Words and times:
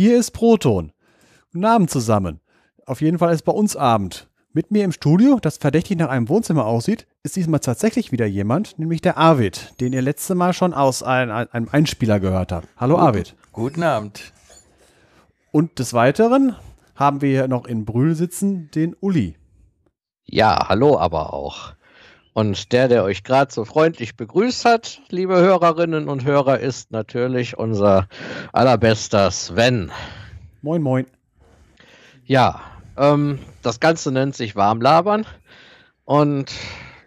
Hier 0.00 0.16
ist 0.16 0.30
Proton. 0.30 0.92
Guten 1.50 1.64
Abend 1.64 1.90
zusammen. 1.90 2.38
Auf 2.86 3.00
jeden 3.00 3.18
Fall 3.18 3.34
ist 3.34 3.42
bei 3.42 3.50
uns 3.50 3.74
Abend. 3.74 4.28
Mit 4.52 4.70
mir 4.70 4.84
im 4.84 4.92
Studio, 4.92 5.40
das 5.42 5.58
verdächtig 5.58 5.98
nach 5.98 6.08
einem 6.08 6.28
Wohnzimmer 6.28 6.66
aussieht, 6.66 7.08
ist 7.24 7.34
diesmal 7.34 7.58
tatsächlich 7.58 8.12
wieder 8.12 8.24
jemand, 8.24 8.78
nämlich 8.78 9.00
der 9.00 9.18
Arvid, 9.18 9.74
den 9.80 9.92
ihr 9.92 10.00
letzte 10.00 10.36
Mal 10.36 10.52
schon 10.52 10.72
aus 10.72 11.02
ein, 11.02 11.32
ein, 11.32 11.50
einem 11.50 11.68
Einspieler 11.72 12.20
gehört 12.20 12.52
habt. 12.52 12.68
Hallo 12.76 12.96
Arvid. 12.96 13.34
Guten 13.50 13.82
Abend. 13.82 14.32
Und 15.50 15.80
des 15.80 15.92
Weiteren 15.94 16.54
haben 16.94 17.20
wir 17.20 17.30
hier 17.30 17.48
noch 17.48 17.66
in 17.66 17.84
Brühl 17.84 18.14
sitzen 18.14 18.70
den 18.70 18.94
Uli. 19.00 19.34
Ja, 20.22 20.68
hallo 20.68 20.96
aber 20.96 21.32
auch. 21.32 21.72
Und 22.38 22.72
der, 22.72 22.86
der 22.86 23.02
euch 23.02 23.24
gerade 23.24 23.52
so 23.52 23.64
freundlich 23.64 24.14
begrüßt 24.14 24.64
hat, 24.64 25.00
liebe 25.08 25.34
Hörerinnen 25.40 26.08
und 26.08 26.24
Hörer, 26.24 26.60
ist 26.60 26.92
natürlich 26.92 27.58
unser 27.58 28.06
allerbester 28.52 29.32
Sven. 29.32 29.90
Moin, 30.62 30.80
moin. 30.80 31.06
Ja, 32.26 32.60
ähm, 32.96 33.40
das 33.62 33.80
Ganze 33.80 34.12
nennt 34.12 34.36
sich 34.36 34.54
Warmlabern. 34.54 35.26
Und 36.04 36.52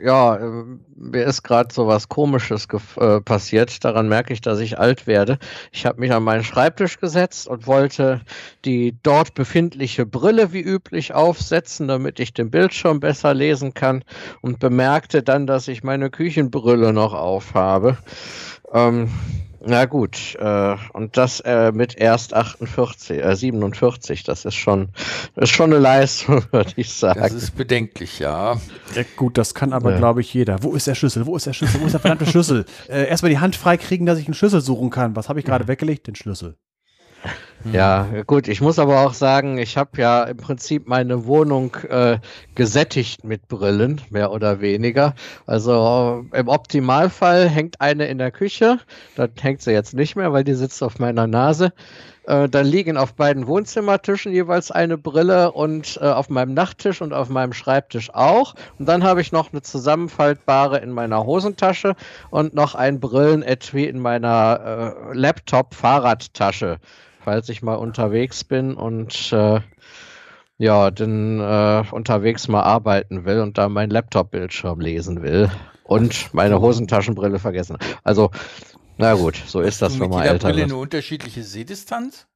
ja, 0.04 0.36
äh, 0.36 0.64
mir 0.96 1.26
ist 1.26 1.44
gerade 1.44 1.74
so 1.74 1.88
was 1.88 2.10
Komisches 2.10 2.68
äh, 2.98 3.22
passiert. 3.22 3.84
Daran 3.84 4.10
merke 4.10 4.34
ich, 4.34 4.42
dass 4.42 4.60
ich 4.60 4.80
alt 4.80 5.08
werde. 5.08 5.38
Ich 5.72 5.86
habe 5.86 6.00
mich 6.00 6.12
an 6.12 6.24
meinen 6.24 6.44
Schreibtisch 6.44 7.00
gesetzt 7.00 7.48
und 7.48 7.68
wollte 7.68 8.22
die 8.66 8.96
dort 9.04 9.34
befindliche 9.34 10.06
Brille 10.06 10.54
wie 10.54 10.62
üblich 10.62 11.14
aufsetzen, 11.14 11.88
damit 11.88 12.20
ich 12.20 12.34
den 12.34 12.52
Bildschirm 12.52 13.00
besser 13.00 13.34
lesen 13.34 13.74
kann 13.74 14.04
und 14.42 14.60
bemerkte 14.60 15.24
dann, 15.24 15.48
dass 15.48 15.68
ich 15.68 15.84
meine 15.84 16.10
Küchenbrille 16.10 16.94
noch 16.94 17.14
aufhabe. 17.14 17.98
Ähm, 18.74 19.10
na 19.64 19.86
gut, 19.86 20.36
äh, 20.40 20.76
und 20.94 21.18
das 21.18 21.40
äh, 21.42 21.72
mit 21.72 21.96
erst 21.98 22.34
48, 22.34 23.24
äh, 23.24 23.36
47, 23.36 24.24
das 24.24 24.46
ist 24.46 24.56
schon, 24.56 24.90
ist 25.36 25.52
schon 25.52 25.72
eine 25.72 25.80
Leistung, 25.80 26.44
würde 26.52 26.72
ich 26.78 26.92
sagen. 26.92 27.20
Das 27.20 27.34
ist 27.34 27.56
bedenklich, 27.56 28.20
ja. 28.20 28.56
ja 28.96 29.04
gut, 29.18 29.38
das 29.38 29.54
kann 29.54 29.74
aber, 29.74 29.92
ja. 29.92 29.98
glaube 29.98 30.22
ich, 30.22 30.34
jeder. 30.34 30.64
Wo 30.64 30.74
ist 30.74 30.88
der 30.88 30.96
Schlüssel? 30.96 31.26
Wo 31.26 31.36
ist 31.36 31.46
der 31.46 31.54
Schlüssel? 31.54 31.80
Wo 31.82 31.86
ist 31.86 31.94
der 31.94 32.00
verdammte 32.00 32.26
Schlüssel? 32.26 32.66
Äh, 32.88 33.08
erstmal 33.08 33.30
die 33.30 33.40
Hand 33.40 33.56
freikriegen, 33.56 34.06
dass 34.06 34.18
ich 34.18 34.26
einen 34.26 34.34
Schlüssel 34.34 34.60
suchen 34.60 34.90
kann. 34.90 35.16
Was 35.16 35.30
habe 35.30 35.40
ich 35.40 35.46
gerade 35.46 35.68
weggelegt? 35.68 36.08
Den 36.08 36.16
Schlüssel. 36.16 36.58
Hm. 37.64 37.74
Ja, 37.74 38.08
gut, 38.26 38.48
ich 38.48 38.60
muss 38.60 38.80
aber 38.80 39.06
auch 39.06 39.14
sagen, 39.14 39.58
ich 39.58 39.78
habe 39.78 40.02
ja 40.02 40.24
im 40.24 40.38
Prinzip 40.38 40.88
meine 40.88 41.26
Wohnung 41.26 41.76
äh, 41.90 42.18
gesättigt 42.56 43.24
mit 43.24 43.48
Brillen, 43.48 44.02
mehr 44.10 44.32
oder 44.32 44.62
weniger. 44.62 45.14
Also 45.46 46.26
im 46.34 46.48
Optimalfall 46.48 47.48
hängt 47.48 47.80
eine 47.80 48.08
in 48.08 48.18
der 48.18 48.32
Küche, 48.32 48.80
dann 49.16 49.32
hängt 49.40 49.62
sie 49.62 49.72
jetzt 49.72 49.94
nicht 49.94 50.16
mehr, 50.16 50.34
weil 50.34 50.44
die 50.44 50.56
sitzt 50.56 50.82
auf 50.82 50.98
meiner 50.98 51.28
Nase. 51.28 51.72
Äh, 52.26 52.50
dann 52.50 52.66
liegen 52.66 52.98
auf 52.98 53.14
beiden 53.14 53.46
Wohnzimmertischen 53.46 54.32
jeweils 54.32 54.72
eine 54.72 54.98
Brille 54.98 55.52
und 55.52 56.00
äh, 56.02 56.06
auf 56.06 56.30
meinem 56.30 56.54
Nachttisch 56.54 57.02
und 57.02 57.14
auf 57.14 57.30
meinem 57.30 57.54
Schreibtisch 57.54 58.12
auch. 58.14 58.56
Und 58.80 58.88
dann 58.88 59.04
habe 59.04 59.22
ich 59.22 59.32
noch 59.32 59.52
eine 59.52 59.62
zusammenfaltbare 59.62 60.80
in 60.80 60.92
meiner 60.92 61.26
Hosentasche 61.26 61.96
und 62.32 62.56
noch 62.56 62.74
ein 62.74 63.00
Brillenetui 63.00 63.86
in 63.86 64.00
meiner 64.00 65.06
äh, 65.12 65.18
Laptop-Fahrradtasche 65.18 66.80
falls 67.24 67.50
ich 67.50 67.62
mal 67.62 67.76
unterwegs 67.76 68.44
bin 68.44 68.76
und 68.76 69.32
äh, 69.32 69.60
ja, 70.58 70.92
dann 70.92 71.40
äh, 71.40 71.84
unterwegs 71.92 72.48
mal 72.48 72.62
arbeiten 72.62 73.26
will 73.26 73.40
und 73.40 73.58
da 73.58 73.68
meinen 73.68 73.90
Laptop-Bildschirm 73.90 74.80
lesen 74.80 75.24
will 75.24 75.50
und 75.84 76.34
meine 76.34 76.62
Hosentaschenbrille 76.62 77.40
vergessen. 77.40 77.78
Also, 78.04 78.30
na 78.98 79.16
gut, 79.16 79.42
so 79.48 79.62
ist 79.62 79.82
das, 79.82 80.00
wenn 80.00 80.10
man 80.10 80.24
älter 80.24 80.50
Brille 80.50 80.66
eine 80.66 80.76
unterschiedliche 80.76 81.44
Sehdistanz? 81.44 82.28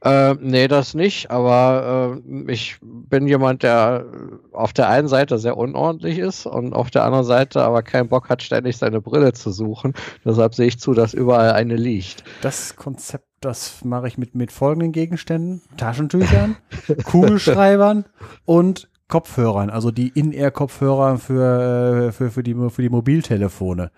Äh, 0.00 0.34
nee, 0.34 0.68
das 0.68 0.94
nicht, 0.94 1.30
aber 1.30 2.20
äh, 2.24 2.52
ich 2.52 2.76
bin 2.82 3.26
jemand, 3.26 3.62
der 3.62 4.06
auf 4.52 4.72
der 4.72 4.88
einen 4.88 5.08
Seite 5.08 5.38
sehr 5.38 5.56
unordentlich 5.56 6.18
ist 6.18 6.46
und 6.46 6.72
auf 6.72 6.90
der 6.90 7.04
anderen 7.04 7.24
Seite 7.24 7.62
aber 7.62 7.82
keinen 7.82 8.08
Bock 8.08 8.28
hat, 8.28 8.42
ständig 8.42 8.76
seine 8.76 9.00
Brille 9.00 9.32
zu 9.32 9.50
suchen. 9.50 9.94
Deshalb 10.24 10.54
sehe 10.54 10.68
ich 10.68 10.78
zu, 10.78 10.94
dass 10.94 11.14
überall 11.14 11.52
eine 11.52 11.76
liegt. 11.76 12.22
Das 12.42 12.76
Konzept, 12.76 13.27
das 13.40 13.84
mache 13.84 14.08
ich 14.08 14.18
mit, 14.18 14.34
mit 14.34 14.52
folgenden 14.52 14.92
Gegenständen: 14.92 15.62
Taschentüchern, 15.76 16.56
Kugelschreibern 17.04 18.04
und 18.44 18.88
Kopfhörern, 19.08 19.70
also 19.70 19.90
die 19.90 20.08
In-Ear-Kopfhörer 20.08 21.18
für, 21.18 22.08
äh, 22.08 22.12
für, 22.12 22.30
für, 22.30 22.42
die, 22.42 22.54
für 22.54 22.82
die 22.82 22.90
Mobiltelefone. 22.90 23.90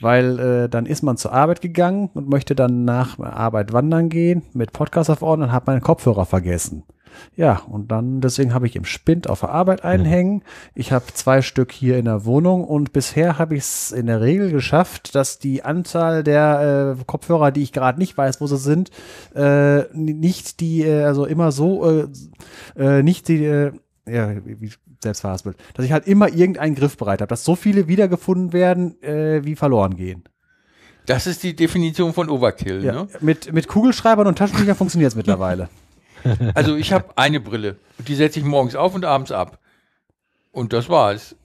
Weil 0.00 0.38
äh, 0.38 0.68
dann 0.68 0.86
ist 0.86 1.02
man 1.02 1.16
zur 1.16 1.32
Arbeit 1.32 1.60
gegangen 1.60 2.10
und 2.14 2.28
möchte 2.28 2.54
dann 2.54 2.84
nach 2.84 3.18
Arbeit 3.18 3.72
wandern 3.72 4.08
gehen 4.08 4.42
mit 4.52 4.72
Podcast 4.72 5.10
auf 5.10 5.22
Ohren 5.22 5.42
und 5.42 5.52
hat 5.52 5.66
meinen 5.66 5.80
Kopfhörer 5.80 6.24
vergessen. 6.26 6.84
Ja, 7.36 7.62
und 7.68 7.90
dann, 7.90 8.20
deswegen 8.20 8.54
habe 8.54 8.66
ich 8.66 8.76
im 8.76 8.84
Spind 8.84 9.28
auf 9.28 9.40
der 9.40 9.50
Arbeit 9.50 9.84
einhängen. 9.84 10.42
Ich 10.74 10.92
habe 10.92 11.04
zwei 11.12 11.42
Stück 11.42 11.72
hier 11.72 11.98
in 11.98 12.04
der 12.04 12.24
Wohnung 12.24 12.64
und 12.64 12.92
bisher 12.92 13.38
habe 13.38 13.54
ich 13.54 13.62
es 13.62 13.92
in 13.92 14.06
der 14.06 14.20
Regel 14.20 14.50
geschafft, 14.50 15.14
dass 15.14 15.38
die 15.38 15.62
Anzahl 15.62 16.22
der 16.22 16.96
äh, 16.98 17.04
Kopfhörer, 17.04 17.50
die 17.50 17.62
ich 17.62 17.72
gerade 17.72 17.98
nicht 17.98 18.16
weiß, 18.16 18.40
wo 18.40 18.46
sie 18.46 18.58
sind, 18.58 18.90
äh, 19.34 19.84
nicht 19.92 20.60
die, 20.60 20.82
äh, 20.82 21.04
also 21.04 21.24
immer 21.24 21.52
so, 21.52 21.88
äh, 21.88 22.08
äh, 22.76 23.02
nicht 23.02 23.28
die, 23.28 23.44
äh, 23.44 23.72
ja, 24.06 24.34
wie, 24.44 24.72
Selbstverhaspelt, 25.00 25.56
dass 25.74 25.84
ich 25.84 25.92
halt 25.92 26.08
immer 26.08 26.28
irgendeinen 26.28 26.74
Griff 26.74 26.96
bereit 26.96 27.20
habe, 27.20 27.28
dass 27.28 27.44
so 27.44 27.54
viele 27.54 27.86
wiedergefunden 27.86 28.52
werden, 28.52 29.00
äh, 29.02 29.44
wie 29.44 29.54
verloren 29.54 29.96
gehen. 29.96 30.24
Das 31.06 31.26
ist 31.26 31.42
die 31.42 31.56
Definition 31.56 32.12
von 32.12 32.28
Overkill, 32.28 32.84
ja, 32.84 32.92
ne? 32.92 33.08
Mit, 33.20 33.52
mit 33.52 33.66
Kugelschreibern 33.66 34.26
und 34.26 34.36
Taschentüchern 34.36 34.74
funktioniert 34.76 35.12
es 35.12 35.16
mittlerweile. 35.16 35.68
Also 36.54 36.76
ich 36.76 36.92
habe 36.92 37.16
eine 37.16 37.40
Brille. 37.40 37.76
Die 37.98 38.14
setze 38.14 38.38
ich 38.38 38.44
morgens 38.44 38.76
auf 38.76 38.94
und 38.94 39.04
abends 39.04 39.32
ab. 39.32 39.58
Und 40.52 40.72
das 40.72 40.88
war's. 40.88 41.36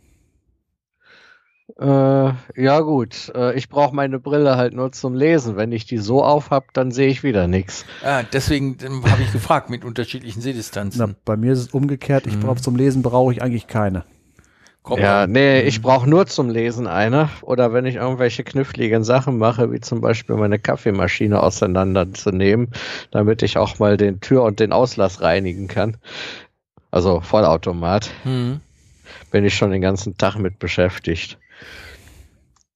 Äh, 1.80 1.86
ja 1.86 2.80
gut, 2.82 3.32
äh, 3.36 3.56
ich 3.58 3.70
brauche 3.70 3.96
meine 3.96 4.20
Brille 4.20 4.58
halt 4.58 4.74
nur 4.74 4.92
zum 4.92 5.16
Lesen. 5.16 5.56
Wenn 5.56 5.72
ich 5.72 5.86
die 5.86 5.98
so 5.98 6.24
auf 6.24 6.52
habe, 6.52 6.68
dann 6.74 6.92
sehe 6.92 7.08
ich 7.08 7.24
wieder 7.24 7.48
nichts. 7.48 7.86
Ah, 8.04 8.24
deswegen 8.24 8.78
habe 9.10 9.22
ich 9.22 9.32
gefragt 9.32 9.70
mit 9.70 9.84
unterschiedlichen 9.84 10.42
Sehdistanzen. 10.42 11.00
Na, 11.00 11.16
bei 11.26 11.38
mir 11.38 11.54
ist 11.54 11.60
es 11.60 11.68
umgekehrt. 11.70 12.28
Ich 12.28 12.36
mhm. 12.36 12.42
brauche 12.42 12.62
zum 12.62 12.76
Lesen 12.76 13.02
brauche 13.02 13.32
ich 13.32 13.42
eigentlich 13.42 13.68
keine. 13.68 14.04
Komm 14.84 15.00
ja, 15.00 15.28
nee, 15.28 15.62
ich 15.62 15.80
mhm. 15.80 15.84
brauche 15.84 16.10
nur 16.10 16.26
zum 16.28 16.50
Lesen 16.50 16.88
eine. 16.88 17.30
Oder 17.42 17.72
wenn 17.72 17.86
ich 17.86 17.96
irgendwelche 17.96 18.44
kniffligen 18.44 19.06
Sachen 19.06 19.38
mache, 19.38 19.72
wie 19.72 19.80
zum 19.80 20.02
Beispiel 20.02 20.36
meine 20.36 20.60
Kaffeemaschine 20.60 21.42
auseinanderzunehmen, 21.42 22.70
damit 23.10 23.44
ich 23.44 23.58
auch 23.58 23.80
mal 23.80 23.96
den 23.96 24.20
Tür- 24.20 24.44
und 24.44 24.60
den 24.60 24.74
Auslass 24.74 25.22
reinigen 25.22 25.70
kann. 25.70 25.98
Also 26.92 27.22
Vollautomat. 27.22 28.12
Mhm. 28.26 28.60
Bin 29.32 29.46
ich 29.46 29.56
schon 29.56 29.72
den 29.72 29.82
ganzen 29.82 30.18
Tag 30.18 30.36
mit 30.38 30.60
beschäftigt. 30.60 31.40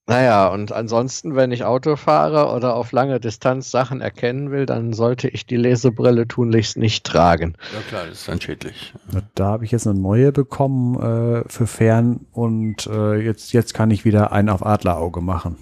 Naja, 0.10 0.48
und 0.48 0.72
ansonsten, 0.72 1.36
wenn 1.36 1.52
ich 1.52 1.66
Auto 1.66 1.98
fahre 1.98 2.56
oder 2.56 2.76
auf 2.76 2.94
lange 2.94 3.20
Distanz 3.20 3.72
Sachen 3.72 4.00
erkennen 4.00 4.52
will, 4.52 4.66
dann 4.66 4.94
sollte 4.94 5.28
ich 5.28 5.46
die 5.46 5.58
Lesebrille 5.58 6.26
tunlichst 6.26 6.78
nicht 6.78 7.06
tragen. 7.06 7.58
Ja 7.74 7.82
klar, 7.90 8.06
das 8.08 8.20
ist 8.20 8.28
dann 8.30 8.40
schädlich. 8.40 8.94
Da 9.36 9.48
habe 9.48 9.66
ich 9.66 9.72
jetzt 9.72 9.86
eine 9.86 10.00
neue 10.00 10.32
bekommen 10.32 10.96
äh, 10.96 11.44
für 11.50 11.68
Fern 11.68 12.26
und 12.32 12.88
äh, 12.88 13.16
jetzt, 13.16 13.52
jetzt 13.52 13.74
kann 13.74 13.92
ich 13.92 14.06
wieder 14.06 14.32
einen 14.32 14.48
auf 14.48 14.66
Adlerauge 14.66 15.20
machen. 15.20 15.58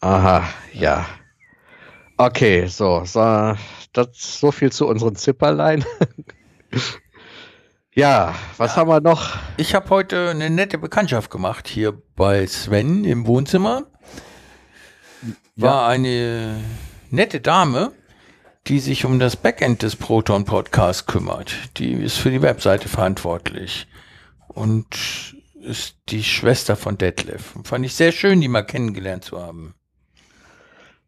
Aha, 0.00 0.42
ja. 0.72 1.04
Okay, 2.16 2.68
so, 2.68 3.04
so, 3.04 3.54
das 3.92 4.08
so 4.14 4.50
viel 4.50 4.72
zu 4.72 4.88
unseren 4.88 5.14
Zipperlein. 5.16 5.84
Ja, 7.94 8.34
was 8.56 8.72
ja. 8.72 8.76
haben 8.78 8.88
wir 8.88 9.00
noch? 9.00 9.36
Ich 9.58 9.74
habe 9.74 9.90
heute 9.90 10.30
eine 10.30 10.48
nette 10.48 10.78
Bekanntschaft 10.78 11.30
gemacht 11.30 11.68
hier 11.68 11.92
bei 12.16 12.46
Sven 12.46 13.04
im 13.04 13.26
Wohnzimmer. 13.26 13.84
War 15.56 15.82
ja. 15.82 15.88
eine 15.88 16.58
nette 17.10 17.40
Dame, 17.40 17.92
die 18.66 18.80
sich 18.80 19.04
um 19.04 19.18
das 19.18 19.36
Backend 19.36 19.82
des 19.82 19.96
Proton 19.96 20.46
Podcasts 20.46 21.04
kümmert. 21.04 21.54
Die 21.76 21.92
ist 21.92 22.16
für 22.16 22.30
die 22.30 22.40
Webseite 22.40 22.88
verantwortlich 22.88 23.86
und 24.48 25.34
ist 25.60 25.96
die 26.08 26.24
Schwester 26.24 26.76
von 26.76 26.96
Detlef. 26.96 27.52
Fand 27.64 27.84
ich 27.84 27.94
sehr 27.94 28.12
schön, 28.12 28.40
die 28.40 28.48
mal 28.48 28.62
kennengelernt 28.62 29.24
zu 29.24 29.38
haben. 29.38 29.74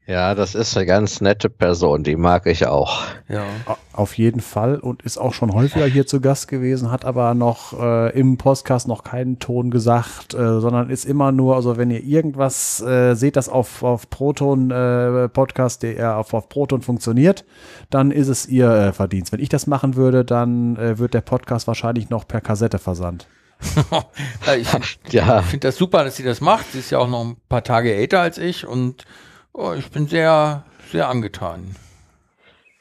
Ja, 0.07 0.35
das 0.35 0.55
ist 0.55 0.77
eine 0.77 0.85
ganz 0.85 1.23
nette 1.23 1.49
Person, 1.49 2.03
die 2.03 2.17
mag 2.17 2.45
ich 2.45 2.67
auch. 2.67 3.05
Ja. 3.27 3.47
Auf 3.95 4.19
jeden 4.19 4.41
Fall 4.41 4.79
und 4.79 5.01
ist 5.03 5.17
auch 5.17 5.33
schon 5.33 5.55
häufiger 5.55 5.87
hier 5.87 6.07
zu 6.07 6.21
Gast 6.21 6.47
gewesen, 6.49 6.91
hat 6.91 7.07
aber 7.07 7.33
noch 7.33 7.73
äh, 7.81 8.11
im 8.11 8.37
Podcast 8.37 8.87
noch 8.87 9.03
keinen 9.03 9.39
Ton 9.39 9.71
gesagt, 9.71 10.35
äh, 10.35 10.61
sondern 10.61 10.91
ist 10.91 11.07
immer 11.07 11.33
nur, 11.33 11.57
also 11.57 11.79
wenn 11.79 11.91
ihr 11.91 12.05
irgendwas 12.05 12.83
äh, 12.83 13.15
seht, 13.15 13.37
das 13.37 13.49
auf, 13.49 13.83
auf 13.83 14.11
Proton 14.11 14.71
äh, 14.71 15.31
Podcast, 15.31 15.83
der 15.83 16.19
auf, 16.19 16.35
auf 16.35 16.51
Proton 16.51 16.83
funktioniert, 16.83 17.47
dann 17.89 18.11
ist 18.11 18.29
es 18.29 18.47
ihr 18.47 18.69
äh, 18.69 18.93
Verdienst. 18.93 19.33
Wenn 19.33 19.41
ich 19.41 19.49
das 19.49 19.67
machen 19.67 19.97
würde, 19.97 20.23
dann 20.23 20.77
äh, 20.77 20.99
wird 20.99 21.15
der 21.15 21.23
Podcast 21.23 21.67
wahrscheinlich 21.67 22.11
noch 22.11 22.29
per 22.29 22.43
Kassette 22.43 22.79
versandt. 22.79 23.27
ich 24.59 24.69
finde 24.69 24.87
ja. 25.09 25.41
find 25.41 25.65
das 25.65 25.77
super, 25.77 26.05
dass 26.05 26.17
sie 26.17 26.25
das 26.25 26.43
macht. 26.43 26.73
Sie 26.73 26.81
ist 26.81 26.91
ja 26.91 26.99
auch 26.99 27.09
noch 27.09 27.25
ein 27.25 27.37
paar 27.49 27.65
Tage 27.65 27.95
älter 27.95 28.21
als 28.21 28.37
ich 28.37 28.67
und 28.67 29.07
Oh, 29.57 29.73
ich 29.73 29.89
bin 29.93 30.09
sehr, 30.09 30.65
sehr 30.91 31.09
angetan. 31.09 31.77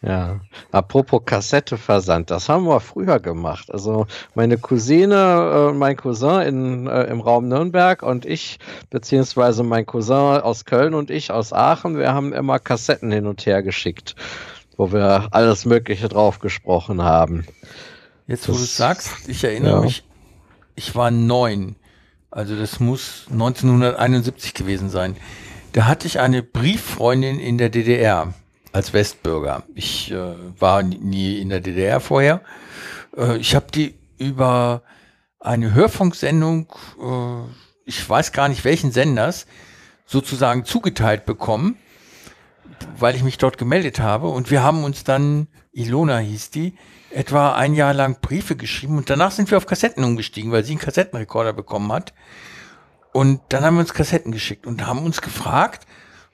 Ja, 0.02 0.42
apropos 0.72 1.22
Kassetteversand, 1.24 2.32
das 2.32 2.50
haben 2.50 2.66
wir 2.66 2.80
früher 2.80 3.20
gemacht. 3.20 3.72
Also 3.72 4.08
meine 4.34 4.58
Cousine, 4.58 5.70
äh, 5.70 5.74
mein 5.74 5.96
Cousin 5.96 6.42
in, 6.42 6.88
äh, 6.88 7.04
im 7.04 7.22
Raum 7.22 7.48
Nürnberg 7.48 8.02
und 8.02 8.26
ich, 8.26 8.58
beziehungsweise 8.90 9.62
mein 9.62 9.86
Cousin 9.86 10.42
aus 10.42 10.66
Köln 10.66 10.96
und 10.96 11.12
ich 11.12 11.32
aus 11.32 11.54
Aachen, 11.54 11.98
wir 11.98 12.12
haben 12.12 12.34
immer 12.34 12.58
Kassetten 12.58 13.12
hin 13.12 13.28
und 13.28 13.46
her 13.46 13.62
geschickt, 13.62 14.16
wo 14.76 14.92
wir 14.92 15.28
alles 15.30 15.66
Mögliche 15.66 16.10
drauf 16.10 16.40
gesprochen 16.40 17.04
haben. 17.04 17.46
Jetzt, 18.26 18.50
wo 18.50 18.54
du 18.54 18.58
sagst, 18.58 19.30
ich 19.30 19.44
erinnere 19.44 19.76
ja. 19.76 19.82
mich, 19.82 20.04
ich 20.76 20.96
war 20.96 21.12
neun. 21.12 21.76
Also 22.32 22.58
das 22.58 22.80
muss 22.80 23.28
1971 23.30 24.56
gewesen 24.56 24.90
sein. 24.90 25.16
Da 25.74 25.86
hatte 25.86 26.06
ich 26.06 26.20
eine 26.20 26.44
Brieffreundin 26.44 27.40
in 27.40 27.58
der 27.58 27.70
DDR 27.70 28.32
als 28.72 28.94
Westbürger. 28.94 29.64
Ich 29.74 30.12
äh, 30.12 30.36
war 30.60 30.84
nie 30.84 31.40
in 31.40 31.50
der 31.50 31.62
DDR 31.62 32.00
vorher. 32.00 32.42
Äh, 33.18 33.38
ich 33.38 33.56
habe 33.56 33.66
die 33.74 33.96
über 34.20 34.84
eine 35.40 35.74
Hörfunksendung, 35.74 36.72
äh, 37.02 37.50
ich 37.86 38.08
weiß 38.08 38.34
gar 38.34 38.50
nicht 38.50 38.64
welchen 38.66 38.92
Senders, 38.92 39.48
sozusagen 40.06 40.64
zugeteilt 40.64 41.26
bekommen, 41.26 41.76
weil 43.00 43.16
ich 43.16 43.24
mich 43.24 43.40
dort 43.40 43.58
gemeldet 43.58 44.00
habe. 44.00 44.28
Und 44.28 44.52
wir 44.52 44.62
haben 44.62 44.84
uns 44.84 45.04
dann, 45.04 45.48
Ilona 45.72 46.20
hieß 46.20 46.52
die, 46.52 46.78
etwa 47.10 47.54
ein 47.54 47.74
Jahr 47.74 47.96
lang 47.96 48.20
Briefe 48.22 48.56
geschrieben 48.56 48.98
und 48.98 49.10
danach 49.10 49.32
sind 49.32 49.50
wir 49.50 49.58
auf 49.58 49.66
Kassetten 49.66 50.04
umgestiegen, 50.04 50.52
weil 50.52 50.64
sie 50.64 50.74
einen 50.74 50.82
Kassettenrekorder 50.82 51.54
bekommen 51.54 51.92
hat. 51.92 52.14
Und 53.14 53.42
dann 53.50 53.64
haben 53.64 53.76
wir 53.76 53.82
uns 53.82 53.94
Kassetten 53.94 54.32
geschickt 54.32 54.66
und 54.68 54.86
haben 54.86 55.06
uns 55.06 55.22
gefragt, 55.22 55.86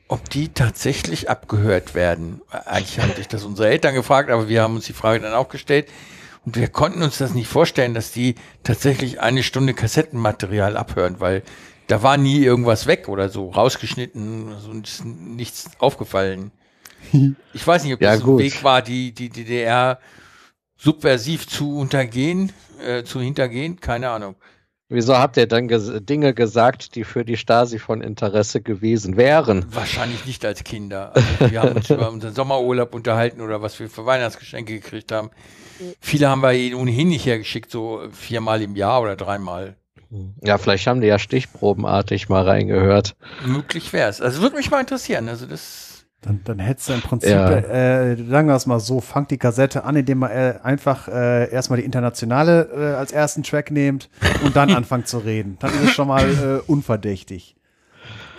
ob 0.08 0.30
die 0.30 0.50
tatsächlich 0.50 1.30
abgehört 1.30 1.94
werden. 1.94 2.42
Eigentlich 2.50 3.00
haben 3.00 3.14
sich 3.14 3.28
das 3.28 3.44
unsere 3.44 3.70
Eltern 3.70 3.94
gefragt, 3.94 4.30
aber 4.32 4.50
wir 4.50 4.64
haben 4.64 4.76
uns 4.76 4.86
die 4.86 4.94
Frage 4.94 5.20
dann 5.20 5.34
auch 5.34 5.50
gestellt. 5.50 5.88
Und 6.46 6.56
wir 6.56 6.70
konnten 6.70 7.04
uns 7.04 7.18
das 7.18 7.34
nicht 7.34 7.48
vorstellen, 7.48 7.94
dass 7.94 8.12
die 8.12 8.36
tatsächlich 8.64 9.20
eine 9.20 9.44
Stunde 9.44 9.74
Kassettenmaterial 9.74 10.78
abhören, 10.78 11.20
weil 11.20 11.44
da 11.88 12.02
war 12.02 12.18
nie 12.18 12.40
irgendwas 12.44 12.88
weg 12.88 13.08
oder 13.10 13.30
so 13.30 13.50
rausgeschnitten, 13.50 14.54
also 14.54 14.74
nichts 15.04 15.70
aufgefallen. 15.80 16.52
Ich 17.54 17.66
weiß 17.66 17.84
nicht, 17.84 17.94
ob 17.94 18.02
ja, 18.02 18.16
das 18.16 18.24
ein 18.24 18.38
Weg 18.38 18.64
war, 18.64 18.82
die, 18.82 19.14
die 19.14 19.30
DDR 19.30 20.00
subversiv 20.78 21.48
zu 21.48 21.78
untergehen, 21.78 22.52
äh, 22.86 23.04
zu 23.04 23.20
hintergehen, 23.20 23.80
keine 23.80 24.10
Ahnung. 24.10 24.36
Wieso 24.92 25.18
habt 25.18 25.38
ihr 25.38 25.46
dann 25.46 25.68
ges 25.68 25.92
Dinge 26.02 26.34
gesagt, 26.34 26.96
die 26.96 27.04
für 27.04 27.24
die 27.24 27.38
Stasi 27.38 27.78
von 27.78 28.02
Interesse 28.02 28.60
gewesen 28.60 29.18
wären? 29.18 29.66
Wahrscheinlich 29.70 30.26
nicht 30.26 30.44
als 30.44 30.64
Kinder. 30.64 31.12
Also 31.14 31.52
wir 31.52 31.62
haben 31.62 31.76
uns 31.76 31.90
über 31.92 32.10
unseren 32.10 32.34
Sommerurlaub 32.34 32.96
unterhalten 32.96 33.42
oder 33.42 33.62
was 33.62 33.80
wir 33.80 33.88
für 33.88 34.08
Weihnachtsgeschenke 34.08 34.74
gekriegt 34.74 35.12
haben. 35.12 35.30
Viele 36.02 36.28
haben 36.28 36.42
wir 36.42 36.78
ohnehin 36.78 37.10
nicht 37.10 37.26
hergeschickt, 37.26 37.70
so 37.70 38.02
viermal 38.12 38.64
im 38.64 38.76
Jahr 38.76 39.02
oder 39.02 39.16
dreimal. 39.16 39.76
Ja, 40.42 40.58
vielleicht 40.58 40.88
haben 40.88 41.02
die 41.02 41.08
ja 41.08 41.20
stichprobenartig 41.20 42.30
mal 42.30 42.44
reingehört. 42.44 43.16
Möglich 43.46 43.94
wäre 43.94 44.10
es. 44.10 44.22
Also 44.22 44.42
würde 44.42 44.56
mich 44.56 44.72
mal 44.72 44.80
interessieren. 44.80 45.30
Also 45.30 45.46
das 45.46 45.89
dann, 46.22 46.42
dann 46.44 46.60
hättest 46.60 46.90
du 46.90 46.94
im 46.94 47.02
Prinzip, 47.02 47.32
ja. 47.32 47.50
äh, 47.50 48.18
sagen 48.28 48.50
wir 48.50 48.56
es 48.56 48.66
mal 48.66 48.82
so, 48.82 49.00
fangt 49.00 49.32
die 49.32 49.38
Kassette 49.38 49.86
an, 49.86 49.96
indem 49.96 50.20
man 50.20 50.32
äh, 50.32 50.56
einfach 50.64 51.08
äh, 51.08 51.50
erstmal 51.50 51.80
die 51.80 51.86
internationale 51.86 52.70
äh, 52.76 52.96
als 52.96 53.14
ersten 53.14 53.42
Track 53.44 53.72
nehmt 53.72 54.10
und 54.44 54.56
dann 54.56 54.72
anfangt 54.76 55.08
zu 55.08 55.20
reden. 55.20 55.58
Dann 55.60 55.72
ist 55.72 55.84
es 55.84 55.92
schon 55.92 56.10
mal 56.10 56.26
äh, 56.30 56.70
unverdächtig. 56.70 57.56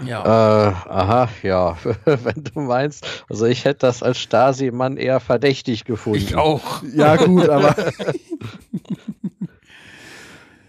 Ja. 0.04 0.22
Äh, 0.24 0.72
aha, 0.90 1.28
ja, 1.42 1.76
wenn 2.04 2.44
du 2.44 2.60
meinst. 2.60 3.24
Also 3.28 3.46
ich 3.46 3.64
hätte 3.64 3.86
das 3.86 4.02
als 4.02 4.18
Stasi-Mann 4.18 4.96
eher 4.96 5.20
verdächtig 5.20 5.84
gefunden. 5.84 6.18
Ich 6.18 6.36
auch. 6.36 6.82
Ja, 6.94 7.16
gut, 7.16 7.48
aber. 7.48 7.74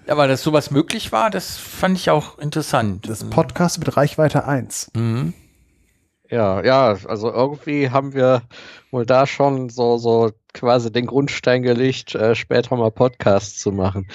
aber 0.07 0.27
dass 0.27 0.43
sowas 0.43 0.71
möglich 0.71 1.11
war, 1.11 1.29
das 1.29 1.57
fand 1.57 1.97
ich 1.97 2.09
auch 2.09 2.39
interessant. 2.39 3.07
Das 3.07 3.29
Podcast 3.29 3.79
mit 3.79 3.95
Reichweite 3.95 4.45
1. 4.45 4.91
Mhm. 4.95 5.33
Ja, 6.31 6.63
ja, 6.63 6.97
also 7.07 7.29
irgendwie 7.29 7.89
haben 7.89 8.13
wir 8.13 8.43
wohl 8.89 9.05
da 9.05 9.27
schon 9.27 9.67
so, 9.67 9.97
so 9.97 10.31
quasi 10.53 10.89
den 10.89 11.05
Grundstein 11.05 11.61
gelegt, 11.61 12.15
äh, 12.15 12.35
später 12.35 12.77
mal 12.77 12.89
Podcasts 12.89 13.59
zu 13.59 13.73
machen. 13.73 14.07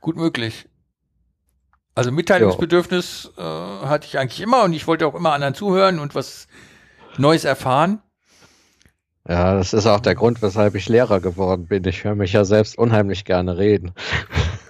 Gut 0.00 0.16
möglich. 0.16 0.68
Also 1.94 2.10
Mitteilungsbedürfnis 2.10 3.30
äh, 3.38 3.40
hatte 3.40 4.08
ich 4.08 4.18
eigentlich 4.18 4.40
immer 4.40 4.64
und 4.64 4.72
ich 4.72 4.88
wollte 4.88 5.06
auch 5.06 5.14
immer 5.14 5.32
anderen 5.32 5.54
zuhören 5.54 6.00
und 6.00 6.16
was 6.16 6.48
Neues 7.18 7.44
erfahren. 7.44 8.02
Ja, 9.28 9.54
das 9.54 9.72
ist 9.72 9.86
auch 9.86 10.00
der 10.00 10.16
Grund, 10.16 10.42
weshalb 10.42 10.74
ich 10.74 10.88
Lehrer 10.88 11.20
geworden 11.20 11.68
bin. 11.68 11.84
Ich 11.84 12.02
höre 12.02 12.16
mich 12.16 12.32
ja 12.32 12.44
selbst 12.44 12.76
unheimlich 12.76 13.24
gerne 13.24 13.58
reden. 13.58 13.92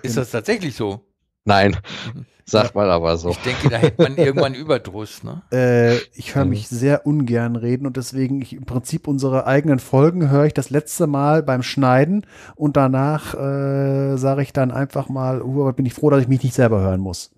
Ist 0.02 0.18
das 0.18 0.30
tatsächlich 0.30 0.74
so? 0.74 1.00
Nein. 1.44 1.78
Mhm. 2.12 2.26
Sag 2.44 2.74
mal 2.74 2.90
aber 2.90 3.16
so. 3.16 3.30
Ich 3.30 3.38
denke, 3.38 3.68
da 3.68 3.76
hätte 3.76 4.02
man 4.02 4.16
irgendwann 4.16 4.54
Überdruss, 4.54 5.22
ne? 5.22 5.42
Äh, 5.52 5.96
ich 6.14 6.34
höre 6.34 6.44
mich 6.44 6.68
sehr 6.68 7.06
ungern 7.06 7.56
reden 7.56 7.86
und 7.86 7.96
deswegen 7.96 8.40
ich, 8.42 8.54
im 8.54 8.64
Prinzip 8.64 9.06
unsere 9.06 9.46
eigenen 9.46 9.78
Folgen 9.78 10.30
höre 10.30 10.46
ich 10.46 10.54
das 10.54 10.70
letzte 10.70 11.06
Mal 11.06 11.42
beim 11.42 11.62
Schneiden 11.62 12.26
und 12.56 12.76
danach 12.76 13.34
äh, 13.34 14.16
sage 14.16 14.42
ich 14.42 14.52
dann 14.52 14.70
einfach 14.70 15.08
mal, 15.08 15.42
uh, 15.42 15.72
bin 15.72 15.86
ich 15.86 15.94
froh, 15.94 16.10
dass 16.10 16.22
ich 16.22 16.28
mich 16.28 16.42
nicht 16.42 16.54
selber 16.54 16.80
hören 16.80 17.00
muss. 17.00 17.30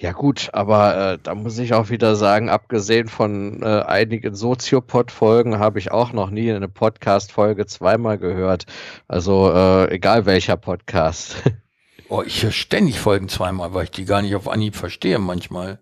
Ja 0.00 0.12
gut, 0.12 0.50
aber 0.52 1.14
äh, 1.14 1.18
da 1.20 1.34
muss 1.34 1.58
ich 1.58 1.74
auch 1.74 1.90
wieder 1.90 2.14
sagen, 2.14 2.48
abgesehen 2.48 3.08
von 3.08 3.62
äh, 3.62 3.82
einigen 3.82 4.32
Soziopod-Folgen 4.32 5.58
habe 5.58 5.80
ich 5.80 5.90
auch 5.90 6.12
noch 6.12 6.30
nie 6.30 6.52
eine 6.52 6.68
Podcast-Folge 6.68 7.66
zweimal 7.66 8.16
gehört. 8.16 8.66
Also 9.08 9.52
äh, 9.52 9.92
egal 9.92 10.24
welcher 10.24 10.56
Podcast. 10.56 11.42
Oh, 12.08 12.22
ich 12.22 12.42
höre 12.42 12.52
ständig 12.52 12.98
Folgen 13.00 13.28
zweimal, 13.28 13.74
weil 13.74 13.84
ich 13.84 13.90
die 13.90 14.04
gar 14.04 14.22
nicht 14.22 14.34
auf 14.34 14.48
Anhieb 14.48 14.76
verstehe 14.76 15.18
manchmal. 15.18 15.78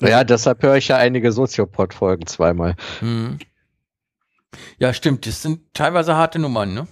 Ja, 0.00 0.24
deshalb 0.24 0.62
höre 0.62 0.76
ich 0.76 0.88
ja 0.88 0.96
einige 0.96 1.32
Soziopod-Folgen 1.32 2.26
zweimal. 2.26 2.74
Hm. 3.00 3.38
Ja, 4.78 4.92
stimmt. 4.92 5.26
Das 5.26 5.42
sind 5.42 5.72
teilweise 5.72 6.16
harte 6.16 6.38
Nummern, 6.38 6.74
ne? 6.74 6.86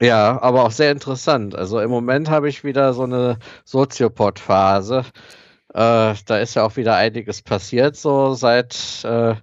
Ja, 0.00 0.40
aber 0.42 0.64
auch 0.64 0.70
sehr 0.70 0.90
interessant. 0.90 1.54
Also 1.54 1.80
im 1.80 1.90
Moment 1.90 2.28
habe 2.28 2.48
ich 2.48 2.64
wieder 2.64 2.92
so 2.94 3.04
eine 3.04 3.38
Soziopod-Phase. 3.64 5.04
Äh, 5.72 6.14
da 6.26 6.38
ist 6.38 6.54
ja 6.54 6.64
auch 6.64 6.76
wieder 6.76 6.96
einiges 6.96 7.42
passiert, 7.42 7.96
so 7.96 8.34
seit, 8.34 9.04
äh, 9.04 9.34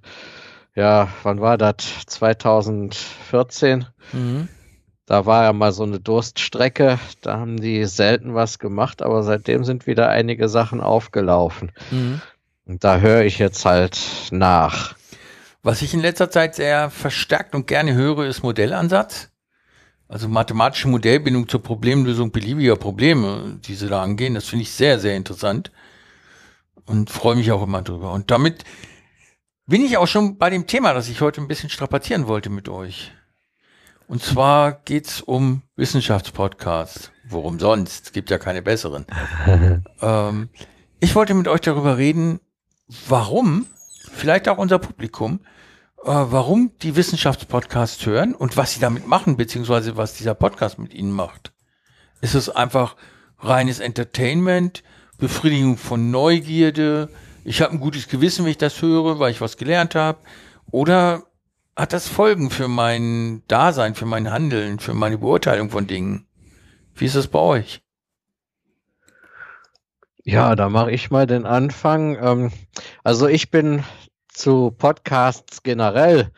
ja, 0.76 1.10
wann 1.24 1.42
war 1.42 1.58
das? 1.58 2.06
2014. 2.08 3.86
Mhm. 4.14 4.48
Da 5.12 5.26
war 5.26 5.44
ja 5.44 5.52
mal 5.52 5.74
so 5.74 5.84
eine 5.84 6.00
Durststrecke, 6.00 6.98
da 7.20 7.38
haben 7.38 7.60
die 7.60 7.84
selten 7.84 8.34
was 8.34 8.60
gemacht, 8.60 9.02
aber 9.02 9.24
seitdem 9.24 9.66
sind 9.66 9.86
wieder 9.86 10.08
einige 10.08 10.48
Sachen 10.48 10.80
aufgelaufen. 10.80 11.74
Mhm. 11.92 12.22
Und 12.64 12.86
da 12.86 13.00
höre 13.00 13.26
ich 13.26 13.38
jetzt 13.38 13.66
halt 13.66 14.00
nach. 14.32 14.96
Was 15.64 15.82
ich 15.82 15.94
in 15.94 16.00
letzter 16.00 16.32
Zeit 16.32 16.56
sehr 16.56 16.90
verstärkt 16.90 17.56
und 17.56 17.68
gerne 17.68 17.94
höre, 17.94 18.26
ist 18.26 18.42
Modellansatz. 18.42 19.32
Also 20.08 20.30
mathematische 20.30 20.88
Modellbindung 20.88 21.50
zur 21.50 21.62
Problemlösung 21.62 22.32
beliebiger 22.32 22.78
Probleme, 22.78 23.60
die 23.66 23.76
sie 23.76 23.90
da 23.90 24.02
angehen. 24.02 24.36
Das 24.36 24.48
finde 24.48 24.64
ich 24.64 24.72
sehr, 24.72 24.98
sehr 24.98 25.18
interessant 25.18 25.74
und 26.86 27.10
freue 27.10 27.36
mich 27.36 27.52
auch 27.52 27.64
immer 27.64 27.82
drüber. 27.82 28.14
Und 28.14 28.32
damit 28.32 28.64
bin 29.66 29.84
ich 29.84 29.98
auch 29.98 30.08
schon 30.08 30.38
bei 30.38 30.50
dem 30.50 30.68
Thema, 30.68 30.94
das 30.94 31.10
ich 31.10 31.20
heute 31.20 31.42
ein 31.42 31.50
bisschen 31.50 31.70
strapazieren 31.70 32.28
wollte 32.28 32.50
mit 32.50 32.70
euch. 32.70 33.12
Und 34.08 34.24
zwar 34.24 34.74
geht's 34.74 35.22
um 35.22 35.62
Wissenschaftspodcasts. 35.76 37.12
Worum 37.30 37.60
sonst? 37.60 38.06
Es 38.08 38.12
gibt 38.12 38.30
ja 38.30 38.38
keine 38.38 38.62
besseren. 38.62 39.06
ähm, 40.02 40.50
ich 41.00 41.16
wollte 41.16 41.34
mit 41.34 41.48
euch 41.48 41.62
darüber 41.62 41.98
reden, 41.98 42.40
warum, 43.08 43.68
vielleicht 44.12 44.50
auch 44.50 44.58
unser 44.58 44.80
Publikum, 44.80 45.40
äh, 46.04 46.08
warum 46.08 46.72
die 46.82 46.96
Wissenschaftspodcasts 46.96 48.06
hören 48.06 48.36
und 48.36 48.58
was 48.58 48.74
sie 48.74 48.80
damit 48.80 49.08
machen, 49.08 49.38
beziehungsweise 49.38 49.98
was 49.98 50.16
dieser 50.16 50.36
Podcast 50.36 50.78
mit 50.78 50.94
ihnen 50.94 51.12
macht. 51.12 51.54
Ist 52.20 52.36
es 52.36 52.50
einfach 52.50 52.96
reines 53.40 53.80
Entertainment, 53.80 54.84
Befriedigung 55.18 55.78
von 55.78 56.12
Neugierde, 56.12 57.10
ich 57.44 57.62
habe 57.62 57.74
ein 57.74 57.80
gutes 57.80 58.08
Gewissen, 58.08 58.46
wenn 58.46 58.52
ich 58.52 58.58
das 58.58 58.82
höre, 58.82 59.20
weil 59.20 59.32
ich 59.32 59.42
was 59.42 59.58
gelernt 59.58 59.96
habe, 59.96 60.20
oder 60.70 61.24
hat 61.76 61.94
das 61.94 62.08
Folgen 62.08 62.50
für 62.50 62.68
mein 62.68 63.44
Dasein, 63.48 63.96
für 63.96 64.06
mein 64.06 64.32
Handeln, 64.32 64.80
für 64.80 64.94
meine 64.94 65.18
Beurteilung 65.18 65.70
von 65.70 65.88
Dingen? 65.88 66.28
Wie 66.94 67.06
ist 67.06 67.16
das 67.16 67.28
bei 67.28 67.40
euch? 67.40 67.82
Ja, 70.24 70.56
da 70.56 70.70
mache 70.70 70.92
ich 70.92 71.10
mal 71.10 71.26
den 71.26 71.46
Anfang. 71.46 72.18
Ähm, 72.22 72.52
also 73.04 73.28
ich 73.28 73.50
bin 73.50 73.84
zu 74.28 74.72
Podcasts 74.72 75.64
generell, 75.64 76.32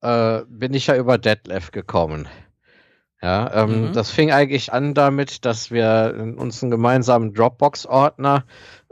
äh, 0.00 0.40
bin 0.48 0.74
ich 0.74 0.88
ja 0.88 0.96
über 0.96 1.18
Detlef 1.18 1.70
gekommen. 1.70 2.28
Ja, 3.22 3.64
ähm, 3.64 3.88
mhm. 3.88 3.92
das 3.92 4.10
fing 4.10 4.30
eigentlich 4.30 4.72
an 4.72 4.94
damit, 4.94 5.44
dass 5.44 5.70
wir 5.70 6.34
uns 6.36 6.62
einen 6.62 6.70
gemeinsamen 6.70 7.34
Dropbox-Ordner 7.34 8.44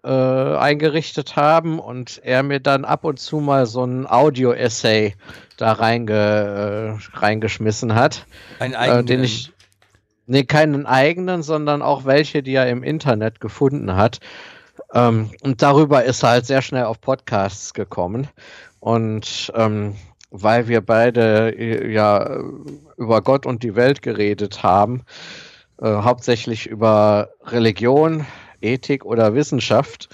äh, 0.07 0.57
eingerichtet 0.57 1.35
haben 1.35 1.81
und 1.81 2.21
er 2.23 2.43
mir 2.45 2.61
dann 2.61 2.85
ab 2.85 3.05
und 3.05 3.19
zu 3.19 3.41
mal 3.41 3.67
so 3.67 3.85
ein 3.85 4.07
Audio-Essay 4.07 5.15
da 5.57 5.73
reinge, 5.73 6.99
äh, 7.13 7.19
reingeschmissen 7.19 7.95
hat. 7.95 8.27
Ein 8.61 8.77
eigenen. 8.77 9.01
Äh, 9.01 9.05
den 9.05 9.25
ich, 9.25 9.53
nee, 10.27 10.45
keinen 10.45 10.87
eigenen, 10.87 11.43
sondern 11.43 11.83
auch 11.83 12.05
welche, 12.05 12.43
die 12.43 12.55
er 12.55 12.69
im 12.69 12.85
Internet 12.85 13.41
gefunden 13.41 13.97
hat. 13.97 14.21
Ähm, 14.95 15.31
und 15.43 15.63
darüber 15.63 16.05
ist 16.05 16.23
er 16.23 16.31
halt 16.31 16.47
sehr 16.47 16.63
schnell 16.63 16.85
auf 16.85 17.01
Podcasts 17.01 17.75
gekommen. 17.75 18.29
Und 18.79 19.53
ähm, 19.57 19.97
weil 20.31 20.69
wir 20.69 20.83
beide 20.83 21.51
äh, 21.59 21.93
ja 21.93 22.39
über 22.97 23.23
Gott 23.23 23.45
und 23.45 23.65
die 23.65 23.75
Welt 23.75 24.03
geredet 24.03 24.63
haben, 24.63 25.03
äh, 25.83 25.89
hauptsächlich 25.89 26.69
über 26.69 27.31
Religion, 27.47 28.25
Ethik 28.61 29.05
oder 29.05 29.35
Wissenschaft, 29.35 30.09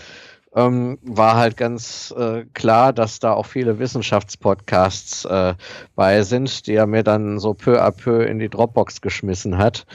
ähm, 0.54 0.98
war 1.02 1.36
halt 1.36 1.56
ganz 1.56 2.12
äh, 2.16 2.44
klar, 2.52 2.92
dass 2.92 3.20
da 3.20 3.32
auch 3.32 3.46
viele 3.46 3.78
Wissenschaftspodcasts 3.78 5.24
äh, 5.24 5.54
bei 5.94 6.22
sind, 6.22 6.66
die 6.66 6.74
er 6.74 6.86
mir 6.86 7.02
dann 7.02 7.38
so 7.38 7.54
peu 7.54 7.82
à 7.82 7.90
peu 7.90 8.22
in 8.22 8.38
die 8.38 8.50
Dropbox 8.50 9.00
geschmissen 9.00 9.58
hat. 9.58 9.86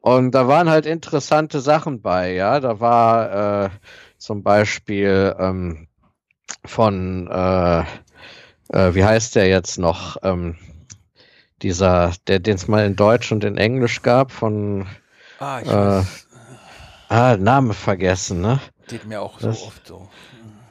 Und 0.00 0.32
da 0.32 0.48
waren 0.48 0.68
halt 0.68 0.84
interessante 0.84 1.60
Sachen 1.60 2.02
bei, 2.02 2.34
ja. 2.34 2.60
Da 2.60 2.80
war 2.80 3.64
äh, 3.64 3.70
zum 4.18 4.42
Beispiel 4.42 5.34
ähm, 5.38 5.88
von, 6.64 7.28
äh, 7.28 7.80
äh, 8.68 8.94
wie 8.94 9.04
heißt 9.04 9.36
der 9.36 9.46
jetzt 9.46 9.78
noch? 9.78 10.16
Ähm, 10.22 10.56
dieser, 11.62 12.12
der 12.26 12.40
den 12.40 12.56
es 12.56 12.68
mal 12.68 12.84
in 12.84 12.96
Deutsch 12.96 13.32
und 13.32 13.44
in 13.44 13.56
Englisch 13.56 14.02
gab, 14.02 14.32
von 14.32 14.86
Ah, 15.38 15.60
ich 15.62 15.68
äh, 15.68 15.72
weiß. 15.72 16.28
Ah, 17.14 17.36
Name 17.36 17.74
vergessen, 17.74 18.40
ne? 18.40 18.60
Geht 18.88 19.04
mir 19.06 19.20
auch 19.22 19.38
das- 19.40 19.60
so 19.60 19.66
oft 19.66 19.86
so. 19.86 20.08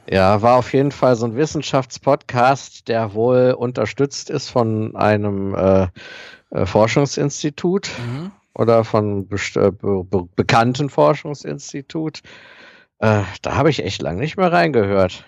Ja, 0.08 0.42
war 0.42 0.56
auf 0.58 0.72
jeden 0.74 0.92
Fall 0.92 1.16
so 1.16 1.24
ein 1.24 1.34
Wissenschaftspodcast, 1.36 2.88
der 2.88 3.14
wohl 3.14 3.54
unterstützt 3.56 4.28
ist 4.28 4.50
von 4.50 4.94
einem 4.96 5.54
äh, 5.54 5.88
äh, 6.50 6.66
Forschungsinstitut 6.66 7.90
Mhm. 7.98 8.30
oder 8.54 8.84
von 8.84 9.26
äh, 9.30 9.70
be 9.70 10.04
be 10.04 10.28
bekannten 10.36 10.90
Forschungsinstitut. 10.90 12.20
Äh, 12.98 13.22
da 13.40 13.56
habe 13.56 13.70
ich 13.70 13.82
echt 13.82 14.02
lang 14.02 14.18
nicht 14.18 14.36
mehr 14.36 14.52
reingehört. 14.52 15.24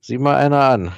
Sieh 0.00 0.18
mal 0.18 0.36
einer 0.36 0.60
an. 0.68 0.92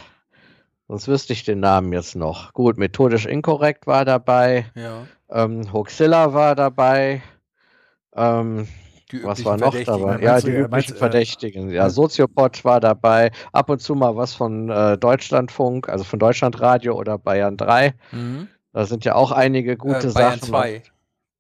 Sonst 0.87 1.09
wüsste 1.09 1.33
ich 1.33 1.45
den 1.45 1.61
Namen 1.61 1.95
jetzt 1.95 2.15
noch. 2.17 2.53
Gut, 2.53 2.77
methodisch 2.77 3.25
inkorrekt 3.25 3.87
war 3.87 4.05
dabei. 4.05 4.67
Ja. 4.75 5.07
Ähm, 5.31 5.73
Hoaxilla 5.73 6.35
war 6.35 6.55
dabei. 6.55 7.23
Ähm, 8.15 8.69
was 9.23 9.45
war 9.45 9.57
noch 9.57 9.75
dabei? 9.75 10.21
Ja, 10.21 10.41
die 10.41 10.49
äh, 10.49 10.61
üblichen 10.61 10.71
meinst, 10.71 10.91
äh, 10.91 10.95
Verdächtigen. 10.95 11.71
Ja, 11.71 11.91
Soziopod 11.91 12.65
war 12.65 12.81
dabei. 12.81 13.31
Ab 13.53 13.71
und 13.71 13.81
zu 13.81 13.95
mal 13.95 14.17
was 14.17 14.35
von 14.35 14.71
äh, 14.71 14.99
Deutschlandfunk, 14.99 15.89
also 15.89 16.05
von 16.05 16.19
Deutschlandradio 16.19 16.95
oder 16.95 17.19
Bayern 17.19 17.57
3. 17.57 17.95
Mhm. 18.13 18.49
Da 18.73 18.87
sind 18.87 19.05
ja 19.05 19.15
auch 19.15 19.31
einige 19.33 19.77
gute 19.77 20.09
äh, 20.09 20.13
Bayern 20.13 20.39
Sachen. 20.41 20.49
2. 20.49 20.83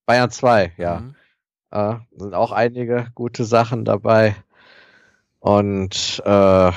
Bayern 0.06 0.30
2, 0.30 0.72
ja. 0.76 1.00
Mhm. 1.00 1.14
Äh, 1.70 1.94
sind 2.16 2.34
auch 2.34 2.52
einige 2.52 3.08
gute 3.14 3.44
Sachen 3.44 3.84
dabei. 3.84 4.36
Und 5.40 6.22
äh, 6.24 6.72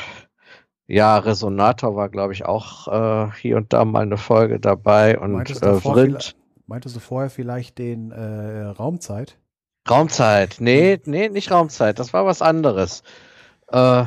ja, 0.87 1.17
Resonator 1.17 1.95
war, 1.95 2.09
glaube 2.09 2.33
ich, 2.33 2.45
auch 2.45 2.87
äh, 2.87 3.31
hier 3.39 3.57
und 3.57 3.73
da 3.73 3.85
mal 3.85 4.03
eine 4.03 4.17
Folge 4.17 4.59
dabei. 4.59 5.19
Und 5.19 5.33
Meintest 5.33 5.63
du, 5.63 5.67
äh, 5.67 5.81
vorher 5.81 6.17
meintest 6.65 6.95
du 6.95 6.99
vorher 6.99 7.29
vielleicht 7.29 7.77
den 7.77 8.11
äh, 8.11 8.63
Raumzeit? 8.63 9.37
Raumzeit. 9.89 10.57
Nee, 10.59 10.99
nee, 11.05 11.29
nicht 11.29 11.51
Raumzeit. 11.51 11.99
Das 11.99 12.13
war 12.13 12.25
was 12.25 12.41
anderes. 12.41 13.03
Äh, 13.71 14.05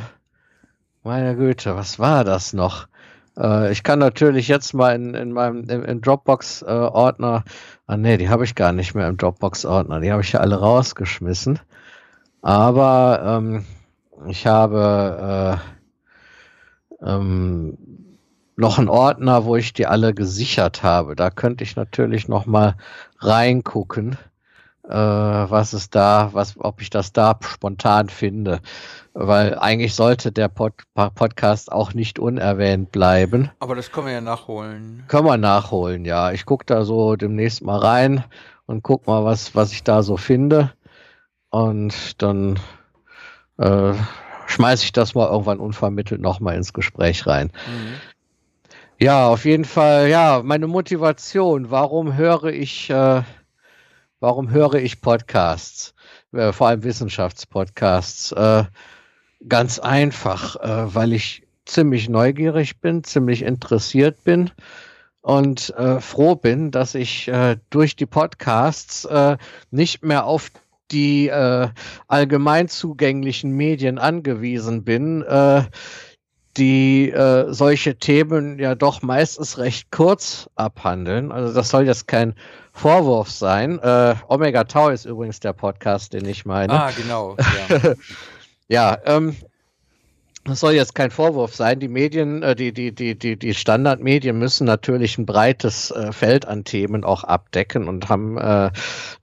meine 1.02 1.36
Güte, 1.36 1.76
was 1.76 1.98
war 1.98 2.24
das 2.24 2.52
noch? 2.52 2.86
Äh, 3.38 3.72
ich 3.72 3.82
kann 3.82 3.98
natürlich 3.98 4.48
jetzt 4.48 4.74
mal 4.74 4.94
in, 4.94 5.14
in 5.14 5.32
meinem 5.32 6.00
Dropbox-Ordner. 6.00 7.44
ah, 7.86 7.96
nee, 7.96 8.16
die 8.16 8.28
habe 8.28 8.44
ich 8.44 8.54
gar 8.54 8.72
nicht 8.72 8.94
mehr 8.94 9.08
im 9.08 9.16
Dropbox-Ordner. 9.16 10.00
Die 10.00 10.12
habe 10.12 10.22
ich 10.22 10.32
ja 10.32 10.40
alle 10.40 10.56
rausgeschmissen. 10.56 11.58
Aber 12.42 13.22
ähm, 13.24 13.64
ich 14.28 14.46
habe 14.46 15.60
äh, 17.02 17.06
ähm, 17.06 17.78
noch 18.56 18.78
einen 18.78 18.88
Ordner, 18.88 19.44
wo 19.44 19.56
ich 19.56 19.72
die 19.72 19.86
alle 19.86 20.14
gesichert 20.14 20.82
habe. 20.82 21.16
Da 21.16 21.30
könnte 21.30 21.64
ich 21.64 21.76
natürlich 21.76 22.28
noch 22.28 22.46
mal 22.46 22.76
reingucken 23.18 24.12
äh, 24.12 24.29
was 24.94 25.72
es 25.72 25.90
da, 25.90 26.30
was, 26.32 26.54
ob 26.58 26.80
ich 26.80 26.90
das 26.90 27.12
da 27.12 27.38
spontan 27.40 28.08
finde. 28.08 28.60
Weil 29.12 29.58
eigentlich 29.58 29.94
sollte 29.94 30.32
der 30.32 30.48
Pod 30.48 30.74
Podcast 30.94 31.72
auch 31.72 31.94
nicht 31.94 32.18
unerwähnt 32.18 32.92
bleiben. 32.92 33.50
Aber 33.58 33.74
das 33.74 33.90
können 33.90 34.06
wir 34.06 34.14
ja 34.14 34.20
nachholen. 34.20 35.04
Können 35.08 35.26
wir 35.26 35.36
nachholen, 35.36 36.04
ja. 36.04 36.32
Ich 36.32 36.46
gucke 36.46 36.64
da 36.66 36.84
so 36.84 37.16
demnächst 37.16 37.62
mal 37.62 37.78
rein 37.78 38.24
und 38.66 38.82
guck 38.82 39.06
mal, 39.06 39.24
was, 39.24 39.54
was 39.54 39.72
ich 39.72 39.82
da 39.82 40.02
so 40.02 40.16
finde. 40.16 40.72
Und 41.50 42.22
dann 42.22 42.60
äh, 43.58 43.94
schmeiße 44.46 44.84
ich 44.84 44.92
das 44.92 45.14
mal 45.14 45.28
irgendwann 45.28 45.58
unvermittelt 45.58 46.20
nochmal 46.20 46.56
ins 46.56 46.72
Gespräch 46.72 47.26
rein. 47.26 47.50
Mhm. 47.66 47.94
Ja, 49.02 49.28
auf 49.28 49.44
jeden 49.46 49.64
Fall, 49.64 50.08
ja, 50.08 50.42
meine 50.44 50.66
Motivation, 50.66 51.70
warum 51.70 52.16
höre 52.16 52.44
ich, 52.44 52.90
äh, 52.90 53.22
warum 54.20 54.50
höre 54.50 54.74
ich 54.74 55.00
Podcasts, 55.00 55.94
äh, 56.32 56.52
vor 56.52 56.68
allem 56.68 56.84
Wissenschaftspodcasts? 56.84 58.32
Äh, 58.32 58.64
ganz 59.48 59.78
einfach, 59.78 60.56
äh, 60.56 60.94
weil 60.94 61.14
ich 61.14 61.46
ziemlich 61.64 62.08
neugierig 62.08 62.80
bin, 62.80 63.02
ziemlich 63.04 63.42
interessiert 63.42 64.24
bin 64.24 64.50
und 65.22 65.72
froh 66.00 66.34
bin, 66.34 66.70
dass 66.70 66.94
ich 66.94 67.30
durch 67.68 67.94
die 67.94 68.06
Podcasts 68.06 69.06
nicht 69.70 70.02
mehr 70.02 70.24
auf 70.24 70.50
die 70.90 71.30
allgemein 72.08 72.68
zugänglichen 72.68 73.52
Medien 73.52 73.98
angewiesen 73.98 74.82
bin, 74.82 75.22
die 76.60 77.10
äh, 77.10 77.52
solche 77.52 77.96
Themen 77.96 78.58
ja 78.58 78.74
doch 78.74 79.02
meistens 79.02 79.58
recht 79.58 79.90
kurz 79.90 80.48
abhandeln. 80.54 81.32
Also 81.32 81.54
das 81.54 81.70
soll 81.70 81.86
jetzt 81.86 82.06
kein 82.06 82.34
Vorwurf 82.72 83.30
sein. 83.30 83.78
Äh, 83.78 84.14
Omega 84.28 84.64
Tau 84.64 84.90
ist 84.90 85.06
übrigens 85.06 85.40
der 85.40 85.54
Podcast, 85.54 86.12
den 86.12 86.26
ich 86.26 86.44
meine. 86.44 86.72
Ah, 86.72 86.90
genau. 86.96 87.36
Ja. 87.68 87.94
Ja, 88.72 88.98
ähm, 89.04 89.34
das 90.44 90.60
soll 90.60 90.72
jetzt 90.72 90.94
kein 90.94 91.10
Vorwurf 91.10 91.54
sein. 91.54 91.80
Die 91.80 91.88
Medien, 91.88 92.42
äh, 92.42 92.56
die, 92.56 92.72
die, 92.72 92.94
die, 92.94 93.14
die, 93.14 93.36
die 93.36 93.54
Standardmedien 93.54 94.38
müssen 94.38 94.66
natürlich 94.66 95.18
ein 95.18 95.26
breites 95.26 95.90
äh, 95.90 96.12
Feld 96.12 96.46
an 96.48 96.64
Themen 96.64 97.04
auch 97.04 97.24
abdecken 97.24 97.88
und 97.88 98.08
haben 98.08 98.38
äh, 98.38 98.70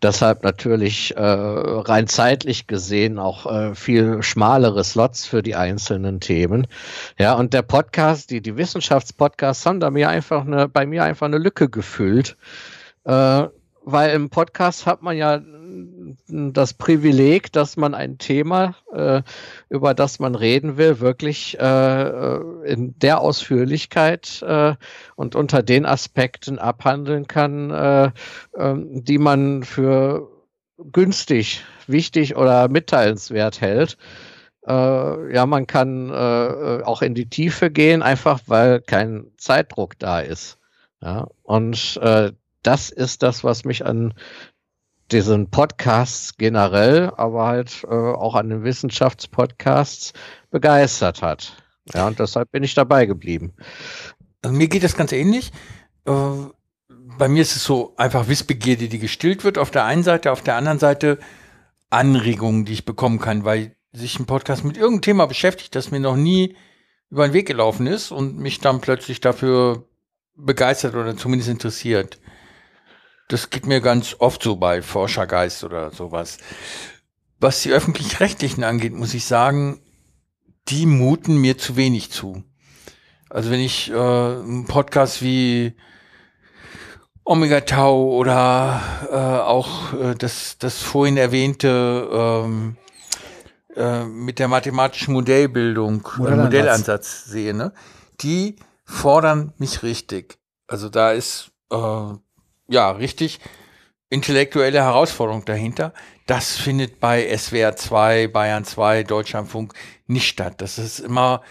deshalb 0.01 0.43
natürlich 0.43 1.15
äh, 1.17 1.21
rein 1.21 2.07
zeitlich 2.07 2.67
gesehen 2.67 3.17
auch 3.17 3.51
äh, 3.51 3.73
viel 3.73 4.21
schmalere 4.21 4.83
Slots 4.83 5.25
für 5.25 5.41
die 5.41 5.55
einzelnen 5.55 6.19
Themen. 6.19 6.67
Ja, 7.17 7.33
und 7.33 7.53
der 7.53 7.63
Podcast, 7.63 8.29
die, 8.29 8.41
die 8.41 8.55
Wissenschaftspodcasts 8.55 9.65
haben 9.65 9.79
da 9.79 9.89
mir 9.89 10.09
einfach 10.09 10.45
eine, 10.45 10.67
bei 10.67 10.85
mir 10.85 11.03
einfach 11.03 11.25
eine 11.25 11.39
Lücke 11.39 11.67
gefüllt. 11.67 12.37
Äh, 13.05 13.47
weil 13.89 14.13
im 14.13 14.29
Podcast 14.29 14.85
hat 14.85 15.01
man 15.01 15.15
ja 15.15 15.41
das 16.27 16.73
Privileg, 16.73 17.53
dass 17.53 17.77
man 17.77 17.93
ein 17.93 18.17
Thema, 18.17 18.75
äh, 18.91 19.21
über 19.69 19.93
das 19.93 20.19
man 20.19 20.35
reden 20.35 20.75
will, 20.75 20.99
wirklich 20.99 21.57
äh, 21.57 22.37
in 22.65 22.99
der 22.99 23.21
Ausführlichkeit 23.21 24.43
äh, 24.45 24.75
und 25.15 25.35
unter 25.35 25.63
den 25.63 25.85
Aspekten 25.85 26.59
abhandeln 26.59 27.27
kann, 27.27 27.71
äh, 27.71 28.11
ähm, 28.57 29.05
die 29.05 29.19
man 29.19 29.63
für 29.63 30.27
günstig, 30.91 31.63
wichtig 31.87 32.35
oder 32.35 32.67
mitteilenswert 32.67 33.61
hält. 33.61 33.97
Äh, 34.67 35.33
ja, 35.33 35.45
man 35.45 35.65
kann 35.65 36.09
äh, 36.09 36.83
auch 36.83 37.01
in 37.01 37.15
die 37.15 37.29
Tiefe 37.29 37.71
gehen, 37.71 38.03
einfach 38.03 38.41
weil 38.47 38.81
kein 38.81 39.27
Zeitdruck 39.37 39.97
da 39.97 40.19
ist. 40.19 40.57
Ja, 41.01 41.27
und 41.43 41.97
äh, 42.01 42.33
das 42.67 42.89
ist 42.89 43.23
das, 43.23 43.45
was 43.45 43.63
mich 43.63 43.85
an 43.85 44.13
diesen 45.11 45.49
Podcasts 45.49 46.35
generell, 46.37 47.11
aber 47.15 47.45
halt 47.45 47.85
äh, 47.85 47.95
auch 47.95 48.35
an 48.35 48.49
den 48.49 48.63
Wissenschaftspodcasts 48.63 50.11
begeistert 50.51 51.21
hat. 51.21 51.55
Ja, 51.93 52.07
und 52.07 52.19
deshalb 52.19 52.51
bin 52.51 52.63
ich 52.63 52.73
dabei 52.73 53.05
geblieben. 53.05 53.53
Also 54.41 54.53
mir 54.53 54.67
geht 54.67 54.83
das 54.83 54.97
ganz 54.97 55.13
ähnlich. 55.13 55.53
Äh, 56.05 56.11
bei 56.89 57.29
mir 57.29 57.41
ist 57.41 57.55
es 57.55 57.63
so 57.63 57.93
einfach 57.95 58.27
Wissbegierde, 58.27 58.89
die 58.89 58.99
gestillt 58.99 59.45
wird 59.45 59.57
auf 59.57 59.71
der 59.71 59.85
einen 59.85 60.03
Seite, 60.03 60.33
auf 60.33 60.41
der 60.41 60.57
anderen 60.57 60.79
Seite 60.79 61.19
Anregungen, 61.89 62.65
die 62.65 62.73
ich 62.73 62.85
bekommen 62.85 63.19
kann, 63.19 63.45
weil 63.45 63.77
sich 63.93 64.19
ein 64.19 64.25
Podcast 64.25 64.65
mit 64.65 64.75
irgendeinem 64.75 65.03
Thema 65.03 65.25
beschäftigt, 65.25 65.73
das 65.73 65.89
mir 65.89 66.01
noch 66.01 66.17
nie 66.17 66.57
über 67.09 67.25
den 67.25 67.33
Weg 67.33 67.47
gelaufen 67.47 67.87
ist 67.87 68.11
und 68.11 68.37
mich 68.37 68.59
dann 68.59 68.81
plötzlich 68.81 69.21
dafür 69.21 69.87
begeistert 70.35 70.95
oder 70.95 71.15
zumindest 71.15 71.49
interessiert. 71.49 72.19
Das 73.27 73.49
geht 73.49 73.65
mir 73.65 73.81
ganz 73.81 74.15
oft 74.19 74.41
so 74.41 74.55
bei 74.55 74.81
Forschergeist 74.81 75.63
oder 75.63 75.91
sowas. 75.91 76.37
Was 77.39 77.61
die 77.61 77.71
öffentlich-rechtlichen 77.71 78.63
angeht, 78.63 78.93
muss 78.93 79.13
ich 79.13 79.25
sagen, 79.25 79.81
die 80.69 80.85
muten 80.85 81.37
mir 81.37 81.57
zu 81.57 81.75
wenig 81.75 82.11
zu. 82.11 82.43
Also 83.29 83.51
wenn 83.51 83.59
ich 83.59 83.91
äh, 83.91 83.93
einen 83.93 84.65
Podcast 84.65 85.21
wie 85.21 85.75
Omega 87.25 87.61
Tau 87.61 88.15
oder 88.15 88.81
äh, 89.11 89.15
auch 89.15 89.93
äh, 89.93 90.15
das, 90.15 90.57
das 90.59 90.81
vorhin 90.81 91.17
erwähnte 91.17 92.09
ähm, 92.11 92.77
äh, 93.75 94.05
mit 94.05 94.39
der 94.39 94.47
mathematischen 94.47 95.13
Modellbildung, 95.13 96.07
äh, 96.15 96.19
Modellansatz. 96.19 96.43
Modellansatz 96.43 97.25
sehe, 97.25 97.53
ne? 97.53 97.73
die 98.21 98.55
fordern 98.85 99.53
mich 99.57 99.83
richtig. 99.83 100.39
Also 100.67 100.87
da 100.87 101.11
ist 101.11 101.51
äh, 101.69 102.13
ja 102.67 102.91
richtig 102.91 103.39
intellektuelle 104.09 104.83
Herausforderung 104.83 105.45
dahinter. 105.45 105.93
Das 106.25 106.57
findet 106.57 106.99
bei 106.99 107.35
SWR 107.37 107.75
2, 107.75 108.27
Bayern 108.27 108.65
2, 108.65 109.03
Deutschlandfunk 109.03 109.73
nicht 110.07 110.27
statt. 110.27 110.61
Das 110.61 110.77
ist 110.77 110.99
immer 110.99 111.41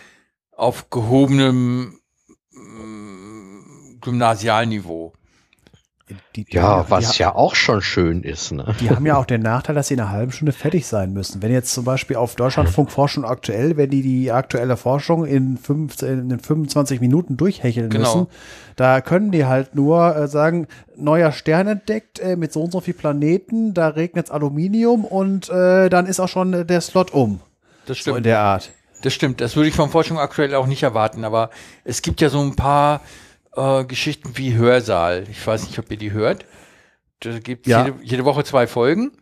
auf 0.53 0.91
gehobenem 0.91 2.01
mm, 2.51 4.01
Gymnasialniveau. 4.01 5.13
Die, 6.09 6.45
die 6.45 6.55
Ja, 6.55 6.85
die, 6.85 6.91
was 6.91 7.19
ja 7.19 7.35
auch 7.35 7.57
schon 7.57 7.83
schön 7.83 8.23
ist, 8.23 8.53
ne? 8.53 8.77
Die 8.81 8.91
haben 8.91 9.05
ja 9.07 9.17
auch 9.17 9.25
den 9.27 9.43
Nachteil, 9.43 9.75
dass 9.75 9.89
sie 9.89 9.95
in 9.95 10.01
einer 10.01 10.11
halben 10.11 10.31
Stunde 10.31 10.53
fertig 10.53 10.87
sein 10.87 11.13
müssen. 11.13 11.43
Wenn 11.43 11.51
jetzt 11.51 11.75
zum 11.75 11.85
Beispiel 11.85 12.15
auf 12.17 12.37
Deutschlandfunk 12.37 12.93
Forschung 12.93 13.25
aktuell, 13.25 13.77
wenn 13.77 13.91
die 13.91 14.03
die 14.03 14.31
aktuelle 14.31 14.77
Forschung 14.77 15.25
in, 15.27 15.57
15, 15.59 16.31
in 16.31 16.39
25 16.39 17.01
Minuten 17.01 17.37
durchhecheln 17.37 17.91
Genau. 17.91 18.15
müssen, 18.19 18.27
da 18.77 19.01
können 19.01 19.33
die 19.33 19.47
halt 19.47 19.75
nur 19.75 20.15
äh, 20.15 20.29
sagen, 20.29 20.69
neuer 20.97 21.33
Stern 21.33 21.67
entdeckt 21.67 22.21
äh, 22.21 22.37
mit 22.37 22.53
so 22.53 22.63
und 22.63 22.71
so 22.71 22.81
viel 22.81 22.95
Planeten, 22.95 23.75
da 23.75 23.89
regnet 23.89 24.31
Aluminium 24.31 25.05
und 25.05 25.49
äh, 25.49 25.89
dann 25.89 26.07
ist 26.07 26.21
auch 26.21 26.29
schon 26.29 26.67
der 26.69 26.81
Slot 26.83 27.13
um. 27.13 27.41
Das 27.87 27.99
So 27.99 28.11
in 28.11 28.15
stimmt. 28.15 28.27
der 28.27 28.39
Art. 28.41 28.71
Das 29.03 29.13
stimmt. 29.13 29.41
Das 29.41 29.57
würde 29.57 29.69
ich 29.69 29.75
von 29.75 29.91
Forschung 29.91 30.19
aktuell 30.19 30.55
auch 30.55 30.67
nicht 30.67 30.83
erwarten. 30.83 31.25
Aber 31.25 31.51
es 31.85 32.01
gibt 32.01 32.21
ja 32.21 32.29
so 32.29 32.41
ein 32.41 32.57
paar 32.57 33.01
äh, 33.57 33.85
Geschichten 33.85 34.37
wie 34.37 34.55
Hörsaal. 34.55 35.25
Ich 35.31 35.45
weiß 35.47 35.67
nicht, 35.67 35.79
ob 35.79 35.91
ihr 35.91 35.97
die 35.97 36.13
hört. 36.13 36.45
Da 37.21 37.39
gibt 37.39 37.67
Ja. 37.67 37.85
jede, 37.87 37.99
jede 38.03 38.25
Woche 38.25 38.45
zwei 38.45 38.67
Folgen. 38.67 39.13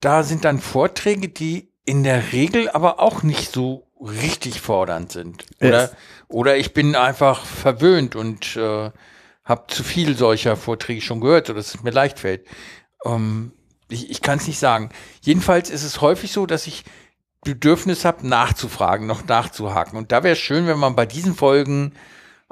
Da 0.00 0.22
sind 0.24 0.44
dann 0.44 0.60
Vorträge, 0.60 1.28
die 1.28 1.68
in 1.84 2.02
der 2.04 2.32
Regel 2.32 2.68
aber 2.70 3.00
auch 3.00 3.22
nicht 3.22 3.52
so 3.52 3.86
richtig 4.00 4.60
fordernd 4.60 5.12
sind. 5.12 5.44
Oder, 5.60 5.82
Yes. 5.82 5.92
oder 6.28 6.56
ich 6.56 6.74
bin 6.74 6.96
einfach 6.96 7.44
verwöhnt 7.44 8.16
und 8.16 8.56
äh, 8.56 8.90
habe 9.44 9.64
zu 9.68 9.84
viel 9.84 10.16
solcher 10.16 10.56
Vorträge 10.56 11.00
schon 11.00 11.20
gehört, 11.20 11.46
sodass 11.48 11.74
es 11.74 11.82
mir 11.82 11.90
leicht 11.90 12.18
fällt. 12.18 12.46
Ähm, 13.04 13.52
ich 13.88 14.10
ich 14.10 14.22
kann 14.22 14.38
es 14.38 14.46
nicht 14.46 14.58
sagen. 14.58 14.90
Jedenfalls 15.20 15.70
ist 15.70 15.84
es 15.84 16.00
häufig 16.00 16.32
so, 16.32 16.46
dass 16.46 16.66
ich 16.66 16.84
Bedürfnis 17.44 18.04
habe, 18.04 18.26
nachzufragen, 18.26 19.06
noch 19.06 19.24
nachzuhaken. 19.26 19.98
Und 19.98 20.12
da 20.12 20.22
wäre 20.22 20.32
es 20.34 20.38
schön, 20.38 20.66
wenn 20.66 20.78
man 20.78 20.94
bei 20.96 21.06
diesen 21.06 21.34
Folgen 21.34 21.92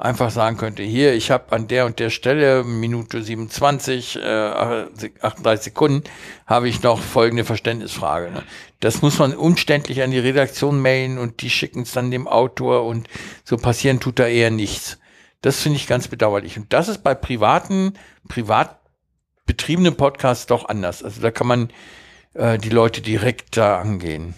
einfach 0.01 0.31
sagen 0.31 0.57
könnte, 0.57 0.83
hier, 0.83 1.13
ich 1.13 1.29
habe 1.29 1.51
an 1.51 1.67
der 1.67 1.85
und 1.85 1.99
der 1.99 2.09
Stelle, 2.09 2.63
Minute 2.63 3.21
27, 3.21 4.17
äh, 4.17 4.85
38 5.21 5.63
Sekunden, 5.63 6.03
habe 6.47 6.67
ich 6.67 6.81
noch 6.81 6.99
folgende 6.99 7.45
Verständnisfrage. 7.45 8.31
Ne? 8.31 8.43
Das 8.79 9.01
muss 9.01 9.19
man 9.19 9.35
umständlich 9.35 10.01
an 10.01 10.11
die 10.11 10.19
Redaktion 10.19 10.79
mailen 10.81 11.17
und 11.19 11.41
die 11.41 11.49
schicken 11.49 11.83
es 11.83 11.91
dann 11.91 12.09
dem 12.11 12.27
Autor 12.27 12.85
und 12.85 13.07
so 13.43 13.57
passieren 13.57 13.99
tut 13.99 14.17
da 14.17 14.27
eher 14.27 14.49
nichts. 14.49 14.97
Das 15.41 15.61
finde 15.61 15.77
ich 15.77 15.87
ganz 15.87 16.07
bedauerlich. 16.07 16.57
Und 16.57 16.73
das 16.73 16.87
ist 16.87 17.03
bei 17.03 17.13
privaten, 17.13 17.93
privat 18.27 18.79
betriebenen 19.45 19.95
Podcasts 19.95 20.47
doch 20.47 20.67
anders. 20.67 21.03
Also 21.03 21.21
da 21.21 21.31
kann 21.31 21.47
man 21.47 21.69
äh, 22.33 22.57
die 22.57 22.69
Leute 22.69 23.01
direkt 23.01 23.57
da 23.57 23.79
angehen 23.79 24.33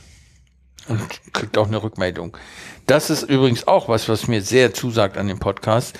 und 0.87 1.33
kriegt 1.33 1.57
auch 1.57 1.67
eine 1.67 1.81
Rückmeldung. 1.81 2.37
Das 2.85 3.09
ist 3.09 3.23
übrigens 3.23 3.67
auch 3.67 3.87
was, 3.87 4.09
was 4.09 4.27
mir 4.27 4.41
sehr 4.41 4.73
zusagt 4.73 5.17
an 5.17 5.27
dem 5.27 5.39
Podcast, 5.39 5.97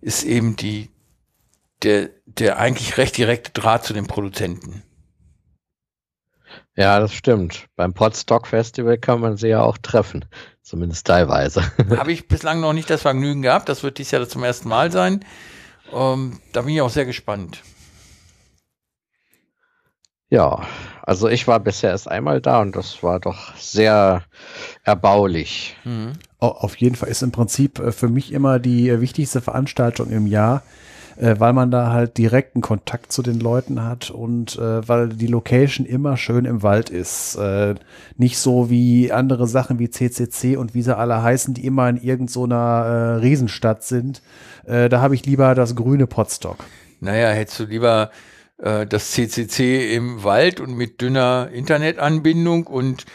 ist 0.00 0.24
eben 0.24 0.56
die, 0.56 0.90
der, 1.82 2.10
der 2.26 2.58
eigentlich 2.58 2.96
recht 2.96 3.16
direkte 3.16 3.52
Draht 3.52 3.84
zu 3.84 3.92
den 3.92 4.06
Produzenten. 4.06 4.82
Ja, 6.76 7.00
das 7.00 7.12
stimmt. 7.12 7.66
Beim 7.76 7.92
Podstock 7.92 8.46
Festival 8.46 8.98
kann 8.98 9.20
man 9.20 9.36
sie 9.36 9.48
ja 9.48 9.62
auch 9.62 9.78
treffen. 9.78 10.24
Zumindest 10.62 11.06
teilweise. 11.06 11.62
Habe 11.96 12.12
ich 12.12 12.28
bislang 12.28 12.60
noch 12.60 12.72
nicht 12.72 12.88
das 12.88 13.02
Vergnügen 13.02 13.42
gehabt. 13.42 13.68
Das 13.68 13.82
wird 13.82 13.98
dieses 13.98 14.12
Jahr 14.12 14.28
zum 14.28 14.44
ersten 14.44 14.68
Mal 14.68 14.92
sein. 14.92 15.24
Ähm, 15.92 16.40
da 16.52 16.62
bin 16.62 16.74
ich 16.74 16.80
auch 16.80 16.90
sehr 16.90 17.06
gespannt. 17.06 17.62
Ja, 20.30 20.66
also 21.08 21.28
ich 21.28 21.48
war 21.48 21.58
bisher 21.58 21.90
erst 21.90 22.08
einmal 22.10 22.40
da 22.40 22.60
und 22.60 22.76
das 22.76 23.02
war 23.02 23.18
doch 23.18 23.56
sehr 23.56 24.22
erbaulich. 24.84 25.76
Mhm. 25.84 26.12
Au- 26.38 26.48
Auf 26.48 26.76
jeden 26.76 26.96
Fall 26.96 27.08
ist 27.08 27.22
im 27.22 27.32
Prinzip 27.32 27.78
äh, 27.78 27.92
für 27.92 28.08
mich 28.08 28.32
immer 28.32 28.58
die 28.58 28.88
äh, 28.88 29.00
wichtigste 29.00 29.40
Veranstaltung 29.40 30.10
im 30.10 30.26
Jahr, 30.26 30.62
äh, 31.16 31.34
weil 31.38 31.52
man 31.52 31.70
da 31.70 31.92
halt 31.92 32.16
direkten 32.18 32.60
Kontakt 32.60 33.10
zu 33.12 33.22
den 33.22 33.40
Leuten 33.40 33.82
hat 33.82 34.10
und 34.10 34.56
äh, 34.56 34.86
weil 34.88 35.08
die 35.08 35.26
Location 35.26 35.86
immer 35.86 36.16
schön 36.16 36.44
im 36.44 36.62
Wald 36.62 36.90
ist. 36.90 37.36
Äh, 37.36 37.74
nicht 38.16 38.38
so 38.38 38.70
wie 38.70 39.10
andere 39.12 39.46
Sachen 39.46 39.78
wie 39.78 39.90
CCC 39.90 40.56
und 40.56 40.74
wie 40.74 40.82
sie 40.82 40.96
alle 40.96 41.22
heißen, 41.22 41.54
die 41.54 41.66
immer 41.66 41.88
in 41.88 41.96
irgendeiner 41.96 42.28
so 42.28 42.44
einer, 42.44 42.84
äh, 42.84 43.14
Riesenstadt 43.20 43.82
sind. 43.82 44.22
Da 44.66 45.00
habe 45.00 45.14
ich 45.14 45.24
lieber 45.24 45.54
das 45.54 45.74
grüne 45.74 46.06
Potstock. 46.06 46.58
Naja, 47.00 47.30
hättest 47.30 47.60
du 47.60 47.64
lieber 47.64 48.10
äh, 48.58 48.86
das 48.86 49.12
CCC 49.12 49.94
im 49.94 50.24
Wald 50.24 50.60
und 50.60 50.76
mit 50.76 51.00
dünner 51.00 51.48
Internetanbindung 51.52 52.66
und 52.66 53.06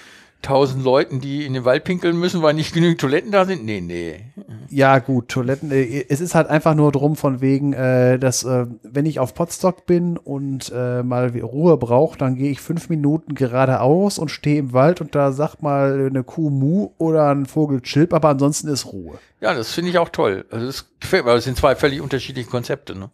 tausend 0.43 0.83
Leuten, 0.83 1.21
die 1.21 1.45
in 1.45 1.53
den 1.53 1.65
Wald 1.65 1.85
pinkeln 1.85 2.19
müssen, 2.19 2.41
weil 2.41 2.53
nicht 2.53 2.73
genügend 2.73 3.01
Toiletten 3.01 3.31
da 3.31 3.45
sind? 3.45 3.65
Nee, 3.65 3.81
nee. 3.81 4.25
Ja, 4.69 4.99
gut, 4.99 5.29
Toiletten. 5.29 5.71
Äh, 5.71 6.05
es 6.09 6.21
ist 6.21 6.35
halt 6.35 6.47
einfach 6.47 6.75
nur 6.75 6.91
drum 6.91 7.15
von 7.15 7.41
wegen, 7.41 7.73
äh, 7.73 8.19
dass 8.19 8.43
äh, 8.43 8.67
wenn 8.83 9.05
ich 9.05 9.19
auf 9.19 9.33
Potstock 9.33 9.85
bin 9.85 10.17
und 10.17 10.71
äh, 10.75 11.01
mal 11.01 11.29
Ruhe 11.39 11.77
brauche, 11.77 12.17
dann 12.17 12.35
gehe 12.35 12.51
ich 12.51 12.61
fünf 12.61 12.89
Minuten 12.89 13.33
geradeaus 13.35 14.19
und 14.19 14.29
stehe 14.29 14.59
im 14.59 14.73
Wald 14.73 15.01
und 15.01 15.15
da 15.15 15.31
sagt 15.31 15.63
mal 15.63 16.07
eine 16.07 16.23
Kuh 16.23 16.49
Mu 16.49 16.91
oder 16.97 17.31
ein 17.31 17.45
Vogel 17.45 17.81
Chilp, 17.81 18.13
aber 18.13 18.29
ansonsten 18.29 18.67
ist 18.67 18.85
Ruhe. 18.85 19.17
Ja, 19.39 19.53
das 19.53 19.73
finde 19.73 19.89
ich 19.91 19.97
auch 19.97 20.09
toll. 20.09 20.45
Also 20.51 20.65
das 20.65 20.89
gefällt 20.99 21.23
mir. 21.25 21.31
aber 21.31 21.37
Es 21.37 21.45
sind 21.45 21.57
zwei 21.57 21.75
völlig 21.75 22.01
unterschiedliche 22.01 22.49
Konzepte. 22.49 22.97
Ne? 22.97 23.09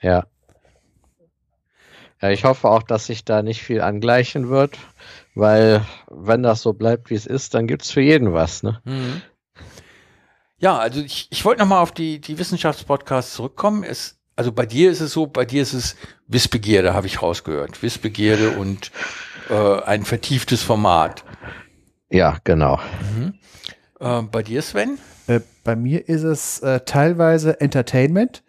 Ja. 0.00 0.26
Ja, 2.22 2.30
ich 2.30 2.44
hoffe 2.44 2.68
auch, 2.68 2.82
dass 2.82 3.06
sich 3.06 3.24
da 3.24 3.42
nicht 3.42 3.62
viel 3.62 3.80
angleichen 3.82 4.48
wird, 4.48 4.78
weil 5.34 5.84
wenn 6.10 6.42
das 6.42 6.62
so 6.62 6.72
bleibt, 6.72 7.10
wie 7.10 7.14
es 7.14 7.26
ist, 7.26 7.54
dann 7.54 7.66
gibt's 7.66 7.90
für 7.90 8.00
jeden 8.00 8.32
was, 8.32 8.62
ne? 8.62 8.80
Mhm. 8.84 9.22
Ja, 10.58 10.78
also 10.78 11.00
ich, 11.00 11.28
ich 11.30 11.44
wollte 11.44 11.60
nochmal 11.60 11.82
auf 11.82 11.92
die, 11.92 12.18
die 12.18 12.38
Wissenschaftspodcasts 12.38 13.34
zurückkommen. 13.34 13.84
Es, 13.84 14.18
also 14.36 14.52
bei 14.52 14.64
dir 14.64 14.90
ist 14.90 15.02
es 15.02 15.12
so, 15.12 15.26
bei 15.26 15.44
dir 15.44 15.60
ist 15.60 15.74
es 15.74 15.96
Wissbegierde, 16.28 16.94
habe 16.94 17.06
ich 17.06 17.20
rausgehört. 17.20 17.82
Wissbegierde 17.82 18.52
und 18.52 18.90
äh, 19.50 19.82
ein 19.82 20.04
vertieftes 20.04 20.62
Format. 20.62 21.24
Ja, 22.08 22.38
genau. 22.44 22.80
Äh, 24.00 24.22
bei 24.22 24.42
dir, 24.42 24.62
Sven? 24.62 24.98
Äh, 25.26 25.40
bei 25.62 25.76
mir 25.76 26.08
ist 26.08 26.22
es 26.22 26.60
äh, 26.60 26.80
teilweise 26.86 27.60
Entertainment 27.60 28.42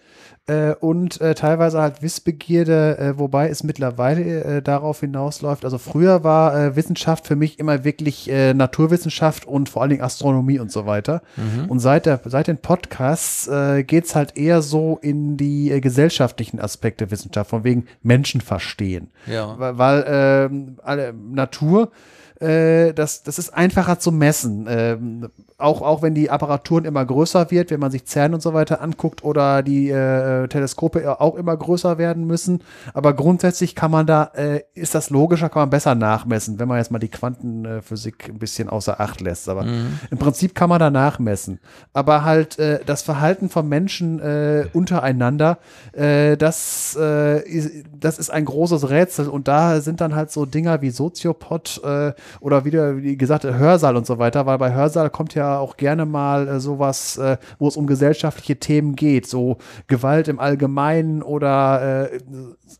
äh, 0.47 0.73
und 0.79 1.19
äh, 1.19 1.35
teilweise 1.35 1.81
halt 1.81 2.01
Wissbegierde, 2.01 2.97
äh, 2.97 3.19
wobei 3.19 3.49
es 3.49 3.63
mittlerweile 3.63 4.43
äh, 4.43 4.61
darauf 4.61 5.01
hinausläuft. 5.01 5.65
Also 5.65 5.77
früher 5.77 6.23
war 6.23 6.57
äh, 6.57 6.75
Wissenschaft 6.75 7.27
für 7.27 7.35
mich 7.35 7.59
immer 7.59 7.83
wirklich 7.83 8.29
äh, 8.29 8.53
Naturwissenschaft 8.53 9.45
und 9.45 9.67
vor 9.67 9.81
allen 9.81 9.91
Dingen 9.91 10.03
Astronomie 10.03 10.59
und 10.59 10.71
so 10.71 10.85
weiter. 10.85 11.21
Und 11.67 11.79
seit, 11.79 12.05
der, 12.05 12.21
seit 12.25 12.47
den 12.47 12.57
Podcasts 12.57 13.47
äh, 13.47 13.83
geht 13.83 14.05
es 14.05 14.15
halt 14.15 14.37
eher 14.37 14.61
so 14.61 14.99
in 15.01 15.35
die 15.37 15.71
äh, 15.71 15.81
gesellschaftlichen 15.81 16.61
Aspekte 16.61 17.11
Wissenschaft, 17.11 17.49
von 17.49 17.63
wegen 17.63 17.85
Menschen 18.01 18.41
verstehen. 18.41 19.11
Ja. 19.25 19.59
Weil, 19.59 19.77
weil 19.77 20.05
ähm, 20.07 20.77
alle, 20.81 21.13
Natur, 21.13 21.91
äh, 22.39 22.93
das, 22.93 23.23
das 23.23 23.37
ist 23.37 23.53
einfacher 23.53 23.99
zu 23.99 24.11
messen. 24.11 25.29
Auch, 25.59 25.81
auch 25.81 26.03
wenn 26.03 26.13
die 26.13 26.29
Apparaturen 26.29 26.85
immer 26.85 27.03
größer 27.03 27.49
wird, 27.49 27.71
wenn 27.71 27.79
man 27.79 27.89
sich 27.89 28.05
CERN 28.05 28.35
und 28.35 28.43
so 28.43 28.53
weiter 28.53 28.79
anguckt 28.79 29.23
oder 29.23 29.63
die 29.63 29.89
äh, 29.89 30.47
Teleskope 30.47 31.19
auch 31.19 31.33
immer 31.33 31.57
größer 31.57 31.97
werden 31.97 32.27
müssen. 32.27 32.63
Aber 32.93 33.15
grundsätzlich 33.15 33.73
kann 33.73 33.89
man 33.89 34.05
da, 34.05 34.29
äh, 34.35 34.61
ist 34.75 34.93
das 34.93 35.09
logischer, 35.09 35.49
kann 35.49 35.63
man 35.63 35.71
besser 35.71 35.95
nachmessen, 35.95 36.59
wenn 36.59 36.67
man 36.67 36.77
jetzt 36.77 36.91
mal 36.91 36.99
die 36.99 37.07
Quantenphysik 37.07 38.29
ein 38.29 38.37
bisschen 38.37 38.69
außer 38.69 38.99
Acht 39.01 39.19
lässt. 39.19 39.49
Aber 39.49 39.65
im 40.11 40.17
Prinzip 40.19 40.53
kann 40.53 40.69
man 40.69 40.79
da 40.79 40.91
nachmessen. 40.91 41.59
Aber 41.91 42.23
halt 42.23 42.59
äh, 42.59 42.81
das 42.85 43.01
Verhalten 43.01 43.49
von 43.49 43.67
Menschen 43.67 44.19
äh, 44.19 44.67
untereinander, 44.73 45.57
äh, 45.93 46.37
das, 46.37 46.95
äh, 47.01 47.41
ist, 47.49 47.71
das 47.99 48.19
ist 48.19 48.29
ein 48.29 48.45
großes 48.45 48.91
Rätsel. 48.91 49.27
Und 49.27 49.47
da 49.47 49.81
sind 49.81 50.01
dann 50.01 50.13
halt 50.13 50.29
so 50.29 50.45
Dinger 50.45 50.83
wie 50.83 50.91
Soziopod, 50.91 51.81
äh, 51.83 52.13
oder 52.41 52.63
wieder, 52.63 52.97
wie 53.01 53.17
gesagt, 53.17 53.43
Hörsaal 53.43 53.97
und 53.97 54.05
so 54.05 54.19
weiter, 54.19 54.45
weil 54.45 54.59
bei 54.59 54.71
Hörsaal 54.71 55.09
kommt 55.09 55.33
ja 55.33 55.46
auch 55.55 55.77
gerne 55.77 56.05
mal 56.05 56.47
äh, 56.47 56.59
sowas, 56.59 57.17
äh, 57.17 57.37
wo 57.59 57.67
es 57.67 57.77
um 57.77 57.87
gesellschaftliche 57.87 58.57
Themen 58.59 58.95
geht, 58.95 59.27
so 59.27 59.57
Gewalt 59.87 60.27
im 60.27 60.39
Allgemeinen 60.39 61.21
oder 61.21 62.09
äh, 62.11 62.19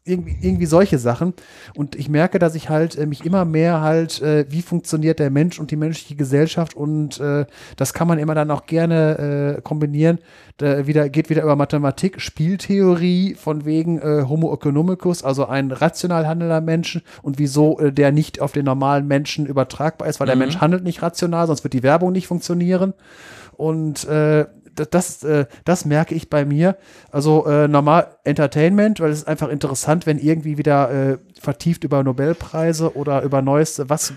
irgendwie, 0.06 0.38
irgendwie 0.41 0.65
solche 0.65 0.97
Sachen. 0.97 1.34
Und 1.75 1.95
ich 1.95 2.10
merke, 2.10 2.39
dass 2.39 2.56
ich 2.56 2.69
halt 2.69 2.97
äh, 2.97 3.06
mich 3.06 3.25
immer 3.25 3.45
mehr 3.45 3.82
halt, 3.82 4.21
äh, 4.21 4.45
wie 4.49 4.62
funktioniert 4.62 5.19
der 5.19 5.30
Mensch 5.30 5.60
und 5.60 5.71
die 5.71 5.75
menschliche 5.75 6.15
Gesellschaft 6.15 6.75
und 6.75 7.19
äh, 7.19 7.45
das 7.75 7.93
kann 7.93 8.08
man 8.08 8.19
immer 8.19 8.36
dann 8.36 8.51
auch 8.51 8.65
gerne 8.65 9.58
äh, 9.58 9.62
kombinieren. 9.62 10.19
Da 10.58 10.88
wieder, 10.88 11.08
geht 11.10 11.30
wieder 11.30 11.43
über 11.43 11.56
Mathematik, 11.56 12.19
Spieltheorie 12.19 13.36
von 13.36 13.63
wegen 13.65 13.99
äh, 13.99 14.25
Homo 14.27 14.51
economicus, 14.53 15.23
also 15.23 15.45
ein 15.45 15.71
rational 15.71 16.27
handelnder 16.27 16.62
Mensch 16.62 16.99
und 17.21 17.38
wieso 17.38 17.80
äh, 17.80 17.93
der 17.93 18.12
nicht 18.12 18.41
auf 18.41 18.53
den 18.53 18.65
normalen 18.65 19.08
Menschen 19.08 19.45
übertragbar 19.45 20.08
ist, 20.08 20.19
weil 20.19 20.25
der 20.25 20.36
Mhm. 20.36 20.39
Mensch 20.39 20.58
handelt 20.58 20.84
nicht 20.84 21.01
rational, 21.01 21.47
sonst 21.47 21.63
wird 21.63 21.73
die 21.73 21.84
Werbung 21.84 22.12
nicht 22.12 22.27
funktionieren. 22.27 22.57
Und 23.56 24.06
äh, 24.06 24.46
das, 24.86 25.24
äh, 25.24 25.46
das 25.65 25.86
merke 25.86 26.15
ich 26.15 26.30
bei 26.30 26.46
mir. 26.46 26.78
Also 27.12 27.46
äh, 27.48 27.67
normal 27.67 28.17
Entertainment, 28.24 29.00
weil 29.00 29.12
es 29.12 29.20
ist 29.20 29.28
einfach 29.28 29.50
interessant, 29.50 30.06
wenn 30.06 30.20
irgendwie 30.20 30.58
wieder 30.58 30.91
äh, 30.91 31.17
vertieft 31.39 31.84
über 31.84 32.04
Nobelpreise 32.04 32.96
oder 32.96 33.24
über 33.24 33.41
neueste, 33.41 33.89
was, 33.89 34.13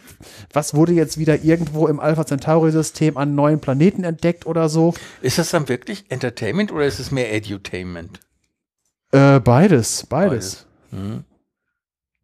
was 0.53 0.74
wurde 0.74 0.92
jetzt 0.92 1.18
wieder 1.18 1.42
irgendwo 1.42 1.87
im 1.87 2.00
Alpha 2.00 2.26
Centauri-System 2.26 3.16
an 3.16 3.35
neuen 3.35 3.61
Planeten 3.61 4.05
entdeckt 4.05 4.46
oder 4.46 4.68
so. 4.68 4.94
Ist 5.22 5.38
das 5.38 5.50
dann 5.50 5.68
wirklich 5.68 6.11
Entertainment 6.11 6.72
oder 6.72 6.85
ist 6.85 6.98
es 6.98 7.11
mehr 7.11 7.33
Edutainment? 7.33 8.20
Äh, 9.12 9.40
beides, 9.40 10.07
beides. 10.07 10.66
Mhm. 10.90 11.24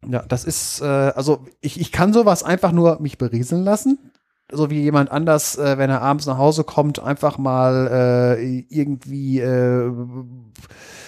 Ja, 0.07 0.23
das 0.27 0.45
ist, 0.45 0.81
äh, 0.81 0.85
also 0.85 1.45
ich, 1.59 1.81
ich 1.81 1.91
kann 1.91 2.13
sowas 2.13 2.43
einfach 2.43 2.71
nur 2.71 2.99
mich 3.01 3.17
berieseln 3.17 3.63
lassen. 3.63 4.11
So 4.51 4.69
wie 4.69 4.81
jemand 4.81 5.11
anders, 5.11 5.57
äh, 5.57 5.77
wenn 5.77 5.89
er 5.89 6.01
abends 6.01 6.25
nach 6.25 6.37
Hause 6.37 6.63
kommt, 6.63 6.99
einfach 6.99 7.37
mal 7.37 8.35
äh, 8.39 8.59
irgendwie 8.69 9.41
äh, 9.41 9.91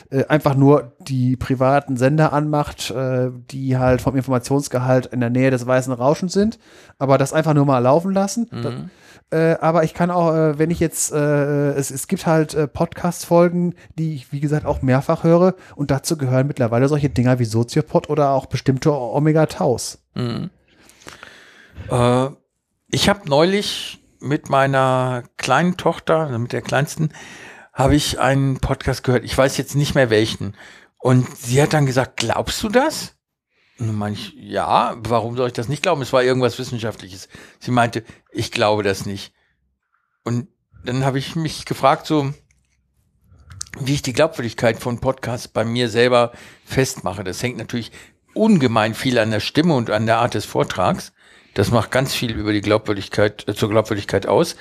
äh, 0.10 0.25
einfach 0.25 0.56
nur 0.56 0.93
die 0.99 1.38
privaten 1.38 1.95
Sender 1.95 2.34
anmacht, 2.34 2.91
äh, 2.91 3.30
die 3.52 3.78
halt 3.78 4.02
vom 4.02 4.15
Informationsgehalt 4.17 5.06
in 5.06 5.21
der 5.21 5.30
Nähe 5.30 5.52
des 5.52 5.65
weißen 5.65 5.93
Rauschens 5.93 6.34
sind, 6.34 6.60
aber 6.97 7.17
das 7.17 7.32
einfach 7.32 7.54
nur 7.54 7.65
mal 7.65 7.80
laufen 7.80 8.12
lassen. 8.13 8.47
Da, 8.52 8.71
Mhm. 8.71 8.89
äh, 9.32 9.56
aber 9.62 9.86
ich 9.86 9.93
kann 9.93 10.12
auch, 10.12 10.34
äh, 10.36 10.60
wenn 10.60 10.69
ich 10.71 10.82
jetzt, 10.82 11.13
äh, 11.13 11.69
es, 11.73 11.91
es 11.91 12.08
gibt 12.10 12.25
halt 12.25 12.56
äh, 12.56 12.67
Podcast-Folgen, 12.67 13.75
die 13.97 14.15
ich, 14.15 14.34
wie 14.34 14.41
gesagt, 14.41 14.65
auch 14.65 14.82
mehrfach 14.82 15.23
höre 15.23 15.54
und 15.78 15.91
dazu 15.91 16.17
gehören 16.17 16.47
mittlerweile 16.47 16.89
solche 16.89 17.10
Dinger 17.10 17.39
wie 17.39 17.45
Soziopod 17.45 18.10
oder 18.10 18.32
auch 18.32 18.47
bestimmte 18.47 18.91
Omega-Taus. 18.91 19.99
Mhm. 20.15 20.49
Äh, 21.89 22.30
ich 22.91 23.10
habe 23.10 23.30
neulich 23.30 24.04
mit 24.19 24.49
meiner 24.49 25.23
kleinen 25.38 25.78
Tochter, 25.78 26.19
also 26.28 26.39
mit 26.39 26.52
der 26.52 26.62
kleinsten, 26.62 27.13
habe 27.73 27.95
ich 27.95 28.19
einen 28.19 28.60
Podcast 28.60 29.04
gehört. 29.04 29.23
Ich 29.23 29.38
weiß 29.38 29.58
jetzt 29.58 29.75
nicht 29.75 29.95
mehr 29.95 30.10
welchen. 30.10 30.56
Und 30.97 31.38
sie 31.38 31.62
hat 31.62 31.73
dann 31.73 31.86
gesagt, 31.86 32.17
glaubst 32.17 32.62
du 32.63 32.69
das? 32.69 33.15
Und 33.80 33.95
meine 33.95 34.15
ich, 34.15 34.34
ja, 34.36 34.97
warum 34.99 35.38
soll 35.38 35.47
ich 35.47 35.54
das 35.54 35.69
nicht 35.69 35.84
glauben? 35.84 36.02
Es 36.02 36.12
war 36.12 36.21
irgendwas 36.21 36.60
Wissenschaftliches. 36.60 37.30
Sie 37.60 37.71
meinte, 37.71 38.04
ich 38.32 38.52
glaube 38.52 38.84
das 38.84 39.06
nicht. 39.06 39.34
Und 40.25 40.49
dann 40.84 41.06
habe 41.06 41.19
ich 41.19 41.36
mich 41.36 41.65
gefragt, 41.65 42.06
so, 42.06 42.34
wie 43.80 43.93
ich 43.93 44.02
die 44.02 44.13
Glaubwürdigkeit 44.13 44.80
von 44.80 44.99
Podcasts 44.99 45.47
bei 45.47 45.63
mir 45.63 45.88
selber 45.88 46.34
festmache. 46.65 47.23
Das 47.23 47.41
hängt 47.41 47.58
natürlich 47.58 47.91
ungemein 48.34 48.93
viel 48.93 49.17
an 49.17 49.32
der 49.32 49.39
Stimme 49.39 49.75
und 49.75 49.89
an 49.89 50.06
der 50.06 50.17
Art 50.17 50.34
des 50.34 50.45
Vortrags. 50.45 51.13
Das 51.53 51.71
macht 51.71 51.91
ganz 51.91 52.13
viel 52.13 52.31
über 52.31 52.53
die 52.53 52.62
Glaubwürdigkeit, 52.62 53.47
äh, 53.47 53.55
zur 53.55 53.69
Glaubwürdigkeit 53.69 54.27
aus. 54.27 54.55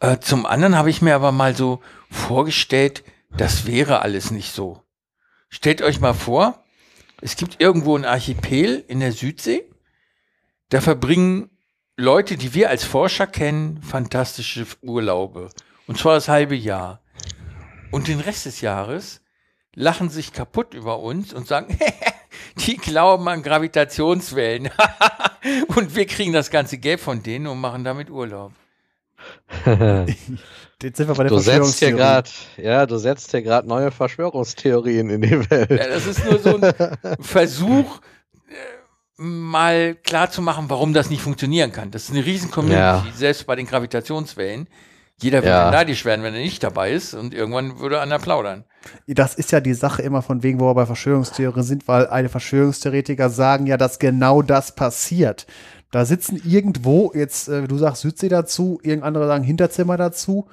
Äh, 0.00 0.18
zum 0.18 0.46
anderen 0.46 0.76
habe 0.76 0.90
ich 0.90 1.02
mir 1.02 1.14
aber 1.14 1.32
mal 1.32 1.54
so 1.54 1.80
vorgestellt, 2.10 3.04
das 3.30 3.66
wäre 3.66 4.00
alles 4.00 4.30
nicht 4.30 4.52
so. 4.52 4.82
Stellt 5.48 5.82
euch 5.82 6.00
mal 6.00 6.14
vor, 6.14 6.64
es 7.20 7.36
gibt 7.36 7.60
irgendwo 7.60 7.96
ein 7.96 8.04
Archipel 8.04 8.84
in 8.86 9.00
der 9.00 9.12
Südsee, 9.12 9.68
da 10.70 10.80
verbringen 10.80 11.50
Leute, 11.96 12.36
die 12.36 12.54
wir 12.54 12.70
als 12.70 12.84
Forscher 12.84 13.26
kennen, 13.26 13.82
fantastische 13.82 14.66
Urlaube. 14.82 15.50
Und 15.86 15.98
zwar 15.98 16.14
das 16.14 16.28
halbe 16.28 16.54
Jahr. 16.54 17.02
Und 17.90 18.06
den 18.06 18.20
Rest 18.20 18.46
des 18.46 18.60
Jahres 18.60 19.20
lachen 19.74 20.10
sich 20.10 20.32
kaputt 20.32 20.74
über 20.74 21.00
uns 21.00 21.32
und 21.32 21.48
sagen, 21.48 21.76
die 22.58 22.76
glauben 22.76 23.28
an 23.28 23.42
Gravitationswellen. 23.42 24.70
und 25.76 25.94
wir 25.96 26.06
kriegen 26.06 26.32
das 26.32 26.50
ganze 26.50 26.78
Geld 26.78 27.00
von 27.00 27.22
denen 27.22 27.46
und 27.46 27.60
machen 27.60 27.84
damit 27.84 28.10
Urlaub. 28.10 28.52
Jetzt 30.80 30.96
sind 30.96 31.08
wir 31.08 31.14
bei 31.14 31.24
der 31.24 31.30
Du 31.30 31.38
setzt 31.38 31.78
hier 31.80 31.92
gerade, 31.92 32.30
ja, 32.56 32.86
du 32.86 32.98
setzt 32.98 33.32
hier 33.32 33.42
gerade 33.42 33.66
neue 33.66 33.90
Verschwörungstheorien 33.90 35.10
in 35.10 35.22
die 35.22 35.50
Welt. 35.50 35.70
Ja, 35.70 35.88
das 35.88 36.06
ist 36.06 36.24
nur 36.24 36.38
so 36.38 36.56
ein 36.60 36.72
Versuch, 37.20 37.98
äh, 38.48 39.22
mal 39.22 39.96
klar 39.96 40.30
zu 40.30 40.40
machen, 40.40 40.66
warum 40.70 40.94
das 40.94 41.10
nicht 41.10 41.20
funktionieren 41.22 41.72
kann. 41.72 41.90
Das 41.90 42.04
ist 42.04 42.10
eine 42.12 42.24
riesen 42.24 42.50
Community, 42.52 42.78
Ja. 42.80 43.04
selbst 43.14 43.44
bei 43.46 43.56
den 43.56 43.66
Gravitationswellen. 43.66 44.68
Jeder 45.20 45.38
würde 45.38 45.48
Ja. 45.48 45.70
neidisch 45.70 46.04
werden, 46.04 46.22
wenn 46.22 46.34
er 46.34 46.40
nicht 46.40 46.62
dabei 46.62 46.92
ist 46.92 47.14
und 47.14 47.34
irgendwann 47.34 47.80
würde 47.80 48.00
einer 48.00 48.18
plaudern. 48.18 48.64
Das 49.06 49.34
ist 49.34 49.50
ja 49.50 49.60
die 49.60 49.74
Sache 49.74 50.02
immer 50.02 50.22
von 50.22 50.42
wegen, 50.42 50.60
wo 50.60 50.66
wir 50.66 50.74
bei 50.74 50.86
Verschwörungstheorien 50.86 51.64
sind, 51.64 51.88
weil 51.88 52.06
eine 52.06 52.28
Verschwörungstheoretiker 52.28 53.28
sagen 53.28 53.66
ja, 53.66 53.76
dass 53.76 53.98
genau 53.98 54.42
das 54.42 54.74
passiert. 54.74 55.46
Da 55.90 56.04
sitzen 56.04 56.40
irgendwo, 56.44 57.12
jetzt, 57.14 57.48
äh, 57.48 57.66
du 57.66 57.78
sagst 57.78 58.02
Südsee 58.02 58.28
dazu, 58.28 58.78
irgend 58.82 59.04
andere 59.04 59.26
sagen 59.26 59.42
Hinterzimmer 59.42 59.96
dazu, 59.96 60.46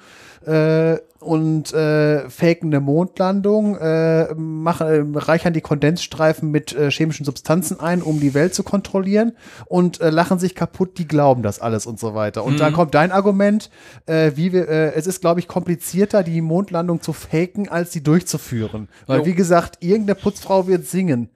äh, 0.46 0.96
und 1.26 1.72
äh, 1.74 2.30
faken 2.30 2.68
eine 2.68 2.80
Mondlandung, 2.80 3.76
äh, 3.76 4.32
machen, 4.34 5.14
äh, 5.14 5.18
reichern 5.18 5.52
die 5.52 5.60
Kondensstreifen 5.60 6.50
mit 6.50 6.74
äh, 6.74 6.90
chemischen 6.90 7.24
Substanzen 7.26 7.80
ein, 7.80 8.00
um 8.02 8.20
die 8.20 8.32
Welt 8.32 8.54
zu 8.54 8.62
kontrollieren 8.62 9.32
und 9.66 10.00
äh, 10.00 10.10
lachen 10.10 10.38
sich 10.38 10.54
kaputt, 10.54 10.98
die 10.98 11.08
glauben 11.08 11.42
das 11.42 11.60
alles 11.60 11.86
und 11.86 11.98
so 11.98 12.14
weiter. 12.14 12.44
Und 12.44 12.60
dann 12.60 12.72
kommt 12.72 12.94
dein 12.94 13.12
Argument, 13.12 13.70
äh, 14.06 14.32
wie 14.36 14.52
wir, 14.52 14.68
äh, 14.68 14.94
es 14.94 15.06
ist, 15.06 15.20
glaube 15.20 15.40
ich, 15.40 15.48
komplizierter, 15.48 16.22
die 16.22 16.40
Mondlandung 16.40 17.02
zu 17.02 17.12
faken, 17.12 17.68
als 17.68 17.92
sie 17.92 18.02
durchzuführen. 18.02 18.88
Weil, 19.06 19.20
Jo. 19.20 19.26
wie 19.26 19.34
gesagt, 19.34 19.82
irgendeine 19.82 20.14
Putzfrau 20.14 20.68
wird 20.68 20.86
singen. 20.86 21.28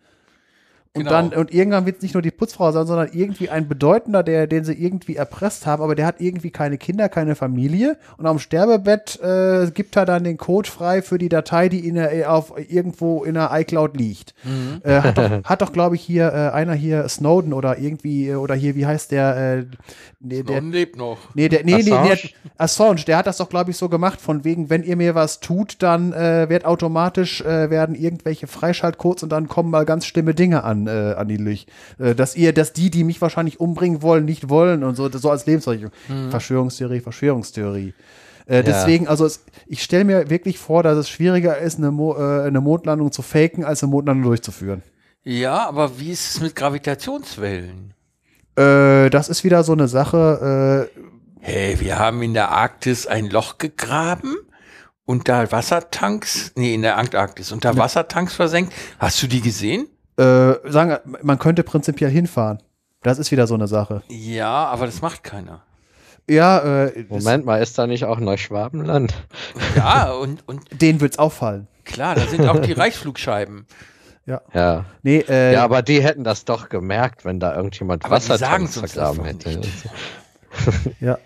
Und 0.92 1.04
Genau. 1.04 1.10
dann, 1.10 1.28
und 1.34 1.54
irgendwann 1.54 1.86
wird 1.86 1.98
es 1.98 2.02
nicht 2.02 2.14
nur 2.14 2.22
die 2.22 2.32
Putzfrau 2.32 2.72
sein, 2.72 2.84
sondern 2.84 3.10
irgendwie 3.12 3.48
ein 3.48 3.68
Bedeutender, 3.68 4.24
der, 4.24 4.48
den 4.48 4.64
sie 4.64 4.72
irgendwie 4.72 5.14
erpresst 5.14 5.64
haben, 5.64 5.84
aber 5.84 5.94
der 5.94 6.04
hat 6.04 6.20
irgendwie 6.20 6.50
keine 6.50 6.78
Kinder, 6.78 7.08
keine 7.08 7.36
Familie. 7.36 7.96
Und 8.16 8.26
am 8.26 8.40
Sterbebett 8.40 9.20
äh, 9.20 9.70
gibt 9.72 9.94
er 9.96 10.04
dann 10.04 10.24
den 10.24 10.36
Code 10.36 10.68
frei 10.68 11.00
für 11.00 11.16
die 11.18 11.28
Datei, 11.28 11.68
die 11.68 11.86
in 11.86 11.94
der, 11.94 12.32
auf 12.32 12.54
irgendwo 12.68 13.22
in 13.22 13.34
der 13.34 13.50
iCloud 13.52 13.96
liegt. 13.96 14.34
Äh, 14.82 15.00
hat 15.00 15.16
doch, 15.16 15.30
hat 15.44 15.62
doch 15.62 15.72
glaube 15.72 15.94
ich, 15.94 16.02
hier 16.02 16.26
äh, 16.32 16.50
einer 16.56 16.74
hier 16.74 17.08
Snowden 17.08 17.52
oder 17.52 17.78
irgendwie, 17.78 18.30
äh, 18.30 18.34
oder 18.34 18.56
hier, 18.56 18.74
wie 18.74 18.86
heißt 18.86 19.12
der, 19.12 19.36
äh, 19.36 19.66
nee, 20.18 20.42
der, 20.42 20.60
lebt 20.60 20.96
noch. 20.96 21.18
Nee, 21.34 21.48
der, 21.48 21.62
nee, 21.62 21.84
nee, 21.84 21.92
Assange? 21.92 22.08
der, 22.08 22.18
Assange, 22.58 23.04
der 23.06 23.16
hat 23.18 23.28
das 23.28 23.36
doch, 23.36 23.48
glaube 23.48 23.70
ich, 23.70 23.76
so 23.76 23.88
gemacht, 23.88 24.20
von 24.20 24.42
wegen, 24.42 24.70
wenn 24.70 24.82
ihr 24.82 24.96
mir 24.96 25.14
was 25.14 25.38
tut, 25.38 25.76
dann 25.84 26.12
äh, 26.12 26.48
wird 26.48 26.64
automatisch, 26.64 27.42
äh, 27.42 27.70
werden 27.70 27.94
irgendwelche 27.94 28.48
Freischaltcodes 28.48 29.22
und 29.22 29.28
dann 29.30 29.46
kommen 29.46 29.70
mal 29.70 29.84
ganz 29.84 30.04
schlimme 30.04 30.34
Dinge 30.34 30.64
an, 30.64 30.79
äh, 30.86 31.14
an 31.16 31.28
die 31.28 31.36
Licht. 31.36 31.70
Äh, 31.98 32.14
dass 32.14 32.36
ihr, 32.36 32.52
dass 32.52 32.72
die, 32.72 32.90
die 32.90 33.04
mich 33.04 33.20
wahrscheinlich 33.20 33.60
umbringen 33.60 34.02
wollen, 34.02 34.24
nicht 34.24 34.48
wollen 34.48 34.84
und 34.84 34.96
so, 34.96 35.08
so 35.10 35.30
als 35.30 35.46
Lebenszeichen. 35.46 35.90
Verschwörungstheorie, 36.30 37.00
Verschwörungstheorie. 37.00 37.94
Äh, 38.46 38.62
deswegen, 38.62 39.06
also 39.08 39.24
es, 39.24 39.44
ich 39.66 39.82
stelle 39.82 40.04
mir 40.04 40.30
wirklich 40.30 40.58
vor, 40.58 40.82
dass 40.82 40.98
es 40.98 41.08
schwieriger 41.08 41.58
ist, 41.58 41.78
eine, 41.78 41.90
Mo 41.90 42.16
äh, 42.16 42.46
eine 42.46 42.60
Mondlandung 42.60 43.12
zu 43.12 43.22
faken, 43.22 43.64
als 43.64 43.82
eine 43.82 43.90
Mondlandung 43.90 44.24
durchzuführen. 44.24 44.82
Ja, 45.22 45.68
aber 45.68 45.98
wie 45.98 46.10
ist 46.10 46.34
es 46.34 46.40
mit 46.40 46.56
Gravitationswellen? 46.56 47.94
Äh, 48.56 49.10
das 49.10 49.28
ist 49.28 49.44
wieder 49.44 49.62
so 49.62 49.72
eine 49.72 49.86
Sache, 49.86 50.88
äh, 50.96 51.00
Hey, 51.42 51.80
wir 51.80 51.98
haben 51.98 52.20
in 52.22 52.34
der 52.34 52.50
Arktis 52.50 53.06
ein 53.06 53.30
Loch 53.30 53.56
gegraben 53.56 54.36
und 55.06 55.26
da 55.26 55.50
Wassertanks, 55.50 56.52
nee, 56.54 56.74
in 56.74 56.82
der 56.82 56.98
Antarktis, 56.98 57.50
und 57.50 57.64
da 57.64 57.78
Wassertanks 57.78 58.34
versenkt. 58.34 58.74
Hast 58.98 59.22
du 59.22 59.26
die 59.26 59.40
gesehen? 59.40 59.88
Äh, 60.20 60.70
sagen, 60.70 60.98
man 61.22 61.38
könnte 61.38 61.62
prinzipiell 61.62 62.10
hinfahren. 62.10 62.58
Das 63.02 63.18
ist 63.18 63.30
wieder 63.30 63.46
so 63.46 63.54
eine 63.54 63.66
Sache. 63.66 64.02
Ja, 64.08 64.66
aber 64.66 64.86
das 64.86 65.00
macht 65.00 65.24
keiner. 65.24 65.62
Ja, 66.28 66.84
äh, 66.84 67.04
Moment 67.08 67.44
mal, 67.44 67.62
ist 67.62 67.78
da 67.78 67.86
nicht 67.86 68.04
auch 68.04 68.20
Neuschwabenland? 68.20 69.14
Ja, 69.74 70.12
und, 70.12 70.46
und 70.46 70.62
denen 70.80 71.00
wird's 71.00 71.18
auffallen. 71.18 71.66
klar, 71.84 72.14
da 72.14 72.20
sind 72.22 72.46
auch 72.46 72.60
die 72.60 72.72
Reichsflugscheiben. 72.72 73.66
Ja. 74.54 74.84
Nee, 75.02 75.24
äh, 75.28 75.54
Ja, 75.54 75.64
aber 75.64 75.82
die 75.82 76.04
hätten 76.04 76.22
das 76.22 76.44
doch 76.44 76.68
gemerkt, 76.68 77.24
wenn 77.24 77.40
da 77.40 77.56
irgendjemand 77.56 78.04
Aber 78.04 78.20
sagen's 78.20 78.76
uns 78.76 78.92
vergraben 78.92 79.24
hätte. 79.24 79.60
ja. 81.00 81.18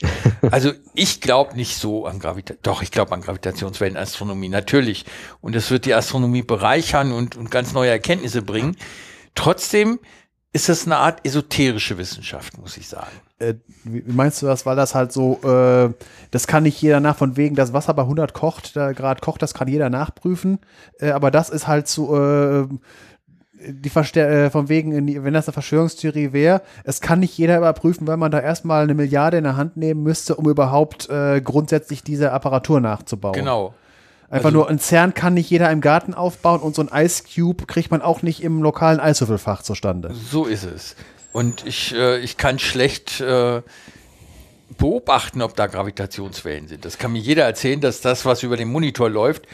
Also 0.50 0.72
ich 0.94 1.20
glaube 1.20 1.56
nicht 1.56 1.76
so 1.76 2.06
an 2.06 2.20
Gravitation. 2.20 2.60
Doch, 2.62 2.82
ich 2.82 2.90
glaube 2.90 3.12
an 3.12 3.20
Gravitationswellenastronomie, 3.20 4.48
natürlich. 4.48 5.04
Und 5.40 5.54
das 5.54 5.70
wird 5.70 5.84
die 5.84 5.94
Astronomie 5.94 6.42
bereichern 6.42 7.12
und, 7.12 7.36
und 7.36 7.50
ganz 7.50 7.72
neue 7.72 7.90
Erkenntnisse 7.90 8.42
bringen. 8.42 8.76
Trotzdem 9.34 9.98
ist 10.52 10.68
das 10.68 10.86
eine 10.86 10.96
Art 10.96 11.24
esoterische 11.24 11.98
Wissenschaft, 11.98 12.58
muss 12.58 12.76
ich 12.76 12.88
sagen. 12.88 13.12
Äh, 13.38 13.54
wie 13.84 14.02
meinst 14.06 14.40
du 14.40 14.46
das? 14.46 14.64
Weil 14.64 14.76
das 14.76 14.94
halt 14.94 15.12
so, 15.12 15.40
äh, 15.42 15.92
das 16.30 16.46
kann 16.46 16.62
nicht 16.62 16.80
jeder 16.80 17.00
nach, 17.00 17.16
von 17.16 17.36
wegen, 17.36 17.54
das 17.54 17.72
Wasser 17.72 17.94
bei 17.94 18.02
100 18.02 18.32
kocht, 18.32 18.74
da 18.74 18.92
Grad 18.92 19.20
kocht, 19.20 19.42
das 19.42 19.54
kann 19.54 19.68
jeder 19.68 19.90
nachprüfen. 19.90 20.58
Äh, 20.98 21.10
aber 21.10 21.30
das 21.30 21.50
ist 21.50 21.66
halt 21.66 21.86
so, 21.86 22.16
äh, 22.16 22.66
die 23.66 23.90
Verster 23.90 24.28
äh, 24.28 24.50
von 24.50 24.68
wegen, 24.68 25.24
wenn 25.24 25.34
das 25.34 25.48
eine 25.48 25.52
Verschwörungstheorie 25.52 26.32
wäre, 26.32 26.62
es 26.84 27.00
kann 27.00 27.20
nicht 27.20 27.36
jeder 27.36 27.58
überprüfen, 27.58 28.06
weil 28.06 28.16
man 28.16 28.30
da 28.30 28.40
erstmal 28.40 28.82
eine 28.84 28.94
Milliarde 28.94 29.38
in 29.38 29.44
der 29.44 29.56
Hand 29.56 29.76
nehmen 29.76 30.02
müsste, 30.02 30.36
um 30.36 30.48
überhaupt 30.48 31.08
äh, 31.08 31.40
grundsätzlich 31.40 32.02
diese 32.02 32.32
Apparatur 32.32 32.80
nachzubauen. 32.80 33.34
Genau. 33.34 33.74
Einfach 34.30 34.46
Also- 34.46 34.58
nur 34.58 34.68
ein 34.68 34.78
CERN 34.78 35.14
kann 35.14 35.34
nicht 35.34 35.50
jeder 35.50 35.70
im 35.70 35.80
Garten 35.80 36.14
aufbauen 36.14 36.60
und 36.60 36.74
so 36.74 36.82
ein 36.86 36.90
Ice 37.04 37.24
Cube 37.34 37.64
kriegt 37.66 37.90
man 37.90 38.02
auch 38.02 38.22
nicht 38.22 38.42
im 38.42 38.62
lokalen 38.62 39.00
Eiswürfelfach 39.00 39.62
zustande. 39.62 40.14
So 40.30 40.44
ist 40.44 40.64
es. 40.64 40.96
Und 41.32 41.66
ich, 41.66 41.94
äh, 41.94 42.18
ich 42.18 42.36
kann 42.36 42.58
schlecht 42.58 43.20
äh, 43.20 43.62
beobachten, 44.76 45.42
ob 45.42 45.56
da 45.56 45.66
Gravitationswellen 45.66 46.68
sind. 46.68 46.84
Das 46.84 46.98
kann 46.98 47.12
mir 47.12 47.20
jeder 47.20 47.44
erzählen, 47.44 47.80
dass 47.80 48.00
das, 48.00 48.24
was 48.24 48.42
über 48.42 48.56
den 48.56 48.68
Monitor 48.70 49.08
läuft, 49.10 49.46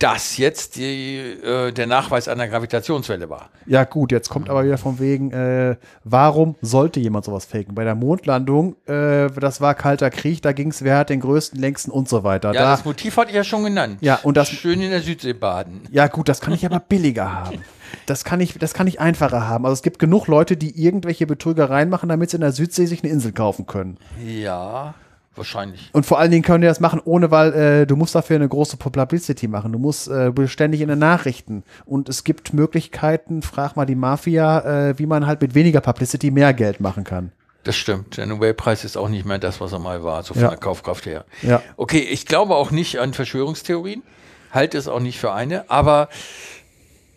das 0.00 0.36
jetzt 0.38 0.76
die, 0.76 1.18
äh, 1.18 1.70
der 1.72 1.86
Nachweis 1.86 2.26
einer 2.26 2.48
Gravitationswelle 2.48 3.30
war. 3.30 3.50
Ja, 3.66 3.84
gut, 3.84 4.10
jetzt 4.10 4.28
kommt 4.30 4.50
aber 4.50 4.64
wieder 4.64 4.78
von 4.78 4.98
wegen, 4.98 5.30
äh, 5.30 5.76
warum 6.04 6.56
sollte 6.62 6.98
jemand 7.00 7.26
sowas 7.26 7.44
faken? 7.44 7.74
Bei 7.74 7.84
der 7.84 7.94
Mondlandung, 7.94 8.74
äh, 8.86 9.28
das 9.30 9.60
war 9.60 9.74
kalter 9.74 10.10
Krieg, 10.10 10.42
da 10.42 10.52
ging 10.52 10.70
es, 10.70 10.82
wer 10.82 10.96
hat 10.98 11.10
den 11.10 11.20
größten, 11.20 11.60
längsten 11.60 11.90
und 11.90 12.08
so 12.08 12.24
weiter. 12.24 12.52
Ja, 12.52 12.62
da, 12.62 12.70
das 12.72 12.84
Motiv 12.84 13.16
hatte 13.16 13.28
ich 13.30 13.36
ja 13.36 13.44
schon 13.44 13.62
genannt. 13.62 13.98
Ja, 14.00 14.18
und 14.22 14.36
das- 14.36 14.48
Schön 14.48 14.80
in 14.80 14.90
der 14.90 15.02
Südsee 15.02 15.34
baden. 15.34 15.82
ja, 15.92 16.08
gut, 16.08 16.28
das 16.28 16.40
kann 16.40 16.54
ich 16.54 16.64
aber 16.66 16.80
billiger 16.80 17.32
haben. 17.32 17.58
Das 18.06 18.24
kann, 18.24 18.40
ich, 18.40 18.56
das 18.58 18.72
kann 18.72 18.86
ich 18.86 19.00
einfacher 19.00 19.48
haben. 19.48 19.64
Also 19.66 19.74
es 19.74 19.82
gibt 19.82 19.98
genug 19.98 20.26
Leute, 20.28 20.56
die 20.56 20.82
irgendwelche 20.82 21.26
Betrügereien 21.26 21.88
machen, 21.90 22.08
damit 22.08 22.30
sie 22.30 22.36
in 22.36 22.40
der 22.40 22.52
Südsee 22.52 22.86
sich 22.86 23.02
eine 23.02 23.12
Insel 23.12 23.32
kaufen 23.32 23.66
können. 23.66 23.98
Ja, 24.24 24.94
wahrscheinlich. 25.36 25.90
Und 25.92 26.06
vor 26.06 26.18
allen 26.18 26.30
Dingen 26.30 26.42
können 26.42 26.62
die 26.62 26.66
das 26.68 26.80
machen, 26.80 27.00
ohne, 27.04 27.30
weil 27.30 27.52
äh, 27.54 27.86
du 27.86 27.96
musst 27.96 28.14
dafür 28.14 28.36
eine 28.36 28.48
große 28.48 28.76
Publicity 28.76 29.48
machen. 29.48 29.72
Du 29.72 29.78
musst 29.78 30.08
äh, 30.08 30.32
ständig 30.48 30.80
in 30.80 30.88
den 30.88 30.98
Nachrichten. 30.98 31.64
Und 31.84 32.08
es 32.08 32.24
gibt 32.24 32.52
Möglichkeiten, 32.52 33.42
frag 33.42 33.76
mal 33.76 33.86
die 33.86 33.94
Mafia, 33.94 34.88
äh, 34.90 34.98
wie 34.98 35.06
man 35.06 35.26
halt 35.26 35.40
mit 35.40 35.54
weniger 35.54 35.80
Publicity 35.80 36.30
mehr 36.30 36.52
Geld 36.54 36.80
machen 36.80 37.04
kann. 37.04 37.32
Das 37.64 37.76
stimmt. 37.76 38.16
Der 38.16 38.26
Nobelpreis 38.26 38.84
ist 38.84 38.96
auch 38.96 39.08
nicht 39.08 39.26
mehr 39.26 39.38
das, 39.38 39.60
was 39.60 39.72
er 39.72 39.78
mal 39.78 40.02
war, 40.02 40.22
so 40.22 40.32
von 40.34 40.42
Ja. 40.44 40.48
der 40.48 40.58
Kaufkraft 40.58 41.04
her. 41.06 41.24
Ja. 41.42 41.62
Okay, 41.76 41.98
ich 42.00 42.24
glaube 42.26 42.54
auch 42.54 42.70
nicht 42.70 42.98
an 42.98 43.12
Verschwörungstheorien, 43.12 44.02
halte 44.50 44.78
es 44.78 44.88
auch 44.88 45.00
nicht 45.00 45.18
für 45.20 45.32
eine, 45.34 45.70
aber 45.70 46.08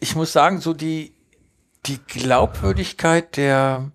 ich 0.02 0.16
muss 0.18 0.34
sagen, 0.34 0.60
so 0.60 0.74
die, 0.74 1.14
die 1.86 1.98
Glaubwürdigkeit 2.08 3.38
der, 3.38 3.92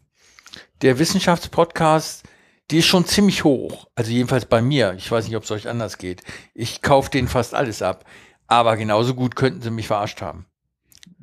der 0.81 0.99
Wissenschaftspodcasts, 0.99 2.23
die 2.71 2.79
ist 2.79 2.87
schon 2.87 3.07
ziemlich 3.07 3.45
hoch. 3.45 3.89
Also 3.95 4.11
jedenfalls 4.11 4.47
bei 4.47 4.61
mir. 4.61 4.95
Ich 4.97 5.11
weiß 5.11 5.27
nicht, 5.27 5.37
ob 5.37 5.45
es 5.45 5.51
euch 5.51 5.69
anders 5.69 5.99
geht. 5.99 6.23
Ich 6.55 6.83
kaufe 6.83 7.11
denen 7.11 7.29
fast 7.29 7.55
alles 7.55 7.83
ab. 7.83 8.05
Aber 8.47 8.77
genauso 8.77 9.15
gut 9.15 9.37
könnten 9.37 9.63
sie 9.63 9.71
mich 9.71 9.87
verarscht 9.87 10.23
haben. 10.23 10.47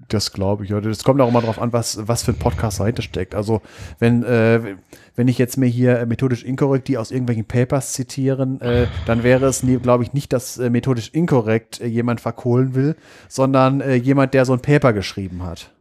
Das 0.07 0.31
glaube 0.31 0.63
ich. 0.63 0.69
Ja. 0.69 0.81
Das 0.81 1.03
kommt 1.03 1.19
auch 1.19 1.27
immer 1.27 1.41
drauf 1.41 1.59
an, 1.59 1.73
was, 1.73 2.07
was 2.07 2.23
für 2.23 2.31
ein 2.31 2.37
Podcast 2.37 2.79
dahinter 2.79 3.01
steckt. 3.01 3.33
Also, 3.33 3.61
wenn, 3.99 4.23
äh, 4.23 4.75
wenn 5.15 5.27
ich 5.27 5.37
jetzt 5.37 5.57
mir 5.57 5.65
hier 5.65 5.99
äh, 5.99 6.05
methodisch 6.05 6.43
inkorrekt 6.43 6.87
die 6.87 6.97
aus 6.97 7.09
irgendwelchen 7.11 7.45
Papers 7.45 7.93
zitieren, 7.93 8.61
äh, 8.61 8.87
dann 9.05 9.23
wäre 9.23 9.45
es, 9.47 9.63
glaube 9.81 10.03
ich, 10.03 10.13
nicht, 10.13 10.31
dass 10.33 10.57
äh, 10.57 10.69
methodisch 10.69 11.09
inkorrekt 11.09 11.81
äh, 11.81 11.87
jemand 11.87 12.21
verkohlen 12.21 12.75
will, 12.75 12.95
sondern 13.27 13.81
äh, 13.81 13.95
jemand, 13.95 14.33
der 14.33 14.45
so 14.45 14.53
ein 14.53 14.61
Paper 14.61 14.93
geschrieben 14.93 15.43
hat. 15.43 15.71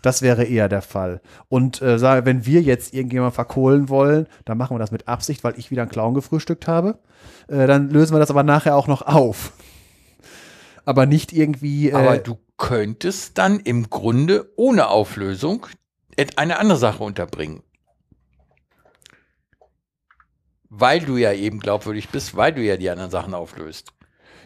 Das 0.00 0.22
wäre 0.22 0.44
eher 0.44 0.70
der 0.70 0.80
Fall. 0.80 1.20
Und 1.50 1.82
äh, 1.82 2.00
wenn 2.24 2.46
wir 2.46 2.62
jetzt 2.62 2.94
irgendjemand 2.94 3.34
verkohlen 3.34 3.90
wollen, 3.90 4.26
dann 4.46 4.56
machen 4.56 4.74
wir 4.74 4.78
das 4.78 4.90
mit 4.90 5.08
Absicht, 5.08 5.44
weil 5.44 5.58
ich 5.58 5.70
wieder 5.70 5.82
einen 5.82 5.90
Clown 5.90 6.14
gefrühstückt 6.14 6.66
habe. 6.66 6.98
Äh, 7.48 7.66
dann 7.66 7.90
lösen 7.90 8.14
wir 8.14 8.18
das 8.18 8.30
aber 8.30 8.42
nachher 8.42 8.76
auch 8.76 8.86
noch 8.86 9.02
auf. 9.02 9.52
Aber 10.86 11.04
nicht 11.04 11.32
irgendwie. 11.32 11.90
Äh, 11.90 11.94
Aber 11.94 12.16
du 12.18 12.38
könntest 12.56 13.38
dann 13.38 13.60
im 13.60 13.90
Grunde 13.90 14.50
ohne 14.56 14.88
Auflösung 14.88 15.66
eine 16.36 16.58
andere 16.58 16.78
Sache 16.78 17.02
unterbringen. 17.02 17.62
Weil 20.68 21.00
du 21.00 21.16
ja 21.16 21.32
eben 21.32 21.60
glaubwürdig 21.60 22.08
bist, 22.08 22.36
weil 22.36 22.52
du 22.52 22.62
ja 22.62 22.76
die 22.76 22.90
anderen 22.90 23.10
Sachen 23.10 23.34
auflöst. 23.34 23.92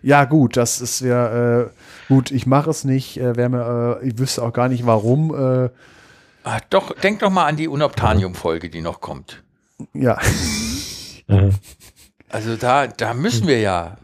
Ja, 0.03 0.25
gut, 0.25 0.57
das 0.57 0.81
ist 0.81 1.01
ja, 1.01 1.61
äh, 1.63 1.71
gut, 2.09 2.31
ich 2.31 2.47
mache 2.47 2.71
es 2.71 2.85
nicht, 2.85 3.19
äh, 3.19 3.37
wär 3.37 3.49
mir, 3.49 4.01
äh, 4.03 4.09
ich 4.09 4.19
wüsste 4.19 4.43
auch 4.43 4.53
gar 4.53 4.69
nicht 4.69 4.87
warum, 4.87 5.35
äh, 5.35 5.71
Ah, 6.43 6.59
doch, 6.71 6.95
denk 6.95 7.19
doch 7.19 7.29
mal 7.29 7.45
an 7.47 7.57
die 7.57 7.69
Unobtanium-Folge, 7.69 8.71
die 8.71 8.81
noch 8.81 9.01
kommt. 9.03 9.43
ja, 9.93 10.19
Also 12.29 12.57
da, 12.57 12.87
da 12.87 13.13
müssen 13.13 13.47
wir 13.47 13.61
ja. 13.61 13.99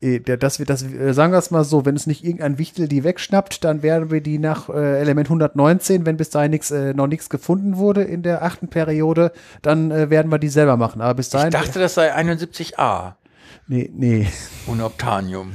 Der, 0.00 0.36
dass 0.36 0.58
wir 0.58 0.66
das, 0.66 0.82
äh, 0.84 1.12
sagen 1.12 1.32
wir 1.32 1.38
es 1.38 1.50
mal 1.50 1.64
so, 1.64 1.84
wenn 1.84 1.96
es 1.96 2.06
nicht 2.06 2.24
irgendein 2.24 2.58
Wichtel 2.58 2.86
die 2.88 3.02
wegschnappt, 3.04 3.64
dann 3.64 3.82
werden 3.82 4.10
wir 4.10 4.20
die 4.20 4.38
nach 4.38 4.68
äh, 4.68 5.00
Element 5.00 5.26
119, 5.28 6.06
wenn 6.06 6.16
bis 6.16 6.30
dahin 6.30 6.52
nix, 6.52 6.70
äh, 6.70 6.94
noch 6.94 7.06
nichts 7.08 7.28
gefunden 7.30 7.76
wurde 7.78 8.02
in 8.02 8.22
der 8.22 8.42
achten 8.42 8.68
Periode, 8.68 9.32
dann 9.62 9.90
äh, 9.90 10.08
werden 10.10 10.30
wir 10.30 10.38
die 10.38 10.48
selber 10.48 10.76
machen, 10.76 11.00
aber 11.00 11.14
bis 11.14 11.26
Ich 11.26 11.32
dahin, 11.32 11.50
dachte, 11.50 11.78
das 11.80 11.94
sei 11.94 12.14
71a. 12.14 13.14
nee, 13.66 13.90
nee, 13.92 14.26
Unobtanium. 14.66 15.52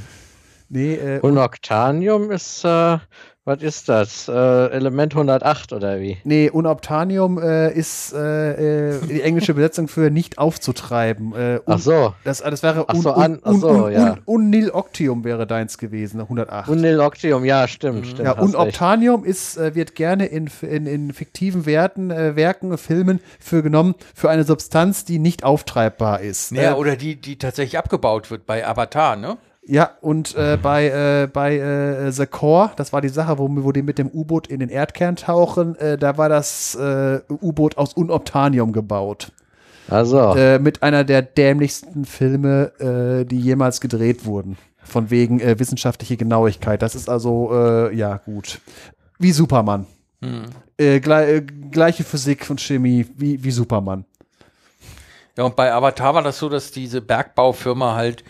nee, 0.69 0.95
äh, 0.95 1.19
Und 1.21 1.37
Octanium 1.37 2.29
ist, 2.31 2.65
äh, 2.65 2.97
was 3.45 3.61
ist 3.61 3.89
das? 3.89 4.29
Äh, 4.29 4.31
Element 4.31 5.13
108 5.13 5.73
oder 5.73 5.99
wie? 5.99 6.17
Nee, 6.23 6.49
Unobtanium 6.49 7.37
äh, 7.39 7.73
ist 7.73 8.13
äh, 8.13 8.91
äh, 8.95 8.99
die 9.05 9.21
englische 9.21 9.51
Übersetzung 9.53 9.89
für 9.89 10.09
nicht 10.09 10.37
aufzutreiben. 10.37 11.33
Äh, 11.33 11.55
un- 11.57 11.61
Ach 11.65 11.79
so. 11.79 12.13
Das, 12.23 12.37
das 12.39 12.63
wäre 12.63 12.85
Ach 12.87 12.95
so, 12.95 13.13
un, 13.13 13.21
an- 13.21 13.39
ach 13.43 13.51
un, 13.51 13.59
so, 13.59 13.69
un, 13.69 13.91
ja. 13.91 14.13
un, 14.25 14.45
Uniloctium 14.45 15.23
wäre 15.25 15.45
deins 15.45 15.77
gewesen, 15.77 16.21
108. 16.21 16.69
Uniloctium, 16.69 17.43
ja, 17.43 17.67
stimmt, 17.67 18.05
stimmt. 18.07 18.19
Mhm. 18.19 18.25
ja, 18.25 18.37
hast 18.37 18.43
recht. 18.45 18.55
Unobtanium 18.55 19.25
ist, 19.25 19.57
äh, 19.57 19.75
wird 19.75 19.95
gerne 19.95 20.25
in, 20.27 20.49
in, 20.61 20.85
in 20.85 21.11
fiktiven 21.13 21.65
Werten, 21.65 22.11
äh, 22.11 22.35
Werken, 22.37 22.77
Filmen 22.77 23.19
für 23.39 23.61
genommen 23.61 23.95
für 24.15 24.29
eine 24.29 24.45
Substanz, 24.45 25.03
die 25.03 25.19
nicht 25.19 25.43
auftreibbar 25.43 26.21
ist. 26.21 26.51
Ja, 26.51 26.71
äh, 26.71 26.73
oder 26.75 26.95
die, 26.95 27.17
die 27.19 27.37
tatsächlich 27.37 27.77
abgebaut 27.77 28.31
wird 28.31 28.45
bei 28.45 28.65
Avatar, 28.65 29.17
ne? 29.17 29.37
Ja, 29.65 29.91
und 30.01 30.35
äh, 30.35 30.57
bei, 30.61 30.87
äh, 30.87 31.27
bei 31.27 31.57
äh, 31.57 32.11
The 32.11 32.25
Core, 32.25 32.71
das 32.75 32.91
war 32.91 33.01
die 33.01 33.09
Sache, 33.09 33.37
wo, 33.37 33.47
wo 33.49 33.71
die 33.71 33.81
mit 33.81 33.97
dem 33.97 34.09
U-Boot 34.09 34.47
in 34.47 34.59
den 34.59 34.69
Erdkern 34.69 35.15
tauchen, 35.15 35.75
äh, 35.77 35.97
da 35.97 36.17
war 36.17 36.29
das 36.29 36.75
äh, 36.75 37.21
U-Boot 37.29 37.77
aus 37.77 37.93
Unobtanium 37.93 38.73
gebaut. 38.73 39.31
Also, 39.89 40.35
äh, 40.35 40.59
mit 40.59 40.83
einer 40.83 41.03
der 41.03 41.21
dämlichsten 41.21 42.05
Filme, 42.05 42.71
äh, 42.79 43.25
die 43.25 43.39
jemals 43.39 43.81
gedreht 43.81 44.25
wurden. 44.25 44.57
Von 44.83 45.09
wegen 45.09 45.39
äh, 45.39 45.57
wissenschaftliche 45.59 46.17
Genauigkeit. 46.17 46.81
Das 46.81 46.95
ist 46.95 47.09
also, 47.09 47.51
äh, 47.53 47.95
ja, 47.95 48.17
gut. 48.17 48.59
Wie 49.17 49.31
Superman. 49.31 49.85
Äh, 50.77 50.99
gle 50.99 51.37
äh, 51.37 51.41
gleiche 51.41 52.03
Physik 52.03 52.49
und 52.49 52.59
Chemie 52.59 53.05
wie, 53.15 53.43
wie 53.43 53.51
Superman. 53.51 54.05
Ja, 55.37 55.45
und 55.45 55.55
bei 55.55 55.73
Avatar 55.73 56.15
war 56.15 56.21
das 56.21 56.37
so, 56.37 56.49
dass 56.49 56.71
diese 56.71 57.01
Bergbaufirma 57.01 57.95
halt 57.95 58.23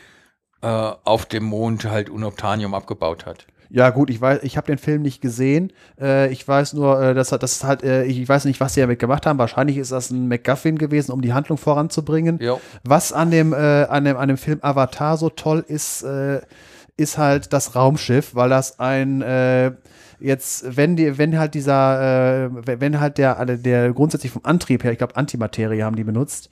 äh, 0.64 0.92
auf 1.04 1.26
dem 1.26 1.44
Mond 1.44 1.86
halt 1.86 2.10
Unobtanium 2.10 2.74
abgebaut 2.74 3.26
hat. 3.26 3.46
Ja, 3.70 3.90
gut, 3.90 4.10
ich 4.10 4.22
weiß, 4.22 4.44
ich 4.44 4.56
habe 4.56 4.68
den 4.68 4.78
Film 4.78 5.02
nicht 5.02 5.20
gesehen. 5.20 5.74
Äh, 6.00 6.32
ich 6.32 6.48
weiß 6.48 6.74
nur, 6.74 7.02
äh, 7.02 7.14
dass 7.14 7.30
das 7.30 7.64
halt, 7.64 7.84
äh, 7.84 8.04
ich 8.04 8.30
weiß 8.30 8.46
nicht, 8.46 8.60
was 8.60 8.76
sie 8.76 8.82
damit 8.82 9.00
gemacht 9.00 9.26
haben. 9.26 9.40
Wahrscheinlich 9.40 9.78
ist 9.78 9.92
das 9.92 10.12
ein 10.12 10.28
MacGuffin 10.28 10.78
gewesen, 10.78 11.12
um 11.12 11.22
die 11.22 11.34
Handlung 11.34 11.58
voranzubringen. 11.58 12.38
Ja. 12.40 12.58
Was 12.84 13.12
an 13.12 13.32
dem, 13.32 13.52
äh, 13.52 13.56
an 13.56 14.06
dem, 14.06 14.16
an 14.16 14.28
dem 14.28 14.38
Film 14.38 14.60
Avatar 14.62 15.18
so 15.18 15.30
toll 15.30 15.66
ist, 15.68 16.04
äh, 16.04 16.42
ist 16.98 17.18
halt 17.18 17.52
das 17.52 17.76
Raumschiff, 17.76 18.36
weil 18.36 18.50
das 18.50 18.80
ein 18.80 19.24
äh, 19.24 19.72
jetzt, 20.20 20.78
wenn 20.78 20.96
die, 20.96 21.18
wenn 21.18 21.38
halt 21.40 21.56
dieser, 21.56 22.46
äh, 22.46 22.50
wenn 22.54 22.80
wenn 22.80 23.00
halt 23.00 23.18
der, 23.18 23.44
der 23.46 23.92
grundsätzlich 23.92 24.32
vom 24.32 24.46
Antrieb 24.46 24.84
her, 24.84 24.92
ich 24.92 25.00
glaube 25.00 25.16
Antimaterie 25.16 25.82
haben 25.82 25.96
die 25.96 26.04
benutzt. 26.04 26.50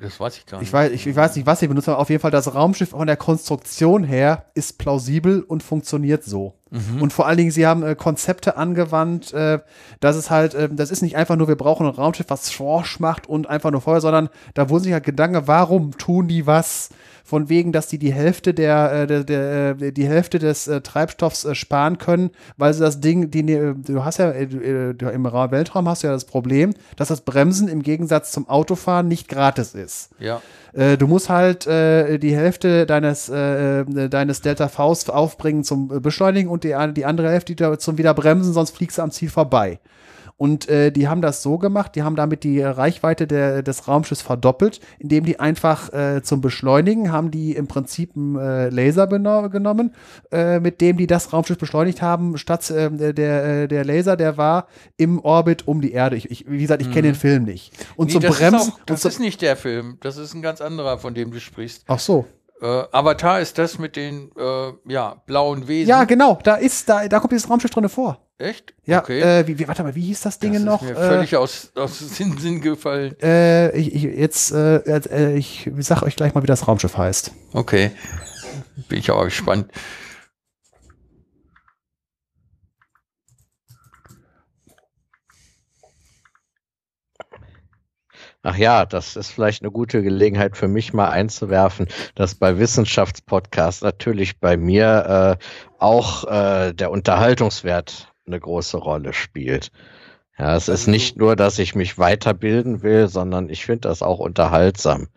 Das 0.00 0.20
weiß 0.20 0.36
ich 0.36 0.46
gar 0.46 0.58
nicht. 0.58 0.68
Ich 0.68 0.72
weiß, 0.72 0.92
ich, 0.92 1.06
ich 1.06 1.16
weiß 1.16 1.36
nicht, 1.36 1.46
was 1.46 1.60
sie 1.60 1.68
benutzt 1.68 1.88
haben. 1.88 1.96
Auf 1.96 2.10
jeden 2.10 2.20
Fall 2.20 2.30
das 2.30 2.54
Raumschiff 2.54 2.90
von 2.90 3.06
der 3.06 3.16
Konstruktion 3.16 4.04
her 4.04 4.44
ist 4.54 4.78
plausibel 4.78 5.42
und 5.42 5.62
funktioniert 5.62 6.24
so. 6.24 6.54
Und 7.00 7.12
vor 7.12 7.26
allen 7.26 7.38
Dingen, 7.38 7.50
sie 7.50 7.66
haben 7.66 7.82
äh, 7.82 7.94
Konzepte 7.94 8.56
angewandt, 8.56 9.32
äh, 9.32 9.60
dass 10.00 10.16
es 10.16 10.30
halt, 10.30 10.54
äh, 10.54 10.68
das 10.70 10.90
ist 10.90 11.00
nicht 11.00 11.16
einfach 11.16 11.36
nur, 11.36 11.48
wir 11.48 11.56
brauchen 11.56 11.86
ein 11.86 11.94
Raumschiff, 11.94 12.26
was 12.28 12.52
Schorsch 12.52 12.98
macht 13.00 13.28
und 13.28 13.48
einfach 13.48 13.70
nur 13.70 13.80
Feuer, 13.80 14.00
sondern 14.00 14.28
da 14.54 14.68
wurden 14.68 14.84
sich 14.84 14.92
halt 14.92 15.04
Gedanken, 15.04 15.46
warum 15.46 15.96
tun 15.96 16.28
die 16.28 16.46
was? 16.46 16.90
Von 17.26 17.48
wegen, 17.48 17.72
dass 17.72 17.88
die 17.88 17.98
die 17.98 18.12
Hälfte 18.12 18.54
der, 18.54 18.92
äh, 18.92 19.06
der, 19.08 19.24
der 19.24 19.76
äh, 19.80 19.90
die 19.90 20.06
Hälfte 20.06 20.38
des 20.38 20.68
äh, 20.68 20.80
Treibstoffs 20.80 21.44
sparen 21.56 21.98
können, 21.98 22.30
weil 22.56 22.72
sie 22.72 22.78
das 22.78 23.00
Ding, 23.00 23.32
die, 23.32 23.42
du 23.42 24.04
hast 24.04 24.18
ja 24.18 24.30
äh, 24.30 24.92
im 24.92 25.26
Ra 25.26 25.50
Weltraum 25.50 25.88
hast 25.88 26.04
du 26.04 26.06
ja 26.06 26.12
das 26.12 26.24
Problem, 26.24 26.72
dass 26.94 27.08
das 27.08 27.22
Bremsen 27.22 27.66
im 27.66 27.82
Gegensatz 27.82 28.30
zum 28.30 28.48
Autofahren 28.48 29.08
nicht 29.08 29.28
gratis 29.28 29.74
ist. 29.74 30.10
ja. 30.20 30.40
Du 30.98 31.06
musst 31.06 31.30
halt 31.30 31.66
äh, 31.66 32.18
die 32.18 32.36
Hälfte 32.36 32.84
deines, 32.84 33.30
äh, 33.30 33.86
deines 34.10 34.42
Delta 34.42 34.68
Vs 34.68 35.08
aufbringen 35.08 35.64
zum 35.64 35.88
Beschleunigen 36.02 36.50
und 36.50 36.64
die, 36.64 36.76
die 36.94 37.06
andere 37.06 37.30
Hälfte 37.30 37.52
wieder 37.52 37.78
zum 37.78 37.96
Wiederbremsen, 37.96 38.52
sonst 38.52 38.76
fliegst 38.76 38.98
du 38.98 39.02
am 39.02 39.10
Ziel 39.10 39.30
vorbei. 39.30 39.78
Und 40.38 40.68
äh, 40.68 40.92
die 40.92 41.08
haben 41.08 41.22
das 41.22 41.42
so 41.42 41.56
gemacht, 41.56 41.94
die 41.94 42.02
haben 42.02 42.14
damit 42.14 42.44
die 42.44 42.60
Reichweite 42.60 43.26
der, 43.26 43.62
des 43.62 43.88
Raumschiffs 43.88 44.20
verdoppelt, 44.20 44.80
indem 44.98 45.24
die 45.24 45.40
einfach 45.40 45.92
äh, 45.94 46.22
zum 46.22 46.42
Beschleunigen 46.42 47.10
haben 47.10 47.30
die 47.30 47.54
im 47.54 47.66
Prinzip 47.66 48.14
einen 48.14 48.36
äh, 48.36 48.68
Laser 48.68 49.06
genommen, 49.06 49.94
äh, 50.30 50.60
mit 50.60 50.82
dem 50.82 50.98
die 50.98 51.06
das 51.06 51.32
Raumschiff 51.32 51.56
beschleunigt 51.56 52.02
haben, 52.02 52.36
statt 52.36 52.70
äh, 52.70 53.14
der, 53.14 53.44
äh, 53.44 53.68
der 53.68 53.84
Laser, 53.86 54.16
der 54.16 54.36
war 54.36 54.66
im 54.98 55.20
Orbit 55.20 55.66
um 55.66 55.80
die 55.80 55.92
Erde. 55.92 56.16
Ich, 56.16 56.30
ich 56.30 56.50
wie 56.50 56.58
gesagt, 56.58 56.82
ich 56.82 56.88
kenne 56.90 57.08
mhm. 57.08 57.12
den 57.12 57.14
Film 57.14 57.44
nicht. 57.44 57.72
Und 57.96 58.08
nee, 58.08 58.12
zum 58.12 58.22
das 58.22 58.36
Bremsen. 58.36 58.68
Ist 58.68 58.74
auch, 58.74 58.80
das 58.84 59.04
ist 59.06 59.20
nicht 59.20 59.40
der 59.40 59.56
Film, 59.56 59.96
das 60.02 60.18
ist 60.18 60.34
ein 60.34 60.42
ganz 60.42 60.60
anderer, 60.60 60.98
von 60.98 61.14
dem 61.14 61.30
du 61.30 61.40
sprichst. 61.40 61.84
Ach 61.86 61.98
so. 61.98 62.26
Äh, 62.60 62.84
Avatar 62.92 63.40
ist 63.40 63.56
das 63.56 63.78
mit 63.78 63.96
den 63.96 64.30
äh, 64.36 64.72
ja, 64.86 65.22
blauen 65.26 65.66
Wesen. 65.68 65.88
Ja, 65.88 66.04
genau, 66.04 66.38
da 66.42 66.56
ist, 66.56 66.88
da, 66.88 67.08
da 67.08 67.20
kommt 67.20 67.32
dieses 67.32 67.48
Raumschiff 67.48 67.70
drin 67.70 67.88
vor. 67.88 68.25
Echt? 68.38 68.74
Ja, 68.84 69.00
okay. 69.00 69.20
äh, 69.20 69.46
wie, 69.46 69.58
wie, 69.58 69.66
warte 69.66 69.82
mal, 69.82 69.94
wie 69.94 70.02
hieß 70.02 70.20
das 70.20 70.38
Ding 70.38 70.52
das 70.52 70.62
noch? 70.62 70.82
Ist 70.82 70.90
mir 70.90 70.96
völlig 70.96 71.32
äh, 71.32 71.36
aus, 71.36 71.72
aus 71.74 71.98
Sinn, 71.98 72.36
Sinn 72.36 72.60
gefallen. 72.60 73.18
Äh, 73.22 73.74
ich, 73.74 73.94
ich, 73.94 74.02
jetzt, 74.02 74.52
äh, 74.52 74.76
äh, 74.76 75.36
ich 75.38 75.70
sag 75.78 76.02
euch 76.02 76.16
gleich 76.16 76.34
mal, 76.34 76.42
wie 76.42 76.46
das 76.46 76.68
Raumschiff 76.68 76.98
heißt. 76.98 77.32
Okay. 77.54 77.92
Bin 78.88 78.98
ich 78.98 79.10
aber 79.10 79.24
gespannt. 79.24 79.72
Ach 88.42 88.56
ja, 88.56 88.84
das 88.84 89.16
ist 89.16 89.30
vielleicht 89.30 89.62
eine 89.62 89.72
gute 89.72 90.02
Gelegenheit 90.02 90.58
für 90.58 90.68
mich 90.68 90.92
mal 90.92 91.08
einzuwerfen, 91.08 91.88
dass 92.14 92.34
bei 92.34 92.58
Wissenschaftspodcasts 92.58 93.82
natürlich 93.82 94.38
bei 94.38 94.58
mir 94.58 95.38
äh, 95.40 95.44
auch 95.78 96.24
äh, 96.24 96.72
der 96.74 96.90
Unterhaltungswert 96.90 98.12
eine 98.26 98.40
große 98.40 98.76
Rolle 98.76 99.12
spielt. 99.12 99.70
Ja, 100.38 100.56
es 100.56 100.64
ist 100.64 100.80
also 100.80 100.90
nicht 100.90 101.16
nur, 101.16 101.36
dass 101.36 101.58
ich 101.58 101.74
mich 101.74 101.98
weiterbilden 101.98 102.82
will, 102.82 103.08
sondern 103.08 103.48
ich 103.48 103.64
finde 103.64 103.88
das 103.88 104.02
auch 104.02 104.18
unterhaltsam. 104.18 105.08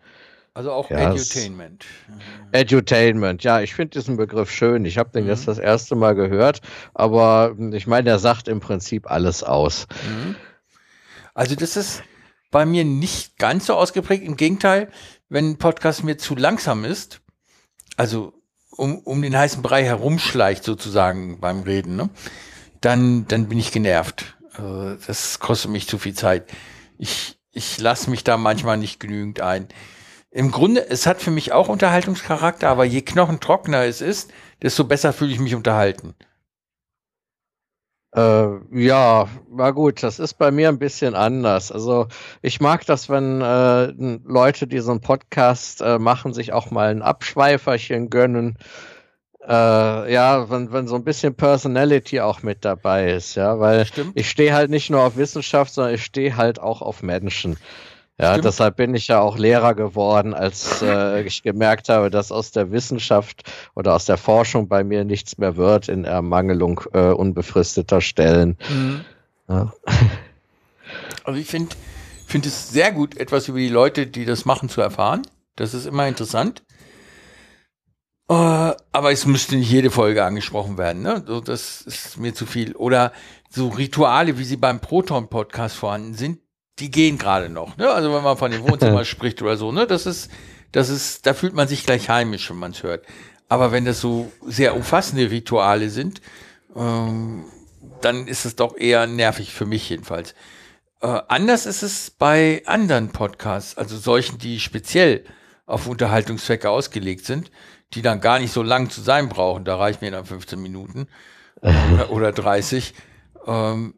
Also 0.54 0.72
auch 0.72 0.90
ja, 0.90 1.10
Edutainment. 1.12 1.84
Edutainment, 2.52 3.44
ja, 3.44 3.60
ich 3.60 3.74
finde 3.74 3.98
diesen 3.98 4.16
Begriff 4.16 4.50
schön. 4.50 4.84
Ich 4.84 4.98
habe 4.98 5.10
den 5.10 5.24
mhm. 5.24 5.30
jetzt 5.30 5.46
das 5.46 5.58
erste 5.58 5.94
Mal 5.94 6.14
gehört, 6.14 6.60
aber 6.94 7.54
ich 7.72 7.86
meine, 7.86 8.04
der 8.04 8.18
sagt 8.18 8.48
im 8.48 8.60
Prinzip 8.60 9.10
alles 9.10 9.42
aus. 9.42 9.86
Mhm. 10.08 10.36
Also 11.34 11.54
das 11.54 11.76
ist, 11.76 12.02
bei 12.50 12.66
mir 12.66 12.84
nicht 12.84 13.38
ganz 13.38 13.66
so 13.66 13.74
ausgeprägt. 13.74 14.24
Im 14.24 14.36
Gegenteil, 14.36 14.90
wenn 15.28 15.50
ein 15.50 15.58
Podcast 15.58 16.04
mir 16.04 16.18
zu 16.18 16.34
langsam 16.34 16.84
ist, 16.84 17.20
also 17.96 18.32
um, 18.76 18.98
um 18.98 19.22
den 19.22 19.36
heißen 19.36 19.62
Brei 19.62 19.84
herumschleicht 19.84 20.64
sozusagen 20.64 21.40
beim 21.40 21.62
Reden, 21.62 21.96
ne, 21.96 22.10
dann, 22.80 23.26
dann 23.28 23.48
bin 23.48 23.58
ich 23.58 23.72
genervt. 23.72 24.36
Also 24.54 24.96
das 25.06 25.38
kostet 25.38 25.70
mich 25.70 25.88
zu 25.88 25.98
viel 25.98 26.14
Zeit. 26.14 26.48
Ich, 26.98 27.38
ich 27.52 27.78
lasse 27.78 28.10
mich 28.10 28.24
da 28.24 28.36
manchmal 28.36 28.76
nicht 28.76 29.00
genügend 29.00 29.40
ein. 29.40 29.68
Im 30.30 30.52
Grunde, 30.52 30.88
es 30.88 31.06
hat 31.06 31.20
für 31.20 31.32
mich 31.32 31.52
auch 31.52 31.68
Unterhaltungscharakter, 31.68 32.68
aber 32.68 32.84
je 32.84 33.02
knochentrockener 33.02 33.84
es 33.84 34.00
ist, 34.00 34.30
desto 34.62 34.84
besser 34.84 35.12
fühle 35.12 35.32
ich 35.32 35.40
mich 35.40 35.54
unterhalten. 35.54 36.14
Äh, 38.12 38.48
ja, 38.72 39.28
war 39.48 39.72
gut. 39.72 40.02
Das 40.02 40.18
ist 40.18 40.34
bei 40.34 40.50
mir 40.50 40.68
ein 40.68 40.78
bisschen 40.78 41.14
anders. 41.14 41.70
Also 41.70 42.08
ich 42.42 42.60
mag 42.60 42.84
das, 42.86 43.08
wenn 43.08 43.40
äh, 43.40 43.86
Leute, 44.24 44.66
die 44.66 44.80
so 44.80 44.90
einen 44.90 45.00
Podcast 45.00 45.80
äh, 45.80 45.98
machen, 45.98 46.34
sich 46.34 46.52
auch 46.52 46.70
mal 46.70 46.90
ein 46.90 47.02
Abschweiferchen 47.02 48.10
gönnen. 48.10 48.58
Äh, 49.50 50.12
ja, 50.12 50.48
wenn, 50.48 50.72
wenn 50.72 50.86
so 50.86 50.94
ein 50.94 51.02
bisschen 51.02 51.34
Personality 51.34 52.20
auch 52.20 52.44
mit 52.44 52.64
dabei 52.64 53.10
ist, 53.10 53.34
ja, 53.34 53.58
weil 53.58 53.84
Stimmt. 53.84 54.12
ich 54.14 54.30
stehe 54.30 54.54
halt 54.54 54.70
nicht 54.70 54.90
nur 54.90 55.00
auf 55.00 55.16
Wissenschaft, 55.16 55.74
sondern 55.74 55.94
ich 55.94 56.04
stehe 56.04 56.36
halt 56.36 56.60
auch 56.60 56.82
auf 56.82 57.02
Menschen. 57.02 57.56
Ja, 58.16 58.32
Stimmt. 58.32 58.44
deshalb 58.44 58.76
bin 58.76 58.94
ich 58.94 59.08
ja 59.08 59.18
auch 59.20 59.38
Lehrer 59.38 59.74
geworden, 59.74 60.34
als 60.34 60.82
äh, 60.82 61.22
ich 61.22 61.42
gemerkt 61.42 61.88
habe, 61.88 62.10
dass 62.10 62.30
aus 62.30 62.52
der 62.52 62.70
Wissenschaft 62.70 63.42
oder 63.74 63.96
aus 63.96 64.04
der 64.04 64.18
Forschung 64.18 64.68
bei 64.68 64.84
mir 64.84 65.04
nichts 65.04 65.36
mehr 65.36 65.56
wird 65.56 65.88
in 65.88 66.04
Ermangelung 66.04 66.82
äh, 66.92 67.08
unbefristeter 67.08 68.00
Stellen. 68.00 68.56
Mhm. 68.68 69.04
Ja. 69.48 69.72
Also 71.24 71.40
ich 71.40 71.48
finde 71.48 71.74
finde 72.26 72.48
es 72.48 72.70
sehr 72.70 72.92
gut, 72.92 73.16
etwas 73.16 73.48
über 73.48 73.58
die 73.58 73.68
Leute, 73.68 74.06
die 74.06 74.24
das 74.24 74.44
machen, 74.44 74.68
zu 74.68 74.80
erfahren. 74.80 75.22
Das 75.56 75.74
ist 75.74 75.86
immer 75.86 76.06
interessant. 76.06 76.62
Uh, 78.30 78.74
aber 78.92 79.10
es 79.10 79.26
müsste 79.26 79.56
nicht 79.56 79.72
jede 79.72 79.90
Folge 79.90 80.24
angesprochen 80.24 80.78
werden. 80.78 81.02
Ne? 81.02 81.24
So, 81.26 81.40
das 81.40 81.80
ist 81.80 82.16
mir 82.16 82.32
zu 82.32 82.46
viel. 82.46 82.76
Oder 82.76 83.12
so 83.48 83.66
Rituale, 83.70 84.38
wie 84.38 84.44
sie 84.44 84.56
beim 84.56 84.78
Proton-Podcast 84.78 85.74
vorhanden 85.74 86.14
sind, 86.14 86.38
die 86.78 86.92
gehen 86.92 87.18
gerade 87.18 87.48
noch. 87.48 87.76
Ne? 87.76 87.90
Also 87.90 88.14
wenn 88.14 88.22
man 88.22 88.36
von 88.36 88.52
dem 88.52 88.62
Wohnzimmer 88.62 89.04
spricht 89.04 89.42
oder 89.42 89.56
so, 89.56 89.72
ne, 89.72 89.84
das 89.84 90.06
ist, 90.06 90.30
das 90.70 90.90
ist, 90.90 91.26
da 91.26 91.34
fühlt 91.34 91.54
man 91.54 91.66
sich 91.66 91.84
gleich 91.84 92.08
heimisch, 92.08 92.48
wenn 92.50 92.58
man 92.58 92.70
es 92.70 92.84
hört. 92.84 93.04
Aber 93.48 93.72
wenn 93.72 93.84
das 93.84 94.00
so 94.00 94.30
sehr 94.46 94.76
umfassende 94.76 95.28
Rituale 95.32 95.90
sind, 95.90 96.20
ähm, 96.76 97.46
dann 98.00 98.28
ist 98.28 98.44
es 98.44 98.54
doch 98.54 98.76
eher 98.76 99.08
nervig 99.08 99.52
für 99.52 99.66
mich 99.66 99.90
jedenfalls. 99.90 100.36
Äh, 101.00 101.20
anders 101.26 101.66
ist 101.66 101.82
es 101.82 102.12
bei 102.12 102.62
anderen 102.66 103.08
Podcasts, 103.08 103.76
also 103.76 103.98
solchen, 103.98 104.38
die 104.38 104.60
speziell 104.60 105.24
auf 105.66 105.88
Unterhaltungszwecke 105.88 106.70
ausgelegt 106.70 107.24
sind, 107.24 107.50
die 107.94 108.02
dann 108.02 108.20
gar 108.20 108.38
nicht 108.38 108.52
so 108.52 108.62
lang 108.62 108.90
zu 108.90 109.00
sein 109.00 109.28
brauchen. 109.28 109.64
Da 109.64 109.76
reicht 109.76 110.02
mir 110.02 110.10
dann 110.10 110.24
15 110.24 110.60
Minuten 110.60 111.08
oder, 111.60 112.10
oder 112.10 112.32
30. 112.32 112.94
Ähm, 113.46 113.94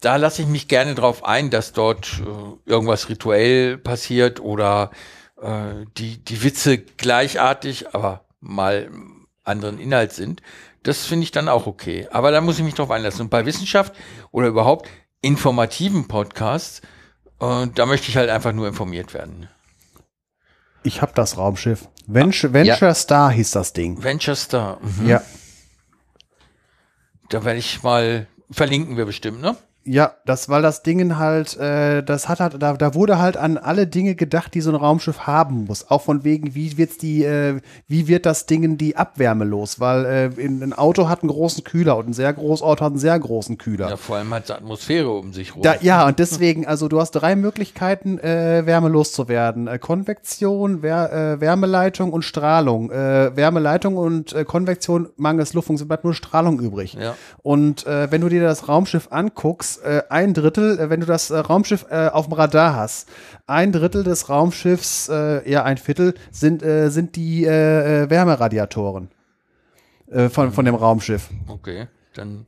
da 0.00 0.16
lasse 0.16 0.42
ich 0.42 0.48
mich 0.48 0.68
gerne 0.68 0.94
drauf 0.94 1.24
ein, 1.24 1.50
dass 1.50 1.72
dort 1.72 2.20
äh, 2.20 2.70
irgendwas 2.70 3.08
rituell 3.08 3.78
passiert 3.78 4.40
oder 4.40 4.90
äh, 5.40 5.86
die, 5.96 6.22
die 6.22 6.42
Witze 6.42 6.78
gleichartig, 6.78 7.94
aber 7.94 8.24
mal 8.40 8.90
anderen 9.44 9.78
Inhalt 9.78 10.12
sind. 10.12 10.42
Das 10.82 11.06
finde 11.06 11.24
ich 11.24 11.30
dann 11.30 11.48
auch 11.48 11.66
okay. 11.66 12.06
Aber 12.10 12.30
da 12.30 12.40
muss 12.40 12.58
ich 12.58 12.64
mich 12.64 12.74
drauf 12.74 12.90
einlassen. 12.90 13.22
Und 13.22 13.30
bei 13.30 13.46
Wissenschaft 13.46 13.94
oder 14.30 14.48
überhaupt 14.48 14.88
informativen 15.22 16.06
Podcasts, 16.06 16.82
äh, 17.40 17.66
da 17.74 17.86
möchte 17.86 18.08
ich 18.08 18.16
halt 18.16 18.28
einfach 18.28 18.52
nur 18.52 18.68
informiert 18.68 19.14
werden. 19.14 19.48
Ich 20.84 21.02
habe 21.02 21.12
das 21.14 21.36
Raumschiff. 21.36 21.88
Venture, 22.06 22.52
Venture 22.52 22.88
ja. 22.88 22.94
Star 22.94 23.32
hieß 23.32 23.50
das 23.52 23.72
Ding. 23.72 24.02
Venture 24.02 24.36
Star. 24.36 24.78
Mhm. 24.80 25.08
Ja. 25.08 25.22
Da 27.30 27.44
werde 27.44 27.58
ich 27.58 27.82
mal, 27.82 28.26
verlinken 28.50 28.96
wir 28.96 29.06
bestimmt, 29.06 29.40
ne? 29.40 29.56
Ja, 29.86 30.14
das, 30.24 30.48
weil 30.48 30.62
das 30.62 30.82
Ding 30.82 31.18
halt, 31.18 31.58
äh, 31.58 32.02
das 32.02 32.28
hat 32.28 32.40
halt, 32.40 32.62
da, 32.62 32.72
da 32.72 32.94
wurde 32.94 33.18
halt 33.18 33.36
an 33.36 33.58
alle 33.58 33.86
Dinge 33.86 34.14
gedacht, 34.14 34.54
die 34.54 34.62
so 34.62 34.70
ein 34.70 34.76
Raumschiff 34.76 35.26
haben 35.26 35.64
muss. 35.64 35.90
Auch 35.90 36.00
von 36.00 36.24
wegen, 36.24 36.54
wie 36.54 36.78
wird's 36.78 36.96
die, 36.96 37.22
äh, 37.22 37.60
wie 37.86 38.08
wird 38.08 38.24
das 38.24 38.46
Ding 38.46 38.78
die 38.78 38.96
Abwärme 38.96 39.44
los? 39.44 39.80
Weil 39.80 40.04
äh, 40.06 40.40
in, 40.40 40.62
ein 40.62 40.72
Auto 40.72 41.08
hat 41.08 41.22
einen 41.22 41.30
großen 41.30 41.64
Kühler 41.64 41.98
und 41.98 42.08
ein 42.08 42.12
sehr 42.14 42.32
großes 42.32 42.62
Auto 42.62 42.82
hat 42.84 42.92
einen 42.92 42.98
sehr 42.98 43.18
großen 43.18 43.58
Kühler. 43.58 43.90
Ja, 43.90 43.96
vor 43.98 44.16
allem 44.16 44.32
hat 44.32 44.44
es 44.44 44.50
Atmosphäre 44.50 45.10
um 45.10 45.34
sich 45.34 45.54
rum. 45.54 45.62
Da, 45.62 45.74
ja, 45.82 46.06
und 46.06 46.18
deswegen, 46.18 46.66
also 46.66 46.88
du 46.88 46.98
hast 46.98 47.10
drei 47.10 47.36
Möglichkeiten, 47.36 48.18
äh, 48.18 48.64
Wärme 48.64 48.88
loszuwerden. 48.88 49.66
Äh, 49.66 49.78
Konvektion, 49.78 50.82
Wär, 50.82 51.12
äh, 51.12 51.40
Wärmeleitung 51.40 52.12
und 52.12 52.22
Strahlung. 52.22 52.90
Äh, 52.90 53.36
Wärmeleitung 53.36 53.98
und 53.98 54.32
äh, 54.32 54.44
Konvektion 54.44 55.10
mangels 55.16 55.52
Luftfunktion 55.52 55.88
bleibt 55.88 56.04
nur 56.04 56.14
Strahlung 56.14 56.58
übrig. 56.58 56.94
Ja. 56.94 57.16
Und 57.42 57.86
äh, 57.86 58.10
wenn 58.10 58.22
du 58.22 58.30
dir 58.30 58.42
das 58.42 58.68
Raumschiff 58.68 59.08
anguckst, 59.10 59.73
äh, 59.78 60.02
ein 60.08 60.34
Drittel, 60.34 60.78
äh, 60.78 60.90
wenn 60.90 61.00
du 61.00 61.06
das 61.06 61.30
äh, 61.30 61.38
Raumschiff 61.38 61.86
äh, 61.90 62.08
auf 62.08 62.26
dem 62.26 62.34
Radar 62.34 62.74
hast, 62.76 63.08
ein 63.46 63.72
Drittel 63.72 64.04
des 64.04 64.28
Raumschiffs, 64.28 65.08
äh, 65.08 65.50
ja 65.50 65.64
ein 65.64 65.78
Viertel, 65.78 66.14
sind, 66.30 66.62
sind 66.62 67.16
die 67.16 67.44
Wärmeradiatoren 67.44 69.10
von, 70.28 70.52
von 70.52 70.64
dem 70.64 70.74
Raumschiff. 70.74 71.28
Okay, 71.48 71.88
dann 72.14 72.46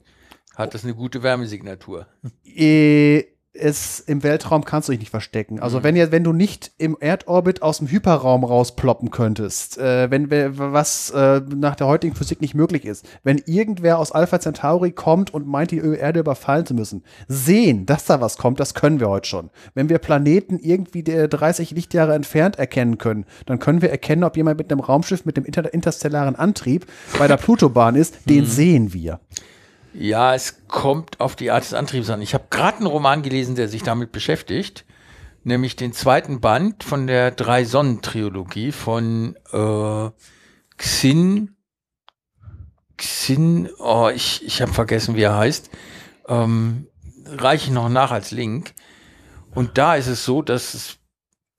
hat 0.54 0.74
das 0.74 0.84
eine 0.84 0.94
gute 0.94 1.22
Wärmesignatur. 1.22 2.06
Äh, 2.44 3.24
es 3.58 4.00
im 4.00 4.22
Weltraum 4.22 4.64
kannst 4.64 4.88
du 4.88 4.92
dich 4.92 5.00
nicht 5.00 5.10
verstecken. 5.10 5.60
Also 5.60 5.78
mhm. 5.78 5.84
wenn 5.84 5.96
ihr, 5.96 6.12
wenn 6.12 6.24
du 6.24 6.32
nicht 6.32 6.72
im 6.78 6.96
Erdorbit 6.98 7.62
aus 7.62 7.78
dem 7.78 7.88
Hyperraum 7.88 8.44
rausploppen 8.44 9.10
könntest, 9.10 9.78
äh, 9.78 10.10
wenn 10.10 10.30
was 10.30 11.10
äh, 11.10 11.40
nach 11.54 11.74
der 11.74 11.86
heutigen 11.86 12.14
Physik 12.14 12.40
nicht 12.40 12.54
möglich 12.54 12.84
ist, 12.84 13.06
wenn 13.22 13.38
irgendwer 13.46 13.98
aus 13.98 14.12
Alpha 14.12 14.40
Centauri 14.40 14.92
kommt 14.92 15.32
und 15.32 15.46
meint, 15.46 15.70
die 15.70 15.78
Erde 15.78 16.20
überfallen 16.20 16.66
zu 16.66 16.74
müssen, 16.74 17.02
sehen, 17.28 17.86
dass 17.86 18.04
da 18.04 18.20
was 18.20 18.36
kommt, 18.36 18.60
das 18.60 18.74
können 18.74 19.00
wir 19.00 19.08
heute 19.08 19.28
schon. 19.28 19.50
Wenn 19.74 19.88
wir 19.88 19.98
Planeten 19.98 20.58
irgendwie 20.58 21.02
30 21.02 21.70
Lichtjahre 21.70 22.14
entfernt 22.14 22.58
erkennen 22.58 22.98
können, 22.98 23.24
dann 23.46 23.58
können 23.58 23.82
wir 23.82 23.90
erkennen, 23.90 24.24
ob 24.24 24.36
jemand 24.36 24.58
mit 24.58 24.70
einem 24.70 24.80
Raumschiff 24.80 25.24
mit 25.24 25.36
dem 25.36 25.44
inter 25.44 25.72
interstellaren 25.72 26.36
Antrieb 26.36 26.86
bei 27.18 27.26
der 27.26 27.36
Plutobahn 27.46 27.94
ist. 27.94 28.28
Den 28.28 28.44
mhm. 28.44 28.46
sehen 28.46 28.92
wir. 28.92 29.20
Ja, 29.98 30.34
es 30.34 30.66
kommt 30.68 31.20
auf 31.20 31.36
die 31.36 31.50
Art 31.50 31.64
des 31.64 31.72
Antriebs 31.72 32.10
an. 32.10 32.20
Ich 32.20 32.34
habe 32.34 32.48
gerade 32.50 32.78
einen 32.78 32.86
Roman 32.86 33.22
gelesen, 33.22 33.54
der 33.54 33.66
sich 33.66 33.82
damit 33.82 34.12
beschäftigt, 34.12 34.84
nämlich 35.42 35.74
den 35.74 35.94
zweiten 35.94 36.42
Band 36.42 36.84
von 36.84 37.06
der 37.06 37.30
Drei-Sonnen-Trilogie 37.30 38.72
von 38.72 39.36
äh, 39.52 40.10
Xin. 40.76 41.56
Xin, 42.98 43.70
oh, 43.78 44.10
ich, 44.14 44.44
ich 44.44 44.60
habe 44.60 44.74
vergessen, 44.74 45.16
wie 45.16 45.22
er 45.22 45.38
heißt. 45.38 45.70
Ähm, 46.28 46.88
reiche 47.24 47.68
ich 47.68 47.72
noch 47.72 47.88
nach 47.88 48.10
als 48.10 48.32
Link. 48.32 48.74
Und 49.54 49.78
da 49.78 49.94
ist 49.94 50.08
es 50.08 50.26
so, 50.26 50.42
dass 50.42 50.74
es 50.74 50.98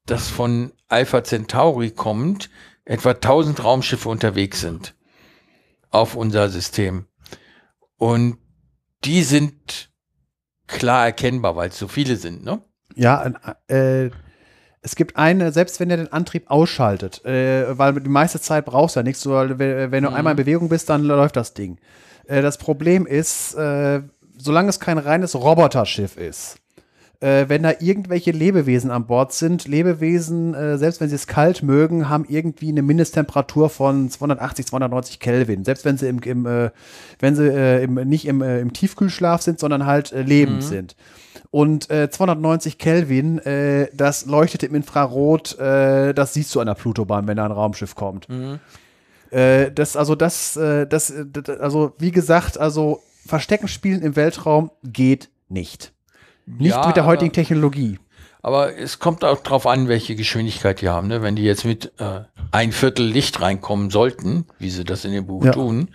das 0.06 0.28
von 0.28 0.74
Alpha 0.90 1.24
Centauri 1.24 1.90
kommt, 1.90 2.52
etwa 2.86 3.12
1000 3.12 3.64
Raumschiffe 3.64 4.10
unterwegs 4.10 4.62
sind 4.62 4.94
auf 5.90 6.16
unser 6.16 6.50
System. 6.50 7.08
Und 7.98 8.38
die 9.04 9.24
sind 9.24 9.90
klar 10.68 11.06
erkennbar, 11.06 11.56
weil 11.56 11.70
es 11.70 11.78
so 11.78 11.88
viele 11.88 12.16
sind, 12.16 12.44
ne? 12.44 12.62
Ja, 12.96 13.32
äh, 13.68 14.10
es 14.82 14.96
gibt 14.96 15.18
eine, 15.18 15.52
selbst 15.52 15.80
wenn 15.80 15.90
er 15.90 15.98
den 15.98 16.12
Antrieb 16.12 16.50
ausschaltet, 16.50 17.24
äh, 17.26 17.78
weil 17.78 17.94
die 18.00 18.10
meiste 18.10 18.40
Zeit 18.40 18.66
brauchst 18.66 18.96
du 18.96 19.00
ja 19.00 19.04
nichts, 19.04 19.26
wenn, 19.26 19.60
wenn 19.92 20.04
du 20.04 20.10
Mhm. 20.10 20.16
einmal 20.16 20.32
in 20.32 20.38
Bewegung 20.38 20.70
bist, 20.70 20.90
dann 20.90 21.04
läuft 21.04 21.36
das 21.36 21.54
Ding. 21.54 21.78
Äh, 22.26 22.42
das 22.42 22.58
Problem 22.58 23.06
ist, 23.06 23.54
äh, 23.56 24.02
solange 24.38 24.70
es 24.70 24.80
kein 24.80 24.98
reines 24.98 25.36
Roboterschiff 25.36 26.18
ist, 26.18 26.58
äh, 27.20 27.46
wenn 27.48 27.64
da 27.64 27.74
irgendwelche 27.80 28.32
Lebewesen 28.32 28.92
an 28.92 29.08
Bord 29.08 29.34
sind, 29.34 29.68
Lebewesen, 29.68 30.54
äh, 30.54 30.78
selbst 30.78 31.02
wenn 31.02 31.10
sie 31.10 31.16
es 31.16 31.26
kalt 31.26 31.64
mögen, 31.64 32.10
haben 32.10 32.26
irgendwie 32.28 32.70
eine 32.70 32.84
Mindesttemperatur 32.84 33.70
von 33.70 34.10
280, 34.10 34.68
290 34.68 35.20
Kelvin. 35.20 35.66
Selbst 35.66 35.84
wenn 35.84 35.98
sie 35.98 36.08
im, 36.08 36.20
im 36.20 36.46
äh, 36.46 36.70
wenn 37.20 37.36
sie 37.36 37.48
äh, 37.48 37.84
im, 37.84 37.96
nicht 37.96 38.28
im, 38.28 38.44
äh, 38.44 38.60
im 38.60 38.72
Tiefkühlschlaf 38.72 39.42
sind, 39.42 39.60
sondern 39.60 39.88
halt 39.88 40.12
äh, 40.12 40.22
lebend 40.22 40.64
sind. 40.64 40.96
Und 41.50 41.90
äh, 41.90 42.10
290 42.10 42.78
Kelvin, 42.78 43.40
das 43.94 44.26
leuchtet 44.26 44.64
im 44.64 44.76
Infrarot, 44.76 45.58
das 45.58 46.34
siehst 46.34 46.54
du 46.54 46.60
an 46.60 46.68
der 46.68 46.74
Plutobahn, 46.74 47.26
wenn 47.26 47.38
da 47.38 47.46
ein 47.46 47.52
Raumschiff 47.52 47.96
kommt. 47.96 48.28
Äh, 49.32 49.72
das, 49.72 49.96
also 49.96 50.16
das, 50.16 50.54
das, 50.54 51.14
das, 51.14 51.50
also 51.60 51.94
wie 52.00 52.12
gesagt, 52.12 52.58
also 52.58 53.02
Verstecken 53.26 53.70
spielen 53.70 54.02
im 54.02 54.18
Weltraum 54.18 54.72
geht 54.84 55.30
nicht. 55.48 55.94
Nicht 56.48 56.72
Ja, 56.72 56.88
mit 56.88 56.96
der 56.96 57.06
heutigen 57.06 57.34
Technologie. 57.34 58.00
Aber 58.42 58.76
es 58.78 59.00
kommt 59.00 59.26
auch 59.26 59.42
drauf 59.44 59.68
an, 59.68 59.88
welche 59.90 60.16
Geschwindigkeit 60.16 60.80
die 60.82 60.88
haben. 60.90 61.08
Ne? 61.08 61.22
Wenn 61.22 61.36
die 61.36 61.44
jetzt 61.44 61.66
mit 61.66 61.92
äh, 62.00 62.22
ein 62.52 62.72
Viertel 62.72 63.06
Licht 63.06 63.42
reinkommen 63.42 63.90
sollten, 63.90 64.46
wie 64.58 64.70
sie 64.70 64.86
das 64.86 65.04
in 65.06 65.12
dem 65.12 65.28
Buch 65.28 65.44
Ja. 65.44 65.52
tun, 65.52 65.90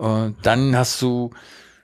äh, 0.00 0.30
dann 0.42 0.76
hast 0.76 1.02
du 1.02 1.30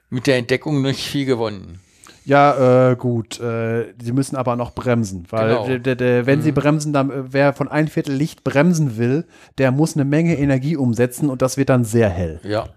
mit 0.09 0.25
der 0.27 0.37
Entdeckung 0.37 0.81
nicht 0.81 1.05
viel 1.07 1.25
gewonnen. 1.25 1.79
Ja, 2.25 2.91
äh, 2.91 2.95
gut. 2.95 3.39
Äh, 3.39 3.93
sie 4.01 4.11
müssen 4.11 4.35
aber 4.35 4.55
noch 4.55 4.71
bremsen, 4.73 5.25
weil 5.29 5.79
Genau. 5.79 6.25
wenn 6.27 6.41
sie 6.41 6.51
bremsen, 6.51 6.93
dann 6.93 7.09
äh, 7.11 7.33
wer 7.33 7.53
von 7.53 7.67
ein 7.67 7.87
Viertel 7.87 8.15
Licht 8.15 8.43
bremsen 8.43 8.97
will, 8.97 9.25
der 9.57 9.71
muss 9.71 9.95
eine 9.95 10.05
Menge 10.05 10.37
Energie 10.37 10.77
umsetzen 10.77 11.29
und 11.29 11.41
das 11.41 11.57
wird 11.57 11.69
dann 11.69 11.83
sehr 11.83 12.09
hell. 12.09 12.39
Ja. 12.43 12.69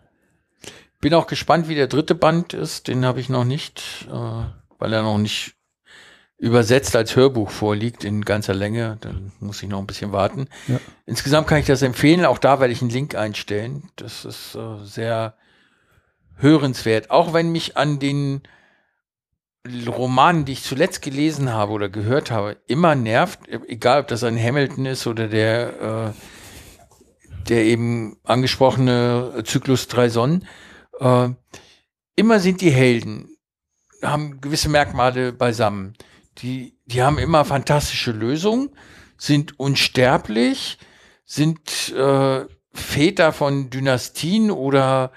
Bin 1.01 1.13
auch 1.15 1.27
gespannt, 1.27 1.69
wie 1.69 1.75
der 1.75 1.87
dritte 1.87 2.15
Band 2.15 2.55
ist. 2.55 2.89
Den 2.89 3.05
habe 3.05 3.21
ich 3.21 3.29
noch 3.29 3.45
nicht, 3.45 4.07
äh, 4.11 4.45
weil 4.85 4.93
er 4.93 5.03
noch 5.03 5.17
nicht 5.17 5.55
übersetzt 6.37 6.95
als 6.95 7.17
Hörbuch 7.17 7.49
vorliegt 7.49 8.05
in 8.05 8.23
ganzer 8.23 8.53
Länge. 8.53 8.99
Dann 9.01 9.33
muss 9.41 9.63
ich 9.63 9.69
noch 9.71 9.79
ein 9.79 9.87
bisschen 9.87 10.13
warten. 10.13 10.47
Ja. 10.69 10.79
Insgesamt 11.07 11.47
kann 11.47 11.57
ich 11.57 11.65
das 11.65 11.81
empfehlen. 11.81 12.27
Auch 12.27 12.37
da 12.37 12.61
werde 12.61 12.75
ich 12.75 12.83
einen 12.83 12.91
Link 12.91 13.15
einstellen. 13.15 13.89
Das 13.97 14.27
ist 14.27 14.55
äh, 14.55 14.85
sehr 14.85 15.39
hörenswert. 16.37 17.11
Auch 17.11 17.33
wenn 17.33 17.51
mich 17.51 17.79
an 17.79 17.99
den 17.99 18.43
Romanen, 19.87 20.45
die 20.45 20.53
ich 20.53 20.65
zuletzt 20.65 21.01
gelesen 21.01 21.51
habe 21.51 21.73
oder 21.73 21.89
gehört 21.89 22.31
habe, 22.31 22.59
immer 22.67 22.95
nervt, 22.95 23.49
egal 23.49 24.03
ob 24.03 24.09
das 24.09 24.23
ein 24.23 24.39
Hamilton 24.39 24.85
ist 24.85 25.07
oder 25.07 25.29
der, 25.29 26.13
äh, 26.13 27.49
der 27.49 27.65
eben 27.65 28.19
angesprochene 28.23 29.45
Zyklus 29.47 29.89
drei 29.89 30.11
Sonnen, 30.11 30.47
äh, 31.01 31.31
immer 32.17 32.39
sind 32.39 32.61
die 32.61 32.71
Helden, 32.71 33.34
haben 34.05 34.41
gewisse 34.41 34.69
Merkmale 34.69 35.33
beisammen. 35.33 35.95
Die, 36.39 36.77
die 36.87 37.03
haben 37.03 37.19
immer 37.19 37.45
fantastische 37.45 38.13
Lösungen, 38.13 38.71
sind 39.17 39.59
unsterblich, 39.59 40.79
sind 41.25 41.93
äh, 41.97 42.45
Väter 42.73 43.33
von 43.33 43.71
Dynastien 43.71 44.51
oder 44.51 45.13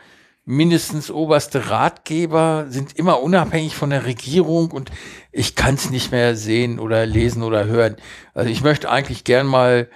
mindestens 0.46 1.12
oberste 1.12 1.70
Ratgeber, 1.70 2.68
sind 2.70 2.96
immer 2.96 3.22
unabhängig 3.22 3.76
von 3.76 3.90
der 3.90 4.06
Regierung 4.06 4.72
und 4.72 4.92
ich 5.32 5.56
kann 5.56 5.76
es 5.76 5.90
nicht 5.90 6.12
mehr 6.12 6.38
sehen 6.38 6.80
oder 6.80 7.06
lesen 7.06 7.44
oder 7.44 7.66
hören. 7.66 7.98
Also 8.34 8.50
ich 8.50 8.62
möchte 8.62 8.90
eigentlich 8.90 9.24
gern 9.26 9.46
mal 9.46 9.90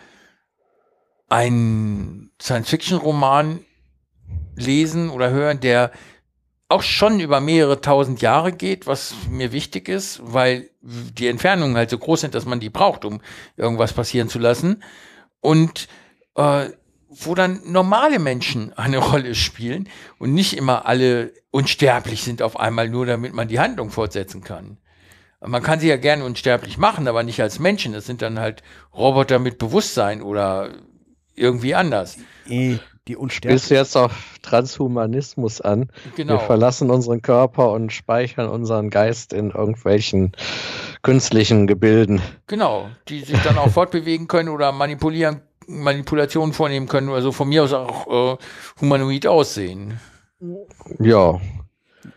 einen 1.29 2.31
Science-Fiction-Roman 2.41 3.59
lesen 4.57 5.09
oder 5.09 5.29
hören, 5.29 5.61
der 5.61 5.91
auch 6.71 6.81
schon 6.81 7.19
über 7.19 7.39
mehrere 7.41 7.81
tausend 7.81 8.21
Jahre 8.21 8.51
geht, 8.51 8.87
was 8.87 9.13
mir 9.29 9.51
wichtig 9.51 9.87
ist, 9.89 10.21
weil 10.23 10.69
die 10.81 11.27
Entfernungen 11.27 11.75
halt 11.75 11.89
so 11.89 11.97
groß 11.97 12.21
sind, 12.21 12.35
dass 12.35 12.45
man 12.45 12.59
die 12.59 12.69
braucht, 12.69 13.05
um 13.05 13.21
irgendwas 13.57 13.93
passieren 13.93 14.29
zu 14.29 14.39
lassen. 14.39 14.83
Und 15.39 15.87
äh, 16.35 16.69
wo 17.09 17.35
dann 17.35 17.61
normale 17.65 18.19
Menschen 18.19 18.73
eine 18.77 18.97
Rolle 18.97 19.35
spielen 19.35 19.89
und 20.17 20.33
nicht 20.33 20.57
immer 20.57 20.85
alle 20.85 21.33
unsterblich 21.51 22.23
sind 22.23 22.41
auf 22.41 22.59
einmal, 22.59 22.89
nur 22.89 23.05
damit 23.05 23.33
man 23.33 23.47
die 23.47 23.59
Handlung 23.59 23.91
fortsetzen 23.91 24.41
kann. 24.41 24.77
Man 25.43 25.63
kann 25.63 25.79
sie 25.79 25.87
ja 25.87 25.97
gerne 25.97 26.23
unsterblich 26.23 26.77
machen, 26.77 27.07
aber 27.07 27.23
nicht 27.23 27.41
als 27.41 27.57
Menschen. 27.57 27.93
Das 27.93 28.05
sind 28.05 28.21
dann 28.21 28.39
halt 28.39 28.61
Roboter 28.93 29.39
mit 29.39 29.57
Bewusstsein 29.57 30.21
oder 30.21 30.69
irgendwie 31.33 31.73
anders. 31.73 32.17
Eh, 32.47 32.77
die 33.07 33.13
Spielst 33.13 33.21
Unsterblichen. 33.21 33.69
du 33.69 33.75
jetzt 33.75 33.97
auf 33.97 34.39
Transhumanismus 34.43 35.59
an? 35.61 35.89
Genau. 36.15 36.33
Wir 36.33 36.39
verlassen 36.39 36.91
unseren 36.91 37.21
Körper 37.21 37.71
und 37.71 37.91
speichern 37.91 38.47
unseren 38.47 38.89
Geist 38.89 39.33
in 39.33 39.51
irgendwelchen 39.51 40.33
künstlichen 41.01 41.65
Gebilden. 41.65 42.21
Genau, 42.47 42.89
die 43.07 43.21
sich 43.21 43.41
dann 43.41 43.57
auch 43.57 43.69
fortbewegen 43.71 44.27
können 44.27 44.49
oder 44.49 44.71
manipulieren, 44.71 45.41
Manipulationen 45.67 46.53
vornehmen 46.53 46.87
können 46.87 47.09
oder 47.09 47.21
so 47.21 47.31
von 47.31 47.49
mir 47.49 47.63
aus 47.63 47.73
auch 47.73 48.35
äh, 48.35 48.37
humanoid 48.79 49.25
aussehen. 49.25 49.99
Ja, 50.99 51.39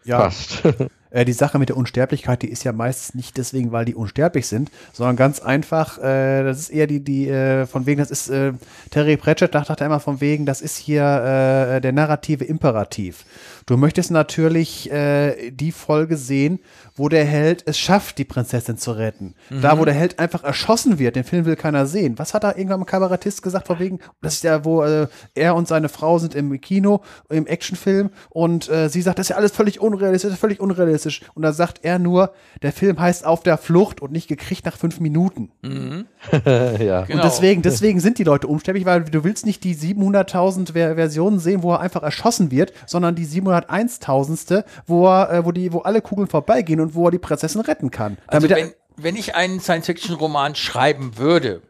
Ja, 0.04 0.18
passt. 0.18 0.62
Äh, 1.14 1.24
die 1.24 1.32
Sache 1.32 1.58
mit 1.58 1.68
der 1.68 1.76
Unsterblichkeit, 1.76 2.42
die 2.42 2.48
ist 2.48 2.64
ja 2.64 2.72
meistens 2.72 3.14
nicht 3.14 3.36
deswegen, 3.36 3.70
weil 3.70 3.84
die 3.84 3.94
unsterblich 3.94 4.48
sind, 4.48 4.70
sondern 4.92 5.14
ganz 5.14 5.38
einfach, 5.40 5.98
äh, 5.98 6.42
das 6.42 6.58
ist 6.58 6.70
eher 6.70 6.88
die, 6.88 7.00
die, 7.00 7.28
äh, 7.28 7.66
von 7.66 7.86
wegen, 7.86 8.00
das 8.00 8.10
ist, 8.10 8.28
äh, 8.28 8.52
Terry 8.90 9.16
Pratchett 9.16 9.54
dachte 9.54 9.84
immer 9.84 10.00
von 10.00 10.20
wegen, 10.20 10.44
das 10.44 10.60
ist 10.60 10.76
hier 10.76 11.04
äh, 11.04 11.80
der 11.80 11.92
narrative 11.92 12.44
Imperativ. 12.44 13.24
Du 13.66 13.76
möchtest 13.76 14.10
natürlich 14.10 14.90
äh, 14.92 15.50
die 15.50 15.72
Folge 15.72 16.16
sehen, 16.16 16.60
wo 16.96 17.08
der 17.08 17.24
Held 17.24 17.62
es 17.66 17.78
schafft, 17.78 18.18
die 18.18 18.24
Prinzessin 18.24 18.76
zu 18.76 18.92
retten. 18.92 19.34
Da, 19.50 19.78
wo 19.78 19.84
der 19.84 19.94
Held 19.94 20.18
einfach 20.18 20.44
erschossen 20.44 20.98
wird, 20.98 21.16
den 21.16 21.24
Film 21.24 21.44
will 21.44 21.56
keiner 21.56 21.86
sehen. 21.86 22.18
Was 22.18 22.34
hat 22.34 22.44
da 22.44 22.50
irgendwann 22.50 22.80
ein 22.80 22.86
Kabarettist 22.86 23.42
gesagt, 23.42 23.66
von 23.66 23.78
wegen, 23.78 23.98
das 24.22 24.34
ist 24.34 24.44
ja, 24.44 24.64
wo 24.64 24.82
äh, 24.82 25.08
er 25.34 25.56
und 25.56 25.66
seine 25.66 25.88
Frau 25.88 26.18
sind 26.18 26.34
im 26.34 26.60
Kino, 26.60 27.02
im 27.28 27.46
Actionfilm 27.46 28.10
und 28.30 28.68
äh, 28.68 28.88
sie 28.88 29.02
sagt, 29.02 29.18
das 29.18 29.26
ist 29.26 29.30
ja 29.30 29.36
alles 29.36 29.52
völlig 29.52 29.80
unrealistisch, 29.80 30.34
völlig 30.34 30.60
unrealistisch. 30.60 31.22
Und 31.34 31.42
da 31.42 31.52
sagt 31.52 31.80
er 31.82 31.98
nur, 31.98 32.32
der 32.62 32.72
Film 32.72 33.00
heißt 33.00 33.24
Auf 33.24 33.42
der 33.42 33.58
Flucht 33.58 34.00
und 34.00 34.12
nicht 34.12 34.28
gekriegt 34.28 34.66
nach 34.66 34.76
fünf 34.76 35.00
Minuten. 35.00 35.50
ja. 36.44 37.02
Genau. 37.02 37.22
Und 37.22 37.24
deswegen, 37.24 37.62
deswegen 37.62 38.00
sind 38.00 38.18
die 38.18 38.24
Leute 38.24 38.46
unsterblich, 38.46 38.84
weil 38.84 39.04
du 39.04 39.24
willst 39.24 39.46
nicht 39.46 39.64
die 39.64 39.74
700.000 39.74 40.72
Ver 40.72 40.94
Versionen 40.94 41.38
sehen, 41.38 41.62
wo 41.62 41.72
er 41.72 41.80
einfach 41.80 42.02
erschossen 42.02 42.50
wird, 42.50 42.72
sondern 42.86 43.14
die 43.14 43.26
701.000ste, 43.62 44.64
wo 44.86 45.06
er, 45.08 45.30
äh, 45.32 45.44
wo 45.44 45.52
die, 45.52 45.72
wo 45.72 45.80
alle 45.80 46.00
Kugeln 46.02 46.28
vorbeigehen 46.28 46.80
und 46.80 46.94
wo 46.94 47.06
er 47.08 47.10
die 47.10 47.18
Prinzessin 47.18 47.60
retten 47.60 47.90
kann. 47.90 48.18
Also 48.26 48.48
wenn, 48.50 48.72
wenn 48.96 49.16
ich 49.16 49.34
einen 49.34 49.60
Science-Fiction-Roman 49.60 50.54
schreiben 50.54 51.16
würde, 51.18 51.62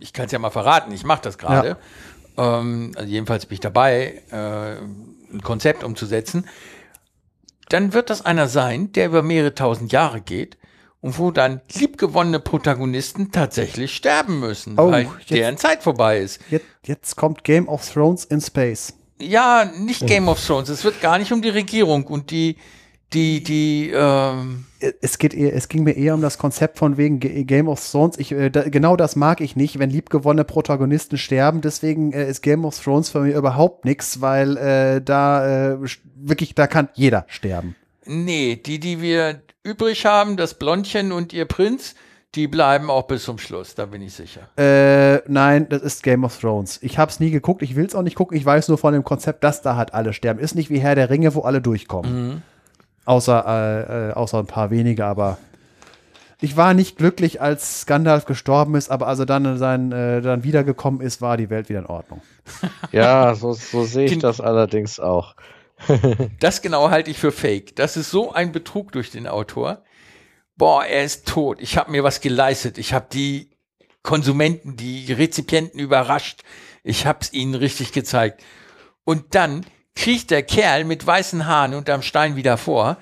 ich 0.00 0.12
kann 0.12 0.26
es 0.26 0.32
ja 0.32 0.38
mal 0.38 0.50
verraten, 0.50 0.92
ich 0.92 1.04
mache 1.04 1.22
das 1.22 1.38
gerade, 1.38 1.76
ähm, 2.36 2.92
also 2.96 3.08
jedenfalls 3.08 3.46
bin 3.46 3.54
ich 3.54 3.60
dabei, 3.60 4.22
äh, 4.30 4.76
ein 5.32 5.40
Konzept 5.42 5.84
umzusetzen, 5.84 6.46
dann 7.68 7.92
wird 7.92 8.10
das 8.10 8.24
einer 8.24 8.48
sein, 8.48 8.92
der 8.92 9.06
über 9.06 9.22
mehrere 9.22 9.54
tausend 9.54 9.90
Jahre 9.92 10.20
geht 10.20 10.56
und 11.00 11.18
wo 11.18 11.30
dann 11.30 11.60
liebgewonnene 11.72 12.38
Protagonisten 12.40 13.32
tatsächlich 13.32 13.94
sterben 13.96 14.38
müssen, 14.40 14.78
Oh, 14.78 14.90
weil 14.92 15.02
jetzt- 15.18 15.30
deren 15.30 15.56
Zeit 15.56 15.82
vorbei 15.82 16.18
ist. 16.20 16.40
jetzt, 16.50 16.64
jetzt 16.84 17.16
kommt 17.16 17.42
Game 17.44 17.68
of 17.68 17.88
Thrones 17.90 18.24
in 18.24 18.40
Space. 18.40 18.94
Ja, 19.20 19.70
nicht 19.78 20.06
Game 20.06 20.28
of 20.28 20.44
Thrones. 20.44 20.68
Es 20.68 20.84
wird 20.84 21.00
gar 21.00 21.18
nicht 21.18 21.32
um 21.32 21.40
die 21.42 21.48
Regierung 21.48 22.04
und 22.04 22.30
die, 22.30 22.56
die, 23.12 23.42
die, 23.42 23.90
ähm, 23.94 24.66
es 25.00 25.18
geht 25.18 25.32
eher, 25.32 25.54
es 25.54 25.68
ging 25.68 25.84
mir 25.84 25.96
eher 25.96 26.14
um 26.14 26.20
das 26.20 26.36
Konzept 26.38 26.76
von 26.78 26.96
wegen 26.96 27.18
Ge- 27.20 27.44
Game 27.44 27.68
of 27.68 27.80
Thrones. 27.90 28.18
Ich, 28.18 28.32
äh, 28.32 28.50
da, 28.50 28.68
genau 28.68 28.96
das 28.96 29.16
mag 29.16 29.40
ich 29.40 29.56
nicht, 29.56 29.78
wenn 29.78 29.88
liebgewonnene 29.90 30.44
Protagonisten 30.44 31.16
sterben. 31.16 31.60
Deswegen 31.62 32.12
äh, 32.12 32.28
ist 32.28 32.42
Game 32.42 32.64
of 32.64 32.78
Thrones 32.78 33.08
für 33.08 33.20
mich 33.20 33.34
überhaupt 33.34 33.84
nichts, 33.84 34.20
weil 34.20 34.56
äh, 34.58 35.00
da 35.02 35.72
äh, 35.74 35.78
wirklich, 36.16 36.54
da 36.54 36.66
kann 36.66 36.88
jeder 36.94 37.24
sterben. 37.28 37.74
Nee, 38.04 38.56
die, 38.56 38.78
die 38.80 39.00
wir 39.00 39.40
übrig 39.62 40.04
haben, 40.04 40.36
das 40.36 40.54
Blondchen 40.54 41.10
und 41.10 41.32
ihr 41.32 41.44
Prinz, 41.46 41.94
die 42.36 42.46
bleiben 42.46 42.90
auch 42.90 43.04
bis 43.04 43.24
zum 43.24 43.38
Schluss, 43.38 43.74
da 43.74 43.86
bin 43.86 44.02
ich 44.02 44.14
sicher. 44.14 44.48
Äh, 44.58 45.22
nein, 45.26 45.68
das 45.68 45.82
ist 45.82 46.02
Game 46.02 46.22
of 46.24 46.38
Thrones. 46.38 46.78
Ich 46.82 46.98
habe 46.98 47.10
es 47.10 47.18
nie 47.18 47.30
geguckt, 47.30 47.62
ich 47.62 47.74
will 47.74 47.86
es 47.86 47.94
auch 47.94 48.02
nicht 48.02 48.14
gucken. 48.14 48.36
Ich 48.36 48.44
weiß 48.44 48.68
nur 48.68 48.78
von 48.78 48.92
dem 48.92 49.04
Konzept, 49.04 49.42
dass 49.42 49.62
da 49.62 49.76
halt 49.76 49.94
alle 49.94 50.12
sterben. 50.12 50.38
Ist 50.38 50.54
nicht 50.54 50.70
wie 50.70 50.78
Herr 50.78 50.94
der 50.94 51.10
Ringe, 51.10 51.34
wo 51.34 51.40
alle 51.40 51.62
durchkommen. 51.62 52.42
Außer, 53.06 53.44
äh, 53.46 54.10
äh, 54.10 54.12
außer 54.12 54.38
ein 54.38 54.46
paar 54.46 54.70
wenige, 54.70 55.04
aber 55.06 55.38
ich 56.40 56.56
war 56.56 56.74
nicht 56.74 56.98
glücklich, 56.98 57.40
als 57.40 57.86
Gandalf 57.86 58.26
gestorben 58.26 58.74
ist, 58.74 58.90
aber 58.90 59.06
als 59.06 59.18
er 59.18 59.26
dann, 59.26 59.56
sein, 59.56 59.90
äh, 59.90 60.20
dann 60.20 60.44
wiedergekommen 60.44 61.00
ist, 61.00 61.22
war 61.22 61.38
die 61.38 61.48
Welt 61.48 61.70
wieder 61.70 61.78
in 61.80 61.86
Ordnung. 61.86 62.20
Ja, 62.92 63.34
so, 63.34 63.52
so 63.54 63.84
sehe 63.84 64.06
ich 64.06 64.18
das 64.18 64.40
allerdings 64.40 65.00
auch. 65.00 65.34
Das 66.40 66.62
genau 66.62 66.90
halte 66.90 67.10
ich 67.10 67.18
für 67.18 67.32
fake. 67.32 67.76
Das 67.76 67.96
ist 67.96 68.10
so 68.10 68.32
ein 68.32 68.52
Betrug 68.52 68.92
durch 68.92 69.10
den 69.10 69.26
Autor. 69.26 69.82
Boah, 70.56 70.84
er 70.84 71.04
ist 71.04 71.26
tot. 71.26 71.60
Ich 71.60 71.76
habe 71.76 71.90
mir 71.90 72.02
was 72.02 72.20
geleistet. 72.20 72.78
Ich 72.78 72.92
habe 72.92 73.06
die 73.12 73.50
Konsumenten, 74.02 74.76
die 74.76 75.12
Rezipienten 75.12 75.78
überrascht. 75.78 76.42
Ich 76.82 77.06
habe 77.06 77.18
es 77.20 77.32
ihnen 77.32 77.54
richtig 77.54 77.92
gezeigt. 77.92 78.42
Und 79.04 79.34
dann 79.34 79.66
kriecht 79.94 80.30
der 80.30 80.42
Kerl 80.42 80.84
mit 80.84 81.06
weißen 81.06 81.46
Haaren 81.46 81.74
unterm 81.74 82.02
Stein 82.02 82.36
wieder 82.36 82.56
vor 82.56 82.96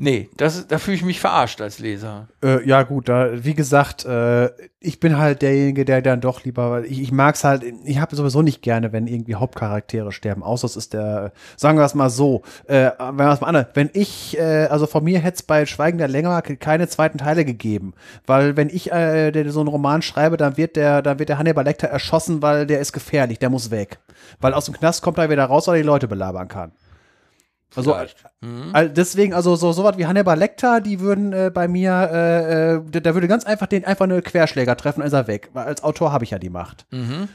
Nee, 0.00 0.30
das, 0.36 0.68
da 0.68 0.78
fühle 0.78 0.96
ich 0.96 1.04
mich 1.04 1.18
verarscht 1.18 1.60
als 1.60 1.80
Leser. 1.80 2.28
Äh, 2.40 2.64
ja, 2.64 2.84
gut, 2.84 3.08
da, 3.08 3.44
wie 3.44 3.54
gesagt, 3.54 4.04
äh, 4.04 4.48
ich 4.78 5.00
bin 5.00 5.18
halt 5.18 5.42
derjenige, 5.42 5.84
der 5.84 6.02
dann 6.02 6.20
doch 6.20 6.44
lieber, 6.44 6.84
ich, 6.84 7.02
ich 7.02 7.10
mag 7.10 7.34
es 7.34 7.42
halt, 7.42 7.64
ich 7.84 7.98
habe 7.98 8.14
sowieso 8.14 8.40
nicht 8.42 8.62
gerne, 8.62 8.92
wenn 8.92 9.08
irgendwie 9.08 9.34
Hauptcharaktere 9.34 10.12
sterben, 10.12 10.44
außer 10.44 10.66
es 10.66 10.76
ist 10.76 10.92
der, 10.92 11.32
sagen 11.56 11.78
wir 11.78 11.84
es 11.84 11.96
mal 11.96 12.10
so, 12.10 12.42
äh, 12.68 12.92
wenn 12.96 13.16
wir 13.16 13.38
mal 13.40 13.42
anders, 13.42 13.66
wenn 13.74 13.90
ich, 13.92 14.38
äh, 14.38 14.68
also 14.70 14.86
von 14.86 15.02
mir 15.02 15.18
hätte 15.18 15.38
es 15.38 15.42
bei 15.42 15.66
Schweigen 15.66 15.98
der 15.98 16.06
Länger 16.06 16.40
keine 16.42 16.86
zweiten 16.86 17.18
Teile 17.18 17.44
gegeben, 17.44 17.92
weil 18.24 18.56
wenn 18.56 18.68
ich 18.68 18.92
äh, 18.92 19.32
der, 19.32 19.50
so 19.50 19.58
einen 19.58 19.68
Roman 19.68 20.02
schreibe, 20.02 20.36
dann 20.36 20.56
wird 20.56 20.76
der, 20.76 21.02
dann 21.02 21.18
wird 21.18 21.28
der 21.28 21.38
Hannibal 21.38 21.64
Lecter 21.64 21.88
erschossen, 21.88 22.40
weil 22.40 22.68
der 22.68 22.78
ist 22.78 22.92
gefährlich, 22.92 23.40
der 23.40 23.50
muss 23.50 23.72
weg. 23.72 23.98
Weil 24.40 24.54
aus 24.54 24.66
dem 24.66 24.74
Knast 24.74 25.02
kommt 25.02 25.18
er 25.18 25.28
wieder 25.28 25.46
raus, 25.46 25.66
weil 25.66 25.74
er 25.74 25.82
die 25.82 25.86
Leute 25.88 26.06
belabern 26.06 26.46
kann. 26.46 26.70
Also 27.74 27.94
mhm. 28.40 28.72
deswegen, 28.94 29.34
also 29.34 29.54
so 29.54 29.72
sowas 29.72 29.98
wie 29.98 30.06
Hannibal 30.06 30.38
Lecter, 30.38 30.80
die 30.80 31.00
würden 31.00 31.32
äh, 31.32 31.50
bei 31.52 31.68
mir, 31.68 31.92
äh, 32.12 32.74
äh, 32.76 33.00
da 33.00 33.14
würde 33.14 33.28
ganz 33.28 33.44
einfach 33.44 33.66
den 33.66 33.84
einfach 33.84 34.04
eine 34.04 34.22
Querschläger 34.22 34.76
treffen, 34.76 35.02
ist 35.02 35.12
er 35.12 35.26
weg. 35.26 35.50
Weil 35.52 35.66
als 35.66 35.84
Autor 35.84 36.10
habe 36.10 36.24
ich 36.24 36.30
ja 36.30 36.38
die 36.38 36.50
Macht. 36.50 36.86
Mhm. 36.90 37.28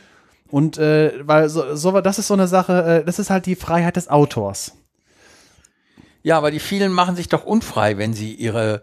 Und 0.49 0.77
äh, 0.77 1.13
weil 1.21 1.49
so, 1.49 1.75
so, 1.75 2.01
das 2.01 2.19
ist 2.19 2.27
so 2.27 2.33
eine 2.33 2.47
Sache, 2.47 3.01
äh, 3.01 3.05
das 3.05 3.19
ist 3.19 3.29
halt 3.29 3.45
die 3.45 3.55
Freiheit 3.55 3.95
des 3.95 4.09
Autors. 4.09 4.73
Ja, 6.23 6.37
aber 6.37 6.51
die 6.51 6.59
vielen 6.59 6.91
machen 6.91 7.15
sich 7.15 7.27
doch 7.27 7.45
unfrei, 7.45 7.97
wenn 7.97 8.13
sie 8.13 8.33
ihre 8.33 8.81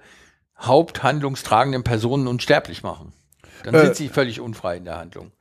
haupthandlungstragenden 0.59 1.83
Personen 1.83 2.27
unsterblich 2.27 2.83
machen. 2.83 3.13
Dann 3.65 3.75
sind 3.75 3.97
sie 3.97 4.09
völlig 4.09 4.41
unfrei 4.41 4.77
in 4.77 4.85
der 4.85 4.99
Handlung. 4.99 5.33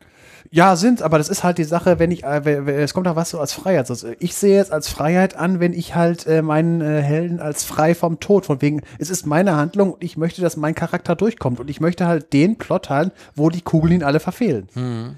Ja, 0.52 0.76
sind, 0.76 1.04
aber 1.04 1.20
das 1.20 1.30
ist 1.30 1.44
halt 1.44 1.60
die 1.60 1.64
Sache, 1.64 2.00
wenn 2.00 2.10
ich, 2.10 2.24
äh, 2.24 2.82
es 2.82 2.94
kommt 2.94 3.08
auch 3.08 3.16
was 3.16 3.30
so 3.30 3.40
als 3.40 3.54
Freiheit. 3.54 3.90
Also 3.90 4.10
ich 4.20 4.36
sehe 4.36 4.60
es 4.60 4.72
als 4.72 4.90
Freiheit 4.90 5.36
an, 5.36 5.60
wenn 5.60 5.74
ich 5.74 5.94
halt 5.94 6.26
äh, 6.26 6.42
meinen 6.42 6.82
äh, 6.82 7.02
Helden 7.02 7.40
als 7.40 7.64
frei 7.64 7.94
vom 7.94 8.20
Tod, 8.20 8.48
von 8.48 8.62
wegen, 8.62 8.82
es 8.98 9.12
ist 9.12 9.28
meine 9.28 9.56
Handlung 9.56 9.94
und 9.94 10.04
ich 10.04 10.18
möchte, 10.18 10.42
dass 10.42 10.58
mein 10.58 10.74
Charakter 10.74 11.16
durchkommt 11.16 11.60
und 11.60 11.70
ich 11.70 11.80
möchte 11.80 12.08
halt 12.08 12.34
den 12.34 12.58
Plot 12.58 12.90
halten, 12.90 13.12
wo 13.36 13.50
die 13.50 13.62
Kugeln 13.62 13.94
ihn 13.94 14.04
alle 14.04 14.20
verfehlen. 14.20 14.68
Mhm. 14.74 15.18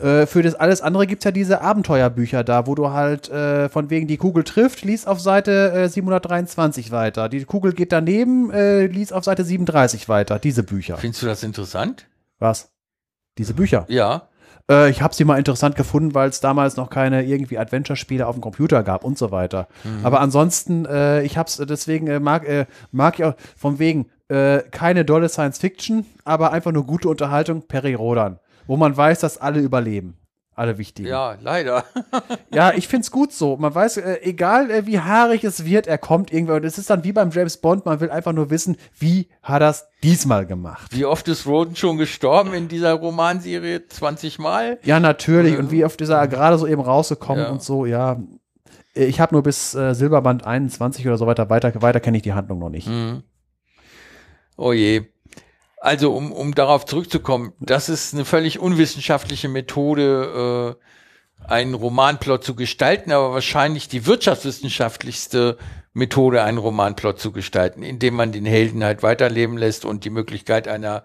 Äh, 0.00 0.26
für 0.26 0.42
das 0.42 0.54
alles 0.54 0.80
andere 0.80 1.06
gibt 1.06 1.20
es 1.20 1.24
ja 1.24 1.30
diese 1.30 1.60
Abenteuerbücher 1.60 2.42
da, 2.44 2.66
wo 2.66 2.74
du 2.74 2.90
halt 2.90 3.28
äh, 3.28 3.68
von 3.68 3.90
wegen 3.90 4.06
die 4.06 4.16
Kugel 4.16 4.42
trifft, 4.42 4.82
liest 4.82 5.06
auf 5.06 5.20
Seite 5.20 5.72
äh, 5.72 5.88
723 5.88 6.90
weiter. 6.90 7.28
Die 7.28 7.44
Kugel 7.44 7.72
geht 7.72 7.92
daneben, 7.92 8.50
äh, 8.50 8.86
liest 8.86 9.12
auf 9.12 9.24
Seite 9.24 9.44
37 9.44 10.08
weiter. 10.08 10.38
Diese 10.38 10.62
Bücher. 10.62 10.96
Findest 10.96 11.22
du 11.22 11.26
das 11.26 11.42
interessant? 11.42 12.06
Was? 12.38 12.73
Diese 13.38 13.54
Bücher. 13.54 13.84
Ja. 13.88 14.28
Äh, 14.70 14.90
ich 14.90 15.02
habe 15.02 15.14
sie 15.14 15.24
mal 15.24 15.38
interessant 15.38 15.76
gefunden, 15.76 16.14
weil 16.14 16.28
es 16.28 16.40
damals 16.40 16.76
noch 16.76 16.90
keine 16.90 17.24
irgendwie 17.24 17.58
Adventure-Spiele 17.58 18.26
auf 18.26 18.34
dem 18.34 18.40
Computer 18.40 18.82
gab 18.82 19.04
und 19.04 19.18
so 19.18 19.30
weiter. 19.30 19.68
Mhm. 19.84 20.04
Aber 20.04 20.20
ansonsten, 20.20 20.86
äh, 20.86 21.22
ich 21.22 21.36
habe 21.36 21.48
es 21.48 21.56
deswegen 21.56 22.06
äh, 22.06 22.20
mag 22.20 22.46
äh, 22.48 22.66
mag 22.92 23.18
ich 23.18 23.24
auch 23.24 23.34
von 23.56 23.78
wegen 23.78 24.06
äh, 24.28 24.60
keine 24.70 25.04
dolle 25.04 25.28
Science-Fiction, 25.28 26.06
aber 26.24 26.52
einfach 26.52 26.72
nur 26.72 26.86
gute 26.86 27.08
Unterhaltung. 27.08 27.62
Perry 27.66 27.94
Rodan, 27.94 28.38
wo 28.66 28.76
man 28.76 28.96
weiß, 28.96 29.20
dass 29.20 29.38
alle 29.38 29.60
überleben 29.60 30.16
alle 30.54 30.78
wichtigen. 30.78 31.08
Ja, 31.08 31.36
leider. 31.40 31.84
ja, 32.52 32.72
ich 32.72 32.88
find's 32.88 33.10
gut 33.10 33.32
so. 33.32 33.56
Man 33.56 33.74
weiß, 33.74 33.96
äh, 33.98 34.20
egal 34.22 34.70
äh, 34.70 34.86
wie 34.86 35.00
haarig 35.00 35.44
es 35.44 35.64
wird, 35.64 35.86
er 35.86 35.98
kommt 35.98 36.32
irgendwann. 36.32 36.56
Und 36.56 36.64
es 36.64 36.78
ist 36.78 36.90
dann 36.90 37.04
wie 37.04 37.12
beim 37.12 37.30
James 37.30 37.56
Bond, 37.56 37.84
man 37.84 38.00
will 38.00 38.10
einfach 38.10 38.32
nur 38.32 38.50
wissen, 38.50 38.76
wie 38.98 39.28
hat 39.42 39.62
er's 39.62 39.86
diesmal 40.02 40.46
gemacht. 40.46 40.94
Wie 40.94 41.04
oft 41.04 41.26
ist 41.28 41.46
Roden 41.46 41.76
schon 41.76 41.98
gestorben 41.98 42.54
in 42.54 42.68
dieser 42.68 42.94
Romanserie? 42.94 43.86
20 43.88 44.38
Mal? 44.38 44.78
Ja, 44.84 45.00
natürlich. 45.00 45.58
Und 45.58 45.70
wie 45.70 45.84
oft 45.84 46.00
ist 46.00 46.10
er 46.10 46.26
gerade 46.28 46.58
so 46.58 46.66
eben 46.66 46.82
rausgekommen 46.82 47.44
ja. 47.44 47.50
und 47.50 47.62
so, 47.62 47.86
ja. 47.86 48.20
Ich 48.94 49.20
habe 49.20 49.34
nur 49.34 49.42
bis 49.42 49.74
äh, 49.74 49.94
Silberband 49.94 50.46
21 50.46 51.06
oder 51.06 51.18
so 51.18 51.26
weiter, 51.26 51.50
weiter, 51.50 51.72
weiter 51.82 51.98
kenne 51.98 52.18
ich 52.18 52.22
die 52.22 52.32
Handlung 52.32 52.60
noch 52.60 52.70
nicht. 52.70 52.86
Mhm. 52.86 53.24
Oh 54.56 54.72
je. 54.72 55.06
Also, 55.84 56.14
um, 56.16 56.32
um 56.32 56.54
darauf 56.54 56.86
zurückzukommen, 56.86 57.52
das 57.60 57.90
ist 57.90 58.14
eine 58.14 58.24
völlig 58.24 58.58
unwissenschaftliche 58.58 59.50
Methode, 59.50 60.78
äh, 60.80 61.46
einen 61.46 61.74
Romanplot 61.74 62.42
zu 62.42 62.54
gestalten, 62.54 63.12
aber 63.12 63.34
wahrscheinlich 63.34 63.86
die 63.86 64.06
wirtschaftswissenschaftlichste 64.06 65.58
Methode, 65.92 66.42
einen 66.42 66.56
Romanplot 66.56 67.20
zu 67.20 67.32
gestalten, 67.32 67.82
indem 67.82 68.14
man 68.14 68.32
den 68.32 68.46
Helden 68.46 68.82
halt 68.82 69.02
weiterleben 69.02 69.58
lässt 69.58 69.84
und 69.84 70.06
die 70.06 70.10
Möglichkeit 70.10 70.68
einer 70.68 71.04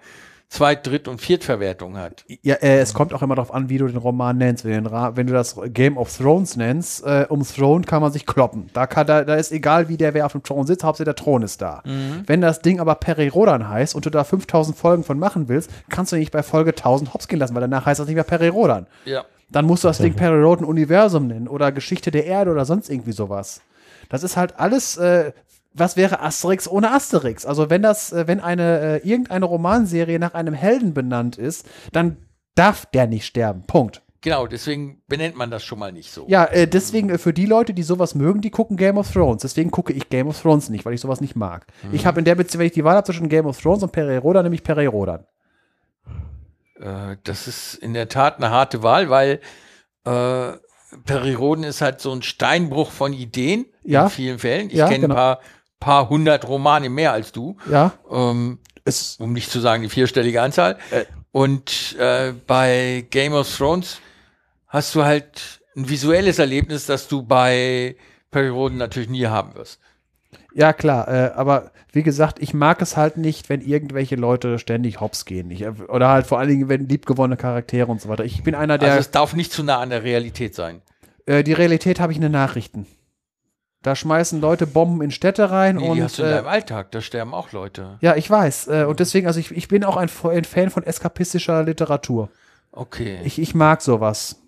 Zweit-, 0.49 0.87
Dritt- 0.87 1.07
und 1.07 1.21
Viertverwertung 1.21 1.95
hat. 1.95 2.25
Ja, 2.41 2.55
äh, 2.55 2.79
es 2.79 2.95
kommt 2.95 3.13
auch 3.13 3.21
immer 3.21 3.35
darauf 3.35 3.53
an, 3.53 3.69
wie 3.69 3.77
du 3.77 3.85
den 3.87 3.97
Roman 3.97 4.35
nennst. 4.35 4.65
Wenn, 4.65 4.83
du, 4.83 4.91
wenn 4.91 5.27
du 5.27 5.33
das 5.33 5.55
Game 5.67 5.95
of 5.95 6.15
Thrones 6.15 6.57
nennst, 6.57 7.05
äh, 7.05 7.27
um 7.29 7.43
Throne 7.43 7.85
kann 7.85 8.01
man 8.01 8.11
sich 8.11 8.25
kloppen. 8.25 8.67
Da, 8.73 8.87
kann, 8.87 9.05
da, 9.05 9.23
da 9.23 9.35
ist 9.35 9.51
egal, 9.51 9.89
wie 9.89 9.97
der 9.97 10.15
wer 10.15 10.25
auf 10.25 10.31
dem 10.31 10.41
Thron 10.41 10.65
sitzt, 10.65 10.83
Hauptsache 10.83 11.05
der 11.05 11.15
Thron 11.15 11.43
ist 11.43 11.61
da. 11.61 11.83
Mhm. 11.85 12.23
Wenn 12.25 12.41
das 12.41 12.61
Ding 12.61 12.79
aber 12.79 12.95
Peri 12.95 13.27
Rodan 13.27 13.69
heißt 13.69 13.93
und 13.93 14.07
du 14.07 14.09
da 14.09 14.23
5000 14.23 14.75
Folgen 14.75 15.03
von 15.03 15.19
machen 15.19 15.49
willst, 15.49 15.69
kannst 15.89 16.11
du 16.13 16.15
nicht 16.15 16.31
bei 16.31 16.41
Folge 16.41 16.71
1000 16.71 17.13
hops 17.13 17.27
gehen 17.27 17.37
lassen, 17.37 17.53
weil 17.53 17.61
danach 17.61 17.85
heißt 17.85 17.99
das 17.99 18.07
nicht 18.07 18.15
mehr 18.15 18.23
Peri 18.23 18.47
Rodan. 18.47 18.87
Ja. 19.05 19.25
Dann 19.51 19.65
musst 19.65 19.83
du 19.83 19.87
das 19.87 19.99
Ding 19.99 20.15
Peri 20.15 20.41
Rodan 20.41 20.65
Universum 20.65 21.27
nennen 21.27 21.47
oder 21.47 21.71
Geschichte 21.71 22.09
der 22.09 22.25
Erde 22.25 22.51
oder 22.51 22.65
sonst 22.65 22.89
irgendwie 22.89 23.11
sowas. 23.11 23.61
Das 24.09 24.23
ist 24.23 24.35
halt 24.35 24.59
alles 24.59 24.97
äh, 24.97 25.31
was 25.73 25.97
wäre 25.97 26.21
Asterix 26.21 26.67
ohne 26.67 26.91
Asterix? 26.91 27.45
Also 27.45 27.69
wenn 27.69 27.81
das, 27.81 28.11
äh, 28.11 28.27
wenn 28.27 28.39
eine 28.39 29.01
äh, 29.01 29.07
irgendeine 29.07 29.45
Romanserie 29.45 30.19
nach 30.19 30.33
einem 30.33 30.53
Helden 30.53 30.93
benannt 30.93 31.37
ist, 31.37 31.67
dann 31.91 32.17
darf 32.55 32.85
der 32.87 33.07
nicht 33.07 33.25
sterben. 33.25 33.63
Punkt. 33.63 34.01
Genau, 34.21 34.47
deswegen 34.47 35.01
benennt 35.07 35.37
man 35.37 35.49
das 35.49 35.63
schon 35.63 35.79
mal 35.79 35.93
nicht 35.93 36.11
so. 36.11 36.25
Ja, 36.27 36.43
äh, 36.45 36.67
deswegen 36.67 37.09
äh, 37.09 37.17
für 37.17 37.31
die 37.31 37.45
Leute, 37.45 37.73
die 37.73 37.83
sowas 37.83 38.15
mögen, 38.15 38.41
die 38.41 38.49
gucken 38.49 38.75
Game 38.75 38.97
of 38.97 39.11
Thrones. 39.11 39.43
Deswegen 39.43 39.71
gucke 39.71 39.93
ich 39.93 40.09
Game 40.09 40.27
of 40.27 40.41
Thrones 40.41 40.69
nicht, 40.69 40.85
weil 40.85 40.93
ich 40.93 40.99
sowas 40.99 41.21
nicht 41.21 41.37
mag. 41.37 41.65
Mhm. 41.83 41.93
Ich 41.93 42.05
habe 42.05 42.19
in 42.19 42.25
der 42.25 42.35
Beziehung, 42.35 42.59
wenn 42.59 42.67
ich 42.67 42.73
die 42.73 42.83
Wahl 42.83 42.95
habe 42.95 43.05
zwischen 43.05 43.29
Game 43.29 43.45
of 43.45 43.61
Thrones 43.61 43.81
und 43.81 43.93
Peri 43.93 44.17
Rodan, 44.17 44.43
nämlich 44.43 44.63
Peri 44.63 44.87
Rodan. 44.87 45.25
Äh, 46.81 47.15
das 47.23 47.47
ist 47.47 47.75
in 47.75 47.93
der 47.93 48.09
Tat 48.09 48.37
eine 48.37 48.49
harte 48.49 48.83
Wahl, 48.83 49.09
weil 49.09 49.39
äh, 50.03 50.51
Peri 51.05 51.33
Rodan 51.33 51.63
ist 51.63 51.79
halt 51.79 52.01
so 52.01 52.11
ein 52.11 52.21
Steinbruch 52.21 52.91
von 52.91 53.13
Ideen 53.13 53.67
ja. 53.83 54.03
in 54.03 54.09
vielen 54.09 54.39
Fällen. 54.39 54.67
Ich 54.67 54.75
ja, 54.75 54.87
kenne 54.87 55.01
genau. 55.01 55.13
ein 55.13 55.17
paar 55.17 55.39
paar 55.79 56.09
hundert 56.09 56.47
Romane 56.47 56.89
mehr 56.89 57.13
als 57.13 57.31
du. 57.31 57.57
Ja. 57.69 57.93
Ähm, 58.11 58.59
es, 58.85 59.17
um 59.17 59.33
nicht 59.33 59.51
zu 59.51 59.59
sagen 59.59 59.83
die 59.83 59.89
vierstellige 59.89 60.41
Anzahl. 60.41 60.77
Äh, 60.91 61.05
und 61.31 61.95
äh, 61.99 62.33
bei 62.47 63.05
Game 63.09 63.33
of 63.33 63.55
Thrones 63.55 63.99
hast 64.67 64.95
du 64.95 65.03
halt 65.03 65.61
ein 65.75 65.89
visuelles 65.89 66.39
Erlebnis, 66.39 66.85
das 66.85 67.07
du 67.07 67.23
bei 67.23 67.95
Perioden 68.31 68.77
natürlich 68.77 69.09
nie 69.09 69.27
haben 69.27 69.55
wirst. 69.55 69.79
Ja, 70.53 70.73
klar, 70.73 71.07
äh, 71.07 71.31
aber 71.35 71.71
wie 71.91 72.03
gesagt, 72.03 72.39
ich 72.41 72.53
mag 72.53 72.81
es 72.81 72.97
halt 72.97 73.17
nicht, 73.17 73.49
wenn 73.49 73.61
irgendwelche 73.61 74.15
Leute 74.15 74.59
ständig 74.59 74.99
hops 74.99 75.25
gehen. 75.25 75.49
Ich, 75.51 75.65
oder 75.65 76.09
halt 76.09 76.27
vor 76.27 76.39
allen 76.39 76.49
Dingen, 76.49 76.69
wenn 76.69 76.87
liebgewonnene 76.87 77.37
Charaktere 77.37 77.87
und 77.87 78.01
so 78.01 78.09
weiter. 78.09 78.25
Ich 78.25 78.43
bin 78.43 78.55
einer 78.55 78.77
der. 78.77 78.89
Also 78.89 78.99
es 78.99 79.11
darf 79.11 79.33
nicht 79.33 79.51
zu 79.51 79.63
nah 79.63 79.79
an 79.79 79.89
der 79.89 80.03
Realität 80.03 80.55
sein. 80.55 80.81
Äh, 81.25 81.43
die 81.43 81.53
Realität 81.53 81.99
habe 81.99 82.11
ich 82.11 82.17
in 82.17 82.23
den 82.23 82.31
Nachrichten. 82.31 82.87
Da 83.81 83.95
schmeißen 83.95 84.41
Leute 84.41 84.67
Bomben 84.67 85.01
in 85.01 85.11
Städte 85.11 85.51
rein 85.51 85.77
nee, 85.77 85.87
und. 85.87 85.95
Die 85.95 86.03
hast 86.03 86.19
du 86.19 86.23
in 86.23 86.29
äh, 86.29 86.31
deinem 86.31 86.47
Alltag, 86.47 86.91
da 86.91 86.99
sterben 86.99 87.33
auch 87.33 87.53
Leute. 87.53 87.97
Ja, 88.01 88.15
ich 88.15 88.29
weiß. 88.29 88.67
Äh, 88.67 88.85
und 88.85 88.99
deswegen, 88.99 89.27
also 89.27 89.39
ich, 89.39 89.51
ich 89.51 89.69
bin 89.69 89.85
auch 89.85 89.95
ein, 89.95 90.09
ein 90.23 90.43
Fan 90.43 90.69
von 90.69 90.83
eskapistischer 90.83 91.63
Literatur. 91.63 92.29
Okay. 92.71 93.19
Ich, 93.23 93.39
ich 93.39 93.55
mag 93.55 93.81
sowas. 93.81 94.41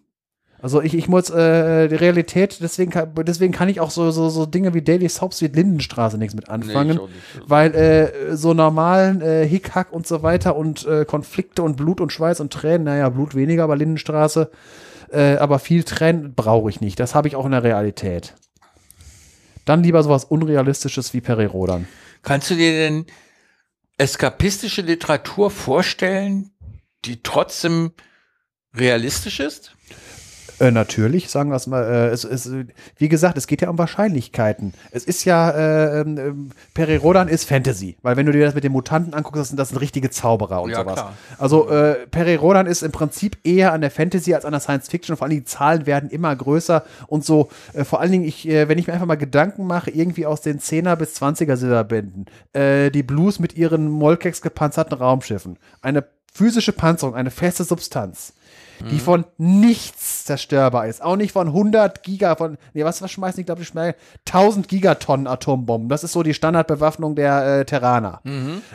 Also 0.61 0.81
ich, 0.81 0.93
ich 0.93 1.07
muss 1.07 1.29
äh, 1.31 1.87
die 1.87 1.95
Realität, 1.95 2.59
deswegen 2.61 2.91
kann, 2.91 3.11
deswegen 3.25 3.51
kann 3.51 3.67
ich 3.67 3.79
auch 3.79 3.89
so, 3.89 4.11
so, 4.11 4.29
so 4.29 4.45
Dinge 4.45 4.75
wie 4.75 4.83
Daily 4.83 5.09
Soaps 5.09 5.41
wie 5.41 5.47
Lindenstraße 5.47 6.19
nichts 6.19 6.35
mit 6.35 6.49
anfangen. 6.49 6.97
Nee, 6.97 7.39
nicht. 7.39 7.49
Weil 7.49 7.73
äh, 7.73 8.35
so 8.35 8.53
normalen 8.53 9.21
äh, 9.21 9.47
Hickhack 9.47 9.91
und 9.91 10.05
so 10.05 10.21
weiter 10.21 10.55
und 10.55 10.85
äh, 10.85 11.05
Konflikte 11.05 11.63
und 11.63 11.77
Blut 11.77 11.99
und 11.99 12.11
Schweiß 12.11 12.41
und 12.41 12.53
Tränen, 12.53 12.83
naja, 12.83 13.09
Blut 13.09 13.33
weniger 13.33 13.67
bei 13.67 13.75
Lindenstraße, 13.75 14.51
äh, 15.11 15.37
aber 15.37 15.57
viel 15.57 15.83
Tränen 15.83 16.35
brauche 16.35 16.69
ich 16.69 16.79
nicht. 16.79 16.99
Das 16.99 17.15
habe 17.15 17.27
ich 17.27 17.35
auch 17.35 17.45
in 17.45 17.51
der 17.51 17.63
Realität. 17.63 18.35
Dann 19.65 19.83
lieber 19.83 20.03
sowas 20.03 20.23
Unrealistisches 20.25 21.13
wie 21.13 21.21
Peri 21.21 21.45
Rodan. 21.45 21.87
Kannst 22.23 22.49
du 22.49 22.55
dir 22.55 22.71
denn 22.71 23.05
eskapistische 23.97 24.81
Literatur 24.81 25.51
vorstellen, 25.51 26.51
die 27.05 27.21
trotzdem 27.21 27.93
realistisch 28.75 29.39
ist? 29.39 29.75
Äh, 30.61 30.69
natürlich, 30.69 31.31
sagen 31.31 31.49
wir 31.49 31.55
es 31.55 31.65
mal. 31.65 31.83
Äh, 31.83 32.07
es, 32.09 32.23
es, 32.23 32.51
wie 32.97 33.09
gesagt, 33.09 33.35
es 33.35 33.47
geht 33.47 33.63
ja 33.63 33.69
um 33.69 33.79
Wahrscheinlichkeiten. 33.79 34.75
Es 34.91 35.05
ist 35.05 35.25
ja, 35.25 35.49
äh, 35.49 36.01
äh, 36.01 36.33
Peri 36.75 36.97
Rodan 36.97 37.27
ist 37.27 37.45
Fantasy, 37.45 37.97
weil 38.03 38.15
wenn 38.15 38.27
du 38.27 38.31
dir 38.31 38.45
das 38.45 38.53
mit 38.53 38.63
den 38.63 38.71
Mutanten 38.71 39.15
anguckst, 39.15 39.39
das 39.39 39.47
sind, 39.47 39.57
das 39.57 39.69
sind 39.69 39.79
richtige 39.79 40.11
Zauberer 40.11 40.61
und 40.61 40.69
Ja, 40.69 40.81
sowas. 40.81 40.93
klar. 40.93 41.13
Also 41.39 41.67
äh, 41.67 42.05
Peri 42.11 42.35
Rodan 42.35 42.67
ist 42.67 42.83
im 42.83 42.91
Prinzip 42.91 43.39
eher 43.43 43.73
an 43.73 43.81
der 43.81 43.89
Fantasy 43.89 44.35
als 44.35 44.45
an 44.45 44.51
der 44.51 44.61
Science 44.61 44.87
Fiction. 44.87 45.17
Vor 45.17 45.25
allem 45.25 45.35
die 45.35 45.45
Zahlen 45.45 45.87
werden 45.87 46.11
immer 46.11 46.35
größer 46.35 46.83
und 47.07 47.25
so. 47.25 47.49
Äh, 47.73 47.83
vor 47.83 47.99
allen 47.99 48.11
Dingen, 48.11 48.25
ich, 48.25 48.47
äh, 48.47 48.69
wenn 48.69 48.77
ich 48.77 48.85
mir 48.85 48.93
einfach 48.93 49.07
mal 49.07 49.15
Gedanken 49.15 49.65
mache, 49.65 49.89
irgendwie 49.89 50.27
aus 50.27 50.41
den 50.41 50.59
10er 50.59 50.95
bis 50.95 51.19
20er 51.19 51.55
Silberbänden, 51.55 52.27
äh, 52.53 52.91
die 52.91 53.01
Blues 53.01 53.39
mit 53.39 53.57
ihren 53.57 53.89
Molkex 53.89 54.43
gepanzerten 54.43 54.93
Raumschiffen, 54.93 55.57
eine 55.81 56.05
physische 56.31 56.71
Panzerung, 56.71 57.15
eine 57.15 57.31
feste 57.31 57.63
Substanz 57.63 58.33
die 58.89 58.99
von 58.99 59.25
nichts 59.37 60.25
zerstörbar 60.25 60.87
ist. 60.87 61.01
Auch 61.01 61.15
nicht 61.15 61.31
von 61.31 61.47
100 61.47 62.03
Giga, 62.03 62.35
von, 62.35 62.57
nee, 62.73 62.83
was, 62.83 63.01
was 63.01 63.11
schmeißen 63.11 63.37
die, 63.37 63.45
glaube 63.45 63.61
ich, 63.61 63.67
schnell? 63.67 63.95
1000 64.27 64.67
Gigatonnen 64.67 65.27
Atombomben. 65.27 65.89
Das 65.89 66.03
ist 66.03 66.13
so 66.13 66.23
die 66.23 66.33
Standardbewaffnung 66.33 67.15
der 67.15 67.59
äh, 67.59 67.65
Terraner. 67.65 68.21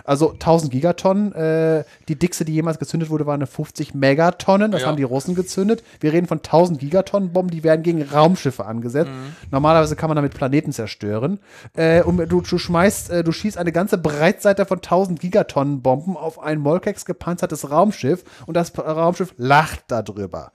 Also 0.04 0.32
1000 0.32 0.70
Gigatonnen. 0.72 1.32
Äh, 1.32 1.84
die 2.08 2.16
dickste, 2.18 2.44
die 2.44 2.52
jemals 2.54 2.78
gezündet 2.78 3.10
wurde, 3.10 3.26
war 3.26 3.34
eine 3.34 3.46
50 3.46 3.94
Megatonnen. 3.94 4.70
Das 4.70 4.82
Ja. 4.82 4.88
haben 4.88 4.96
die 4.96 5.02
Russen 5.02 5.34
gezündet. 5.34 5.82
Wir 6.00 6.12
reden 6.12 6.26
von 6.26 6.38
1000 6.38 6.78
Gigatonnen 6.78 7.32
Bomben, 7.32 7.50
die 7.50 7.64
werden 7.64 7.82
gegen 7.82 8.02
Raumschiffe 8.02 8.64
angesetzt. 8.66 9.10
Normalerweise 9.50 9.96
kann 9.96 10.08
man 10.08 10.16
damit 10.16 10.34
Planeten 10.34 10.72
zerstören. 10.72 11.38
Äh, 11.74 12.02
und 12.02 12.18
du, 12.30 12.40
du 12.40 12.58
schmeißt, 12.58 13.10
äh, 13.10 13.24
du 13.24 13.32
schießt 13.32 13.58
eine 13.58 13.72
ganze 13.72 13.98
Breitseite 13.98 14.66
von 14.66 14.78
1000 14.78 15.20
Gigatonnen 15.20 15.82
Bomben 15.82 16.16
auf 16.16 16.38
ein 16.42 16.58
Molkex 16.58 17.04
gepanzertes 17.04 17.70
Raumschiff 17.70 18.24
und 18.46 18.54
das 18.54 18.76
Raumschiff 18.78 19.34
lacht 19.36 19.84
darüber. 20.02 20.52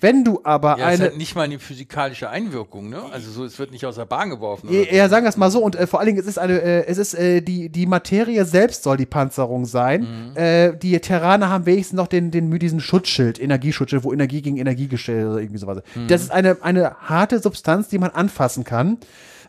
Wenn 0.00 0.24
du 0.24 0.40
aber 0.42 0.78
Ja, 0.78 0.86
eine 0.86 1.04
hat 1.04 1.16
nicht 1.16 1.36
mal 1.36 1.42
eine 1.42 1.58
physikalische 1.58 2.28
Einwirkung, 2.28 2.88
ne? 2.88 3.02
Also 3.12 3.30
so, 3.30 3.44
es 3.44 3.58
wird 3.58 3.70
nicht 3.70 3.86
aus 3.86 3.94
der 3.96 4.04
Bahn 4.04 4.30
geworfen. 4.30 4.68
oder 4.68 4.78
Ja, 4.78 4.92
ja, 4.92 5.08
sagen 5.08 5.24
wir 5.24 5.28
es 5.28 5.36
mal 5.36 5.50
so. 5.50 5.62
Und 5.62 5.76
äh, 5.76 5.86
vor 5.86 6.00
allen 6.00 6.08
Dingen, 6.08 6.18
es 6.18 6.26
ist 6.26 6.38
eine, 6.38 6.60
äh, 6.60 6.86
es 6.86 6.98
ist 6.98 7.14
äh, 7.14 7.40
die, 7.40 7.68
die 7.68 7.86
Materie 7.86 8.44
selbst 8.44 8.82
soll 8.82 8.96
die 8.96 9.06
Panzerung 9.06 9.64
sein. 9.64 10.34
Äh, 10.34 10.76
die 10.76 10.98
Terraner 10.98 11.50
haben 11.50 11.66
wenigstens 11.66 11.96
noch 11.96 12.08
den, 12.08 12.30
den 12.30 12.50
diesen 12.58 12.80
Schutzschild, 12.80 13.40
Energieschutzschild, 13.40 14.02
wo 14.04 14.12
Energie 14.12 14.42
gegen 14.42 14.56
Energie 14.56 14.88
gestellt 14.88 15.26
oder 15.26 15.38
irgendwie 15.38 15.58
sowas. 15.58 15.82
Das 16.08 16.22
ist 16.22 16.30
eine, 16.30 16.58
eine 16.62 16.96
harte 17.00 17.38
Substanz, 17.38 17.88
die 17.88 17.98
man 17.98 18.10
anfassen 18.10 18.64
kann. 18.64 18.98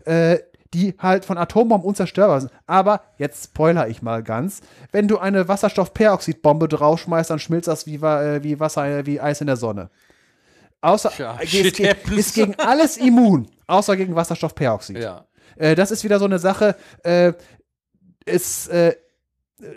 Äh, 0.05 0.39
die 0.73 0.95
halt 0.97 1.25
von 1.25 1.37
Atombomben 1.37 1.87
unzerstörbar 1.87 2.41
sind. 2.41 2.51
Aber, 2.65 3.01
jetzt 3.17 3.45
spoiler 3.45 3.87
ich 3.87 4.01
mal 4.01 4.23
ganz, 4.23 4.61
wenn 4.91 5.07
du 5.07 5.19
eine 5.19 5.47
Wasserstoffperoxidbombe 5.47 6.67
draufschmeißt, 6.67 7.29
dann 7.29 7.39
schmilzt 7.39 7.67
das 7.67 7.85
wie, 7.85 7.95
äh, 7.95 8.43
wie 8.43 8.59
Wasser, 8.59 8.85
äh, 8.85 9.05
wie 9.05 9.21
Eis 9.21 9.41
in 9.41 9.47
der 9.47 9.57
Sonne. 9.57 9.89
Außer, 10.81 11.11
Tja, 11.11 11.37
äh, 11.39 11.45
ist, 11.45 11.79
happens. 11.79 12.17
ist 12.17 12.35
gegen 12.35 12.55
alles 12.59 12.97
immun, 12.97 13.47
außer 13.67 13.95
gegen 13.95 14.15
Wasserstoffperoxid. 14.15 14.97
Ja. 14.97 15.25
Äh, 15.55 15.75
das 15.75 15.91
ist 15.91 16.03
wieder 16.03 16.19
so 16.19 16.25
eine 16.25 16.39
Sache, 16.39 16.75
äh, 17.03 17.33
es, 18.25 18.67
äh, 18.67 18.95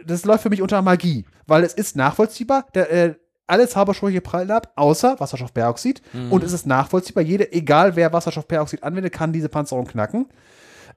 das 0.05 0.25
läuft 0.25 0.43
für 0.43 0.51
mich 0.51 0.63
unter 0.63 0.83
Magie, 0.83 1.27
weil 1.47 1.63
es 1.63 1.75
ist 1.75 1.97
nachvollziehbar, 1.97 2.67
der, 2.75 2.93
äh, 2.93 3.15
alle 3.47 3.69
Zaubersprüche 3.69 4.21
prallen 4.21 4.51
ab, 4.51 4.73
außer 4.75 5.21
Wasserstoffperoxid. 5.21 6.03
Und 6.31 6.43
es 6.43 6.53
ist 6.53 6.67
nachvollziehbar, 6.67 7.23
jede, 7.23 7.53
egal 7.53 7.95
wer 7.95 8.13
Wasserstoffperoxid 8.13 8.83
anwendet, 8.83 9.13
kann 9.13 9.33
diese 9.33 9.49
Panzerung 9.49 9.87
knacken. 9.87 10.27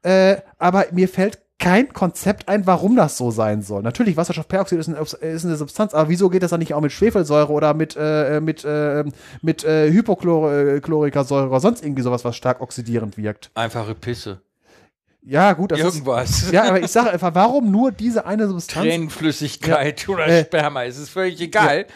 Äh, 0.04 0.38
aber 0.58 0.86
mir 0.92 1.10
fällt 1.10 1.40
kein 1.60 1.92
Konzept 1.92 2.48
ein, 2.48 2.66
warum 2.66 2.96
das 2.96 3.18
so 3.18 3.32
sein 3.32 3.62
soll. 3.62 3.84
Natürlich, 3.84 4.16
Wasserstoffperoxid 4.16 4.80
ist, 4.80 4.88
ein, 4.88 4.96
ist 4.96 5.46
eine 5.46 5.58
Substanz, 5.58 5.94
aber 5.94 6.08
wieso 6.10 6.30
geht 6.30 6.42
das 6.42 6.52
dann 6.52 6.60
nicht 6.60 6.74
auch 6.74 6.80
mit 6.80 6.94
Schwefelsäure 6.94 7.52
oder 7.52 7.74
mit, 7.74 7.98
äh, 8.00 8.40
mit, 8.40 8.64
äh, 8.64 9.04
mit 9.42 9.66
äh, 9.66 9.92
Hypochlorikasäure 9.92 11.50
oder 11.50 11.60
sonst 11.60 11.84
irgendwie 11.84 12.02
sowas, 12.02 12.24
was 12.24 12.38
stark 12.38 12.62
oxidierend 12.62 13.18
wirkt? 13.18 13.52
Einfache 13.56 13.94
Pisse. 13.94 14.42
Ja, 15.22 15.52
gut, 15.52 15.74
das 15.74 15.80
ist, 15.80 15.86
Irgendwas. 15.86 16.50
ja, 16.52 16.64
aber 16.64 16.80
ich 16.80 16.92
sage 16.92 17.12
einfach, 17.12 17.36
warum 17.36 17.70
nur 17.70 17.92
diese 17.92 18.26
eine 18.26 18.48
Substanz? 18.48 18.88
Tränenflüssigkeit 18.88 20.08
oder 20.08 20.28
Äh, 20.28 20.46
Sperma, 20.46 20.86
es 20.86 20.98
ist 20.98 21.10
völlig 21.10 21.42
egal. 21.42 21.88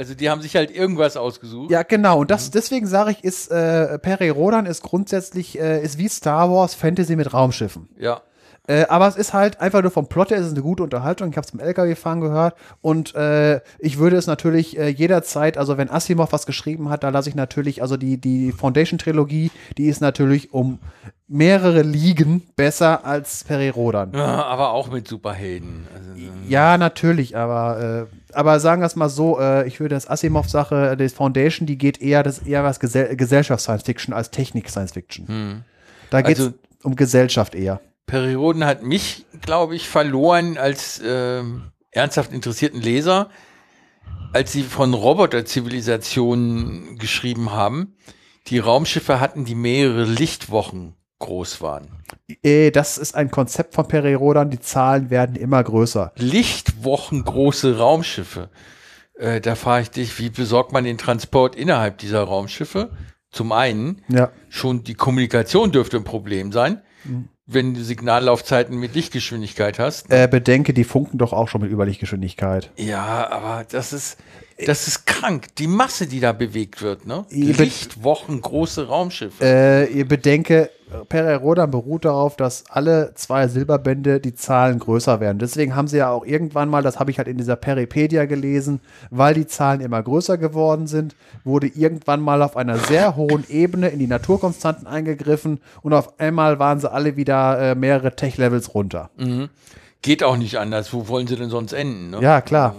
Also 0.00 0.14
die 0.14 0.30
haben 0.30 0.40
sich 0.40 0.56
halt 0.56 0.70
irgendwas 0.70 1.18
ausgesucht. 1.18 1.70
Ja, 1.70 1.82
genau. 1.82 2.20
Und 2.20 2.30
das, 2.30 2.50
deswegen 2.50 2.86
sage 2.86 3.10
ich, 3.10 3.22
ist 3.22 3.50
äh, 3.50 3.98
Peri 3.98 4.30
Rodan 4.30 4.64
ist 4.64 4.82
grundsätzlich 4.82 5.60
äh, 5.60 5.82
ist 5.82 5.98
wie 5.98 6.08
Star 6.08 6.50
Wars 6.50 6.74
Fantasy 6.74 7.16
mit 7.16 7.34
Raumschiffen. 7.34 7.90
Ja. 7.98 8.22
Äh, 8.66 8.86
aber 8.88 9.08
es 9.08 9.16
ist 9.16 9.34
halt 9.34 9.60
einfach 9.60 9.82
nur 9.82 9.90
vom 9.90 10.08
Plot 10.08 10.30
her, 10.30 10.38
es 10.38 10.46
ist 10.46 10.52
eine 10.52 10.62
gute 10.62 10.82
Unterhaltung. 10.82 11.28
Ich 11.28 11.36
habe 11.36 11.44
es 11.44 11.52
beim 11.52 11.60
LKW-Fahren 11.60 12.22
gehört 12.22 12.54
und 12.80 13.14
äh, 13.14 13.60
ich 13.78 13.98
würde 13.98 14.16
es 14.16 14.26
natürlich 14.26 14.78
äh, 14.78 14.88
jederzeit, 14.88 15.58
also 15.58 15.76
wenn 15.76 15.90
Asimov 15.90 16.32
was 16.32 16.46
geschrieben 16.46 16.88
hat, 16.88 17.04
da 17.04 17.10
lasse 17.10 17.28
ich 17.28 17.34
natürlich, 17.34 17.82
also 17.82 17.98
die, 17.98 18.18
die 18.18 18.52
Foundation-Trilogie, 18.52 19.50
die 19.76 19.84
ist 19.84 20.00
natürlich 20.00 20.54
um 20.54 20.78
mehrere 21.28 21.82
Ligen 21.82 22.42
besser 22.56 23.04
als 23.04 23.44
Peri 23.44 23.68
Rodan. 23.68 24.12
Ja, 24.14 24.44
aber 24.44 24.70
auch 24.70 24.90
mit 24.90 25.06
Superhelden. 25.06 25.86
Also, 25.94 26.10
Ja, 26.48 26.78
natürlich, 26.78 27.36
aber, 27.36 28.08
äh, 28.08 28.19
aber 28.34 28.60
sagen 28.60 28.82
wir 28.82 28.86
es 28.86 28.96
mal 28.96 29.08
so, 29.08 29.38
äh, 29.40 29.66
ich 29.66 29.80
würde 29.80 29.94
das 29.94 30.08
Asimov-Sache, 30.08 30.96
das 30.96 31.12
Foundation, 31.12 31.66
die 31.66 31.78
geht 31.78 32.00
eher, 32.00 32.22
das 32.22 32.38
ist 32.38 32.46
eher 32.46 32.64
was 32.64 32.80
Gesell 32.80 33.16
Gesellschafts-Science-Fiction 33.16 34.14
als 34.14 34.30
Technik-Science-Fiction. 34.30 35.64
Da 36.10 36.22
geht 36.22 36.38
es 36.38 36.46
Also- 36.46 36.58
um 36.82 36.96
Gesellschaft 36.96 37.54
eher. 37.54 37.80
Perioden 38.06 38.64
hat 38.64 38.82
mich, 38.82 39.24
glaube 39.40 39.76
ich, 39.76 39.88
verloren 39.88 40.58
als 40.58 41.00
ähm, 41.04 41.70
ernsthaft 41.92 42.32
interessierten 42.32 42.80
Leser, 42.80 43.30
als 44.32 44.50
sie 44.52 44.62
von 44.64 44.94
Roboterzivilisationen 44.94 46.98
geschrieben 46.98 47.52
haben. 47.52 47.94
Die 48.48 48.58
Raumschiffe 48.58 49.20
hatten, 49.20 49.44
die 49.44 49.54
mehrere 49.54 50.04
Lichtwochen 50.04 50.94
groß 51.20 51.60
waren. 51.60 51.88
Äh, 52.42 52.70
das 52.72 52.98
ist 52.98 53.14
ein 53.14 53.30
Konzept 53.30 53.74
von 53.74 53.86
Peri 53.86 54.14
Rodan, 54.14 54.50
die 54.50 54.58
Zahlen 54.58 55.10
werden 55.10 55.36
immer 55.36 55.62
größer. 55.62 56.12
Lichtwochen 56.16 57.24
große 57.24 57.78
Raumschiffe. 57.78 58.48
Äh, 59.16 59.40
da 59.40 59.54
frage 59.54 59.82
ich 59.84 59.90
dich, 59.90 60.18
wie 60.18 60.30
besorgt 60.30 60.72
man 60.72 60.82
den 60.84 60.98
Transport 60.98 61.54
innerhalb 61.54 61.98
dieser 61.98 62.22
Raumschiffe? 62.24 62.90
Zum 63.30 63.52
einen, 63.52 64.02
Ja. 64.08 64.30
schon 64.48 64.82
die 64.82 64.94
Kommunikation 64.94 65.70
dürfte 65.70 65.98
ein 65.98 66.04
Problem 66.04 66.50
sein, 66.52 66.80
Mhm. 67.04 67.28
wenn 67.46 67.74
du 67.74 67.82
Signallaufzeiten 67.84 68.76
mit 68.78 68.94
Lichtgeschwindigkeit 68.94 69.78
hast. 69.78 70.10
Äh, 70.10 70.26
bedenke, 70.28 70.72
die 70.74 70.84
funken 70.84 71.18
doch 71.18 71.32
auch 71.32 71.48
schon 71.48 71.60
mit 71.60 71.70
Überlichtgeschwindigkeit. 71.70 72.70
Ja, 72.76 73.30
aber 73.30 73.64
das 73.70 73.92
ist, 73.92 74.18
das 74.66 74.88
ist 74.88 75.06
krank. 75.06 75.54
Die 75.58 75.66
Masse, 75.66 76.06
die 76.06 76.20
da 76.20 76.32
bewegt 76.32 76.82
wird, 76.82 77.06
ne? 77.06 77.24
Be- 77.30 77.36
Lichtwochen 77.36 78.40
große 78.40 78.88
Raumschiffe. 78.88 79.44
Äh, 79.44 79.86
ihr 79.92 80.08
bedenke, 80.08 80.70
Peri 81.08 81.34
Rodan 81.34 81.70
beruht 81.70 82.04
darauf, 82.04 82.36
dass 82.36 82.64
alle 82.68 83.12
zwei 83.14 83.48
Silberbände 83.48 84.20
die 84.20 84.34
Zahlen 84.34 84.78
größer 84.78 85.20
werden. 85.20 85.38
Deswegen 85.38 85.74
haben 85.76 85.88
sie 85.88 85.98
ja 85.98 86.10
auch 86.10 86.24
irgendwann 86.24 86.68
mal, 86.68 86.82
das 86.82 86.98
habe 86.98 87.10
ich 87.10 87.18
halt 87.18 87.28
in 87.28 87.38
dieser 87.38 87.56
Peripedia 87.56 88.24
gelesen, 88.24 88.80
weil 89.10 89.34
die 89.34 89.46
Zahlen 89.46 89.80
immer 89.80 90.02
größer 90.02 90.38
geworden 90.38 90.86
sind, 90.86 91.14
wurde 91.44 91.68
irgendwann 91.68 92.20
mal 92.20 92.42
auf 92.42 92.56
einer 92.56 92.76
sehr 92.78 93.16
hohen 93.16 93.44
Ebene 93.48 93.88
in 93.88 93.98
die 93.98 94.06
Naturkonstanten 94.06 94.86
eingegriffen 94.86 95.60
und 95.82 95.92
auf 95.92 96.18
einmal 96.18 96.58
waren 96.58 96.80
sie 96.80 96.90
alle 96.90 97.16
wieder 97.16 97.58
äh, 97.58 97.74
mehrere 97.74 98.14
Tech-Levels 98.16 98.74
runter. 98.74 99.10
Geht 100.02 100.22
auch 100.22 100.36
nicht 100.36 100.58
anders. 100.58 100.92
Wo 100.92 101.08
wollen 101.08 101.26
sie 101.26 101.36
denn 101.36 101.50
sonst 101.50 101.72
enden? 101.72 102.10
Ne? 102.10 102.20
Ja, 102.20 102.40
klar. 102.40 102.74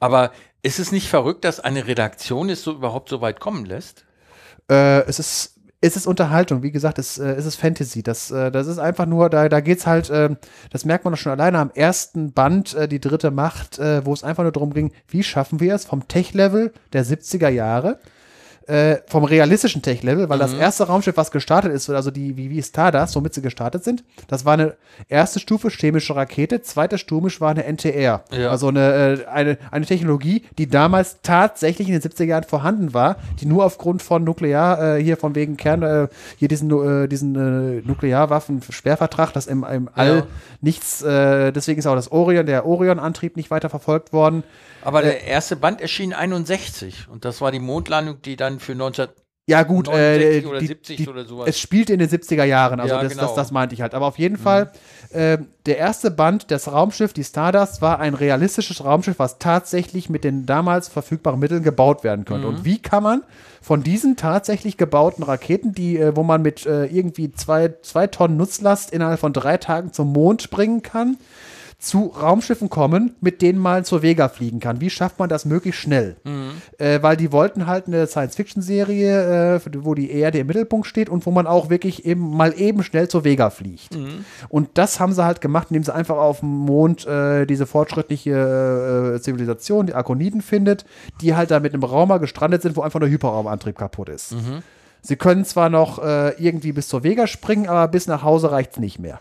Aber 0.00 0.32
ist 0.62 0.78
es 0.78 0.92
nicht 0.92 1.08
verrückt, 1.08 1.44
dass 1.44 1.60
eine 1.60 1.86
Redaktion 1.86 2.50
es 2.50 2.62
so 2.62 2.72
überhaupt 2.72 3.08
so 3.08 3.20
weit 3.20 3.40
kommen 3.40 3.64
lässt? 3.64 4.04
Äh, 4.70 5.00
es 5.06 5.18
ist 5.18 5.53
es 5.86 5.96
ist 5.96 6.06
Unterhaltung, 6.06 6.62
wie 6.62 6.70
gesagt, 6.70 6.98
es, 6.98 7.18
äh, 7.18 7.32
es 7.32 7.44
ist 7.44 7.56
Fantasy. 7.56 8.02
Das, 8.02 8.30
äh, 8.30 8.50
das 8.50 8.68
ist 8.68 8.78
einfach 8.78 9.04
nur, 9.04 9.28
da, 9.28 9.50
da 9.50 9.60
geht's 9.60 9.86
halt, 9.86 10.10
ähm, 10.10 10.38
das 10.70 10.86
merkt 10.86 11.04
man 11.04 11.12
doch 11.12 11.20
schon 11.20 11.32
alleine 11.32 11.58
am 11.58 11.70
ersten 11.74 12.32
Band, 12.32 12.74
äh, 12.74 12.88
die 12.88 13.00
dritte 13.00 13.30
Macht, 13.30 13.78
äh, 13.78 14.04
wo 14.06 14.14
es 14.14 14.24
einfach 14.24 14.44
nur 14.44 14.52
darum 14.52 14.72
ging, 14.72 14.92
wie 15.08 15.22
schaffen 15.22 15.60
wir 15.60 15.74
es 15.74 15.84
vom 15.84 16.08
Tech-Level 16.08 16.72
der 16.94 17.04
70er 17.04 17.50
Jahre, 17.50 17.98
äh, 18.66 18.96
vom 19.06 19.24
realistischen 19.24 19.82
Tech-Level, 19.82 20.28
weil 20.28 20.38
das 20.38 20.52
erste 20.54 20.84
Raumschiff, 20.84 21.16
was 21.16 21.30
gestartet 21.30 21.72
ist, 21.72 21.90
also 21.90 22.10
die, 22.10 22.36
wie, 22.36 22.50
wie 22.50 22.62
Stardust, 22.62 23.14
womit 23.16 23.34
sie 23.34 23.42
gestartet 23.42 23.84
sind, 23.84 24.04
das 24.28 24.44
war 24.44 24.54
eine 24.54 24.74
erste 25.08 25.38
Stufe 25.40 25.68
chemische 25.68 26.16
Rakete, 26.16 26.62
zweite 26.62 26.96
Stufe 26.98 27.40
war 27.40 27.50
eine 27.50 27.64
NTR. 27.64 28.24
Ja. 28.30 28.50
Also 28.50 28.68
eine, 28.68 29.24
äh, 29.24 29.26
eine, 29.26 29.58
eine 29.70 29.84
Technologie, 29.86 30.44
die 30.58 30.66
damals 30.68 31.18
tatsächlich 31.22 31.88
in 31.88 31.98
den 31.98 32.02
70er 32.02 32.24
Jahren 32.24 32.44
vorhanden 32.44 32.94
war, 32.94 33.16
die 33.40 33.46
nur 33.46 33.64
aufgrund 33.64 34.02
von 34.02 34.24
Nuklear, 34.24 34.96
äh, 34.96 35.02
hier 35.02 35.16
von 35.16 35.34
wegen 35.34 35.56
Kern, 35.56 35.82
äh, 35.82 36.08
hier 36.38 36.48
diesen, 36.48 36.70
äh, 36.70 37.06
diesen 37.08 37.34
äh, 37.36 37.82
Nuklearwaffen-Sperrvertrag, 37.86 39.32
das 39.32 39.46
im, 39.46 39.64
im 39.64 39.88
All 39.94 40.16
Ja. 40.16 40.26
nichts, 40.60 41.02
äh, 41.02 41.52
deswegen 41.52 41.78
ist 41.78 41.86
auch 41.86 41.94
das 41.96 42.10
Orion, 42.10 42.46
der 42.46 42.66
Orion-Antrieb 42.66 43.36
nicht 43.36 43.50
weiter 43.50 43.68
verfolgt 43.68 44.12
worden. 44.12 44.42
Aber 44.84 45.02
der 45.02 45.24
erste 45.24 45.56
Band 45.56 45.80
erschien 45.80 46.12
61 46.12 47.08
und 47.10 47.24
das 47.24 47.40
war 47.40 47.50
die 47.50 47.58
Mondlandung, 47.58 48.20
die 48.22 48.36
dann 48.36 48.60
für 48.60 48.74
Ja, 49.46 49.62
gut, 49.62 49.88
69 49.88 50.44
äh, 50.44 50.46
oder 50.46 50.58
die, 50.58 50.66
70 50.66 50.96
die, 50.96 51.08
oder 51.08 51.24
sowas. 51.24 51.48
es 51.48 51.58
spielt 51.58 51.90
in 51.90 51.98
den 51.98 52.08
70er 52.08 52.44
Jahren, 52.44 52.80
also 52.80 52.94
Ja, 52.94 53.02
das, 53.02 53.12
genau. 53.12 53.26
das, 53.26 53.34
das 53.34 53.50
meinte 53.50 53.74
ich 53.74 53.82
halt. 53.82 53.94
Aber 53.94 54.06
auf 54.06 54.18
jeden 54.18 54.36
Fall, 54.36 54.70
äh, 55.10 55.38
der 55.66 55.78
erste 55.78 56.10
Band, 56.10 56.50
das 56.50 56.70
Raumschiff, 56.70 57.12
die 57.12 57.24
Stardust, 57.24 57.82
war 57.82 57.98
ein 57.98 58.14
realistisches 58.14 58.84
Raumschiff, 58.84 59.18
was 59.18 59.38
tatsächlich 59.38 60.08
mit 60.08 60.24
den 60.24 60.46
damals 60.46 60.88
verfügbaren 60.88 61.40
Mitteln 61.40 61.62
gebaut 61.62 62.04
werden 62.04 62.24
konnte. 62.24 62.46
Mhm. 62.46 62.54
Und 62.54 62.64
wie 62.64 62.78
kann 62.78 63.02
man 63.02 63.22
von 63.60 63.82
diesen 63.82 64.16
tatsächlich 64.16 64.76
gebauten 64.76 65.24
Raketen, 65.24 65.72
die, 65.72 65.98
äh, 65.98 66.14
wo 66.14 66.22
man 66.22 66.42
mit 66.42 66.66
äh, 66.66 66.84
irgendwie 66.84 67.32
zwei, 67.32 67.72
zwei 67.82 68.06
Tonnen 68.06 68.36
Nutzlast 68.36 68.92
innerhalb 68.92 69.20
von 69.20 69.32
drei 69.32 69.56
Tagen 69.56 69.92
zum 69.92 70.12
Mond 70.12 70.50
bringen 70.50 70.82
kann, 70.82 71.16
zu 71.84 72.06
Raumschiffen 72.06 72.70
kommen, 72.70 73.14
mit 73.20 73.42
denen 73.42 73.58
man 73.58 73.84
zur 73.84 74.02
Vega 74.02 74.28
fliegen 74.28 74.60
kann. 74.60 74.80
Wie 74.80 74.90
schafft 74.90 75.18
man 75.18 75.28
das 75.28 75.44
möglichst 75.44 75.80
schnell? 75.80 76.16
Äh, 76.78 77.02
weil 77.02 77.16
die 77.16 77.30
wollten 77.30 77.66
halt 77.66 77.86
eine 77.86 78.06
Science-Fiction-Serie, 78.06 79.56
äh, 79.56 79.60
wo 79.78 79.94
die 79.94 80.10
Erde 80.10 80.38
im 80.38 80.46
Mittelpunkt 80.46 80.86
steht 80.86 81.08
und 81.08 81.26
wo 81.26 81.30
man 81.30 81.46
auch 81.46 81.70
wirklich 81.70 82.04
eben 82.04 82.36
mal 82.36 82.58
eben 82.58 82.82
schnell 82.82 83.08
zur 83.08 83.24
Vega 83.24 83.50
fliegt. 83.50 83.94
Und 84.48 84.70
das 84.74 84.98
haben 85.00 85.12
sie 85.12 85.24
halt 85.24 85.40
gemacht, 85.40 85.68
indem 85.70 85.84
sie 85.84 85.94
einfach 85.94 86.16
auf 86.16 86.40
dem 86.40 86.48
Mond 86.50 87.06
äh, 87.06 87.46
diese 87.46 87.66
fortschrittliche 87.66 89.14
äh, 89.16 89.20
Zivilisation, 89.20 89.86
die 89.86 89.94
Arkoniden 89.94 90.40
findet, 90.40 90.84
die 91.20 91.34
halt 91.34 91.50
da 91.50 91.60
mit 91.60 91.74
einem 91.74 91.84
Raumer 91.84 92.18
gestrandet 92.18 92.62
sind, 92.62 92.76
wo 92.76 92.82
einfach 92.82 93.00
der 93.00 93.08
Hyperraumantrieb 93.10 93.76
kaputt 93.76 94.08
ist. 94.08 94.32
Sie 95.02 95.16
können 95.16 95.44
zwar 95.44 95.68
noch 95.68 96.02
äh, 96.02 96.30
irgendwie 96.42 96.72
bis 96.72 96.88
zur 96.88 97.04
Vega 97.04 97.26
springen, 97.26 97.66
aber 97.68 97.88
bis 97.88 98.06
nach 98.06 98.22
Hause 98.22 98.50
reicht's 98.50 98.78
nicht 98.78 98.98
mehr. 98.98 99.20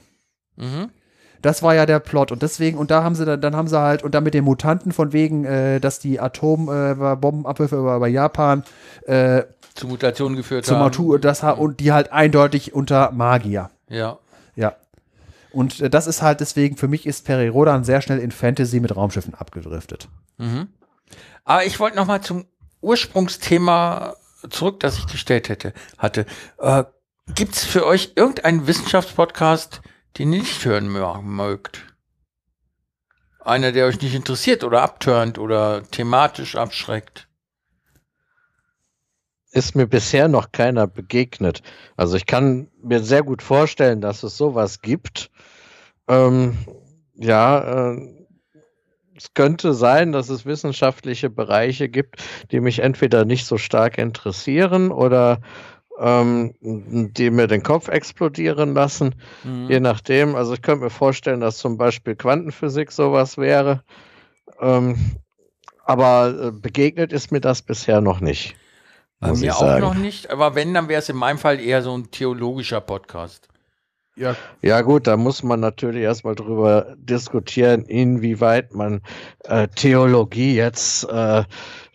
Das 1.44 1.62
war 1.62 1.76
ja 1.76 1.86
der 1.86 2.00
Plot 2.00 2.32
und 2.32 2.42
deswegen, 2.42 2.78
und 2.78 2.90
da 2.90 3.04
haben 3.04 3.14
sie 3.14 3.26
dann, 3.26 3.40
dann 3.40 3.56
haben 3.56 3.68
sie 3.68 3.80
halt, 3.80 4.02
und 4.02 4.16
dann 4.16 4.24
mit 4.24 4.34
den 4.34 4.46
Mutanten 4.46 4.92
von 4.92 5.14
wegen, 5.14 5.46
äh, 5.46 5.80
dass 5.80 6.00
die 6.00 6.20
Atombombenabwürfe 6.20 7.76
über, 7.76 7.98
über 7.98 8.08
Japan 8.08 8.64
äh, 9.06 9.44
zu 9.76 9.88
Mutationen 9.88 10.38
geführt 10.38 10.66
zum 10.66 10.78
haben. 10.78 10.86
Natur, 10.86 11.20
das 11.20 11.44
und 11.44 11.80
die 11.80 11.92
halt 11.92 12.12
eindeutig 12.12 12.74
unter 12.74 13.12
Magier. 13.12 13.70
Ja. 13.90 14.18
Ja. 14.56 14.76
Und 15.52 15.82
äh, 15.82 15.90
das 15.90 16.08
ist 16.08 16.22
halt 16.22 16.40
deswegen, 16.40 16.78
für 16.78 16.88
mich 16.88 17.06
ist 17.06 17.26
Peri 17.26 17.50
Rodan 17.50 17.84
sehr 17.84 18.02
schnell 18.02 18.20
in 18.20 18.32
Fantasy 18.32 18.80
mit 18.80 18.96
Raumschiffen 18.96 19.36
abgedriftet. 19.36 20.08
Aber 21.44 21.66
ich 21.66 21.80
wollte 21.80 21.98
noch 21.98 22.08
mal 22.08 22.22
zum 22.22 22.46
Ursprungsthema 22.82 24.16
zurück, 24.50 24.80
das 24.80 24.98
ich 24.98 25.08
gestellt 25.08 25.50
hätte, 25.50 25.74
hatte. 25.98 26.26
Äh, 26.60 26.84
Gibt 27.36 27.56
es 27.56 27.64
für 27.64 27.86
euch 27.86 28.14
irgendeinen 28.16 28.68
Wissenschaftspodcast, 28.68 29.82
den 30.18 30.34
ihr 30.34 30.40
nicht 30.40 30.66
hören 30.66 30.90
mö- 30.90 31.22
mögt? 31.22 31.86
Einer, 33.40 33.72
der 33.72 33.88
euch 33.88 34.02
nicht 34.02 34.16
interessiert 34.16 34.64
oder 34.64 34.82
abturnt 34.82 35.38
oder 35.38 35.84
thematisch 35.84 36.56
abschreckt? 36.56 37.28
ist 39.54 39.76
mir 39.76 39.88
bisher 39.88 40.28
noch 40.28 40.52
keiner 40.52 40.88
begegnet. 40.88 41.62
Also 41.96 42.18
ich 42.18 42.26
kann 42.26 42.70
mir 42.82 43.02
sehr 43.02 43.24
gut 43.24 43.42
vorstellen, 43.42 44.02
dass 44.02 44.24
es 44.24 44.36
sowas 44.36 44.82
gibt. 44.82 45.30
Ähm, 46.08 46.58
ja, 47.14 47.92
äh, 47.94 48.02
es 49.16 49.36
könnte 49.36 49.74
sein, 49.74 50.12
dass 50.12 50.30
es 50.30 50.46
wissenschaftliche 50.46 51.30
Bereiche 51.30 51.88
gibt, 51.88 52.24
die 52.52 52.60
mich 52.60 52.80
entweder 52.80 53.26
nicht 53.26 53.46
so 53.46 53.60
stark 53.60 54.00
interessieren 54.00 54.92
oder 54.92 55.40
ähm, 56.00 56.54
die 56.62 57.30
mir 57.30 57.48
den 57.48 57.64
Kopf 57.64 57.88
explodieren 57.88 58.74
lassen, 58.74 59.16
je 59.68 59.80
nachdem. 59.80 60.36
Also 60.36 60.54
ich 60.54 60.62
könnte 60.62 60.86
mir 60.86 60.90
vorstellen, 60.90 61.40
dass 61.40 61.58
zum 61.58 61.78
Beispiel 61.78 62.16
Quantenphysik 62.16 62.92
sowas 62.92 63.38
wäre. 63.38 63.84
Ähm, 64.60 64.98
aber 65.86 66.48
äh, 66.48 66.52
begegnet 66.52 67.12
ist 67.14 67.32
mir 67.32 67.42
das 67.42 67.62
bisher 67.62 68.02
noch 68.02 68.22
nicht. 68.22 68.56
Bei 69.20 69.30
muss 69.30 69.40
mir 69.40 69.48
ich 69.48 69.52
auch 69.54 69.60
sagen. 69.60 69.82
noch 69.82 69.96
nicht, 69.96 70.32
aber 70.32 70.56
wenn, 70.56 70.74
dann 70.74 70.88
wäre 70.88 71.00
es 71.00 71.10
in 71.10 71.16
meinem 71.16 71.38
Fall 71.38 71.60
eher 71.60 71.82
so 71.82 71.98
ein 71.98 72.12
theologischer 72.12 72.82
Podcast. 72.82 73.48
Ja, 74.16 74.36
Ja 74.62 74.82
gut, 74.82 75.08
da 75.08 75.18
muss 75.18 75.42
man 75.42 75.60
natürlich 75.60 76.04
erstmal 76.04 76.36
drüber 76.36 76.96
diskutieren, 76.98 77.84
inwieweit 77.86 78.76
man 78.76 79.02
äh, 79.46 79.68
Theologie 79.70 80.56
jetzt, 80.56 81.06
äh, 81.10 81.44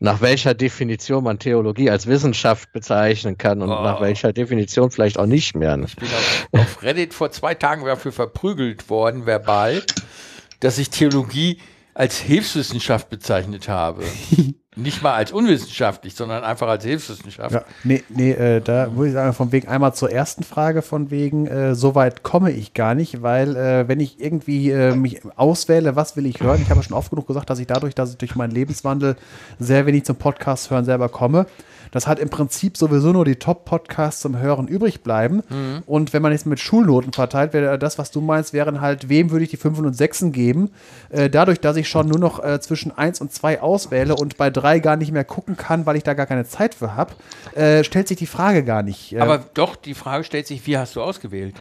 nach 0.00 0.20
welcher 0.20 0.54
Definition 0.54 1.24
man 1.24 1.38
Theologie 1.38 1.90
als 1.90 2.06
Wissenschaft 2.06 2.72
bezeichnen 2.72 3.36
kann 3.38 3.62
und 3.62 3.70
Oh. 3.70 3.82
nach 3.82 4.00
welcher 4.00 4.32
Definition 4.32 4.90
vielleicht 4.90 5.18
auch 5.18 5.26
nicht 5.26 5.54
mehr. 5.56 5.76
ne? 5.76 5.86
Ich 5.88 5.96
bin 5.96 6.08
auf, 6.08 6.48
auf 6.52 6.82
Reddit 6.82 7.14
vor 7.14 7.30
zwei 7.30 7.54
Tagen 7.54 7.84
dafür 7.84 8.12
verprügelt 8.12 8.88
worden, 8.90 9.26
verbal, 9.26 9.82
dass 10.60 10.78
ich 10.78 10.90
Theologie 10.90 11.58
als 11.94 12.18
Hilfswissenschaft 12.18 13.10
bezeichnet 13.10 13.68
habe. 13.68 14.04
Nicht 14.78 15.02
mal 15.02 15.14
als 15.14 15.32
unwissenschaftlich, 15.32 16.14
sondern 16.14 16.44
einfach 16.44 16.68
als 16.68 16.84
Hilfswissenschaft. 16.84 17.52
Ja, 17.52 17.64
nee, 17.82 18.04
nee, 18.08 18.30
äh, 18.30 18.60
da 18.60 18.88
muss 18.88 19.08
ich 19.08 19.12
sagen, 19.12 19.32
von 19.32 19.50
wegen 19.50 19.66
einmal 19.66 19.92
zur 19.92 20.12
ersten 20.12 20.44
Frage, 20.44 20.82
von 20.82 21.10
wegen, 21.10 21.48
äh, 21.48 21.74
so 21.74 21.96
weit 21.96 22.22
komme 22.22 22.52
ich 22.52 22.74
gar 22.74 22.94
nicht, 22.94 23.20
weil 23.20 23.56
äh, 23.56 23.88
wenn 23.88 23.98
ich 23.98 24.20
irgendwie 24.20 24.70
äh, 24.70 24.94
mich 24.94 25.20
auswähle, 25.36 25.96
was 25.96 26.16
will 26.16 26.26
ich 26.26 26.40
hören, 26.40 26.62
ich 26.62 26.70
habe 26.70 26.82
schon 26.84 26.96
oft 26.96 27.10
genug 27.10 27.26
gesagt, 27.26 27.50
dass 27.50 27.58
ich 27.58 27.66
dadurch, 27.66 27.96
dass 27.96 28.12
ich 28.12 28.18
durch 28.18 28.36
meinen 28.36 28.52
Lebenswandel 28.52 29.16
sehr 29.58 29.84
wenig 29.86 30.04
zum 30.04 30.14
Podcast 30.14 30.70
hören 30.70 30.84
selber 30.84 31.08
komme, 31.08 31.46
dass 31.90 32.06
halt 32.06 32.18
im 32.18 32.28
Prinzip 32.28 32.76
sowieso 32.76 33.12
nur 33.12 33.24
die 33.24 33.36
Top-Podcasts 33.36 34.20
zum 34.20 34.38
Hören 34.38 34.68
übrig 34.68 35.02
bleiben. 35.02 35.42
Und 35.86 36.12
wenn 36.12 36.22
man 36.22 36.32
jetzt 36.32 36.46
mit 36.46 36.60
Schulnoten 36.60 37.12
verteilt, 37.12 37.52
wäre 37.52 37.78
das, 37.78 37.98
was 37.98 38.10
du 38.10 38.20
meinst, 38.20 38.52
wären 38.52 38.80
halt, 38.80 39.08
wem 39.08 39.30
würde 39.30 39.44
ich 39.44 39.50
die 39.50 39.56
5 39.56 39.78
und 39.78 39.94
6 39.94 40.26
geben? 40.32 40.70
Äh, 41.10 41.30
dadurch, 41.30 41.60
dass 41.60 41.76
ich 41.76 41.88
schon 41.88 42.08
nur 42.08 42.18
noch 42.18 42.42
äh, 42.42 42.60
zwischen 42.60 42.96
1 42.96 43.20
und 43.20 43.32
2 43.32 43.60
auswähle 43.60 44.14
und 44.16 44.36
bei 44.36 44.50
3 44.50 44.80
gar 44.80 44.96
nicht 44.96 45.12
mehr 45.12 45.24
gucken 45.24 45.56
kann, 45.56 45.86
weil 45.86 45.96
ich 45.96 46.02
da 46.02 46.14
gar 46.14 46.26
keine 46.26 46.44
Zeit 46.44 46.74
für 46.74 46.94
habe, 46.96 47.14
äh, 47.54 47.84
stellt 47.84 48.08
sich 48.08 48.18
die 48.18 48.26
Frage 48.26 48.64
gar 48.64 48.82
nicht. 48.82 49.12
Äh, 49.14 49.20
Aber 49.20 49.38
doch, 49.54 49.76
die 49.76 49.94
Frage 49.94 50.24
stellt 50.24 50.46
sich, 50.46 50.66
wie 50.66 50.76
hast 50.78 50.96
du 50.96 51.02
ausgewählt? 51.02 51.54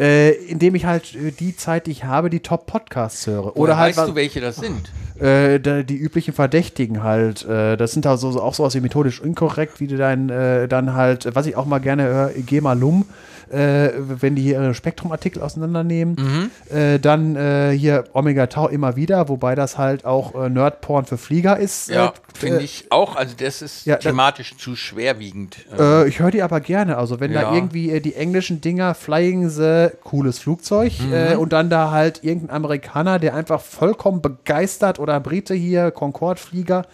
Äh, 0.00 0.32
indem 0.32 0.74
ich 0.74 0.84
halt 0.84 1.14
äh, 1.14 1.30
die 1.30 1.56
Zeit, 1.56 1.86
die 1.86 1.92
ich 1.92 2.04
habe, 2.04 2.30
die 2.30 2.40
Top-Podcasts 2.40 3.26
höre. 3.26 3.56
Oder 3.56 3.76
halt 3.76 3.96
weißt 3.96 4.08
du, 4.08 4.14
welche 4.14 4.40
das 4.40 4.56
sind? 4.56 4.90
äh, 5.20 5.60
da, 5.60 5.82
die 5.82 5.96
üblichen 5.96 6.34
Verdächtigen 6.34 7.02
halt. 7.02 7.44
Äh, 7.44 7.76
das 7.76 7.92
sind 7.92 8.06
also 8.06 8.32
so, 8.32 8.42
auch 8.42 8.54
sowas 8.54 8.74
wie 8.74 8.80
methodisch 8.80 9.20
inkorrekt, 9.20 9.80
wie 9.80 9.86
du 9.86 9.96
dann, 9.96 10.28
äh, 10.28 10.68
dann 10.68 10.94
halt, 10.94 11.34
was 11.34 11.46
ich 11.46 11.56
auch 11.56 11.66
mal 11.66 11.78
gerne 11.78 12.04
höre, 12.04 12.30
Gema 12.30 12.72
Lum, 12.72 13.04
äh, 13.50 13.90
wenn 13.96 14.34
die 14.34 14.42
hier 14.42 14.60
ihre 14.60 14.74
Spektrumartikel 14.74 15.42
auseinandernehmen. 15.42 16.50
Äh, 16.70 16.98
dann 16.98 17.36
äh, 17.36 17.70
hier 17.76 18.04
Omega 18.12 18.46
Tau 18.46 18.68
immer 18.68 18.96
wieder, 18.96 19.28
wobei 19.28 19.54
das 19.54 19.78
halt 19.78 20.04
auch 20.04 20.34
äh, 20.34 20.48
Nerdporn 20.48 21.04
für 21.04 21.18
Flieger 21.18 21.58
ist. 21.58 21.88
Ja, 21.88 22.06
äh, 22.06 22.12
finde 22.34 22.60
äh, 22.60 22.64
ich 22.64 22.86
auch. 22.90 23.16
Also 23.16 23.34
das 23.36 23.62
ist 23.62 23.86
Ja, 23.86 23.96
thematisch 23.96 24.56
zu 24.56 24.76
schwerwiegend. 24.76 25.56
Äh, 25.78 26.08
ich 26.08 26.20
höre 26.20 26.30
die 26.30 26.42
aber 26.42 26.60
gerne. 26.60 26.96
Also 26.96 27.20
wenn 27.20 27.32
Ja. 27.32 27.42
da 27.42 27.54
irgendwie 27.54 28.00
die 28.00 28.14
englischen 28.14 28.60
Dinger 28.60 28.94
Flying 28.94 29.48
the 29.48 29.88
cooles 30.02 30.38
Flugzeug 30.38 30.92
äh, 31.12 31.36
und 31.36 31.52
dann 31.52 31.70
da 31.70 31.90
halt 31.90 32.22
irgendein 32.24 32.56
Amerikaner, 32.56 33.18
der 33.18 33.34
einfach 33.34 33.60
vollkommen 33.60 34.22
begeistert 34.22 34.98
oder 34.98 35.20
Brite 35.20 35.54
hier, 35.54 35.90
Concorde-Flieger, 35.90 36.84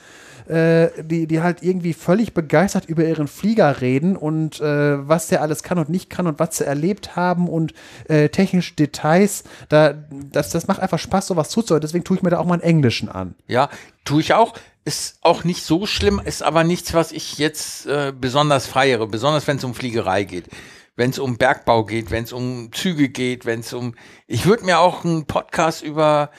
die, 0.51 1.27
die 1.27 1.41
halt 1.41 1.63
irgendwie 1.63 1.95
völlig 1.95 2.35
begeistert 2.35 2.87
über 2.87 3.05
ihren 3.05 3.29
Flieger 3.29 3.81
reden 3.81 4.17
und 4.17 4.61
äh, 4.61 5.09
was 5.09 5.29
der 5.29 5.43
alles 5.43 5.63
kann 5.63 5.79
und 5.79 5.89
nicht 5.89 6.11
kann 6.11 6.27
und 6.27 6.39
was 6.39 6.57
sie 6.57 6.67
erlebt 6.67 7.15
haben 7.15 7.49
und 7.49 7.73
äh, 8.09 8.29
technische 8.31 8.75
Details. 8.75 9.45
Da, 9.69 9.95
das, 10.11 10.51
das 10.51 10.67
macht 10.67 10.81
einfach 10.81 10.99
Spaß, 10.99 11.29
sowas 11.29 11.51
zuzuhören. 11.51 11.83
Deswegen 11.83 12.05
tue 12.05 12.17
ich 12.17 12.23
mir 12.23 12.31
da 12.31 12.39
auch 12.39 12.47
mal 12.47 12.55
einen 12.55 12.63
Englischen 12.63 13.09
an. 13.09 13.35
Ja, 13.47 13.71
tue 14.05 14.21
ich 14.21 14.35
auch. 14.35 14.55
Ist 14.85 15.19
auch 15.21 15.45
nicht 15.45 15.63
so 15.63 15.87
schlimm, 15.87 16.21
ist 16.25 16.43
aber 16.43 16.65
nichts, 16.65 16.95
was 16.95 17.13
ich 17.13 17.39
jetzt 17.39 17.87
äh, 17.87 18.13
besonders 18.19 18.67
feiere, 18.67 19.07
besonders 19.07 19.47
wenn 19.47 19.59
es 19.59 19.65
um 19.65 19.75
Fliegerei 19.75 20.25
geht. 20.25 20.49
Wenn 20.97 21.11
es 21.11 21.19
um 21.19 21.37
Bergbau 21.37 21.85
geht, 21.85 22.11
wenn 22.11 22.25
es 22.25 22.33
um 22.33 22.73
Züge 22.73 23.09
geht, 23.09 23.47
wenn 23.47 23.61
es 23.61 23.73
um. 23.73 23.95
Ich 24.27 24.47
würde 24.47 24.65
mir 24.65 24.81
auch 24.81 25.05
einen 25.05 25.27
Podcast 25.27 25.83
über 25.83 26.31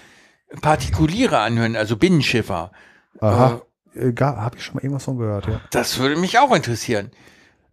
Partikuliere 0.62 1.40
anhören, 1.40 1.76
also 1.76 1.96
Binnenschiffer. 1.96 2.72
Aha. 3.20 3.62
Äh, 3.96 4.14
Habe 4.20 4.58
ich 4.58 4.64
schon 4.64 4.76
mal 4.76 4.84
irgendwas 4.84 5.04
von 5.06 5.18
gehört, 5.18 5.48
ja. 5.48 5.62
Das 5.72 6.00
würde 6.00 6.16
mich 6.16 6.40
auch 6.40 6.56
interessieren. 6.56 7.12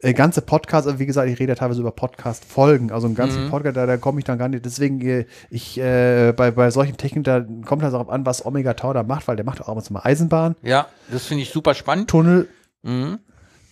äh, 0.01 0.13
ganze 0.15 0.43
Podcast, 0.43 0.87
also 0.87 0.99
wie 0.99 1.07
gesagt, 1.07 1.29
ich 1.29 1.39
rede 1.41 1.53
ja 1.53 1.57
teilweise 1.57 1.81
über 1.81 1.91
Podcast-Folgen, 1.91 2.93
also 2.93 3.07
einen 3.07 3.17
ganzen 3.17 3.51
Podcast, 3.51 3.77
da, 3.77 3.87
da 3.87 3.97
komme 3.97 4.19
ich 4.21 4.25
dann 4.25 4.39
gar 4.39 4.49
nicht. 4.49 4.65
Deswegen, 4.65 5.01
äh, 5.01 5.27
ich, 5.51 5.79
äh, 5.79 6.33
bei, 6.37 6.51
bei 6.51 6.71
solchen 6.71 6.97
Techniken, 6.97 7.25
da 7.25 7.45
kommt 7.67 7.83
das 7.83 7.93
darauf 7.93 8.09
an, 8.09 8.25
was 8.27 8.45
Omega 8.47 8.75
Tau 8.75 8.93
da 8.93 9.03
macht, 9.03 9.27
weil 9.29 9.37
der 9.37 9.45
macht 9.45 9.61
auch 9.61 9.69
ab 9.69 9.77
und 9.77 9.83
zu 9.83 9.93
mal 9.93 10.03
Eisenbahn, 10.05 10.55
Ja, 10.63 10.87
das 11.11 11.25
finde 11.27 11.43
ich 11.43 11.51
super 11.51 11.75
spannend. 11.75 12.09
Tunnel 12.09 12.49
Mhm. 12.83 13.19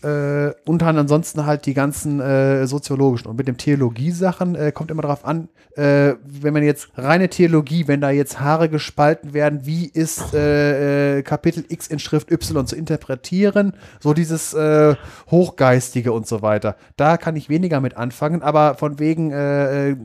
Äh, 0.02 0.52
und 0.64 0.82
dann 0.82 0.98
ansonsten 0.98 1.46
halt 1.46 1.66
die 1.66 1.74
ganzen 1.74 2.20
äh, 2.20 2.66
soziologischen. 2.66 3.28
Und 3.28 3.36
mit 3.36 3.48
dem 3.48 3.56
Theologie-Sachen 3.56 4.54
äh, 4.54 4.72
kommt 4.72 4.90
immer 4.90 5.02
darauf 5.02 5.24
an, 5.24 5.48
äh, 5.76 6.14
wenn 6.24 6.52
man 6.52 6.62
jetzt 6.62 6.88
reine 6.96 7.28
Theologie, 7.28 7.88
wenn 7.88 8.00
da 8.00 8.10
jetzt 8.10 8.40
Haare 8.40 8.68
gespalten 8.68 9.34
werden, 9.34 9.64
wie 9.64 9.86
ist 9.86 10.34
äh, 10.34 11.18
äh, 11.18 11.22
Kapitel 11.22 11.64
X 11.68 11.86
in 11.86 11.98
Schrift 11.98 12.30
Y 12.30 12.66
zu 12.66 12.76
interpretieren, 12.76 13.72
so 14.00 14.14
dieses 14.14 14.54
äh, 14.54 14.94
Hochgeistige 15.30 16.12
und 16.12 16.26
so 16.26 16.42
weiter. 16.42 16.76
Da 16.96 17.16
kann 17.16 17.36
ich 17.36 17.48
weniger 17.48 17.80
mit 17.80 17.96
anfangen, 17.96 18.42
aber 18.42 18.74
von 18.74 18.98
wegen 18.98 19.32
äh, 19.32 19.96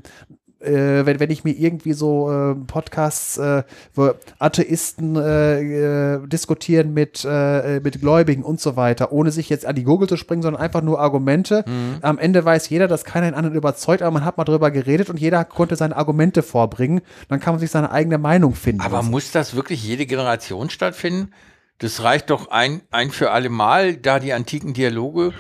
äh, 0.64 1.02
äh, 1.02 1.06
wenn, 1.06 1.20
wenn 1.20 1.30
ich 1.30 1.44
mir 1.44 1.52
irgendwie 1.52 1.94
so 1.94 2.32
äh, 2.32 2.56
Podcasts, 2.56 3.38
äh, 3.38 3.64
wo 3.94 4.12
Atheisten 4.40 5.16
äh, 5.16 6.16
äh, 6.16 6.28
diskutieren 6.28 6.94
mit, 6.94 7.26
äh, 7.28 7.80
mit 7.82 8.00
Gläubigen 8.02 8.44
und 8.44 8.60
so 8.60 8.76
weiter, 8.76 9.12
ohne 9.12 9.32
sich 9.32 9.50
jetzt 9.50 9.66
an 9.66 9.76
die 9.76 9.84
Gurgel 9.84 10.08
zu 10.08 10.18
springen, 10.18 10.42
sondern 10.42 10.62
einfach 10.62 10.82
nur 10.82 11.00
Argumente. 11.00 11.64
Mhm. 11.68 11.98
Am 12.02 12.18
Ende 12.18 12.44
weiß 12.44 12.70
jeder, 12.70 12.88
dass 12.88 13.06
keiner 13.06 13.28
den 13.28 13.36
anderen 13.36 13.56
überzeugt, 13.56 14.02
aber 14.02 14.12
man 14.12 14.26
hat 14.26 14.38
mal 14.38 14.44
drüber 14.44 14.72
geredet 14.72 15.10
und 15.10 15.20
jeder 15.20 15.44
konnte 15.46 15.76
seine 15.76 15.96
Argumente 15.96 16.44
vorbringen. 16.44 17.02
Dann 17.28 17.40
kann 17.40 17.54
man 17.54 17.60
sich 17.60 17.72
seine 17.72 17.92
eigene 17.92 18.18
Meinung 18.18 18.56
finden. 18.56 18.82
Aber 18.82 19.04
muss 19.04 19.32
das 19.32 19.56
wirklich 19.56 19.84
jede 19.84 20.06
Generation 20.06 20.70
stattfinden? 20.70 21.32
Das 21.80 22.04
reicht 22.04 22.30
doch 22.30 22.52
ein, 22.52 22.82
ein 22.92 23.10
für 23.10 23.32
alle 23.32 23.50
Mal, 23.50 23.96
da 23.96 24.20
die 24.20 24.34
antiken 24.34 24.74
Dialoge 24.74 25.34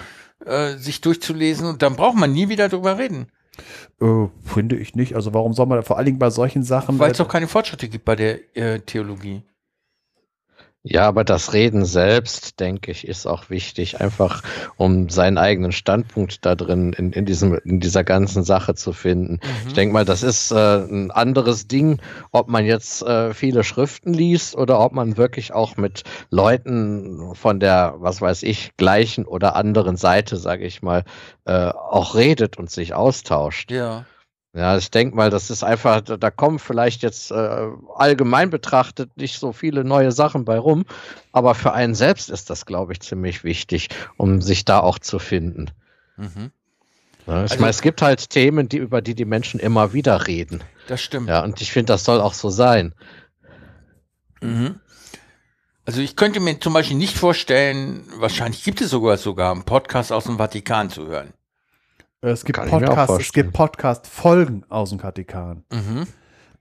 äh, 0.43 0.73
sich 0.77 1.01
durchzulesen 1.01 1.67
und 1.67 1.83
dann 1.83 1.95
braucht 1.95 2.17
man 2.17 2.33
nie 2.33 2.49
wieder 2.49 2.67
drüber 2.67 2.97
reden. 2.97 3.27
Äh, 4.01 4.27
finde 4.43 4.75
ich 4.75 4.95
nicht. 4.95 5.15
Also 5.15 5.33
warum 5.33 5.53
soll 5.53 5.65
man 5.65 5.83
vor 5.83 5.97
allen 5.97 6.05
Dingen 6.05 6.19
bei 6.19 6.29
solchen 6.29 6.63
Sachen. 6.63 6.99
Weil 6.99 7.11
es 7.11 7.19
äh, 7.19 7.23
doch 7.23 7.29
keine 7.29 7.47
Fortschritte 7.47 7.87
gibt 7.87 8.05
bei 8.05 8.15
der 8.15 8.55
äh, 8.55 8.79
Theologie. 8.79 9.43
Ja, 10.83 11.07
aber 11.07 11.23
das 11.23 11.53
Reden 11.53 11.85
selbst, 11.85 12.59
denke 12.59 12.89
ich, 12.89 13.07
ist 13.07 13.27
auch 13.27 13.51
wichtig, 13.51 14.01
einfach 14.01 14.41
um 14.77 15.09
seinen 15.09 15.37
eigenen 15.37 15.71
Standpunkt 15.71 16.43
da 16.43 16.55
drin 16.55 16.93
in, 16.93 17.11
in, 17.11 17.25
diesem, 17.25 17.59
in 17.63 17.79
dieser 17.79 18.03
ganzen 18.03 18.43
Sache 18.43 18.73
zu 18.73 18.91
finden. 18.91 19.39
Ich 19.67 19.73
denke 19.73 19.93
mal, 19.93 20.05
das 20.05 20.23
ist 20.23 20.51
äh, 20.51 20.77
ein 20.77 21.11
anderes 21.11 21.67
Ding, 21.67 22.01
ob 22.31 22.47
man 22.47 22.65
jetzt 22.65 23.03
äh, 23.03 23.31
viele 23.35 23.63
Schriften 23.63 24.11
liest 24.11 24.55
oder 24.55 24.79
ob 24.79 24.93
man 24.93 25.17
wirklich 25.17 25.53
auch 25.53 25.77
mit 25.77 26.03
Leuten 26.31 27.35
von 27.35 27.59
der, 27.59 27.93
was 27.99 28.19
weiß 28.19 28.41
ich, 28.41 28.75
gleichen 28.75 29.25
oder 29.25 29.55
anderen 29.55 29.97
Seite, 29.97 30.37
sage 30.37 30.65
ich 30.65 30.81
mal, 30.81 31.03
äh, 31.45 31.69
auch 31.69 32.15
redet 32.15 32.57
und 32.57 32.71
sich 32.71 32.95
austauscht. 32.95 33.69
Ja. 33.69 34.05
Ja, 34.53 34.75
ich 34.77 34.91
denke 34.91 35.15
mal, 35.15 35.29
das 35.29 35.49
ist 35.49 35.63
einfach, 35.63 36.01
da 36.01 36.29
kommen 36.29 36.59
vielleicht 36.59 37.03
jetzt 37.03 37.31
äh, 37.31 37.67
allgemein 37.95 38.49
betrachtet 38.49 39.15
nicht 39.15 39.39
so 39.39 39.53
viele 39.53 39.85
neue 39.85 40.11
Sachen 40.11 40.43
bei 40.43 40.59
rum, 40.59 40.83
aber 41.31 41.55
für 41.55 41.71
einen 41.71 41.95
selbst 41.95 42.29
ist 42.29 42.49
das, 42.49 42.65
glaube 42.65 42.91
ich, 42.91 42.99
ziemlich 42.99 43.45
wichtig, 43.45 43.87
um 44.17 44.41
sich 44.41 44.65
da 44.65 44.81
auch 44.81 44.99
zu 44.99 45.19
finden. 45.19 45.71
Mhm. 46.17 46.51
Ja, 47.27 47.45
ich 47.45 47.51
Also- 47.51 47.55
meine, 47.61 47.69
es 47.69 47.81
gibt 47.81 48.01
halt 48.01 48.29
Themen, 48.29 48.67
die, 48.67 48.77
über 48.77 49.01
die 49.01 49.15
die 49.15 49.23
Menschen 49.23 49.57
immer 49.59 49.93
wieder 49.93 50.27
reden. 50.27 50.61
Das 50.87 51.01
stimmt. 51.01 51.29
Ja, 51.29 51.43
und 51.43 51.61
ich 51.61 51.71
finde, 51.71 51.93
das 51.93 52.03
soll 52.03 52.19
auch 52.19 52.33
so 52.33 52.49
sein. 52.49 52.93
Mhm. 54.41 54.81
Also 55.85 56.01
ich 56.01 56.17
könnte 56.17 56.41
mir 56.41 56.59
zum 56.59 56.73
Beispiel 56.73 56.97
nicht 56.97 57.17
vorstellen, 57.17 58.03
wahrscheinlich 58.17 58.63
gibt 58.65 58.81
es 58.81 58.89
sogar 58.89 59.17
sogar 59.17 59.51
einen 59.51 59.63
Podcast 59.63 60.11
aus 60.11 60.25
dem 60.25 60.37
Vatikan 60.37 60.89
zu 60.89 61.07
hören. 61.07 61.33
Es 62.21 62.45
gibt 62.45 62.63
Podcasts, 62.65 63.17
es 63.19 63.33
gibt 63.33 63.53
Podcast-Folgen 63.53 64.63
aus 64.69 64.89
dem 64.91 64.99
Vatikan. 64.99 65.63
Mhm. 65.71 66.07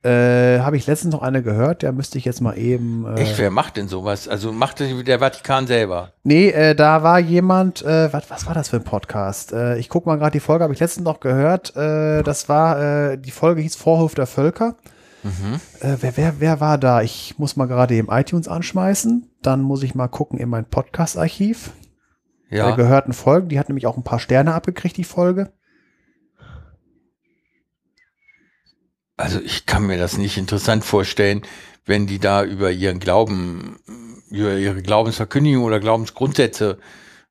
Äh, 0.03 0.61
Habe 0.61 0.79
ich 0.79 0.87
letztens 0.87 1.13
noch 1.13 1.21
eine 1.21 1.43
gehört, 1.43 1.83
der 1.83 1.93
müsste 1.93 2.17
ich 2.17 2.25
jetzt 2.25 2.41
mal 2.41 2.57
eben. 2.57 3.05
Äh, 3.05 3.21
Echt, 3.21 3.39
wer 3.39 3.51
macht 3.51 3.77
denn 3.77 3.87
sowas? 3.87 4.29
Also 4.29 4.51
macht 4.51 4.81
der 4.81 5.19
Vatikan 5.19 5.67
selber? 5.67 6.15
Nee, 6.23 6.49
äh, 6.49 6.75
da 6.75 7.03
war 7.03 7.19
jemand, 7.19 7.83
äh, 7.83 8.11
was, 8.11 8.31
was 8.31 8.47
war 8.47 8.55
das 8.55 8.71
für 8.71 8.77
ein 8.77 8.85
Podcast? 8.85 9.53
Äh, 9.53 9.77
ich 9.77 9.91
guck 9.91 10.07
mal 10.07 10.17
gerade 10.17 10.33
die 10.33 10.41
Folge, 10.41 10.65
habe 10.65 10.73
ich 10.73 10.81
letztens 10.81 11.05
noch 11.05 11.21
gehört. 11.21 11.77
Äh, 11.77 12.23
das 12.23 12.49
war, 12.49 12.81
äh, 13.11 13.19
die 13.19 13.31
Folge 13.31 13.61
hieß 13.61 13.77
Vorhof 13.77 14.15
der 14.15 14.27
Völker. 14.27 14.77
Mhm. 15.23 15.61
Äh, 15.81 15.97
wer, 16.01 16.17
wer, 16.17 16.35
wer 16.39 16.61
war 16.61 16.79
da? 16.79 17.03
Ich 17.03 17.35
muss 17.37 17.57
mal 17.57 17.67
gerade 17.67 17.95
eben 17.95 18.09
iTunes 18.11 18.49
anschmeißen. 18.49 19.29
Dann 19.43 19.61
muss 19.61 19.83
ich 19.83 19.95
mal 19.95 20.09
gucken 20.09 20.39
in 20.39 20.49
mein 20.49 20.65
Podcast-Archiv. 20.65 21.73
Der 22.51 22.59
Ja. 22.59 22.71
gehörten 22.77 23.13
Folgen. 23.13 23.49
Die 23.49 23.59
hat 23.59 23.69
nämlich 23.69 23.87
auch 23.87 23.97
ein 23.97 24.05
paar 24.05 24.19
Sterne 24.19 24.55
abgekriegt, 24.55 24.97
die 24.97 25.05
Folge. 25.05 25.53
Also 29.17 29.39
ich 29.41 29.67
kann 29.67 29.87
mir 29.87 29.99
das 29.99 30.17
nicht 30.17 30.39
interessant 30.39 30.85
vorstellen, 30.85 31.43
wenn 31.85 32.07
die 32.07 32.19
da 32.19 32.43
über 32.43 32.71
ihren 32.71 33.01
Glauben, 33.01 33.79
über 34.31 34.55
ihre 34.55 34.83
Glaubensverkündigung 34.83 35.65
oder 35.65 35.79
Glaubensgrundsätze 35.79 36.79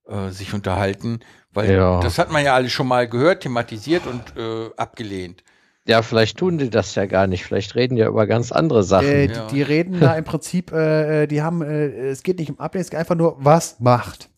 äh, 0.07 0.29
sich 0.29 0.53
unterhalten, 0.53 1.21
weil 1.51 1.71
Ja. 1.71 1.99
das 1.99 2.19
hat 2.19 2.31
man 2.31 2.45
ja 2.45 2.53
alles 2.53 2.71
schon 2.71 2.87
mal 2.87 3.07
gehört, 3.07 3.41
thematisiert 3.41 4.05
und 4.05 4.21
äh, 4.37 4.69
abgelehnt. 4.77 5.43
Ja, 5.87 6.03
vielleicht 6.03 6.37
tun 6.37 6.59
die 6.59 6.69
das 6.69 6.93
ja 6.93 7.07
gar 7.07 7.25
nicht. 7.25 7.43
Vielleicht 7.43 7.73
reden 7.73 7.95
die 7.95 8.01
ja 8.01 8.07
über 8.09 8.27
ganz 8.27 8.51
andere 8.51 8.83
Sachen. 8.83 9.07
Äh, 9.07 9.25
ja. 9.25 9.47
die, 9.47 9.55
die 9.55 9.61
reden 9.63 9.99
da 9.99 10.13
im 10.13 10.23
Prinzip, 10.23 10.71
äh, 10.71 11.23
äh, 11.23 11.27
die 11.27 11.41
haben, 11.41 11.63
äh, 11.63 12.09
es 12.09 12.21
geht 12.21 12.37
nicht 12.37 12.51
um 12.51 12.59
Ablehnen, 12.59 12.83
es 12.83 12.91
geht 12.91 12.99
einfach 12.99 13.15
nur, 13.15 13.37
was 13.39 13.79
macht. 13.79 14.28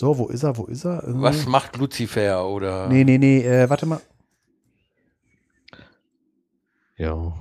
So, 0.00 0.16
wo 0.16 0.26
ist 0.28 0.44
er, 0.44 0.56
wo 0.56 0.66
ist 0.66 0.84
er? 0.84 1.02
Irgendwie- 1.02 1.22
Was 1.24 1.46
macht 1.46 1.76
Lucifer 1.76 2.46
oder? 2.46 2.86
Nee, 2.88 3.02
nee, 3.02 3.18
nee, 3.18 3.40
äh, 3.44 3.68
warte 3.68 3.84
mal. 3.84 4.00
Ja. 6.96 7.34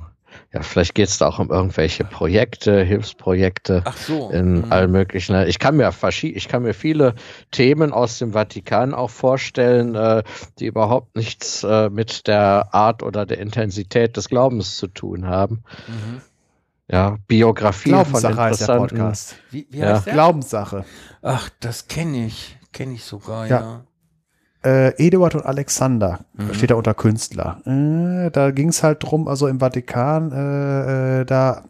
Ja, 0.52 0.62
vielleicht 0.64 0.96
geht 0.96 1.08
es 1.08 1.20
da 1.20 1.28
auch 1.28 1.38
um 1.38 1.52
irgendwelche 1.52 2.04
Projekte, 2.04 2.82
Hilfsprojekte. 2.84 3.84
Ach 3.86 3.96
so. 3.96 4.32
in 4.32 4.62
Mhm. 4.66 4.72
allen 4.72 4.92
möglichen. 4.92 5.34
ne? 5.34 5.48
Ich 5.48 5.60
kann 5.60 5.78
mir 5.78 5.92
ich 6.24 6.48
kann 6.48 6.64
mir 6.64 6.74
viele 6.74 7.14
Themen 7.52 7.92
aus 7.94 8.18
dem 8.18 8.32
Vatikan 8.34 8.96
auch 8.96 9.12
vorstellen, 9.12 9.94
äh, 9.94 10.24
die 10.58 10.66
überhaupt 10.66 11.16
nichts 11.16 11.64
äh, 11.64 11.92
mit 11.92 12.26
der 12.26 12.74
Art 12.74 13.04
oder 13.04 13.28
der 13.28 13.38
Intensität 13.38 14.18
des 14.18 14.30
Glaubens 14.30 14.78
zu 14.78 14.88
tun 14.88 15.28
haben. 15.28 15.64
Mhm. 15.88 16.22
Ja, 16.90 17.18
Biografien 17.28 17.96
von 18.06 18.20
Glaubenssache 18.22 18.38
heißt 18.42 18.62
der 18.62 18.76
interessanten. 18.76 18.96
Podcast. 18.98 19.36
Wie, 19.52 19.68
wie 19.70 19.78
Ja. 19.80 19.96
heißt 19.96 20.06
der? 20.08 20.14
Glaubenssache. 20.14 20.86
Ach, 21.22 21.50
das 21.60 21.88
kenne 21.88 22.26
ich. 22.26 22.58
Kenne 22.72 22.94
ich 22.94 23.04
sogar, 23.04 23.48
Ja. 23.48 23.60
ja. 23.60 23.84
Äh, 24.64 25.06
Eduard 25.08 25.36
und 25.36 25.46
Alexander 25.46 26.20
Mhm. 26.34 26.54
steht 26.54 26.72
da 26.72 26.76
unter 26.76 26.94
Künstler. 26.94 27.62
Äh, 27.66 28.32
da 28.32 28.52
ging 28.52 28.70
es 28.70 28.84
halt 28.84 29.04
drum, 29.04 29.28
also 29.28 29.48
im 29.48 29.60
Vatikan, 29.60 30.32
äh, 30.32 31.22
äh, 31.22 31.26
da 31.26 31.64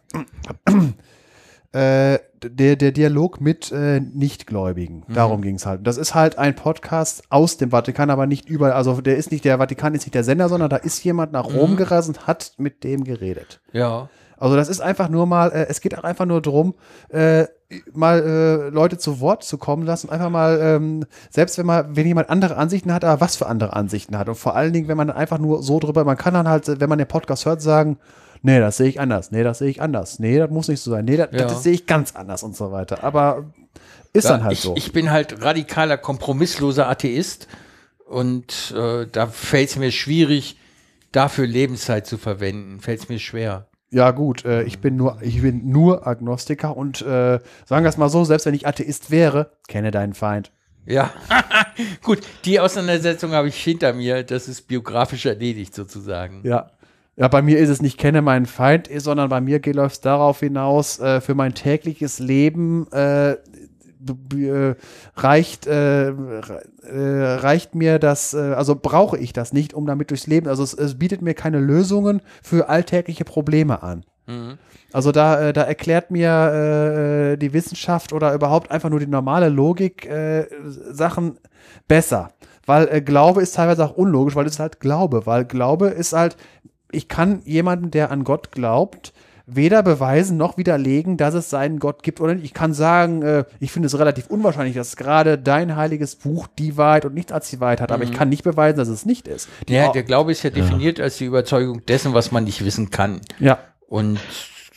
äh, 1.73 2.19
der, 2.43 2.75
der 2.75 2.91
Dialog 2.91 3.41
mit 3.41 3.71
äh, 3.71 3.99
Nichtgläubigen. 3.99 5.03
Mhm. 5.07 5.13
Darum 5.13 5.41
ging 5.41 5.55
es 5.55 5.65
halt. 5.65 5.85
Das 5.85 5.97
ist 5.97 6.15
halt 6.15 6.37
ein 6.37 6.55
Podcast 6.55 7.23
aus 7.29 7.57
dem 7.57 7.71
Vatikan, 7.71 8.09
aber 8.09 8.25
nicht 8.27 8.47
überall. 8.47 8.73
Also 8.73 9.01
der 9.01 9.17
ist 9.17 9.31
nicht, 9.31 9.43
der 9.45 9.57
Vatikan 9.57 9.93
ist 9.93 10.05
nicht 10.05 10.15
der 10.15 10.23
Sender, 10.23 10.47
sondern 10.49 10.69
da 10.69 10.77
ist 10.77 11.03
jemand 11.03 11.31
nach 11.33 11.45
Rom 11.45 11.71
Mhm. 11.73 11.77
gereist 11.77 12.07
und 12.07 12.25
hat 12.27 12.53
mit 12.57 12.83
dem 12.83 13.03
geredet. 13.03 13.59
Ja. 13.73 14.09
Also 14.37 14.55
das 14.55 14.69
ist 14.69 14.79
einfach 14.81 15.09
nur 15.09 15.25
mal, 15.25 15.51
äh, 15.51 15.67
es 15.69 15.81
geht 15.81 15.97
auch 15.97 16.03
einfach 16.03 16.25
nur 16.25 16.41
drum, 16.41 16.75
äh, 17.09 17.45
mal 17.93 18.19
äh, 18.21 18.69
Leute 18.69 18.97
zu 18.97 19.19
Wort 19.19 19.43
zu 19.43 19.57
kommen 19.57 19.83
lassen, 19.85 20.09
einfach 20.09 20.29
mal, 20.29 20.59
ähm, 20.61 21.05
selbst 21.29 21.57
wenn 21.57 21.65
man, 21.65 21.95
wenn 21.95 22.07
jemand 22.07 22.29
andere 22.29 22.55
Ansichten 22.55 22.93
hat, 22.93 23.03
aber 23.03 23.19
was 23.19 23.35
für 23.35 23.47
andere 23.47 23.73
Ansichten 23.73 24.17
hat. 24.17 24.29
Und 24.29 24.35
vor 24.35 24.55
allen 24.55 24.71
Dingen, 24.73 24.87
wenn 24.87 24.97
man 24.97 25.09
einfach 25.09 25.37
nur 25.39 25.61
so 25.63 25.79
drüber, 25.79 26.05
man 26.05 26.17
kann 26.17 26.33
dann 26.33 26.47
halt, 26.47 26.79
wenn 26.79 26.89
man 26.89 26.97
den 26.97 27.07
Podcast 27.07 27.45
hört, 27.45 27.61
sagen, 27.61 27.97
nee, 28.41 28.59
das 28.59 28.77
sehe 28.77 28.87
ich 28.87 28.99
anders, 28.99 29.31
nee, 29.31 29.43
das 29.43 29.57
sehe 29.59 29.69
ich 29.69 29.81
anders, 29.81 30.19
nee, 30.19 30.37
das 30.37 30.49
muss 30.49 30.67
nicht 30.67 30.79
so 30.81 30.91
sein, 30.91 31.05
nee, 31.05 31.17
das, 31.17 31.29
Ja. 31.31 31.39
das 31.47 31.63
sehe 31.63 31.73
ich 31.73 31.85
ganz 31.87 32.15
anders 32.15 32.43
und 32.43 32.55
so 32.55 32.71
weiter. 32.71 33.03
Aber 33.03 33.45
ist 34.13 34.25
Ja, 34.25 34.31
dann 34.31 34.43
halt 34.43 34.53
ich, 34.53 34.61
so. 34.61 34.75
ich 34.77 34.93
bin 34.93 35.11
halt 35.11 35.43
radikaler, 35.43 35.97
kompromissloser 35.97 36.87
Atheist 36.87 37.47
und 38.05 38.73
äh, 38.77 39.05
da 39.11 39.27
fällt 39.27 39.69
es 39.71 39.75
mir 39.75 39.91
schwierig, 39.91 40.57
dafür 41.11 41.47
Lebenszeit 41.47 42.05
zu 42.07 42.17
verwenden. 42.17 42.79
Fällt 42.79 43.01
es 43.01 43.09
mir 43.09 43.19
schwer. 43.19 43.67
Ja, 43.89 44.11
gut, 44.11 44.43
äh, 44.43 44.63
ich 44.63 44.79
bin 44.79 44.97
nur, 44.97 45.17
ich 45.21 45.41
bin 45.41 45.69
nur 45.69 46.05
Agnostiker 46.05 46.75
und 46.75 47.01
äh, 47.01 47.39
sagen 47.65 47.85
wir 47.85 47.89
es 47.89 47.97
mal 47.97 48.09
so, 48.09 48.25
selbst 48.25 48.45
wenn 48.45 48.53
ich 48.53 48.67
Atheist 48.67 49.11
wäre, 49.11 49.51
kenne 49.67 49.91
deinen 49.91 50.13
Feind. 50.13 50.51
Ja, 50.85 51.11
gut, 52.01 52.19
die 52.45 52.59
Auseinandersetzung 52.59 53.31
habe 53.31 53.49
ich 53.49 53.61
hinter 53.61 53.93
mir. 53.93 54.23
Das 54.23 54.47
ist 54.47 54.67
biografisch 54.67 55.25
erledigt 55.25 55.75
sozusagen. 55.75 56.41
Ja. 56.43 56.71
Ja, 57.19 57.27
bei 57.29 57.41
mir 57.41 57.57
ist 57.57 57.69
es 57.69 57.81
nicht 57.81 57.97
kenne 57.97 58.21
meinen 58.21 58.45
Feind, 58.45 58.89
sondern 58.97 59.29
bei 59.29 59.41
mir 59.41 59.59
läuft 59.73 59.95
es 59.95 60.01
darauf 60.01 60.39
hinaus, 60.39 60.99
äh, 60.99 61.19
für 61.19 61.33
mein 61.33 61.55
tägliches 61.55 62.19
Leben 62.19 62.85
äh, 62.91 63.31
äh, 63.31 64.75
reicht, 65.15 65.65
äh, 66.87 66.97
re- 66.97 67.43
reicht 67.43 67.75
mir 67.75 67.99
das, 67.99 68.33
äh, 68.33 68.53
also 68.53 68.75
brauche 68.75 69.17
ich 69.17 69.33
das 69.33 69.53
nicht, 69.53 69.73
um 69.73 69.85
damit 69.85 70.09
durchs 70.09 70.27
Leben, 70.27 70.47
also 70.47 70.63
es, 70.63 70.73
es 70.73 70.97
bietet 70.97 71.21
mir 71.21 71.33
keine 71.33 71.59
Lösungen 71.59 72.21
für 72.41 72.69
alltägliche 72.69 73.25
Probleme 73.25 73.83
an. 73.83 74.03
Mhm. 74.27 74.57
Also 74.93 75.11
da, 75.11 75.49
äh, 75.49 75.53
da 75.53 75.63
erklärt 75.63 76.11
mir 76.11 77.33
äh, 77.33 77.37
die 77.37 77.53
Wissenschaft 77.53 78.13
oder 78.13 78.33
überhaupt 78.33 78.71
einfach 78.71 78.89
nur 78.89 78.99
die 78.99 79.07
normale 79.07 79.49
Logik 79.49 80.05
äh, 80.05 80.47
Sachen 80.65 81.37
besser. 81.87 82.29
Weil 82.65 82.87
äh, 82.89 83.01
Glaube 83.01 83.41
ist 83.41 83.55
teilweise 83.55 83.85
auch 83.85 83.95
unlogisch, 83.95 84.35
weil 84.35 84.45
es 84.45 84.53
ist 84.53 84.59
halt 84.59 84.79
Glaube. 84.79 85.25
Weil 85.25 85.45
Glaube 85.45 85.87
ist 85.87 86.13
halt, 86.13 86.37
ich 86.91 87.07
kann 87.07 87.41
jemanden, 87.45 87.91
der 87.91 88.11
an 88.11 88.23
Gott 88.23 88.51
glaubt, 88.51 89.13
weder 89.47 89.81
beweisen 89.81 90.35
noch 90.35 90.57
widerlegen, 90.57 91.15
dass 91.15 91.33
es 91.33 91.49
seinen 91.49 91.79
Gott 91.79 92.03
gibt 92.03 92.19
oder 92.19 92.35
nicht. 92.35 92.43
Ich 92.43 92.53
kann 92.53 92.73
sagen, 92.73 93.21
äh, 93.23 93.45
ich 93.59 93.71
finde 93.71 93.87
es 93.87 93.97
relativ 93.97 94.27
unwahrscheinlich, 94.27 94.75
dass 94.75 94.97
gerade 94.97 95.37
dein 95.37 95.77
heiliges 95.77 96.17
Buch 96.17 96.47
die 96.59 96.75
Wahrheit 96.75 97.05
und 97.05 97.13
nichts 97.13 97.31
als 97.31 97.49
die 97.49 97.61
Wahrheit 97.61 97.79
hat, 97.79 97.91
aber 97.91 98.03
ich 98.03 98.11
kann 98.11 98.27
nicht 98.29 98.43
beweisen, 98.43 98.77
dass 98.77 98.89
es 98.89 99.05
nicht 99.05 99.27
ist. 99.27 99.47
Die 99.67 99.73
Ja, 99.73 99.91
der 99.91 100.03
Glaube 100.03 100.33
ist 100.33 100.43
ja 100.43 100.49
definiert 100.49 100.99
als 100.99 101.17
die 101.17 101.25
Überzeugung 101.25 101.85
dessen, 101.85 102.13
was 102.13 102.31
man 102.31 102.43
nicht 102.43 102.63
wissen 102.63 102.91
kann. 102.91 103.21
ja, 103.39 103.57
Und 103.87 104.19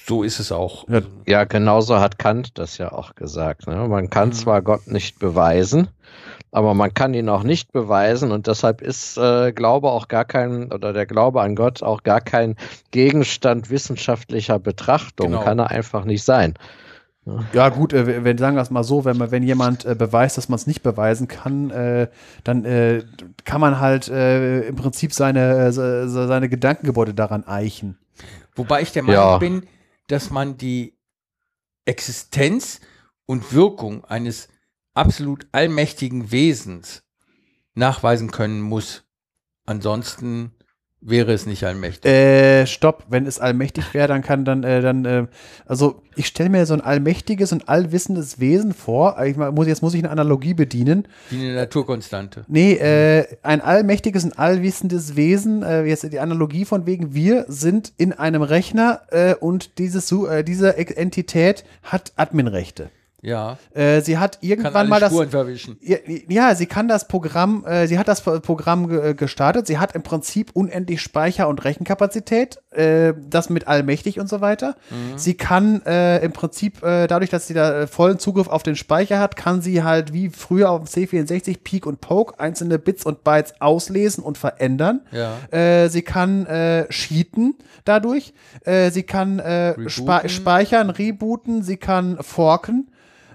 so 0.06 0.22
ist 0.22 0.38
es 0.38 0.52
auch. 0.52 0.88
Ja. 0.88 1.02
Ja, 1.26 1.44
genauso 1.44 1.98
hat 1.98 2.18
Kant 2.18 2.58
das 2.58 2.78
ja 2.78 2.92
auch 2.92 3.14
gesagt. 3.16 3.66
Ne? 3.66 3.88
Man 3.88 4.08
kann 4.08 4.32
zwar 4.32 4.62
Gott 4.62 4.86
nicht 4.86 5.18
beweisen, 5.18 5.88
aber 6.52 6.74
man 6.74 6.92
kann 6.94 7.14
ihn 7.14 7.28
auch 7.28 7.42
nicht 7.42 7.72
beweisen 7.72 8.32
und 8.32 8.46
deshalb 8.46 8.82
ist 8.82 9.16
äh, 9.18 9.52
Glaube 9.52 9.90
auch 9.90 10.08
gar 10.08 10.24
kein 10.24 10.72
oder 10.72 10.92
der 10.92 11.06
Glaube 11.06 11.42
an 11.42 11.54
Gott 11.54 11.82
auch 11.82 12.02
gar 12.02 12.20
kein 12.20 12.56
Gegenstand 12.90 13.70
wissenschaftlicher 13.70 14.58
Betrachtung. 14.58 15.28
Genau. 15.28 15.44
Kann 15.44 15.58
er 15.58 15.70
einfach 15.70 16.04
nicht 16.04 16.24
sein. 16.24 16.54
Ja, 17.52 17.68
gut, 17.68 17.92
äh, 17.92 18.24
wenn 18.24 18.38
sagen 18.38 18.56
wir 18.56 18.62
es 18.62 18.70
mal 18.70 18.82
so, 18.82 19.04
wenn 19.04 19.16
man, 19.16 19.30
wenn 19.30 19.42
jemand 19.42 19.84
äh, 19.84 19.94
beweist, 19.94 20.36
dass 20.38 20.48
man 20.48 20.56
es 20.56 20.66
nicht 20.66 20.82
beweisen 20.82 21.28
kann, 21.28 21.70
äh, 21.70 22.08
dann 22.44 22.64
äh, 22.64 23.04
kann 23.44 23.60
man 23.60 23.78
halt 23.78 24.08
äh, 24.08 24.62
im 24.62 24.76
Prinzip 24.76 25.12
seine, 25.12 25.66
äh, 25.66 25.72
seine 25.72 26.48
Gedankengebäude 26.48 27.14
daran 27.14 27.46
eichen. 27.46 27.98
Wobei 28.56 28.82
ich 28.82 28.92
der 28.92 29.02
Meinung 29.02 29.22
ja. 29.22 29.38
bin, 29.38 29.66
dass 30.08 30.30
man 30.30 30.56
die 30.56 30.94
Existenz 31.84 32.80
und 33.26 33.52
Wirkung 33.52 34.04
eines 34.04 34.48
absolut 34.94 35.46
allmächtigen 35.52 36.30
Wesens 36.30 37.02
nachweisen 37.74 38.30
können 38.30 38.60
muss. 38.60 39.04
Ansonsten 39.66 40.52
wäre 41.00 41.32
es 41.32 41.46
nicht 41.46 41.64
allmächtig. 41.64 42.10
Äh, 42.10 42.66
stopp, 42.66 43.06
wenn 43.08 43.26
es 43.26 43.38
allmächtig 43.38 43.94
wäre, 43.94 44.08
dann 44.08 44.22
kann 44.22 44.44
dann, 44.44 44.64
äh, 44.64 44.82
dann, 44.82 45.04
äh, 45.04 45.26
also 45.64 46.02
ich 46.14 46.26
stelle 46.26 46.50
mir 46.50 46.66
so 46.66 46.74
ein 46.74 46.80
allmächtiges 46.80 47.52
und 47.52 47.68
allwissendes 47.68 48.38
Wesen 48.38 48.74
vor. 48.74 49.22
Ich 49.24 49.36
muss, 49.36 49.66
jetzt 49.66 49.82
muss 49.82 49.94
ich 49.94 50.00
eine 50.00 50.10
Analogie 50.10 50.54
bedienen. 50.54 51.08
Wie 51.30 51.40
eine 51.40 51.54
Naturkonstante. 51.54 52.44
Nee, 52.48 52.74
äh, 52.74 53.26
ein 53.42 53.60
allmächtiges 53.62 54.24
und 54.24 54.38
allwissendes 54.38 55.16
Wesen, 55.16 55.62
äh, 55.62 55.84
jetzt 55.84 56.10
die 56.12 56.20
Analogie 56.20 56.64
von 56.64 56.84
wegen, 56.86 57.14
wir 57.14 57.46
sind 57.48 57.92
in 57.96 58.12
einem 58.12 58.42
Rechner 58.42 59.02
äh, 59.10 59.34
und 59.34 59.78
dieses, 59.78 60.12
äh, 60.12 60.44
diese 60.44 60.76
Entität 60.76 61.64
hat 61.82 62.12
Adminrechte. 62.16 62.90
Ja. 63.22 63.58
Äh, 63.74 64.00
sie 64.00 64.18
hat 64.18 64.38
irgendwann 64.40 64.88
mal 64.88 65.00
das. 65.00 65.12
Ja, 65.80 65.98
ja, 66.28 66.54
sie 66.54 66.66
kann 66.66 66.88
das 66.88 67.06
Programm, 67.08 67.64
äh, 67.66 67.86
sie 67.86 67.98
hat 67.98 68.08
das 68.08 68.22
Programm 68.22 68.88
ge 68.88 69.14
gestartet. 69.14 69.66
Sie 69.66 69.78
hat 69.78 69.94
im 69.94 70.02
Prinzip 70.02 70.50
unendlich 70.54 71.02
Speicher 71.02 71.48
und 71.48 71.64
Rechenkapazität, 71.64 72.58
äh, 72.70 73.12
das 73.28 73.50
mit 73.50 73.68
allmächtig 73.68 74.20
und 74.20 74.28
so 74.28 74.40
weiter. 74.40 74.76
Mhm. 74.90 75.18
Sie 75.18 75.34
kann 75.34 75.82
äh, 75.84 76.18
im 76.24 76.32
Prinzip, 76.32 76.82
äh, 76.82 77.06
dadurch, 77.06 77.30
dass 77.30 77.46
sie 77.46 77.54
da 77.54 77.82
äh, 77.82 77.86
vollen 77.86 78.18
Zugriff 78.18 78.48
auf 78.48 78.62
den 78.62 78.76
Speicher 78.76 79.18
hat, 79.18 79.36
kann 79.36 79.60
sie 79.60 79.82
halt 79.82 80.12
wie 80.12 80.30
früher 80.30 80.70
auf 80.70 80.84
dem 80.84 80.86
C64 80.86 81.58
Peak 81.62 81.86
und 81.86 82.00
Poke 82.00 82.38
einzelne 82.40 82.78
Bits 82.78 83.04
und 83.04 83.24
Bytes 83.24 83.54
auslesen 83.60 84.24
und 84.24 84.38
verändern. 84.38 85.02
Ja. 85.12 85.36
Äh, 85.50 85.88
sie 85.88 86.02
kann 86.02 86.46
äh, 86.46 86.86
cheaten 86.88 87.56
dadurch. 87.84 88.32
Äh, 88.64 88.90
sie 88.90 89.02
kann 89.02 89.38
äh, 89.38 89.74
spe 89.88 90.28
speichern, 90.28 90.90
rebooten. 90.90 91.62
Sie 91.62 91.76
kann 91.76 92.18
forken 92.22 92.88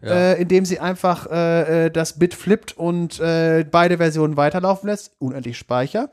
ja. 0.06 0.12
äh, 0.12 0.42
indem 0.42 0.66
sie 0.66 0.80
einfach 0.80 1.30
äh, 1.30 1.86
äh, 1.86 1.92
das 1.92 2.20
Bit 2.20 2.34
flippt 2.34 2.78
und 2.78 3.20
äh, 3.20 3.66
beide 3.70 3.98
Versionen 3.98 4.38
weiterlaufen 4.38 4.90
lässt, 4.90 5.12
unendlich 5.20 5.58
Speicher. 5.58 6.10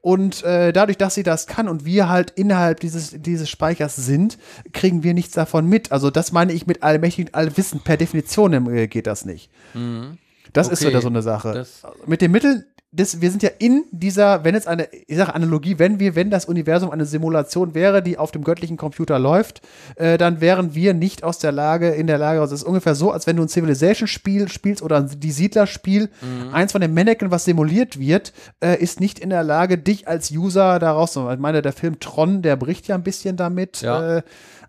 Und 0.00 0.42
äh, 0.42 0.72
dadurch, 0.72 0.98
dass 0.98 1.14
sie 1.14 1.22
das 1.22 1.46
kann 1.46 1.68
und 1.68 1.84
wir 1.84 2.08
halt 2.08 2.30
innerhalb 2.30 2.80
dieses, 2.80 3.14
dieses 3.22 3.48
Speichers 3.48 3.94
sind, 3.96 4.38
kriegen 4.72 5.02
wir 5.02 5.14
nichts 5.14 5.32
davon 5.32 5.66
mit. 5.66 5.92
Also 5.92 6.10
das 6.10 6.32
meine 6.32 6.52
ich 6.52 6.66
mit 6.66 6.82
allmächtig 6.82 7.26
und 7.26 7.34
allwissen. 7.34 7.80
Per 7.80 7.96
Definition 7.96 8.74
äh, 8.74 8.88
geht 8.88 9.06
das 9.06 9.24
nicht. 9.24 9.50
Mhm. 9.74 10.18
Das 10.52 10.66
okay. 10.66 10.74
ist 10.74 10.86
wieder 10.86 11.00
so 11.00 11.08
eine 11.08 11.22
Sache. 11.22 11.52
Das 11.52 11.82
mit 12.06 12.20
den 12.20 12.30
Mitteln 12.30 12.64
das, 12.94 13.22
wir 13.22 13.30
sind 13.30 13.42
ja 13.42 13.48
in 13.58 13.84
dieser, 13.90 14.44
wenn 14.44 14.54
jetzt 14.54 14.68
eine, 14.68 14.86
ich 14.92 15.16
sage 15.16 15.34
Analogie, 15.34 15.78
wenn 15.78 15.98
wir, 15.98 16.14
wenn 16.14 16.28
das 16.28 16.44
Universum 16.44 16.90
eine 16.90 17.06
Simulation 17.06 17.74
wäre, 17.74 18.02
die 18.02 18.18
auf 18.18 18.32
dem 18.32 18.44
göttlichen 18.44 18.76
Computer 18.76 19.18
läuft, 19.18 19.62
äh, 19.96 20.18
dann 20.18 20.42
wären 20.42 20.74
wir 20.74 20.92
nicht 20.92 21.24
aus 21.24 21.38
der 21.38 21.52
Lage, 21.52 21.88
in 21.88 22.06
der 22.06 22.18
Lage, 22.18 22.42
also 22.42 22.54
es 22.54 22.60
ist 22.60 22.66
ungefähr 22.66 22.94
so, 22.94 23.10
als 23.10 23.26
wenn 23.26 23.36
du 23.36 23.42
ein 23.42 23.48
Civilization-Spiel 23.48 24.50
spielst 24.50 24.82
oder 24.82 24.98
ein 24.98 25.10
Die 25.18 25.30
Siedler-Spiel, 25.30 26.10
mhm. 26.20 26.52
eins 26.52 26.72
von 26.72 26.82
den 26.82 26.92
Mannequin, 26.92 27.30
was 27.30 27.46
simuliert 27.46 27.98
wird, 27.98 28.34
äh, 28.62 28.76
ist 28.76 29.00
nicht 29.00 29.18
in 29.18 29.30
der 29.30 29.42
Lage, 29.42 29.78
dich 29.78 30.06
als 30.06 30.30
User 30.30 30.78
daraus 30.78 31.14
zu, 31.14 31.30
ich 31.30 31.38
meine, 31.38 31.62
der 31.62 31.72
Film 31.72 31.98
Tron, 31.98 32.42
der 32.42 32.56
bricht 32.56 32.88
ja 32.88 32.94
ein 32.94 33.02
bisschen 33.02 33.38
damit, 33.38 33.80
ja. 33.80 34.18
äh, 34.18 34.22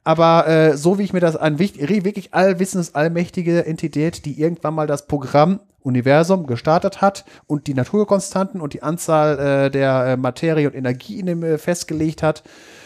aber 0.06 0.48
äh, 0.48 0.78
so 0.78 0.98
wie 0.98 1.04
ich 1.04 1.12
mir 1.12 1.20
das 1.20 1.36
an 1.36 1.60
wirklich 1.60 2.34
allwissendes, 2.34 2.96
allmächtige 2.96 3.66
Entität, 3.66 4.24
die 4.24 4.40
irgendwann 4.40 4.76
mal 4.76 4.88
das 4.88 5.08
Programm 5.08 5.60
Universum 5.84 6.48
gestartet 6.48 7.02
hat 7.02 7.26
und 7.46 7.68
die 7.68 7.74
Naturkonstanten 7.74 8.62
und 8.62 8.74
die 8.74 8.84
Anzahl 8.84 9.40
äh, 9.40 9.72
der 9.72 10.06
äh, 10.06 10.18
Materie 10.18 10.68
und 10.68 10.76
Energie 10.76 11.20
in 11.20 11.26
dem 11.26 11.44
äh, 11.44 11.58
festgelegt 11.58 12.24
hat, 12.24 12.44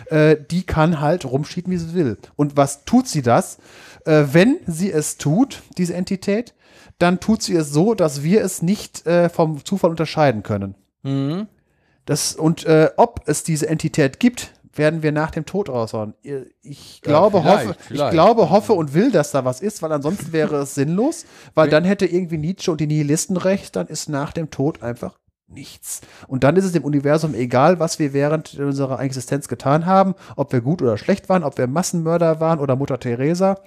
äh, 0.09 0.35
die 0.51 0.63
kann 0.65 0.99
halt 0.99 1.25
rumschieben, 1.25 1.71
wie 1.71 1.77
sie 1.77 1.93
will. 1.93 2.17
Und 2.35 2.57
was 2.57 2.85
tut 2.85 3.07
sie 3.07 3.21
das? 3.21 3.57
Äh, 4.05 4.25
wenn 4.31 4.57
sie 4.65 4.91
es 4.91 5.17
tut, 5.17 5.61
diese 5.77 5.93
Entität, 5.93 6.53
dann 6.99 7.19
tut 7.19 7.43
sie 7.43 7.55
es 7.55 7.71
so, 7.71 7.93
dass 7.93 8.23
wir 8.23 8.43
es 8.43 8.61
nicht 8.61 9.05
äh, 9.05 9.29
vom 9.29 9.63
Zufall 9.63 9.91
unterscheiden 9.91 10.43
können. 10.43 10.75
Mhm. 11.03 11.47
Das, 12.05 12.35
und 12.35 12.65
ob 12.95 13.23
es 13.25 13.43
diese 13.43 13.67
Entität 13.67 14.21
gibt, 14.21 14.53
werden 14.77 15.03
wir 15.03 15.11
nach 15.11 15.31
dem 15.31 15.45
Tod 15.45 15.69
raushauen. 15.69 16.13
Ich 16.61 17.01
glaube, 17.01 17.39
ja, 17.39 17.43
hoffe, 17.43 17.75
vielleicht. 17.79 18.05
ich 18.05 18.11
glaube, 18.11 18.49
hoffe 18.49 18.73
und 18.73 18.93
will, 18.93 19.11
dass 19.11 19.31
da 19.31 19.45
was 19.45 19.61
ist, 19.61 19.81
weil 19.81 19.91
ansonsten 19.91 20.33
wäre 20.33 20.57
es 20.57 20.75
sinnlos, 20.75 21.25
weil 21.53 21.69
dann 21.69 21.83
hätte 21.83 22.05
irgendwie 22.05 22.37
Nietzsche 22.37 22.71
und 22.71 22.81
die 22.81 22.87
Nihilisten 22.87 23.37
recht, 23.37 23.75
dann 23.75 23.87
ist 23.87 24.09
nach 24.09 24.31
dem 24.31 24.49
Tod 24.49 24.83
einfach 24.83 25.17
nichts. 25.47 26.01
Und 26.27 26.43
dann 26.43 26.55
ist 26.55 26.65
es 26.65 26.73
dem 26.73 26.83
Universum 26.83 27.33
egal, 27.33 27.79
was 27.79 27.99
wir 27.99 28.13
während 28.13 28.55
unserer 28.59 28.99
Existenz 28.99 29.47
getan 29.47 29.85
haben, 29.85 30.15
ob 30.35 30.51
wir 30.51 30.61
gut 30.61 30.81
oder 30.81 30.97
schlecht 30.97 31.29
waren, 31.29 31.43
ob 31.43 31.57
wir 31.57 31.67
Massenmörder 31.67 32.39
waren 32.39 32.59
oder 32.59 32.75
Mutter 32.75 32.99
Teresa. 32.99 33.59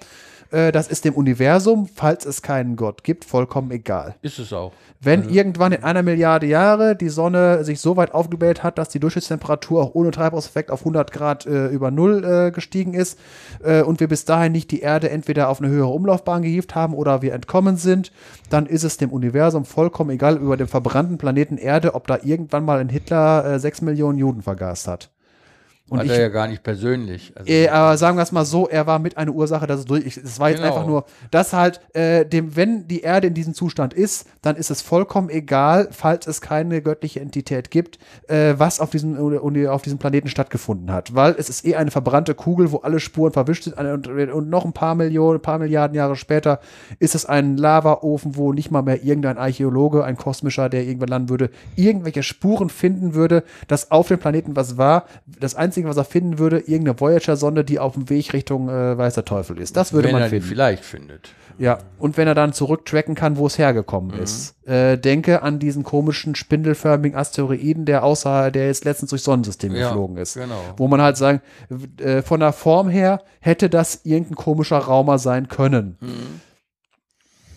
Äh, 0.51 0.71
das 0.71 0.87
ist 0.87 1.05
dem 1.05 1.13
Universum, 1.13 1.87
falls 1.93 2.25
es 2.25 2.41
keinen 2.41 2.75
Gott 2.75 3.03
gibt, 3.03 3.25
vollkommen 3.25 3.71
egal. 3.71 4.15
Ist 4.21 4.39
es 4.39 4.53
auch. 4.53 4.73
Wenn 4.99 5.21
also. 5.21 5.33
irgendwann 5.33 5.71
in 5.71 5.83
einer 5.83 6.03
Milliarde 6.03 6.45
Jahre 6.45 6.95
die 6.95 7.09
Sonne 7.09 7.63
sich 7.63 7.79
so 7.79 7.97
weit 7.97 8.13
aufgebläht 8.13 8.61
hat, 8.61 8.77
dass 8.77 8.89
die 8.89 8.99
Durchschnittstemperatur 8.99 9.81
auch 9.81 9.95
ohne 9.95 10.11
Treibhauseffekt 10.11 10.69
auf 10.69 10.81
100 10.81 11.11
Grad 11.11 11.45
äh, 11.45 11.67
über 11.67 11.89
Null 11.89 12.23
äh, 12.23 12.51
gestiegen 12.51 12.93
ist 12.93 13.17
äh, 13.63 13.81
und 13.81 13.99
wir 13.99 14.07
bis 14.07 14.25
dahin 14.25 14.51
nicht 14.51 14.69
die 14.69 14.81
Erde 14.81 15.09
entweder 15.09 15.49
auf 15.49 15.59
eine 15.59 15.71
höhere 15.71 15.87
Umlaufbahn 15.87 16.43
gehievt 16.43 16.75
haben 16.75 16.93
oder 16.93 17.21
wir 17.21 17.33
entkommen 17.33 17.77
sind, 17.77 18.11
dann 18.49 18.65
ist 18.67 18.83
es 18.83 18.97
dem 18.97 19.11
Universum 19.11 19.65
vollkommen 19.65 20.11
egal 20.11 20.37
über 20.37 20.57
den 20.57 20.67
verbrannten 20.67 21.17
Planeten 21.17 21.57
Erde, 21.57 21.95
ob 21.95 22.05
da 22.05 22.19
irgendwann 22.21 22.65
mal 22.65 22.79
ein 22.79 22.89
Hitler 22.89 23.45
äh, 23.45 23.59
sechs 23.59 23.81
Millionen 23.81 24.19
Juden 24.19 24.41
vergast 24.41 24.87
hat. 24.87 25.09
Und 25.91 25.99
Hat 25.99 26.05
ich, 26.05 26.13
er 26.13 26.21
ja 26.21 26.29
gar 26.29 26.47
nicht 26.47 26.63
persönlich. 26.63 27.33
Also 27.35 27.51
äh, 27.51 27.67
aber 27.67 27.97
sagen 27.97 28.15
wir 28.15 28.21
es 28.21 28.31
mal 28.31 28.45
so, 28.45 28.65
er 28.65 28.87
war 28.87 28.97
mit 28.97 29.17
eine 29.17 29.33
Ursache, 29.33 29.67
dass 29.67 29.81
es 29.81 29.85
durch. 29.85 30.05
Es 30.05 30.39
war 30.39 30.49
jetzt 30.49 30.59
genau. 30.59 30.73
einfach 30.73 30.87
nur, 30.87 31.03
dass 31.31 31.51
halt, 31.51 31.81
äh, 31.91 32.25
dem, 32.25 32.55
wenn 32.55 32.87
die 32.87 33.01
Erde 33.01 33.27
in 33.27 33.33
diesem 33.33 33.53
Zustand 33.53 33.93
ist, 33.93 34.25
dann 34.41 34.55
ist 34.55 34.71
es 34.71 34.81
vollkommen 34.81 35.29
egal, 35.29 35.89
falls 35.91 36.27
es 36.27 36.39
keine 36.39 36.81
göttliche 36.81 37.19
Entität 37.19 37.71
gibt, 37.71 37.99
äh, 38.29 38.53
was 38.55 38.79
auf 38.79 38.89
diesem, 38.89 39.17
auf 39.67 39.81
diesem 39.81 39.99
Planeten 39.99 40.29
stattgefunden 40.29 40.93
hat. 40.93 41.13
Weil 41.13 41.35
es 41.37 41.49
ist 41.49 41.65
eh 41.65 41.75
eine 41.75 41.91
verbrannte 41.91 42.35
Kugel, 42.35 42.71
wo 42.71 42.77
alle 42.77 43.01
Spuren 43.01 43.33
verwischt 43.33 43.65
sind. 43.65 43.77
Und, 43.77 44.07
und 44.07 44.49
noch 44.49 44.63
ein 44.63 44.71
paar 44.71 44.95
Millionen, 44.95 45.39
ein 45.39 45.41
paar 45.41 45.59
Milliarden 45.59 45.97
Jahre 45.97 46.15
später 46.15 46.61
ist 46.99 47.15
es 47.15 47.25
ein 47.25 47.57
Lavaofen, 47.57 48.37
wo 48.37 48.53
nicht 48.53 48.71
mal 48.71 48.81
mehr 48.81 49.03
irgendein 49.03 49.37
Archäologe, 49.37 50.05
ein 50.05 50.15
kosmischer, 50.15 50.69
der 50.69 50.85
irgendwann 50.85 51.09
landen 51.09 51.29
würde, 51.29 51.49
irgendwelche 51.75 52.23
Spuren 52.23 52.69
finden 52.69 53.13
würde, 53.13 53.43
dass 53.67 53.91
auf 53.91 54.07
dem 54.07 54.19
Planeten 54.19 54.55
was 54.55 54.77
war. 54.77 55.03
Das 55.25 55.53
einzige 55.55 55.80
Einzige, 55.81 55.89
was 55.89 55.97
er 55.97 56.05
finden 56.05 56.39
würde, 56.39 56.59
irgendeine 56.59 56.99
Voyager-Sonde, 56.99 57.63
die 57.63 57.79
auf 57.79 57.93
dem 57.93 58.09
Weg 58.09 58.33
Richtung 58.33 58.69
äh, 58.69 58.97
Weißer 58.97 59.25
Teufel 59.25 59.59
ist. 59.59 59.75
Das 59.75 59.93
würde 59.93 60.07
wenn 60.07 60.13
man 60.13 60.23
er 60.23 60.29
finden. 60.29 60.47
vielleicht 60.47 60.83
findet. 60.83 61.29
Ja, 61.57 61.79
und 61.99 62.17
wenn 62.17 62.27
er 62.27 62.35
dann 62.35 62.53
zurücktracken 62.53 63.15
kann, 63.15 63.37
wo 63.37 63.45
es 63.47 63.57
hergekommen 63.57 64.15
mhm. 64.15 64.23
ist. 64.23 64.55
Äh, 64.65 64.97
denke 64.97 65.41
an 65.41 65.59
diesen 65.59 65.83
komischen 65.83 66.35
spindelförmigen 66.35 67.17
Asteroiden, 67.17 67.85
der 67.85 68.03
außer, 68.03 68.51
der 68.51 68.67
jetzt 68.67 68.85
letztens 68.85 69.09
durchs 69.09 69.25
Sonnensystem 69.25 69.75
ja, 69.75 69.89
geflogen 69.89 70.17
ist. 70.17 70.35
Genau. 70.35 70.61
Wo 70.77 70.87
man 70.87 71.01
halt 71.01 71.17
sagen, 71.17 71.41
äh, 71.97 72.21
von 72.21 72.39
der 72.39 72.53
Form 72.53 72.89
her 72.89 73.21
hätte 73.39 73.69
das 73.69 74.01
irgendein 74.03 74.35
komischer 74.35 74.77
Raumer 74.77 75.19
sein 75.19 75.47
können. 75.47 75.97
Mhm. 75.99 76.41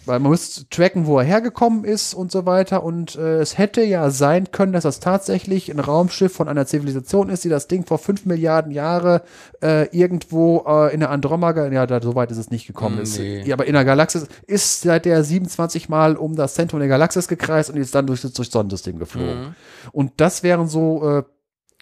Weil 0.06 0.20
man 0.20 0.30
muss 0.30 0.66
tracken, 0.70 1.06
wo 1.06 1.18
er 1.18 1.24
hergekommen 1.24 1.84
ist 1.84 2.14
und 2.14 2.30
so 2.30 2.46
weiter. 2.46 2.82
Und 2.82 3.16
äh, 3.16 3.38
es 3.38 3.56
hätte 3.56 3.82
ja 3.82 4.10
sein 4.10 4.50
können, 4.50 4.72
dass 4.72 4.82
das 4.82 5.00
tatsächlich 5.00 5.70
ein 5.70 5.80
Raumschiff 5.80 6.32
von 6.32 6.48
einer 6.48 6.66
Zivilisation 6.66 7.30
ist, 7.30 7.44
die 7.44 7.48
das 7.48 7.68
Ding 7.68 7.86
vor 7.86 7.98
fünf 7.98 8.26
Milliarden 8.26 8.70
Jahre 8.70 9.22
äh, 9.62 9.88
irgendwo 9.96 10.64
äh, 10.66 10.92
in 10.92 11.00
der 11.00 11.10
Andromeda, 11.10 11.68
ja, 11.68 11.86
da, 11.86 12.02
so 12.02 12.14
weit 12.14 12.30
ist 12.30 12.38
es 12.38 12.50
nicht 12.50 12.66
gekommen. 12.66 12.96
Mm, 12.96 13.02
nee. 13.16 13.40
ist, 13.40 13.46
ja, 13.46 13.54
aber 13.54 13.66
in 13.66 13.72
der 13.72 13.84
Galaxis 13.84 14.26
ist 14.46 14.82
seit 14.82 15.04
der 15.04 15.24
27 15.24 15.88
Mal 15.88 16.16
um 16.16 16.36
das 16.36 16.54
Zentrum 16.54 16.80
der 16.80 16.88
Galaxis 16.88 17.28
gekreist 17.28 17.70
und 17.70 17.76
ist 17.76 17.94
dann 17.94 18.06
durch, 18.06 18.20
durch 18.20 18.34
das 18.34 18.50
Sonnensystem 18.50 18.98
geflogen. 18.98 19.40
Mhm. 19.40 19.54
Und 19.92 20.12
das 20.18 20.42
wären 20.42 20.68
so 20.68 21.18
äh, 21.18 21.22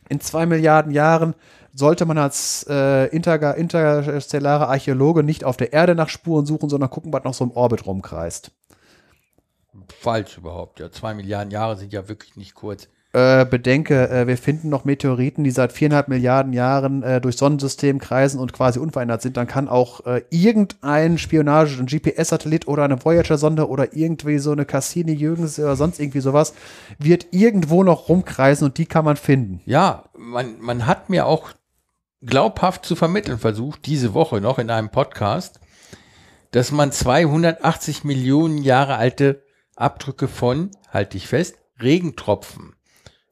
in 0.09 0.21
zwei 0.21 0.47
Milliarden 0.47 0.93
Jahren 0.93 1.35
sollte 1.75 2.05
man 2.05 2.19
als 2.19 2.67
äh, 2.69 3.07
inter 3.07 3.57
interstellare 3.57 4.69
Archäologe 4.69 5.23
nicht 5.23 5.45
auf 5.45 5.57
der 5.57 5.73
Erde 5.73 5.95
nach 5.95 6.09
Spuren 6.09 6.47
suchen, 6.47 6.69
sondern 6.69 6.91
gucken, 6.91 7.13
was 7.13 7.25
noch 7.25 7.35
so 7.35 7.45
im 7.45 7.51
Orbit 7.53 7.87
rumkreist. 7.87 8.53
Falsch 10.01 10.39
überhaupt, 10.39 10.81
ja. 10.81 10.91
Zwei 10.91 11.15
Milliarden 11.15 11.51
Jahre 11.51 11.77
sind 11.77 11.93
ja 11.93 12.09
wirklich 12.09 12.37
nicht 12.37 12.55
kurz. 12.55 12.89
Äh, 13.15 13.45
bedenke, 13.45 14.09
äh, 14.09 14.27
wir 14.27 14.39
finden 14.39 14.71
noch 14.71 14.87
Meteoriten, 14.87 15.45
die 15.45 15.51
seit 15.51 15.73
viereinhalb 15.73 16.09
Milliarden 16.09 16.55
Jahren 16.55 17.03
äh, 17.03 17.21
durch 17.21 17.37
Sonnensystem 17.37 17.99
kreisen 17.99 18.41
und 18.41 18.55
quasi 18.55 18.79
unverändert 18.79 19.21
sind. 19.21 19.37
Dann 19.37 19.47
kann 19.47 19.69
auch 19.69 20.07
äh, 20.07 20.23
irgendein 20.31 21.19
Spionage, 21.19 21.79
ein 21.79 21.85
GPS-Satellit 21.85 22.69
oder 22.69 22.85
eine 22.85 23.05
Voyager-Sonde 23.05 23.69
oder 23.69 23.95
irgendwie 23.95 24.39
so 24.39 24.53
eine 24.53 24.65
Cassini-Jürgens 24.65 25.59
oder 25.59 25.77
sonst 25.77 26.01
irgendwie 26.01 26.21
sowas, 26.21 26.55
wird 26.99 27.27
irgendwo 27.33 27.85
noch 27.85 28.09
rumkreisen 28.09 28.67
und 28.67 28.79
die 28.79 28.87
kann 28.87 29.05
man 29.05 29.17
finden. 29.17 29.61
Ja, 29.67 30.05
man, 30.17 30.59
man 30.61 30.87
hat 30.87 31.11
mir 31.11 31.27
auch 31.27 31.51
glaubhaft 32.25 32.87
zu 32.87 32.97
vermitteln 32.97 33.39
versucht, 33.39 33.87
diese 33.87 34.15
Woche 34.15 34.41
noch 34.41 34.59
in 34.59 34.71
einem 34.71 34.91
Podcast, 34.91 35.61
dass 36.53 36.71
man 36.71 36.93
280 36.93 38.05
Millionen 38.05 38.59
Jahre 38.59 38.97
alte 38.97 39.45
Abdrücke 39.77 40.29
von, 40.29 40.71
halte 40.91 41.17
ich 41.17 41.27
fest, 41.27 41.57
Regentropfen 41.81 42.75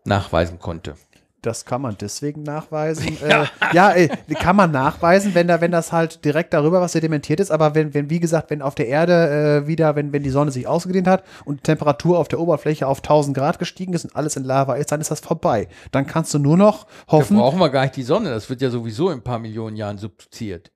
nachweisen 0.04 0.58
konnte. 0.58 0.96
Das 1.42 1.64
kann 1.64 1.80
man 1.80 1.96
deswegen 1.98 2.42
nachweisen. 2.42 3.16
ja, 3.28 3.42
äh, 3.42 3.46
ja 3.72 3.92
äh, 3.92 4.08
kann 4.34 4.56
man 4.56 4.70
nachweisen, 4.70 5.34
wenn 5.34 5.48
da, 5.48 5.60
wenn 5.60 5.72
das 5.72 5.92
halt 5.92 6.24
direkt 6.24 6.52
darüber 6.52 6.80
was 6.80 6.92
sedimentiert 6.92 7.40
ist. 7.40 7.50
Aber 7.50 7.74
wenn, 7.74 7.94
wenn 7.94 8.10
wie 8.10 8.20
gesagt, 8.20 8.50
wenn 8.50 8.62
auf 8.62 8.74
der 8.74 8.88
Erde 8.88 9.62
äh, 9.64 9.66
wieder, 9.66 9.96
wenn, 9.96 10.12
wenn 10.12 10.22
die 10.22 10.30
Sonne 10.30 10.50
sich 10.50 10.66
ausgedehnt 10.66 11.08
hat 11.08 11.24
und 11.44 11.60
die 11.60 11.62
Temperatur 11.62 12.18
auf 12.18 12.28
der 12.28 12.40
Oberfläche 12.40 12.86
auf 12.86 12.98
1000 12.98 13.36
Grad 13.36 13.58
gestiegen 13.58 13.94
ist 13.94 14.04
und 14.04 14.16
alles 14.16 14.36
in 14.36 14.44
Lava 14.44 14.74
ist, 14.74 14.92
dann 14.92 15.00
ist 15.00 15.10
das 15.10 15.20
vorbei. 15.20 15.68
Dann 15.92 16.06
kannst 16.06 16.34
du 16.34 16.38
nur 16.38 16.56
noch 16.56 16.86
hoffen. 17.08 17.36
Da 17.36 17.42
brauchen 17.42 17.58
wir 17.58 17.70
gar 17.70 17.82
nicht 17.82 17.96
die 17.96 18.02
Sonne. 18.02 18.30
Das 18.30 18.50
wird 18.50 18.60
ja 18.60 18.70
sowieso 18.70 19.10
in 19.10 19.18
ein 19.18 19.24
paar 19.24 19.38
Millionen 19.38 19.76
Jahren 19.76 19.98
subduziert. 19.98 20.70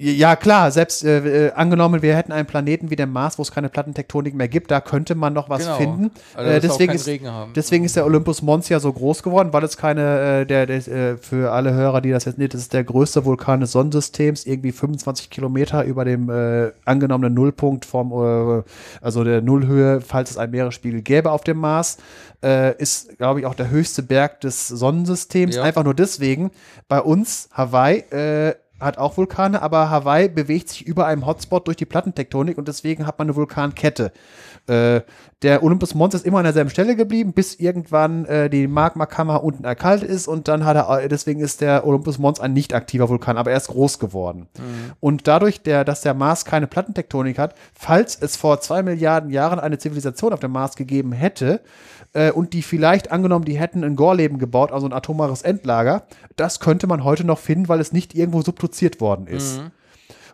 Ja, 0.00 0.36
klar, 0.36 0.70
selbst 0.70 1.04
äh, 1.04 1.48
äh, 1.48 1.52
angenommen, 1.54 2.02
wir 2.02 2.14
hätten 2.14 2.30
einen 2.30 2.46
Planeten 2.46 2.88
wie 2.88 2.94
der 2.94 3.08
Mars, 3.08 3.36
wo 3.36 3.42
es 3.42 3.50
keine 3.50 3.68
Plattentektonik 3.68 4.32
mehr 4.32 4.46
gibt, 4.46 4.70
da 4.70 4.80
könnte 4.80 5.16
man 5.16 5.32
noch 5.32 5.50
was 5.50 5.64
genau. 5.64 5.76
finden. 5.76 6.10
Also, 6.34 6.50
äh, 6.52 6.60
deswegen, 6.60 6.92
ist, 6.92 7.10
deswegen 7.56 7.84
ist 7.84 7.96
der 7.96 8.06
Olympus 8.06 8.40
Mons 8.40 8.68
ja 8.68 8.78
so 8.78 8.92
groß 8.92 9.24
geworden, 9.24 9.52
weil 9.52 9.64
es 9.64 9.76
keine, 9.76 10.42
äh, 10.42 10.46
der, 10.46 10.66
der 10.66 10.86
äh, 10.86 11.16
für 11.16 11.50
alle 11.50 11.74
Hörer, 11.74 12.00
die 12.00 12.12
das 12.12 12.26
jetzt 12.26 12.38
nicht, 12.38 12.54
das 12.54 12.60
ist 12.60 12.74
der 12.74 12.84
größte 12.84 13.24
Vulkan 13.24 13.58
des 13.58 13.72
Sonnensystems, 13.72 14.46
irgendwie 14.46 14.70
25 14.70 15.30
Kilometer 15.30 15.82
über 15.82 16.04
dem 16.04 16.30
äh, 16.30 16.70
angenommenen 16.84 17.34
Nullpunkt 17.34 17.84
vom, 17.84 18.12
äh, 18.12 18.62
also 19.00 19.24
der 19.24 19.42
Nullhöhe, 19.42 20.00
falls 20.00 20.30
es 20.30 20.38
einen 20.38 20.52
Meeresspiegel 20.52 21.02
gäbe 21.02 21.32
auf 21.32 21.42
dem 21.42 21.58
Mars. 21.58 21.96
Äh, 22.40 22.80
ist, 22.80 23.18
glaube 23.18 23.40
ich, 23.40 23.46
auch 23.46 23.54
der 23.56 23.68
höchste 23.68 24.04
Berg 24.04 24.42
des 24.42 24.68
Sonnensystems. 24.68 25.56
Ja. 25.56 25.64
Einfach 25.64 25.82
nur 25.82 25.94
deswegen. 25.94 26.52
Bei 26.86 27.00
uns, 27.00 27.48
Hawaii, 27.52 27.98
äh, 28.12 28.54
hat 28.80 28.98
auch 28.98 29.16
Vulkane, 29.16 29.60
aber 29.60 29.90
Hawaii 29.90 30.28
bewegt 30.28 30.68
sich 30.68 30.86
über 30.86 31.06
einem 31.06 31.26
Hotspot 31.26 31.66
durch 31.66 31.76
die 31.76 31.86
Plattentektonik 31.86 32.58
und 32.58 32.68
deswegen 32.68 33.06
hat 33.06 33.18
man 33.18 33.26
eine 33.26 33.36
Vulkankette. 33.36 34.12
Äh, 34.66 35.00
der 35.42 35.62
Olympus 35.62 35.94
Mons 35.94 36.14
ist 36.14 36.26
immer 36.26 36.38
an 36.38 36.44
derselben 36.44 36.70
Stelle 36.70 36.96
geblieben, 36.96 37.32
bis 37.32 37.54
irgendwann 37.54 38.24
äh, 38.24 38.50
die 38.50 38.66
Magmakammer 38.66 39.42
unten 39.44 39.64
erkaltet 39.64 40.08
ist 40.08 40.26
und 40.26 40.48
dann 40.48 40.64
hat 40.64 40.76
er, 40.76 41.08
deswegen 41.08 41.40
ist 41.40 41.60
der 41.60 41.86
Olympus 41.86 42.18
Mons 42.18 42.40
ein 42.40 42.52
nicht 42.52 42.74
aktiver 42.74 43.08
Vulkan, 43.08 43.36
aber 43.36 43.52
er 43.52 43.56
ist 43.56 43.68
groß 43.68 43.98
geworden. 43.98 44.48
Mhm. 44.58 44.92
Und 45.00 45.28
dadurch, 45.28 45.62
der, 45.62 45.84
dass 45.84 46.00
der 46.00 46.14
Mars 46.14 46.44
keine 46.44 46.66
Plattentektonik 46.66 47.38
hat, 47.38 47.54
falls 47.72 48.16
es 48.20 48.36
vor 48.36 48.60
zwei 48.60 48.82
Milliarden 48.82 49.30
Jahren 49.30 49.60
eine 49.60 49.78
Zivilisation 49.78 50.32
auf 50.32 50.40
dem 50.40 50.52
Mars 50.52 50.76
gegeben 50.76 51.12
hätte, 51.12 51.60
äh, 52.12 52.30
und 52.30 52.52
die 52.52 52.62
vielleicht 52.62 53.10
angenommen, 53.10 53.44
die 53.44 53.58
hätten 53.58 53.84
ein 53.84 53.96
Gorleben 53.96 54.38
gebaut, 54.38 54.72
also 54.72 54.86
ein 54.86 54.92
atomares 54.92 55.42
Endlager, 55.42 56.04
das 56.36 56.60
könnte 56.60 56.86
man 56.86 57.04
heute 57.04 57.24
noch 57.24 57.38
finden, 57.38 57.68
weil 57.68 57.80
es 57.80 57.92
nicht 57.92 58.14
irgendwo 58.14 58.42
subduziert 58.42 59.00
worden 59.00 59.26
ist. 59.26 59.58
Mhm. 59.58 59.70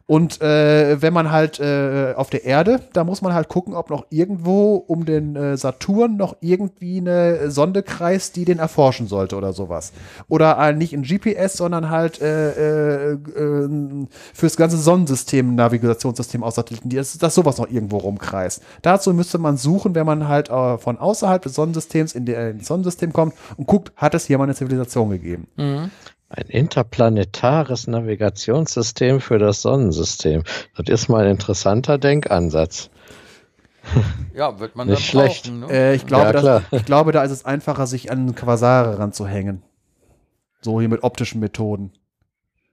Und 0.06 0.42
äh, 0.42 1.00
wenn 1.00 1.14
man 1.14 1.30
halt 1.30 1.60
äh, 1.60 2.12
auf 2.14 2.28
der 2.28 2.44
Erde, 2.44 2.80
da 2.92 3.04
muss 3.04 3.22
man 3.22 3.32
halt 3.32 3.48
gucken, 3.48 3.72
ob 3.72 3.88
noch 3.88 4.04
irgendwo 4.10 4.74
um 4.74 5.06
den 5.06 5.34
äh, 5.34 5.56
Saturn 5.56 6.18
noch 6.18 6.36
irgendwie 6.40 6.98
eine 6.98 7.50
Sonde 7.50 7.82
kreist, 7.82 8.36
die 8.36 8.44
den 8.44 8.58
erforschen 8.58 9.06
sollte 9.06 9.34
oder 9.34 9.54
sowas. 9.54 9.94
Oder 10.28 10.58
äh, 10.58 10.74
nicht 10.74 10.92
ein 10.92 11.04
GPS, 11.04 11.54
sondern 11.54 11.88
halt 11.88 12.20
äh, 12.20 13.12
äh, 13.12 13.12
äh, 13.14 14.06
fürs 14.34 14.58
ganze 14.58 14.76
Sonnensystem, 14.76 15.54
Navigationssystem 15.54 16.42
aus 16.42 16.56
Satelliten, 16.56 16.90
dass, 16.90 17.16
dass 17.16 17.34
sowas 17.34 17.56
noch 17.56 17.70
irgendwo 17.70 17.96
rumkreist. 17.96 18.62
Dazu 18.82 19.14
müsste 19.14 19.38
man 19.38 19.56
suchen, 19.56 19.94
wenn 19.94 20.04
man 20.04 20.28
halt 20.28 20.50
äh, 20.50 20.76
von 20.76 20.98
außerhalb 20.98 21.40
des 21.40 21.54
Sonnensystems 21.54 22.12
in, 22.12 22.26
der, 22.26 22.50
ins 22.50 22.66
Sonnensystem 22.66 23.14
kommt 23.14 23.32
und 23.56 23.66
guckt, 23.66 23.90
hat 23.96 24.14
es 24.14 24.26
hier 24.26 24.36
mal 24.36 24.44
eine 24.44 24.54
Zivilisation 24.54 25.08
gegeben. 25.08 25.46
Mhm. 25.56 25.90
Ein 26.36 26.48
interplanetares 26.48 27.86
Navigationssystem 27.86 29.20
für 29.20 29.38
das 29.38 29.62
Sonnensystem. 29.62 30.42
Das 30.76 30.88
ist 30.88 31.08
mal 31.08 31.24
ein 31.24 31.32
interessanter 31.32 31.98
Denkansatz. 31.98 32.90
Ja, 34.34 34.58
wird 34.58 34.74
man 34.74 34.88
Nicht 34.88 35.06
schlecht. 35.06 35.44
Brauchen, 35.44 35.60
ne? 35.60 35.70
äh, 35.70 35.94
ich, 35.94 36.06
glaube, 36.06 36.24
ja, 36.24 36.32
dass, 36.32 36.62
ich 36.72 36.84
glaube, 36.84 37.12
da 37.12 37.22
ist 37.22 37.30
es 37.30 37.44
einfacher, 37.44 37.86
sich 37.86 38.10
an 38.10 38.34
Quasare 38.34 38.98
ranzuhängen. 38.98 39.62
So 40.60 40.80
hier 40.80 40.88
mit 40.88 41.04
optischen 41.04 41.38
Methoden. 41.38 41.92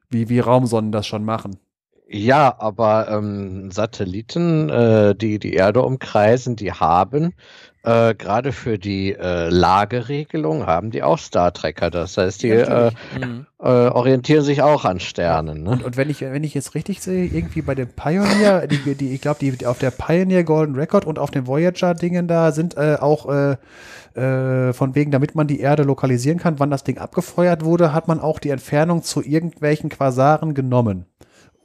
Wie, 0.10 0.28
wie 0.30 0.40
Raumsonnen 0.40 0.92
das 0.92 1.06
schon 1.06 1.24
machen. 1.24 1.60
Ja, 2.08 2.56
aber 2.58 3.10
ähm, 3.10 3.70
Satelliten, 3.70 4.70
äh, 4.70 5.14
die 5.14 5.38
die 5.38 5.54
Erde 5.54 5.84
umkreisen, 5.84 6.56
die 6.56 6.74
haben 6.74 7.36
äh, 7.84 8.14
gerade 8.14 8.52
für 8.52 8.78
die 8.78 9.14
äh, 9.14 9.50
Lageregelung 9.50 10.68
haben 10.68 10.92
die 10.92 11.02
auch 11.02 11.18
Star 11.18 11.52
Trekker. 11.52 11.90
Das 11.90 12.18
heißt, 12.18 12.44
die 12.44 12.50
äh, 12.50 12.92
mhm. 13.20 13.48
äh, 13.60 13.64
orientieren 13.64 14.44
sich 14.44 14.62
auch 14.62 14.86
an 14.86 15.00
Sternen. 15.00 15.64
Ne? 15.64 15.72
Und, 15.72 15.84
und, 15.84 15.98
wenn 15.98 16.10
ich 16.10 16.22
wenn 16.22 16.44
ich 16.44 16.54
jetzt 16.54 16.76
richtig 16.76 17.02
sehe, 17.02 17.26
irgendwie 17.26 17.62
bei 17.62 17.74
dem 17.74 17.90
Pioneer, 17.90 18.68
die, 18.68 18.96
die 18.96 19.14
ich 19.14 19.22
glaube, 19.22 19.40
die 19.40 19.66
auf 19.66 19.80
der 19.80 19.92
Pioneer 19.92 20.44
Golden 20.44 20.76
Record 20.76 21.06
und 21.06 21.18
auf 21.18 21.32
den 21.32 21.48
Voyager 21.48 21.96
Dingen 21.96 22.28
da 22.28 22.52
sind 22.52 22.78
äh, 22.78 22.98
auch 23.00 23.28
äh, 23.28 23.58
äh, 24.20 24.74
von 24.74 24.94
wegen, 24.94 25.10
damit 25.10 25.34
man 25.34 25.48
die 25.48 25.60
Erde 25.60 25.84
lokalisieren 25.84 26.38
kann, 26.38 26.60
wann 26.60 26.70
das 26.70 26.84
Ding 26.84 27.00
abgefeuert 27.00 27.66
wurde, 27.66 27.94
hat 27.94 28.08
man 28.08 28.20
auch 28.20 28.40
die 28.40 28.50
Entfernung 28.50 29.02
zu 29.02 29.24
irgendwelchen 29.24 29.90
Quasaren 29.90 30.54
genommen 30.54 31.06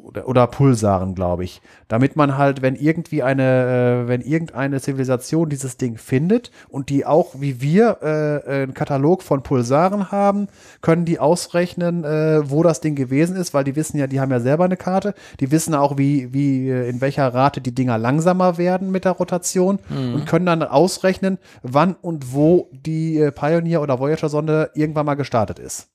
oder, 0.06 0.28
oder 0.28 0.46
Pulsaren, 0.46 1.14
glaube 1.14 1.44
ich. 1.44 1.60
Damit 1.88 2.16
man 2.16 2.38
halt, 2.38 2.62
wenn 2.62 2.76
irgendwie 2.76 3.22
eine, 3.22 4.04
äh, 4.04 4.08
wenn 4.08 4.20
irgendeine 4.20 4.80
Zivilisation 4.80 5.48
dieses 5.48 5.76
Ding 5.76 5.98
findet 5.98 6.50
und 6.68 6.88
die 6.88 7.04
auch 7.04 7.34
wie 7.38 7.60
wir 7.60 7.98
äh, 8.02 8.50
einen 8.50 8.74
Katalog 8.74 9.22
von 9.22 9.42
Pulsaren 9.42 10.12
haben, 10.12 10.48
können 10.80 11.04
die 11.04 11.18
ausrechnen, 11.18 12.04
äh, 12.04 12.48
wo 12.48 12.62
das 12.62 12.80
Ding 12.80 12.94
gewesen 12.94 13.36
ist, 13.36 13.52
weil 13.52 13.64
die 13.64 13.76
wissen 13.76 13.98
ja, 13.98 14.06
die 14.06 14.20
haben 14.20 14.30
ja 14.30 14.40
selber 14.40 14.64
eine 14.64 14.76
Karte. 14.76 15.14
Die 15.40 15.50
wissen 15.50 15.74
auch, 15.74 15.98
wie, 15.98 16.32
wie, 16.32 16.70
äh, 16.70 16.88
in 16.88 17.00
welcher 17.00 17.34
Rate 17.34 17.60
die 17.60 17.74
Dinger 17.74 17.98
langsamer 17.98 18.58
werden 18.58 18.90
mit 18.90 19.04
der 19.04 19.12
Rotation 19.12 19.78
mhm. 19.88 20.14
und 20.14 20.26
können 20.26 20.46
dann 20.46 20.62
ausrechnen, 20.62 21.38
wann 21.62 21.94
und 21.94 22.32
wo 22.32 22.68
die 22.72 23.18
äh, 23.18 23.32
Pioneer 23.32 23.82
oder 23.82 23.98
Voyager-Sonde 23.98 24.70
irgendwann 24.74 25.06
mal 25.06 25.14
gestartet 25.14 25.58
ist. 25.58 25.88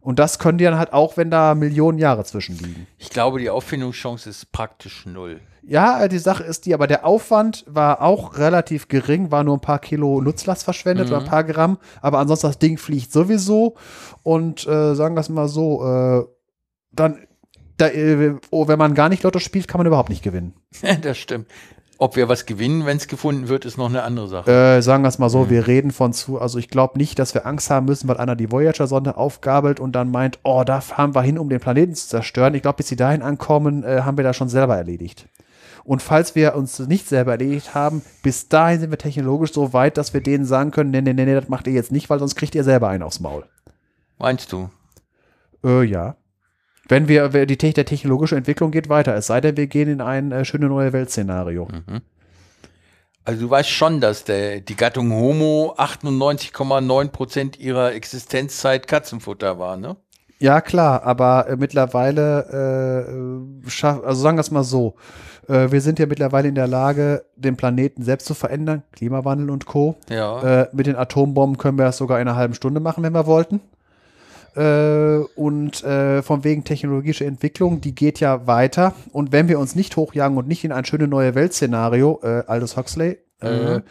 Und 0.00 0.18
das 0.18 0.38
können 0.38 0.58
die 0.58 0.64
dann 0.64 0.78
halt 0.78 0.92
auch, 0.92 1.16
wenn 1.16 1.30
da 1.30 1.54
Millionen 1.54 1.98
Jahre 1.98 2.24
zwischenliegen. 2.24 2.86
Ich 2.98 3.10
glaube, 3.10 3.40
die 3.40 3.50
Auffindungschance 3.50 4.30
ist 4.30 4.52
praktisch 4.52 5.06
null. 5.06 5.40
Ja, 5.62 6.08
die 6.08 6.18
Sache 6.18 6.44
ist 6.44 6.64
die, 6.64 6.72
aber 6.72 6.86
der 6.86 7.04
Aufwand 7.04 7.64
war 7.66 8.00
auch 8.00 8.38
relativ 8.38 8.88
gering, 8.88 9.30
war 9.30 9.44
nur 9.44 9.58
ein 9.58 9.60
paar 9.60 9.80
Kilo 9.80 10.22
Nutzlast 10.22 10.64
verschwendet 10.64 11.08
mhm. 11.08 11.12
oder 11.12 11.22
ein 11.22 11.28
paar 11.28 11.44
Gramm, 11.44 11.76
aber 12.00 12.20
ansonsten 12.20 12.46
das 12.46 12.58
Ding 12.58 12.78
fliegt 12.78 13.12
sowieso 13.12 13.76
und 14.22 14.66
äh, 14.66 14.94
sagen 14.94 15.14
wir 15.14 15.20
es 15.20 15.28
mal 15.28 15.46
so, 15.46 15.84
äh, 15.84 16.24
dann, 16.92 17.18
da, 17.76 17.88
äh, 17.88 18.36
oh, 18.50 18.66
wenn 18.66 18.78
man 18.78 18.94
gar 18.94 19.10
nicht 19.10 19.22
Lotto 19.24 19.40
spielt, 19.40 19.68
kann 19.68 19.78
man 19.78 19.86
überhaupt 19.86 20.08
nicht 20.08 20.22
gewinnen. 20.22 20.54
das 21.02 21.18
stimmt. 21.18 21.48
Ob 22.00 22.14
wir 22.14 22.28
was 22.28 22.46
gewinnen, 22.46 22.86
wenn 22.86 22.96
es 22.96 23.08
gefunden 23.08 23.48
wird, 23.48 23.64
ist 23.64 23.76
noch 23.76 23.88
eine 23.88 24.04
andere 24.04 24.28
Sache. 24.28 24.50
Äh, 24.50 24.82
sagen 24.82 25.02
wir 25.02 25.08
es 25.08 25.18
mal 25.18 25.28
so, 25.28 25.44
mhm. 25.44 25.50
wir 25.50 25.66
reden 25.66 25.90
von 25.90 26.12
zu, 26.12 26.40
also 26.40 26.56
ich 26.58 26.68
glaube 26.68 26.96
nicht, 26.96 27.18
dass 27.18 27.34
wir 27.34 27.44
Angst 27.44 27.70
haben 27.70 27.86
müssen, 27.86 28.06
weil 28.06 28.18
einer 28.18 28.36
die 28.36 28.52
Voyager-Sonde 28.52 29.16
aufgabelt 29.16 29.80
und 29.80 29.92
dann 29.92 30.12
meint, 30.12 30.38
oh, 30.44 30.62
da 30.64 30.80
fahren 30.80 31.16
wir 31.16 31.22
hin, 31.22 31.38
um 31.38 31.48
den 31.48 31.58
Planeten 31.58 31.96
zu 31.96 32.06
zerstören. 32.06 32.54
Ich 32.54 32.62
glaube, 32.62 32.76
bis 32.76 32.86
sie 32.86 32.94
dahin 32.94 33.20
ankommen, 33.20 33.82
äh, 33.82 34.02
haben 34.02 34.16
wir 34.16 34.22
das 34.22 34.36
schon 34.36 34.48
selber 34.48 34.76
erledigt. 34.76 35.28
Und 35.82 36.00
falls 36.00 36.36
wir 36.36 36.54
uns 36.54 36.78
nicht 36.78 37.08
selber 37.08 37.32
erledigt 37.32 37.74
haben, 37.74 38.02
bis 38.22 38.48
dahin 38.48 38.78
sind 38.78 38.90
wir 38.90 38.98
technologisch 38.98 39.52
so 39.52 39.72
weit, 39.72 39.96
dass 39.96 40.14
wir 40.14 40.20
denen 40.20 40.44
sagen 40.44 40.70
können, 40.70 40.90
nee, 40.90 41.00
nee, 41.00 41.14
nee, 41.14 41.24
nee 41.24 41.34
das 41.34 41.48
macht 41.48 41.66
ihr 41.66 41.72
jetzt 41.72 41.90
nicht, 41.90 42.08
weil 42.10 42.20
sonst 42.20 42.36
kriegt 42.36 42.54
ihr 42.54 42.62
selber 42.62 42.88
einen 42.88 43.02
aufs 43.02 43.18
Maul. 43.18 43.44
Meinst 44.18 44.52
du? 44.52 44.70
Äh, 45.64 45.82
ja. 45.82 46.14
Wenn 46.88 47.06
wir, 47.06 47.28
die 47.46 47.56
der 47.56 47.84
technologische 47.84 48.36
Entwicklung 48.36 48.70
geht 48.70 48.88
weiter, 48.88 49.14
es 49.14 49.26
sei 49.26 49.40
denn, 49.40 49.56
wir 49.56 49.66
gehen 49.66 49.88
in 49.88 50.00
ein 50.00 50.32
äh, 50.32 50.44
schöne 50.44 50.66
neue 50.66 50.92
Welt-Szenario. 50.92 51.66
Mhm. 51.66 52.00
Also 53.24 53.42
du 53.42 53.50
weißt 53.50 53.68
schon, 53.68 54.00
dass 54.00 54.24
der, 54.24 54.60
die 54.60 54.74
Gattung 54.74 55.12
Homo 55.12 55.74
98,9 55.76 57.08
Prozent 57.08 57.60
ihrer 57.60 57.92
Existenzzeit 57.92 58.88
Katzenfutter 58.88 59.58
war, 59.58 59.76
ne? 59.76 59.96
Ja, 60.38 60.60
klar, 60.60 61.02
aber 61.02 61.48
äh, 61.48 61.56
mittlerweile, 61.56 63.04
äh, 63.04 63.82
also 63.82 64.22
sagen 64.22 64.38
wir 64.38 64.40
es 64.40 64.50
mal 64.50 64.64
so, 64.64 64.94
äh, 65.48 65.70
wir 65.70 65.80
sind 65.80 65.98
ja 65.98 66.06
mittlerweile 66.06 66.48
in 66.48 66.54
der 66.54 66.68
Lage, 66.68 67.24
den 67.36 67.56
Planeten 67.56 68.02
selbst 68.02 68.26
zu 68.26 68.34
verändern, 68.34 68.82
Klimawandel 68.92 69.50
und 69.50 69.66
Co. 69.66 69.96
Ja. 70.08 70.62
Äh, 70.62 70.68
mit 70.72 70.86
den 70.86 70.96
Atombomben 70.96 71.58
können 71.58 71.76
wir 71.76 71.84
das 71.84 71.98
sogar 71.98 72.20
in 72.20 72.28
einer 72.28 72.36
halben 72.36 72.54
Stunde 72.54 72.80
machen, 72.80 73.02
wenn 73.02 73.12
wir 73.12 73.26
wollten. 73.26 73.60
Äh, 74.58 75.24
und 75.36 75.84
äh, 75.84 76.20
von 76.22 76.42
wegen 76.42 76.64
technologische 76.64 77.24
Entwicklung, 77.24 77.80
die 77.80 77.94
geht 77.94 78.18
ja 78.18 78.48
weiter. 78.48 78.92
Und 79.12 79.30
wenn 79.30 79.46
wir 79.46 79.60
uns 79.60 79.76
nicht 79.76 79.96
hochjagen 79.96 80.36
und 80.36 80.48
nicht 80.48 80.64
in 80.64 80.72
ein 80.72 80.84
schöne 80.84 81.06
neue 81.06 81.36
Welt-Szenario, 81.36 82.18
äh, 82.24 82.42
Aldous 82.48 82.76
Huxley, 82.76 83.18
äh, 83.40 83.76
mhm. 83.76 83.82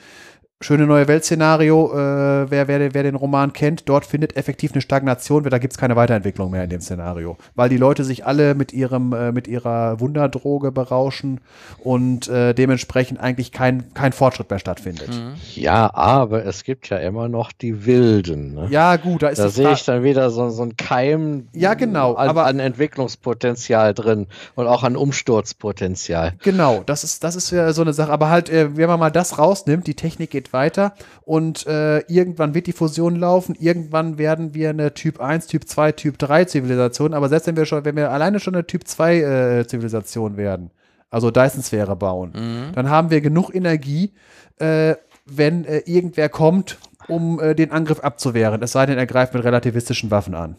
Schöne 0.59 0.87
neue 0.87 1.07
Welt-Szenario, 1.07 1.91
äh, 1.93 2.49
wer, 2.49 2.67
wer, 2.67 2.91
wer 2.95 3.03
den 3.03 3.13
Roman 3.13 3.53
kennt, 3.53 3.87
dort 3.87 4.07
findet 4.07 4.35
effektiv 4.37 4.71
eine 4.71 4.81
Stagnation, 4.81 5.43
da 5.43 5.59
gibt 5.59 5.73
es 5.73 5.77
keine 5.77 5.95
Weiterentwicklung 5.95 6.49
mehr 6.49 6.63
in 6.63 6.71
dem 6.71 6.81
Szenario. 6.81 7.37
Weil 7.53 7.69
die 7.69 7.77
Leute 7.77 8.03
sich 8.03 8.25
alle 8.25 8.55
mit 8.55 8.73
ihrem, 8.73 9.13
äh, 9.13 9.31
mit 9.31 9.47
ihrer 9.47 9.99
Wunderdroge 9.99 10.71
berauschen 10.71 11.41
und 11.83 12.27
äh, 12.27 12.55
dementsprechend 12.55 13.19
eigentlich 13.19 13.51
kein, 13.51 13.93
kein 13.93 14.13
Fortschritt 14.13 14.49
mehr 14.49 14.57
stattfindet. 14.57 15.09
Mhm. 15.09 15.35
Ja, 15.53 15.93
aber 15.93 16.43
es 16.43 16.63
gibt 16.63 16.89
ja 16.89 16.97
immer 16.97 17.29
noch 17.29 17.51
die 17.51 17.85
Wilden. 17.85 18.55
Ne? 18.55 18.67
Ja, 18.71 18.95
gut, 18.95 19.21
da 19.21 19.27
ist 19.27 19.37
Da 19.37 19.49
sehe 19.49 19.73
ich 19.73 19.85
dann 19.85 20.01
wieder 20.01 20.31
so, 20.31 20.49
so 20.49 20.63
ein 20.63 20.75
Keim 20.75 21.49
Ja, 21.53 21.75
genau, 21.75 22.15
an, 22.15 22.29
aber- 22.29 22.45
an 22.47 22.57
Entwicklungspotenzial 22.59 23.93
drin 23.93 24.25
und 24.55 24.65
auch 24.65 24.81
an 24.83 24.95
Umsturzpotenzial. 24.95 26.33
Genau, 26.41 26.81
das 26.83 27.03
ist, 27.03 27.23
das 27.23 27.35
ist 27.35 27.51
ja 27.51 27.71
so 27.73 27.83
eine 27.83 27.93
Sache. 27.93 28.11
Aber 28.11 28.31
halt, 28.31 28.49
äh, 28.49 28.75
wenn 28.75 28.87
man 28.87 28.99
mal 28.99 29.11
das 29.11 29.37
rausnimmt, 29.37 29.85
die 29.85 29.93
Technik 29.93 30.31
geht 30.31 30.46
weiter 30.53 30.93
und 31.23 31.65
äh, 31.67 31.99
irgendwann 32.07 32.53
wird 32.53 32.67
die 32.67 32.73
Fusion 32.73 33.15
laufen, 33.15 33.55
irgendwann 33.59 34.17
werden 34.17 34.53
wir 34.53 34.69
eine 34.69 34.93
Typ 34.93 35.19
1, 35.19 35.47
Typ 35.47 35.67
2, 35.67 35.91
Typ 35.93 36.17
3 36.17 36.45
Zivilisation, 36.45 37.13
aber 37.13 37.29
selbst 37.29 37.47
wenn 37.47 37.57
wir 37.57 37.65
schon, 37.65 37.85
wenn 37.85 37.95
wir 37.95 38.11
alleine 38.11 38.39
schon 38.39 38.55
eine 38.55 38.65
Typ 38.65 38.87
2 38.87 39.15
äh, 39.15 39.67
Zivilisation 39.67 40.37
werden, 40.37 40.71
also 41.09 41.31
Dyson-Sphäre 41.31 41.95
bauen, 41.95 42.33
dann 42.75 42.89
haben 42.89 43.09
wir 43.09 43.21
genug 43.21 43.53
Energie, 43.55 44.13
äh, 44.59 44.95
wenn 45.25 45.65
äh, 45.65 45.79
irgendwer 45.85 46.29
kommt, 46.29 46.77
um 47.07 47.39
äh, 47.39 47.55
den 47.55 47.71
Angriff 47.71 47.99
abzuwehren. 47.99 48.61
Es 48.61 48.71
sei 48.71 48.85
denn, 48.85 48.97
er 48.97 49.05
greift 49.05 49.33
mit 49.33 49.43
relativistischen 49.43 50.11
Waffen 50.11 50.35
an. 50.35 50.55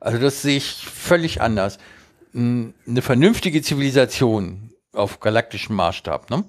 Also 0.00 0.18
das 0.18 0.42
sehe 0.42 0.56
ich 0.56 0.86
völlig 0.86 1.40
anders. 1.40 1.78
Eine 2.34 3.02
vernünftige 3.02 3.62
Zivilisation 3.62 4.70
auf 4.92 5.20
galaktischem 5.20 5.76
Maßstab 5.76 6.30
ne, 6.30 6.44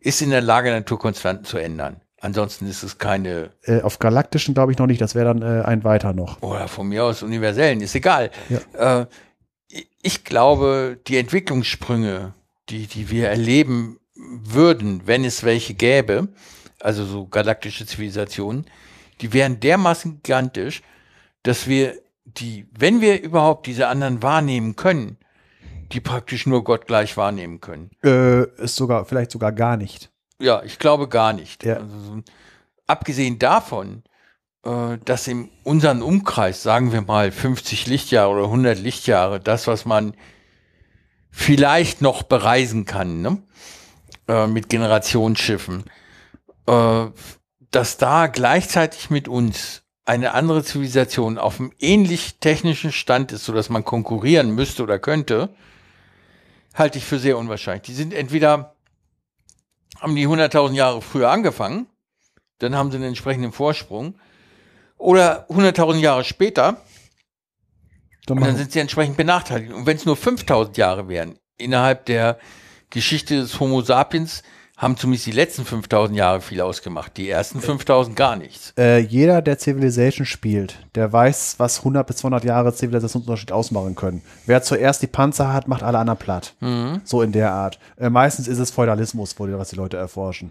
ist 0.00 0.22
in 0.22 0.30
der 0.30 0.42
Lage, 0.42 0.70
Naturkonstanten 0.70 1.44
zu 1.44 1.58
ändern. 1.58 2.00
Ansonsten 2.26 2.66
ist 2.68 2.82
es 2.82 2.98
keine, 2.98 3.50
Äh, 3.62 3.82
auf 3.82 4.00
galaktischen 4.00 4.52
glaube 4.52 4.72
ich 4.72 4.78
noch 4.78 4.88
nicht, 4.88 5.00
das 5.00 5.14
wäre 5.14 5.26
dann 5.32 5.42
äh, 5.42 5.62
ein 5.64 5.84
weiter 5.84 6.12
noch. 6.12 6.42
oder 6.42 6.66
von 6.66 6.88
mir 6.88 7.04
aus 7.04 7.22
universellen, 7.22 7.80
ist 7.80 7.94
egal. 7.94 8.30
Äh, 8.76 9.06
ich- 9.68 9.88
ich 10.02 10.24
glaube, 10.24 10.98
die 11.06 11.18
Entwicklungssprünge, 11.18 12.34
die, 12.68 12.88
die 12.88 13.10
wir 13.10 13.28
erleben 13.28 14.00
würden, 14.16 15.02
wenn 15.06 15.24
es 15.24 15.44
welche 15.44 15.74
gäbe, 15.74 16.28
also 16.80 17.04
so 17.04 17.26
galaktische 17.28 17.86
Zivilisationen, 17.86 18.66
die 19.20 19.32
wären 19.32 19.60
dermaßen 19.60 20.20
gigantisch, 20.22 20.82
dass 21.44 21.68
wir 21.68 21.94
die, 22.24 22.66
wenn 22.76 23.00
wir 23.00 23.22
überhaupt 23.22 23.66
diese 23.68 23.86
anderen 23.86 24.20
wahrnehmen 24.22 24.74
können, 24.74 25.16
die 25.92 26.00
praktisch 26.00 26.44
nur 26.46 26.64
gottgleich 26.64 27.16
wahrnehmen 27.16 27.60
können. 27.60 27.90
Äh, 28.04 28.46
ist 28.60 28.74
sogar, 28.74 29.04
vielleicht 29.04 29.30
sogar 29.30 29.52
gar 29.52 29.76
nicht. 29.76 30.10
Ja, 30.40 30.62
ich 30.62 30.78
glaube 30.78 31.08
gar 31.08 31.32
nicht. 31.32 31.64
Ja. 31.64 31.76
Also, 31.76 31.98
so- 31.98 32.22
abgesehen 32.86 33.38
davon, 33.38 34.02
äh, 34.64 34.98
dass 35.04 35.26
in 35.26 35.50
unserem 35.64 36.02
Umkreis, 36.02 36.62
sagen 36.62 36.92
wir 36.92 37.02
mal 37.02 37.32
50 37.32 37.86
Lichtjahre 37.86 38.30
oder 38.32 38.44
100 38.44 38.78
Lichtjahre, 38.78 39.40
das, 39.40 39.66
was 39.66 39.84
man 39.84 40.14
vielleicht 41.30 42.00
noch 42.02 42.22
bereisen 42.22 42.84
kann, 42.84 43.22
ne? 43.22 43.42
äh, 44.28 44.46
mit 44.46 44.68
Generationsschiffen, 44.68 45.84
äh, 46.66 47.06
dass 47.70 47.96
da 47.98 48.26
gleichzeitig 48.26 49.10
mit 49.10 49.28
uns 49.28 49.82
eine 50.04 50.34
andere 50.34 50.62
Zivilisation 50.62 51.36
auf 51.36 51.58
einem 51.58 51.72
ähnlich 51.80 52.38
technischen 52.38 52.92
Stand 52.92 53.32
ist, 53.32 53.44
sodass 53.44 53.68
man 53.70 53.84
konkurrieren 53.84 54.54
müsste 54.54 54.84
oder 54.84 54.98
könnte, 54.98 55.50
halte 56.74 56.98
ich 56.98 57.04
für 57.04 57.18
sehr 57.18 57.36
unwahrscheinlich. 57.36 57.82
Die 57.82 57.94
sind 57.94 58.14
entweder 58.14 58.75
haben 60.00 60.14
die 60.16 60.26
100.000 60.26 60.72
Jahre 60.72 61.02
früher 61.02 61.30
angefangen, 61.30 61.86
dann 62.58 62.74
haben 62.74 62.90
sie 62.90 62.96
einen 62.96 63.06
entsprechenden 63.08 63.52
Vorsprung. 63.52 64.18
Oder 64.98 65.46
100.000 65.50 65.96
Jahre 65.98 66.24
später, 66.24 66.82
Dann 68.26 68.40
dann 68.40 68.56
sind 68.56 68.72
sie 68.72 68.80
entsprechend 68.80 69.16
benachteiligt. 69.16 69.72
Und 69.72 69.86
wenn 69.86 69.96
es 69.96 70.06
nur 70.06 70.16
5.000 70.16 70.76
Jahre 70.78 71.08
wären, 71.08 71.38
innerhalb 71.58 72.06
der 72.06 72.38
Geschichte 72.90 73.36
des 73.36 73.60
Homo 73.60 73.82
sapiens, 73.82 74.42
haben 74.76 74.96
zumindest 74.98 75.26
die 75.26 75.32
letzten 75.32 75.62
5.000 75.62 76.12
Jahre 76.12 76.42
viel 76.42 76.60
ausgemacht. 76.60 77.16
Die 77.16 77.30
ersten 77.30 77.60
5.000 77.60 78.14
gar 78.14 78.36
nichts. 78.36 78.74
äh, 78.78 78.98
jeder, 78.98 79.40
der 79.40 79.58
Civilization 79.58 80.26
spielt, 80.26 80.78
der 80.94 81.10
weiß, 81.10 81.54
was 81.58 81.78
100 81.78 82.06
bis 82.06 82.16
200 82.16 82.44
Jahre 82.44 82.74
Zivilisationsunterschied 82.74 83.52
ausmachen 83.52 83.94
können. 83.94 84.20
Wer 84.44 84.62
zuerst 84.62 85.00
die 85.00 85.06
Panzer 85.06 85.52
hat, 85.52 85.66
macht 85.66 85.82
alle 85.82 85.98
anderen 85.98 86.18
platt. 86.18 86.54
So 87.04 87.22
in 87.22 87.32
der 87.32 87.52
Art. 87.52 87.78
Äh, 87.98 88.10
meistens 88.10 88.48
ist 88.48 88.58
es 88.58 88.70
Feudalismus, 88.70 89.34
was 89.38 89.70
die 89.70 89.76
Leute 89.76 89.96
erforschen. 89.96 90.50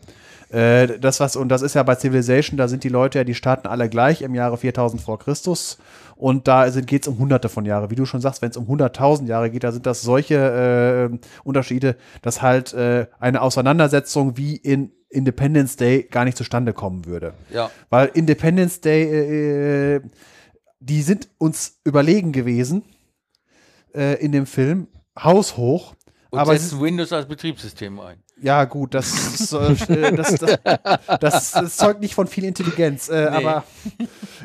Äh, 0.49 0.99
das 0.99 1.19
was, 1.19 1.35
und 1.35 1.49
das 1.49 1.61
ist 1.61 1.76
ja 1.76 1.84
bei 1.84 1.95
Civilization, 1.95 2.57
da 2.57 2.68
sind 2.68 2.84
die 2.84 2.89
Leute 2.89 3.19
ja, 3.19 3.23
die 3.23 3.35
starten 3.35 3.68
alle 3.68 3.89
gleich 3.89 4.22
im 4.22 4.34
Jahre 4.34 4.57
4000 4.57 5.02
vor 5.02 5.19
Christus. 5.19 5.77
Und 6.16 6.48
da 6.48 6.70
geht 6.70 7.04
es 7.04 7.08
um 7.08 7.18
hunderte 7.18 7.50
von 7.50 7.66
Jahre. 7.66 7.92
Wie 7.92 7.96
du 7.96 8.06
schon 8.06 8.22
sagst, 8.22 8.42
wenn 8.42 8.50
es 8.50 8.58
um 8.58 8.66
100.000 8.68 9.28
Jahre 9.28 9.50
geht, 9.50 9.64
da 9.64 9.72
sind 9.72 9.86
das 9.86 10.02
solche 10.02 11.10
äh, 11.12 11.18
Unterschiede, 11.44 11.98
dass 12.22 12.42
halt 12.42 12.74
äh, 12.74 13.08
eine 13.20 13.42
Auseinandersetzung 13.42 14.38
wie 14.38 14.56
in 14.56 14.92
Independence 15.10 15.76
Day 15.76 16.04
gar 16.04 16.26
nicht 16.26 16.38
zustande 16.38 16.74
kommen 16.74 17.06
würde. 17.06 17.34
Ja. 17.52 17.72
Weil 17.90 18.12
Independence 18.14 18.82
Day, 18.82 19.96
äh, 19.96 20.02
die 20.80 21.02
sind 21.02 21.30
uns 21.38 21.80
überlegen 21.84 22.32
gewesen 22.32 22.84
äh, 23.94 24.22
in 24.24 24.32
dem 24.32 24.46
Film, 24.46 24.88
haushoch. 25.18 25.96
Und 26.30 26.40
aber 26.40 26.58
setzen 26.58 26.82
Windows 26.82 27.12
als 27.14 27.28
Betriebssystem 27.28 28.00
ein. 28.00 28.24
Ja, 28.41 28.66
gut, 28.66 28.94
das, 28.94 29.52
äh, 29.90 30.12
das, 30.16 30.36
das, 30.36 30.60
das, 31.20 31.52
das 31.52 31.78
zeugt 31.78 32.02
nicht 32.02 32.16
von 32.16 32.28
viel 32.28 32.44
Intelligenz. 32.44 33.10
Äh, 33.10 33.26
Nee. 33.26 33.38
Aber 33.38 33.64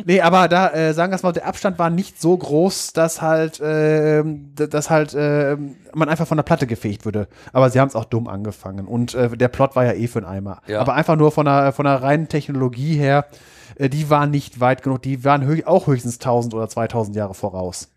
nee, 0.04 0.20
aber 0.20 0.48
da 0.48 0.70
äh, 0.70 0.94
sagen 0.94 1.12
wir 1.12 1.16
es 1.16 1.22
mal, 1.22 1.32
der 1.32 1.46
Abstand 1.46 1.78
war 1.78 1.90
nicht 1.90 2.20
so 2.20 2.36
groß, 2.36 2.92
dass 2.92 3.20
halt, 3.20 3.60
ähm, 3.62 4.52
dass 4.54 4.90
halt 4.90 5.14
äh, 5.14 5.56
man 5.94 6.08
einfach 6.08 6.26
von 6.26 6.36
der 6.36 6.44
Platte 6.44 6.66
gefegt 6.66 7.04
würde. 7.04 7.28
Aber 7.52 7.70
sie 7.70 7.80
haben 7.80 7.88
es 7.88 7.94
auch 7.94 8.04
dumm 8.04 8.26
angefangen 8.28 8.86
und 8.86 9.14
äh, 9.14 9.36
der 9.36 9.48
Plot 9.48 9.76
war 9.76 9.84
ja 9.84 9.92
eh 9.92 10.06
für 10.06 10.20
einen 10.20 10.28
Eimer. 10.28 10.62
Ja. 10.66 10.80
Aber 10.80 10.94
einfach 10.94 11.16
nur 11.16 11.30
von 11.32 11.46
der 11.46 11.72
von 11.72 11.84
der 11.84 12.02
reinen 12.02 12.28
Technologie 12.28 12.96
her, 12.96 13.26
äh, 13.76 13.88
die 13.88 14.08
waren 14.08 14.30
nicht 14.30 14.60
weit 14.60 14.82
genug. 14.82 15.02
Die 15.02 15.24
waren 15.24 15.44
höch 15.44 15.66
auch 15.66 15.86
höchstens 15.86 16.14
1000 16.16 16.54
oder 16.54 16.68
2000 16.68 17.16
Jahre 17.16 17.34
voraus. 17.34 17.88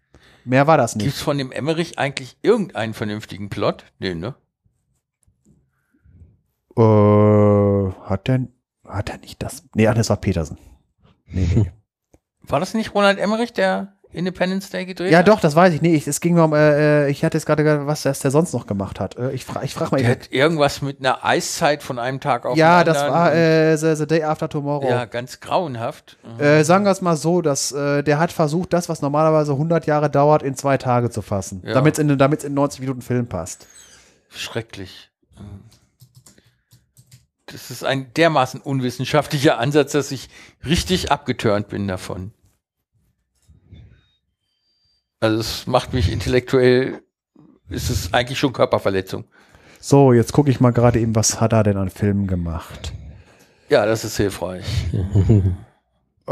Mehr 0.45 0.67
war 0.67 0.77
das 0.77 0.95
nicht. 0.95 1.05
Gibt 1.05 1.15
es 1.15 1.21
von 1.21 1.37
dem 1.37 1.51
Emmerich 1.51 1.97
eigentlich 1.97 2.37
irgendeinen 2.41 2.93
vernünftigen 2.93 3.49
Plot? 3.49 3.85
Nee, 3.99 4.15
ne? 4.15 4.35
Äh, 6.77 7.91
hat 8.09 8.27
der, 8.27 8.47
hat 8.87 9.09
er 9.09 9.17
nicht 9.19 9.41
das? 9.43 9.63
Nee, 9.75 9.87
ach, 9.87 9.93
das 9.95 10.09
war 10.09 10.17
Petersen. 10.17 10.57
Nee, 11.27 11.47
nee. 11.55 11.71
War 12.45 12.59
das 12.59 12.73
nicht 12.73 12.93
Ronald 12.93 13.19
Emmerich, 13.19 13.53
der 13.53 13.93
Independence 14.11 14.69
Day 14.69 14.85
gedreht 14.85 15.11
ja, 15.13 15.19
hat? 15.19 15.27
doch, 15.29 15.39
das 15.39 15.55
weiß 15.55 15.73
ich. 15.73 15.81
Nee, 15.81 15.95
ich, 15.95 16.05
es 16.07 16.19
ging 16.19 16.33
mir 16.35 16.43
um, 16.43 16.53
äh, 16.53 17.05
äh, 17.05 17.09
ich 17.09 17.23
hatte 17.23 17.37
jetzt 17.37 17.45
gerade, 17.45 17.63
ge- 17.63 17.85
was 17.87 18.01
der 18.03 18.13
sonst 18.31 18.51
noch 18.53 18.67
gemacht 18.67 18.99
hat. 18.99 19.17
Äh, 19.17 19.31
ich 19.31 19.45
frage 19.45 19.65
ich 19.65 19.73
frag 19.73 19.91
mal 19.93 20.01
Der 20.01 20.11
hat 20.11 20.29
irgendwas 20.31 20.81
mit 20.81 20.99
einer 20.99 21.23
Eiszeit 21.23 21.81
von 21.81 21.97
einem 21.99 22.19
Tag 22.19 22.45
auf 22.45 22.57
Ja, 22.57 22.83
den 22.83 22.93
das 22.93 23.01
war 23.09 23.33
äh, 23.33 23.77
the, 23.77 23.95
the 23.95 24.05
Day 24.05 24.23
After 24.23 24.49
Tomorrow. 24.49 24.87
ja, 24.89 25.05
ganz 25.05 25.39
grauenhaft. 25.39 26.17
Äh, 26.37 26.63
sagen 26.65 26.83
wir 26.83 26.91
es 26.91 27.01
mal 27.01 27.15
so, 27.15 27.41
dass 27.41 27.71
äh, 27.71 28.03
der 28.03 28.19
hat 28.19 28.33
versucht, 28.33 28.73
das, 28.73 28.89
was 28.89 29.01
normalerweise 29.01 29.53
100 29.53 29.85
Jahre 29.87 30.09
dauert, 30.09 30.43
in 30.43 30.53
zwei 30.55 30.77
Tage 30.77 31.09
zu 31.09 31.21
fassen, 31.21 31.63
Ja. 31.65 31.73
damit 31.73 31.93
es 31.93 31.99
in, 31.99 32.15
damit's 32.17 32.43
in 32.43 32.53
90 32.53 32.81
Minuten 32.81 33.01
Film 33.01 33.27
passt. 33.27 33.67
Schrecklich. 34.29 35.09
Das 37.45 37.71
ist 37.71 37.83
ein 37.83 38.13
dermaßen 38.13 38.61
unwissenschaftlicher 38.61 39.59
Ansatz, 39.59 39.91
dass 39.91 40.11
ich 40.11 40.29
richtig 40.65 41.11
abgeturnt 41.11 41.67
bin 41.67 41.87
davon. 41.87 42.31
Also 45.19 45.39
es 45.39 45.67
macht 45.67 45.93
mich 45.93 46.11
intellektuell, 46.11 47.01
ist 47.69 47.89
es 47.89 48.13
eigentlich 48.13 48.39
schon 48.39 48.53
Körperverletzung. 48.53 49.25
So, 49.79 50.13
jetzt 50.13 50.31
gucke 50.33 50.49
ich 50.49 50.59
mal 50.59 50.71
gerade 50.71 50.99
eben, 50.99 51.15
was 51.15 51.41
hat 51.41 51.53
er 51.53 51.63
denn 51.63 51.77
an 51.77 51.89
Filmen 51.89 52.27
gemacht? 52.27 52.93
Ja, 53.69 53.85
das 53.85 54.03
ist 54.05 54.17
hilfreich. 54.17 54.65
Äh, 56.25 56.31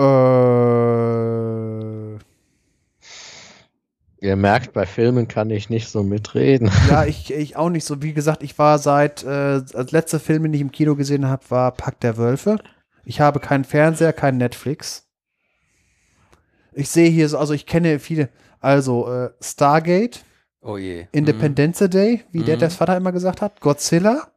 Ihr 4.21 4.35
merkt, 4.35 4.73
bei 4.73 4.85
Filmen 4.85 5.27
kann 5.27 5.49
ich 5.49 5.71
nicht 5.71 5.89
so 5.89 6.03
mitreden. 6.03 6.69
ja, 6.89 7.05
ich, 7.05 7.33
ich 7.33 7.57
auch 7.57 7.69
nicht 7.69 7.85
so. 7.85 8.03
Wie 8.03 8.13
gesagt, 8.13 8.43
ich 8.43 8.57
war 8.59 8.77
seit, 8.77 9.23
äh, 9.23 9.61
als 9.73 9.91
letzte 9.91 10.19
Film, 10.19 10.43
den 10.43 10.53
ich 10.53 10.61
im 10.61 10.71
Kino 10.71 10.95
gesehen 10.95 11.27
habe, 11.27 11.43
war 11.49 11.71
Pack 11.71 11.99
der 12.01 12.17
Wölfe. 12.17 12.57
Ich 13.03 13.19
habe 13.19 13.39
keinen 13.39 13.63
Fernseher, 13.63 14.13
kein 14.13 14.37
Netflix. 14.37 15.07
Ich 16.73 16.89
sehe 16.89 17.09
hier 17.09 17.27
so, 17.29 17.39
also 17.39 17.53
ich 17.53 17.65
kenne 17.65 17.97
viele, 17.97 18.29
also 18.59 19.11
äh, 19.11 19.31
Stargate, 19.41 20.23
Oh 20.61 20.77
je. 20.77 21.07
Independence 21.11 21.79
Day, 21.89 22.23
wie 22.31 22.43
der 22.43 22.57
Mhm. 22.57 22.59
das 22.61 22.75
Vater 22.75 22.95
immer 22.95 23.11
gesagt 23.11 23.41
hat, 23.41 23.59
Godzilla, 23.59 24.27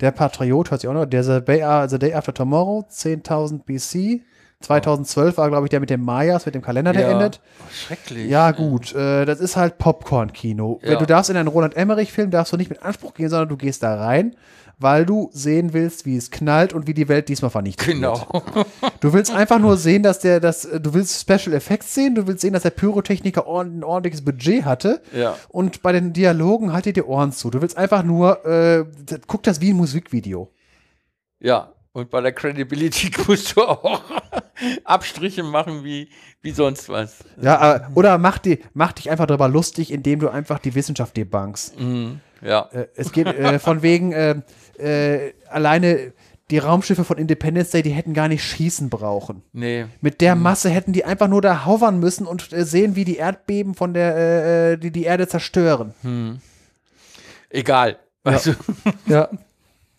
der 0.00 0.10
Patriot, 0.10 0.70
hört 0.70 0.82
sich 0.82 0.88
auch 0.90 0.94
noch, 0.94 1.06
der 1.06 1.24
The 1.24 1.40
Day, 1.40 1.88
The 1.88 1.98
Day 1.98 2.12
After 2.12 2.34
Tomorrow, 2.34 2.84
10.000 2.90 3.64
BC, 3.64 4.22
2012 4.62 5.36
war, 5.36 5.48
glaube 5.48 5.66
ich, 5.66 5.70
der 5.70 5.80
mit 5.80 5.90
dem 5.90 6.04
Mayas, 6.04 6.46
mit 6.46 6.54
dem 6.54 6.62
Kalender, 6.62 6.92
der 6.92 7.02
Ja. 7.02 7.10
endet. 7.12 7.40
Schrecklich. 7.72 8.30
Ja, 8.30 8.50
gut, 8.52 8.94
äh, 8.94 9.24
das 9.24 9.40
ist 9.40 9.56
halt 9.56 9.78
Popcorn-Kino. 9.78 10.80
Ja. 10.82 10.90
Wenn 10.92 10.98
Du 10.98 11.06
darfst 11.06 11.30
in 11.30 11.36
einen 11.36 11.48
Roland 11.48 11.76
Emmerich-Film, 11.76 12.30
darfst 12.30 12.52
du 12.52 12.56
nicht 12.56 12.70
mit 12.70 12.82
Anspruch 12.82 13.14
gehen, 13.14 13.28
sondern 13.28 13.48
du 13.48 13.56
gehst 13.56 13.82
da 13.82 13.94
rein, 13.96 14.36
weil 14.78 15.06
du 15.06 15.30
sehen 15.32 15.72
willst, 15.74 16.06
wie 16.06 16.16
es 16.16 16.30
knallt 16.32 16.72
und 16.72 16.86
wie 16.88 16.94
die 16.94 17.08
Welt 17.08 17.28
diesmal 17.28 17.50
vernichtet 17.52 17.86
wird. 17.86 17.96
Genau. 17.98 18.42
Du 19.00 19.12
willst 19.12 19.32
einfach 19.32 19.60
nur 19.60 19.76
sehen, 19.76 20.02
dass 20.02 20.18
der, 20.18 20.40
das, 20.40 20.62
du 20.62 20.92
willst 20.94 21.20
Special 21.20 21.54
Effects 21.54 21.94
sehen, 21.94 22.14
du 22.16 22.26
willst 22.26 22.40
sehen, 22.40 22.52
dass 22.52 22.62
der 22.64 22.70
Pyrotechniker 22.70 23.46
ordn- 23.46 23.78
ein 23.78 23.84
ordentliches 23.84 24.24
Budget 24.24 24.64
hatte. 24.64 25.00
Ja. 25.16 25.36
Und 25.50 25.82
bei 25.82 25.92
den 25.92 26.12
Dialogen 26.12 26.72
halt 26.72 26.86
dir 26.86 26.92
die 26.92 27.02
Ohren 27.04 27.30
zu. 27.30 27.50
Du 27.50 27.60
willst 27.62 27.76
einfach 27.76 28.02
nur, 28.02 28.44
äh, 28.44 28.84
guck 29.28 29.44
das 29.44 29.60
wie 29.60 29.70
ein 29.70 29.76
Musikvideo. 29.76 30.50
Ja. 31.38 31.72
Und 31.92 32.08
bei 32.10 32.20
der 32.22 32.32
Credibility 32.32 33.10
musst 33.28 33.54
du 33.56 33.62
auch 33.62 34.00
Abstriche 34.84 35.42
machen 35.42 35.84
wie, 35.84 36.08
wie 36.40 36.50
sonst 36.52 36.88
was. 36.88 37.24
Ja, 37.40 37.76
äh, 37.76 37.80
oder 37.94 38.18
mach, 38.18 38.38
die, 38.38 38.58
mach 38.74 38.92
dich 38.92 39.10
einfach 39.10 39.26
darüber 39.26 39.48
lustig, 39.48 39.90
indem 39.92 40.20
du 40.20 40.28
einfach 40.28 40.58
die 40.58 40.74
Wissenschaft 40.74 41.16
debunkst. 41.16 41.72
Mhm. 41.78 42.20
Ja. 42.40 42.68
Äh, 42.72 42.88
es 42.96 43.12
geht 43.12 43.26
äh, 43.26 43.58
von 43.58 43.82
wegen, 43.82 44.12
äh, 44.12 44.36
äh, 44.78 45.32
alleine 45.48 46.12
die 46.50 46.58
Raumschiffe 46.58 47.04
von 47.04 47.16
Independence 47.16 47.70
Day, 47.70 47.82
die 47.82 47.90
hätten 47.90 48.12
gar 48.12 48.28
nicht 48.28 48.44
schießen 48.44 48.90
brauchen. 48.90 49.42
Nee. 49.52 49.86
Mit 50.00 50.20
der 50.20 50.34
Masse 50.34 50.68
hätten 50.68 50.92
die 50.92 51.04
einfach 51.04 51.28
nur 51.28 51.40
da 51.40 51.64
hovern 51.64 51.98
müssen 51.98 52.26
und 52.26 52.52
äh, 52.52 52.64
sehen, 52.64 52.94
wie 52.94 53.04
die 53.04 53.16
Erdbeben 53.16 53.74
von 53.74 53.94
der, 53.94 54.76
die 54.76 54.90
die 54.90 55.04
Erde 55.04 55.28
zerstören. 55.28 55.94
Egal. 57.48 57.98
Also, 58.24 58.54
Ja. 59.06 59.28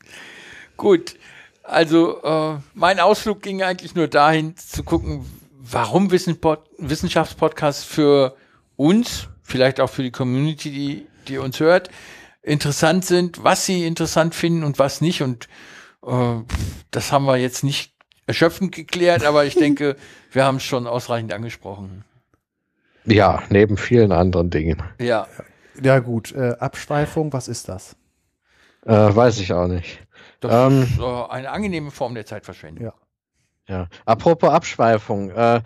gut. 0.78 1.16
Also, 1.64 2.22
äh, 2.24 2.58
mein 2.74 3.00
Ausflug 3.00 3.42
ging 3.42 3.64
eigentlich 3.64 3.96
nur 3.96 4.08
dahin 4.08 4.56
zu 4.58 4.84
gucken, 4.84 5.26
warum 5.60 6.12
Wissenschaftspodcasts 6.12 7.84
für 7.84 8.36
uns, 8.76 9.30
vielleicht 9.42 9.80
auch 9.80 9.90
für 9.90 10.04
die 10.04 10.12
Community, 10.12 10.72
die, 10.72 11.08
die 11.28 11.38
uns 11.38 11.60
hört, 11.60 11.90
interessant 12.42 13.06
sind, 13.06 13.44
was 13.44 13.66
sie 13.66 13.86
interessant 13.86 14.36
finden 14.36 14.64
und 14.64 14.78
was 14.78 15.00
nicht. 15.00 15.22
Und 15.22 15.48
äh, 16.06 16.36
das 16.92 17.12
haben 17.12 17.26
wir 17.26 17.38
jetzt 17.38 17.64
nicht 17.64 17.94
erschöpfend 18.28 18.76
geklärt, 18.76 19.24
aber 19.24 19.46
ich 19.46 19.56
denke, 19.60 19.96
wir 20.32 20.44
haben 20.44 20.58
es 20.58 20.64
schon 20.64 20.86
ausreichend 20.86 21.34
angesprochen. 21.34 22.04
Ja, 23.06 23.44
neben 23.50 23.78
vielen 23.78 24.12
anderen 24.12 24.50
Dingen. 24.50 24.82
Ja. 25.00 25.28
Ja, 25.82 26.00
gut. 26.00 26.34
Äh, 26.34 26.56
Abschweifung, 26.60 27.34
was 27.34 27.48
ist 27.48 27.68
das? 27.68 27.96
Äh, 28.86 28.92
weiß 28.92 29.40
ich 29.40 29.52
auch 29.54 29.68
nicht. 29.68 30.00
Das 30.44 30.72
Ähm. 30.72 30.84
ist 30.84 31.00
äh, 31.00 31.04
eine 31.30 31.50
angenehme 31.52 31.92
Form 31.92 32.16
der 32.16 32.26
Zeitverschwendung. 32.26 32.86
Ja. 32.86 32.94
Ja. 33.68 33.88
Apropos 34.06 34.50
Abschweifung. 34.50 35.30
Äh, 35.32 35.62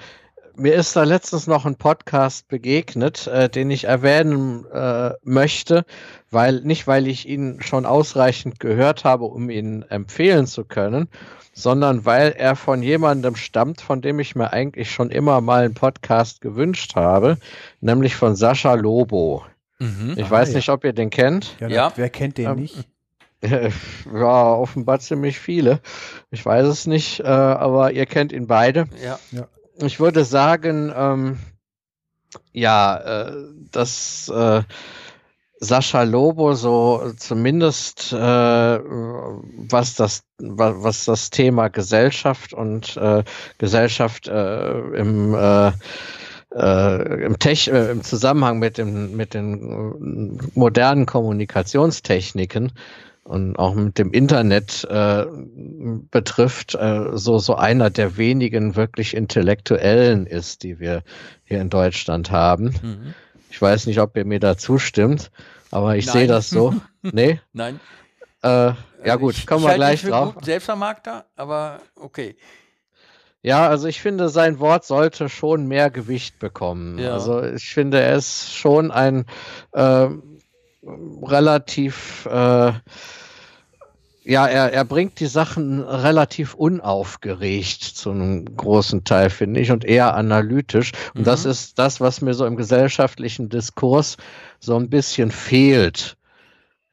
mir 0.55 0.73
ist 0.73 0.95
da 0.95 1.03
letztens 1.03 1.45
noch 1.47 1.65
ein 1.65 1.75
Podcast 1.75 2.47
begegnet, 2.47 3.27
äh, 3.27 3.47
den 3.49 3.69
ich 3.69 3.83
erwähnen 3.85 4.65
äh, 4.71 5.11
möchte, 5.23 5.85
weil 6.31 6.61
nicht 6.61 6.87
weil 6.87 7.07
ich 7.07 7.27
ihn 7.27 7.59
schon 7.61 7.85
ausreichend 7.85 8.59
gehört 8.59 9.03
habe, 9.03 9.25
um 9.25 9.49
ihn 9.51 9.83
empfehlen 9.89 10.47
zu 10.47 10.65
können, 10.65 11.09
sondern 11.53 12.05
weil 12.05 12.31
er 12.37 12.55
von 12.55 12.81
jemandem 12.83 13.35
stammt, 13.35 13.81
von 13.81 14.01
dem 14.01 14.19
ich 14.19 14.35
mir 14.35 14.51
eigentlich 14.51 14.91
schon 14.91 15.11
immer 15.11 15.41
mal 15.41 15.63
einen 15.65 15.73
Podcast 15.75 16.41
gewünscht 16.41 16.95
habe, 16.95 17.37
nämlich 17.81 18.15
von 18.15 18.35
Sascha 18.35 18.73
Lobo. 18.73 19.43
Mhm. 19.79 20.13
Ich 20.17 20.25
Ah, 20.25 20.31
weiß 20.31 20.49
ja. 20.49 20.55
nicht, 20.55 20.69
ob 20.69 20.83
ihr 20.83 20.93
den 20.93 21.11
kennt. 21.11 21.55
Ja, 21.59 21.67
Ja. 21.67 21.93
wer 21.95 22.09
kennt 22.09 22.37
den 22.39 22.47
Ähm, 22.49 22.55
nicht? 22.61 22.87
Ja, 23.43 24.53
offenbar 24.53 24.99
ziemlich 24.99 25.39
viele. 25.39 25.79
Ich 26.31 26.45
weiß 26.45 26.65
es 26.67 26.87
nicht, 26.87 27.19
äh, 27.19 27.23
aber 27.27 27.91
ihr 27.91 28.05
kennt 28.05 28.31
ihn 28.31 28.47
beide. 28.47 28.85
Ja. 29.03 29.19
Ich 29.79 29.99
würde 29.99 30.25
sagen, 30.25 30.91
ähm, 30.95 31.37
ja, 32.51 32.97
äh, 32.97 33.33
dass 33.71 34.27
äh, 34.29 34.63
Sascha 35.59 36.03
Lobo 36.03 36.53
so 36.53 37.11
zumindest 37.17 38.13
äh, 38.13 38.17
was 38.17 39.95
das 39.95 40.23
wa- 40.39 40.75
was 40.77 41.05
das 41.05 41.29
Thema 41.31 41.67
Gesellschaft 41.69 42.53
und 42.53 42.95
äh, 42.97 43.23
Gesellschaft 43.57 44.27
äh, 44.27 44.79
im 44.79 45.33
äh, 45.35 45.71
äh, 46.55 47.25
im, 47.25 47.39
Tech, 47.39 47.67
äh, 47.69 47.91
im 47.91 48.03
Zusammenhang 48.03 48.59
mit 48.59 48.77
dem 48.77 49.15
mit 49.15 49.33
den 49.33 50.39
äh, 50.39 50.49
modernen 50.53 51.05
Kommunikationstechniken 51.05 52.71
und 53.27 53.57
auch 53.57 53.75
mit 53.75 53.97
dem 53.97 54.11
Internet 54.11 54.85
äh, 54.89 55.25
betrifft, 56.11 56.75
äh, 56.75 57.09
so, 57.13 57.39
so 57.39 57.55
einer 57.55 57.89
der 57.89 58.17
wenigen 58.17 58.75
wirklich 58.75 59.15
Intellektuellen 59.15 60.25
ist, 60.25 60.63
die 60.63 60.79
wir 60.79 61.03
hier 61.43 61.59
in 61.59 61.69
Deutschland 61.69 62.31
haben. 62.31 62.73
Mhm. 62.81 63.13
Ich 63.49 63.61
weiß 63.61 63.85
nicht, 63.87 63.99
ob 63.99 64.15
ihr 64.15 64.25
mir 64.25 64.39
da 64.39 64.57
zustimmt, 64.57 65.31
aber 65.71 65.97
ich 65.97 66.09
sehe 66.09 66.27
das 66.27 66.49
so. 66.49 66.73
Nee? 67.01 67.39
Nein. 67.53 67.79
Äh, 68.43 68.47
ja 68.49 68.75
Also 69.03 69.19
gut, 69.19 69.37
ich, 69.37 69.47
kommen 69.47 69.63
wir 69.63 69.75
gleich 69.75 70.01
drauf. 70.01 70.35
Gut 70.35 70.45
Selbstvermarkter, 70.45 71.25
aber 71.35 71.79
okay. 71.95 72.35
Ja, 73.41 73.67
also 73.69 73.87
ich 73.87 74.01
finde, 74.01 74.27
sein 74.27 74.59
Wort 74.59 74.83
sollte 74.83 75.29
schon 75.29 75.67
mehr 75.67 75.89
Gewicht 75.89 76.39
bekommen. 76.39 76.97
Ja. 76.97 77.13
Also 77.13 77.43
ich 77.43 77.69
finde, 77.69 78.01
er 78.01 78.15
ist 78.15 78.53
schon 78.53 78.91
ein 78.91 79.25
äh, 79.71 80.09
relativ, 81.23 82.25
äh, 82.31 82.71
ja, 84.23 84.45
er, 84.45 84.73
er 84.73 84.83
bringt 84.85 85.19
die 85.19 85.27
Sachen 85.27 85.81
relativ 85.81 86.53
unaufgeregt 86.53 87.81
zu 87.83 88.11
einem 88.11 88.57
großen 88.57 89.03
Teil, 89.05 89.29
finde 89.29 89.59
ich, 89.61 89.71
und 89.71 89.85
eher 89.85 90.15
analytisch. 90.15 90.91
Und 91.15 91.25
das 91.25 91.45
Mhm. 91.45 91.51
ist 91.51 91.79
das, 91.79 92.01
was 92.01 92.21
mir 92.21 92.33
so 92.33 92.45
im 92.45 92.57
gesellschaftlichen 92.57 93.49
Diskurs 93.49 94.17
so 94.59 94.75
ein 94.75 94.89
bisschen 94.89 95.31
fehlt. 95.31 96.15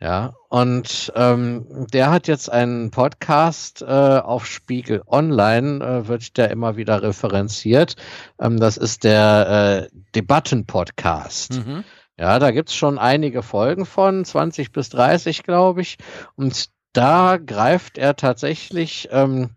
Ja, 0.00 0.34
und 0.50 1.12
ähm, 1.16 1.86
der 1.92 2.10
hat 2.10 2.28
jetzt 2.28 2.50
einen 2.52 2.90
Podcast 2.90 3.80
äh, 3.80 3.86
auf 3.86 4.44
Spiegel 4.44 5.02
Online, 5.06 5.82
äh, 5.82 6.08
wird 6.08 6.36
der 6.36 6.50
immer 6.50 6.76
wieder 6.76 7.02
referenziert. 7.02 7.96
Ähm, 8.38 8.60
das 8.60 8.76
ist 8.76 9.04
der 9.04 9.88
äh, 9.90 9.96
Debatten-Podcast. 10.14 11.54
Mhm. 11.64 11.84
Ja, 12.18 12.38
da 12.38 12.50
gibt's 12.52 12.74
schon 12.74 12.98
einige 12.98 13.42
Folgen 13.42 13.86
von, 13.86 14.24
20 14.24 14.70
bis 14.72 14.88
30, 14.90 15.42
glaube 15.42 15.80
ich. 15.82 15.98
Und 16.36 16.70
da 16.92 17.38
greift 17.44 17.98
er 17.98 18.14
tatsächlich 18.14 19.08
ähm, 19.10 19.50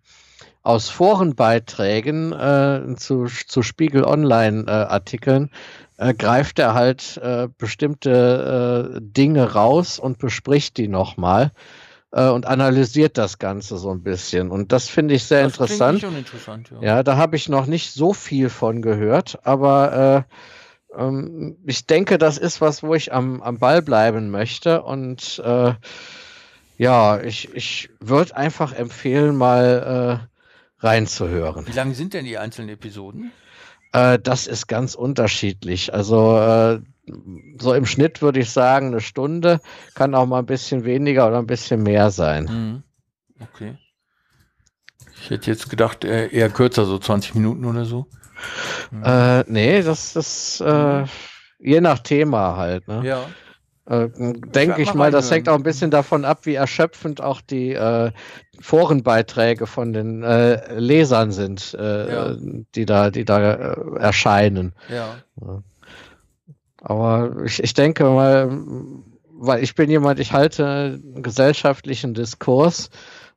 aus 0.64 0.90
Forenbeiträgen 0.90 2.34
äh, 2.34 2.96
zu, 2.98 3.26
zu 3.26 3.62
Spiegel 3.62 4.04
Online-Artikeln, 4.04 5.52
äh, 5.98 6.14
greift 6.14 6.60
er 6.60 6.74
halt 6.74 7.18
äh, 7.24 7.48
bestimmte 7.58 8.96
äh, 8.98 9.00
Dinge 9.02 9.54
raus 9.54 10.00
und 10.00 10.18
bespricht 10.18 10.78
die 10.78 10.88
nochmal 10.88 11.52
äh, 12.12 12.28
und 12.28 12.48
analysiert 12.48 13.18
das 13.18 13.38
Ganze 13.38 13.78
so 13.78 13.92
ein 13.92 14.04
bisschen. 14.04 14.52
Und 14.52 14.72
das 14.72 14.90
finde 14.90 15.14
ich 15.14 15.24
sehr 15.24 15.44
Das 15.44 15.54
interessant. 15.54 15.94
nicht 15.96 16.06
uninteressant, 16.06 16.72
ja. 16.72 16.82
Ja, 16.82 17.04
da 17.04 17.18
habe 17.18 17.36
ich 17.36 17.50
noch 17.50 17.68
nicht 17.68 17.94
so 17.94 18.14
viel 18.14 18.50
von 18.50 18.82
gehört, 18.82 19.40
aber 19.44 20.26
äh, 20.28 20.34
ähm, 20.98 21.58
ich 21.66 21.86
denke, 21.86 22.18
das 22.18 22.38
ist 22.38 22.62
was, 22.62 22.84
wo 22.84 22.94
ich 22.96 23.14
am, 23.14 23.42
am 23.42 23.60
Ball 23.60 23.82
bleiben 23.82 24.30
möchte. 24.30 24.82
Und 24.84 25.42
äh, 25.44 25.74
ja, 26.78 27.22
ich, 27.22 27.54
ich 27.54 27.90
würde 28.00 28.36
einfach 28.36 28.74
empfehlen, 28.74 29.36
mal 29.36 30.22
äh, 30.82 30.86
reinzuhören. 30.86 31.68
Wie 31.68 31.72
lang 31.72 31.94
sind 31.94 32.14
denn 32.14 32.26
die 32.26 32.38
einzelnen 32.38 32.70
Episoden? 32.70 33.32
Äh, 33.94 34.20
das 34.20 34.48
ist 34.48 34.68
ganz 34.68 34.96
unterschiedlich. 34.96 35.94
Also 35.94 36.38
äh, 36.38 36.80
so 37.60 37.74
im 37.74 37.86
Schnitt 37.86 38.22
würde 38.22 38.40
ich 38.40 38.52
sagen, 38.52 38.88
eine 38.88 39.02
Stunde 39.02 39.60
kann 39.96 40.14
auch 40.14 40.26
mal 40.26 40.40
ein 40.40 40.46
bisschen 40.46 40.84
weniger 40.84 41.28
oder 41.28 41.40
ein 41.40 41.48
bisschen 41.48 41.84
mehr 41.84 42.12
sein. 42.12 42.44
Mhm. 42.46 42.84
Okay. 43.40 43.78
Ich 45.22 45.30
hätte 45.30 45.50
jetzt 45.50 45.70
gedacht, 45.70 46.06
äh, 46.06 46.28
eher 46.28 46.50
kürzer, 46.50 46.86
so 46.86 47.00
20 47.00 47.36
Minuten 47.36 47.66
oder 47.66 47.86
so. 47.86 48.08
Äh, 49.04 49.44
nee, 49.48 49.82
das 49.82 50.16
ist 50.16 50.62
äh, 50.62 51.04
je 51.60 51.82
nach 51.82 52.00
Thema 52.00 52.56
halt. 52.58 52.88
Ne? 52.88 53.02
Ja. 53.06 53.26
Äh, 53.90 54.10
denke 54.14 54.82
ich 54.82 54.94
mal 54.94 55.12
das 55.12 55.32
hängt 55.32 55.48
auch 55.48 55.56
ein 55.56 55.64
bisschen 55.64 55.92
davon 55.92 56.26
ab, 56.26 56.40
wie 56.44 56.56
erschöpfend 56.56 57.22
auch 57.22 57.40
die 57.42 57.74
äh, 57.74 58.12
Forenbeiträge 58.60 59.66
von 59.66 59.94
den 59.94 60.24
äh, 60.24 60.78
Lesern 60.78 61.32
sind, 61.32 61.76
äh, 61.80 62.14
Ja. 62.14 62.36
die 62.76 62.86
da, 62.86 63.10
die 63.12 63.24
da 63.26 63.54
äh, 63.54 64.00
erscheinen. 64.00 64.74
Ja. 64.90 65.16
Aber 66.82 67.44
ich, 67.46 67.64
ich 67.64 67.74
denke 67.74 68.04
mal, 68.04 68.50
weil 69.40 69.64
ich 69.64 69.76
bin 69.76 69.90
jemand, 69.90 70.20
ich 70.20 70.34
halte 70.34 70.66
einen 70.66 71.24
gesellschaftlichen 71.24 72.14
Diskurs 72.14 72.90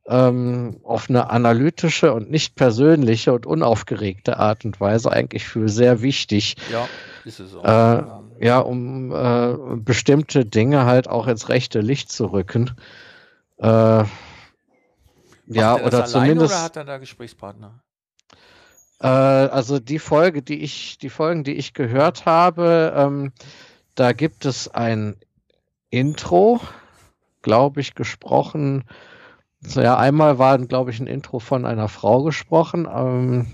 ähm, 0.06 0.80
auf 0.82 1.08
eine 1.08 1.30
analytische 1.30 2.12
und 2.12 2.30
nicht 2.30 2.56
persönliche 2.56 3.32
und 3.32 3.46
unaufgeregte 3.46 4.38
Art 4.38 4.64
und 4.64 4.80
Weise 4.80 5.12
eigentlich 5.12 5.46
für 5.46 5.68
sehr 5.68 6.02
wichtig. 6.02 6.56
Ja, 6.72 6.88
ist 7.24 7.40
es 7.40 7.54
auch. 7.54 7.64
Äh, 7.64 8.44
ja, 8.44 8.58
um 8.58 9.12
äh, 9.12 9.76
bestimmte 9.76 10.46
Dinge 10.46 10.86
halt 10.86 11.08
auch 11.08 11.26
ins 11.26 11.48
rechte 11.48 11.80
Licht 11.80 12.10
zu 12.10 12.26
rücken. 12.26 12.74
Äh, 13.58 13.66
ja, 13.66 14.06
er 15.76 15.84
oder 15.84 16.04
zumindest. 16.06 16.54
Oder 16.54 16.62
hat 16.62 16.76
er 16.76 16.84
da 16.84 16.98
Gesprächspartner? 16.98 17.82
Äh, 19.00 19.06
also 19.06 19.78
die 19.78 19.98
Folge, 19.98 20.42
die 20.42 20.62
ich, 20.62 20.98
die 20.98 21.10
Folgen, 21.10 21.44
die 21.44 21.54
ich 21.54 21.74
gehört 21.74 22.26
habe, 22.26 22.94
ähm, 22.96 23.32
da 23.94 24.12
gibt 24.12 24.46
es 24.46 24.68
ein 24.68 25.16
Intro, 25.90 26.60
glaube 27.42 27.80
ich, 27.80 27.94
gesprochen. 27.94 28.84
Ja, 29.62 29.98
einmal 29.98 30.38
war, 30.38 30.58
glaube 30.58 30.90
ich, 30.90 31.00
ein 31.00 31.06
Intro 31.06 31.38
von 31.38 31.66
einer 31.66 31.88
Frau 31.88 32.22
gesprochen. 32.22 32.88
Ähm, 32.92 33.46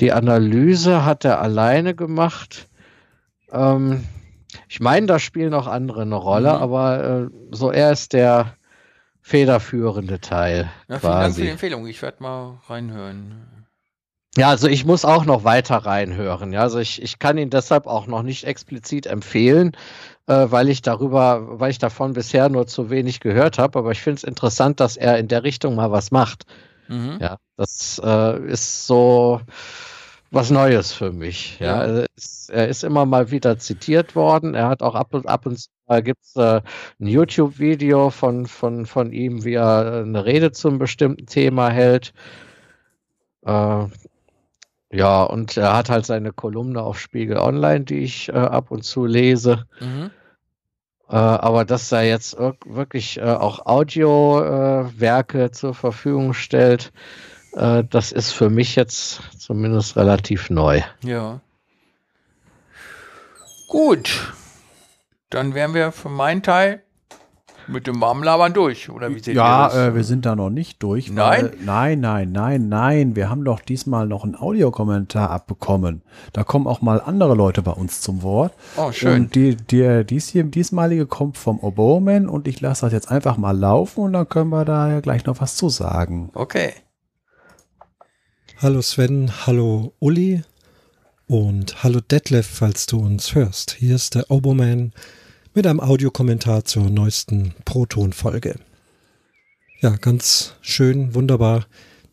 die 0.00 0.12
Analyse 0.12 1.04
hat 1.04 1.24
er 1.24 1.40
alleine 1.40 1.94
gemacht. 1.94 2.68
Ähm, 3.50 4.04
ich 4.68 4.80
meine, 4.80 5.06
da 5.06 5.18
spielen 5.18 5.54
auch 5.54 5.66
andere 5.66 6.02
eine 6.02 6.14
Rolle, 6.14 6.54
mhm. 6.54 6.62
aber 6.62 7.04
äh, 7.04 7.26
so 7.50 7.70
er 7.70 7.92
ist 7.92 8.12
der 8.12 8.54
federführende 9.20 10.20
Teil. 10.20 10.70
Ja, 10.88 10.98
vielen 10.98 11.12
Dank 11.12 11.34
für 11.34 11.42
die 11.42 11.48
Empfehlung. 11.48 11.86
Ich 11.86 12.02
werde 12.02 12.22
mal 12.22 12.60
reinhören. 12.68 13.66
Ja, 14.36 14.48
also 14.48 14.68
ich 14.68 14.84
muss 14.84 15.04
auch 15.04 15.24
noch 15.24 15.44
weiter 15.44 15.76
reinhören. 15.76 16.52
Ja, 16.52 16.62
also 16.62 16.78
ich, 16.80 17.00
ich 17.00 17.20
kann 17.20 17.38
ihn 17.38 17.50
deshalb 17.50 17.86
auch 17.86 18.06
noch 18.06 18.22
nicht 18.22 18.44
explizit 18.44 19.06
empfehlen, 19.06 19.76
äh, 20.26 20.46
weil 20.50 20.68
ich 20.68 20.82
darüber, 20.82 21.60
weil 21.60 21.70
ich 21.70 21.78
davon 21.78 22.12
bisher 22.12 22.48
nur 22.48 22.66
zu 22.66 22.90
wenig 22.90 23.20
gehört 23.20 23.58
habe. 23.58 23.78
Aber 23.78 23.92
ich 23.92 24.00
finde 24.00 24.18
es 24.18 24.24
interessant, 24.24 24.80
dass 24.80 24.96
er 24.96 25.18
in 25.18 25.28
der 25.28 25.44
Richtung 25.44 25.74
mal 25.74 25.90
was 25.90 26.10
macht. 26.10 26.44
Mhm. 26.88 27.18
Ja, 27.20 27.38
das 27.56 28.00
äh, 28.04 28.46
ist 28.46 28.86
so 28.86 29.40
was 30.30 30.50
Neues 30.50 30.92
für 30.92 31.12
mich. 31.12 31.58
Ja, 31.60 31.66
ja. 31.66 31.82
Er, 31.82 32.06
ist, 32.16 32.50
er, 32.50 32.68
ist, 32.68 32.84
immer 32.84 33.06
mal 33.06 33.30
wieder 33.30 33.58
zitiert 33.58 34.16
worden. 34.16 34.54
Er 34.54 34.68
hat 34.68 34.82
auch 34.82 34.94
ab 34.94 35.14
und 35.14 35.28
ab 35.28 35.46
und 35.46 35.58
zu 35.58 35.68
mal 35.86 36.02
gibt 36.02 36.24
es 36.24 36.36
äh, 36.36 36.60
ein 37.00 37.06
YouTube-Video 37.06 38.10
von, 38.10 38.46
von, 38.46 38.86
von 38.86 39.12
ihm, 39.12 39.44
wie 39.44 39.54
er 39.54 40.02
eine 40.02 40.24
Rede 40.24 40.52
zum 40.52 40.78
bestimmten 40.78 41.26
Thema 41.26 41.70
hält. 41.70 42.12
Äh, 43.44 43.86
ja, 44.90 45.22
und 45.24 45.56
er 45.56 45.76
hat 45.76 45.90
halt 45.90 46.06
seine 46.06 46.32
Kolumne 46.32 46.82
auf 46.82 47.00
Spiegel 47.00 47.38
Online, 47.38 47.84
die 47.84 47.98
ich 47.98 48.28
äh, 48.28 48.32
ab 48.32 48.70
und 48.70 48.84
zu 48.84 49.06
lese. 49.06 49.66
Mhm. 49.80 50.10
Äh, 51.08 51.16
aber 51.16 51.64
dass 51.64 51.90
er 51.92 52.02
jetzt 52.02 52.36
wirklich 52.38 53.18
äh, 53.18 53.22
auch 53.22 53.66
Audiowerke 53.66 55.50
zur 55.50 55.74
Verfügung 55.74 56.32
stellt, 56.32 56.92
äh, 57.54 57.84
das 57.84 58.12
ist 58.12 58.32
für 58.32 58.50
mich 58.50 58.76
jetzt 58.76 59.20
zumindest 59.38 59.96
relativ 59.96 60.48
neu. 60.50 60.80
Ja. 61.02 61.40
Gut. 63.68 64.32
Dann 65.30 65.54
wären 65.54 65.74
wir 65.74 65.90
für 65.90 66.08
meinen 66.08 66.44
Teil 66.44 66.83
mit 67.68 67.86
dem 67.86 68.00
warmen 68.00 68.22
Labern 68.22 68.52
durch, 68.52 68.90
oder 68.90 69.14
wie 69.14 69.20
seht 69.20 69.36
ja, 69.36 69.68
ihr 69.68 69.88
äh, 69.88 69.94
wir 69.94 70.04
sind 70.04 70.26
da 70.26 70.36
noch 70.36 70.50
nicht 70.50 70.82
durch. 70.82 71.10
Nein? 71.10 71.44
Weil, 71.44 71.58
nein, 71.64 72.00
nein, 72.00 72.32
nein, 72.32 72.68
nein. 72.68 73.16
Wir 73.16 73.30
haben 73.30 73.44
doch 73.44 73.60
diesmal 73.60 74.06
noch 74.06 74.24
einen 74.24 74.36
Audiokommentar 74.36 75.30
abbekommen. 75.30 76.02
Da 76.32 76.44
kommen 76.44 76.66
auch 76.66 76.82
mal 76.82 77.00
andere 77.00 77.34
Leute 77.34 77.62
bei 77.62 77.72
uns 77.72 78.00
zum 78.00 78.22
Wort. 78.22 78.54
Oh, 78.76 78.92
schön. 78.92 79.22
Und 79.22 79.34
die, 79.34 79.56
die, 79.56 80.04
dies 80.04 80.28
hier, 80.28 80.44
diesmalige 80.44 81.06
kommt 81.06 81.36
vom 81.36 81.58
Oboman 81.60 82.28
und 82.28 82.48
ich 82.48 82.60
lasse 82.60 82.86
das 82.86 82.92
jetzt 82.92 83.10
einfach 83.10 83.36
mal 83.36 83.56
laufen 83.56 84.00
und 84.04 84.12
dann 84.12 84.28
können 84.28 84.50
wir 84.50 84.64
da 84.64 84.90
ja 84.90 85.00
gleich 85.00 85.24
noch 85.24 85.40
was 85.40 85.56
zu 85.56 85.68
sagen. 85.68 86.30
Okay. 86.34 86.72
Hallo 88.58 88.82
Sven, 88.82 89.30
hallo 89.46 89.94
Uli 89.98 90.42
und 91.26 91.82
hallo 91.82 92.00
Detlef, 92.00 92.46
falls 92.46 92.86
du 92.86 92.98
uns 92.98 93.34
hörst. 93.34 93.72
Hier 93.72 93.96
ist 93.96 94.14
der 94.14 94.30
Oboman 94.30 94.92
mit 95.54 95.68
einem 95.68 95.78
Audiokommentar 95.78 96.64
zur 96.64 96.90
neuesten 96.90 97.54
Proton-Folge. 97.64 98.56
Ja, 99.80 99.90
ganz 99.90 100.54
schön, 100.60 101.14
wunderbar, 101.14 101.66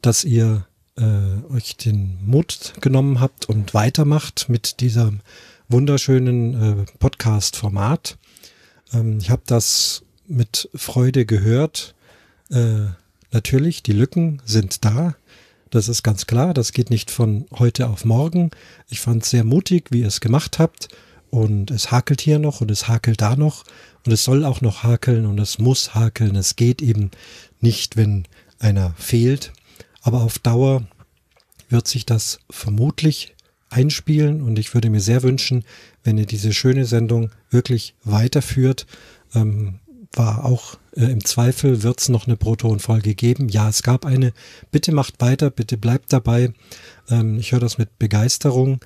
dass 0.03 0.23
ihr 0.23 0.67
äh, 0.95 1.51
euch 1.51 1.75
den 1.75 2.19
Mut 2.23 2.73
genommen 2.81 3.19
habt 3.19 3.49
und 3.49 3.73
weitermacht 3.73 4.47
mit 4.47 4.79
diesem 4.79 5.21
wunderschönen 5.69 6.53
äh, 6.53 6.85
Podcast-Format. 6.99 8.19
Ähm, 8.93 9.17
ich 9.17 9.31
habe 9.31 9.41
das 9.47 10.03
mit 10.27 10.69
Freude 10.75 11.25
gehört. 11.25 11.95
Äh, 12.51 12.91
natürlich, 13.31 13.81
die 13.81 13.93
Lücken 13.93 14.39
sind 14.45 14.85
da. 14.85 15.15
Das 15.71 15.89
ist 15.89 16.03
ganz 16.03 16.27
klar. 16.27 16.53
Das 16.53 16.73
geht 16.73 16.91
nicht 16.91 17.09
von 17.09 17.45
heute 17.57 17.87
auf 17.87 18.05
morgen. 18.05 18.51
Ich 18.87 18.99
fand 18.99 19.23
es 19.23 19.31
sehr 19.31 19.43
mutig, 19.43 19.85
wie 19.89 20.01
ihr 20.01 20.07
es 20.07 20.21
gemacht 20.21 20.59
habt 20.59 20.89
und 21.31 21.71
es 21.71 21.91
hakelt 21.91 22.21
hier 22.21 22.37
noch 22.37 22.61
und 22.61 22.69
es 22.69 22.87
hakelt 22.87 23.21
da 23.21 23.35
noch 23.35 23.63
und 24.05 24.11
es 24.11 24.23
soll 24.23 24.45
auch 24.45 24.61
noch 24.61 24.83
hakeln 24.83 25.25
und 25.25 25.39
es 25.39 25.57
muss 25.57 25.95
hakeln. 25.95 26.35
Es 26.35 26.55
geht 26.55 26.81
eben 26.81 27.09
nicht, 27.61 27.97
wenn 27.97 28.27
einer 28.59 28.93
fehlt. 28.97 29.53
Aber 30.01 30.21
auf 30.21 30.39
Dauer 30.39 30.83
wird 31.69 31.87
sich 31.87 32.05
das 32.05 32.39
vermutlich 32.49 33.33
einspielen 33.69 34.41
und 34.41 34.59
ich 34.59 34.73
würde 34.73 34.89
mir 34.89 34.99
sehr 34.99 35.23
wünschen, 35.23 35.63
wenn 36.03 36.17
ihr 36.17 36.25
diese 36.25 36.53
schöne 36.53 36.85
Sendung 36.85 37.31
wirklich 37.49 37.95
weiterführt. 38.03 38.85
Ähm, 39.33 39.79
war 40.13 40.43
auch 40.43 40.77
äh, 40.95 41.05
im 41.05 41.23
Zweifel, 41.23 41.83
wird 41.83 42.01
es 42.01 42.09
noch 42.09 42.27
eine 42.27 42.35
Proton-Folge 42.35 43.15
geben? 43.15 43.47
Ja, 43.47 43.69
es 43.69 43.81
gab 43.81 44.05
eine. 44.05 44.33
Bitte 44.71 44.91
macht 44.91 45.21
weiter, 45.21 45.49
bitte 45.49 45.77
bleibt 45.77 46.11
dabei. 46.11 46.53
Ähm, 47.09 47.39
ich 47.39 47.53
höre 47.53 47.61
das 47.61 47.77
mit 47.77 47.97
Begeisterung 47.97 48.81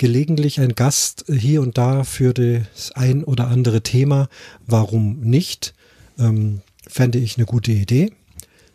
gelegentlich 0.00 0.58
ein 0.60 0.74
Gast 0.74 1.26
hier 1.28 1.60
und 1.60 1.76
da 1.76 2.04
für 2.04 2.32
das 2.32 2.90
ein 2.92 3.22
oder 3.22 3.48
andere 3.48 3.82
Thema. 3.82 4.30
Warum 4.66 5.20
nicht? 5.20 5.74
Ähm, 6.18 6.62
fände 6.88 7.18
ich 7.18 7.36
eine 7.36 7.44
gute 7.44 7.72
Idee. 7.72 8.10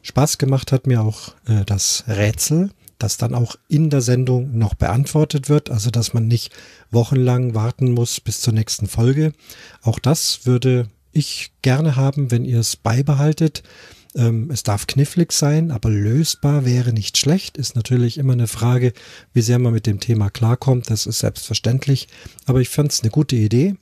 Spaß 0.03 0.37
gemacht 0.37 0.71
hat 0.71 0.85
mir 0.85 1.01
auch 1.01 1.29
äh, 1.47 1.65
das 1.65 2.03
Rätsel, 2.07 2.69
das 2.99 3.17
dann 3.17 3.33
auch 3.33 3.55
in 3.67 3.89
der 3.89 4.01
Sendung 4.01 4.55
noch 4.55 4.75
beantwortet 4.75 5.49
wird, 5.49 5.71
also 5.71 5.89
dass 5.89 6.13
man 6.13 6.27
nicht 6.27 6.53
wochenlang 6.91 7.55
warten 7.55 7.91
muss 7.91 8.21
bis 8.21 8.41
zur 8.41 8.53
nächsten 8.53 8.85
Folge. 8.85 9.33
Auch 9.81 9.97
das 9.97 10.45
würde 10.45 10.89
ich 11.11 11.53
gerne 11.63 11.95
haben, 11.95 12.29
wenn 12.29 12.45
ihr 12.45 12.59
es 12.59 12.75
beibehaltet. 12.75 13.63
Ähm, 14.15 14.49
es 14.51 14.63
darf 14.63 14.87
knifflig 14.87 15.31
sein, 15.31 15.71
aber 15.71 15.89
lösbar 15.89 16.65
wäre 16.65 16.93
nicht 16.93 17.17
schlecht. 17.17 17.57
Ist 17.57 17.75
natürlich 17.75 18.17
immer 18.17 18.33
eine 18.33 18.47
Frage, 18.47 18.93
wie 19.33 19.41
sehr 19.41 19.59
man 19.59 19.73
mit 19.73 19.85
dem 19.85 19.99
Thema 19.99 20.29
klarkommt. 20.29 20.89
Das 20.89 21.05
ist 21.05 21.19
selbstverständlich. 21.19 22.07
Aber 22.45 22.61
ich 22.61 22.69
fand 22.69 22.91
es 22.91 23.01
eine 23.01 23.11
gute 23.11 23.35
Idee. 23.35 23.75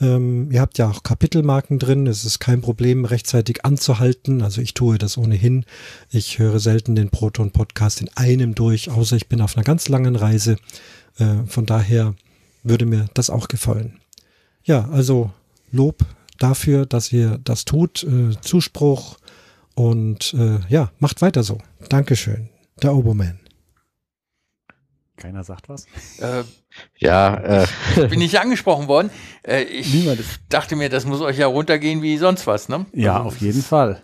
Ähm, 0.00 0.50
ihr 0.50 0.60
habt 0.60 0.78
ja 0.78 0.88
auch 0.88 1.02
Kapitelmarken 1.02 1.78
drin. 1.78 2.06
Es 2.06 2.24
ist 2.24 2.38
kein 2.38 2.60
Problem, 2.60 3.04
rechtzeitig 3.04 3.64
anzuhalten. 3.64 4.42
Also 4.42 4.60
ich 4.60 4.74
tue 4.74 4.96
das 4.96 5.18
ohnehin. 5.18 5.64
Ich 6.10 6.38
höre 6.38 6.60
selten 6.60 6.94
den 6.94 7.10
Proton-Podcast 7.10 8.00
in 8.00 8.08
einem 8.16 8.54
durch, 8.54 8.90
außer 8.90 9.16
ich 9.16 9.28
bin 9.28 9.40
auf 9.40 9.56
einer 9.56 9.64
ganz 9.64 9.88
langen 9.88 10.16
Reise. 10.16 10.56
Äh, 11.18 11.46
von 11.46 11.66
daher 11.66 12.14
würde 12.62 12.86
mir 12.86 13.06
das 13.14 13.28
auch 13.28 13.48
gefallen. 13.48 14.00
Ja, 14.64 14.88
also 14.90 15.30
Lob 15.72 16.04
dafür, 16.38 16.86
dass 16.86 17.12
ihr 17.12 17.38
das 17.42 17.64
tut. 17.64 18.04
Äh, 18.04 18.40
Zuspruch, 18.40 19.18
und 19.78 20.34
äh, 20.34 20.58
ja, 20.68 20.90
macht 20.98 21.22
weiter 21.22 21.44
so. 21.44 21.58
Dankeschön. 21.88 22.48
Der 22.82 22.94
Oberman. 22.94 23.38
Keiner 25.16 25.44
sagt 25.44 25.68
was. 25.68 25.86
Äh, 26.18 26.42
ja, 26.98 27.62
äh. 27.62 27.66
bin 28.08 28.20
ich 28.20 28.40
angesprochen 28.40 28.88
worden. 28.88 29.10
Äh, 29.46 29.62
ich 29.62 29.94
Niemand. 29.94 30.20
dachte 30.48 30.74
mir, 30.74 30.88
das 30.88 31.06
muss 31.06 31.20
euch 31.20 31.38
ja 31.38 31.46
runtergehen 31.46 32.02
wie 32.02 32.16
sonst 32.18 32.48
was, 32.48 32.68
ne? 32.68 32.86
Ja, 32.92 33.18
also, 33.18 33.28
auf 33.28 33.40
jeden 33.40 33.62
Fall. 33.62 34.02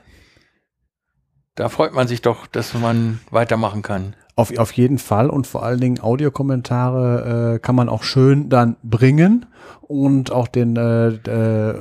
Da 1.56 1.68
freut 1.68 1.92
man 1.92 2.06
sich 2.06 2.22
doch, 2.22 2.46
dass 2.46 2.72
man 2.74 3.20
weitermachen 3.30 3.82
kann. 3.82 4.14
Auf, 4.36 4.56
auf 4.56 4.72
jeden 4.72 4.98
Fall 4.98 5.28
und 5.28 5.46
vor 5.46 5.64
allen 5.64 5.80
Dingen 5.80 6.00
Audiokommentare 6.00 7.54
äh, 7.54 7.58
kann 7.58 7.74
man 7.74 7.88
auch 7.88 8.04
schön 8.04 8.48
dann 8.48 8.76
bringen 8.84 9.46
und 9.82 10.30
auch 10.30 10.46
den 10.46 10.76
äh, 10.76 11.08
äh, 11.08 11.80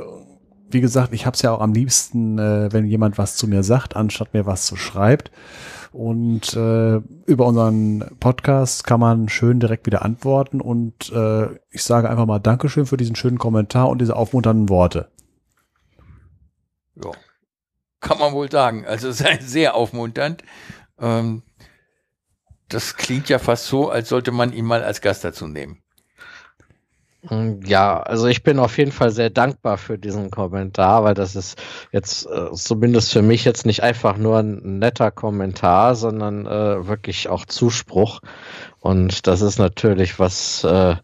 wie 0.74 0.82
gesagt, 0.82 1.14
ich 1.14 1.26
habe 1.26 1.36
es 1.36 1.42
ja 1.42 1.52
auch 1.52 1.62
am 1.62 1.74
liebsten, 1.74 2.38
äh, 2.40 2.72
wenn 2.72 2.86
jemand 2.86 3.18
was 3.18 3.36
zu 3.36 3.48
mir 3.48 3.64
sagt, 3.64 3.96
anstatt 3.96 4.34
mir 4.34 4.46
was 4.46 4.66
zu 4.66 4.76
schreibt. 4.76 5.32
Und 5.92 6.56
äh, 6.56 6.96
über 7.28 7.46
unseren 7.46 8.18
Podcast 8.20 8.84
kann 8.84 9.00
man 9.00 9.30
schön 9.30 9.60
direkt 9.60 9.86
wieder 9.86 10.02
antworten. 10.02 10.60
Und 10.60 11.12
äh, 11.12 11.54
ich 11.70 11.84
sage 11.84 12.10
einfach 12.10 12.26
mal 12.26 12.40
Dankeschön 12.40 12.88
für 12.88 12.98
diesen 12.98 13.16
schönen 13.16 13.38
Kommentar 13.38 13.90
und 13.90 14.00
diese 14.02 14.16
aufmunternden 14.16 14.70
Worte. 14.70 15.12
Ja, 16.96 17.12
kann 18.00 18.18
man 18.18 18.34
wohl 18.34 18.50
sagen. 18.50 18.86
Also 18.86 19.12
sehr, 19.12 19.76
aufmunternd. 19.76 20.44
Ähm, 21.00 21.44
das 22.70 22.96
klingt 22.96 23.30
ja 23.30 23.38
fast 23.38 23.68
so, 23.68 23.92
als 23.92 24.10
sollte 24.10 24.32
man 24.32 24.52
ihn 24.52 24.66
mal 24.66 24.84
als 24.84 25.02
Gast 25.02 25.24
dazu 25.24 25.48
nehmen. 25.48 25.83
Hm, 27.28 27.62
ja, 27.66 28.02
also 28.02 28.28
ich 28.28 28.44
bin 28.44 28.60
auf 28.60 28.78
jeden 28.78 28.92
Fall 28.92 29.10
sehr 29.10 29.30
dankbar 29.30 29.78
für 29.78 29.98
diesen 29.98 30.30
Kommentar, 30.30 31.06
weil 31.06 31.14
das 31.14 31.36
ist 31.36 31.62
jetzt 31.92 32.26
äh, 32.26 32.52
zumindest 32.54 33.14
für 33.14 33.22
mich 33.22 33.46
jetzt 33.46 33.66
nicht 33.66 33.82
einfach 33.82 34.18
nur 34.18 34.40
ein 34.40 34.80
netter 34.80 35.10
Kommentar, 35.10 35.96
sondern 35.96 36.46
äh, 36.46 36.86
wirklich 36.86 37.30
auch 37.30 37.46
Zuspruch. 37.46 38.20
Und 38.80 39.26
das 39.28 39.42
ist 39.42 39.58
natürlich 39.58 40.20
was, 40.20 40.66
äh, 40.66 40.96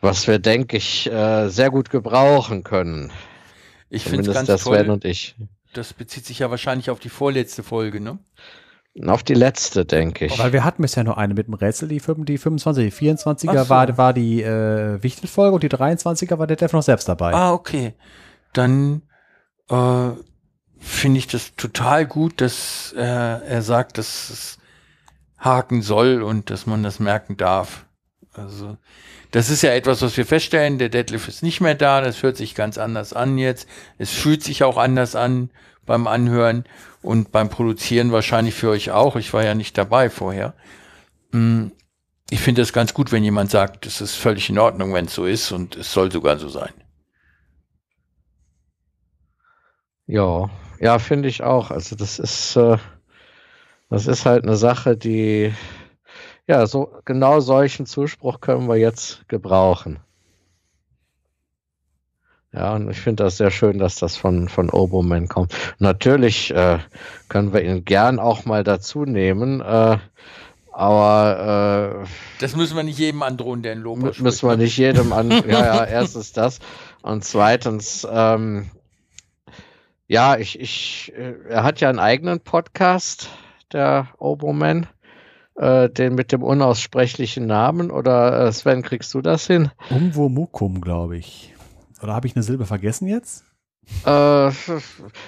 was 0.00 0.28
wir, 0.28 0.38
denke 0.38 0.76
ich, 0.76 1.10
äh, 1.10 1.48
sehr 1.48 1.70
gut 1.70 1.90
gebrauchen 1.90 2.62
können. 2.62 3.10
Ich 3.90 4.04
finde 4.04 4.30
es 4.30 4.46
ganz 4.46 4.62
Sven 4.62 4.86
toll. 4.86 4.90
und 4.90 5.04
ich. 5.04 5.34
Das 5.72 5.92
bezieht 5.92 6.24
sich 6.24 6.38
ja 6.38 6.50
wahrscheinlich 6.50 6.88
auf 6.90 7.00
die 7.00 7.08
vorletzte 7.08 7.64
Folge, 7.64 8.00
ne? 8.00 8.18
Auf 9.04 9.22
die 9.22 9.34
letzte, 9.34 9.84
denke 9.84 10.26
ich. 10.26 10.38
Weil 10.38 10.52
wir 10.54 10.64
hatten 10.64 10.80
bisher 10.80 11.04
nur 11.04 11.18
eine 11.18 11.34
mit 11.34 11.48
dem 11.48 11.54
Rätsel, 11.54 11.88
die, 11.88 12.00
5, 12.00 12.24
die 12.24 12.38
25. 12.38 12.94
Die 12.94 13.10
24er 13.10 13.64
so. 13.64 13.68
war, 13.68 13.98
war 13.98 14.12
die 14.14 14.42
äh, 14.42 15.02
Wichtelfolge 15.02 15.54
und 15.54 15.62
die 15.62 15.68
23er 15.68 16.38
war 16.38 16.46
der 16.46 16.56
Def 16.56 16.72
noch 16.72 16.82
selbst 16.82 17.08
dabei. 17.08 17.34
Ah, 17.34 17.52
okay. 17.52 17.94
Dann 18.54 19.02
äh, 19.68 20.10
finde 20.78 21.18
ich 21.18 21.26
das 21.26 21.54
total 21.56 22.06
gut, 22.06 22.40
dass 22.40 22.94
äh, 22.96 23.02
er 23.02 23.60
sagt, 23.60 23.98
dass 23.98 24.30
es 24.30 24.58
haken 25.38 25.82
soll 25.82 26.22
und 26.22 26.48
dass 26.48 26.66
man 26.66 26.82
das 26.82 26.98
merken 26.98 27.36
darf. 27.36 27.84
Also 28.32 28.78
das 29.30 29.50
ist 29.50 29.62
ja 29.62 29.72
etwas, 29.72 30.00
was 30.00 30.16
wir 30.16 30.24
feststellen. 30.24 30.78
Der 30.78 30.88
Deadlift 30.88 31.28
ist 31.28 31.42
nicht 31.42 31.60
mehr 31.60 31.74
da. 31.74 32.00
Das 32.00 32.22
hört 32.22 32.38
sich 32.38 32.54
ganz 32.54 32.78
anders 32.78 33.12
an 33.12 33.36
jetzt. 33.36 33.68
Es 33.98 34.10
fühlt 34.10 34.42
sich 34.42 34.64
auch 34.64 34.78
anders 34.78 35.14
an 35.16 35.50
beim 35.84 36.06
Anhören 36.06 36.64
und 37.06 37.32
beim 37.32 37.48
Produzieren 37.50 38.12
wahrscheinlich 38.12 38.54
für 38.54 38.70
euch 38.70 38.90
auch. 38.92 39.16
Ich 39.16 39.32
war 39.34 39.44
ja 39.44 39.54
nicht 39.54 39.78
dabei 39.78 40.10
vorher. 40.10 40.54
Mm, 41.32 41.68
Ich 42.30 42.40
finde 42.40 42.62
es 42.62 42.72
ganz 42.72 42.94
gut, 42.94 43.12
wenn 43.12 43.24
jemand 43.24 43.50
sagt, 43.52 43.86
es 43.86 44.00
ist 44.02 44.16
völlig 44.16 44.50
in 44.50 44.58
Ordnung, 44.58 44.94
wenn 44.94 45.06
es 45.06 45.14
so 45.14 45.26
ist 45.26 45.52
und 45.52 45.76
es 45.76 45.92
soll 45.92 46.12
sogar 46.12 46.38
so 46.38 46.48
sein. 46.48 46.72
Ja, 50.06 50.50
ja, 50.80 50.98
finde 50.98 51.28
ich 51.28 51.42
auch. 51.44 51.70
Also 51.70 51.94
das 51.96 52.18
ist, 52.18 52.56
äh, 52.56 52.78
das 53.88 54.06
ist 54.06 54.26
halt 54.26 54.44
eine 54.44 54.56
Sache, 54.56 54.96
die, 54.96 55.52
ja, 56.48 56.66
so 56.66 56.92
genau 57.06 57.40
solchen 57.40 57.86
Zuspruch 57.86 58.40
können 58.40 58.68
wir 58.68 58.76
jetzt 58.76 59.28
gebrauchen. 59.28 60.00
Ja, 62.56 62.74
und 62.74 62.90
ich 62.90 62.98
finde 62.98 63.24
das 63.24 63.36
sehr 63.36 63.50
schön, 63.50 63.78
dass 63.78 63.96
das 63.96 64.16
von, 64.16 64.48
von 64.48 64.70
Oboman 64.70 65.28
kommt. 65.28 65.52
Natürlich 65.78 66.54
äh, 66.54 66.78
können 67.28 67.52
wir 67.52 67.62
ihn 67.62 67.84
gern 67.84 68.18
auch 68.18 68.46
mal 68.46 68.64
dazu 68.64 69.04
nehmen, 69.04 69.60
äh, 69.60 69.98
aber 70.72 72.04
äh, 72.04 72.06
Das 72.40 72.56
müssen 72.56 72.76
wir 72.76 72.82
nicht 72.82 72.98
jedem 72.98 73.22
androhen, 73.22 73.62
der 73.62 73.72
ein 73.72 73.80
Lob. 73.80 73.98
Müssen 74.20 74.48
wir 74.48 74.56
nicht 74.56 74.76
jedem 74.78 75.12
an. 75.12 75.30
ja, 75.48 75.64
ja, 75.64 75.84
erstens 75.84 76.32
das. 76.32 76.60
Und 77.02 77.24
zweitens, 77.24 78.06
ähm, 78.10 78.70
ja, 80.06 80.36
ich, 80.38 80.58
ich, 80.58 81.12
äh, 81.16 81.34
er 81.48 81.62
hat 81.62 81.80
ja 81.80 81.90
einen 81.90 81.98
eigenen 81.98 82.40
Podcast, 82.40 83.28
der 83.72 84.08
Oboman, 84.18 84.86
äh, 85.56 85.90
den 85.90 86.14
mit 86.14 86.32
dem 86.32 86.42
unaussprechlichen 86.42 87.46
Namen. 87.46 87.90
Oder 87.90 88.46
äh, 88.46 88.52
Sven, 88.52 88.82
kriegst 88.82 89.12
du 89.12 89.20
das 89.20 89.46
hin? 89.46 89.70
Umwo 89.90 90.28
Mukum, 90.28 90.80
glaube 90.80 91.16
ich. 91.18 91.55
Oder 92.02 92.14
habe 92.14 92.26
ich 92.26 92.36
eine 92.36 92.42
Silbe 92.42 92.66
vergessen 92.66 93.08
jetzt? 93.08 93.44
Äh, 94.04 94.50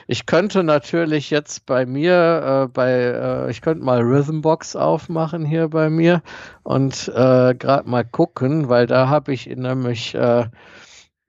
ich 0.06 0.26
könnte 0.26 0.64
natürlich 0.64 1.30
jetzt 1.30 1.66
bei 1.66 1.86
mir, 1.86 2.64
äh, 2.64 2.68
bei, 2.68 2.90
äh, 2.90 3.50
ich 3.50 3.60
könnte 3.60 3.84
mal 3.84 4.00
Rhythmbox 4.00 4.76
aufmachen 4.76 5.44
hier 5.44 5.68
bei 5.68 5.90
mir 5.90 6.22
und 6.64 7.08
äh, 7.08 7.54
gerade 7.54 7.88
mal 7.88 8.04
gucken, 8.04 8.68
weil 8.68 8.86
da 8.86 9.08
habe 9.08 9.32
ich 9.32 9.48
ihn 9.48 9.60
nämlich 9.60 10.14
äh, 10.14 10.46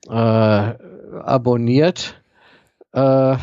äh, 0.07 0.11
abonniert. 0.11 2.21
Äh, 2.93 3.37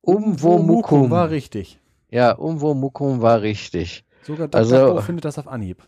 Umwo 0.00 0.58
Mukum. 0.58 1.10
war 1.10 1.30
richtig. 1.30 1.80
Ja, 2.10 2.32
Umwo 2.32 2.74
Mukum 2.74 3.22
war 3.22 3.42
richtig. 3.42 4.04
Sogar 4.22 4.48
Dr. 4.48 4.58
Also- 4.60 5.00
findet 5.02 5.24
das 5.24 5.38
auf 5.38 5.48
Anhieb. 5.48 5.82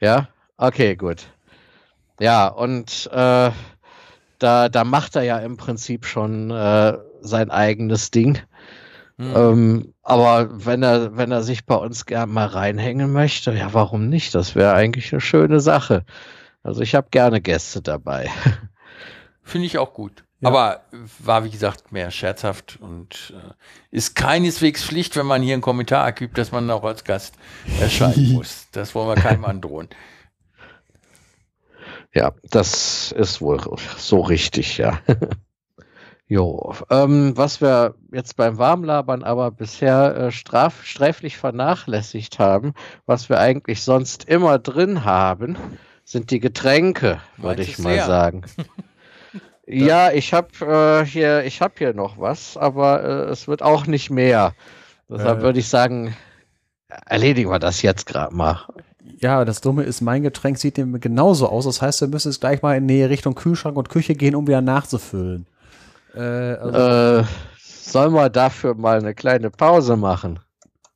Ja, 0.00 0.28
okay, 0.56 0.96
gut. 0.96 1.26
Ja, 2.20 2.48
und 2.48 3.08
äh, 3.12 3.50
da, 4.38 4.68
da 4.68 4.84
macht 4.84 5.16
er 5.16 5.22
ja 5.22 5.38
im 5.38 5.56
Prinzip 5.56 6.06
schon 6.06 6.50
äh, 6.50 6.98
sein 7.20 7.50
eigenes 7.50 8.10
Ding. 8.10 8.38
Hm. 9.18 9.36
Ähm, 9.36 9.94
aber 10.02 10.48
wenn 10.64 10.82
er, 10.82 11.16
wenn 11.16 11.32
er 11.32 11.42
sich 11.42 11.66
bei 11.66 11.74
uns 11.74 12.06
gern 12.06 12.30
mal 12.30 12.46
reinhängen 12.46 13.12
möchte, 13.12 13.52
ja, 13.52 13.72
warum 13.72 14.08
nicht? 14.08 14.34
Das 14.34 14.54
wäre 14.54 14.74
eigentlich 14.74 15.12
eine 15.12 15.20
schöne 15.20 15.60
Sache. 15.60 16.04
Also 16.62 16.82
ich 16.82 16.94
habe 16.94 17.08
gerne 17.10 17.40
Gäste 17.40 17.82
dabei. 17.82 18.30
Finde 19.42 19.66
ich 19.66 19.78
auch 19.78 19.94
gut. 19.94 20.24
Ja. 20.40 20.48
Aber 20.48 20.84
war, 21.18 21.44
wie 21.44 21.50
gesagt, 21.50 21.92
mehr 21.92 22.10
scherzhaft 22.10 22.78
und 22.80 23.34
äh, 23.36 23.52
ist 23.90 24.14
keineswegs 24.14 24.84
Pflicht, 24.84 25.16
wenn 25.16 25.26
man 25.26 25.42
hier 25.42 25.54
einen 25.54 25.62
Kommentar 25.62 26.06
ergibt, 26.06 26.38
dass 26.38 26.50
man 26.50 26.70
auch 26.70 26.84
als 26.84 27.04
Gast 27.04 27.34
erscheinen 27.78 28.32
muss. 28.32 28.68
Das 28.72 28.94
wollen 28.94 29.08
wir 29.08 29.22
keinem 29.22 29.44
androhen. 29.44 29.88
Ja, 32.12 32.32
das 32.50 33.12
ist 33.12 33.40
wohl 33.40 33.60
so 33.96 34.20
richtig, 34.20 34.78
ja. 34.78 34.98
jo, 36.26 36.74
ähm, 36.90 37.36
was 37.36 37.60
wir 37.60 37.94
jetzt 38.12 38.36
beim 38.36 38.58
Warmlabern 38.58 39.22
aber 39.22 39.50
bisher 39.52 40.16
äh, 40.16 40.32
straf, 40.32 40.84
sträflich 40.84 41.36
vernachlässigt 41.36 42.38
haben, 42.38 42.74
was 43.06 43.28
wir 43.28 43.38
eigentlich 43.38 43.82
sonst 43.82 44.24
immer 44.24 44.58
drin 44.58 45.04
haben, 45.04 45.56
sind 46.04 46.32
die 46.32 46.40
Getränke, 46.40 47.20
würde 47.36 47.62
ich 47.62 47.78
mal 47.78 47.94
leer? 47.94 48.06
sagen. 48.06 48.42
ja, 49.66 50.10
ich 50.10 50.32
habe 50.32 50.48
äh, 51.02 51.06
hier, 51.06 51.44
ich 51.44 51.60
habe 51.60 51.74
hier 51.78 51.94
noch 51.94 52.18
was, 52.18 52.56
aber 52.56 53.04
äh, 53.04 53.30
es 53.30 53.46
wird 53.46 53.62
auch 53.62 53.86
nicht 53.86 54.10
mehr. 54.10 54.54
Deshalb 55.08 55.38
Äh. 55.38 55.42
würde 55.42 55.60
ich 55.60 55.68
sagen, 55.68 56.16
erledigen 57.06 57.50
wir 57.50 57.60
das 57.60 57.82
jetzt 57.82 58.06
gerade 58.06 58.34
mal. 58.34 58.66
Ja, 59.20 59.44
das 59.44 59.60
Dumme 59.60 59.82
ist, 59.82 60.00
mein 60.00 60.22
Getränk 60.22 60.58
sieht 60.58 60.76
dem 60.78 60.98
genauso 61.00 61.48
aus. 61.48 61.66
Das 61.66 61.82
heißt, 61.82 62.00
wir 62.00 62.08
müssen 62.08 62.30
jetzt 62.30 62.40
gleich 62.40 62.62
mal 62.62 62.76
in 62.76 62.86
Nähe 62.86 63.10
Richtung 63.10 63.34
Kühlschrank 63.34 63.76
und 63.76 63.88
Küche 63.90 64.14
gehen, 64.14 64.34
um 64.34 64.46
wieder 64.46 64.62
nachzufüllen. 64.62 65.46
Äh, 66.14 66.20
also, 66.20 67.20
Äh, 67.20 67.24
sollen 67.58 68.12
wir 68.14 68.30
dafür 68.30 68.74
mal 68.74 68.98
eine 68.98 69.14
kleine 69.14 69.50
Pause 69.50 69.96
machen? 69.96 70.38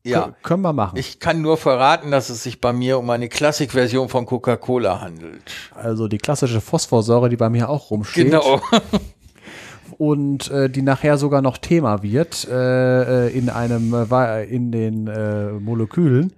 Ja, 0.07 0.27
kö- 0.27 0.33
können 0.43 0.63
wir 0.63 0.73
machen. 0.73 0.99
ich 0.99 1.19
kann 1.21 1.41
nur 1.41 1.57
verraten, 1.57 2.11
dass 2.11 2.29
es 2.31 2.43
sich 2.43 2.61
bei 2.61 2.73
mir 2.75 2.99
um 2.99 3.09
eine 3.11 3.29
Klassikversion 3.29 4.09
von 4.11 4.27
Coca-Cola 4.27 5.01
handelt. 5.01 5.43
also 5.75 6.09
die 6.09 6.19
klassische 6.19 6.61
Phosphorsäure, 6.61 7.29
die 7.31 7.37
bei 7.37 7.49
mir 7.49 7.69
auch 7.71 7.91
rumsteht. 7.91 8.27
Genau. 8.27 8.61
und 9.99 10.51
äh, 10.51 10.69
die 10.69 10.83
nachher 10.83 11.17
sogar 11.19 11.43
noch 11.43 11.59
Thema 11.59 12.03
wird 12.03 12.47
äh, 12.51 13.27
äh, 13.29 13.37
in 13.39 13.49
einem 13.49 13.95
äh, 14.11 14.45
in 14.45 14.73
den 14.73 15.07
äh, 15.07 15.53
Molekülen. 15.53 16.33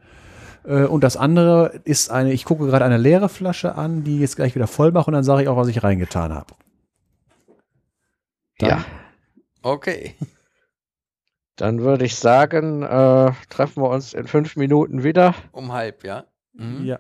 Äh, 0.66 0.84
und 0.84 1.02
das 1.05 1.16
andere 1.16 1.80
ist 1.84 2.10
eine, 2.10 2.32
ich 2.32 2.44
gucke 2.44 2.66
gerade 2.66 2.84
eine 2.84 2.98
leere 2.98 3.28
Flasche 3.28 3.74
an, 3.76 4.05
die 4.05 4.18
jetzt 4.20 4.36
gleich 4.36 4.55
wieder 4.55 4.66
voll 4.66 4.90
mache 4.93 5.06
und 5.06 5.14
dann 5.14 5.24
sage 5.24 5.43
ich 5.43 5.48
auch, 5.48 5.56
was 5.56 5.68
ich 5.68 5.82
reingetan 5.82 6.34
habe. 6.34 6.55
Dann- 8.59 8.68
Ja. 8.70 8.84
Okay. 9.62 10.14
Dann 11.56 11.80
würde 11.80 12.05
ich 12.05 12.16
sagen, 12.16 12.82
äh, 12.82 13.32
treffen 13.48 13.82
wir 13.82 13.88
uns 13.90 14.12
in 14.12 14.26
fünf 14.26 14.56
Minuten 14.56 15.02
wieder. 15.02 15.34
Um 15.52 15.72
halb, 15.72 16.05
ja. 16.05 16.24
Mhm. 16.52 16.84
Ja. 16.84 16.98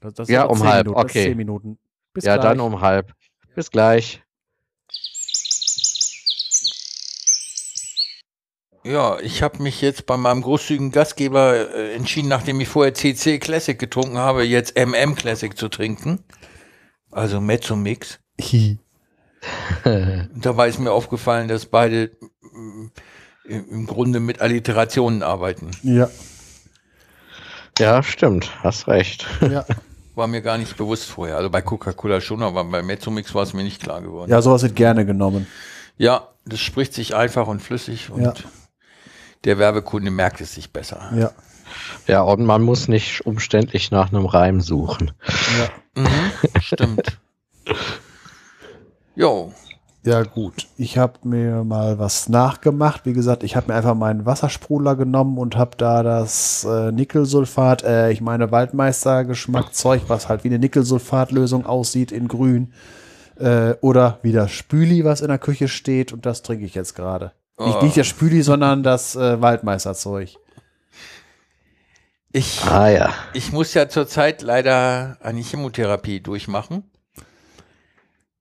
Das, 0.00 0.14
das 0.14 0.28
Ja, 0.28 0.44
um 0.44 0.62
halb, 0.64 0.86
Minuten, 0.86 1.02
das 1.02 1.04
ist 1.04 1.10
okay. 1.16 1.28
Zehn 1.28 1.36
Minuten. 1.36 1.78
Bis 2.14 2.24
ja, 2.24 2.36
gleich. 2.36 2.44
dann 2.48 2.60
um 2.60 2.80
halb. 2.80 3.12
Bis 3.54 3.70
gleich. 3.70 4.22
Ja, 8.82 9.18
ich 9.20 9.42
habe 9.42 9.62
mich 9.62 9.82
jetzt 9.82 10.06
bei 10.06 10.16
meinem 10.16 10.40
großzügigen 10.42 10.90
Gastgeber 10.90 11.74
äh, 11.74 11.94
entschieden, 11.94 12.28
nachdem 12.28 12.60
ich 12.60 12.68
vorher 12.68 12.94
CC 12.94 13.38
Classic 13.38 13.78
getrunken 13.78 14.16
habe, 14.16 14.42
jetzt 14.44 14.76
MM 14.76 15.14
Classic 15.14 15.56
zu 15.56 15.68
trinken. 15.68 16.20
Also 17.10 17.40
Mezzo-Mix. 17.40 18.20
Hi. 18.40 18.78
Und 19.84 20.46
dabei 20.46 20.68
ist 20.68 20.78
mir 20.78 20.92
aufgefallen, 20.92 21.48
dass 21.48 21.66
beide 21.66 22.10
mm, 22.52 22.86
im 23.44 23.86
Grunde 23.86 24.20
mit 24.20 24.40
Alliterationen 24.40 25.22
arbeiten. 25.22 25.70
Ja. 25.82 26.08
Ja, 27.78 28.02
stimmt. 28.02 28.50
Hast 28.62 28.86
recht. 28.88 29.26
Ja. 29.40 29.64
War 30.14 30.26
mir 30.26 30.42
gar 30.42 30.58
nicht 30.58 30.76
bewusst 30.76 31.04
vorher. 31.04 31.36
Also 31.36 31.50
bei 31.50 31.62
Coca-Cola 31.62 32.20
schon, 32.20 32.42
aber 32.42 32.64
bei 32.64 32.82
Mezzo-Mix 32.82 33.34
war 33.34 33.42
es 33.42 33.52
mir 33.54 33.62
nicht 33.62 33.82
klar 33.82 34.00
geworden. 34.02 34.30
ja, 34.30 34.40
sowas 34.42 34.62
wird 34.62 34.76
gerne 34.76 35.04
genommen. 35.06 35.46
Ja, 35.96 36.28
das 36.44 36.60
spricht 36.60 36.94
sich 36.94 37.14
einfach 37.14 37.46
und 37.46 37.60
flüssig 37.60 38.10
und 38.10 38.22
Ja. 38.22 38.34
Der 39.44 39.58
Werbekunde 39.58 40.10
merkt 40.10 40.40
es 40.40 40.54
sich 40.54 40.72
besser. 40.72 41.10
Ja. 41.16 41.30
Ja, 42.06 42.22
und 42.22 42.44
man 42.44 42.62
muss 42.62 42.88
nicht 42.88 43.24
umständlich 43.26 43.90
nach 43.90 44.12
einem 44.12 44.26
Reim 44.26 44.60
suchen. 44.60 45.12
Ja. 45.94 46.02
Mhm, 46.02 46.60
stimmt. 46.60 47.18
Jo, 49.14 49.52
Ja, 50.02 50.22
gut. 50.22 50.66
Ich 50.78 50.96
habe 50.96 51.18
mir 51.24 51.62
mal 51.62 51.98
was 51.98 52.28
nachgemacht. 52.30 53.04
Wie 53.04 53.12
gesagt, 53.12 53.42
ich 53.42 53.54
habe 53.54 53.68
mir 53.68 53.74
einfach 53.74 53.94
meinen 53.94 54.24
Wassersprudler 54.24 54.96
genommen 54.96 55.36
und 55.36 55.56
habe 55.56 55.76
da 55.76 56.02
das 56.02 56.64
äh, 56.64 56.90
Nickelsulfat, 56.90 57.82
äh, 57.82 58.10
ich 58.10 58.22
meine 58.22 58.50
Waldmeister-Geschmackzeug, 58.50 60.02
was 60.08 60.28
halt 60.28 60.42
wie 60.42 60.48
eine 60.48 60.58
Nickelsulfatlösung 60.58 61.66
aussieht 61.66 62.12
in 62.12 62.28
grün. 62.28 62.72
Äh, 63.38 63.74
oder 63.82 64.18
wie 64.22 64.32
das 64.32 64.50
Spüli, 64.52 65.04
was 65.04 65.20
in 65.20 65.28
der 65.28 65.38
Küche 65.38 65.68
steht. 65.68 66.12
Und 66.14 66.24
das 66.24 66.42
trinke 66.42 66.64
ich 66.64 66.74
jetzt 66.74 66.94
gerade. 66.94 67.32
Nicht, 67.60 67.76
Oh. 67.76 67.84
nicht 67.84 67.96
das 67.96 68.06
Spüli, 68.06 68.42
sondern 68.42 68.82
das 68.82 69.14
äh, 69.16 69.40
Waldmeisterzeug. 69.40 70.30
ich, 72.32 72.62
Ah 72.64 72.88
ja. 72.88 73.14
ich 73.34 73.52
muss 73.52 73.74
ja 73.74 73.88
zurzeit 73.88 74.42
leider 74.42 75.18
eine 75.20 75.40
Chemotherapie 75.42 76.20
durchmachen 76.20 76.84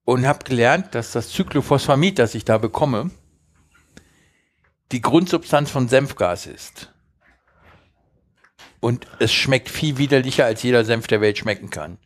und 0.05 0.25
habe 0.25 0.43
gelernt, 0.45 0.95
dass 0.95 1.11
das 1.11 1.31
Cyclophosphamid, 1.33 2.17
das 2.19 2.33
ich 2.35 2.45
da 2.45 2.57
bekomme, 2.57 3.11
die 4.91 5.01
Grundsubstanz 5.01 5.69
von 5.69 5.87
Senfgas 5.87 6.45
ist. 6.47 6.91
Und 8.79 9.05
es 9.19 9.33
schmeckt 9.33 9.69
viel 9.69 9.97
widerlicher, 9.97 10.45
als 10.45 10.63
jeder 10.63 10.85
Senf 10.85 11.07
der 11.07 11.19
Welt 11.21 11.37
schmecken 11.37 11.69
kann. 11.69 11.97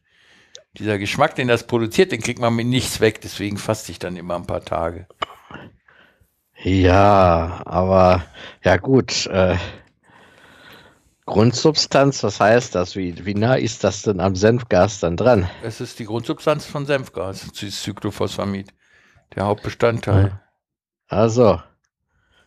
Dieser 0.77 0.98
Geschmack, 0.98 1.35
den 1.35 1.48
das 1.48 1.68
produziert, 1.68 2.11
den 2.11 2.22
kriegt 2.22 2.40
man 2.40 2.56
mit 2.56 2.65
nichts 2.65 2.99
weg, 2.99 3.22
deswegen 3.22 3.57
faste 3.60 3.91
ich 3.91 3.99
dann 3.99 4.15
immer 4.18 4.35
ein 4.35 4.48
paar 4.48 4.65
Tage. 4.65 5.07
Ja, 6.64 7.61
aber 7.65 8.23
ja 8.64 8.77
gut. 8.77 9.27
Äh, 9.27 9.57
Grundsubstanz, 11.26 12.23
was 12.23 12.40
heißt 12.40 12.76
das? 12.76 12.95
Wie, 12.95 13.26
wie 13.26 13.35
nah 13.35 13.56
ist 13.56 13.84
das 13.84 14.02
denn 14.02 14.19
am 14.19 14.35
Senfgas 14.35 14.99
dann 14.99 15.18
dran? 15.18 15.49
Es 15.64 15.81
ist 15.81 15.99
die 15.99 16.06
Grundsubstanz 16.06 16.65
von 16.65 16.85
Senfgas, 16.85 17.49
das 17.60 17.81
Cyclophosphamid, 17.81 18.73
der 19.35 19.45
Hauptbestandteil. 19.45 20.40
Also, 21.07 21.61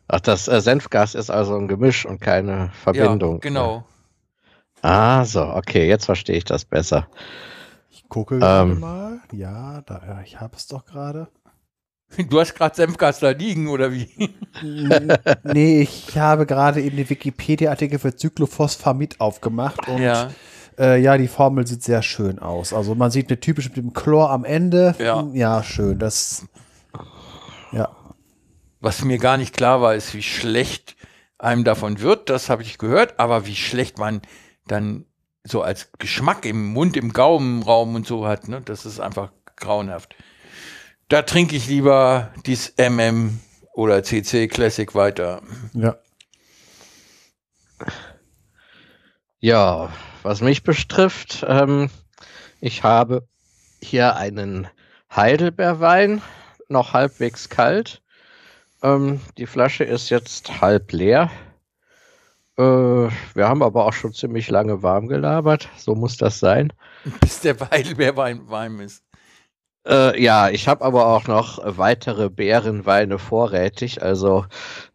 ach, 0.08 0.20
das 0.20 0.48
äh, 0.48 0.60
Senfgas 0.60 1.14
ist 1.14 1.30
also 1.30 1.56
ein 1.56 1.68
Gemisch 1.68 2.06
und 2.06 2.20
keine 2.20 2.70
Verbindung. 2.82 3.34
Ja, 3.34 3.40
genau. 3.40 3.86
Ah, 4.82 5.24
so, 5.24 5.42
okay, 5.42 5.88
jetzt 5.88 6.04
verstehe 6.04 6.36
ich 6.36 6.44
das 6.44 6.64
besser. 6.64 7.08
Ich 7.90 8.08
gucke 8.08 8.38
gerade 8.38 8.74
mal. 8.74 9.20
Ja, 9.32 9.82
da, 9.82 10.02
ja, 10.06 10.20
ich 10.22 10.40
habe 10.40 10.56
es 10.56 10.66
doch 10.66 10.84
gerade. 10.84 11.28
Du 12.30 12.40
hast 12.40 12.54
gerade 12.54 12.74
Senfgas 12.74 13.18
da 13.20 13.30
liegen, 13.30 13.68
oder 13.68 13.92
wie? 13.92 14.08
nee, 15.42 15.82
ich 15.82 16.16
habe 16.16 16.46
gerade 16.46 16.80
eben 16.80 16.96
den 16.96 17.08
Wikipedia-Artikel 17.10 17.98
für 17.98 18.16
Cyclophosphamid 18.16 19.20
aufgemacht 19.20 19.86
und 19.88 20.00
Ja. 20.02 20.30
äh, 20.78 21.00
ja, 21.00 21.18
die 21.18 21.28
Formel 21.28 21.66
sieht 21.66 21.82
sehr 21.82 22.02
schön 22.02 22.38
aus. 22.38 22.72
Also 22.72 22.94
man 22.94 23.10
sieht 23.10 23.28
eine 23.28 23.40
typische 23.40 23.68
mit 23.70 23.76
dem 23.78 23.92
Chlor 23.92 24.30
am 24.30 24.44
Ende. 24.44 24.94
Ja. 24.98 25.26
ja, 25.32 25.62
schön. 25.62 25.98
Das, 25.98 26.46
ja. 27.72 27.88
Was 28.80 29.04
mir 29.04 29.18
gar 29.18 29.36
nicht 29.36 29.54
klar 29.56 29.80
war, 29.80 29.94
ist, 29.94 30.14
wie 30.14 30.22
schlecht 30.22 30.96
einem 31.38 31.64
davon 31.64 32.00
wird. 32.00 32.30
Das 32.30 32.48
habe 32.48 32.62
ich 32.62 32.78
gehört, 32.78 33.18
aber 33.18 33.46
wie 33.46 33.56
schlecht 33.56 33.98
man 33.98 34.22
dann 34.66 35.06
so 35.44 35.62
als 35.62 35.90
Geschmack 35.98 36.44
im 36.44 36.72
Mund, 36.72 36.96
im 36.96 37.12
Gaumenraum 37.12 37.94
und 37.94 38.06
so 38.06 38.26
hat. 38.26 38.48
Ne? 38.48 38.62
Das 38.64 38.86
ist 38.86 39.00
einfach 39.00 39.32
grauenhaft. 39.56 40.14
Da 41.08 41.22
trinke 41.22 41.54
ich 41.54 41.68
lieber 41.68 42.32
dies 42.46 42.74
MM 42.78 43.38
oder 43.74 44.02
CC 44.02 44.48
Classic 44.48 44.92
weiter. 44.94 45.40
Ja. 45.72 45.96
Ja, 49.38 49.92
was 50.24 50.40
mich 50.40 50.64
betrifft, 50.64 51.44
ähm, 51.46 51.90
ich 52.60 52.82
habe 52.82 53.28
hier 53.80 54.16
einen 54.16 54.66
Heidelbeerwein, 55.14 56.22
noch 56.68 56.92
halbwegs 56.94 57.48
kalt. 57.48 58.02
Ähm, 58.82 59.20
die 59.38 59.46
Flasche 59.46 59.84
ist 59.84 60.10
jetzt 60.10 60.60
halb 60.60 60.90
leer. 60.90 61.30
Äh, 62.58 62.62
wir 62.62 63.48
haben 63.48 63.62
aber 63.62 63.86
auch 63.86 63.92
schon 63.92 64.12
ziemlich 64.12 64.50
lange 64.50 64.82
warm 64.82 65.06
gelabert. 65.06 65.68
So 65.76 65.94
muss 65.94 66.16
das 66.16 66.40
sein. 66.40 66.72
Bis 67.20 67.40
der 67.40 67.56
Heidelbeerwein 67.70 68.48
warm 68.48 68.80
ist. 68.80 69.05
Äh, 69.86 70.20
ja, 70.20 70.48
ich 70.48 70.66
habe 70.66 70.84
aber 70.84 71.06
auch 71.06 71.26
noch 71.28 71.60
weitere 71.64 72.28
Beerenweine 72.28 73.18
vorrätig. 73.18 74.02
Also 74.02 74.44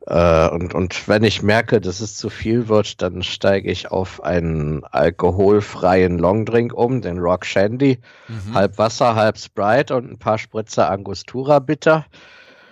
äh, 0.05 0.49
und 0.49 0.73
und 0.73 1.07
wenn 1.07 1.23
ich 1.23 1.41
merke, 1.41 1.79
dass 1.79 2.01
es 2.01 2.17
zu 2.17 2.29
viel 2.29 2.67
wird, 2.67 3.01
dann 3.01 3.23
steige 3.23 3.71
ich 3.71 3.89
auf 3.91 4.21
einen 4.23 4.83
alkoholfreien 4.83 6.17
Longdrink 6.19 6.73
um, 6.73 7.01
den 7.01 7.19
Rock 7.19 7.45
Shandy, 7.45 7.99
Mhm. 8.27 8.53
halb 8.53 8.77
Wasser, 8.77 9.15
halb 9.15 9.37
Sprite 9.37 9.95
und 9.95 10.11
ein 10.11 10.19
paar 10.19 10.37
Spritzer 10.37 10.89
Angostura 10.89 11.59
Bitter. 11.59 12.05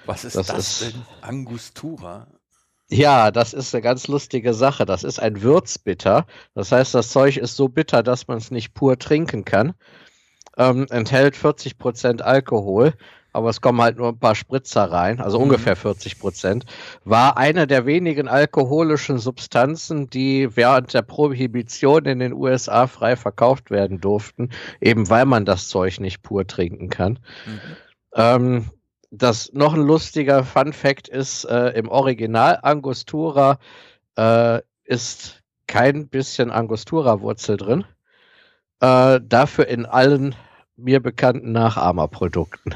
Was 0.05 0.25
ist 0.25 0.35
das 0.35 0.47
das, 0.47 0.81
ist- 0.81 0.93
denn? 0.93 1.01
Angustura. 1.21 2.27
Ja, 2.91 3.29
das 3.29 3.53
ist 3.53 3.75
eine 3.75 3.83
ganz 3.83 4.07
lustige 4.07 4.55
Sache. 4.55 4.85
Das 4.87 5.03
ist 5.03 5.19
ein 5.19 5.43
Würzbitter. 5.43 6.25
Das 6.55 6.71
heißt, 6.71 6.95
das 6.95 7.09
Zeug 7.09 7.37
ist 7.37 7.55
so 7.55 7.69
bitter, 7.69 8.01
dass 8.01 8.27
man 8.27 8.39
es 8.39 8.49
nicht 8.49 8.73
pur 8.73 8.97
trinken 8.97 9.45
kann. 9.45 9.73
Ähm, 10.59 10.85
enthält 10.89 11.35
40% 11.35 12.21
Alkohol, 12.21 12.93
aber 13.31 13.49
es 13.49 13.61
kommen 13.61 13.81
halt 13.81 13.97
nur 13.97 14.09
ein 14.09 14.19
paar 14.19 14.35
Spritzer 14.35 14.91
rein, 14.91 15.21
also 15.21 15.37
Mhm. 15.37 15.43
ungefähr 15.45 15.77
40%. 15.77 16.65
War 17.05 17.37
eine 17.37 17.65
der 17.65 17.85
wenigen 17.85 18.27
alkoholischen 18.27 19.19
Substanzen, 19.19 20.09
die 20.09 20.55
während 20.57 20.93
der 20.93 21.01
Prohibition 21.01 22.03
in 22.05 22.19
den 22.19 22.33
USA 22.33 22.87
frei 22.87 23.15
verkauft 23.15 23.71
werden 23.71 24.01
durften, 24.01 24.49
eben 24.81 25.09
weil 25.09 25.25
man 25.25 25.45
das 25.45 25.69
Zeug 25.69 25.99
nicht 26.01 26.23
pur 26.23 26.45
trinken 26.45 26.89
kann. 26.89 27.19
Mhm. 27.45 27.59
Ähm, 28.15 28.65
das 29.11 29.51
noch 29.53 29.73
ein 29.73 29.81
lustiger 29.81 30.43
Fun 30.43 30.73
Fact 30.73 31.07
ist, 31.07 31.45
äh, 31.45 31.69
im 31.69 31.87
Original 31.87 32.59
Angostura 32.61 33.59
äh, 34.17 34.59
ist 34.83 35.41
kein 35.67 36.09
bisschen 36.09 36.51
Angostura-Wurzel 36.51 37.57
drin. 37.57 37.85
Äh, 38.81 39.19
dafür 39.23 39.67
in 39.67 39.85
allen 39.85 40.35
mir 40.81 40.99
bekannten 41.01 41.51
Nachahmerprodukten. 41.51 42.75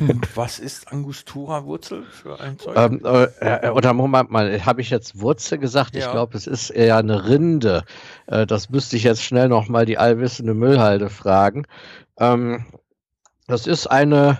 Und 0.00 0.36
was 0.36 0.58
ist 0.58 0.90
Angustura-Wurzel 0.92 2.04
für 2.04 2.40
ein 2.40 2.58
Zeug? 2.58 2.76
Ähm, 2.76 3.00
äh, 3.04 3.24
äh, 3.40 3.70
oder 3.70 3.92
Moment 3.92 4.30
mal, 4.30 4.64
habe 4.64 4.80
ich 4.80 4.90
jetzt 4.90 5.20
Wurzel 5.20 5.58
gesagt? 5.58 5.96
Ich 5.96 6.04
Ja. 6.04 6.12
glaube, 6.12 6.36
es 6.36 6.46
ist 6.46 6.70
eher 6.70 6.96
eine 6.96 7.28
Rinde. 7.28 7.84
Äh, 8.26 8.46
das 8.46 8.70
müsste 8.70 8.96
ich 8.96 9.04
jetzt 9.04 9.22
schnell 9.22 9.48
nochmal 9.48 9.86
die 9.86 9.98
allwissende 9.98 10.54
Müllhalde 10.54 11.10
fragen. 11.10 11.66
Ähm, 12.18 12.64
das 13.46 13.66
ist 13.66 13.86
eine, 13.86 14.38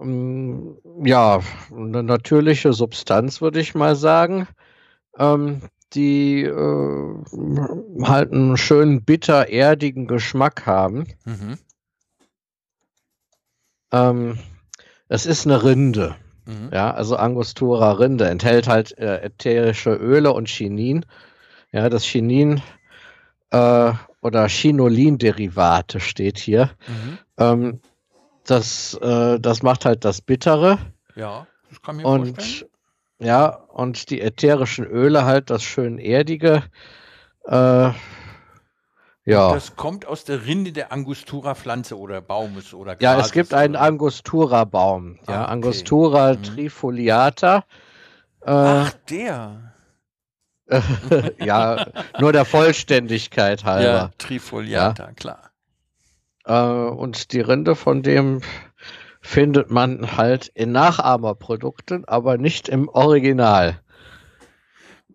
ähm, 0.00 0.78
ja, 1.04 1.40
eine 1.70 2.02
natürliche 2.02 2.72
Substanz, 2.72 3.40
würde 3.40 3.60
ich 3.60 3.74
mal 3.74 3.96
sagen, 3.96 4.48
ähm, 5.18 5.62
die 5.92 6.42
äh, 6.42 7.14
halt 8.02 8.32
einen 8.32 8.56
schönen 8.56 9.02
bitter-erdigen 9.04 10.06
Geschmack 10.06 10.66
haben. 10.66 11.06
mhm. 11.24 11.58
Ähm, 13.92 14.38
es 15.08 15.26
ist 15.26 15.46
eine 15.46 15.62
Rinde. 15.62 16.16
Mhm. 16.46 16.70
Ja, 16.72 16.92
also 16.92 17.16
Angostura 17.16 17.92
Rinde 17.92 18.28
enthält 18.28 18.68
halt 18.68 18.96
äh, 18.98 19.22
ätherische 19.22 19.94
Öle 19.94 20.32
und 20.32 20.48
Chinin. 20.48 21.04
Ja, 21.72 21.88
das 21.88 22.04
Chinin 22.04 22.62
äh, 23.50 23.92
oder 24.20 24.48
Chinolin-Derivate 24.48 26.00
steht 26.00 26.38
hier. 26.38 26.70
Mhm. 26.86 27.18
Ähm, 27.38 27.80
das, 28.44 28.94
äh, 28.94 29.38
das 29.40 29.62
macht 29.62 29.84
halt 29.84 30.04
das 30.04 30.20
Bittere 30.20 30.78
Ja, 31.14 31.46
das 31.68 31.82
kann 31.82 31.96
mir 31.96 32.02
vorstellen. 32.02 32.36
und 32.38 32.66
ja, 33.18 33.48
und 33.48 34.10
die 34.10 34.20
ätherischen 34.20 34.84
Öle 34.86 35.24
halt 35.24 35.50
das 35.50 35.62
schön 35.62 35.98
Erdige. 35.98 36.62
Äh, 37.44 37.90
ja. 39.26 39.52
Das 39.52 39.76
kommt 39.76 40.06
aus 40.06 40.24
der 40.24 40.46
Rinde 40.46 40.72
der 40.72 40.92
Angustura-Pflanze 40.92 41.98
oder 41.98 42.20
Baumes 42.22 42.72
oder 42.72 42.92
Ja, 43.00 43.12
es 43.14 43.18
Grases 43.18 43.32
gibt 43.32 43.52
einen 43.54 43.76
Angostura-Baum. 43.76 45.18
Ja, 45.28 45.34
Ah, 45.34 45.42
okay. 45.42 45.52
Angostura 45.52 46.32
Mhm. 46.34 46.42
trifoliata. 46.42 47.64
Äh, 48.42 48.50
Ach, 48.50 48.92
der. 49.10 49.72
ja, 51.38 51.86
nur 52.18 52.32
der 52.32 52.44
Vollständigkeit 52.44 53.60
Ja, 53.62 53.66
halber. 53.66 54.10
Trifoliata, 54.18 55.12
klar. 55.12 55.50
Äh, 56.44 56.52
und 56.54 57.32
die 57.32 57.40
Rinde 57.40 57.76
von 57.76 58.02
dem 58.02 58.40
findet 59.20 59.70
man 59.70 60.16
halt 60.16 60.48
in 60.54 60.72
Nachahmerprodukten, 60.72 62.04
aber 62.06 62.38
nicht 62.38 62.68
im 62.68 62.88
Original. 62.88 63.80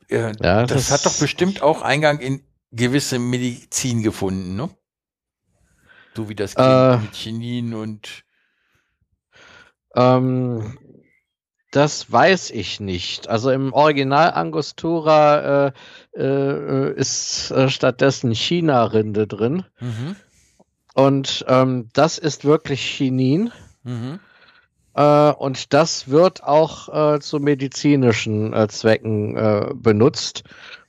Ja, 0.10 0.32
das, 0.34 0.68
das- 0.68 0.92
hat 0.92 1.06
doch 1.06 1.18
bestimmt 1.20 1.62
auch 1.62 1.82
Eingang 1.82 2.20
in 2.20 2.44
gewisse 2.72 3.19
Medizin 3.19 4.02
gefunden, 4.03 4.56
ne? 4.56 4.69
So 6.15 6.30
wie 6.30 6.35
das 6.35 6.56
Äh. 6.56 6.98
mit 6.98 7.14
Chinin 7.14 7.73
und 7.73 8.23
Ähm, 9.95 10.77
das 11.72 12.11
weiß 12.11 12.52
ich 12.52 12.80
nicht. 12.80 13.30
Also 13.30 13.52
im 13.52 13.73
Original 13.73 14.31
Angostura 14.31 15.68
äh, 15.68 15.72
äh, 16.18 16.93
ist 16.93 17.52
äh, 17.52 17.69
stattdessen 17.69 18.34
China-Rinde 18.34 19.27
drin. 19.27 19.65
mhm, 19.80 20.15
Und 20.93 21.45
ähm, 21.48 21.89
das 21.93 22.18
ist 22.18 22.43
wirklich 22.45 22.81
Chinin. 22.81 23.52
mhm. 23.84 24.19
Äh, 24.93 25.31
und 25.31 25.73
das 25.73 26.10
wird 26.10 26.43
auch 26.43 27.15
äh, 27.15 27.19
zu 27.22 27.39
medizinischen 27.39 28.52
äh, 28.53 28.68
Zwecken 28.68 29.38
äh, 29.38 29.73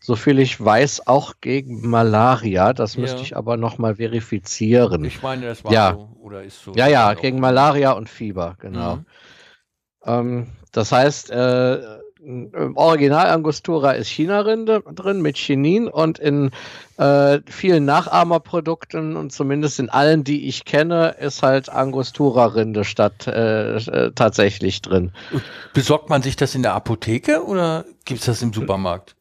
benutzt. 0.06 0.22
Soviel 0.22 0.38
ich 0.38 0.62
weiß, 0.62 1.06
auch 1.06 1.34
gegen 1.40 1.88
Malaria. 1.88 2.72
Das 2.72 2.96
müsste 2.96 3.18
Ja. 3.18 3.22
ich 3.22 3.36
aber 3.36 3.56
nochmal 3.56 3.96
verifizieren. 3.96 5.04
Ich 5.04 5.22
meine, 5.22 5.46
das 5.46 5.64
war 5.64 5.72
Ja. 5.72 5.92
so 5.94 6.16
oder 6.20 6.42
ist 6.42 6.62
so. 6.62 6.72
ja, 6.74 6.86
ja, 6.88 7.14
gegen 7.14 7.40
Malaria 7.40 7.92
und 7.92 8.08
Fieber, 8.08 8.56
genau. 8.60 8.96
Mhm. 8.96 9.06
Ähm, 10.04 10.46
das 10.72 10.92
heißt, 10.92 11.30
äh, 11.30 11.78
im 12.24 12.76
Original 12.76 13.26
Angostura 13.26 13.92
ist 13.92 14.06
China-Rinde 14.08 14.84
drin 14.94 15.22
mit 15.22 15.36
Chinin 15.36 15.88
und 15.88 16.20
in 16.20 16.52
äh, 16.96 17.40
vielen 17.46 17.84
Nachahmerprodukten 17.84 19.16
und 19.16 19.32
zumindest 19.32 19.80
in 19.80 19.90
allen, 19.90 20.22
die 20.22 20.46
ich 20.46 20.64
kenne, 20.64 21.16
ist 21.18 21.42
halt 21.42 21.68
Angostura-Rinde 21.68 22.84
statt 22.84 23.26
äh, 23.26 23.74
äh, 23.76 24.12
tatsächlich 24.14 24.82
drin. 24.82 25.10
Besorgt 25.74 26.10
man 26.10 26.22
sich 26.22 26.36
das 26.36 26.54
in 26.54 26.62
der 26.62 26.74
Apotheke 26.74 27.44
oder 27.44 27.84
gibt 28.04 28.20
es 28.20 28.26
das 28.26 28.40
im 28.40 28.52
Supermarkt? 28.52 29.16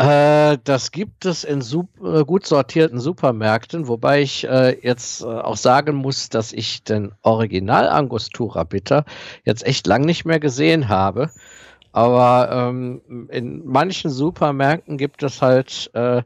Äh, 0.00 0.56
das 0.64 0.92
gibt 0.92 1.26
es 1.26 1.44
in 1.44 1.60
äh, 1.60 2.24
gut 2.24 2.46
sortierten 2.46 3.00
Supermärkten, 3.00 3.86
wobei 3.86 4.22
ich 4.22 4.48
äh, 4.48 4.78
jetzt 4.80 5.20
äh, 5.20 5.26
auch 5.26 5.58
sagen 5.58 5.96
muss, 5.96 6.30
dass 6.30 6.54
ich 6.54 6.82
den 6.82 7.12
Original 7.20 7.86
Angostura 7.86 8.64
Bitter 8.64 9.04
jetzt 9.44 9.66
echt 9.66 9.86
lang 9.86 10.06
nicht 10.06 10.24
mehr 10.24 10.40
gesehen 10.40 10.88
habe. 10.88 11.30
Aber 11.92 12.48
ähm, 12.50 13.28
in 13.28 13.66
manchen 13.66 14.10
Supermärkten 14.10 14.96
gibt 14.96 15.22
es 15.22 15.42
halt 15.42 15.90
äh, 15.92 16.22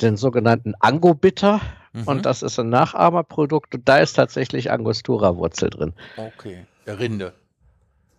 den 0.00 0.16
sogenannten 0.16 0.72
Ango 0.80 1.12
Bitter. 1.12 1.60
Mhm. 1.92 2.04
Und 2.04 2.24
das 2.24 2.42
ist 2.42 2.58
ein 2.58 2.70
Nachahmerprodukt 2.70 3.74
und 3.74 3.86
da 3.86 3.98
ist 3.98 4.14
tatsächlich 4.14 4.70
Angostura-Wurzel 4.70 5.68
drin. 5.68 5.92
Okay, 6.16 6.64
Rinde. 6.86 7.34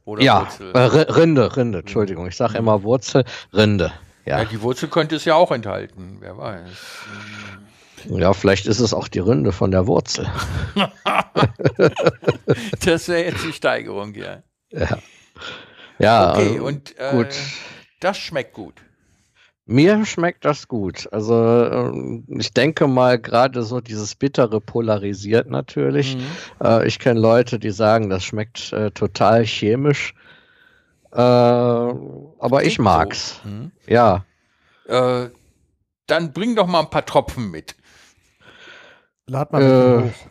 Oder 0.06 0.22
ja. 0.22 0.48
Rinde, 0.60 1.56
Rinde, 1.58 1.80
Entschuldigung. 1.80 2.28
Ich 2.28 2.36
sage 2.36 2.54
mhm. 2.54 2.60
immer 2.60 2.84
Wurzel, 2.84 3.24
Rinde. 3.54 3.92
Ja. 4.30 4.38
ja, 4.38 4.46
die 4.46 4.62
Wurzel 4.62 4.90
könnte 4.90 5.16
es 5.16 5.26
ja 5.26 5.34
auch 5.34 5.52
enthalten, 5.52 6.18
wer 6.20 6.38
weiß. 6.38 6.70
Ja, 8.10 8.32
vielleicht 8.34 8.68
ist 8.68 8.80
es 8.80 8.94
auch 8.94 9.08
die 9.08 9.18
Rinde 9.18 9.52
von 9.52 9.72
der 9.72 9.88
Wurzel. 9.88 10.28
das 12.86 13.08
wäre 13.08 13.24
jetzt 13.24 13.44
die 13.44 13.52
Steigerung, 13.52 14.14
ja. 14.14 14.44
Ja. 14.70 15.00
Ja, 15.98 16.34
okay, 16.34 16.58
äh, 16.58 16.60
und 16.60 16.98
äh, 17.00 17.12
gut. 17.12 17.36
das 18.02 18.20
schmeckt 18.20 18.54
gut. 18.54 18.76
Mir 19.66 20.06
schmeckt 20.06 20.46
das 20.46 20.68
gut. 20.68 21.12
Also 21.12 21.34
ähm, 21.34 22.26
ich 22.28 22.54
denke 22.54 22.86
mal, 22.86 23.20
gerade 23.20 23.64
so 23.64 23.82
dieses 23.82 24.14
Bittere 24.14 24.62
polarisiert 24.62 25.50
natürlich. 25.50 26.18
Mhm. 26.18 26.22
Äh, 26.64 26.88
ich 26.88 27.00
kenne 27.00 27.20
Leute, 27.20 27.58
die 27.58 27.72
sagen, 27.72 28.12
das 28.12 28.24
schmeckt 28.24 28.74
äh, 28.74 28.92
total 28.92 29.44
chemisch. 29.44 30.14
Äh, 31.12 31.20
aber 31.20 32.64
ich 32.64 32.80
mag's. 32.80 33.40
So. 33.44 33.50
Mhm. 33.50 33.72
Ja. 33.88 34.26
Äh, 34.88 35.30
dann 36.08 36.34
bring 36.34 36.56
doch 36.56 36.68
mal 36.68 36.82
ein 36.82 36.90
paar 36.90 37.06
Tropfen 37.06 37.52
mit. 37.52 37.76
Lad 39.28 39.52
mal 39.52 39.62
äh, 39.62 40.10
hoch. 40.10 40.30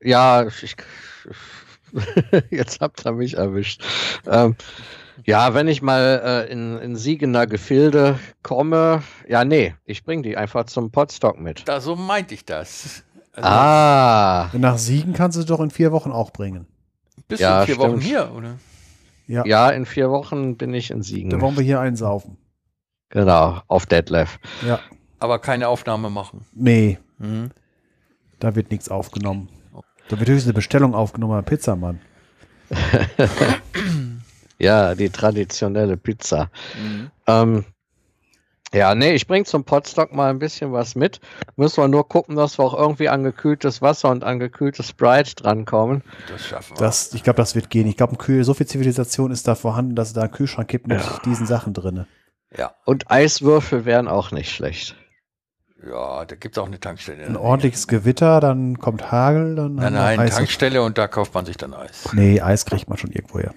Ja, 0.00 0.46
ich, 0.46 0.76
jetzt 2.50 2.80
habt 2.80 3.04
ihr 3.04 3.12
mich 3.12 3.34
erwischt. 3.34 3.82
Ähm, 4.26 4.56
ja, 5.24 5.54
wenn 5.54 5.66
ich 5.66 5.82
mal 5.82 6.22
äh, 6.24 6.52
in, 6.52 6.78
in 6.78 6.96
Siegener 6.96 7.46
Gefilde 7.46 8.18
komme, 8.42 9.02
ja, 9.28 9.44
nee, 9.44 9.74
ich 9.84 10.04
bring 10.04 10.22
die 10.22 10.36
einfach 10.36 10.66
zum 10.66 10.92
Potstock 10.92 11.38
mit. 11.40 11.66
Da, 11.66 11.80
so 11.80 11.96
meinte 11.96 12.34
ich 12.34 12.44
das. 12.44 13.02
Also, 13.32 13.48
ah. 13.48 14.50
Nach 14.52 14.78
Siegen 14.78 15.12
kannst 15.12 15.36
du 15.36 15.40
es 15.40 15.46
doch 15.46 15.60
in 15.60 15.70
vier 15.70 15.92
Wochen 15.92 16.12
auch 16.12 16.30
bringen. 16.30 16.66
Bist 17.26 17.40
ja, 17.40 17.56
du 17.56 17.60
in 17.60 17.66
vier 17.66 17.74
stimmt. 17.74 17.92
Wochen 17.92 18.00
hier, 18.00 18.32
oder? 18.32 18.58
Ja. 19.28 19.44
ja, 19.44 19.68
in 19.70 19.86
vier 19.86 20.10
Wochen 20.10 20.56
bin 20.56 20.72
ich 20.74 20.90
in 20.90 21.02
Siegen. 21.02 21.30
Dann 21.30 21.40
wollen 21.42 21.56
wir 21.56 21.62
hier 21.62 21.80
einsaufen. 21.80 22.38
Genau, 23.10 23.60
auf 23.68 23.86
Deadlift. 23.86 24.40
Ja. 24.66 24.80
Aber 25.20 25.38
keine 25.38 25.68
Aufnahme 25.68 26.10
machen. 26.10 26.46
Nee. 26.52 26.98
Mhm. 27.18 27.50
Da 28.40 28.54
wird 28.54 28.70
nichts 28.70 28.88
aufgenommen. 28.88 29.48
Da 30.08 30.18
wird 30.18 30.28
höchstens 30.28 30.46
eine 30.46 30.54
Bestellung 30.54 30.94
aufgenommen, 30.94 31.44
Pizzamann. 31.44 32.00
ja, 34.58 34.94
die 34.94 35.10
traditionelle 35.10 35.96
Pizza. 35.96 36.50
Mhm. 36.82 37.10
Ähm, 37.26 37.64
ja, 38.72 38.94
nee, 38.94 39.12
ich 39.12 39.26
bring 39.26 39.44
zum 39.44 39.64
Potstock 39.64 40.12
mal 40.12 40.28
ein 40.30 40.38
bisschen 40.38 40.72
was 40.72 40.94
mit. 40.94 41.20
Müssen 41.56 41.82
wir 41.82 41.88
nur 41.88 42.06
gucken, 42.08 42.36
dass 42.36 42.58
wir 42.58 42.64
auch 42.64 42.78
irgendwie 42.78 43.08
an 43.08 43.24
gekühltes 43.24 43.80
Wasser 43.80 44.10
und 44.10 44.24
an 44.24 44.38
gekühltes 44.38 44.88
Sprite 44.88 45.34
drankommen. 45.36 46.02
Das 46.28 46.46
schaffen 46.46 46.76
wir. 46.76 46.84
Das, 46.84 47.14
ich 47.14 47.22
glaube, 47.22 47.38
das 47.38 47.54
wird 47.54 47.70
gehen. 47.70 47.86
Ich 47.86 47.96
glaube, 47.96 48.16
so 48.42 48.54
viel 48.54 48.66
Zivilisation 48.66 49.30
ist 49.30 49.48
da 49.48 49.54
vorhanden, 49.54 49.94
dass 49.94 50.08
es 50.08 50.14
da 50.14 50.22
einen 50.22 50.32
Kühlschrank 50.32 50.68
gibt 50.68 50.86
mit 50.86 51.00
ja. 51.00 51.18
diesen 51.24 51.46
Sachen 51.46 51.72
drin. 51.72 52.06
Ja. 52.56 52.74
Und 52.84 53.10
Eiswürfel 53.10 53.84
wären 53.84 54.08
auch 54.08 54.32
nicht 54.32 54.52
schlecht. 54.52 54.96
Ja, 55.86 56.24
da 56.24 56.34
gibt 56.34 56.56
es 56.56 56.62
auch 56.62 56.66
eine 56.66 56.80
Tankstelle. 56.80 57.24
Ein 57.24 57.36
ordentliches 57.36 57.86
Gewitter, 57.86 58.40
dann 58.40 58.78
kommt 58.78 59.12
Hagel, 59.12 59.54
dann. 59.54 59.76
Nein, 59.76 59.92
nein, 59.92 60.18
Eis 60.18 60.34
Tankstelle 60.34 60.82
und 60.82 60.98
da 60.98 61.06
kauft 61.06 61.34
man 61.34 61.46
sich 61.46 61.56
dann 61.56 61.72
Eis. 61.72 62.08
Nee, 62.12 62.40
Eis 62.40 62.66
kriegt 62.66 62.88
man 62.88 62.98
schon 62.98 63.12
irgendwo 63.12 63.38
her. 63.38 63.54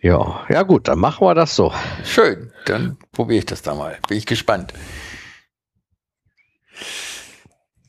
Ja, 0.00 0.46
ja 0.48 0.62
gut, 0.62 0.88
dann 0.88 0.98
machen 0.98 1.26
wir 1.26 1.34
das 1.34 1.54
so. 1.54 1.72
Schön, 2.04 2.51
dann 2.66 2.96
probiere 3.12 3.40
ich 3.40 3.46
das 3.46 3.62
da 3.62 3.74
mal. 3.74 3.98
Bin 4.08 4.18
ich 4.18 4.26
gespannt. 4.26 4.72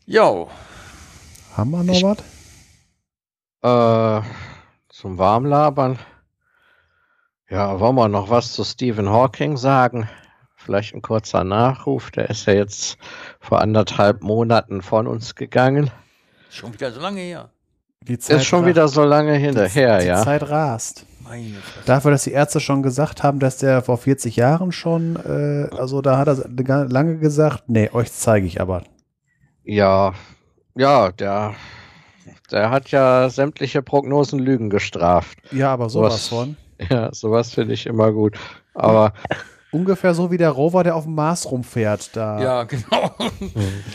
Jo. 0.05 0.49
Haben 1.55 1.71
wir 1.71 1.83
noch 1.83 2.17
was? 3.61 4.21
Äh, 4.23 4.27
zum 4.89 5.17
Warmlabern. 5.17 5.99
Ja, 7.49 7.79
wollen 7.79 7.95
wir 7.95 8.07
noch 8.07 8.29
was 8.29 8.53
zu 8.53 8.63
Stephen 8.63 9.09
Hawking 9.09 9.57
sagen? 9.57 10.09
Vielleicht 10.55 10.95
ein 10.95 11.01
kurzer 11.01 11.43
Nachruf. 11.43 12.09
Der 12.11 12.29
ist 12.29 12.45
ja 12.47 12.53
jetzt 12.53 12.97
vor 13.39 13.61
anderthalb 13.61 14.21
Monaten 14.21 14.81
von 14.81 15.07
uns 15.07 15.35
gegangen. 15.35 15.91
Schon 16.49 16.73
wieder 16.73 16.91
so 16.91 16.99
lange 16.99 17.21
her. 17.21 17.49
Die 18.01 18.17
Zeit 18.19 18.37
ist 18.37 18.45
schon 18.45 18.65
wieder 18.65 18.87
so 18.87 19.03
lange 19.03 19.33
hinterher, 19.35 19.99
die, 19.99 20.07
ja. 20.07 20.19
Die 20.19 20.25
Zeit 20.25 20.49
rast. 20.49 21.05
Dafür, 21.85 22.11
dass 22.11 22.23
die 22.23 22.31
Ärzte 22.31 22.59
schon 22.59 22.83
gesagt 22.83 23.23
haben, 23.23 23.39
dass 23.39 23.57
der 23.57 23.81
vor 23.81 23.97
40 23.97 24.35
Jahren 24.35 24.71
schon, 24.71 25.15
äh, 25.15 25.75
also 25.75 26.01
da 26.01 26.17
hat 26.17 26.27
er 26.27 26.85
lange 26.87 27.17
gesagt, 27.17 27.63
nee, 27.67 27.89
euch 27.91 28.11
zeige 28.11 28.45
ich 28.45 28.61
aber. 28.61 28.83
Ja, 29.63 30.13
ja, 30.75 31.11
der, 31.11 31.53
der 32.51 32.69
hat 32.69 32.89
ja 32.91 33.29
sämtliche 33.29 33.81
Prognosen 33.81 34.39
Lügen 34.39 34.69
gestraft. 34.69 35.37
Ja, 35.51 35.71
aber 35.71 35.89
sowas, 35.89 36.27
sowas 36.27 36.47
von. 36.47 36.57
Ja, 36.89 37.13
sowas 37.13 37.53
finde 37.53 37.73
ich 37.75 37.85
immer 37.85 38.11
gut. 38.11 38.37
Aber. 38.73 39.13
Ungefähr 39.71 40.13
so 40.13 40.29
wie 40.29 40.37
der 40.37 40.51
Rover, 40.51 40.83
der 40.83 40.95
auf 40.95 41.05
dem 41.05 41.15
Mars 41.15 41.49
rumfährt. 41.49 42.15
Da. 42.15 42.39
Ja, 42.39 42.63
genau. 42.63 43.15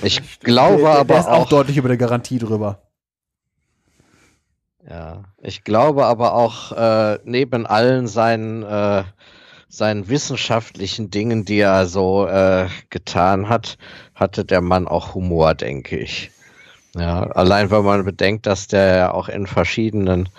Ich 0.02 0.40
glaube 0.40 0.78
der, 0.78 0.90
der, 0.90 1.00
aber. 1.00 1.04
Der 1.04 1.20
ist 1.20 1.26
auch, 1.26 1.42
auch 1.42 1.48
deutlich 1.48 1.76
über 1.76 1.86
der 1.86 1.96
Garantie 1.96 2.38
drüber. 2.38 2.87
Ja, 4.88 5.24
ich 5.42 5.64
glaube 5.64 6.06
aber 6.06 6.34
auch 6.34 6.72
äh, 6.72 7.18
neben 7.24 7.66
allen 7.66 8.06
seinen, 8.06 8.62
äh, 8.62 9.04
seinen 9.68 10.08
wissenschaftlichen 10.08 11.10
Dingen, 11.10 11.44
die 11.44 11.58
er 11.58 11.86
so 11.86 12.26
äh, 12.26 12.68
getan 12.88 13.50
hat, 13.50 13.76
hatte 14.14 14.44
der 14.46 14.62
Mann 14.62 14.88
auch 14.88 15.14
Humor, 15.14 15.54
denke 15.54 15.98
ich. 15.98 16.30
Ja, 16.94 17.24
allein 17.24 17.70
wenn 17.70 17.84
man 17.84 18.04
bedenkt, 18.04 18.46
dass 18.46 18.66
der 18.66 18.96
ja 18.96 19.10
auch 19.12 19.28
in 19.28 19.46
verschiedenen 19.46 20.30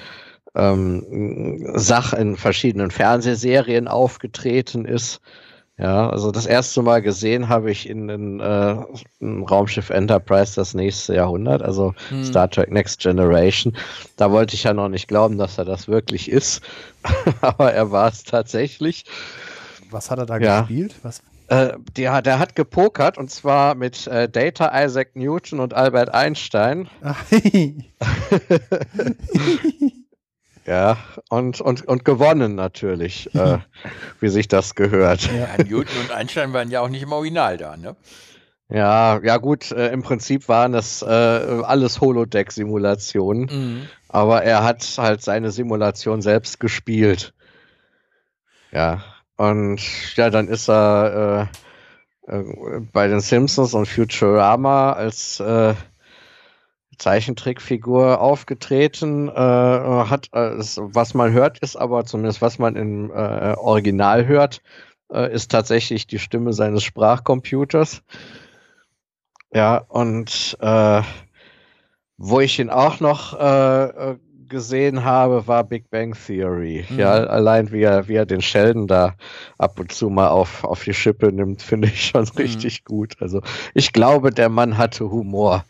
ähm, 0.56 1.72
Sach 1.76 2.14
in 2.14 2.36
verschiedenen 2.36 2.90
Fernsehserien 2.90 3.88
aufgetreten 3.88 4.86
ist 4.86 5.22
ja, 5.80 6.10
also 6.10 6.32
das 6.32 6.46
erste 6.46 6.82
Mal 6.82 7.02
gesehen 7.02 7.48
habe 7.48 7.72
ich 7.72 7.90
in, 7.90 8.10
in, 8.10 8.40
äh, 8.42 8.76
in 9.22 9.44
Raumschiff 9.44 9.90
Enterprise 9.90 10.56
das 10.56 10.74
nächste 10.74 11.16
Jahrhundert, 11.16 11.62
also 11.62 11.94
hm. 12.10 12.26
Star 12.26 12.50
Trek 12.50 12.70
Next 12.70 13.00
Generation. 13.00 13.76
Da 14.18 14.30
wollte 14.30 14.56
ich 14.56 14.64
ja 14.64 14.74
noch 14.74 14.90
nicht 14.90 15.08
glauben, 15.08 15.38
dass 15.38 15.58
er 15.58 15.64
das 15.64 15.88
wirklich 15.88 16.30
ist, 16.30 16.62
aber 17.42 17.74
er 17.74 17.92
war 17.92 18.10
es 18.10 18.24
tatsächlich. 18.24 19.06
Was 19.90 20.12
hat 20.12 20.20
er 20.20 20.26
da 20.26 20.38
ja. 20.38 20.62
gespielt? 20.62 20.96
Was? 21.02 21.22
Äh, 21.48 21.78
der, 21.96 22.22
der 22.22 22.40
hat 22.40 22.56
gepokert 22.56 23.18
und 23.18 23.32
zwar 23.32 23.74
mit 23.74 24.06
äh, 24.06 24.28
Data, 24.28 24.84
Isaac 24.84 25.16
Newton 25.16 25.62
und 25.62 25.74
Albert 25.74 26.14
Einstein. 26.14 26.90
Ja, 30.66 30.98
und, 31.30 31.62
und, 31.62 31.88
und 31.88 32.06
gewonnen 32.06 32.56
natürlich, 32.56 33.34
äh, 33.36 33.60
wie 34.20 34.30
sich 34.30 34.48
das 34.48 34.76
gehört. 34.76 35.30
Ja, 35.32 35.64
Newton 35.64 36.02
und 36.02 36.12
Einstein 36.12 36.54
waren 36.54 36.70
ja 36.70 36.82
auch 36.82 36.90
nicht 36.90 37.04
im 37.04 37.12
Original 37.12 37.58
da, 37.58 37.78
ne? 37.78 37.96
Ja, 38.72 39.20
ja 39.24 39.38
gut, 39.38 39.72
äh, 39.72 39.90
im 39.90 40.04
Prinzip 40.04 40.48
waren 40.48 40.74
das 40.74 41.02
äh, 41.02 41.06
alles 41.08 42.02
Holodeck-Simulationen, 42.02 43.50
mhm. 43.52 43.88
aber 44.08 44.44
er 44.44 44.64
hat 44.64 44.86
halt 44.98 45.24
seine 45.24 45.50
Simulation 45.50 46.22
selbst 46.22 46.60
gespielt. 46.60 47.34
Ja, 48.72 49.04
und 49.38 49.82
ja, 50.16 50.30
dann 50.30 50.48
ist 50.48 50.70
er 50.70 51.50
äh, 52.28 52.36
äh 52.36 52.80
bei 52.94 53.08
den 53.08 53.22
Simpsons 53.22 53.74
und 53.74 53.88
Futurama 53.88 54.94
als 54.94 55.40
äh, 55.40 55.74
Zeichentrickfigur 57.00 58.22
aufgetreten, 58.22 59.30
äh, 59.30 59.32
hat, 59.34 60.30
äh, 60.34 60.52
was 60.78 61.14
man 61.14 61.32
hört, 61.32 61.60
ist 61.60 61.76
aber 61.76 62.06
zumindest 62.06 62.42
was 62.42 62.60
man 62.60 62.76
im 62.76 63.10
äh, 63.12 63.54
Original 63.56 64.28
hört, 64.28 64.62
äh, 65.12 65.34
ist 65.34 65.52
tatsächlich 65.52 66.08
die 66.08 66.20
Stimme 66.20 66.54
seines 66.54 66.84
Sprachcomputers. 66.84 68.04
Ja, 69.54 69.78
und 69.88 70.58
äh, 70.60 71.02
wo 72.18 72.40
ich 72.42 72.60
ihn 72.60 72.70
auch 72.70 73.00
noch 73.00 73.40
äh, 73.40 74.18
gesehen 74.50 75.06
habe, 75.06 75.48
war 75.48 75.64
Big 75.64 75.90
Bang 75.90 76.14
Theory. 76.14 76.86
Mhm. 76.90 77.00
Ja, 77.00 77.12
allein 77.14 77.72
wie 77.72 77.84
er, 77.84 78.08
wie 78.08 78.16
er 78.16 78.26
den 78.26 78.42
Sheldon 78.42 78.88
da 78.88 79.16
ab 79.58 79.80
und 79.80 79.92
zu 79.92 80.10
mal 80.10 80.28
auf, 80.28 80.64
auf 80.64 80.84
die 80.84 80.94
Schippe 80.94 81.32
nimmt, 81.32 81.62
finde 81.64 81.88
ich 81.88 82.08
schon 82.08 82.24
Mhm. 82.24 82.38
richtig 82.38 82.84
gut. 82.84 83.16
Also 83.22 83.42
ich 83.74 83.94
glaube, 83.94 84.32
der 84.32 84.50
Mann 84.50 84.78
hatte 84.78 85.10
Humor. 85.10 85.66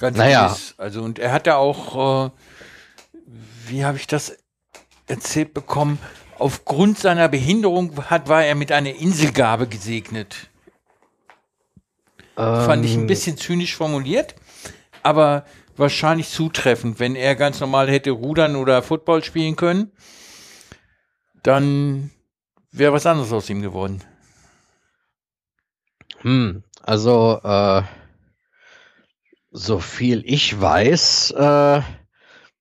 Ganz 0.00 0.16
Naja. 0.16 0.48
gewiss. 0.48 0.74
Also 0.78 1.02
und 1.02 1.18
er 1.18 1.30
hatte 1.32 1.56
auch, 1.56 2.26
äh, 2.26 2.30
wie 3.66 3.84
habe 3.84 3.98
ich 3.98 4.06
das 4.06 4.36
erzählt 5.06 5.52
bekommen, 5.54 5.98
aufgrund 6.38 6.98
seiner 6.98 7.28
Behinderung 7.28 8.08
hat, 8.08 8.28
war 8.28 8.42
er 8.44 8.54
mit 8.54 8.72
einer 8.72 8.94
Inselgabe 8.94 9.66
gesegnet. 9.68 10.48
Fand 12.34 12.86
ich 12.86 12.94
ein 12.94 13.00
Ähm, 13.00 13.06
bisschen 13.06 13.36
zynisch 13.36 13.76
formuliert, 13.76 14.34
aber 15.02 15.44
wahrscheinlich 15.76 16.30
zutreffend. 16.30 16.98
Wenn 16.98 17.14
er 17.14 17.36
ganz 17.36 17.60
normal 17.60 17.90
hätte 17.90 18.10
rudern 18.12 18.56
oder 18.56 18.82
Football 18.82 19.22
spielen 19.22 19.56
können, 19.56 19.92
dann 21.42 22.10
wäre 22.72 22.94
was 22.94 23.04
anderes 23.04 23.32
aus 23.32 23.50
ihm 23.50 23.60
geworden. 23.60 24.02
Hm, 26.22 26.64
also, 26.82 27.40
äh, 27.44 27.82
so 29.50 29.78
viel 29.78 30.22
ich 30.24 30.60
weiß, 30.60 31.32
äh, 31.36 31.80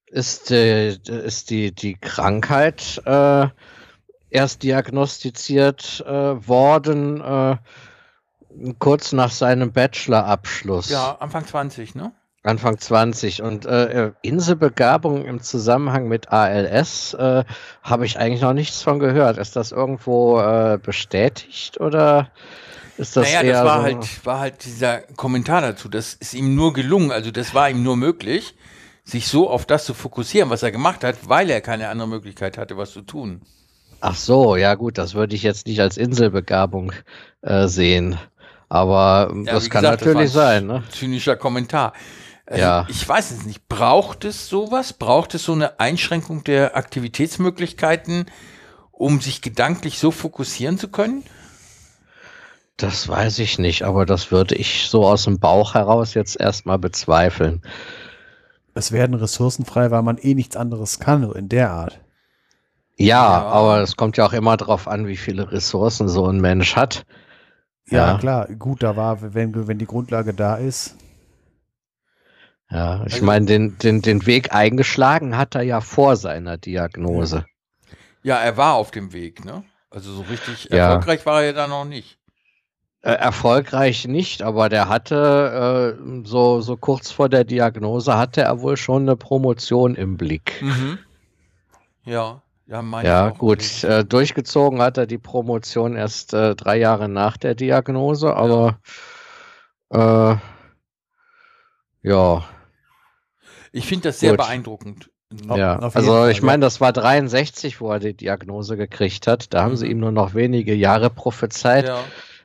ist, 0.08 0.52
äh, 0.52 0.94
ist 0.94 1.50
die, 1.50 1.74
die 1.74 1.96
Krankheit 1.96 3.02
äh, 3.06 3.48
erst 4.30 4.64
diagnostiziert 4.64 6.04
äh, 6.06 6.48
worden, 6.48 7.22
äh, 7.22 7.58
kurz 8.80 9.12
nach 9.12 9.32
seinem 9.32 9.72
Bachelorabschluss. 9.72 10.90
Ja, 10.90 11.18
Anfang 11.20 11.46
20, 11.46 11.96
ne? 11.96 12.12
Anfang 12.44 12.78
20. 12.78 13.42
Und 13.42 13.66
äh, 13.66 14.12
Inselbegabung 14.22 15.26
im 15.26 15.42
Zusammenhang 15.42 16.08
mit 16.08 16.32
ALS 16.32 17.14
äh, 17.14 17.44
habe 17.84 18.06
ich 18.06 18.18
eigentlich 18.18 18.42
noch 18.42 18.54
nichts 18.54 18.82
von 18.82 19.00
gehört. 19.00 19.38
Ist 19.38 19.56
das 19.56 19.72
irgendwo 19.72 20.40
äh, 20.40 20.80
bestätigt 20.82 21.80
oder 21.80 22.32
ist 23.00 23.16
das 23.16 23.32
naja, 23.32 23.44
das 23.44 23.66
war 23.66 23.78
so? 23.78 23.84
halt, 23.84 24.26
war 24.26 24.40
halt 24.40 24.66
dieser 24.66 25.00
Kommentar 25.16 25.62
dazu. 25.62 25.88
Das 25.88 26.14
ist 26.14 26.34
ihm 26.34 26.54
nur 26.56 26.74
gelungen, 26.74 27.12
also 27.12 27.32
das 27.32 27.54
war 27.54 27.70
ihm 27.70 27.82
nur 27.82 27.96
möglich, 27.96 28.56
sich 29.06 29.28
so 29.28 29.50
auf 29.50 29.66
das 29.66 29.86
zu 29.86 29.94
fokussieren, 29.94 30.50
was 30.50 30.64
er 30.64 30.72
gemacht 30.72 31.04
hat, 31.04 31.16
weil 31.28 31.50
er 31.50 31.62
keine 31.62 31.90
andere 31.90 32.08
Möglichkeit 32.10 32.58
hatte, 32.58 32.78
was 32.78 32.92
zu 32.92 33.02
tun. 33.02 33.42
Ach 34.02 34.16
so, 34.16 34.56
ja 34.56 34.76
gut, 34.76 34.98
das 34.98 35.14
würde 35.14 35.36
ich 35.36 35.44
jetzt 35.44 35.68
nicht 35.68 35.80
als 35.82 35.98
Inselbegabung 35.98 36.92
äh, 37.42 37.68
sehen. 37.68 38.18
Aber 38.70 39.34
Ja, 39.46 39.54
das 39.54 39.70
kann 39.70 39.82
gesagt, 39.82 40.02
natürlich 40.02 40.30
ein 40.30 40.34
sein, 40.34 40.68
ne? 40.68 40.84
Zynischer 40.90 41.36
Kommentar. 41.36 41.94
Also, 42.46 42.62
Ja. 42.62 42.86
Ich 42.90 43.08
weiß 43.08 43.32
es 43.32 43.46
nicht. 43.46 43.68
Braucht 43.68 44.26
es 44.26 44.48
sowas? 44.48 44.94
Braucht 44.94 45.36
es 45.36 45.44
so 45.44 45.54
eine 45.54 45.80
Einschränkung 45.80 46.44
der 46.44 46.76
Aktivitätsmöglichkeiten, 46.78 48.26
um 48.92 49.22
sich 49.22 49.42
gedanklich 49.42 50.00
so 50.00 50.12
fokussieren 50.12 50.78
zu 50.78 50.90
können? 50.90 51.24
Das 52.80 53.08
weiß 53.08 53.40
ich 53.40 53.60
nicht, 53.60 53.84
aber 53.84 54.06
das 54.06 54.32
würde 54.32 54.56
ich 54.56 54.88
so 54.90 55.06
aus 55.06 55.26
dem 55.26 55.40
Bauch 55.40 55.74
heraus 55.74 56.14
jetzt 56.14 56.40
erstmal 56.40 56.80
bezweifeln. 56.80 57.62
Es 58.74 58.92
werden 58.92 59.16
Ressourcen 59.16 59.66
frei, 59.66 59.92
weil 59.92 60.02
man 60.04 60.18
eh 60.18 60.34
nichts 60.34 60.56
anderes 60.56 61.00
kann, 61.00 61.30
in 61.34 61.50
der 61.50 61.72
Art. 61.72 62.00
Ja, 62.96 63.06
Ja. 63.08 63.42
aber 63.44 63.82
es 63.82 63.98
kommt 63.98 64.16
ja 64.18 64.26
auch 64.26 64.34
immer 64.34 64.56
darauf 64.56 64.88
an, 64.88 65.08
wie 65.08 65.18
viele 65.18 65.52
Ressourcen 65.52 66.08
so 66.08 66.26
ein 66.28 66.40
Mensch 66.40 66.76
hat. 66.76 67.06
Ja, 67.90 68.12
Ja. 68.14 68.18
klar, 68.18 68.48
gut, 68.48 68.82
da 68.84 68.96
war, 68.96 69.34
wenn, 69.34 69.68
wenn 69.68 69.78
die 69.80 69.86
Grundlage 69.88 70.34
da 70.34 70.56
ist. 70.56 70.96
Ja, 72.70 73.04
ich 73.08 73.14
Also- 73.16 73.26
meine, 73.26 73.46
den, 73.46 73.78
den, 73.80 74.02
den 74.02 74.26
Weg 74.26 74.54
eingeschlagen 74.54 75.38
hat 75.38 75.56
er 75.56 75.64
ja 75.64 75.82
vor 75.82 76.16
seiner 76.16 76.58
Diagnose. 76.58 77.46
Ja, 78.22 78.38
er 78.38 78.56
war 78.58 78.76
auf 78.76 78.92
dem 78.92 79.12
Weg, 79.12 79.44
ne? 79.44 79.64
Also 79.90 80.14
so 80.14 80.22
richtig 80.22 80.66
Ja. 80.72 80.94
erfolgreich 80.94 81.26
war 81.26 81.42
er 81.42 81.48
ja 81.48 81.54
da 81.54 81.68
noch 81.68 81.86
nicht. 81.86 82.19
Äh, 83.02 83.12
erfolgreich 83.14 84.08
nicht, 84.10 84.42
aber 84.42 84.68
der 84.68 84.90
hatte 84.90 85.96
äh, 85.98 86.26
so, 86.26 86.60
so 86.60 86.76
kurz 86.76 87.12
vor 87.12 87.30
der 87.30 87.46
Diagnose 87.46 88.18
hatte 88.18 88.42
er 88.42 88.60
wohl 88.60 88.76
schon 88.76 89.04
eine 89.04 89.16
Promotion 89.16 89.96
im 89.96 90.18
Blick. 90.18 90.62
Mhm. 90.62 91.00
Ja, 92.04 92.42
ja, 92.68 93.02
Ja, 93.04 93.30
gut. 93.30 93.84
Äh, 93.86 94.04
durchgezogen 94.04 94.82
hat 94.82 94.98
er 94.98 95.08
die 95.08 95.18
Promotion 95.18 95.96
erst 95.96 96.34
äh, 96.34 96.56
drei 96.56 96.78
Jahre 96.78 97.08
nach 97.08 97.38
der 97.38 97.56
Diagnose, 97.56 98.36
aber 98.36 98.80
äh, 99.92 100.36
ja, 102.04 102.44
Ich 103.72 103.86
finde 103.86 104.10
das 104.10 104.20
sehr 104.20 104.32
Gut. 104.32 104.40
beeindruckend. 104.40 105.10
Ja. 105.56 105.78
Also 105.80 106.26
ich 106.28 106.42
meine, 106.42 106.62
das 106.62 106.82
war 106.82 106.92
63, 106.92 107.80
wo 107.80 107.92
er 107.92 108.00
die 108.00 108.16
Diagnose 108.16 108.76
gekriegt 108.78 109.28
hat. 109.28 109.54
Da 109.54 109.62
haben 109.64 109.78
sie 109.78 109.86
Mhm. 109.86 109.92
ihm 109.92 110.00
nur 110.00 110.12
noch 110.12 110.34
wenige 110.34 110.74
Jahre 110.74 111.10
prophezeit. 111.10 111.88
Ja. 111.88 112.00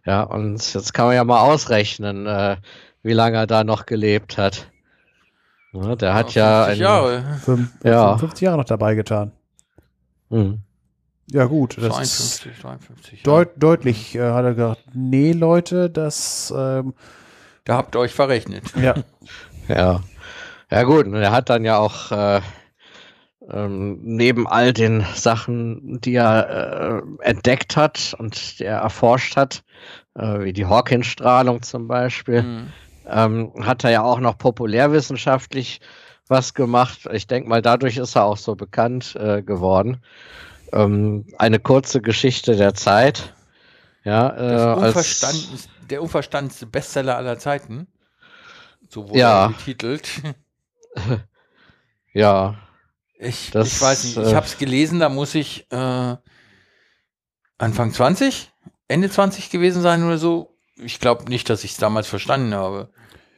Ja, 0.06 0.22
und 0.22 0.74
jetzt 0.74 0.92
kann 0.92 1.06
man 1.06 1.14
ja 1.14 1.24
mal 1.24 1.40
ausrechnen, 1.40 2.26
äh, 2.26 2.56
wie 3.02 3.12
lange 3.12 3.38
er 3.38 3.46
da 3.46 3.64
noch 3.64 3.86
gelebt 3.86 4.36
hat. 4.38 4.70
Ja, 5.72 5.96
der 5.96 6.14
hat 6.14 6.34
ja 6.34 6.64
50 6.66 6.72
ein, 6.74 6.82
Jahre. 6.82 7.24
Fünf, 7.42 7.72
Ja. 7.82 8.08
55 8.08 8.40
Jahre 8.42 8.58
noch 8.58 8.64
dabei 8.64 8.94
getan. 8.94 9.32
Hm. 10.30 10.60
Ja, 11.30 11.46
gut. 11.46 11.76
Das 11.78 11.98
ist 12.00 12.36
52, 12.42 12.60
53. 12.60 13.12
ja. 13.20 13.24
deut 13.24 13.50
deutlich, 13.56 14.14
äh, 14.14 14.20
hat 14.30 14.44
er 14.44 14.54
gesagt, 14.54 14.82
nee, 14.92 15.32
Leute, 15.32 15.88
das, 15.90 16.52
ähm, 16.56 16.94
Da 17.64 17.76
habt 17.78 17.96
ihr 17.96 18.00
euch 18.00 18.12
verrechnet. 18.12 18.64
ja, 18.76 18.94
Ja. 19.68 20.00
Ja 20.70 20.82
gut, 20.82 21.06
und 21.06 21.14
er 21.14 21.30
hat 21.32 21.48
dann 21.50 21.64
ja 21.64 21.78
auch 21.78 22.10
äh, 22.12 22.40
ähm, 23.50 23.98
neben 24.02 24.46
all 24.46 24.72
den 24.72 25.04
Sachen, 25.14 26.00
die 26.00 26.14
er 26.14 27.02
äh, 27.20 27.28
entdeckt 27.28 27.76
hat 27.76 28.14
und 28.18 28.58
die 28.58 28.64
er 28.64 28.78
erforscht 28.78 29.36
hat, 29.36 29.62
äh, 30.14 30.40
wie 30.40 30.52
die 30.52 30.66
Hawking-Strahlung 30.66 31.62
zum 31.62 31.88
Beispiel, 31.88 32.42
Mhm. 32.42 32.72
ähm, 33.06 33.52
hat 33.60 33.84
er 33.84 33.90
ja 33.90 34.02
auch 34.02 34.20
noch 34.20 34.38
populärwissenschaftlich 34.38 35.80
was 36.28 36.54
gemacht. 36.54 37.06
Ich 37.12 37.26
denke 37.26 37.48
mal, 37.48 37.60
dadurch 37.60 37.98
ist 37.98 38.16
er 38.16 38.24
auch 38.24 38.38
so 38.38 38.54
bekannt 38.54 39.14
äh, 39.16 39.42
geworden. 39.42 40.00
Ähm, 40.72 41.26
eine 41.38 41.58
kurze 41.58 42.00
Geschichte 42.00 42.56
der 42.56 42.74
Zeit. 42.74 43.34
Ja, 44.04 44.28
äh, 44.36 44.80
als, 44.80 45.20
der 45.88 46.02
unverstandenste 46.02 46.66
Bestseller 46.66 47.16
aller 47.16 47.38
Zeiten. 47.38 47.86
So 48.88 49.08
wurde 49.08 49.18
Ja. 49.20 49.44
er 49.44 49.48
betitelt. 49.48 50.08
ja, 52.12 52.54
Ich, 53.24 53.50
Das, 53.50 53.68
ich 53.68 53.80
weiß 53.80 54.04
nicht, 54.04 54.16
ich 54.18 54.32
äh, 54.32 54.34
habe 54.34 54.46
es 54.46 54.58
gelesen, 54.58 55.00
da 55.00 55.08
muss 55.08 55.34
ich 55.34 55.66
äh, 55.70 56.16
Anfang 57.58 57.92
20, 57.92 58.52
Ende 58.88 59.10
20 59.10 59.50
gewesen 59.50 59.82
sein 59.82 60.02
oder 60.04 60.18
so. 60.18 60.56
Ich 60.76 61.00
glaube 61.00 61.24
nicht, 61.28 61.48
dass 61.50 61.64
ich 61.64 61.72
es 61.72 61.76
damals 61.78 62.06
verstanden 62.08 62.54
habe. 62.54 62.90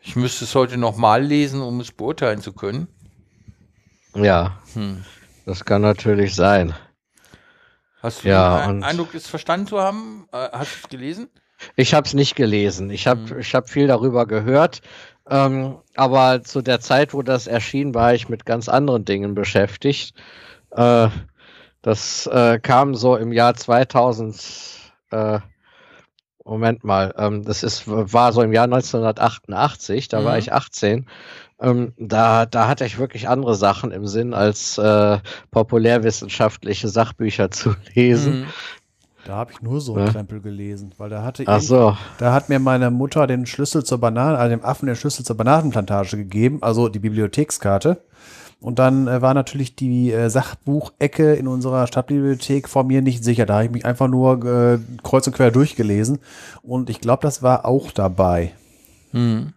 Ich 0.03 0.17
müsste 0.17 0.45
es 0.45 0.55
heute 0.55 0.77
nochmal 0.77 1.23
lesen, 1.23 1.61
um 1.61 1.81
es 1.81 1.93
beurteilen 1.93 2.41
zu 2.41 2.53
können. 2.53 2.89
ja, 4.15 4.59
Hm. 4.75 5.05
das 5.45 5.65
kann 5.65 5.83
natürlich 5.83 6.35
sein. 6.35 6.75
Hast 8.03 8.25
du 8.25 8.29
Ja, 8.29 8.67
den 8.67 8.85
Eindruck, 8.85 9.15
es 9.15 9.27
verstanden 9.27 9.67
zu 9.67 9.81
haben? 9.81 10.29
Äh, 10.33 10.49
hast 10.53 10.75
du 10.75 10.79
es 10.85 10.89
gelesen? 10.89 11.29
Ich 11.75 11.95
habe 11.95 12.07
es 12.07 12.15
nicht 12.15 12.37
gelesen. 12.37 12.91
Ich 12.91 13.07
habe 13.07 13.35
Mhm. 13.35 13.41
ich 13.41 13.55
hab 13.55 13.69
viel 13.71 13.87
darüber 13.87 14.27
gehört. 14.27 14.81
Ähm, 15.29 15.79
aber 15.97 16.43
zu 16.43 16.63
der 16.63 16.81
Zeit, 16.81 17.15
wo 17.15 17.23
das 17.23 17.47
erschien, 17.47 17.95
war 17.95 18.15
ich 18.15 18.29
mit 18.29 18.47
ganz 18.47 18.69
anderen 18.69 19.05
Dingen 19.05 19.35
beschäftigt. 19.35 20.15
Äh, 20.71 21.09
das 21.83 22.27
äh, 22.27 22.59
kam 22.61 22.95
so 22.95 23.17
im 23.17 23.33
Jahr 23.33 23.55
2000. 23.55 24.37
Äh, 25.11 25.41
Moment 26.45 26.85
mal, 26.85 27.13
ähm, 27.19 27.43
das 27.45 27.65
ist, 27.65 27.89
war 27.89 28.33
so 28.33 28.41
im 28.41 28.53
Jahr 28.53 28.65
1988, 28.65 30.07
da 30.07 30.25
war 30.25 30.35
Mhm. 30.35 30.39
ich 30.39 30.53
18. 30.53 31.07
Ähm, 31.61 31.93
da, 31.99 32.47
da 32.47 32.69
hatte 32.69 32.85
ich 32.85 32.99
wirklich 32.99 33.29
andere 33.29 33.57
Sachen 33.57 33.91
im 33.91 34.07
Sinn, 34.07 34.33
als 34.33 34.79
äh, 34.79 35.19
populärwissenschaftliche 35.51 36.87
Sachbücher 36.89 37.51
zu 37.51 37.75
lesen. 37.95 38.41
Mhm. 38.43 38.47
Da 39.27 39.35
habe 39.35 39.53
ich 39.53 39.63
nur 39.63 39.81
so 39.81 39.95
einen 39.95 40.07
Ja. 40.07 40.13
Krempel 40.13 40.41
gelesen, 40.41 40.93
weil 40.99 41.11
da 41.11 41.23
hatte 41.23 41.43
Ach 41.47 41.59
ich, 41.59 41.67
so, 41.67 41.97
da 42.19 42.33
hat 42.33 42.49
mir 42.49 42.59
meine 42.59 42.91
Mutter 42.91 43.27
den 43.27 43.47
Schlüssel 43.47 43.85
zur 43.85 43.99
Banane, 43.99 44.39
also 44.39 44.51
dem 44.51 44.65
Affen 44.65 44.87
den 44.87 44.97
Schlüssel 44.97 45.25
zur 45.25 45.37
Bananenplantage 45.37 46.17
gegeben, 46.17 46.59
also 46.63 46.89
die 46.89 46.99
Bibliothekskarte. 47.01 48.03
Und 48.61 48.79
dann 48.79 49.07
äh, 49.07 49.21
war 49.21 49.35
natürlich 49.35 49.77
die 49.77 50.13
äh, 50.13 50.31
Sachbuchecke 50.31 51.35
in 51.35 51.47
unserer 51.47 51.87
Stadtbibliothek 51.87 52.69
vor 52.69 52.85
mir 52.85 53.03
nicht 53.03 53.23
sicher. 53.23 53.45
Da 53.45 53.55
habe 53.55 53.67
ich 53.67 53.71
mich 53.71 53.85
einfach 53.85 54.09
nur 54.09 54.45
äh, 54.45 54.79
kreuz 55.03 55.27
und 55.27 55.35
quer 55.37 55.51
durchgelesen. 55.51 56.21
Und 56.63 56.89
ich 56.89 57.01
glaube, 57.01 57.23
das 57.23 57.43
war 57.43 57.67
auch 57.67 57.91
dabei. 57.91 58.53
Mhm. 59.13 59.53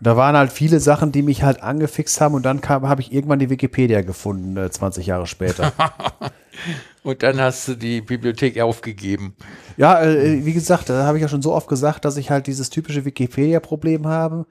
Da 0.00 0.16
waren 0.16 0.36
halt 0.36 0.52
viele 0.52 0.78
Sachen, 0.80 1.10
die 1.12 1.22
mich 1.22 1.42
halt 1.42 1.62
angefixt 1.62 2.20
haben. 2.20 2.34
Und 2.34 2.44
dann 2.44 2.60
kam- 2.60 2.88
habe 2.88 3.00
ich 3.00 3.12
irgendwann 3.12 3.38
die 3.40 3.50
Wikipedia 3.50 4.02
gefunden, 4.02 4.56
äh, 4.56 4.70
20 4.70 5.06
Jahre 5.06 5.26
später. 5.26 5.72
Und 7.02 7.22
dann 7.22 7.40
hast 7.40 7.66
du 7.68 7.74
die 7.74 8.00
Bibliothek 8.00 8.60
aufgegeben. 8.60 9.34
Ja, 9.76 10.02
äh, 10.02 10.44
wie 10.44 10.52
gesagt, 10.52 10.88
da 10.90 11.04
habe 11.04 11.18
ich 11.18 11.22
ja 11.22 11.28
schon 11.28 11.42
so 11.42 11.52
oft 11.54 11.68
gesagt, 11.68 12.04
dass 12.04 12.16
ich 12.16 12.30
halt 12.30 12.46
dieses 12.46 12.70
typische 12.70 13.04
Wikipedia-Problem 13.04 14.06
habe. 14.06 14.46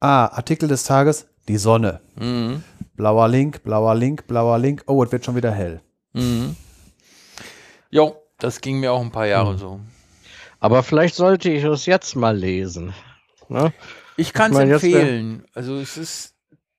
Ah, 0.00 0.26
Artikel 0.26 0.68
des 0.68 0.84
Tages, 0.84 1.26
die 1.48 1.58
Sonne. 1.58 2.00
Mhm. 2.16 2.62
Blauer 2.96 3.28
Link, 3.28 3.62
blauer 3.62 3.94
Link, 3.94 4.26
blauer 4.26 4.58
Link. 4.58 4.82
Oh, 4.86 5.02
es 5.04 5.12
wird 5.12 5.24
schon 5.24 5.36
wieder 5.36 5.52
hell. 5.52 5.80
Mhm. 6.14 6.56
Jo, 7.90 8.16
das 8.38 8.60
ging 8.60 8.80
mir 8.80 8.92
auch 8.92 9.00
ein 9.02 9.12
paar 9.12 9.26
Jahre 9.26 9.54
Mhm. 9.54 9.58
so. 9.58 9.80
Aber 10.58 10.82
vielleicht 10.82 11.14
sollte 11.14 11.50
ich 11.50 11.64
es 11.64 11.86
jetzt 11.86 12.16
mal 12.16 12.36
lesen. 12.36 12.92
Ne? 13.48 13.72
Ich 14.20 14.32
kann 14.32 14.50
es 14.52 14.58
meine, 14.58 14.72
jetzt 14.72 14.84
empfehlen. 14.84 15.44
Also 15.54 15.76
es 15.76 15.96
ist 15.96 16.34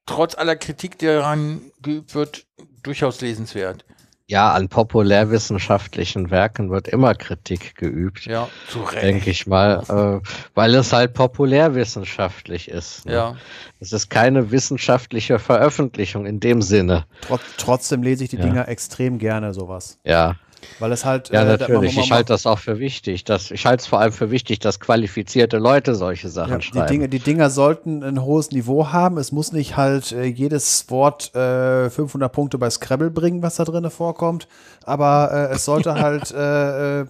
trotz 0.05 0.35
aller 0.35 0.55
Kritik, 0.55 0.97
die 0.99 1.05
daran 1.07 1.61
geübt 1.81 2.13
wird, 2.15 2.45
durchaus 2.83 3.21
lesenswert. 3.21 3.85
Ja, 4.27 4.53
an 4.53 4.69
populärwissenschaftlichen 4.69 6.31
Werken 6.31 6.69
wird 6.71 6.87
immer 6.87 7.15
Kritik 7.15 7.75
geübt, 7.75 8.25
Ja, 8.25 8.47
zu 8.69 8.79
Recht. 8.83 9.03
denke 9.03 9.29
ich 9.29 9.45
mal, 9.45 10.21
äh, 10.23 10.27
weil 10.53 10.73
es 10.75 10.93
halt 10.93 11.13
populärwissenschaftlich 11.13 12.69
ist. 12.69 13.05
Ne? 13.05 13.13
Ja, 13.13 13.35
Es 13.79 13.91
ist 13.91 14.09
keine 14.09 14.51
wissenschaftliche 14.51 15.37
Veröffentlichung 15.39 16.25
in 16.25 16.39
dem 16.39 16.61
Sinne. 16.61 17.05
Trot 17.21 17.41
trotzdem 17.57 18.03
lese 18.03 18.23
ich 18.23 18.29
die 18.29 18.37
Ja. 18.37 18.43
Dinger 18.43 18.67
extrem 18.69 19.17
gerne, 19.19 19.53
sowas. 19.53 19.99
Ja, 20.05 20.35
Weil 20.79 20.91
es 20.91 21.05
halt. 21.05 21.29
ja, 21.29 21.43
äh, 21.43 21.57
natürlich. 21.57 21.97
Ich 21.97 22.11
halte 22.11 22.33
das 22.33 22.45
auch 22.45 22.59
für 22.59 22.79
wichtig. 22.79 23.23
Dass, 23.23 23.51
ich 23.51 23.65
halte 23.65 23.81
es 23.81 23.87
vor 23.87 23.99
allem 23.99 24.11
für 24.11 24.31
wichtig, 24.31 24.59
dass 24.59 24.79
qualifizierte 24.79 25.57
Leute 25.57 25.95
solche 25.95 26.29
Sachen 26.29 26.51
Ja, 26.51 26.57
die, 26.57 26.63
schreiben. 26.63 26.87
Dinge, 26.87 27.09
die 27.09 27.19
Dinger 27.19 27.49
sollten 27.49 28.03
ein 28.03 28.23
hohes 28.23 28.51
Niveau 28.51 28.87
haben. 28.87 29.17
Es 29.17 29.31
muss 29.31 29.51
nicht 29.51 29.77
halt 29.77 30.11
äh, 30.11 30.25
jedes 30.25 30.89
Wort 30.89 31.33
äh, 31.35 31.89
500 31.89 32.31
Punkte 32.31 32.57
bei 32.57 32.69
Scrabble 32.69 33.11
bringen, 33.11 33.41
was 33.41 33.55
da 33.55 33.63
drin 33.63 33.89
vorkommt. 33.89 34.47
Aber 34.83 35.29
äh, 35.31 35.55
es 35.55 35.65
sollte 35.65 35.95
halt 35.95 36.31
äh, 36.35 37.01
äh, 37.01 37.05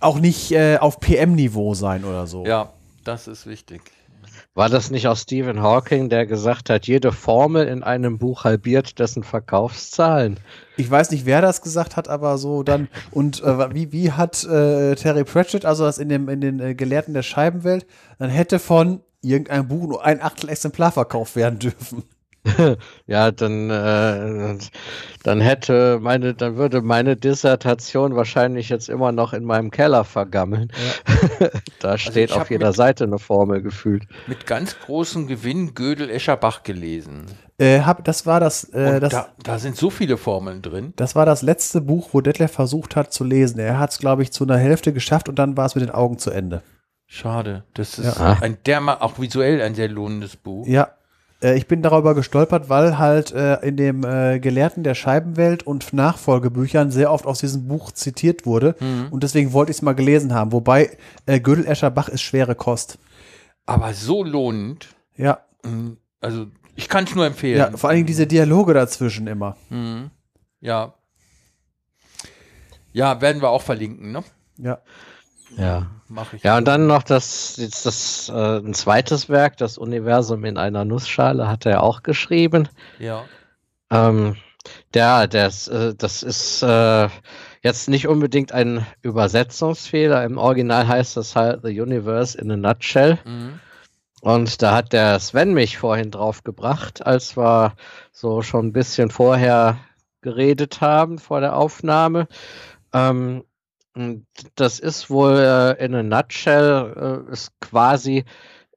auch 0.00 0.18
nicht 0.20 0.52
äh, 0.52 0.78
auf 0.78 1.00
PM-Niveau 1.00 1.74
sein 1.74 2.04
oder 2.04 2.26
so. 2.26 2.44
ja, 2.46 2.70
das 3.04 3.26
ist 3.26 3.46
wichtig. 3.46 3.80
War 4.58 4.68
das 4.68 4.90
nicht 4.90 5.06
auch 5.06 5.16
Stephen 5.16 5.62
Hawking, 5.62 6.08
der 6.08 6.26
gesagt 6.26 6.68
hat, 6.68 6.88
jede 6.88 7.12
Formel 7.12 7.68
in 7.68 7.84
einem 7.84 8.18
Buch 8.18 8.42
halbiert 8.42 8.98
dessen 8.98 9.22
Verkaufszahlen? 9.22 10.40
Ich 10.76 10.90
weiß 10.90 11.12
nicht, 11.12 11.26
wer 11.26 11.40
das 11.40 11.62
gesagt 11.62 11.96
hat, 11.96 12.08
aber 12.08 12.38
so 12.38 12.64
dann. 12.64 12.88
Und 13.12 13.40
äh, 13.40 13.72
wie, 13.72 13.92
wie 13.92 14.10
hat 14.10 14.42
äh, 14.42 14.96
Terry 14.96 15.22
Pratchett, 15.22 15.64
also 15.64 15.84
das 15.84 15.98
in, 15.98 16.08
dem, 16.08 16.28
in 16.28 16.40
den 16.40 16.58
äh, 16.58 16.74
Gelehrten 16.74 17.14
der 17.14 17.22
Scheibenwelt, 17.22 17.86
dann 18.18 18.30
hätte 18.30 18.58
von 18.58 19.00
irgendeinem 19.22 19.68
Buch 19.68 19.86
nur 19.86 20.04
ein 20.04 20.20
Achtel 20.20 20.48
Exemplar 20.48 20.90
verkauft 20.90 21.36
werden 21.36 21.60
dürfen. 21.60 22.02
Ja, 23.06 23.30
dann, 23.30 23.70
äh, 23.70 24.58
dann 25.22 25.40
hätte 25.40 25.98
meine, 26.00 26.34
dann 26.34 26.56
würde 26.56 26.82
meine 26.82 27.16
Dissertation 27.16 28.16
wahrscheinlich 28.16 28.68
jetzt 28.68 28.88
immer 28.88 29.12
noch 29.12 29.32
in 29.32 29.44
meinem 29.44 29.70
Keller 29.70 30.04
vergammeln. 30.04 30.70
da 31.80 31.96
steht 31.98 32.30
ich 32.30 32.36
auf 32.36 32.50
jeder 32.50 32.68
mit- 32.68 32.76
Seite 32.76 33.04
eine 33.04 33.18
Formel 33.18 33.62
gefühlt. 33.62 34.04
Mit 34.26 34.46
ganz 34.46 34.78
großem 34.78 35.26
Gewinn 35.26 35.74
Gödel 35.74 36.10
Escherbach 36.10 36.62
gelesen. 36.62 37.26
Äh, 37.58 37.80
hab, 37.80 38.04
das 38.04 38.24
war 38.26 38.40
das, 38.40 38.64
äh, 38.64 39.00
das, 39.00 39.10
da, 39.12 39.28
da 39.42 39.58
sind 39.58 39.76
so 39.76 39.90
viele 39.90 40.16
Formeln 40.16 40.62
drin. 40.62 40.92
das 40.96 41.16
war 41.16 41.26
das 41.26 41.42
letzte 41.42 41.80
Buch, 41.80 42.10
wo 42.12 42.20
Detlef 42.20 42.52
versucht 42.52 42.94
hat 42.94 43.12
zu 43.12 43.24
lesen. 43.24 43.58
Er 43.58 43.78
hat 43.78 43.90
es, 43.90 43.98
glaube 43.98 44.22
ich, 44.22 44.32
zu 44.32 44.44
einer 44.44 44.58
Hälfte 44.58 44.92
geschafft 44.92 45.28
und 45.28 45.38
dann 45.38 45.56
war 45.56 45.66
es 45.66 45.74
mit 45.74 45.82
den 45.82 45.90
Augen 45.90 46.18
zu 46.18 46.30
Ende. 46.30 46.62
Schade. 47.06 47.64
Das 47.74 47.98
ist 47.98 48.18
Ja. 48.18 48.36
ein 48.42 48.58
derma 48.66 48.98
auch 49.00 49.18
visuell 49.18 49.62
ein 49.62 49.74
sehr 49.74 49.88
lohnendes 49.88 50.36
Buch. 50.36 50.66
Ja. 50.66 50.88
Äh, 51.42 51.56
ich 51.56 51.66
bin 51.66 51.82
darüber 51.82 52.14
gestolpert, 52.14 52.68
weil 52.68 52.98
halt 52.98 53.32
äh, 53.32 53.56
in 53.66 53.76
dem 53.76 54.04
äh, 54.04 54.38
Gelehrten 54.40 54.82
der 54.82 54.94
Scheibenwelt 54.94 55.62
und 55.64 55.92
Nachfolgebüchern 55.92 56.90
sehr 56.90 57.12
oft 57.12 57.26
aus 57.26 57.40
diesem 57.40 57.68
Buch 57.68 57.92
zitiert 57.92 58.46
wurde. 58.46 58.74
Und 59.10 59.22
deswegen 59.22 59.52
wollte 59.52 59.70
ich 59.70 59.78
es 59.78 59.82
mal 59.82 59.94
gelesen 59.94 60.34
haben. 60.34 60.52
Wobei 60.52 60.96
äh, 61.26 61.40
Gödel 61.40 61.66
Escher 61.66 61.90
Bach 61.90 62.08
ist 62.08 62.22
schwere 62.22 62.54
Kost. 62.54 62.98
Aber 63.66 63.92
so 63.94 64.24
lohnend. 64.24 64.88
Ja. 65.16 65.40
Mm, 65.62 65.92
Also 66.20 66.46
ich 66.74 66.88
kann 66.88 67.04
es 67.04 67.14
nur 67.14 67.26
empfehlen. 67.26 67.58
Ja, 67.58 67.76
vor 67.76 67.90
allen 67.90 67.98
Dingen 67.98 68.06
diese 68.06 68.26
Dialoge 68.26 68.72
dazwischen 68.74 69.26
immer. 69.26 69.56
Mhm. 69.68 70.10
Ja. 70.60 70.94
Ja, 72.92 73.20
werden 73.20 73.42
wir 73.42 73.50
auch 73.50 73.62
verlinken, 73.62 74.12
ne? 74.12 74.24
Ja. 74.56 74.78
Ja. 75.56 75.86
Mache 76.08 76.36
ich. 76.36 76.42
Ja, 76.42 76.56
und 76.56 76.66
dann 76.66 76.86
noch 76.86 77.02
das, 77.02 77.56
jetzt 77.58 77.84
das, 77.84 78.30
äh, 78.30 78.58
ein 78.58 78.74
zweites 78.74 79.28
Werk, 79.28 79.58
das 79.58 79.76
Universum 79.76 80.44
in 80.44 80.56
einer 80.56 80.84
Nussschale, 80.84 81.48
hat 81.48 81.66
er 81.66 81.82
auch 81.82 82.02
geschrieben. 82.02 82.68
Ja. 82.98 83.24
Ähm, 83.90 84.36
der, 84.94 85.26
das, 85.26 85.68
äh, 85.68 85.94
das 85.94 86.22
ist 86.22 86.62
äh, 86.62 87.08
jetzt 87.62 87.88
nicht 87.88 88.08
unbedingt 88.08 88.52
ein 88.52 88.86
Übersetzungsfehler. 89.02 90.24
Im 90.24 90.38
Original 90.38 90.88
heißt 90.88 91.16
das 91.16 91.36
halt 91.36 91.60
The 91.62 91.78
Universe 91.80 92.38
in 92.38 92.50
a 92.50 92.56
Nutshell. 92.56 93.18
Mhm. 93.24 93.60
Und 94.20 94.62
da 94.62 94.74
hat 94.74 94.92
der 94.92 95.20
Sven 95.20 95.54
mich 95.54 95.78
vorhin 95.78 96.10
drauf 96.10 96.42
gebracht, 96.42 97.06
als 97.06 97.36
wir 97.36 97.74
so 98.12 98.42
schon 98.42 98.66
ein 98.66 98.72
bisschen 98.72 99.10
vorher 99.10 99.78
geredet 100.22 100.80
haben 100.80 101.18
vor 101.18 101.40
der 101.40 101.56
Aufnahme. 101.56 102.26
Ähm, 102.92 103.44
das 104.54 104.78
ist 104.78 105.10
wohl 105.10 105.36
äh, 105.38 105.84
in 105.84 105.94
a 105.94 106.02
nutshell 106.02 107.24
äh, 107.28 107.32
ist 107.32 107.52
quasi 107.60 108.24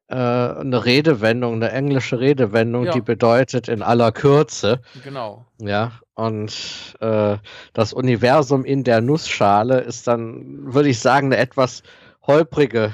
äh, 0.07 0.15
eine 0.15 0.83
Redewendung, 0.85 1.55
eine 1.55 1.71
englische 1.71 2.19
Redewendung, 2.19 2.85
Ja. 2.85 2.91
die 2.93 3.01
bedeutet 3.01 3.67
in 3.67 3.81
aller 3.81 4.11
Kürze. 4.11 4.81
Genau. 5.03 5.45
Ja, 5.59 5.93
und 6.15 6.51
äh, 6.99 7.37
das 7.73 7.93
Universum 7.93 8.65
in 8.65 8.83
der 8.83 9.01
Nussschale 9.01 9.79
ist 9.81 10.07
dann, 10.07 10.73
würde 10.73 10.89
ich 10.89 10.99
sagen, 10.99 11.27
eine 11.27 11.37
etwas 11.37 11.83
holprige 12.27 12.93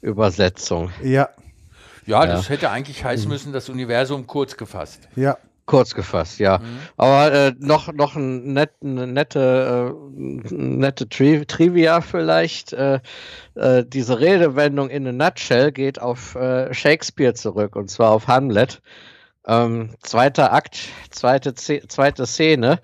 Übersetzung. 0.00 0.90
Ja. 1.02 1.28
Ja, 2.06 2.24
Ja. 2.24 2.26
das 2.26 2.48
hätte 2.48 2.70
eigentlich 2.70 3.04
heißen 3.04 3.28
müssen, 3.28 3.52
das 3.52 3.68
Universum 3.68 4.26
kurz 4.26 4.56
gefasst. 4.56 5.08
Ja. 5.14 5.36
Kurz 5.68 5.94
gefasst, 5.94 6.38
ja. 6.38 6.60
Mhm. 6.60 6.64
Aber 6.96 7.30
äh, 7.30 7.52
noch, 7.58 7.92
noch 7.92 8.16
ein 8.16 8.54
net, 8.54 8.70
eine 8.82 9.06
nette, 9.06 9.92
äh, 10.16 10.54
nette 10.54 11.10
Tri 11.10 11.44
Trivia 11.44 12.00
vielleicht. 12.00 12.72
Äh, 12.72 13.00
äh, 13.54 13.84
diese 13.86 14.18
Redewendung 14.18 14.88
in 14.88 15.06
a 15.06 15.12
nutshell 15.12 15.70
geht 15.70 16.00
auf 16.00 16.34
äh, 16.36 16.72
Shakespeare 16.72 17.34
zurück 17.34 17.76
und 17.76 17.90
zwar 17.90 18.12
auf 18.12 18.28
Hamlet. 18.28 18.80
Ähm, 19.46 19.90
zweiter 20.00 20.54
Akt, 20.54 20.88
zweite, 21.10 21.54
zweite 21.54 22.26
Szene. 22.26 22.80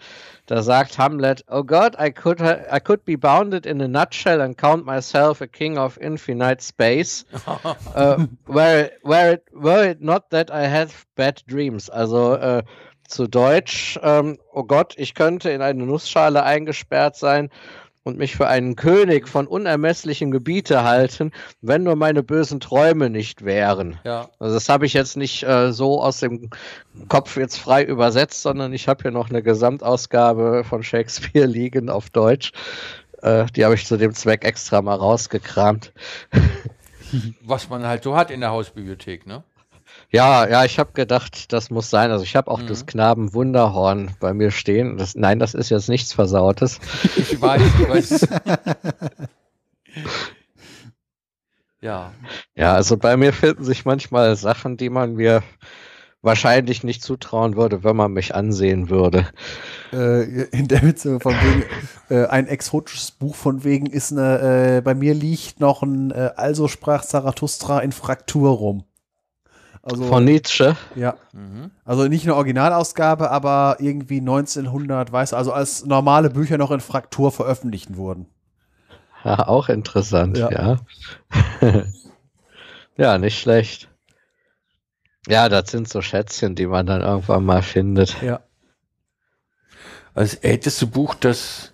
Da 0.46 0.62
sagt 0.62 0.98
Hamlet, 0.98 1.42
Oh 1.48 1.62
God, 1.62 1.96
I 1.98 2.10
could, 2.10 2.40
I 2.42 2.78
could 2.78 3.04
be 3.04 3.16
bounded 3.16 3.64
in 3.64 3.80
a 3.80 3.88
nutshell 3.88 4.42
and 4.42 4.56
count 4.56 4.84
myself 4.84 5.40
a 5.40 5.46
king 5.46 5.78
of 5.78 5.98
infinite 6.00 6.60
space. 6.60 7.24
uh, 7.46 8.26
were, 8.46 8.90
were, 9.02 9.32
it, 9.32 9.44
were 9.52 9.88
it 9.88 10.02
not 10.02 10.30
that 10.30 10.50
I 10.50 10.66
had 10.66 10.92
bad 11.16 11.42
dreams. 11.46 11.88
Also 11.88 12.34
äh, 12.34 12.62
zu 13.08 13.26
Deutsch, 13.26 13.98
ähm, 14.02 14.38
oh 14.52 14.64
Gott, 14.64 14.94
ich 14.98 15.14
könnte 15.14 15.50
in 15.50 15.62
eine 15.62 15.84
Nussschale 15.84 16.42
eingesperrt 16.42 17.16
sein 17.16 17.50
und 18.04 18.18
mich 18.18 18.36
für 18.36 18.46
einen 18.46 18.76
König 18.76 19.28
von 19.28 19.46
unermesslichen 19.46 20.30
Gebiete 20.30 20.84
halten, 20.84 21.32
wenn 21.62 21.82
nur 21.82 21.96
meine 21.96 22.22
bösen 22.22 22.60
Träume 22.60 23.10
nicht 23.10 23.44
wären. 23.44 23.98
Ja. 24.04 24.28
Also 24.38 24.54
das 24.54 24.68
habe 24.68 24.86
ich 24.86 24.92
jetzt 24.92 25.16
nicht 25.16 25.42
äh, 25.42 25.72
so 25.72 26.02
aus 26.02 26.20
dem 26.20 26.50
Kopf 27.08 27.36
jetzt 27.36 27.56
frei 27.56 27.82
übersetzt, 27.82 28.42
sondern 28.42 28.72
ich 28.72 28.88
habe 28.88 29.02
hier 29.02 29.10
noch 29.10 29.30
eine 29.30 29.42
Gesamtausgabe 29.42 30.64
von 30.64 30.82
Shakespeare 30.82 31.46
liegen 31.46 31.88
auf 31.88 32.10
Deutsch. 32.10 32.52
Äh, 33.22 33.46
die 33.56 33.64
habe 33.64 33.74
ich 33.74 33.86
zu 33.86 33.96
dem 33.96 34.14
Zweck 34.14 34.44
extra 34.44 34.82
mal 34.82 34.96
rausgekramt. 34.96 35.92
Was 37.42 37.68
man 37.70 37.86
halt 37.86 38.02
so 38.02 38.16
hat 38.16 38.30
in 38.30 38.40
der 38.40 38.50
Hausbibliothek, 38.50 39.26
ne? 39.26 39.44
Ja, 40.14 40.48
ja, 40.48 40.64
ich 40.64 40.78
habe 40.78 40.92
gedacht, 40.92 41.52
das 41.52 41.70
muss 41.70 41.90
sein. 41.90 42.12
Also 42.12 42.22
ich 42.22 42.36
habe 42.36 42.48
auch 42.48 42.62
das 42.62 42.86
Knaben 42.86 43.34
Wunderhorn 43.34 44.12
bei 44.20 44.32
mir 44.32 44.52
stehen. 44.52 44.96
Das, 44.96 45.16
nein, 45.16 45.40
das 45.40 45.54
ist 45.54 45.70
jetzt 45.70 45.88
nichts 45.88 46.12
Versautes. 46.12 46.78
Ich 47.16 47.42
weiß, 47.42 47.62
ich 47.80 47.88
weiß. 47.88 48.28
ja. 51.80 52.12
Ja, 52.54 52.74
also 52.74 52.96
bei 52.96 53.16
mir 53.16 53.32
finden 53.32 53.64
sich 53.64 53.84
manchmal 53.84 54.36
Sachen, 54.36 54.76
die 54.76 54.88
man 54.88 55.14
mir 55.14 55.42
wahrscheinlich 56.22 56.84
nicht 56.84 57.02
zutrauen 57.02 57.56
würde, 57.56 57.82
wenn 57.82 57.96
man 57.96 58.12
mich 58.12 58.36
ansehen 58.36 58.90
würde. 58.90 59.26
Äh, 59.92 60.44
in 60.56 60.68
der 60.68 60.82
Witze 60.82 61.18
von 61.18 61.34
wegen, 61.34 61.64
äh, 62.08 62.26
ein 62.26 62.46
exotisches 62.46 63.10
Buch 63.10 63.34
von 63.34 63.64
wegen 63.64 63.86
ist 63.86 64.12
eine, 64.12 64.76
äh, 64.76 64.80
bei 64.80 64.94
mir 64.94 65.12
liegt 65.12 65.58
noch 65.58 65.82
ein 65.82 66.12
äh, 66.12 66.30
Also 66.36 66.68
sprach 66.68 67.02
Zarathustra 67.04 67.80
in 67.80 67.90
Fraktur 67.90 68.50
rum. 68.52 68.84
Also, 69.84 70.04
Von 70.06 70.24
Nietzsche. 70.24 70.76
ja. 70.94 71.14
Mhm. 71.32 71.70
Also 71.84 72.08
nicht 72.08 72.24
eine 72.24 72.34
Originalausgabe, 72.36 73.30
aber 73.30 73.76
irgendwie 73.80 74.18
1900, 74.20 75.12
weißt 75.12 75.32
du, 75.32 75.36
also 75.36 75.52
als 75.52 75.84
normale 75.84 76.30
Bücher 76.30 76.56
noch 76.56 76.70
in 76.70 76.80
Fraktur 76.80 77.30
veröffentlicht 77.30 77.96
wurden. 77.96 78.26
Ja, 79.24 79.46
auch 79.46 79.68
interessant, 79.68 80.38
Ja. 80.38 80.50
ja. 80.50 80.76
Ja, 82.96 83.18
nicht 83.18 83.38
schlecht. 83.40 83.88
Ja, 85.26 85.48
das 85.48 85.70
sind 85.70 85.88
so 85.88 86.00
Schätzchen, 86.00 86.54
die 86.54 86.66
man 86.66 86.86
dann 86.86 87.00
irgendwann 87.02 87.44
mal 87.44 87.62
findet. 87.62 88.22
Ja. 88.22 88.40
Das 90.14 90.34
älteste 90.34 90.86
Buch, 90.86 91.14
das 91.14 91.72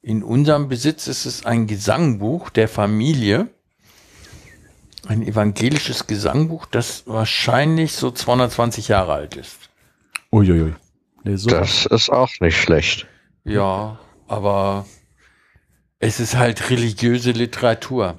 in 0.00 0.22
unserem 0.22 0.68
Besitz 0.68 1.08
ist, 1.08 1.26
ist 1.26 1.44
ein 1.46 1.66
Gesangbuch 1.66 2.48
der 2.48 2.68
Familie. 2.68 3.48
Ein 5.06 5.22
evangelisches 5.22 6.06
Gesangbuch, 6.06 6.66
das 6.66 7.04
wahrscheinlich 7.06 7.92
so 7.92 8.10
220 8.10 8.88
Jahre 8.88 9.12
alt 9.12 9.36
ist. 9.36 9.56
Uiuiui. 10.32 10.74
Nee, 11.24 11.36
super. 11.36 11.60
Das 11.60 11.86
ist 11.86 12.10
auch 12.10 12.30
nicht 12.40 12.60
schlecht. 12.60 13.06
Ja, 13.44 13.98
aber 14.26 14.86
es 15.98 16.20
ist 16.20 16.36
halt 16.36 16.70
religiöse 16.70 17.30
Literatur. 17.30 18.18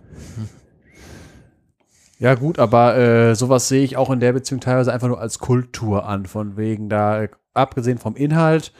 Ja, 2.19 2.34
gut, 2.35 2.57
aber 2.57 2.97
äh, 2.97 3.35
sowas 3.35 3.68
sehe 3.68 3.84
ich 3.84 3.95
auch 3.95 4.09
in 4.09 4.19
der 4.19 4.34
Beziehung 4.34 4.59
teilweise 4.59 4.91
einfach 4.91 5.07
nur 5.07 5.22
als 5.22 5.38
Kultur 5.39 6.05
an, 6.05 6.26
von 6.26 6.57
wegen 6.57 6.89
da, 6.89 7.23
äh, 7.23 7.30
abgesehen 7.53 7.99
vom 7.99 8.15
Inhalt, 8.15 8.73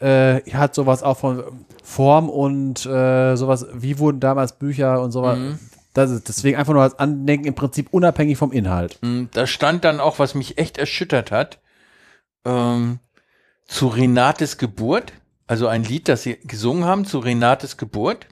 äh, 0.00 0.40
hat 0.52 0.74
sowas 0.74 1.02
auch 1.02 1.16
von 1.16 1.42
Form 1.82 2.28
und 2.28 2.84
äh, 2.84 3.34
sowas, 3.36 3.66
wie 3.72 3.98
wurden 3.98 4.20
damals 4.20 4.58
Bücher 4.58 5.00
und 5.00 5.12
sowas. 5.12 5.38
Mhm. 5.38 5.58
Das 5.92 6.10
ist 6.10 6.28
deswegen 6.28 6.56
einfach 6.56 6.72
nur 6.72 6.82
als 6.82 6.98
Andenken 6.98 7.46
im 7.46 7.54
Prinzip 7.54 7.88
unabhängig 7.90 8.38
vom 8.38 8.52
Inhalt. 8.52 8.98
Mm, 9.02 9.24
Da 9.32 9.46
stand 9.46 9.84
dann 9.84 10.00
auch, 10.00 10.18
was 10.18 10.34
mich 10.34 10.58
echt 10.58 10.78
erschüttert 10.78 11.30
hat, 11.30 11.60
ähm, 12.44 12.98
zu 13.66 13.88
Renates 13.88 14.58
Geburt, 14.58 15.12
also 15.46 15.66
ein 15.66 15.84
Lied, 15.84 16.08
das 16.08 16.22
sie 16.22 16.38
gesungen 16.44 16.84
haben 16.84 17.04
zu 17.04 17.18
Renates 17.18 17.76
Geburt. 17.76 18.26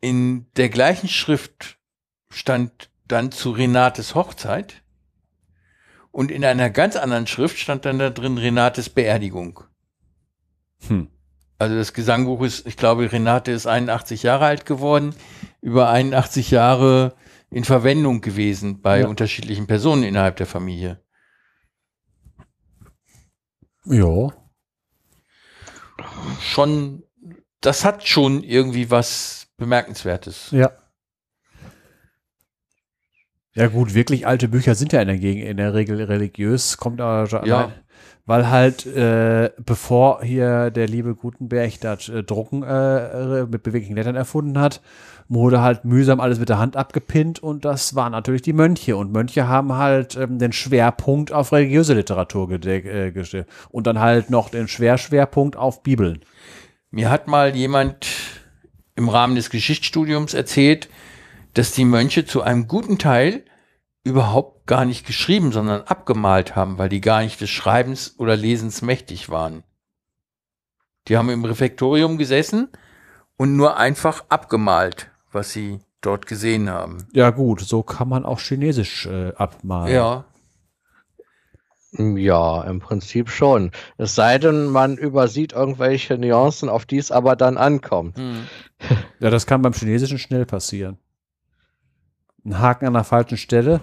In 0.00 0.46
der 0.56 0.68
gleichen 0.68 1.08
Schrift 1.08 1.78
stand 2.30 2.90
dann 3.06 3.32
zu 3.32 3.50
Renates 3.50 4.14
Hochzeit 4.14 4.82
und 6.12 6.30
in 6.30 6.44
einer 6.44 6.70
ganz 6.70 6.96
anderen 6.96 7.26
Schrift 7.26 7.58
stand 7.58 7.84
dann 7.84 7.98
da 7.98 8.10
drin 8.10 8.38
Renates 8.38 8.88
Beerdigung. 8.88 9.64
Hm. 10.86 11.08
Also 11.58 11.74
das 11.74 11.92
Gesangbuch 11.92 12.42
ist, 12.42 12.66
ich 12.66 12.76
glaube, 12.76 13.10
Renate 13.10 13.50
ist 13.50 13.66
81 13.66 14.22
Jahre 14.22 14.44
alt 14.46 14.64
geworden, 14.64 15.14
über 15.60 15.88
81 15.90 16.50
Jahre 16.52 17.16
in 17.50 17.64
Verwendung 17.64 18.20
gewesen 18.20 18.80
bei 18.80 19.00
Ja. 19.00 19.08
unterschiedlichen 19.08 19.66
Personen 19.66 20.04
innerhalb 20.04 20.36
der 20.36 20.46
Familie. 20.46 21.02
Ja. 23.84 24.28
Schon, 26.40 27.02
das 27.60 27.84
hat 27.84 28.06
schon 28.06 28.42
irgendwie 28.44 28.90
was 28.90 29.48
Bemerkenswertes. 29.56 30.50
Ja. 30.52 30.70
Ja 33.54 33.66
gut, 33.66 33.94
wirklich 33.94 34.26
alte 34.26 34.46
Bücher 34.46 34.76
sind 34.76 34.92
ja 34.92 35.00
in 35.00 35.08
der, 35.08 35.18
Gegend, 35.18 35.46
in 35.48 35.56
der 35.56 35.74
Regel 35.74 36.00
religiös, 36.04 36.76
kommt 36.76 37.00
aber 37.00 37.44
Ja. 37.44 37.72
Weil 38.28 38.50
halt 38.50 38.84
äh, 38.84 39.50
bevor 39.56 40.22
hier 40.22 40.70
der 40.70 40.86
liebe 40.86 41.14
Gutenberg 41.14 41.80
das 41.80 42.10
äh, 42.10 42.22
Drucken 42.22 42.62
äh, 42.62 43.46
mit 43.46 43.62
beweglichen 43.62 43.96
Lettern 43.96 44.16
erfunden 44.16 44.58
hat, 44.58 44.82
wurde 45.30 45.62
halt 45.62 45.86
mühsam 45.86 46.20
alles 46.20 46.38
mit 46.38 46.50
der 46.50 46.58
Hand 46.58 46.76
abgepinnt 46.76 47.42
und 47.42 47.64
das 47.64 47.94
waren 47.94 48.12
natürlich 48.12 48.42
die 48.42 48.52
Mönche 48.52 48.98
und 48.98 49.12
Mönche 49.12 49.48
haben 49.48 49.72
halt 49.72 50.14
ähm, 50.16 50.38
den 50.38 50.52
Schwerpunkt 50.52 51.32
auf 51.32 51.52
religiöse 51.52 51.94
Literatur 51.94 52.50
äh, 52.50 53.12
gestellt 53.12 53.46
und 53.70 53.86
dann 53.86 53.98
halt 53.98 54.28
noch 54.28 54.50
den 54.50 54.68
Schwerschwerpunkt 54.68 55.56
auf 55.56 55.82
Bibeln. 55.82 56.20
Mir 56.90 57.08
hat 57.08 57.28
mal 57.28 57.56
jemand 57.56 58.08
im 58.94 59.08
Rahmen 59.08 59.36
des 59.36 59.48
Geschichtsstudiums 59.48 60.34
erzählt, 60.34 60.90
dass 61.54 61.72
die 61.72 61.86
Mönche 61.86 62.26
zu 62.26 62.42
einem 62.42 62.68
guten 62.68 62.98
Teil 62.98 63.42
überhaupt 64.04 64.66
gar 64.66 64.84
nicht 64.84 65.06
geschrieben, 65.06 65.52
sondern 65.52 65.82
abgemalt 65.82 66.56
haben, 66.56 66.78
weil 66.78 66.88
die 66.88 67.00
gar 67.00 67.22
nicht 67.22 67.40
des 67.40 67.50
Schreibens 67.50 68.14
oder 68.18 68.36
Lesens 68.36 68.82
mächtig 68.82 69.28
waren. 69.28 69.62
Die 71.08 71.16
haben 71.16 71.30
im 71.30 71.44
Refektorium 71.44 72.18
gesessen 72.18 72.68
und 73.36 73.56
nur 73.56 73.76
einfach 73.76 74.24
abgemalt, 74.28 75.10
was 75.32 75.52
sie 75.52 75.80
dort 76.00 76.26
gesehen 76.26 76.70
haben. 76.70 76.98
Ja 77.12 77.30
gut, 77.30 77.60
so 77.60 77.82
kann 77.82 78.08
man 78.08 78.24
auch 78.24 78.40
Chinesisch 78.40 79.06
äh, 79.06 79.32
abmalen. 79.34 79.94
Ja, 79.94 80.24
Ja, 81.92 82.62
im 82.64 82.80
Prinzip 82.80 83.30
schon. 83.30 83.72
Es 83.96 84.14
sei 84.14 84.38
denn, 84.38 84.66
man 84.66 84.98
übersieht 84.98 85.54
irgendwelche 85.54 86.18
Nuancen, 86.18 86.68
auf 86.68 86.84
die 86.84 86.98
es 86.98 87.10
aber 87.10 87.34
dann 87.34 87.56
ankommt. 87.56 88.18
hm. 88.18 88.46
Ja, 89.18 89.30
das 89.30 89.46
kann 89.46 89.62
beim 89.62 89.72
Chinesischen 89.72 90.18
schnell 90.18 90.46
passieren. 90.46 90.98
Ein 92.48 92.58
Haken 92.60 92.86
an 92.86 92.94
der 92.94 93.04
falschen 93.04 93.36
Stelle. 93.36 93.82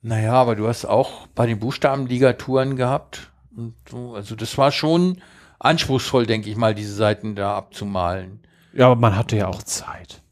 Naja, 0.00 0.32
aber 0.32 0.56
du 0.56 0.66
hast 0.68 0.86
auch 0.86 1.26
bei 1.28 1.46
den 1.46 1.58
Buchstabenligaturen 1.58 2.76
gehabt. 2.76 3.30
Und 3.54 3.74
so, 3.90 4.14
also 4.14 4.34
das 4.36 4.56
war 4.56 4.72
schon 4.72 5.20
anspruchsvoll, 5.58 6.24
denke 6.26 6.48
ich 6.48 6.56
mal, 6.56 6.74
diese 6.74 6.94
Seiten 6.94 7.34
da 7.34 7.54
abzumalen. 7.54 8.40
Ja, 8.72 8.86
aber 8.86 8.96
man 8.96 9.16
hatte 9.16 9.36
ja 9.36 9.48
auch 9.48 9.62
Zeit. 9.62 10.22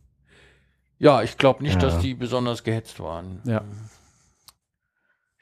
Ja, 0.99 1.23
ich 1.23 1.37
glaube 1.37 1.63
nicht, 1.63 1.75
Ja. 1.75 1.89
dass 1.89 1.99
die 1.99 2.15
besonders 2.15 2.65
gehetzt 2.65 3.01
waren. 3.01 3.43
Ja. 3.45 3.63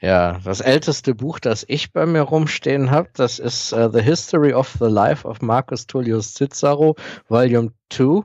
Ja, 0.01 0.39
das 0.43 0.59
älteste 0.59 1.15
Buch, 1.15 1.39
das 1.39 1.63
ich 1.69 1.93
bei 1.93 2.05
mir 2.05 2.21
rumstehen 2.23 2.91
habe, 2.91 3.07
das 3.13 3.39
ist 3.39 3.71
äh, 3.71 3.89
The 3.89 4.01
History 4.01 4.53
of 4.53 4.75
the 4.81 4.87
Life 4.89 5.25
of 5.25 5.41
Marcus 5.41 5.87
Tullius 5.87 6.33
Cicero, 6.33 6.97
Volume 7.29 7.71
2 7.89 8.23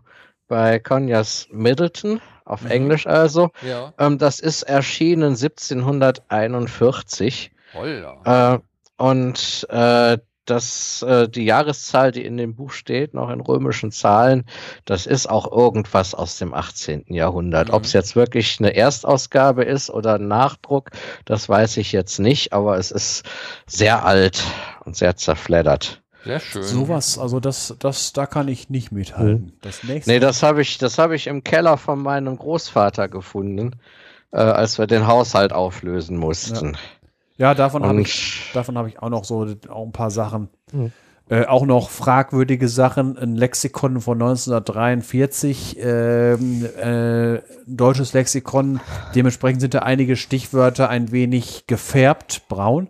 bei 0.48 0.80
Conyers 0.80 1.46
Middleton, 1.52 2.20
auf 2.48 2.62
Mhm. 2.62 2.70
Englisch 2.70 3.06
also. 3.06 3.50
Ja, 3.62 3.92
Ähm, 3.98 4.18
das 4.18 4.40
ist 4.40 4.62
erschienen 4.62 5.36
1741. 5.36 7.50
holla. 7.74 8.54
Äh, 8.54 8.58
und 8.96 9.66
äh, 9.70 10.18
das, 10.44 11.02
äh, 11.02 11.28
die 11.28 11.44
Jahreszahl, 11.44 12.10
die 12.10 12.24
in 12.24 12.38
dem 12.38 12.54
Buch 12.54 12.70
steht, 12.70 13.12
noch 13.12 13.28
in 13.30 13.40
römischen 13.40 13.92
Zahlen, 13.92 14.44
das 14.86 15.04
ist 15.06 15.28
auch 15.28 15.50
irgendwas 15.52 16.14
aus 16.14 16.38
dem 16.38 16.54
18. 16.54 17.04
Jahrhundert. 17.08 17.68
Mhm. 17.68 17.74
Ob 17.74 17.84
es 17.84 17.92
jetzt 17.92 18.16
wirklich 18.16 18.58
eine 18.58 18.74
Erstausgabe 18.74 19.64
ist 19.64 19.90
oder 19.90 20.14
ein 20.14 20.26
Nachdruck, 20.26 20.90
das 21.26 21.48
weiß 21.48 21.76
ich 21.76 21.92
jetzt 21.92 22.18
nicht, 22.18 22.54
aber 22.54 22.78
es 22.78 22.90
ist 22.90 23.24
sehr 23.66 24.06
alt 24.06 24.42
und 24.84 24.96
sehr 24.96 25.16
zerfleddert. 25.16 26.02
Sehr 26.28 26.40
schön. 26.40 26.62
Sowas, 26.62 27.18
also 27.18 27.40
das, 27.40 27.74
das, 27.78 28.12
da 28.12 28.26
kann 28.26 28.48
ich 28.48 28.68
nicht 28.68 28.92
mithalten. 28.92 29.54
Das 29.62 29.82
nächste. 29.82 30.10
Nee, 30.10 30.20
das 30.20 30.42
habe 30.42 30.60
ich, 30.60 30.76
das 30.76 30.98
habe 30.98 31.16
ich 31.16 31.26
im 31.26 31.42
Keller 31.42 31.78
von 31.78 32.02
meinem 32.02 32.36
Großvater 32.36 33.08
gefunden, 33.08 33.76
äh, 34.32 34.36
als 34.36 34.78
wir 34.78 34.86
den 34.86 35.06
Haushalt 35.06 35.54
auflösen 35.54 36.18
mussten. 36.18 36.76
ja, 37.38 37.54
davon 37.54 37.82
habe 37.82 38.02
ich, 38.02 38.50
davon 38.52 38.76
habe 38.76 38.90
ich 38.90 38.98
auch 38.98 39.08
noch 39.08 39.24
so 39.24 39.46
auch 39.70 39.86
ein 39.86 39.92
paar 39.92 40.10
Sachen. 40.10 40.50
Hm. 40.70 40.92
Äh, 41.30 41.46
auch 41.46 41.64
noch 41.64 41.88
fragwürdige 41.88 42.68
Sachen. 42.68 43.16
Ein 43.16 43.34
Lexikon 43.34 44.02
von 44.02 44.20
1943, 44.20 45.78
ähm, 45.80 46.66
äh, 46.76 47.36
ein 47.36 47.42
deutsches 47.66 48.12
Lexikon. 48.12 48.80
Dementsprechend 49.14 49.62
sind 49.62 49.72
da 49.72 49.78
einige 49.78 50.16
Stichwörter 50.16 50.90
ein 50.90 51.10
wenig 51.10 51.66
gefärbt, 51.66 52.42
braun. 52.48 52.88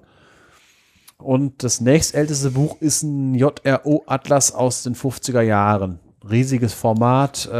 Und 1.19 1.65
das 1.65 1.81
nächstälteste 1.81 2.53
Buch 2.53 2.77
ist 2.81 3.03
ein 3.03 3.35
JRO-Atlas 3.35 4.53
aus 4.53 4.85
den 4.85 4.95
50er 4.95 5.41
Jahren. 5.41 5.99
Riesiges 6.29 6.75
Format, 6.75 7.47
äh, 7.47 7.53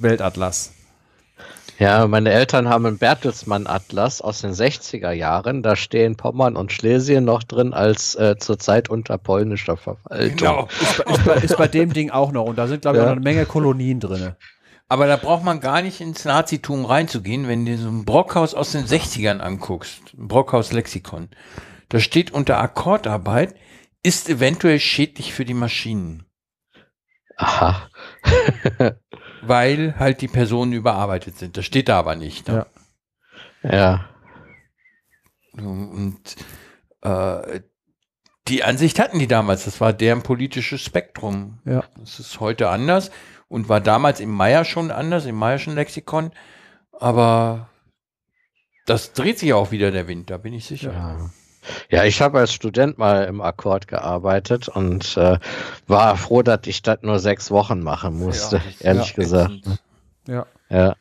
Weltatlas. 0.00 0.72
Ja, 1.78 2.06
meine 2.06 2.30
Eltern 2.30 2.68
haben 2.68 2.86
einen 2.86 2.96
Bertelsmann-Atlas 2.96 4.22
aus 4.22 4.40
den 4.40 4.52
60er 4.52 5.10
Jahren. 5.12 5.62
Da 5.62 5.76
stehen 5.76 6.16
Pommern 6.16 6.56
und 6.56 6.72
Schlesien 6.72 7.24
noch 7.24 7.42
drin 7.42 7.74
als 7.74 8.14
äh, 8.14 8.36
zurzeit 8.38 8.88
unter 8.88 9.18
polnischer 9.18 9.76
Verwaltung. 9.76 10.36
Genau. 10.36 10.68
Ist 10.80 11.04
bei, 11.04 11.12
ist, 11.12 11.24
bei, 11.24 11.34
ist 11.34 11.56
bei 11.58 11.68
dem 11.68 11.92
Ding 11.92 12.10
auch 12.10 12.32
noch. 12.32 12.44
Und 12.44 12.56
da 12.56 12.66
sind, 12.66 12.82
glaube 12.82 12.98
ich, 12.98 13.02
Ja. 13.02 13.10
auch 13.10 13.14
noch 13.14 13.20
eine 13.20 13.24
Menge 13.24 13.44
Kolonien 13.46 14.00
drin. 14.00 14.32
Aber 14.88 15.06
da 15.06 15.16
braucht 15.16 15.44
man 15.44 15.60
gar 15.60 15.82
nicht 15.82 16.00
ins 16.00 16.24
Nazitum 16.24 16.84
reinzugehen, 16.86 17.48
wenn 17.48 17.66
du 17.66 17.76
so 17.76 17.88
ein 17.88 18.04
Brockhaus 18.04 18.54
aus 18.54 18.72
den 18.72 18.86
60ern 18.86 19.40
anguckst. 19.40 20.00
Ein 20.16 20.28
Brockhaus-Lexikon. 20.28 21.28
Da 21.88 22.00
steht 22.00 22.30
unter 22.30 22.58
Akkordarbeit, 22.58 23.54
ist 24.02 24.28
eventuell 24.28 24.80
schädlich 24.80 25.32
für 25.32 25.44
die 25.44 25.54
Maschinen. 25.54 26.24
Aha. 27.36 27.90
Weil 29.42 29.98
halt 29.98 30.20
die 30.20 30.28
Personen 30.28 30.72
überarbeitet 30.72 31.38
sind. 31.38 31.56
Das 31.56 31.64
steht 31.64 31.88
da 31.88 31.98
aber 31.98 32.16
nicht. 32.16 32.48
Ne? 32.48 32.66
Ja. 33.62 34.08
Und 35.52 36.20
äh, 37.02 37.60
die 38.48 38.64
Ansicht 38.64 38.98
hatten 38.98 39.18
die 39.18 39.26
damals. 39.26 39.64
Das 39.64 39.80
war 39.80 39.92
deren 39.92 40.22
politisches 40.22 40.82
Spektrum. 40.82 41.60
Ja. 41.64 41.84
Das 41.98 42.18
ist 42.18 42.40
heute 42.40 42.68
anders 42.70 43.10
und 43.48 43.68
war 43.68 43.80
damals 43.80 44.20
im 44.20 44.30
Meier 44.30 44.64
schon 44.64 44.90
anders, 44.90 45.26
im 45.26 45.36
Meierschen 45.36 45.74
Lexikon. 45.74 46.32
Aber 46.92 47.68
das 48.86 49.12
dreht 49.12 49.38
sich 49.38 49.52
auch 49.52 49.70
wieder 49.70 49.90
der 49.90 50.08
Wind, 50.08 50.30
da 50.30 50.38
bin 50.38 50.54
ich 50.54 50.64
sicher. 50.64 50.92
Ja. 50.92 51.30
Ja, 51.90 52.04
ich 52.04 52.20
habe 52.22 52.38
als 52.38 52.52
Student 52.52 52.98
mal 52.98 53.24
im 53.24 53.40
Akkord 53.40 53.88
gearbeitet 53.88 54.68
und 54.68 55.16
äh, 55.16 55.38
war 55.86 56.16
froh, 56.16 56.42
dass 56.42 56.60
ich 56.66 56.82
das 56.82 56.98
nur 57.02 57.18
sechs 57.18 57.50
Wochen 57.50 57.80
machen 57.80 58.18
musste, 58.18 58.56
Ja, 58.56 58.62
das 58.64 58.80
ehrlich 58.80 59.08
ja 59.10 59.14
gesagt. 59.14 59.50
ätzend. 59.52 59.82
Ja. 60.28 60.46
Ja. 60.68 60.96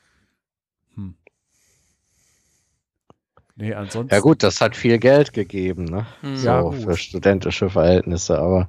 Nee, 3.58 3.74
ansonsten. 3.74 4.14
ja 4.14 4.20
gut, 4.20 4.44
das 4.44 4.60
hat 4.60 4.76
viel 4.76 4.98
Geld 5.00 5.32
gegeben, 5.32 5.86
ne? 5.86 6.06
Hm. 6.22 6.36
So 6.36 6.46
Ja, 6.48 6.72
für 6.72 6.98
studentische 6.98 7.70
Verhältnisse, 7.70 8.38
aber 8.38 8.68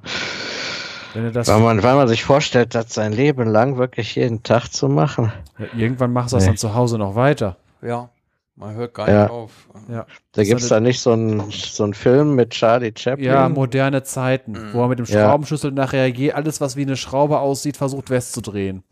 Wenn 1.13 1.33
das, 1.33 1.49
weil 1.49 1.59
man, 1.59 1.83
weil 1.83 1.95
man 1.95 2.07
sich 2.07 2.23
vorstellt, 2.23 2.73
das 2.73 2.93
sein 2.93 3.11
Leben 3.11 3.49
lang 3.49 3.77
wirklich 3.77 4.15
jeden 4.15 4.43
Tag 4.43 4.69
zu 4.69 4.87
machen. 4.87 5.33
ja, 5.59 5.65
irgendwann 5.75 6.13
machst 6.13 6.31
du 6.31 6.37
das 6.37 6.45
Nee. 6.45 6.51
dann 6.51 6.57
zu 6.57 6.73
Hause 6.73 6.97
noch 6.97 7.15
weiter. 7.15 7.57
Ja. 7.81 8.09
Man 8.59 8.73
hört 8.73 8.95
gar 8.95 9.07
Ja. 9.07 9.21
nicht 9.23 9.31
auf. 9.31 9.51
Ja. 9.87 10.07
Da 10.31 10.43
gibt 10.43 10.61
es 10.61 10.67
da 10.69 10.79
nicht 10.79 10.99
so 10.99 11.11
einen 11.11 11.51
so 11.51 11.83
einen 11.83 11.93
Film 11.93 12.33
mit 12.33 12.49
Charlie 12.49 12.91
Chaplin. 12.97 13.25
Ja, 13.27 13.47
moderne 13.49 14.01
Zeiten, 14.01 14.53
Mhm. 14.53 14.73
wo 14.73 14.81
er 14.81 14.87
mit 14.87 14.97
dem 14.97 15.05
Ja. 15.05 15.27
Schraubenschlüssel 15.29 15.71
nachher 15.71 16.07
je 16.07 16.31
alles, 16.33 16.59
was 16.59 16.75
wie 16.75 16.81
eine 16.81 16.97
Schraube 16.97 17.37
aussieht, 17.39 17.77
versucht 17.77 18.09
wegzudrehen. 18.09 18.83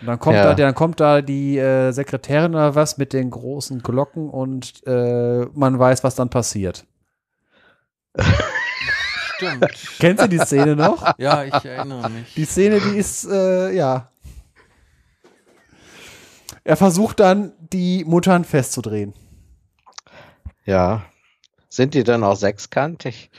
Und 0.00 0.06
dann 0.06 0.18
kommt, 0.18 0.36
Ja. 0.36 0.44
da, 0.44 0.54
dann 0.54 0.74
kommt 0.74 1.00
da 1.00 1.20
die 1.20 1.58
äh, 1.58 1.92
Sekretärin 1.92 2.54
oder 2.54 2.74
was 2.74 2.96
mit 2.96 3.12
den 3.12 3.30
großen 3.30 3.82
Glocken 3.82 4.30
und 4.30 4.72
äh, 4.86 5.44
man 5.52 5.78
weiß, 5.78 6.02
was 6.02 6.14
dann 6.14 6.30
passiert. 6.30 6.86
Stimmt. 9.36 9.66
Kennst 9.98 10.22
du 10.24 10.28
die 10.28 10.38
Szene 10.38 10.76
noch? 10.76 11.18
ja, 11.18 11.44
ich 11.44 11.52
erinnere 11.64 12.08
mich. 12.10 12.34
Die 12.34 12.44
Szene, 12.44 12.80
die 12.80 12.96
ist, 12.98 13.26
äh, 13.30 13.72
ja. 13.72 14.08
Er 16.64 16.76
versucht 16.78 17.20
dann, 17.20 17.52
die 17.58 18.04
Muttern 18.04 18.44
festzudrehen. 18.44 19.12
Ja. 20.64 21.04
Sind 21.68 21.92
die 21.92 22.04
dann 22.04 22.24
auch 22.24 22.36
sechskantig? 22.36 23.30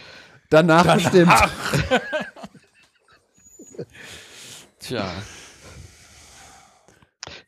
Danach, 0.52 0.93
bestimmt. 0.93 1.34
Tja. 4.80 5.11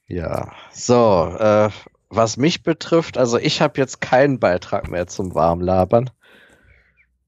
Ja. 0.08 0.52
So, 0.72 1.36
äh, 1.38 1.70
was 2.10 2.38
mich 2.38 2.64
betrifft, 2.64 3.20
also 3.20 3.38
ich 3.38 3.62
habe 3.62 3.80
jetzt 3.80 4.02
keinen 4.02 4.40
Beitrag 4.40 4.88
mehr 4.90 5.06
zum 5.06 5.36
Warmlabern. 5.36 6.10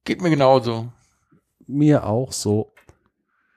Geht 0.05 0.21
mir 0.21 0.31
genauso. 0.31 0.91
Mir 1.67 2.05
auch 2.05 2.31
so. 2.31 2.73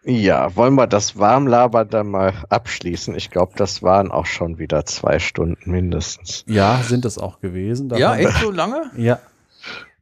Ja, 0.05 0.57
wollen 0.57 0.75
wir 0.75 0.89
das 0.89 1.17
Warmlabern 1.17 1.89
dann 1.89 2.09
mal 2.09 2.35
abschließen? 2.49 3.15
Ich 3.15 3.31
glaube, 3.31 3.53
das 3.57 3.83
waren 3.83 4.11
auch 4.11 4.27
schon 4.27 4.59
wieder 4.59 4.85
zwei 4.85 5.21
Stunden 5.21 5.71
mindestens. 5.71 6.45
Ja, 6.49 6.81
sind 6.83 7.05
es 7.05 7.19
auch 7.19 7.41
gewesen. 7.41 7.89
Davon, 7.89 8.01
Ja, 8.01 8.17
echt 8.17 8.39
so 8.39 8.51
lange? 8.51 8.91
Ja. 8.97 9.21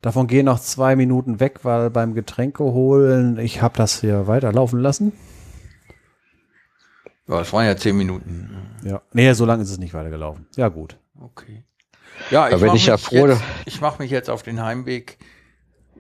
Davon 0.01 0.27
gehen 0.27 0.47
noch 0.47 0.59
zwei 0.59 0.97
Minuten 0.97 1.41
weg, 1.41 1.61
weil 1.63 1.91
beim 1.91 2.15
Getränke 2.15 2.65
holen, 2.65 3.39
ich 3.39 3.61
habe 3.61 3.77
das 3.77 4.01
hier 4.01 4.27
weiterlaufen 4.27 4.81
lassen. 4.81 5.13
Ja, 7.29 7.43
es 7.43 7.53
waren 7.53 7.67
ja 7.67 7.77
zehn 7.77 7.97
Minuten. 7.99 8.57
Ja. 8.83 9.03
Nee, 9.13 9.35
so 9.35 9.45
lange 9.45 9.63
ist 9.63 9.71
es 9.71 9.79
nicht 9.79 9.93
weitergelaufen. 9.93 10.47
Ja, 10.57 10.69
gut. 10.69 10.97
Okay. 11.21 11.65
Ja, 12.31 12.49
mach 12.59 12.75
ich 12.75 12.87
ja 12.87 12.95
mich 12.95 13.03
froh, 13.03 13.27
Jetzt, 13.29 13.43
ich 13.67 13.81
mache 13.83 14.03
mich 14.03 14.11
jetzt 14.11 14.31
auf 14.31 14.43
den 14.43 14.63
Heimweg. 14.63 15.19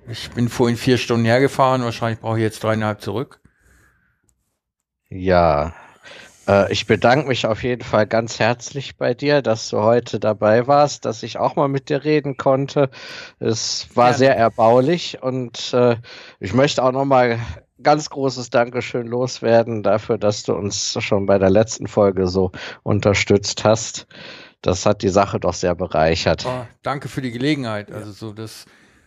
Ich 0.08 0.30
bin 0.30 0.48
vorhin 0.48 0.78
vier 0.78 0.96
Stunden 0.96 1.26
hergefahren. 1.26 1.82
Wahrscheinlich 1.84 2.20
brauche 2.20 2.38
ich 2.38 2.42
jetzt 2.42 2.64
dreieinhalb 2.64 3.02
zurück. 3.02 3.39
Ja, 5.10 5.74
äh, 6.46 6.72
ich 6.72 6.86
bedanke 6.86 7.28
mich 7.28 7.46
auf 7.46 7.62
jeden 7.62 7.82
Fall 7.82 8.06
ganz 8.06 8.38
herzlich 8.38 8.96
bei 8.96 9.12
dir, 9.12 9.42
dass 9.42 9.68
du 9.68 9.78
heute 9.78 10.20
dabei 10.20 10.66
warst, 10.66 11.04
dass 11.04 11.22
ich 11.22 11.38
auch 11.38 11.56
mal 11.56 11.68
mit 11.68 11.88
dir 11.88 12.04
reden 12.04 12.36
konnte. 12.36 12.90
Es 13.38 13.88
war 13.94 14.06
Gerne. 14.06 14.18
sehr 14.18 14.36
erbaulich 14.36 15.22
und 15.22 15.74
äh, 15.74 15.96
ich 16.38 16.54
möchte 16.54 16.82
auch 16.82 16.92
noch 16.92 17.04
mal 17.04 17.38
ganz 17.82 18.10
großes 18.10 18.50
Dankeschön 18.50 19.06
loswerden 19.06 19.82
dafür, 19.82 20.18
dass 20.18 20.42
du 20.42 20.54
uns 20.54 20.96
schon 21.02 21.26
bei 21.26 21.38
der 21.38 21.50
letzten 21.50 21.86
Folge 21.86 22.28
so 22.28 22.52
unterstützt 22.82 23.64
hast. 23.64 24.06
Das 24.62 24.84
hat 24.84 25.02
die 25.02 25.08
Sache 25.08 25.40
doch 25.40 25.54
sehr 25.54 25.74
bereichert. 25.74 26.44
Oh, 26.46 26.66
danke 26.82 27.08
für 27.08 27.22
die 27.22 27.30
Gelegenheit. 27.30 27.90
Also 27.90 28.12
so, 28.12 28.32
das 28.32 28.66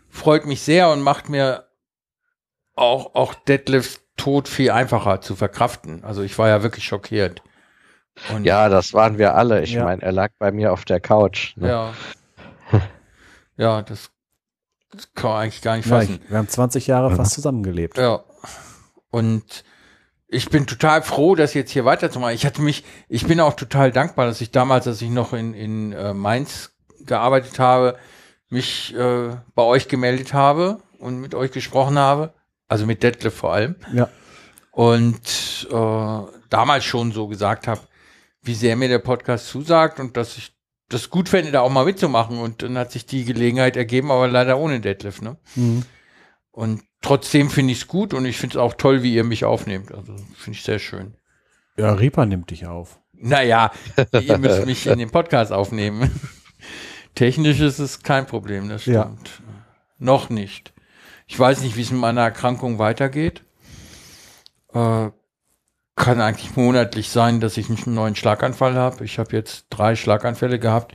freut 0.10 0.46
mich 0.46 0.62
sehr 0.62 0.90
und 0.90 1.02
macht 1.02 1.30
mir 1.30 1.68
auch, 2.76 3.14
auch 3.14 3.36
Detlefs 3.36 4.03
Tod 4.24 4.48
viel 4.48 4.72
einfacher 4.72 5.20
zu 5.20 5.36
verkraften. 5.36 6.04
Also 6.06 6.22
ich 6.22 6.38
war 6.38 6.48
ja 6.48 6.64
wirklich 6.64 6.86
schockiert. 6.86 7.42
Und 8.34 8.46
Ja, 8.46 8.70
das 8.70 8.94
waren 8.94 9.18
wir 9.18 9.36
alle. 9.36 9.62
Ich 9.64 9.74
Ja. 9.74 9.84
meine, 9.84 10.02
er 10.02 10.12
lag 10.14 10.30
bei 10.40 10.52
mir 10.54 10.72
auf 10.72 10.86
der 10.86 11.02
Couch. 11.02 11.58
Ne? 11.58 11.68
ja. 11.68 11.94
Ja, 13.58 13.82
das, 13.82 14.10
das 14.92 15.14
kann 15.14 15.30
man 15.32 15.42
eigentlich 15.44 15.62
gar 15.62 15.76
nicht 15.78 15.88
Ja, 15.88 16.00
fassen. 16.00 16.20
ich, 16.24 16.30
wir 16.32 16.38
haben 16.38 16.48
20 16.48 16.88
Jahre 16.88 17.16
fast 17.16 17.34
zusammengelebt. 17.34 17.98
Ja. 17.98 18.24
Und 19.12 19.64
ich 20.28 20.50
bin 20.50 20.66
total 20.66 21.04
froh, 21.04 21.36
das 21.36 21.54
jetzt 21.54 21.70
hier 21.72 21.86
weiterzumachen. 21.86 22.34
Ich 22.34 22.46
hatte 22.46 22.62
mich, 22.64 22.84
ich 23.10 23.28
bin 23.28 23.40
auch 23.40 23.54
total 23.54 23.92
dankbar, 23.92 24.26
dass 24.26 24.42
ich 24.42 24.50
damals, 24.52 24.88
als 24.88 25.02
ich 25.02 25.10
noch 25.12 25.34
in, 25.34 25.54
in 25.54 25.92
äh, 25.94 26.14
Mainz 26.16 26.72
gearbeitet 27.06 27.60
habe, 27.60 27.98
mich 28.50 28.96
äh, 28.96 29.36
bei 29.54 29.64
euch 29.64 29.88
gemeldet 29.88 30.34
habe 30.34 30.80
und 30.98 31.20
mit 31.20 31.36
euch 31.36 31.52
gesprochen 31.52 32.00
habe. 32.00 32.34
Also 32.68 32.86
mit 32.86 33.04
Detlef 33.04 33.34
vor 33.36 33.54
allem. 33.54 33.76
Ja. 33.94 34.10
Und 34.72 35.68
äh, 35.72 36.20
damals 36.50 36.84
schon 36.86 37.12
so 37.12 37.28
gesagt 37.28 37.68
habe, 37.68 37.82
wie 38.42 38.56
sehr 38.56 38.76
mir 38.76 38.88
der 38.90 39.00
Podcast 39.00 39.48
zusagt 39.48 40.00
und 40.00 40.18
dass 40.18 40.38
ich 40.38 40.54
das 40.90 41.10
gut 41.10 41.30
fände, 41.30 41.52
da 41.52 41.62
auch 41.62 41.70
mal 41.72 41.86
mitzumachen. 41.86 42.40
Und 42.40 42.62
dann 42.64 42.78
hat 42.78 42.92
sich 42.92 43.06
die 43.06 43.24
Gelegenheit 43.26 43.78
ergeben, 43.78 44.12
aber 44.12 44.28
leider 44.28 44.58
ohne 44.58 44.80
Detlef, 44.80 45.22
ne? 45.22 45.38
Mhm. 45.56 45.84
Und 46.52 46.84
trotzdem 47.02 47.50
finde 47.50 47.72
ich 47.74 47.80
es 47.82 47.88
gut 47.88 48.14
und 48.14 48.26
ich 48.26 48.38
finde 48.38 48.58
es 48.58 48.62
auch 48.62 48.74
toll, 48.76 49.02
wie 49.04 49.14
ihr 49.16 49.24
mich 49.24 49.44
aufnehmt. 49.46 49.92
Also 49.92 50.16
finde 50.36 50.58
ich 50.58 50.64
sehr 50.64 50.80
schön. 50.80 51.16
Ja, 51.78 51.94
Reaper 51.94 52.26
nimmt 52.26 52.52
dich 52.52 52.68
auf. 52.68 53.00
Naja, 53.14 53.72
ihr 54.20 54.38
müsst 54.38 54.66
mich 54.66 54.86
in 54.86 55.00
den 55.00 55.10
Podcast 55.10 55.52
aufnehmen. 55.52 56.12
Technisch 57.16 57.60
ist 57.60 57.80
es 57.80 58.02
kein 58.04 58.26
Problem, 58.28 58.70
das 58.70 58.86
Ja. 58.86 59.04
stimmt. 59.04 59.42
Noch 59.98 60.30
nicht. 60.30 60.73
Ich 61.34 61.40
weiß 61.40 61.62
nicht, 61.62 61.76
wie 61.76 61.82
es 61.82 61.90
mit 61.90 62.00
meiner 62.00 62.22
Erkrankung 62.22 62.78
weitergeht. 62.78 63.44
Äh, 64.72 65.10
kann 65.96 66.22
eigentlich 66.22 66.56
monatlich 66.56 67.10
sein, 67.10 67.40
dass 67.40 67.58
ich 67.58 67.70
einen 67.70 67.96
neuen 67.96 68.16
Schlaganfall 68.16 68.76
habe. 68.76 69.04
Ich 69.04 69.18
habe 69.18 69.36
jetzt 69.36 69.66
drei 69.72 69.96
Schlaganfälle 69.96 70.60
gehabt, 70.60 70.94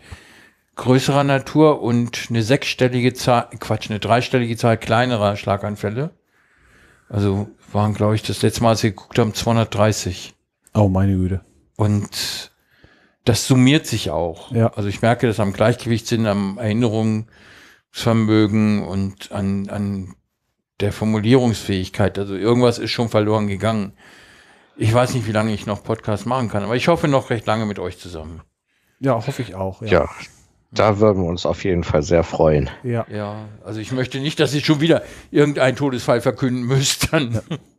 größerer 0.77 1.25
Natur 1.25 1.83
und 1.83 2.27
eine 2.31 2.45
sechsstellige 2.45 3.15
Zahl, 3.15 3.49
Quatsch, 3.59 3.91
eine 3.91 3.99
dreistellige 3.99 4.57
Zahl 4.57 4.79
kleinerer 4.79 5.35
Schlaganfälle. 5.35 6.11
Also 7.09 7.49
waren, 7.73 7.95
glaube 7.95 8.15
ich, 8.15 8.23
das 8.23 8.41
letzte 8.41 8.63
Mal, 8.63 8.69
als 8.69 8.85
wir 8.85 8.91
geguckt 8.91 9.19
haben, 9.19 9.35
230. 9.35 10.37
Oh, 10.73 10.89
meine 10.89 11.17
Güte. 11.17 11.41
Und 11.77 12.53
das 13.25 13.45
summiert 13.45 13.89
sich 13.89 14.11
auch. 14.11 14.53
Ja. 14.53 14.73
Also 14.75 14.89
ich 14.89 15.03
merke 15.03 15.27
das 15.27 15.41
am 15.41 15.53
Gleichgewichtssinn, 15.53 16.29
am 16.29 16.59
Erinnerungsvermögen 16.59 18.85
und 18.85 19.33
an, 19.33 19.69
an 19.69 20.15
der 20.81 20.93
Formulierungsfähigkeit. 20.93 22.19
Also 22.19 22.35
irgendwas 22.35 22.79
ist 22.79 22.91
schon 22.91 23.09
verloren 23.09 23.47
gegangen. 23.49 23.93
Ich 24.77 24.95
weiß 24.95 25.15
nicht, 25.15 25.27
wie 25.27 25.33
lange 25.33 25.53
ich 25.53 25.67
noch 25.67 25.83
Podcast 25.83 26.27
machen 26.27 26.49
kann, 26.49 26.63
aber 26.63 26.77
ich 26.77 26.89
hoffe 26.89 27.09
noch 27.09 27.31
recht 27.31 27.47
lange 27.47 27.67
mit 27.67 27.79
euch 27.79 27.99
zusammen. 27.99 28.43
Ja, 29.01 29.15
hoffe 29.15 29.43
ich 29.43 29.55
auch. 29.55 29.83
Ja. 29.83 29.89
Ja, 29.89 30.09
da 30.71 30.99
würden 31.01 31.23
wir 31.23 31.29
uns 31.29 31.47
auf 31.47 31.65
jeden 31.65 31.83
Fall 31.83 32.03
sehr 32.03 32.23
freuen. 32.23 32.71
ja. 32.83 33.07
Ja, 33.11 33.49
also 33.65 33.81
ich 33.81 33.91
möchte 33.93 34.21
nicht, 34.21 34.39
dass 34.39 34.55
ihr 34.55 34.61
schon 34.61 34.81
wieder 34.81 35.03
irgendeinen 35.31 35.77
Todesfall 35.77 36.21
verkünden 36.21 36.63
müsst. 36.63 37.13
Dann. 37.13 37.41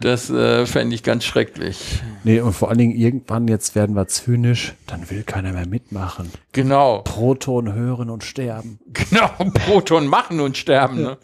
Das 0.00 0.30
äh, 0.30 0.64
fände 0.66 0.94
ich 0.94 1.02
ganz 1.02 1.24
schrecklich. 1.24 2.00
Nee, 2.22 2.40
und 2.40 2.52
vor 2.52 2.68
allen 2.68 2.78
Dingen 2.78 2.94
irgendwann, 2.94 3.48
jetzt 3.48 3.74
werden 3.74 3.96
wir 3.96 4.06
zynisch, 4.06 4.74
dann 4.86 5.10
will 5.10 5.24
keiner 5.24 5.52
mehr 5.52 5.66
mitmachen. 5.66 6.30
Genau. 6.52 7.02
Proton 7.02 7.72
hören 7.72 8.10
und 8.10 8.22
sterben. 8.24 8.78
Genau, 8.92 9.28
Proton 9.66 10.06
machen 10.06 10.40
und 10.40 10.56
sterben. 10.56 11.02
Ne? 11.02 11.18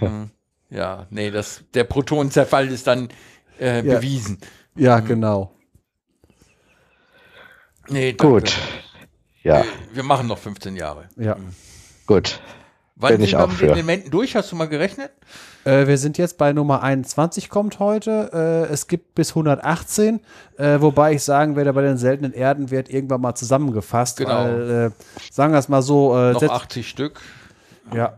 Ähm, 0.00 0.30
ja, 0.70 1.06
nee, 1.10 1.30
das, 1.30 1.62
der 1.74 1.84
Protonenzerfall 1.84 2.68
ist 2.68 2.86
dann 2.86 3.08
äh, 3.60 3.86
Ja. 3.86 3.96
bewiesen. 3.96 4.38
Ja, 4.74 5.00
genau. 5.00 5.52
Nee, 7.88 8.12
danke. 8.12 8.32
Gut. 8.32 8.58
Ja, 9.42 9.64
Wir 9.92 10.02
machen 10.02 10.26
noch 10.26 10.38
15 10.38 10.76
Jahre. 10.76 11.08
Ja. 11.16 11.36
gut. 12.06 12.40
Wann 12.96 13.12
Bin 13.12 13.20
ich 13.22 13.30
sind 13.30 13.38
wir 13.38 13.44
auch 13.44 13.48
mit 13.48 13.60
den 13.60 13.70
Elementen 13.70 14.10
durch? 14.10 14.34
Hast 14.34 14.50
du 14.50 14.56
mal 14.56 14.66
gerechnet? 14.68 15.12
Äh, 15.68 15.86
wir 15.86 15.98
sind 15.98 16.16
jetzt 16.16 16.38
bei 16.38 16.52
Nummer 16.54 16.82
21 16.82 17.50
kommt 17.50 17.78
heute. 17.78 18.30
Äh, 18.68 18.72
es 18.72 18.86
gibt 18.86 19.14
bis 19.14 19.30
118, 19.32 20.20
äh, 20.56 20.80
wobei 20.80 21.12
ich 21.12 21.22
sagen 21.22 21.56
werde, 21.56 21.74
bei 21.74 21.82
den 21.82 21.98
seltenen 21.98 22.32
Erden 22.32 22.70
wird 22.70 22.88
irgendwann 22.88 23.20
mal 23.20 23.34
zusammengefasst. 23.34 24.16
Genau. 24.16 24.44
Weil, 24.44 24.70
äh, 24.70 24.90
sagen 25.30 25.52
wir 25.52 25.58
es 25.58 25.68
mal 25.68 25.82
so. 25.82 26.16
Äh, 26.16 26.32
Noch 26.32 26.40
setz- 26.40 26.50
80 26.50 26.88
Stück. 26.88 27.20
Ja. 27.94 28.14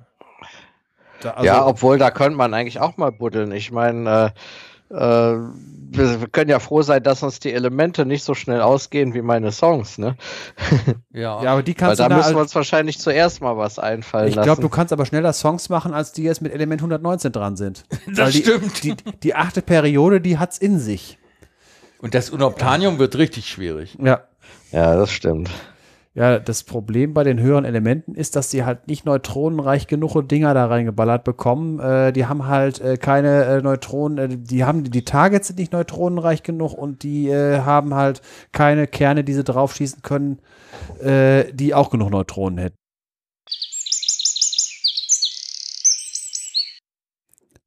Da, 1.22 1.31
also, 1.32 1.44
ja, 1.44 1.66
obwohl 1.66 1.98
da 1.98 2.10
könnte 2.10 2.36
man 2.39 2.55
eigentlich 2.55 2.78
auch 2.81 2.97
mal 2.97 3.10
buddeln. 3.10 3.51
Ich 3.52 3.72
meine, 3.72 4.09
äh, 4.27 4.31
wir, 5.93 6.21
wir 6.21 6.29
können 6.29 6.51
ja 6.51 6.59
froh 6.59 6.83
sein, 6.83 7.03
dass 7.03 7.23
uns 7.23 7.39
die 7.41 7.53
Elemente 7.53 8.07
nicht 8.07 8.25
so 8.25 8.35
schnell 8.35 8.61
ausgehen 8.61 9.15
wie 9.15 9.23
meine 9.23 9.53
Songs, 9.53 9.99
ne? 9.99 10.17
Ja. 11.12 11.43
ja, 11.43 11.53
aber 11.53 11.62
die 11.62 11.73
Weil 11.73 11.75
kannst 11.89 12.01
da 12.01 12.09
du 12.09 12.15
müssen 12.17 12.31
wir 12.31 12.35
da, 12.35 12.41
uns 12.43 12.55
wahrscheinlich 12.55 12.99
zuerst 12.99 13.41
mal 13.41 13.57
was 13.57 13.79
einfallen 13.79 14.29
Ich 14.29 14.35
lassen. 14.37 14.47
glaube, 14.47 14.62
du 14.62 14.69
kannst 14.69 14.93
aber 14.93 15.07
schneller 15.07 15.33
Songs 15.33 15.69
machen, 15.69 15.93
als 15.93 16.12
die 16.12 16.23
jetzt 16.23 16.43
mit 16.43 16.53
Element 16.53 16.81
119 16.81 17.33
dran 17.33 17.57
sind. 17.57 17.85
Das 18.07 18.19
Weil 18.19 18.33
die, 18.33 18.39
stimmt. 18.43 18.83
Die, 18.85 18.95
die 19.23 19.35
achte 19.35 19.62
Periode, 19.62 20.21
die 20.21 20.39
hat's 20.39 20.59
in 20.59 20.79
sich. 20.79 21.19
Und 22.01 22.15
das 22.15 22.31
Unobtanium 22.31 22.99
wird 22.99 23.17
richtig 23.17 23.49
schwierig. 23.49 23.97
Ja. 24.01 24.23
ja, 24.73 24.97
das 24.97 25.11
stimmt. 25.12 25.51
Ja, 26.20 26.38
das 26.38 26.64
Problem 26.64 27.14
bei 27.14 27.24
den 27.24 27.40
höheren 27.40 27.64
Elementen 27.64 28.14
ist, 28.14 28.36
dass 28.36 28.51
sie 28.51 28.66
halt 28.66 28.88
nicht 28.88 29.06
neutronenreich 29.06 29.86
genug 29.86 30.20
Dinger 30.28 30.52
da 30.52 30.66
reingeballert 30.66 31.24
bekommen. 31.24 31.80
Äh, 31.80 32.12
die 32.12 32.26
haben 32.26 32.47
halt 32.47 32.78
äh, 32.78 32.98
keine 32.98 33.44
äh, 33.47 33.62
Neutronen, 33.62 34.18
äh, 34.18 34.36
die 34.36 34.64
haben 34.64 34.84
die 34.84 35.05
Targets 35.06 35.47
sind 35.47 35.59
nicht 35.59 35.72
neutronenreich 35.72 36.42
genug 36.42 36.74
und 36.74 37.05
die 37.05 37.30
äh, 37.30 37.60
haben 37.60 37.94
halt 37.94 38.20
keine 38.52 38.86
Kerne, 38.86 39.24
die 39.24 39.32
sie 39.32 39.44
draufschießen 39.44 40.02
können, 40.02 40.40
äh, 41.02 41.51
die 41.55 41.72
auch 41.72 41.88
genug 41.88 42.10
Neutronen 42.10 42.59
hätten. 42.59 42.76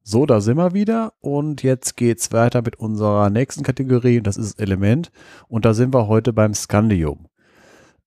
So, 0.04 0.26
da 0.26 0.40
sind 0.40 0.58
wir 0.58 0.74
wieder 0.74 1.14
und 1.18 1.64
jetzt 1.64 1.96
geht's 1.96 2.30
weiter 2.30 2.62
mit 2.62 2.76
unserer 2.76 3.30
nächsten 3.30 3.64
Kategorie, 3.64 4.20
das 4.20 4.36
ist 4.36 4.60
Element 4.60 5.10
und 5.48 5.64
da 5.64 5.74
sind 5.74 5.92
wir 5.92 6.06
heute 6.06 6.32
beim 6.32 6.54
Scandium. 6.54 7.26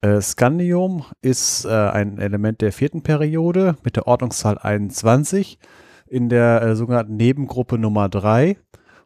Äh, 0.01 0.21
Scandium 0.21 1.05
ist 1.21 1.65
äh, 1.65 1.69
ein 1.69 2.19
Element 2.19 2.61
der 2.61 2.71
vierten 2.71 3.01
Periode 3.01 3.77
mit 3.83 3.95
der 3.95 4.07
Ordnungszahl 4.07 4.57
21 4.59 5.57
in 6.05 6.29
der 6.29 6.61
äh, 6.61 6.75
sogenannten 6.75 7.17
Nebengruppe 7.17 7.79
Nummer 7.79 8.07
3 8.07 8.57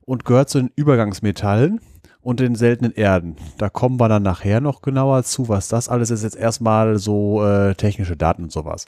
und 0.02 0.26
gehört 0.26 0.50
zu 0.50 0.60
den 0.60 0.72
Übergangsmetallen 0.76 1.80
und 2.20 2.40
den 2.42 2.56
seltenen 2.56 2.92
Erden. 2.92 3.38
Da 3.58 3.70
kommen 3.70 4.00
wir 4.00 4.10
dann 4.10 4.24
nachher 4.24 4.60
noch 4.60 4.82
genauer 4.82 5.24
zu, 5.24 5.48
was 5.48 5.70
das 5.70 5.88
alles 5.88 6.12
ist. 6.12 6.24
Jetzt 6.24 6.36
erstmal 6.36 6.98
so 6.98 7.44
äh, 7.44 7.74
technische 7.76 8.18
Daten 8.18 8.44
und 8.44 8.52
sowas. 8.52 8.86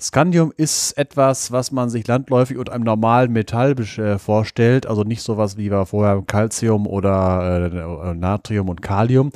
Scandium 0.00 0.52
ist 0.56 0.96
etwas, 0.98 1.52
was 1.52 1.70
man 1.70 1.90
sich 1.90 2.06
landläufig 2.06 2.56
unter 2.56 2.72
einem 2.72 2.84
normalen 2.84 3.32
Metall 3.32 3.76
äh, 3.78 4.18
vorstellt, 4.18 4.86
also 4.86 5.04
nicht 5.04 5.22
sowas 5.22 5.56
wie 5.58 5.70
wir 5.70 5.86
vorher 5.86 6.22
Calcium 6.26 6.86
oder 6.86 8.10
äh, 8.10 8.14
Natrium 8.14 8.68
und 8.70 8.80
Kalium, 8.82 9.30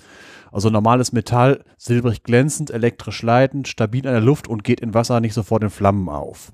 also 0.53 0.71
normales 0.71 1.13
Metall, 1.13 1.65
silbrig 1.77 2.23
glänzend, 2.23 2.71
elektrisch 2.71 3.23
leitend, 3.23 3.69
stabil 3.69 4.05
in 4.05 4.13
der 4.13 4.21
Luft 4.21 4.49
und 4.49 4.65
geht 4.65 4.81
in 4.81 4.95
Wasser 4.95 5.21
nicht 5.21 5.35
sofort 5.35 5.63
in 5.63 5.71
Flammen 5.71 6.09
auf. 6.09 6.53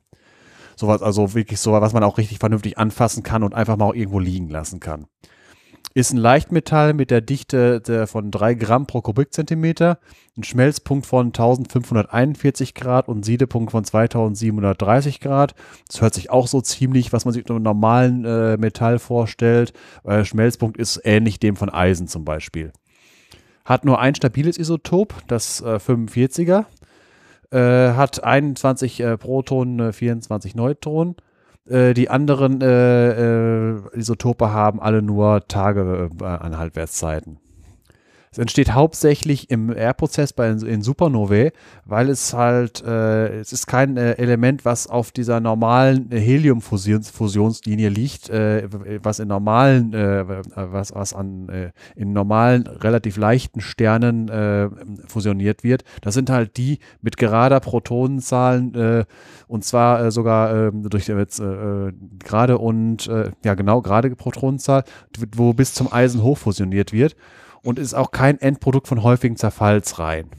Sowas, 0.77 1.03
also 1.03 1.35
wirklich 1.35 1.61
so, 1.61 1.73
was 1.73 1.93
man 1.93 2.03
auch 2.03 2.19
richtig 2.19 2.39
vernünftig 2.39 2.79
anfassen 2.79 3.23
kann 3.23 3.43
und 3.43 3.55
einfach 3.55 3.77
mal 3.77 3.87
auch 3.87 3.95
irgendwo 3.95 4.19
liegen 4.19 4.49
lassen 4.49 4.81
kann. 4.81 5.07
Ist 5.97 6.13
ein 6.13 6.17
Leichtmetall 6.17 6.93
mit 6.93 7.13
der 7.13 7.21
Dichte 7.21 8.07
von 8.09 8.33
3 8.33 8.55
Gramm 8.55 8.87
pro 8.87 9.01
Kubikzentimeter, 9.01 10.01
ein 10.37 10.43
Schmelzpunkt 10.43 11.07
von 11.07 11.27
1541 11.27 12.75
Grad 12.75 13.07
und 13.07 13.25
Siedepunkt 13.25 13.71
von 13.71 13.85
2730 13.85 15.21
Grad. 15.21 15.55
Das 15.87 16.01
hört 16.01 16.15
sich 16.15 16.31
auch 16.31 16.49
so 16.49 16.61
ziemlich, 16.61 17.13
was 17.13 17.25
man 17.25 17.33
sich 17.33 17.45
unter 17.45 17.55
einem 17.55 17.63
normalen 17.63 18.25
äh, 18.25 18.57
Metall 18.57 18.99
vorstellt. 18.99 19.73
Äh, 20.03 20.25
Schmelzpunkt 20.25 20.79
ist 20.79 21.01
ähnlich 21.05 21.39
dem 21.39 21.55
von 21.55 21.71
Eisen 21.71 22.09
zum 22.09 22.25
Beispiel. 22.25 22.73
Hat 23.65 23.85
nur 23.85 23.99
ein 23.99 24.15
stabiles 24.15 24.59
Isotop, 24.59 25.15
das 25.27 25.61
äh, 25.61 25.77
45er. 25.77 26.67
Äh, 27.51 27.95
hat 27.95 28.23
21 28.23 29.01
äh, 29.01 29.17
Protonen, 29.17 29.93
24 29.93 30.55
Neutronen. 30.55 31.17
Äh, 31.67 31.95
die 31.95 32.11
anderen 32.11 32.61
äh, 32.61 33.73
äh, 33.73 33.99
Isotope 33.99 34.53
haben 34.53 34.81
alle 34.81 35.03
nur 35.03 35.47
Tage 35.49 36.11
an 36.21 36.59
Halbwertszeiten. 36.59 37.39
Es 38.35 38.39
entsteht 38.39 38.73
hauptsächlich 38.73 39.49
im 39.49 39.71
R-Prozess 39.71 40.33
in 40.33 40.83
Supernovae, 40.83 41.53
weil 41.85 42.09
es 42.09 42.35
halt, 42.35 42.83
äh, 42.85 43.29
es 43.39 43.53
ist 43.53 43.69
kein 43.69 43.97
äh, 43.97 44.15
Element, 44.15 44.65
was 44.65 44.89
auf 44.89 45.13
dieser 45.13 45.39
normalen 45.39 46.11
Helium-Fusionslinie 46.11 47.89
liegt, 47.91 48.31
äh, 48.31 48.69
was 49.01 49.21
in 49.21 49.29
normalen, 49.29 49.95
äh, 49.95 50.25
was, 50.57 50.93
was 50.93 51.15
an 51.15 51.49
äh, 51.49 51.71
in 51.95 52.13
normalen, 52.13 52.67
relativ 52.67 53.19
leichten 53.19 53.61
Sternen 53.61 54.29
äh, 54.29 54.69
fusioniert 55.07 55.63
wird. 55.63 55.85
Das 56.01 56.15
sind 56.15 56.29
halt 56.29 56.57
die 56.57 56.81
mit 57.03 57.17
gerader 57.17 57.61
Protonenzahlen 57.61 59.05
und 59.47 59.65
zwar 59.65 60.11
sogar 60.11 60.53
äh, 60.57 60.73
durch 60.73 61.07
gerade 62.19 62.59
und 62.59 63.09
ja 63.45 63.55
genau 63.55 63.81
gerade 63.81 64.11
Protonenzahl, 64.11 64.83
wo 65.37 65.53
bis 65.53 65.73
zum 65.75 65.93
Eisen 65.93 66.21
hochfusioniert 66.21 66.93
wird 66.93 67.15
und 67.65 67.79
ist 67.79 67.95
auch 67.95 68.11
kein 68.11 68.39
Endprodukt 68.41 68.89
von 68.89 69.03
häufigen 69.03 69.37
Zerfallsreihen. 69.37 70.31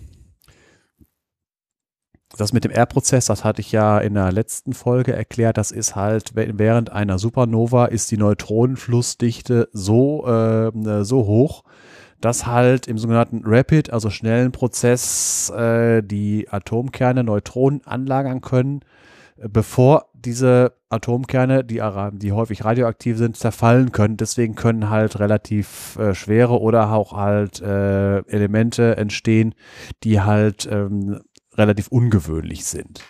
Das 2.38 2.54
mit 2.54 2.66
dem 2.66 2.72
R-Prozess, 2.72 3.26
das 3.26 3.44
hatte 3.44 3.62
ich 3.62 3.72
ja 3.72 3.98
in 4.00 4.14
der 4.14 4.32
letzten 4.32 4.74
Folge 4.74 5.14
erklärt, 5.14 5.58
das 5.58 5.72
ist 5.72 5.96
halt, 5.96 6.32
während 6.34 6.92
einer 6.92 7.18
Supernova 7.18 7.86
ist 7.86 8.12
die 8.12 8.18
Neutronenflussdichte 8.18 9.70
so, 9.72 10.26
äh, 10.28 11.04
so 11.04 11.26
hoch, 11.26 11.64
dass 12.20 12.46
halt 12.46 12.88
im 12.88 12.98
sogenannten 12.98 13.42
Rapid, 13.46 13.92
also 13.92 14.10
schnellen 14.10 14.52
Prozess, 14.52 15.50
äh, 15.52 16.02
die 16.02 16.48
Atomkerne 16.50 17.24
Neutronen 17.24 17.86
anlagern 17.86 18.42
können, 18.42 18.82
bevor 19.38 20.10
diese 20.26 20.74
Atomkerne, 20.90 21.64
die, 21.64 21.82
die 22.14 22.32
häufig 22.32 22.66
radioaktiv 22.66 23.18
sind, 23.18 23.38
zerfallen 23.38 23.92
können. 23.92 24.18
Deswegen 24.18 24.56
können 24.56 24.90
halt 24.90 25.20
relativ 25.20 25.98
äh, 25.98 26.14
schwere 26.16 26.60
oder 26.60 26.92
auch 26.92 27.14
halt 27.14 27.62
äh, 27.62 28.20
Elemente 28.28 28.98
entstehen, 28.98 29.56
die 30.04 30.22
halt 30.22 30.68
ähm, 30.72 31.22
relativ 31.54 31.88
ungewöhnlich 31.88 32.66
sind. 32.66 33.02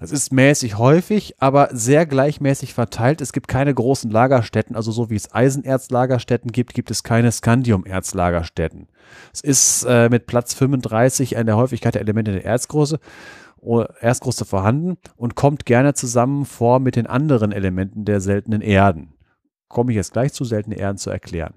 Es 0.00 0.12
ist 0.12 0.32
mäßig 0.32 0.78
häufig, 0.78 1.34
aber 1.38 1.70
sehr 1.72 2.06
gleichmäßig 2.06 2.72
verteilt. 2.72 3.20
Es 3.20 3.32
gibt 3.32 3.48
keine 3.48 3.74
großen 3.74 4.10
Lagerstätten, 4.10 4.76
also 4.76 4.92
so 4.92 5.10
wie 5.10 5.16
es 5.16 5.34
Eisenerzlagerstätten 5.34 6.52
gibt, 6.52 6.72
gibt 6.72 6.92
es 6.92 7.02
keine 7.02 7.32
Scandium-Erzlagerstätten. 7.32 8.86
Es 9.32 9.40
ist 9.40 9.84
äh, 9.88 10.08
mit 10.08 10.26
Platz 10.26 10.54
35 10.54 11.36
an 11.36 11.46
der 11.46 11.56
Häufigkeit 11.56 11.94
der 11.94 12.02
Elemente 12.02 12.32
der 12.32 12.44
Erzgröße 12.44 13.00
Erstgröße 14.00 14.44
vorhanden 14.44 14.96
und 15.16 15.34
kommt 15.34 15.66
gerne 15.66 15.94
zusammen 15.94 16.44
vor 16.44 16.80
mit 16.80 16.96
den 16.96 17.06
anderen 17.06 17.52
Elementen 17.52 18.04
der 18.04 18.20
seltenen 18.20 18.60
Erden. 18.60 19.14
Komme 19.68 19.92
ich 19.92 19.96
jetzt 19.96 20.12
gleich 20.12 20.32
zu, 20.32 20.44
seltene 20.44 20.76
Erden 20.76 20.98
zu 20.98 21.10
erklären. 21.10 21.54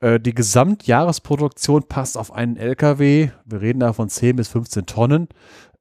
Äh, 0.00 0.20
die 0.20 0.34
Gesamtjahresproduktion 0.34 1.84
passt 1.88 2.16
auf 2.16 2.32
einen 2.32 2.56
LKW, 2.56 3.30
wir 3.44 3.60
reden 3.60 3.80
da 3.80 3.92
von 3.92 4.08
10 4.08 4.36
bis 4.36 4.48
15 4.48 4.86
Tonnen, 4.86 5.28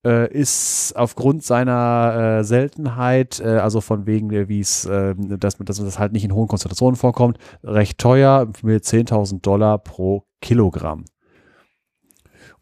äh, 0.05 0.31
ist 0.31 0.93
aufgrund 0.95 1.43
seiner 1.43 2.39
äh, 2.39 2.43
Seltenheit, 2.43 3.41
also 3.41 3.81
von 3.81 4.05
wegen, 4.05 4.29
wie 4.47 4.59
es, 4.59 4.85
äh, 4.85 5.15
dass, 5.17 5.57
dass 5.57 5.77
das 5.77 5.99
halt 5.99 6.13
nicht 6.13 6.23
in 6.23 6.33
hohen 6.33 6.47
Konzentrationen 6.47 6.95
vorkommt, 6.95 7.37
recht 7.63 7.97
teuer 7.97 8.47
mit 8.61 8.83
10.000 8.83 9.41
Dollar 9.41 9.79
pro 9.79 10.23
Kilogramm. 10.41 11.05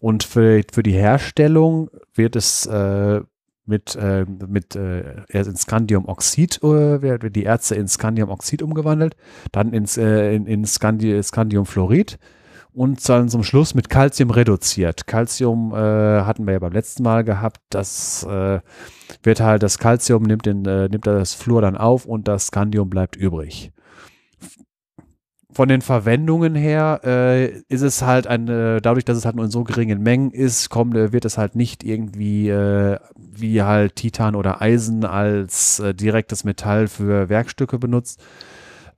Und 0.03 0.25
für, 0.25 0.63
für 0.69 0.83
die 0.83 0.91
Herstellung 0.91 1.89
wird 2.13 2.35
es 2.35 2.65
äh, 2.65 3.21
mit, 3.65 3.95
äh, 3.95 4.25
mit 4.25 4.75
äh, 4.75 5.23
in 5.29 5.55
Scandiumoxid, 5.55 6.61
äh, 6.61 7.01
werden 7.01 7.31
die 7.31 7.45
Erze 7.45 7.75
in 7.75 7.87
Scandiumoxid 7.87 8.61
umgewandelt, 8.61 9.15
dann 9.53 9.71
ins, 9.71 9.95
äh, 9.95 10.35
in, 10.35 10.45
in 10.45 10.65
Scandi 10.65 11.23
Scandiumfluorid 11.23 12.19
und 12.73 13.07
dann 13.07 13.29
zum 13.29 13.43
Schluss 13.43 13.75
mit 13.75 13.87
Calcium 13.87 14.31
reduziert. 14.31 15.07
Calcium 15.07 15.71
äh, 15.71 15.77
hatten 15.77 16.45
wir 16.47 16.51
ja 16.51 16.59
beim 16.59 16.73
letzten 16.73 17.03
Mal 17.03 17.23
gehabt, 17.23 17.61
das 17.69 18.25
äh, 18.25 18.59
wird 19.23 19.39
halt, 19.39 19.63
das 19.63 19.77
Calcium 19.77 20.23
nimmt, 20.23 20.45
den, 20.45 20.65
äh, 20.65 20.89
nimmt 20.89 21.07
das 21.07 21.33
Fluor 21.33 21.61
dann 21.61 21.77
auf 21.77 22.05
und 22.05 22.27
das 22.27 22.47
Scandium 22.47 22.89
bleibt 22.89 23.15
übrig 23.15 23.71
von 25.53 25.69
den 25.69 25.81
Verwendungen 25.81 26.55
her 26.55 27.01
äh, 27.03 27.47
ist 27.69 27.81
es 27.81 28.01
halt 28.01 28.27
eine, 28.27 28.81
dadurch, 28.81 29.05
dass 29.05 29.17
es 29.17 29.25
halt 29.25 29.35
nur 29.35 29.45
in 29.45 29.51
so 29.51 29.63
geringen 29.63 30.01
Mengen 30.01 30.31
ist, 30.31 30.69
kommt, 30.69 30.95
äh, 30.95 31.11
wird 31.11 31.25
es 31.25 31.37
halt 31.37 31.55
nicht 31.55 31.83
irgendwie 31.83 32.49
äh, 32.49 32.97
wie 33.15 33.61
halt 33.61 33.95
Titan 33.95 34.35
oder 34.35 34.61
Eisen 34.61 35.05
als 35.05 35.79
äh, 35.79 35.93
direktes 35.93 36.43
Metall 36.43 36.87
für 36.87 37.29
Werkstücke 37.29 37.79
benutzt. 37.79 38.23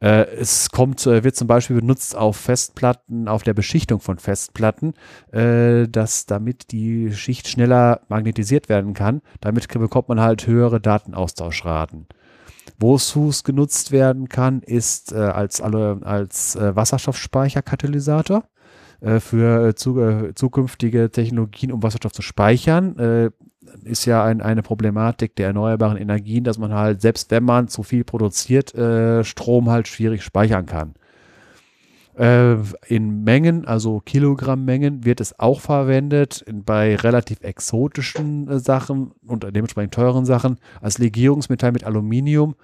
Äh, 0.01 0.25
es 0.37 0.71
kommt, 0.71 1.05
äh, 1.05 1.23
wird 1.23 1.35
zum 1.35 1.47
Beispiel 1.47 1.77
benutzt 1.77 2.15
auf 2.15 2.37
Festplatten, 2.37 3.27
auf 3.27 3.43
der 3.43 3.53
Beschichtung 3.53 3.99
von 3.99 4.17
Festplatten, 4.17 4.93
dass 5.31 6.25
damit 6.25 6.71
die 6.71 7.13
Schicht 7.13 7.47
schneller 7.47 8.01
magnetisiert 8.07 8.69
werden 8.69 8.93
kann. 8.93 9.21
Damit 9.41 9.67
bekommt 9.67 10.09
man 10.09 10.21
halt 10.21 10.47
höhere 10.47 10.79
Datenaustauschraten. 10.79 12.07
Wozu 12.79 13.29
es 13.29 13.43
genutzt 13.43 13.91
werden 13.91 14.27
kann, 14.29 14.61
ist 14.61 15.13
äh, 15.13 15.17
als, 15.17 15.61
alle, 15.61 15.99
als 16.03 16.55
äh, 16.55 16.75
Wasserstoffspeicherkatalysator 16.75 18.43
äh, 19.01 19.19
für 19.19 19.69
äh, 19.69 19.75
zu, 19.75 19.99
äh, 19.99 20.33
zukünftige 20.35 21.09
Technologien, 21.09 21.71
um 21.71 21.83
Wasserstoff 21.83 22.11
zu 22.11 22.21
speichern. 22.21 22.97
Äh, 22.97 23.31
ist 23.83 24.05
ja 24.05 24.23
ein, 24.23 24.41
eine 24.41 24.61
Problematik 24.61 25.35
der 25.35 25.47
erneuerbaren 25.47 25.97
Energien, 25.97 26.43
dass 26.43 26.57
man 26.57 26.73
halt, 26.73 27.01
selbst 27.01 27.31
wenn 27.31 27.43
man 27.43 27.67
zu 27.67 27.83
viel 27.83 28.03
produziert, 28.03 28.69
Strom 29.25 29.69
halt 29.69 29.87
schwierig 29.87 30.23
speichern 30.23 30.65
kann. 30.65 30.93
Äh, 32.17 32.55
in 32.87 33.23
Mengen, 33.23 33.65
also 33.65 33.99
Kilogrammmengen, 33.99 35.03
wird 35.03 35.19
es 35.19 35.37
auch 35.37 35.59
verwendet 35.59 36.45
bei 36.65 36.95
relativ 36.95 37.41
exotischen 37.41 38.47
äh, 38.47 38.59
Sachen 38.59 39.11
und 39.27 39.43
dementsprechend 39.43 39.93
teuren 39.93 40.25
Sachen 40.25 40.57
als 40.81 40.97
Legierungsmetall 40.97 41.73
mit 41.73 41.83
Aluminium. 41.83 42.55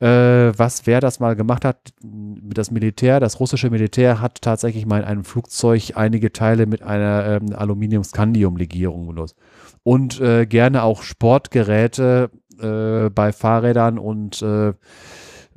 Äh, 0.00 0.52
was 0.56 0.86
wer 0.86 1.00
das 1.00 1.18
mal 1.18 1.34
gemacht 1.34 1.64
hat, 1.64 1.92
das 2.02 2.70
Militär, 2.70 3.20
das 3.20 3.40
russische 3.40 3.70
Militär 3.70 4.20
hat 4.20 4.42
tatsächlich 4.42 4.86
mal 4.86 5.00
in 5.00 5.04
einem 5.04 5.24
Flugzeug 5.24 5.92
einige 5.96 6.32
Teile 6.32 6.66
mit 6.66 6.82
einer 6.82 7.40
ähm, 7.42 7.54
Aluminium-Scandium-Legierung 7.54 9.06
benutzt. 9.06 9.36
Und 9.82 10.20
äh, 10.20 10.46
gerne 10.46 10.82
auch 10.82 11.02
Sportgeräte 11.02 12.30
äh, 12.60 13.10
bei 13.10 13.32
Fahrrädern 13.32 13.98
und 13.98 14.42
äh, 14.42 14.72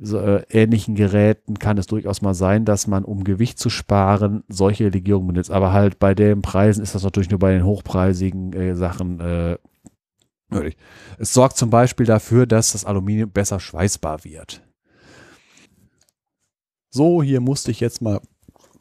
so, 0.00 0.18
äh, 0.18 0.44
ähnlichen 0.50 0.94
Geräten 0.94 1.58
kann 1.58 1.78
es 1.78 1.86
durchaus 1.86 2.22
mal 2.22 2.34
sein, 2.34 2.64
dass 2.64 2.86
man, 2.86 3.04
um 3.04 3.24
Gewicht 3.24 3.58
zu 3.58 3.70
sparen, 3.70 4.44
solche 4.48 4.88
Legierungen 4.88 5.28
benutzt. 5.28 5.50
Aber 5.50 5.72
halt 5.72 5.98
bei 5.98 6.14
den 6.14 6.42
Preisen 6.42 6.82
ist 6.82 6.94
das 6.94 7.02
natürlich 7.02 7.30
nur 7.30 7.40
bei 7.40 7.52
den 7.52 7.64
hochpreisigen 7.64 8.52
äh, 8.52 8.74
Sachen 8.74 9.20
äh, 9.20 9.58
nötig. 10.50 10.76
Es 11.18 11.34
sorgt 11.34 11.56
zum 11.56 11.70
Beispiel 11.70 12.06
dafür, 12.06 12.46
dass 12.46 12.72
das 12.72 12.84
Aluminium 12.84 13.30
besser 13.30 13.60
schweißbar 13.60 14.24
wird. 14.24 14.62
So, 16.90 17.22
hier 17.22 17.40
musste 17.40 17.70
ich 17.70 17.80
jetzt 17.80 18.00
mal 18.00 18.20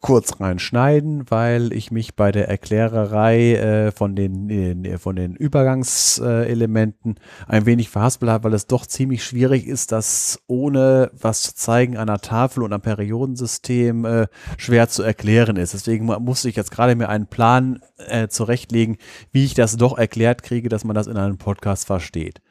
kurz 0.02 0.40
reinschneiden, 0.40 1.26
weil 1.30 1.74
ich 1.74 1.92
mich 1.92 2.16
bei 2.16 2.32
der 2.32 2.48
Erklärerei 2.48 3.56
äh, 3.56 3.92
von 3.92 4.16
den, 4.16 4.86
äh, 4.86 4.98
von 4.98 5.16
den 5.16 5.36
Übergangselementen 5.36 7.16
ein 7.48 7.66
wenig 7.66 7.90
verhaspelt 7.90 8.32
habe, 8.32 8.46
weil 8.46 8.54
es 8.54 8.68
doch 8.68 8.86
ziemlich 8.86 9.24
schwierig 9.24 9.68
ist, 9.68 9.92
das 9.92 10.40
ohne 10.48 11.12
was 11.20 11.44
zu 11.44 11.56
zeigen 11.56 11.98
an 11.98 12.08
der 12.08 12.20
Tafel 12.20 12.64
und 12.64 12.74
am 12.74 12.82
Periodensystem 12.82 14.06
äh, 14.06 14.28
schwer 14.58 14.88
zu 14.90 15.04
erklären 15.04 15.58
ist. 15.58 15.74
Deswegen 15.74 16.06
musste 16.06 16.50
ich 16.50 16.56
jetzt 16.56 16.72
gerade 16.72 16.96
mir 16.96 17.10
einen 17.10 17.28
Plan 17.28 17.82
äh, 17.98 18.28
zurechtlegen, 18.28 18.98
wie 19.32 19.46
ich 19.46 19.54
das 19.54 19.78
doch 19.78 19.98
erklärt 19.98 20.44
kriege, 20.44 20.70
dass 20.70 20.84
man 20.84 20.96
das 20.96 21.08
in 21.08 21.18
einem 21.18 21.38
Podcast 21.38 21.88
versteht. 21.88 22.42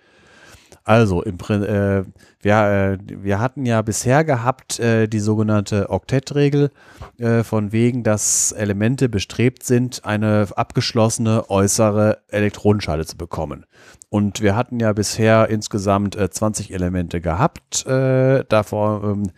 Also, 0.87 1.21
im, 1.23 1.35
äh, 1.35 2.05
wir, 2.41 2.55
äh, 2.93 2.99
wir 3.09 3.41
hatten 3.41 3.67
ja 3.67 3.83
bisher 3.83 4.23
gehabt 4.23 4.79
äh, 4.79 5.09
die 5.09 5.19
sogenannte 5.19 5.91
Oktettregel, 5.91 6.71
äh, 7.19 7.43
von 7.43 7.73
wegen, 7.73 8.05
dass 8.05 8.53
Elemente 8.53 9.09
bestrebt 9.09 9.65
sind, 9.65 10.05
eine 10.05 10.47
abgeschlossene 10.55 11.51
äußere 11.51 12.19
Elektronenschale 12.29 13.05
zu 13.05 13.17
bekommen. 13.17 13.67
Und 14.11 14.41
wir 14.43 14.55
hatten 14.55 14.79
ja 14.79 14.93
bisher 14.93 15.49
insgesamt 15.51 16.17
20 16.17 16.71
äh, 16.71 16.75
Elemente 16.75 17.21
gehabt. 17.21 17.85
Äh, 17.87 18.45
davor 18.49 19.03
ähm, 19.03 19.33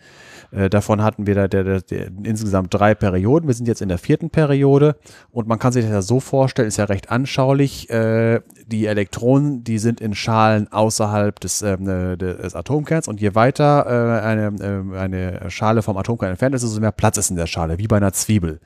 äh, 0.51 0.69
davon 0.69 1.03
hatten 1.03 1.27
wir 1.27 1.35
da 1.35 1.47
der, 1.47 1.63
der, 1.63 1.81
der, 1.81 2.07
insgesamt 2.23 2.73
drei 2.73 2.95
Perioden. 2.95 3.47
Wir 3.47 3.53
sind 3.53 3.67
jetzt 3.67 3.81
in 3.81 3.89
der 3.89 3.97
vierten 3.97 4.29
Periode 4.29 4.95
und 5.31 5.47
man 5.47 5.59
kann 5.59 5.71
sich 5.71 5.83
das 5.83 5.91
ja 5.91 6.01
so 6.01 6.19
vorstellen, 6.19 6.67
ist 6.67 6.77
ja 6.77 6.85
recht 6.85 7.11
anschaulich. 7.11 7.89
Äh, 7.89 8.41
die 8.65 8.87
Elektronen, 8.87 9.63
die 9.63 9.77
sind 9.77 10.01
in 10.01 10.15
Schalen 10.15 10.71
außerhalb 10.71 11.39
des, 11.39 11.61
ähm, 11.61 11.87
äh, 11.87 12.17
des 12.17 12.55
Atomkerns 12.55 13.07
und 13.07 13.21
je 13.21 13.35
weiter 13.35 13.85
äh, 13.85 14.25
eine, 14.25 14.93
äh, 14.93 14.97
eine 14.97 15.51
Schale 15.51 15.81
vom 15.81 15.97
Atomkern 15.97 16.31
entfernt 16.31 16.55
ist, 16.55 16.63
desto 16.63 16.79
mehr 16.79 16.91
Platz 16.91 17.17
ist 17.17 17.29
in 17.29 17.35
der 17.35 17.47
Schale, 17.47 17.77
wie 17.77 17.87
bei 17.87 17.97
einer 17.97 18.13
Zwiebel. 18.13 18.59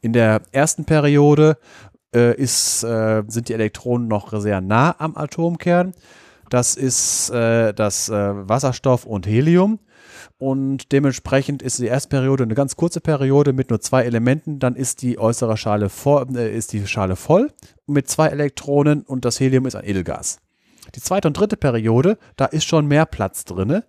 In 0.00 0.12
der 0.12 0.40
ersten 0.52 0.84
Periode 0.84 1.58
äh, 2.14 2.34
ist, 2.34 2.80
sind 2.80 3.48
die 3.48 3.52
Elektronen 3.52 4.08
noch 4.08 4.38
sehr 4.40 4.60
nah 4.60 4.94
am 4.98 5.16
Atomkern. 5.16 5.92
Das 6.48 6.76
ist 6.76 7.30
das 7.30 8.08
Wasserstoff 8.08 9.04
und 9.04 9.26
Helium 9.26 9.80
und 10.38 10.92
dementsprechend 10.92 11.62
ist 11.62 11.78
die 11.78 11.86
erste 11.86 12.10
Periode 12.10 12.44
eine 12.44 12.54
ganz 12.54 12.76
kurze 12.76 13.00
Periode 13.00 13.52
mit 13.52 13.70
nur 13.70 13.80
zwei 13.80 14.04
Elementen. 14.04 14.58
Dann 14.58 14.76
ist 14.76 15.00
die 15.02 15.18
äußere 15.18 15.56
Schale 15.56 15.88
voll, 15.88 16.26
äh, 16.36 16.54
ist 16.54 16.72
die 16.72 16.86
Schale 16.86 17.16
voll 17.16 17.50
mit 17.86 18.08
zwei 18.08 18.28
Elektronen 18.28 19.02
und 19.02 19.24
das 19.24 19.40
Helium 19.40 19.66
ist 19.66 19.76
ein 19.76 19.84
Edelgas. 19.84 20.38
Die 20.94 21.00
zweite 21.00 21.28
und 21.28 21.38
dritte 21.38 21.56
Periode, 21.56 22.18
da 22.36 22.44
ist 22.44 22.64
schon 22.64 22.86
mehr 22.86 23.06
Platz 23.06 23.44
drin. 23.44 23.82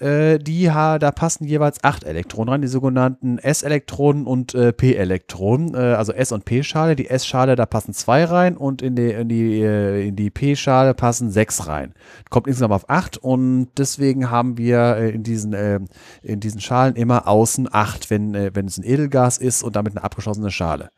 Äh, 0.00 0.38
die, 0.38 0.64
da 0.64 1.10
passen 1.10 1.44
jeweils 1.44 1.82
acht 1.82 2.04
Elektronen 2.04 2.50
rein, 2.50 2.62
die 2.62 2.68
sogenannten 2.68 3.38
S-Elektronen 3.38 4.26
und 4.26 4.54
äh, 4.54 4.72
P-Elektronen, 4.72 5.74
äh, 5.74 5.94
also 5.94 6.12
S- 6.12 6.32
und 6.32 6.44
P-Schale. 6.44 6.94
Die 6.94 7.08
S-Schale, 7.08 7.56
da 7.56 7.66
passen 7.66 7.94
zwei 7.94 8.24
rein 8.24 8.56
und 8.56 8.80
in 8.80 8.94
die, 8.94 9.10
in 9.10 9.28
die, 9.28 9.60
äh, 9.60 10.08
in 10.08 10.16
die 10.16 10.30
P-Schale 10.30 10.94
passen 10.94 11.30
sechs 11.30 11.66
rein. 11.66 11.94
Kommt 12.30 12.46
insgesamt 12.46 12.74
auf 12.74 12.88
acht 12.88 13.16
und 13.16 13.68
deswegen 13.76 14.30
haben 14.30 14.56
wir 14.56 14.96
äh, 14.96 15.10
in, 15.10 15.22
diesen, 15.22 15.52
äh, 15.52 15.80
in 16.22 16.40
diesen 16.40 16.60
Schalen 16.60 16.94
immer 16.94 17.26
außen 17.26 17.68
acht, 17.70 18.10
wenn, 18.10 18.34
wenn 18.34 18.66
es 18.66 18.78
ein 18.78 18.84
Edelgas 18.84 19.38
ist 19.38 19.62
und 19.62 19.74
damit 19.74 19.96
eine 19.96 20.04
abgeschlossene 20.04 20.50
Schale. 20.50 20.90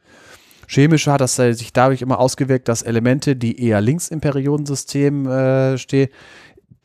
Chemisch 0.70 1.08
hat 1.08 1.20
das 1.20 1.34
sich 1.34 1.72
dadurch 1.72 2.00
immer 2.00 2.20
ausgewirkt, 2.20 2.68
dass 2.68 2.82
Elemente, 2.82 3.34
die 3.34 3.60
eher 3.60 3.80
links 3.80 4.08
im 4.08 4.20
Periodensystem 4.20 5.26
äh, 5.26 5.78
stehen, 5.78 6.10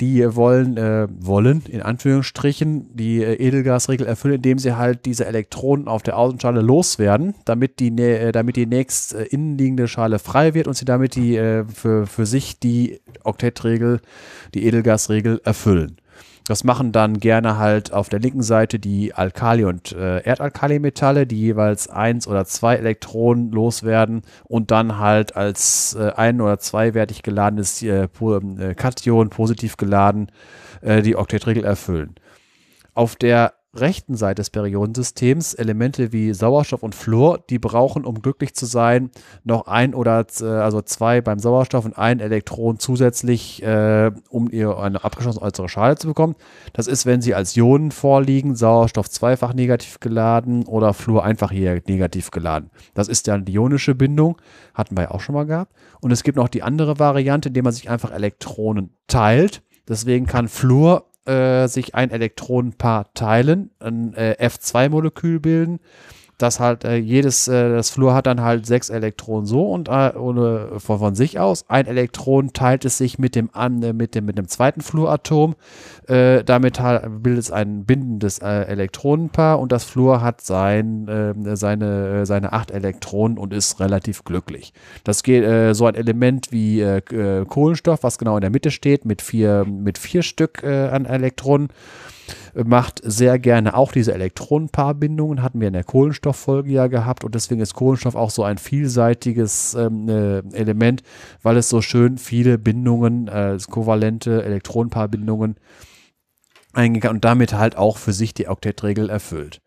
die 0.02 0.36
wollen, 0.36 0.78
äh, 0.78 1.08
wollen, 1.10 1.64
in 1.70 1.82
Anführungsstrichen, 1.82 2.96
die 2.96 3.24
äh, 3.24 3.36
Edelgasregel 3.36 4.06
erfüllen, 4.06 4.36
indem 4.36 4.60
sie 4.60 4.76
halt 4.76 5.06
diese 5.06 5.26
Elektronen 5.26 5.88
auf 5.88 6.04
der 6.04 6.18
Außenschale 6.18 6.62
loswerden, 6.62 7.34
damit 7.46 7.80
die, 7.80 7.90
äh, 7.98 8.34
damit 8.34 8.58
die 8.58 8.66
nächst 8.66 9.14
äh, 9.14 9.24
innenliegende 9.24 9.88
Schale 9.88 10.20
frei 10.20 10.54
wird 10.54 10.68
und 10.68 10.74
sie 10.74 10.86
damit 10.86 11.16
die, 11.16 11.38
äh, 11.38 11.64
für, 11.66 12.08
für 12.08 12.26
sich 12.26 12.60
die 12.60 13.00
Oktettregel, 13.24 14.02
die 14.54 14.66
Edelgasregel 14.66 15.40
erfüllen. 15.46 15.98
Das 16.48 16.64
machen 16.64 16.92
dann 16.92 17.20
gerne 17.20 17.58
halt 17.58 17.92
auf 17.92 18.08
der 18.08 18.20
linken 18.20 18.44
Seite 18.44 18.78
die 18.78 19.16
Alkali- 19.16 19.66
und 19.66 19.94
äh, 19.94 20.22
Erdalkalimetalle, 20.22 21.26
die 21.26 21.40
jeweils 21.40 21.88
eins 21.88 22.28
oder 22.28 22.46
zwei 22.46 22.76
Elektronen 22.76 23.52
loswerden 23.52 24.22
und 24.44 24.70
dann 24.70 25.00
halt 25.00 25.36
als 25.36 25.96
äh, 26.00 26.12
ein- 26.16 26.42
oder 26.42 26.60
zweiwertig 26.60 27.24
geladenes 27.24 27.82
äh, 27.82 28.04
äh, 28.04 28.76
Kation 28.76 29.32
positiv 29.32 29.76
geladen 29.78 30.32
äh, 30.82 31.02
die 31.02 31.16
Oktettregel 31.16 31.64
erfüllen. 31.66 32.14
Auf 32.94 33.16
der 33.16 33.55
rechten 33.80 34.16
Seite 34.16 34.42
des 34.42 34.50
Periodensystems 34.50 35.54
Elemente 35.54 36.12
wie 36.12 36.34
Sauerstoff 36.34 36.84
und 36.84 36.96
Fluor, 36.96 37.40
die 37.50 37.60
brauchen, 37.60 38.06
um 38.06 38.22
glücklich 38.22 38.56
zu 38.56 38.66
sein, 38.66 39.12
noch 39.44 39.68
ein 39.68 39.94
oder 39.94 40.26
äh, 40.42 40.46
also 40.46 40.82
zwei 40.82 41.22
beim 41.22 41.40
Sauerstoff 41.40 41.86
und 41.86 41.98
ein 41.98 42.20
Elektron 42.20 42.80
zusätzlich, 42.80 43.64
äh, 43.64 44.12
um 44.30 44.50
ihr 44.50 44.78
eine 44.78 45.04
abgeschlossene 45.04 45.46
äußere 45.46 45.70
Schale 45.70 45.96
zu 45.96 46.08
bekommen. 46.08 46.36
Das 46.74 46.88
ist, 46.88 47.06
wenn 47.06 47.22
sie 47.22 47.36
als 47.36 47.56
Ionen 47.56 47.92
vorliegen, 47.92 48.56
Sauerstoff 48.56 49.10
zweifach 49.10 49.54
negativ 49.54 50.00
geladen 50.00 50.66
oder 50.66 50.94
Fluor 50.94 51.24
einfach 51.24 51.52
hier 51.52 51.82
negativ 51.88 52.32
geladen. 52.32 52.70
Das 52.94 53.08
ist 53.08 53.28
dann 53.28 53.46
die 53.46 53.54
ionische 53.54 53.96
Bindung, 53.96 54.38
hatten 54.74 54.98
wir 54.98 55.04
ja 55.04 55.12
auch 55.12 55.22
schon 55.22 55.36
mal 55.36 55.46
gehabt. 55.46 55.74
Und 56.02 56.12
es 56.12 56.24
gibt 56.24 56.38
noch 56.38 56.50
die 56.50 56.64
andere 56.64 57.00
Variante, 57.00 57.50
indem 57.50 57.64
man 57.64 57.74
sich 57.74 57.90
einfach 57.90 58.12
Elektronen 58.12 58.92
teilt. 59.08 59.64
Deswegen 59.88 60.26
kann 60.26 60.48
Fluor 60.48 61.06
äh, 61.26 61.68
sich 61.68 61.96
ein 61.96 62.12
Elektronenpaar 62.12 63.14
teilen, 63.14 63.72
ein 63.80 64.14
äh, 64.14 64.36
F2-Molekül 64.40 65.40
bilden 65.40 65.80
dass 66.38 66.60
halt 66.60 66.84
äh, 66.84 66.96
jedes, 66.98 67.48
äh, 67.48 67.70
das 67.70 67.90
Fluor 67.90 68.14
hat 68.14 68.28
dann 68.28 68.42
halt 68.42 68.66
sechs 68.66 68.90
Elektronen 68.90 69.46
so 69.46 69.72
und 69.72 69.88
äh, 69.88 70.12
ohne, 70.18 70.80
von, 70.80 71.00
von 71.00 71.16
sich 71.16 71.40
aus. 71.40 71.66
Ein 71.68 71.86
Elektron 71.86 72.52
teilt 72.54 72.86
es 72.86 72.98
sich 72.98 73.18
mit 73.20 73.36
dem, 73.36 73.50
an, 73.54 73.82
äh, 73.84 73.94
mit 73.94 74.16
dem, 74.16 74.26
mit 74.26 74.38
dem 74.38 74.48
zweiten 74.48 74.82
Fluoratom. 74.82 75.56
Äh, 76.08 76.44
damit 76.44 76.80
halt, 76.80 77.24
bildet 77.24 77.44
es 77.44 77.52
ein 77.52 77.86
bindendes 77.86 78.40
äh, 78.40 78.48
Elektronenpaar 78.48 79.60
und 79.60 79.72
das 79.72 79.86
Fluor 79.86 80.22
hat 80.22 80.42
sein, 80.42 81.08
äh, 81.08 81.56
seine, 81.56 82.26
seine 82.26 82.54
acht 82.54 82.72
Elektronen 82.72 83.38
und 83.38 83.54
ist 83.54 83.80
relativ 83.80 84.24
glücklich. 84.24 84.74
Das 85.04 85.24
geht 85.24 85.76
so 85.76 85.86
ein 85.86 85.96
Element 85.96 86.52
wie 86.52 86.84
Kohlenstoff, 87.48 88.04
was 88.04 88.18
genau 88.18 88.36
in 88.38 88.42
der 88.42 88.50
Mitte 88.50 88.72
steht, 88.72 89.06
mit 89.06 89.22
vier, 89.22 89.66
mit 89.66 89.98
vier 89.98 90.24
Stück 90.24 90.64
an 90.64 91.06
Elektronen 91.06 91.70
macht 92.64 93.02
sehr 93.04 93.38
gerne 93.38 93.76
auch 93.76 93.92
diese 93.92 94.14
Elektronenpaarbindungen, 94.14 95.44
hatten 95.44 95.60
wir 95.60 95.68
in 95.68 95.74
der 95.74 95.84
Kohlenstofffolge 95.84 96.72
ja 96.72 96.88
gehabt 96.88 97.24
und 97.24 97.36
deswegen 97.36 97.60
ist 97.60 97.74
Kohlenstoff 97.74 98.16
auch 98.16 98.30
so 98.30 98.44
ein 98.44 98.58
vielseitiges 98.58 99.74
ähm, 99.74 100.08
äh, 100.08 100.40
Element, 100.54 101.04
weil 101.44 101.58
es 101.58 101.68
so 101.68 101.82
schön 101.82 102.18
viele 102.18 102.58
Bindungen, 102.58 103.28
äh, 103.28 103.58
kovalente 103.70 104.44
Elektronenpaarbindungen 104.44 105.56
eingegangen 106.74 107.18
und 107.18 107.26
damit 107.26 107.54
halt 107.54 107.78
auch 107.78 107.98
für 107.98 108.14
sich 108.14 108.34
die 108.34 108.48
Oktettregel 108.48 109.10
erfüllt. 109.10 109.62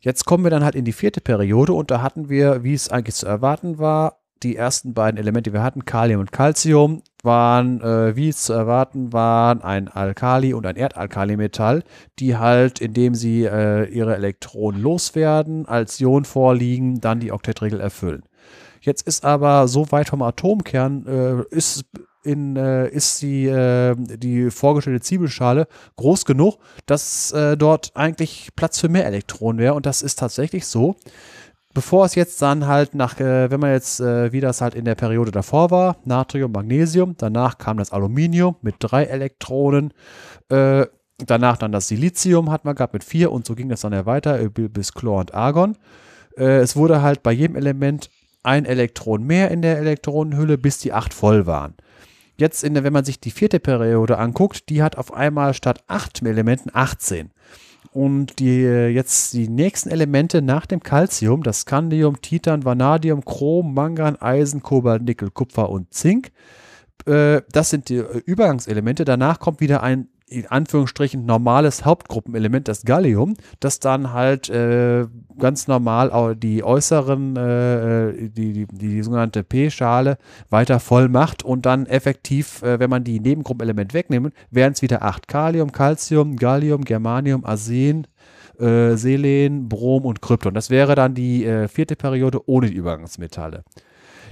Jetzt 0.00 0.26
kommen 0.26 0.44
wir 0.44 0.50
dann 0.50 0.64
halt 0.64 0.74
in 0.74 0.84
die 0.84 0.92
vierte 0.92 1.20
Periode 1.20 1.72
und 1.72 1.90
da 1.90 2.02
hatten 2.02 2.28
wir, 2.28 2.62
wie 2.64 2.74
es 2.74 2.88
eigentlich 2.88 3.16
zu 3.16 3.26
erwarten 3.26 3.78
war, 3.78 4.20
die 4.42 4.56
ersten 4.56 4.94
beiden 4.94 5.18
Elemente, 5.18 5.50
die 5.50 5.54
wir 5.54 5.62
hatten, 5.62 5.84
Kalium 5.84 6.20
und 6.20 6.32
Calcium, 6.32 7.02
waren, 7.22 7.80
äh, 7.80 8.14
wie 8.16 8.32
zu 8.32 8.52
erwarten 8.52 9.12
waren, 9.12 9.62
ein 9.62 9.88
Alkali 9.88 10.54
und 10.54 10.66
ein 10.66 10.76
Erdalkalimetall, 10.76 11.82
die 12.18 12.36
halt, 12.36 12.80
indem 12.80 13.14
sie 13.14 13.44
äh, 13.44 13.84
ihre 13.86 14.14
Elektronen 14.14 14.80
loswerden, 14.80 15.66
als 15.66 16.00
Ion 16.00 16.24
vorliegen, 16.24 17.00
dann 17.00 17.20
die 17.20 17.32
Oktettregel 17.32 17.80
erfüllen. 17.80 18.22
Jetzt 18.80 19.06
ist 19.06 19.24
aber 19.24 19.66
so 19.66 19.90
weit 19.90 20.08
vom 20.08 20.22
Atomkern, 20.22 21.06
äh, 21.06 21.54
ist 21.54 21.84
in, 22.22 22.56
äh, 22.56 22.88
ist 22.88 23.22
die, 23.22 23.46
äh, 23.46 23.94
die 23.96 24.50
vorgestellte 24.50 25.00
Zwiebelschale 25.00 25.66
groß 25.96 26.24
genug, 26.24 26.58
dass 26.86 27.32
äh, 27.32 27.56
dort 27.56 27.92
eigentlich 27.94 28.50
Platz 28.54 28.78
für 28.78 28.88
mehr 28.88 29.06
Elektronen 29.06 29.58
wäre. 29.58 29.74
Und 29.74 29.86
das 29.86 30.02
ist 30.02 30.18
tatsächlich 30.18 30.66
so 30.66 30.96
bevor 31.74 32.06
es 32.06 32.14
jetzt 32.14 32.40
dann 32.42 32.66
halt 32.66 32.94
nach, 32.94 33.18
äh, 33.20 33.50
wenn 33.50 33.60
man 33.60 33.72
jetzt, 33.72 34.00
äh, 34.00 34.32
wie 34.32 34.40
das 34.40 34.60
halt 34.60 34.74
in 34.74 34.84
der 34.84 34.94
Periode 34.94 35.30
davor 35.30 35.70
war, 35.70 35.96
Natrium, 36.04 36.52
Magnesium, 36.52 37.14
danach 37.18 37.58
kam 37.58 37.76
das 37.78 37.92
Aluminium 37.92 38.56
mit 38.62 38.76
drei 38.78 39.04
Elektronen. 39.04 39.92
Äh, 40.48 40.86
Danach 41.26 41.56
dann 41.56 41.72
das 41.72 41.88
Silizium 41.88 42.50
hat 42.50 42.64
man 42.64 42.76
gehabt 42.76 42.92
mit 42.92 43.02
vier 43.02 43.32
und 43.32 43.44
so 43.44 43.56
ging 43.56 43.68
das 43.68 43.80
dann 43.80 43.92
ja 43.92 44.06
weiter 44.06 44.40
äh, 44.40 44.48
bis 44.48 44.92
Chlor 44.92 45.18
und 45.18 45.34
Argon. 45.34 45.76
Äh, 46.36 46.58
es 46.58 46.76
wurde 46.76 47.02
halt 47.02 47.24
bei 47.24 47.32
jedem 47.32 47.56
Element 47.56 48.08
ein 48.44 48.64
Elektron 48.64 49.24
mehr 49.24 49.50
in 49.50 49.60
der 49.60 49.78
Elektronenhülle, 49.78 50.58
bis 50.58 50.78
die 50.78 50.92
acht 50.92 51.12
voll 51.12 51.46
waren. 51.46 51.74
Jetzt, 52.36 52.62
der, 52.62 52.84
wenn 52.84 52.92
man 52.92 53.04
sich 53.04 53.18
die 53.18 53.32
vierte 53.32 53.58
Periode 53.58 54.18
anguckt, 54.18 54.68
die 54.68 54.80
hat 54.80 54.96
auf 54.96 55.12
einmal 55.12 55.54
statt 55.54 55.82
acht 55.88 56.22
Elementen 56.22 56.70
18. 56.72 57.32
Und 57.98 58.38
die, 58.38 58.60
jetzt 58.62 59.32
die 59.32 59.48
nächsten 59.48 59.90
Elemente 59.90 60.40
nach 60.40 60.66
dem 60.66 60.78
Calcium, 60.84 61.42
das 61.42 61.62
Scandium, 61.62 62.22
Titan, 62.22 62.64
Vanadium, 62.64 63.24
Chrom, 63.24 63.74
Mangan, 63.74 64.14
Eisen, 64.14 64.62
Kobalt, 64.62 65.02
Nickel, 65.02 65.32
Kupfer 65.32 65.68
und 65.68 65.92
Zink, 65.92 66.30
äh, 67.06 67.42
das 67.50 67.70
sind 67.70 67.88
die 67.88 67.96
Übergangselemente. 68.24 69.04
Danach 69.04 69.40
kommt 69.40 69.58
wieder 69.58 69.82
ein 69.82 70.06
in 70.30 70.46
Anführungsstrichen 70.46 71.24
normales 71.24 71.84
Hauptgruppenelement, 71.84 72.68
das 72.68 72.82
Gallium, 72.84 73.34
das 73.60 73.80
dann 73.80 74.12
halt 74.12 74.48
äh, 74.48 75.06
ganz 75.38 75.68
normal 75.68 76.36
die 76.36 76.62
äußeren, 76.62 77.36
äh, 77.36 78.08
äh, 78.08 78.28
die, 78.28 78.52
die, 78.52 78.66
die 78.66 79.02
sogenannte 79.02 79.44
P-Schale 79.44 80.18
weiter 80.50 80.80
voll 80.80 81.08
macht 81.08 81.42
und 81.42 81.66
dann 81.66 81.86
effektiv, 81.86 82.62
äh, 82.62 82.78
wenn 82.78 82.90
man 82.90 83.04
die 83.04 83.20
Nebengruppenelement 83.20 83.94
wegnimmt, 83.94 84.34
wären 84.50 84.72
es 84.72 84.82
wieder 84.82 85.02
acht 85.02 85.28
Kalium, 85.28 85.72
Calcium, 85.72 86.36
Gallium, 86.36 86.84
Germanium, 86.84 87.44
Arsen, 87.44 88.06
äh, 88.58 88.96
Selen, 88.96 89.68
Brom 89.68 90.04
und 90.04 90.20
Krypton. 90.20 90.54
Das 90.54 90.70
wäre 90.70 90.94
dann 90.94 91.14
die 91.14 91.44
äh, 91.44 91.68
vierte 91.68 91.96
Periode 91.96 92.40
ohne 92.48 92.68
die 92.68 92.74
Übergangsmetalle. 92.74 93.64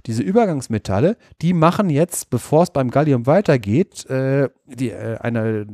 Diese 0.07 0.23
Übergangsmetalle, 0.23 1.17
die 1.43 1.53
machen 1.53 1.91
jetzt, 1.91 2.31
bevor 2.31 2.63
es 2.63 2.71
beim 2.71 2.91
Gallium 2.91 3.27
weitergeht, 3.27 4.09
äh, 4.09 4.49
die, 4.67 4.91
äh, 4.91 5.19
eine, 5.19 5.67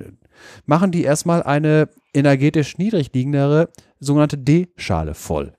machen 0.65 0.91
die 0.91 1.05
erstmal 1.05 1.43
eine 1.43 1.91
energetisch 2.15 2.79
niedrig 2.79 3.13
liegendere 3.13 3.69
sogenannte 4.01 4.39
D-Schale 4.39 5.15
voll. 5.15 5.53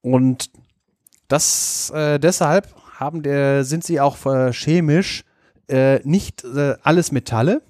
Und 0.00 0.50
das 1.26 1.90
äh, 1.90 2.20
deshalb 2.20 2.72
haben 2.94 3.22
der, 3.22 3.64
sind 3.64 3.82
sie 3.82 4.00
auch 4.00 4.24
äh, 4.26 4.52
chemisch 4.52 5.24
äh, 5.68 5.98
nicht 6.04 6.44
äh, 6.44 6.76
alles 6.82 7.10
Metalle, 7.10 7.62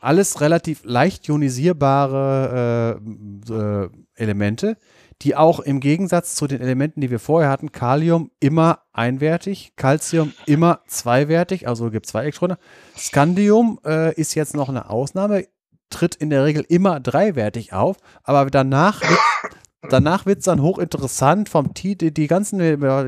alles 0.00 0.40
relativ 0.40 0.82
leicht 0.84 1.28
ionisierbare 1.28 3.00
Elemente, 4.14 4.76
die 5.22 5.36
auch 5.36 5.60
im 5.60 5.80
Gegensatz 5.80 6.34
zu 6.34 6.46
den 6.46 6.60
Elementen, 6.60 7.00
die 7.00 7.10
wir 7.10 7.18
vorher 7.18 7.50
hatten, 7.50 7.72
Kalium 7.72 8.30
immer 8.40 8.80
einwertig, 8.92 9.72
Calcium 9.76 10.32
immer 10.46 10.80
zweiwertig, 10.86 11.68
also 11.68 11.90
gibt 11.90 12.06
zwei 12.06 12.22
Elektronen. 12.22 12.56
Scandium 12.96 13.80
äh, 13.84 14.14
ist 14.14 14.34
jetzt 14.34 14.54
noch 14.54 14.68
eine 14.68 14.90
Ausnahme, 14.90 15.46
tritt 15.90 16.14
in 16.14 16.30
der 16.30 16.44
Regel 16.44 16.64
immer 16.68 17.00
dreiwertig 17.00 17.72
auf, 17.72 17.98
aber 18.22 18.50
danach 18.50 19.00
wird 19.02 19.20
danach 19.90 20.26
wird 20.26 20.38
es 20.38 20.44
dann 20.44 20.62
hochinteressant 20.62 21.48
vom 21.48 21.74
die, 21.74 21.96
die 21.96 22.26
ganzen 22.26 22.58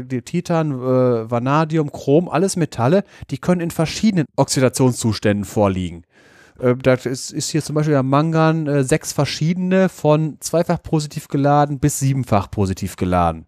die 0.08 0.22
Titan, 0.22 0.72
äh, 0.72 1.30
Vanadium, 1.30 1.90
Chrom, 1.90 2.28
alles 2.28 2.56
Metalle, 2.56 3.04
die 3.30 3.38
können 3.38 3.60
in 3.60 3.70
verschiedenen 3.70 4.26
Oxidationszuständen 4.36 5.44
vorliegen. 5.44 6.04
Äh, 6.58 6.74
da 6.76 6.94
ist, 6.94 7.32
ist, 7.32 7.50
hier 7.50 7.62
zum 7.62 7.74
Beispiel 7.74 7.94
der 7.94 8.02
Mangan 8.02 8.66
äh, 8.66 8.84
sechs 8.84 9.12
verschiedene 9.12 9.88
von 9.88 10.36
zweifach 10.40 10.82
positiv 10.82 11.28
geladen 11.28 11.78
bis 11.78 11.98
siebenfach 11.98 12.50
positiv 12.50 12.96
geladen. 12.96 13.46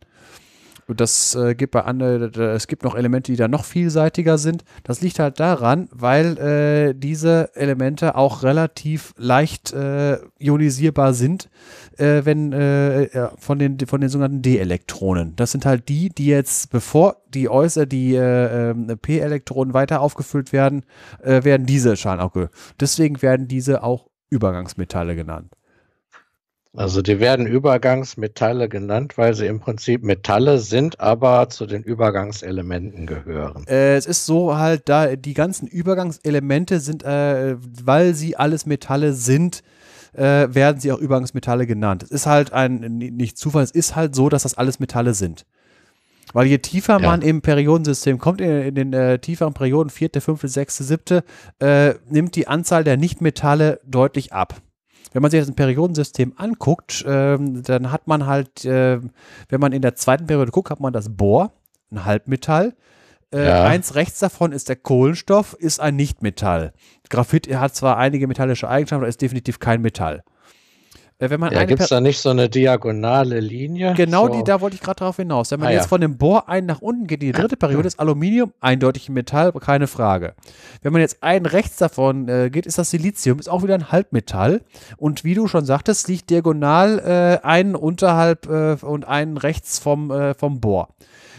Und 0.89 1.03
das 1.03 1.35
äh, 1.35 1.55
gibt 1.55 1.73
bei 1.73 1.85
anderen, 1.85 2.33
es 2.33 2.67
gibt 2.67 2.83
noch 2.83 2.95
Elemente, 2.95 3.31
die 3.31 3.37
da 3.37 3.47
noch 3.47 3.67
vielseitiger 3.67 4.39
sind. 4.39 4.65
Das 4.85 5.03
liegt 5.03 5.19
halt 5.19 5.39
daran, 5.39 5.89
weil 5.93 6.39
äh, 6.39 6.95
diese 6.95 7.55
Elemente 7.55 8.15
auch 8.15 8.43
relativ 8.43 9.13
leicht 9.19 9.75
äh, 9.75 10.17
ionisierbar 10.39 11.13
sind, 11.13 11.51
äh, 11.99 12.25
wenn 12.25 12.53
äh, 12.53 13.29
von 13.39 13.59
den 13.59 13.79
von 13.87 14.01
den 14.01 14.11
sogenannten 14.11 14.43
D-Elektronen. 14.43 15.37
Das 15.37 15.53
sind 15.53 15.67
halt 15.67 15.89
die, 15.89 16.09
die 16.09 16.27
jetzt 16.27 16.71
bevor 16.71 17.17
die 17.29 17.49
äußer 17.49 17.87
die 17.87 18.15
äh, 18.15 18.71
ähm, 18.71 18.87
P-Elektronen 19.01 19.75
weiter 19.75 20.01
aufgefüllt 20.01 20.53
werden, 20.53 20.85
werden 21.23 21.67
diese 21.67 21.97
Schalen 21.97 22.21
auch. 22.21 22.33
Deswegen 22.81 23.23
werden 23.23 23.49
diese 23.49 23.83
auch 23.83 24.09
Übergangsmetalle 24.31 25.17
genannt. 25.17 25.53
Also 26.79 27.03
die 27.03 27.19
werden 27.19 27.47
Übergangsmetalle 27.47 28.69
genannt, 28.69 29.17
weil 29.17 29.35
sie 29.35 29.47
im 29.47 29.59
Prinzip 29.59 30.05
Metalle 30.05 30.59
sind, 30.59 31.01
aber 31.01 31.49
zu 31.49 31.67
den 31.67 31.83
Übergangselementen 31.83 33.07
gehören. 33.07 33.67
Äh, 33.67 33.97
es 33.97 34.07
ist 34.07 34.27
so 34.27 34.57
halt, 34.57 34.89
da 34.89 35.17
die 35.17 35.35
ganzen 35.35 35.67
Übergangselemente 35.67 36.79
sind, 36.79 37.03
äh, 37.03 37.57
weil 37.59 38.15
sie 38.15 38.37
alles 38.37 38.67
Metalle 38.67 39.15
sind, 39.15 39.63
äh, 40.19 40.55
werden 40.55 40.81
sie 40.81 40.93
auch 40.93 40.99
Übergangsmetalle 40.99 41.67
genannt. 41.67 42.03
Es 42.03 42.11
ist 42.11 42.27
halt 42.27 42.53
ein, 42.53 42.99
nicht 42.99 43.39
Zufall, 43.39 43.63
es 43.63 43.71
ist 43.71 43.97
halt 43.97 44.15
so, 44.15 44.29
dass 44.29 44.43
das 44.43 44.55
alles 44.55 44.81
Metalle 44.81 45.15
sind. 45.15 45.47
Weil 46.35 46.47
je 46.47 46.59
tiefer 46.59 47.01
ja. 47.01 47.09
man 47.09 47.23
im 47.23 47.41
Periodensystem 47.41 48.19
kommt, 48.19 48.41
in, 48.41 48.51
in 48.51 48.75
den 48.75 48.93
äh, 48.93 49.19
tieferen 49.19 49.55
Perioden, 49.55 49.89
vierte, 49.89 50.21
fünfte, 50.21 50.49
sechste, 50.49 50.85
siebte, 50.85 51.25
äh, 51.59 51.95
nimmt 52.11 52.37
die 52.37 52.49
Anzahl 52.49 52.85
der 52.85 52.97
Nichtmetalle 52.97 53.81
deutlich 53.87 54.33
ab 54.33 54.61
wenn 55.13 55.23
man 55.23 55.31
sich 55.31 55.41
das 55.41 55.53
Periodensystem 55.53 56.35
anguckt, 56.37 57.05
ähm, 57.07 57.63
dann 57.63 57.91
hat 57.91 58.07
man 58.07 58.27
halt, 58.27 58.65
äh, 58.65 59.01
wenn 59.49 59.61
man 59.61 59.73
in 59.73 59.83
der 59.83 59.95
zweiten 59.95 60.27
Periode 60.27 60.53
guckt, 60.53 60.71
hat 60.71 60.81
man 60.81 60.93
das 60.93 61.17
Bohr, 61.17 61.53
ein 61.91 62.05
Halbmetall. 62.05 62.75
Äh, 63.33 63.47
ja. 63.47 63.65
Eins 63.65 63.95
rechts 63.95 64.19
davon 64.21 64.53
ist 64.53 64.69
der 64.69 64.77
Kohlenstoff, 64.77 65.55
ist 65.55 65.81
ein 65.81 65.97
Nichtmetall. 65.97 66.73
Graphit 67.11 67.53
hat 67.55 67.75
zwar 67.75 67.99
einige 67.99 68.27
metallische 68.27 68.69
Eigenschaften, 68.69 69.03
aber 69.03 69.09
ist 69.09 69.21
definitiv 69.21 69.59
kein 69.59 69.83
Metall. 69.83 70.23
Äh, 71.19 71.31
wenn 71.31 71.41
man 71.41 71.53
ja, 71.53 71.65
gibt 71.65 71.81
es 71.81 71.89
da 71.89 72.01
nicht 72.01 72.21
so 72.21 72.31
eine 72.31 72.49
diagonale 72.49 73.41
Linie? 73.41 73.95
Genau, 73.95 74.29
so. 74.29 74.35
die, 74.35 74.45
da 74.45 74.61
wollte 74.61 74.77
ich 74.77 74.83
gerade 74.83 75.01
drauf 75.01 75.17
hinaus. 75.17 75.51
Wenn 75.51 75.61
man 75.61 75.69
ah, 75.69 75.73
jetzt 75.73 75.85
ja. 75.85 75.89
von 75.89 76.01
dem 76.01 76.17
Bohr 76.17 76.49
ein 76.49 76.65
nach 76.65 76.81
unten 76.81 77.07
geht, 77.07 77.23
die 77.23 77.33
dritte 77.33 77.57
Periode 77.57 77.89
ist 77.89 77.99
Aluminium, 77.99 78.53
eindeutig 78.61 79.09
ein 79.09 79.15
Metall, 79.15 79.53
keine 79.53 79.89
Frage. 79.89 80.35
Wenn 80.83 80.93
man 80.93 81.03
jetzt 81.03 81.23
einen 81.23 81.47
rechts 81.47 81.77
davon 81.77 82.29
äh, 82.29 82.51
geht, 82.51 82.67
ist 82.67 82.79
das 82.79 82.91
Silizium, 82.91 83.41
ist 83.41 83.49
auch 83.49 83.63
wieder 83.63 83.75
ein 83.75 83.91
Halbmetall. 83.91 84.63
Und 84.97 85.25
wie 85.25 85.35
du 85.35 85.49
schon 85.49 85.65
sagtest, 85.65 86.09
liegt 86.09 86.31
diagonal 86.31 86.99
äh, 87.01 87.45
einen 87.47 87.75
unterhalb 87.75 88.47
äh, 88.47 88.77
und 88.81 89.07
einen 89.07 89.37
rechts 89.37 89.79
vom, 89.81 90.11
äh, 90.11 90.35
vom 90.35 90.61
Bohr. 90.61 90.89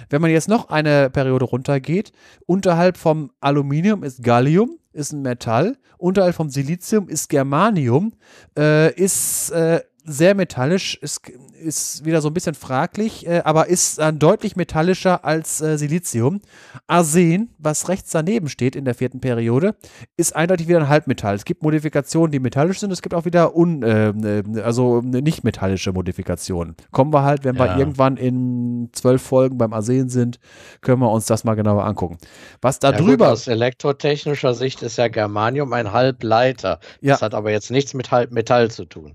Wenn 0.09 0.21
man 0.21 0.31
jetzt 0.31 0.49
noch 0.49 0.69
eine 0.69 1.09
Periode 1.09 1.45
runtergeht, 1.45 2.11
unterhalb 2.45 2.97
vom 2.97 3.31
Aluminium 3.39 4.03
ist 4.03 4.23
Gallium, 4.23 4.79
ist 4.91 5.13
ein 5.13 5.21
Metall. 5.21 5.77
Unterhalb 5.97 6.35
vom 6.35 6.49
Silizium 6.49 7.09
ist 7.09 7.29
Germanium, 7.29 8.13
äh, 8.57 8.93
ist 8.93 9.51
äh, 9.51 9.81
sehr 10.09 10.33
metallisch, 10.33 10.95
ist, 10.95 11.29
ist 11.61 12.03
wieder 12.03 12.21
so 12.21 12.29
ein 12.29 12.33
bisschen 12.33 12.55
fraglich, 12.55 13.27
äh, 13.27 13.41
aber 13.45 13.67
ist 13.67 13.99
dann 13.99 14.17
deutlich 14.17 14.55
metallischer 14.55 15.23
als 15.23 15.61
äh, 15.61 15.77
Silizium. 15.77 16.41
Arsen, 16.87 17.53
was 17.59 17.89
rechts 17.89 18.09
daneben 18.11 18.49
steht 18.49 18.75
in 18.75 18.85
der 18.85 18.95
vierten 18.95 19.19
Periode, 19.19 19.75
ist 20.17 20.35
eindeutig 20.35 20.67
wieder 20.67 20.79
ein 20.79 20.89
Halbmetall. 20.89 21.35
Es 21.35 21.45
gibt 21.45 21.61
Modifikationen, 21.61 22.31
die 22.31 22.39
metallisch 22.39 22.79
sind, 22.79 22.91
es 22.91 23.01
gibt 23.01 23.13
auch 23.13 23.25
wieder 23.25 23.55
un, 23.55 23.83
äh, 23.83 24.43
also 24.63 25.01
nicht 25.01 25.43
metallische 25.43 25.93
Modifikationen. 25.93 26.75
Kommen 26.91 27.13
wir 27.13 27.23
halt, 27.23 27.43
wenn 27.43 27.55
ja. 27.55 27.65
wir 27.65 27.77
irgendwann 27.77 28.17
in 28.17 28.89
zwölf 28.93 29.21
Folgen 29.21 29.57
beim 29.57 29.73
Arsen 29.73 30.09
sind, 30.09 30.39
können 30.81 31.01
wir 31.01 31.11
uns 31.11 31.27
das 31.27 31.43
mal 31.43 31.55
genauer 31.55 31.85
angucken. 31.85 32.17
Was 32.61 32.79
da 32.79 32.91
ja, 32.91 32.97
drüber. 32.97 33.25
Gut, 33.25 33.33
aus 33.33 33.47
elektrotechnischer 33.47 34.55
Sicht 34.55 34.81
ist 34.81 34.97
ja 34.97 35.07
Germanium 35.07 35.71
ein 35.73 35.93
Halbleiter. 35.93 36.79
Ja. 37.01 37.13
Das 37.13 37.21
hat 37.21 37.35
aber 37.35 37.51
jetzt 37.51 37.69
nichts 37.69 37.93
mit 37.93 38.09
Halbmetall 38.11 38.71
zu 38.71 38.85
tun. 38.85 39.13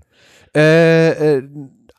Äh, 0.55 1.37
äh, 1.37 1.43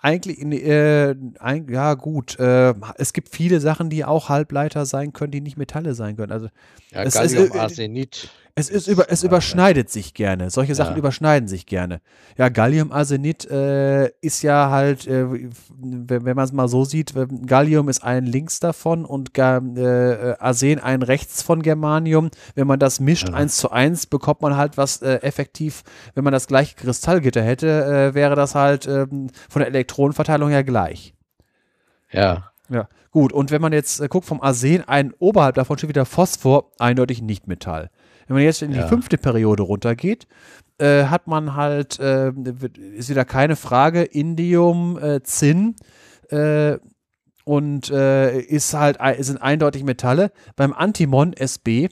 eigentlich, 0.01 0.41
äh, 0.41 1.15
ein, 1.41 1.69
ja 1.69 1.95
gut, 1.95 2.39
äh, 2.39 2.75
es 2.97 3.13
gibt 3.13 3.29
viele 3.35 3.61
Sachen, 3.61 3.91
die 3.91 4.05
auch 4.05 4.29
Halbleiter 4.29 4.87
sein 4.87 5.13
können, 5.13 5.33
die 5.33 5.41
nicht 5.41 5.57
Metalle 5.57 5.95
sein 5.95 6.17
können. 6.17 6.33
Also 6.33 6.49
ja, 6.93 7.03
es, 7.03 7.15
Gallium, 7.15 7.47
es, 7.47 7.51
Arsenit. 7.53 8.31
Es, 8.59 8.71
ist 8.71 8.89
über, 8.89 9.11
es 9.11 9.23
überschneidet 9.23 9.91
sich 9.91 10.15
gerne. 10.15 10.49
Solche 10.49 10.75
Sachen 10.75 10.93
ja. 10.93 10.99
überschneiden 10.99 11.47
sich 11.47 11.67
gerne. 11.67 12.01
Ja, 12.39 12.49
Gallium-Arsenit 12.49 13.51
äh, 13.51 14.07
ist 14.23 14.43
ja 14.43 14.71
halt, 14.71 15.07
äh, 15.07 15.51
wenn, 15.79 16.25
wenn 16.25 16.35
man 16.35 16.45
es 16.47 16.53
mal 16.53 16.67
so 16.67 16.87
sieht, 16.87 17.13
Gallium 17.45 17.91
ist 17.91 18.03
ein 18.03 18.25
links 18.25 18.59
davon 18.59 19.05
und 19.05 19.37
äh, 19.37 20.37
Arsen 20.39 20.81
ein 20.81 21.03
rechts 21.03 21.43
von 21.43 21.61
Germanium. 21.61 22.31
Wenn 22.55 22.67
man 22.67 22.79
das 22.79 22.99
mischt, 22.99 23.29
ja. 23.29 23.35
eins 23.35 23.59
zu 23.59 23.71
eins, 23.71 24.07
bekommt 24.07 24.41
man 24.41 24.57
halt 24.57 24.79
was 24.79 25.03
äh, 25.03 25.17
effektiv, 25.17 25.83
wenn 26.15 26.25
man 26.25 26.33
das 26.33 26.47
gleiche 26.47 26.77
Kristallgitter 26.77 27.43
hätte, 27.43 27.85
äh, 27.85 28.15
wäre 28.15 28.37
das 28.37 28.55
halt 28.55 28.87
ähm, 28.87 29.29
von 29.51 29.61
der 29.61 29.69
Elektronenverteilung 29.69 30.49
her 30.49 30.65
gleich. 30.65 31.13
Ja. 32.11 32.53
Ja, 32.71 32.89
gut. 33.11 33.35
Und 33.35 33.51
wenn 33.51 33.61
man 33.61 33.75
jetzt 33.75 34.01
äh, 34.01 34.09
guckt 34.09 34.27
vom 34.27 34.41
Arsen, 34.41 34.83
ein 34.89 35.13
oberhalb 35.19 35.57
davon 35.57 35.77
steht 35.77 35.91
wieder 35.91 36.07
Phosphor, 36.07 36.73
eindeutig 36.79 37.21
nicht 37.21 37.47
Metall. 37.47 37.91
Wenn 38.27 38.37
man 38.37 38.45
jetzt 38.45 38.63
in 38.63 38.73
die 38.73 38.79
ja. 38.79 38.87
fünfte 38.89 39.19
Periode 39.19 39.63
runtergeht, 39.63 40.27
äh, 40.79 41.05
hat 41.05 41.27
man 41.27 41.55
halt, 41.55 41.99
äh, 42.01 42.33
ist 42.95 43.09
wieder 43.09 43.25
keine 43.25 43.57
Frage, 43.57 44.03
Indium, 44.03 44.99
äh, 44.99 45.23
Zinn 45.23 45.77
äh, 46.31 46.79
und 47.47 47.91
äh, 47.91 48.41
ist 48.41 48.75
halt 48.75 48.99
sind 49.21 49.41
eindeutig 49.41 49.85
Metalle. 49.85 50.33
Beim 50.57 50.73
Antimon 50.73 51.33
SB 51.33 51.89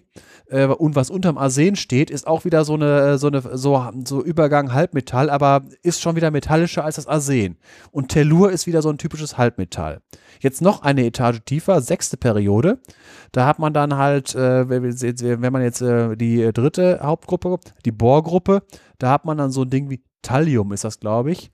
äh, 0.48 0.66
und 0.66 0.96
was 0.96 1.10
unterm 1.10 1.38
Arsen 1.38 1.76
steht, 1.76 2.10
ist 2.10 2.26
auch 2.26 2.44
wieder 2.44 2.64
so 2.64 2.74
eine 2.74 3.18
so 3.18 3.28
eine 3.28 3.40
so, 3.56 3.90
so 4.04 4.20
Übergang 4.20 4.72
Halbmetall, 4.72 5.30
aber 5.30 5.62
ist 5.82 6.02
schon 6.02 6.16
wieder 6.16 6.32
metallischer 6.32 6.84
als 6.84 6.96
das 6.96 7.06
Arsen. 7.06 7.56
Und 7.92 8.08
Tellur 8.08 8.50
ist 8.50 8.66
wieder 8.66 8.82
so 8.82 8.90
ein 8.90 8.98
typisches 8.98 9.38
Halbmetall. 9.38 10.00
Jetzt 10.40 10.60
noch 10.60 10.82
eine 10.82 11.06
Etage 11.06 11.38
tiefer, 11.44 11.80
sechste 11.80 12.16
Periode. 12.16 12.80
Da 13.30 13.46
hat 13.46 13.60
man 13.60 13.72
dann 13.72 13.96
halt, 13.96 14.34
äh, 14.34 14.68
wenn 14.68 15.52
man 15.52 15.62
jetzt 15.62 15.82
äh, 15.82 16.16
die 16.16 16.52
dritte 16.52 16.98
Hauptgruppe, 17.00 17.60
die 17.84 17.92
Bohrgruppe, 17.92 18.64
da 18.98 19.10
hat 19.10 19.24
man 19.24 19.38
dann 19.38 19.52
so 19.52 19.62
ein 19.62 19.70
Ding 19.70 19.88
wie 19.88 20.02
Thallium, 20.22 20.72
ist 20.72 20.82
das, 20.82 20.98
glaube 20.98 21.30
ich. 21.30 21.52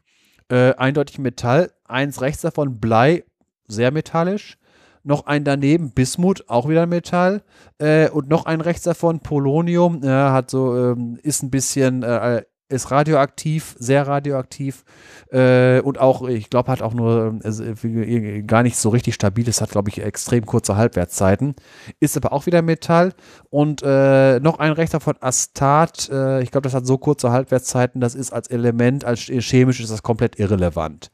Äh, 0.51 0.75
eindeutig 0.77 1.19
Metall. 1.19 1.71
Eins 1.85 2.23
rechts 2.23 2.41
davon 2.41 2.81
Blei, 2.81 3.25
sehr 3.71 3.91
metallisch. 3.91 4.59
Noch 5.03 5.27
ein 5.27 5.45
daneben 5.45 5.93
Bismut, 5.93 6.45
auch 6.49 6.69
wieder 6.69 6.87
Metall. 6.87 7.43
Äh, 7.79 8.11
und 8.11 8.29
noch 8.29 8.45
ein 8.45 8.61
rechts 8.61 8.83
davon 8.83 9.21
Polonium, 9.21 10.03
hat 10.05 10.51
so, 10.51 10.77
ähm, 10.77 11.19
ist 11.23 11.43
ein 11.43 11.51
bisschen 11.51 12.03
äh, 12.03 12.43
ist 12.71 12.91
radioaktiv, 12.91 13.75
sehr 13.79 14.07
radioaktiv 14.07 14.85
äh, 15.31 15.81
und 15.81 15.99
auch, 15.99 16.27
ich 16.27 16.51
glaube, 16.51 16.71
hat 16.71 16.83
auch 16.83 16.95
nur 16.95 17.41
äh, 17.45 18.43
gar 18.43 18.63
nicht 18.63 18.77
so 18.77 18.91
richtig 18.91 19.15
stabil. 19.15 19.49
Es 19.49 19.61
hat, 19.61 19.71
glaube 19.71 19.91
ich, 19.91 20.01
extrem 20.01 20.47
kurze 20.47 20.77
Halbwertszeiten. 20.77 21.55
Ist 21.99 22.17
aber 22.17 22.33
auch 22.33 22.47
wieder 22.47 22.63
Metall 22.63 23.13
und 23.51 23.83
äh, 23.83 24.39
noch 24.41 24.59
ein 24.59 24.73
Rechter 24.73 25.01
von 25.01 25.17
Astat. 25.21 26.09
Äh, 26.11 26.43
ich 26.43 26.53
glaube, 26.53 26.65
das 26.65 26.75
hat 26.75 26.87
so 26.87 26.97
kurze 26.97 27.33
Halbwertszeiten. 27.33 28.01
Das 28.01 28.15
ist 28.15 28.33
als 28.33 28.49
Element, 28.49 29.05
als 29.05 29.21
chemisch 29.21 29.81
ist 29.81 29.91
das 29.91 30.03
komplett 30.03 30.39
irrelevant. 30.39 31.11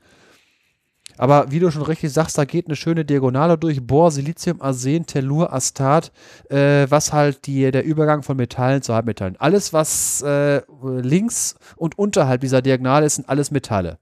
Aber 1.18 1.50
wie 1.50 1.58
du 1.58 1.70
schon 1.70 1.82
richtig 1.82 2.12
sagst, 2.12 2.36
da 2.36 2.44
geht 2.44 2.66
eine 2.66 2.76
schöne 2.76 3.04
Diagonale 3.04 3.56
durch. 3.56 3.86
Bohr, 3.86 4.10
Silizium, 4.10 4.60
Arsen, 4.60 5.06
Tellur, 5.06 5.52
Astat, 5.52 6.12
äh, 6.50 6.86
was 6.88 7.12
halt 7.12 7.46
die, 7.46 7.70
der 7.70 7.84
Übergang 7.84 8.22
von 8.22 8.36
Metallen 8.36 8.82
zu 8.82 8.94
Halbmetallen. 8.94 9.36
Alles, 9.38 9.72
was 9.72 10.22
äh, 10.22 10.62
links 10.82 11.56
und 11.76 11.98
unterhalb 11.98 12.40
dieser 12.40 12.62
Diagonale 12.62 13.06
ist, 13.06 13.16
sind 13.16 13.28
alles 13.28 13.50
Metalle. 13.50 13.98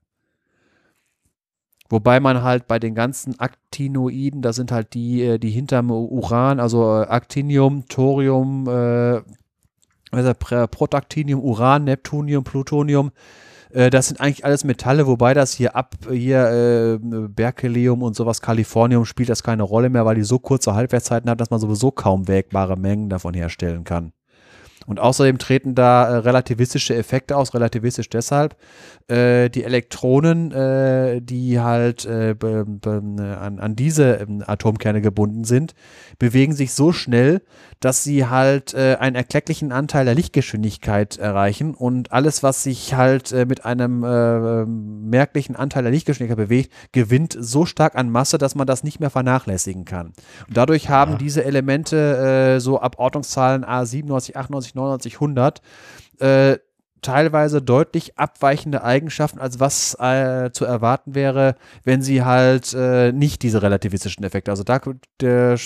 Wobei 1.91 2.19
man 2.19 2.43
halt 2.43 2.67
bei 2.67 2.79
den 2.79 2.95
ganzen 2.95 3.39
Actinoiden, 3.39 4.43
da 4.43 4.53
sind 4.53 4.73
halt 4.73 4.95
die, 4.95 5.23
äh, 5.23 5.39
die 5.39 5.51
hinterm 5.51 5.91
Uran, 5.91 6.59
also 6.59 7.03
äh, 7.03 7.07
Actinium, 7.07 7.87
Thorium, 7.89 8.67
äh, 8.69 9.23
Protactinium, 10.69 11.41
Uran, 11.41 11.85
Neptunium, 11.85 12.45
Plutonium, 12.45 13.11
das 13.75 14.07
sind 14.07 14.21
eigentlich 14.21 14.45
alles 14.45 14.63
Metalle, 14.63 15.07
wobei 15.09 15.35
das 15.35 15.53
hier 15.53 15.75
ab, 15.75 15.95
hier 16.09 16.49
äh, 16.49 16.99
Berkelium 17.01 18.03
und 18.03 18.15
sowas, 18.15 18.41
Kalifornium 18.41 19.05
spielt 19.05 19.29
das 19.29 19.43
keine 19.43 19.65
Rolle 19.65 19.91
mehr, 19.91 20.07
weil 20.07 20.15
die 20.15 20.23
so 20.23 20.39
kurze 20.39 20.75
Halbwertszeiten 20.75 21.29
haben, 21.29 21.39
dass 21.39 21.51
man 21.51 21.59
sowieso 21.59 21.91
kaum 21.91 22.29
wägbare 22.29 22.77
Mengen 22.77 23.09
davon 23.09 23.35
herstellen 23.35 23.83
kann. 23.83 24.13
Und 24.87 25.01
außerdem 25.01 25.39
treten 25.39 25.75
da 25.75 26.07
äh, 26.07 26.17
relativistische 26.17 26.95
Effekte 26.95 27.37
aus, 27.37 27.55
relativistisch 27.55 28.09
deshalb. 28.11 28.57
Äh, 29.09 29.49
die 29.49 29.65
Elektronen, 29.65 30.53
äh, 30.53 31.21
die 31.23 31.61
halt 31.61 32.05
äh, 32.05 32.35
an, 32.43 33.59
an 33.61 33.77
diese 33.77 34.15
ähm, 34.15 34.43
Atomkerne 34.47 35.01
gebunden 35.01 35.45
sind, 35.45 35.75
bewegen 36.19 36.53
sich 36.53 36.73
so 36.73 36.93
schnell, 36.93 37.43
dass 37.85 38.03
sie 38.03 38.27
halt 38.27 38.73
äh, 38.75 38.97
einen 38.99 39.17
erklecklichen 39.17 39.73
Anteil 39.73 40.05
der 40.05 40.15
Lichtgeschwindigkeit 40.15 41.19
erreichen 41.19 41.75
und 41.75 42.13
alles, 42.13 42.43
was 42.43 42.63
sich 42.63 42.95
halt 42.95 43.33
äh, 43.33 43.45
mit 43.47 43.65
einem 43.65 44.01
merklichen 45.09 45.57
Anteil 45.57 45.83
der 45.83 45.93
Lichtgeschwindigkeit 45.93 46.49
bewegt, 46.49 46.73
gewinnt 46.93 47.37
so 47.39 47.67
stark 47.67 47.95
an 47.95 48.11
Masse, 48.11 48.39
dass 48.39 48.55
man 48.55 48.67
das 48.67 48.85
nicht 48.85 49.01
mehr 49.01 49.11
vernachlässigen 49.11 49.85
kann. 49.85 50.13
Und 50.49 50.57
dadurch 50.57 50.89
haben 50.89 51.13
ja. 51.13 51.19
diese 51.19 51.45
Elemente 51.45 52.59
so 52.61 52.81
ab 52.81 52.97
Ordnungszahlen 52.99 53.65
A97, 53.65 54.37
98, 54.37 54.75
99, 54.75 55.15
100 55.15 55.63
äh, 56.21 56.59
teilweise 57.05 57.63
deutlich 57.63 58.19
abweichende 58.19 58.83
Eigenschaften, 58.83 59.39
als 59.39 59.61
was 59.61 59.95
äh, 60.01 60.51
zu 60.53 60.65
erwarten 60.65 61.15
wäre, 61.15 61.55
wenn 61.85 62.03
sie 62.03 62.25
halt 62.25 62.75
äh, 62.75 63.13
nicht 63.13 63.43
diese 63.43 63.63
relativistischen 63.63 64.25
Effekte. 64.25 64.51
Also 64.51 64.65
da 64.65 64.81
der, 65.21 65.59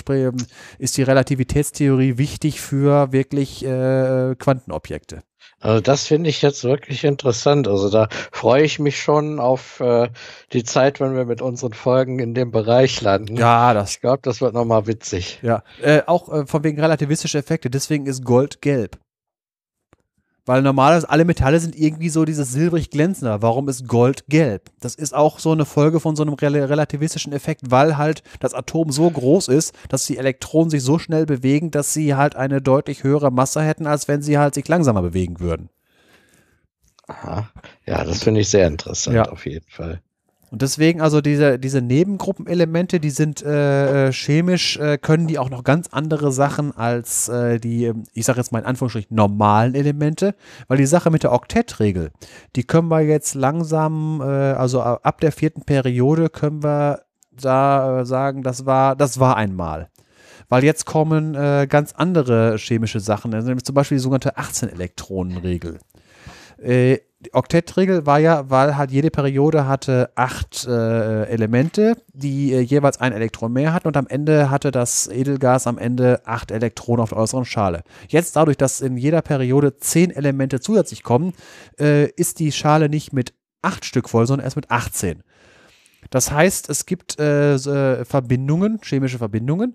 ist 0.78 0.96
die 0.96 1.02
Relativitätstheorie 1.02 2.18
wichtig 2.18 2.60
für 2.60 3.12
wirklich 3.12 3.64
äh, 3.64 4.34
Quantenobjekte. 4.36 5.22
Also 5.60 5.80
das 5.80 6.06
finde 6.06 6.30
ich 6.30 6.42
jetzt 6.42 6.62
wirklich 6.62 7.04
interessant. 7.04 7.66
Also 7.66 7.90
da 7.90 8.08
freue 8.30 8.62
ich 8.62 8.78
mich 8.78 9.00
schon 9.00 9.40
auf 9.40 9.80
äh, 9.80 10.08
die 10.52 10.62
Zeit, 10.62 11.00
wenn 11.00 11.16
wir 11.16 11.24
mit 11.24 11.42
unseren 11.42 11.72
Folgen 11.72 12.20
in 12.20 12.34
dem 12.34 12.52
Bereich 12.52 13.00
landen. 13.00 13.36
Ja, 13.36 13.74
das. 13.74 13.92
Ich 13.92 14.00
glaube, 14.00 14.20
das 14.22 14.40
wird 14.40 14.54
nochmal 14.54 14.86
witzig. 14.86 15.40
Ja, 15.42 15.62
äh, 15.82 16.02
auch 16.06 16.32
äh, 16.32 16.46
von 16.46 16.62
wegen 16.62 16.80
relativistische 16.80 17.38
Effekte. 17.38 17.70
Deswegen 17.70 18.06
ist 18.06 18.24
Gold 18.24 18.62
gelb. 18.62 18.98
Weil 20.48 20.62
normalerweise 20.62 21.10
alle 21.10 21.26
Metalle 21.26 21.60
sind 21.60 21.78
irgendwie 21.78 22.08
so 22.08 22.24
dieses 22.24 22.50
silbrig 22.50 22.88
glänzender. 22.88 23.42
Warum 23.42 23.68
ist 23.68 23.86
Gold 23.86 24.24
gelb? 24.28 24.70
Das 24.80 24.94
ist 24.94 25.14
auch 25.14 25.40
so 25.40 25.52
eine 25.52 25.66
Folge 25.66 26.00
von 26.00 26.16
so 26.16 26.22
einem 26.22 26.32
relativistischen 26.32 27.34
Effekt, 27.34 27.70
weil 27.70 27.98
halt 27.98 28.22
das 28.40 28.54
Atom 28.54 28.90
so 28.90 29.10
groß 29.10 29.48
ist, 29.48 29.74
dass 29.90 30.06
die 30.06 30.16
Elektronen 30.16 30.70
sich 30.70 30.82
so 30.82 30.98
schnell 30.98 31.26
bewegen, 31.26 31.70
dass 31.70 31.92
sie 31.92 32.14
halt 32.14 32.34
eine 32.34 32.62
deutlich 32.62 33.04
höhere 33.04 33.30
Masse 33.30 33.60
hätten, 33.60 33.86
als 33.86 34.08
wenn 34.08 34.22
sie 34.22 34.38
halt 34.38 34.54
sich 34.54 34.66
langsamer 34.66 35.02
bewegen 35.02 35.38
würden. 35.38 35.68
Aha. 37.08 37.50
Ja, 37.84 38.02
das 38.04 38.22
finde 38.22 38.40
ich 38.40 38.48
sehr 38.48 38.68
interessant, 38.68 39.16
ja. 39.16 39.24
auf 39.24 39.44
jeden 39.44 39.68
Fall. 39.68 40.00
Und 40.50 40.62
deswegen, 40.62 41.00
also 41.00 41.20
diese, 41.20 41.58
diese 41.58 41.82
Nebengruppenelemente, 41.82 43.00
die 43.00 43.10
sind 43.10 43.42
äh, 43.42 44.08
äh, 44.08 44.12
chemisch, 44.12 44.78
äh, 44.78 44.96
können 44.96 45.26
die 45.26 45.38
auch 45.38 45.50
noch 45.50 45.62
ganz 45.62 45.88
andere 45.88 46.32
Sachen 46.32 46.74
als 46.76 47.28
äh, 47.28 47.58
die, 47.58 47.92
ich 48.14 48.24
sage 48.24 48.38
jetzt 48.38 48.52
mal 48.52 48.60
in 48.60 48.64
Anführungsstrichen, 48.64 49.14
normalen 49.14 49.74
Elemente, 49.74 50.34
weil 50.66 50.78
die 50.78 50.86
Sache 50.86 51.10
mit 51.10 51.22
der 51.22 51.32
Oktettregel, 51.32 52.10
die 52.56 52.64
können 52.64 52.88
wir 52.88 53.00
jetzt 53.00 53.34
langsam, 53.34 54.20
äh, 54.22 54.24
also 54.24 54.80
ab 54.80 55.20
der 55.20 55.32
vierten 55.32 55.62
Periode 55.62 56.30
können 56.30 56.62
wir 56.62 57.02
da 57.32 58.00
äh, 58.00 58.06
sagen, 58.06 58.42
das 58.42 58.64
war, 58.64 58.96
das 58.96 59.20
war 59.20 59.36
einmal. 59.36 59.88
Weil 60.50 60.64
jetzt 60.64 60.86
kommen 60.86 61.34
ganz 61.68 61.92
andere 61.92 62.56
chemische 62.56 63.00
Sachen, 63.00 63.34
also 63.34 63.54
zum 63.56 63.74
Beispiel 63.74 63.98
die 63.98 64.02
sogenannte 64.02 64.38
18-Elektronen-Regel. 64.38 65.78
Die 67.20 67.34
Oktettregel 67.34 68.06
war 68.06 68.20
ja, 68.20 68.48
weil 68.48 68.76
halt 68.76 68.92
jede 68.92 69.10
Periode 69.10 69.66
hatte 69.66 70.10
acht 70.14 70.64
äh, 70.68 71.24
Elemente, 71.24 71.96
die 72.12 72.52
äh, 72.52 72.60
jeweils 72.60 73.00
ein 73.00 73.12
Elektron 73.12 73.52
mehr 73.52 73.72
hatten 73.72 73.88
und 73.88 73.96
am 73.96 74.06
Ende 74.06 74.50
hatte 74.50 74.70
das 74.70 75.08
Edelgas 75.08 75.66
am 75.66 75.78
Ende 75.78 76.22
acht 76.26 76.52
Elektronen 76.52 77.02
auf 77.02 77.08
der 77.08 77.18
äußeren 77.18 77.44
Schale. 77.44 77.82
Jetzt 78.06 78.36
dadurch, 78.36 78.56
dass 78.56 78.80
in 78.80 78.96
jeder 78.96 79.20
Periode 79.20 79.76
zehn 79.78 80.12
Elemente 80.12 80.60
zusätzlich 80.60 81.02
kommen, 81.02 81.32
äh, 81.80 82.08
ist 82.10 82.38
die 82.38 82.52
Schale 82.52 82.88
nicht 82.88 83.12
mit 83.12 83.34
acht 83.62 83.84
Stück 83.84 84.08
voll, 84.08 84.28
sondern 84.28 84.44
erst 84.44 84.56
mit 84.56 84.70
18. 84.70 85.24
Das 86.10 86.30
heißt, 86.30 86.70
es 86.70 86.86
gibt 86.86 87.18
äh, 87.18 87.54
äh, 87.54 88.04
Verbindungen, 88.04 88.78
chemische 88.82 89.18
Verbindungen, 89.18 89.74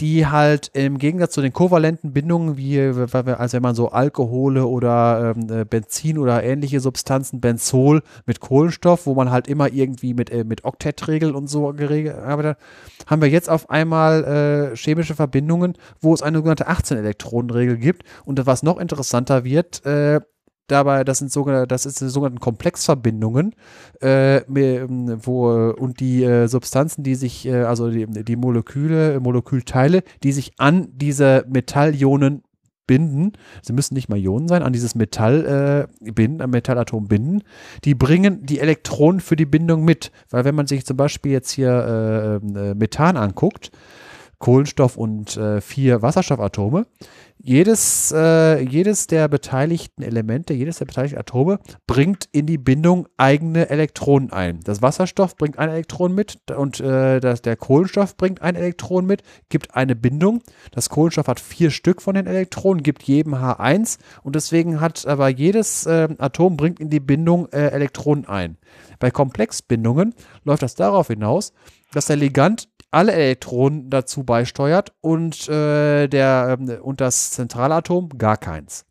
die 0.00 0.26
halt 0.26 0.70
im 0.74 0.98
Gegensatz 0.98 1.32
zu 1.32 1.40
den 1.40 1.52
kovalenten 1.52 2.12
Bindungen, 2.12 2.56
wie 2.56 2.78
als 2.80 3.52
wenn 3.52 3.62
man 3.62 3.74
so 3.74 3.90
Alkohole 3.90 4.66
oder 4.66 5.34
ähm, 5.36 5.50
äh, 5.50 5.64
Benzin 5.64 6.18
oder 6.18 6.42
ähnliche 6.42 6.80
Substanzen, 6.80 7.40
Benzol 7.40 8.02
mit 8.26 8.40
Kohlenstoff, 8.40 9.06
wo 9.06 9.14
man 9.14 9.30
halt 9.30 9.48
immer 9.48 9.72
irgendwie 9.72 10.14
mit, 10.14 10.30
äh, 10.30 10.44
mit 10.44 10.64
Oktettregeln 10.64 11.34
und 11.34 11.48
so 11.48 11.72
geregelt 11.72 12.16
arbeitet, 12.16 12.58
haben 13.06 13.22
wir 13.22 13.28
jetzt 13.28 13.48
auf 13.48 13.70
einmal 13.70 14.72
äh, 14.72 14.76
chemische 14.76 15.14
Verbindungen, 15.14 15.74
wo 16.00 16.12
es 16.12 16.22
eine 16.22 16.38
sogenannte 16.38 16.68
18-Elektronenregel 16.68 17.78
gibt. 17.78 18.02
Und 18.24 18.44
was 18.46 18.62
noch 18.62 18.78
interessanter 18.78 19.44
wird, 19.44 19.84
äh, 19.86 20.20
dabei, 20.66 21.04
das 21.04 21.18
sind 21.18 21.30
sogenannte, 21.30 21.66
das 21.66 21.86
ist 21.86 21.98
sogenannten 21.98 22.40
Komplexverbindungen, 22.40 23.54
äh, 24.00 24.42
wo 24.46 25.48
und 25.72 26.00
die 26.00 26.24
äh, 26.24 26.48
Substanzen, 26.48 27.02
die 27.02 27.14
sich, 27.14 27.46
äh, 27.46 27.62
also 27.62 27.90
die, 27.90 28.06
die 28.06 28.36
Moleküle, 28.36 29.20
Molekülteile, 29.20 30.02
die 30.22 30.32
sich 30.32 30.52
an 30.58 30.88
diese 30.92 31.44
Metallionen 31.48 32.42
binden, 32.86 33.32
sie 33.62 33.72
müssen 33.72 33.94
nicht 33.94 34.08
mal 34.08 34.18
Ionen 34.18 34.48
sein, 34.48 34.62
an 34.62 34.72
dieses 34.72 34.94
Metall 34.94 35.88
äh, 36.00 36.12
binden, 36.12 36.40
am 36.40 36.50
Metallatom 36.50 37.08
binden, 37.08 37.42
die 37.84 37.94
bringen 37.94 38.44
die 38.46 38.60
Elektronen 38.60 39.20
für 39.20 39.36
die 39.36 39.46
Bindung 39.46 39.84
mit. 39.84 40.12
Weil 40.30 40.44
wenn 40.44 40.54
man 40.54 40.66
sich 40.66 40.86
zum 40.86 40.96
Beispiel 40.96 41.32
jetzt 41.32 41.50
hier 41.50 42.40
äh, 42.44 42.58
äh 42.58 42.74
Methan 42.74 43.16
anguckt, 43.16 43.70
Kohlenstoff 44.38 44.96
und 44.96 45.36
äh, 45.36 45.60
vier 45.60 46.02
Wasserstoffatome, 46.02 46.86
jedes, 47.38 48.12
äh, 48.12 48.60
jedes 48.60 49.06
der 49.06 49.28
beteiligten 49.28 50.02
Elemente, 50.02 50.52
jedes 50.54 50.78
der 50.78 50.86
beteiligten 50.86 51.18
Atome 51.18 51.58
bringt 51.86 52.28
in 52.32 52.46
die 52.46 52.58
Bindung 52.58 53.08
eigene 53.16 53.70
Elektronen 53.70 54.32
ein. 54.32 54.60
Das 54.64 54.82
Wasserstoff 54.82 55.36
bringt 55.36 55.58
ein 55.58 55.68
Elektron 55.68 56.14
mit 56.14 56.38
und 56.50 56.80
äh, 56.80 57.20
das, 57.20 57.42
der 57.42 57.56
Kohlenstoff 57.56 58.16
bringt 58.16 58.42
ein 58.42 58.56
Elektron 58.56 59.06
mit, 59.06 59.22
gibt 59.48 59.74
eine 59.74 59.94
Bindung. 59.94 60.42
Das 60.72 60.88
Kohlenstoff 60.88 61.28
hat 61.28 61.40
vier 61.40 61.70
Stück 61.70 62.02
von 62.02 62.14
den 62.14 62.26
Elektronen, 62.26 62.82
gibt 62.82 63.02
jedem 63.04 63.34
H1 63.34 63.98
und 64.22 64.34
deswegen 64.34 64.80
hat 64.80 65.06
aber 65.06 65.28
jedes 65.28 65.86
äh, 65.86 66.08
Atom 66.18 66.56
bringt 66.56 66.80
in 66.80 66.90
die 66.90 67.00
Bindung 67.00 67.48
äh, 67.52 67.68
Elektronen 67.68 68.26
ein. 68.26 68.56
Bei 68.98 69.10
Komplexbindungen 69.10 70.14
läuft 70.44 70.62
das 70.62 70.74
darauf 70.74 71.08
hinaus, 71.08 71.52
dass 71.92 72.06
der 72.06 72.16
Ligand 72.16 72.68
alle 72.96 73.12
Elektronen 73.12 73.90
dazu 73.90 74.24
beisteuert 74.24 74.94
und, 75.02 75.48
äh, 75.50 76.08
der, 76.08 76.56
äh, 76.58 76.76
und 76.78 77.02
das 77.02 77.30
Zentralatom 77.30 78.08
gar 78.16 78.38
keins. 78.38 78.86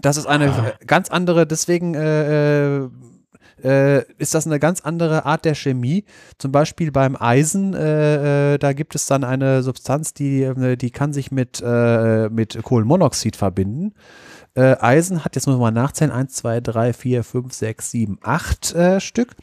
Das 0.00 0.16
ist 0.16 0.26
eine 0.26 0.50
ah. 0.50 0.72
ganz 0.84 1.10
andere, 1.10 1.46
deswegen 1.46 1.94
äh, 1.94 2.78
äh, 2.82 2.90
äh, 3.62 4.04
ist 4.18 4.34
das 4.34 4.46
eine 4.46 4.58
ganz 4.58 4.80
andere 4.80 5.26
Art 5.26 5.44
der 5.44 5.54
Chemie. 5.54 6.06
Zum 6.36 6.50
Beispiel 6.50 6.90
beim 6.90 7.16
Eisen, 7.16 7.72
äh, 7.72 8.58
da 8.58 8.72
gibt 8.72 8.96
es 8.96 9.06
dann 9.06 9.22
eine 9.22 9.62
Substanz, 9.62 10.12
die, 10.12 10.76
die 10.76 10.90
kann 10.90 11.12
sich 11.12 11.30
mit, 11.30 11.62
mit 11.62 12.62
Kohlenmonoxid 12.62 13.36
verbinden. 13.36 13.94
Eisen 14.56 15.24
hat, 15.24 15.34
jetzt 15.34 15.46
muss 15.46 15.56
man 15.56 15.74
mal 15.74 15.82
nachzählen, 15.82 16.12
1, 16.12 16.32
2, 16.34 16.60
3, 16.60 16.92
4, 16.92 17.24
5, 17.24 17.52
6, 17.52 17.90
7, 17.90 18.18
8 18.22 18.76
Stück 18.98 19.34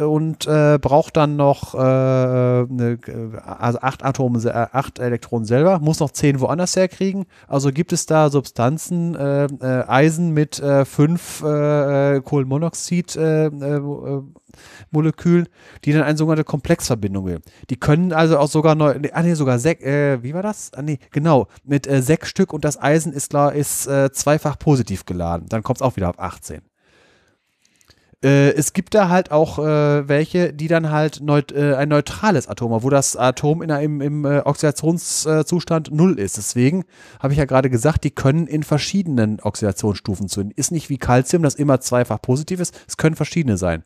und 0.00 0.46
äh, 0.46 0.78
braucht 0.80 1.16
dann 1.16 1.36
noch 1.36 1.74
äh, 1.74 1.78
eine, 1.78 2.98
also 3.44 3.80
acht 3.80 4.04
Atome, 4.04 4.38
äh, 4.44 4.66
acht 4.72 4.98
Elektronen 4.98 5.46
selber, 5.46 5.78
muss 5.78 6.00
noch 6.00 6.10
zehn 6.10 6.40
woanders 6.40 6.76
herkriegen. 6.76 7.24
Also 7.48 7.70
gibt 7.70 7.92
es 7.92 8.06
da 8.06 8.28
Substanzen, 8.30 9.14
äh, 9.14 9.46
äh 9.46 9.84
Eisen 9.86 10.32
mit 10.32 10.60
äh, 10.60 10.84
fünf 10.84 11.40
Kohlenmonoxid 11.40 13.16
Molekülen, 14.90 15.48
die 15.84 15.92
dann 15.92 16.02
eine 16.02 16.16
sogenannte 16.16 16.44
Komplexverbindung 16.44 17.24
bilden. 17.24 17.42
Die 17.70 17.76
können 17.76 18.12
also 18.12 18.38
auch 18.38 18.48
sogar 18.48 18.74
neu, 18.74 18.98
ah 19.12 19.22
nee, 19.22 19.34
sogar 19.34 19.58
sechs, 19.58 19.82
äh, 19.84 20.22
wie 20.22 20.34
war 20.34 20.42
das? 20.42 20.72
Ah 20.74 20.82
nee, 20.82 20.98
genau, 21.10 21.48
mit 21.64 21.86
äh, 21.86 22.02
sechs 22.02 22.28
Stück 22.28 22.52
und 22.52 22.64
das 22.64 22.80
Eisen 22.80 23.12
ist 23.12 23.30
klar, 23.30 23.52
ist 23.52 23.86
äh, 23.86 24.10
zweifach 24.12 24.58
positiv 24.58 25.04
geladen. 25.04 25.46
Dann 25.48 25.62
kommt 25.62 25.78
es 25.78 25.82
auch 25.82 25.96
wieder 25.96 26.08
auf 26.08 26.18
18. 26.18 26.62
Äh, 28.26 28.54
es 28.54 28.72
gibt 28.72 28.94
da 28.94 29.08
halt 29.08 29.30
auch 29.30 29.60
äh, 29.60 30.08
welche, 30.08 30.52
die 30.52 30.66
dann 30.66 30.90
halt 30.90 31.20
neut 31.22 31.52
äh, 31.52 31.76
ein 31.76 31.90
neutrales 31.90 32.48
Atom 32.48 32.72
haben, 32.72 32.82
wo 32.82 32.90
das 32.90 33.16
Atom 33.16 33.62
in, 33.62 33.70
im, 33.70 34.00
im 34.00 34.24
äh, 34.24 34.40
Oxidationszustand 34.40 35.92
null 35.92 36.18
ist. 36.18 36.36
Deswegen 36.36 36.84
habe 37.20 37.34
ich 37.34 37.38
ja 37.38 37.44
gerade 37.44 37.70
gesagt, 37.70 38.02
die 38.02 38.10
können 38.10 38.48
in 38.48 38.64
verschiedenen 38.64 39.38
Oxidationsstufen 39.40 40.28
zünden. 40.28 40.52
Ist 40.56 40.72
nicht 40.72 40.90
wie 40.90 40.98
Calcium, 40.98 41.44
das 41.44 41.54
immer 41.54 41.80
zweifach 41.80 42.20
positiv 42.20 42.58
ist. 42.58 42.76
Es 42.88 42.96
können 42.96 43.14
verschiedene 43.14 43.56
sein. 43.56 43.84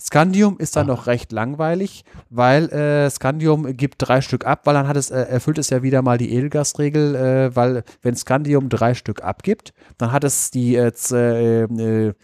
Scandium 0.00 0.58
ist 0.58 0.76
dann 0.76 0.86
noch 0.86 1.06
recht 1.06 1.30
langweilig, 1.30 2.04
weil 2.30 2.70
äh, 2.70 3.10
Scandium 3.10 3.76
gibt 3.76 3.96
drei 3.98 4.22
Stück 4.22 4.46
ab, 4.46 4.62
weil 4.64 4.74
dann 4.74 4.88
hat 4.88 4.96
es, 4.96 5.10
äh, 5.10 5.20
erfüllt 5.20 5.58
es 5.58 5.68
ja 5.68 5.82
wieder 5.82 6.00
mal 6.00 6.16
die 6.16 6.32
Edelgasregel, 6.32 7.14
äh, 7.14 7.56
weil 7.56 7.84
wenn 8.00 8.16
Scandium 8.16 8.70
drei 8.70 8.94
Stück 8.94 9.22
abgibt, 9.22 9.74
dann 9.98 10.10
hat 10.10 10.24
es 10.24 10.50
die 10.50 10.76
äh, 10.76 10.88
äh, 10.88 12.14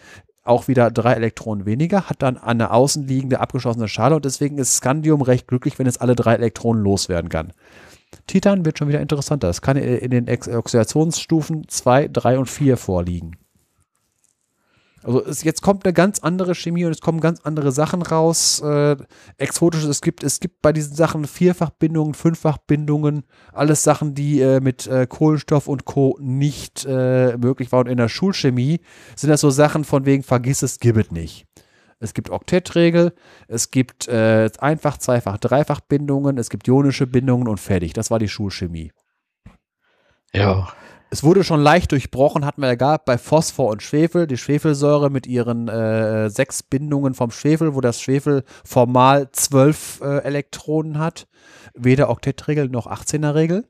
auch 0.46 0.68
wieder 0.68 0.90
drei 0.90 1.12
Elektronen 1.14 1.66
weniger, 1.66 2.08
hat 2.08 2.22
dann 2.22 2.38
eine 2.38 2.70
außenliegende 2.70 3.40
abgeschlossene 3.40 3.88
Schale 3.88 4.16
und 4.16 4.24
deswegen 4.24 4.58
ist 4.58 4.76
Scandium 4.76 5.22
recht 5.22 5.48
glücklich, 5.48 5.78
wenn 5.78 5.86
es 5.86 5.98
alle 5.98 6.14
drei 6.14 6.34
Elektronen 6.34 6.82
loswerden 6.82 7.28
kann. 7.28 7.52
Titan 8.26 8.64
wird 8.64 8.78
schon 8.78 8.88
wieder 8.88 9.00
interessanter. 9.00 9.48
Es 9.48 9.62
kann 9.62 9.76
in 9.76 10.10
den 10.10 10.28
Oxidationsstufen 10.28 11.68
2, 11.68 12.08
3 12.08 12.38
und 12.38 12.46
4 12.46 12.76
vorliegen. 12.76 13.36
Also 15.06 15.24
es, 15.24 15.44
jetzt 15.44 15.62
kommt 15.62 15.84
eine 15.84 15.92
ganz 15.92 16.18
andere 16.18 16.56
Chemie 16.56 16.84
und 16.84 16.90
es 16.90 17.00
kommen 17.00 17.20
ganz 17.20 17.40
andere 17.44 17.70
Sachen 17.70 18.02
raus. 18.02 18.58
Äh, 18.58 18.96
exotisches, 19.38 19.88
es 19.88 20.00
gibt, 20.02 20.24
es 20.24 20.40
gibt 20.40 20.60
bei 20.62 20.72
diesen 20.72 20.96
Sachen 20.96 21.26
Vierfachbindungen, 21.26 22.12
Fünffachbindungen, 22.12 23.22
alles 23.52 23.84
Sachen, 23.84 24.14
die 24.14 24.40
äh, 24.40 24.58
mit 24.58 24.88
äh, 24.88 25.06
Kohlenstoff 25.06 25.68
und 25.68 25.84
Co. 25.84 26.18
nicht 26.20 26.84
äh, 26.88 27.36
möglich 27.36 27.70
waren. 27.70 27.86
Und 27.86 27.92
in 27.92 27.98
der 27.98 28.08
Schulchemie 28.08 28.80
sind 29.14 29.30
das 29.30 29.42
so 29.42 29.50
Sachen 29.50 29.84
von 29.84 30.06
wegen, 30.06 30.24
vergiss 30.24 30.62
es, 30.62 30.80
gib 30.80 30.96
es 30.96 31.12
nicht. 31.12 31.46
Es 32.00 32.12
gibt 32.12 32.28
Oktettregel, 32.28 33.14
es 33.46 33.70
gibt 33.70 34.08
äh, 34.08 34.50
einfach, 34.58 34.98
zweifach, 34.98 35.38
dreifach 35.38 35.80
Bindungen, 35.82 36.36
es 36.36 36.50
gibt 36.50 36.66
ionische 36.66 37.06
Bindungen 37.06 37.46
und 37.46 37.60
fertig. 37.60 37.92
Das 37.92 38.10
war 38.10 38.18
die 38.18 38.28
Schulchemie. 38.28 38.90
Ja. 40.34 40.68
Es 41.08 41.22
wurde 41.22 41.44
schon 41.44 41.62
leicht 41.62 41.92
durchbrochen, 41.92 42.44
hatten 42.44 42.60
wir 42.60 42.68
ja 42.68 42.74
gehabt 42.74 43.04
bei 43.04 43.16
Phosphor 43.16 43.70
und 43.70 43.82
Schwefel, 43.82 44.26
die 44.26 44.36
Schwefelsäure 44.36 45.08
mit 45.08 45.26
ihren 45.26 45.68
äh, 45.68 46.28
sechs 46.30 46.62
Bindungen 46.62 47.14
vom 47.14 47.30
Schwefel, 47.30 47.74
wo 47.74 47.80
das 47.80 48.00
Schwefel 48.00 48.44
formal 48.64 49.30
zwölf 49.30 50.00
äh, 50.02 50.18
Elektronen 50.24 50.98
hat. 50.98 51.28
Weder 51.74 52.10
Oktettregel 52.10 52.68
noch 52.68 52.86
18er-Regel. 52.88 53.64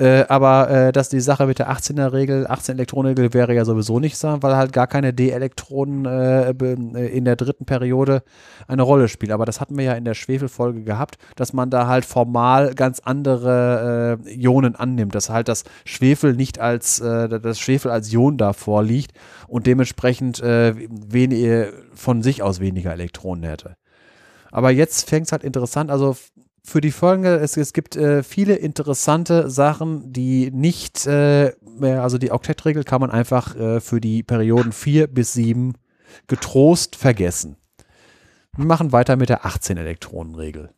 Äh, 0.00 0.24
aber 0.28 0.70
äh, 0.70 0.92
dass 0.92 1.10
die 1.10 1.20
Sache 1.20 1.46
mit 1.46 1.58
der 1.58 1.70
18er-Regel, 1.70 2.46
18 2.46 2.76
Elektronenregel 2.76 3.34
wäre 3.34 3.54
ja 3.54 3.66
sowieso 3.66 4.00
nicht 4.00 4.16
so, 4.16 4.42
weil 4.42 4.56
halt 4.56 4.72
gar 4.72 4.86
keine 4.86 5.12
D-Elektronen 5.12 6.06
äh, 6.06 6.50
äh, 6.52 7.06
in 7.08 7.26
der 7.26 7.36
dritten 7.36 7.66
Periode 7.66 8.22
eine 8.66 8.80
Rolle 8.80 9.08
spielen. 9.08 9.32
Aber 9.32 9.44
das 9.44 9.60
hatten 9.60 9.76
wir 9.76 9.84
ja 9.84 9.92
in 9.92 10.06
der 10.06 10.14
Schwefelfolge 10.14 10.84
gehabt, 10.84 11.18
dass 11.36 11.52
man 11.52 11.68
da 11.68 11.86
halt 11.86 12.06
formal 12.06 12.74
ganz 12.74 13.00
andere 13.00 14.18
äh, 14.26 14.42
Ionen 14.42 14.74
annimmt, 14.74 15.14
dass 15.14 15.28
halt 15.28 15.48
das 15.48 15.64
Schwefel 15.84 16.32
nicht 16.32 16.58
als, 16.58 17.00
äh, 17.00 17.28
das 17.28 17.60
Schwefel 17.60 17.90
als 17.90 18.10
Ion 18.10 18.38
da 18.38 18.54
vorliegt 18.54 19.12
und 19.48 19.66
dementsprechend 19.66 20.40
wenig, 20.40 21.68
von 21.92 22.22
sich 22.22 22.42
aus 22.42 22.60
weniger 22.60 22.92
Elektronen 22.92 23.44
hätte. 23.44 23.76
Aber 24.50 24.70
jetzt 24.70 25.08
fängt 25.08 25.26
es 25.26 25.32
halt 25.32 25.44
interessant, 25.44 25.90
also 25.90 26.16
für 26.62 26.80
die 26.80 26.90
Folge, 26.90 27.36
es, 27.36 27.56
es 27.56 27.72
gibt 27.72 27.96
äh, 27.96 28.22
viele 28.22 28.54
interessante 28.54 29.50
Sachen, 29.50 30.12
die 30.12 30.50
nicht 30.50 31.06
äh, 31.06 31.52
mehr, 31.62 32.02
also 32.02 32.18
die 32.18 32.32
Oktettregel 32.32 32.84
kann 32.84 33.00
man 33.00 33.10
einfach 33.10 33.56
äh, 33.56 33.80
für 33.80 34.00
die 34.00 34.22
Perioden 34.22 34.72
4 34.72 35.06
bis 35.06 35.32
7 35.32 35.74
getrost 36.26 36.96
vergessen. 36.96 37.56
Wir 38.56 38.66
machen 38.66 38.92
weiter 38.92 39.16
mit 39.16 39.28
der 39.28 39.44
18-Elektronen-Regel. 39.44 40.70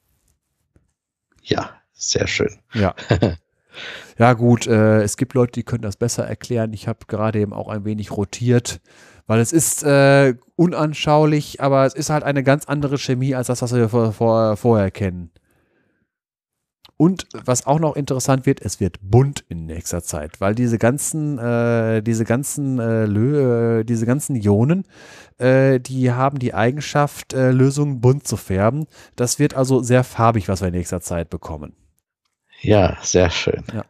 Ja, 1.42 1.70
sehr 1.92 2.26
schön. 2.26 2.58
Ja. 2.74 2.94
ja, 4.18 4.32
gut, 4.34 4.66
äh, 4.66 5.02
es 5.02 5.16
gibt 5.16 5.34
Leute, 5.34 5.52
die 5.52 5.64
können 5.64 5.82
das 5.82 5.96
besser 5.96 6.26
erklären. 6.26 6.72
Ich 6.72 6.86
habe 6.86 7.06
gerade 7.08 7.40
eben 7.40 7.52
auch 7.52 7.68
ein 7.68 7.84
wenig 7.84 8.12
rotiert, 8.12 8.80
weil 9.26 9.40
es 9.40 9.52
ist 9.52 9.82
äh, 9.82 10.34
unanschaulich, 10.54 11.60
aber 11.60 11.86
es 11.86 11.94
ist 11.94 12.10
halt 12.10 12.22
eine 12.22 12.42
ganz 12.42 12.66
andere 12.66 12.98
Chemie 12.98 13.34
als 13.34 13.48
das, 13.48 13.62
was 13.62 13.74
wir 13.74 13.88
vor, 13.88 14.12
vor, 14.12 14.56
vorher 14.56 14.90
kennen. 14.90 15.30
Und 17.02 17.26
was 17.32 17.66
auch 17.66 17.80
noch 17.80 17.96
interessant 17.96 18.46
wird, 18.46 18.60
es 18.60 18.78
wird 18.78 18.98
bunt 19.02 19.44
in 19.48 19.66
nächster 19.66 20.04
Zeit, 20.04 20.40
weil 20.40 20.54
diese 20.54 20.78
ganzen, 20.78 21.36
äh, 21.36 22.00
diese 22.00 22.24
ganzen, 22.24 22.78
äh, 22.78 23.06
Lö 23.06 23.80
äh, 23.80 23.84
diese 23.84 24.06
ganzen 24.06 24.36
Ionen, 24.36 24.84
äh, 25.38 25.80
die 25.80 26.12
haben 26.12 26.38
die 26.38 26.54
Eigenschaft, 26.54 27.32
äh, 27.32 27.50
Lösungen 27.50 28.00
bunt 28.00 28.28
zu 28.28 28.36
färben. 28.36 28.86
Das 29.16 29.40
wird 29.40 29.54
also 29.54 29.82
sehr 29.82 30.04
farbig, 30.04 30.48
was 30.48 30.60
wir 30.60 30.68
in 30.68 30.74
nächster 30.74 31.00
Zeit 31.00 31.28
bekommen. 31.28 31.74
Ja, 32.60 32.96
sehr 33.02 33.30
schön. 33.30 33.64
Ja. 33.74 33.84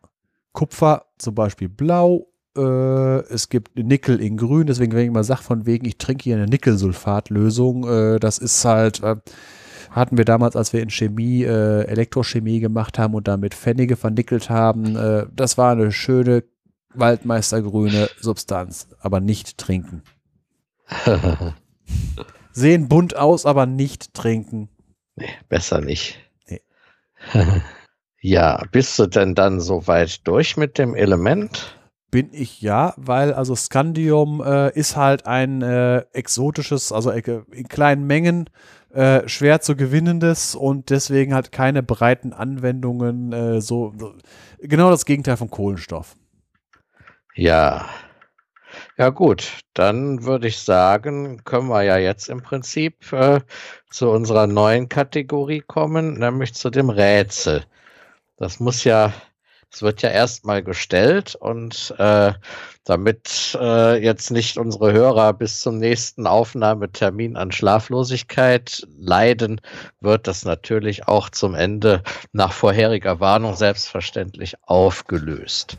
Kupfer 0.52 1.04
zum 1.18 1.34
Beispiel 1.34 1.68
blau, 1.68 2.28
äh, 2.56 3.18
es 3.28 3.50
gibt 3.50 3.76
Nickel 3.76 4.22
in 4.22 4.38
grün, 4.38 4.68
deswegen, 4.68 4.92
wenn 4.92 5.04
ich 5.04 5.10
mal 5.10 5.22
sage, 5.22 5.42
von 5.42 5.66
wegen, 5.66 5.84
ich 5.84 5.98
trinke 5.98 6.24
hier 6.24 6.36
eine 6.36 6.46
Nickelsulfatlösung, 6.46 8.18
das 8.20 8.38
ist 8.38 8.64
halt 8.64 9.02
hatten 9.92 10.16
wir 10.16 10.24
damals, 10.24 10.56
als 10.56 10.72
wir 10.72 10.82
in 10.82 10.90
Chemie, 10.90 11.42
äh, 11.44 11.84
Elektrochemie 11.84 12.60
gemacht 12.60 12.98
haben 12.98 13.14
und 13.14 13.28
damit 13.28 13.54
Pfennige 13.54 13.96
vernickelt 13.96 14.50
haben. 14.50 14.96
Äh, 14.96 15.26
das 15.34 15.58
war 15.58 15.72
eine 15.72 15.92
schöne 15.92 16.44
Waldmeistergrüne 16.94 18.08
Substanz, 18.18 18.88
aber 19.00 19.20
nicht 19.20 19.58
trinken. 19.58 20.02
Sehen 22.52 22.88
bunt 22.88 23.16
aus, 23.16 23.46
aber 23.46 23.66
nicht 23.66 24.14
trinken. 24.14 24.68
Nee, 25.16 25.28
besser 25.48 25.80
nicht. 25.80 26.18
Nee. 26.48 26.60
ja, 28.20 28.62
bist 28.72 28.98
du 28.98 29.06
denn 29.06 29.34
dann 29.34 29.60
soweit 29.60 30.26
durch 30.26 30.56
mit 30.56 30.78
dem 30.78 30.94
Element? 30.94 31.78
Bin 32.12 32.28
ich 32.32 32.60
ja, 32.60 32.92
weil 32.98 33.32
also 33.32 33.56
Scandium 33.56 34.42
äh, 34.44 34.70
ist 34.78 34.96
halt 34.96 35.26
ein 35.26 35.62
äh, 35.62 36.04
exotisches, 36.12 36.92
also 36.92 37.10
äh, 37.10 37.42
in 37.50 37.68
kleinen 37.68 38.06
Mengen 38.06 38.50
äh, 38.90 39.26
schwer 39.30 39.62
zu 39.62 39.76
gewinnendes 39.76 40.54
und 40.54 40.90
deswegen 40.90 41.32
hat 41.32 41.52
keine 41.52 41.82
breiten 41.82 42.34
Anwendungen 42.34 43.32
äh, 43.32 43.60
so, 43.62 43.94
so, 43.98 44.14
genau 44.60 44.90
das 44.90 45.06
Gegenteil 45.06 45.38
von 45.38 45.48
Kohlenstoff. 45.50 46.14
Ja. 47.34 47.88
Ja 48.98 49.08
gut, 49.08 49.60
dann 49.72 50.24
würde 50.24 50.48
ich 50.48 50.58
sagen, 50.58 51.42
können 51.44 51.68
wir 51.68 51.82
ja 51.82 51.96
jetzt 51.96 52.28
im 52.28 52.42
Prinzip 52.42 53.10
äh, 53.14 53.40
zu 53.90 54.10
unserer 54.10 54.46
neuen 54.46 54.90
Kategorie 54.90 55.60
kommen, 55.60 56.18
nämlich 56.18 56.52
zu 56.52 56.68
dem 56.68 56.90
Rätsel. 56.90 57.64
Das 58.36 58.60
muss 58.60 58.84
ja 58.84 59.14
Es 59.72 59.80
wird 59.80 60.02
ja 60.02 60.10
erstmal 60.10 60.62
gestellt 60.62 61.34
und 61.34 61.94
äh, 61.98 62.32
damit 62.84 63.56
äh, 63.58 64.02
jetzt 64.04 64.30
nicht 64.30 64.58
unsere 64.58 64.92
Hörer 64.92 65.32
bis 65.32 65.62
zum 65.62 65.78
nächsten 65.78 66.26
Aufnahmetermin 66.26 67.36
an 67.36 67.52
Schlaflosigkeit 67.52 68.86
leiden, 68.98 69.62
wird 70.00 70.26
das 70.26 70.44
natürlich 70.44 71.08
auch 71.08 71.30
zum 71.30 71.54
Ende 71.54 72.02
nach 72.32 72.52
vorheriger 72.52 73.20
Warnung 73.20 73.54
selbstverständlich 73.56 74.56
aufgelöst. 74.62 75.78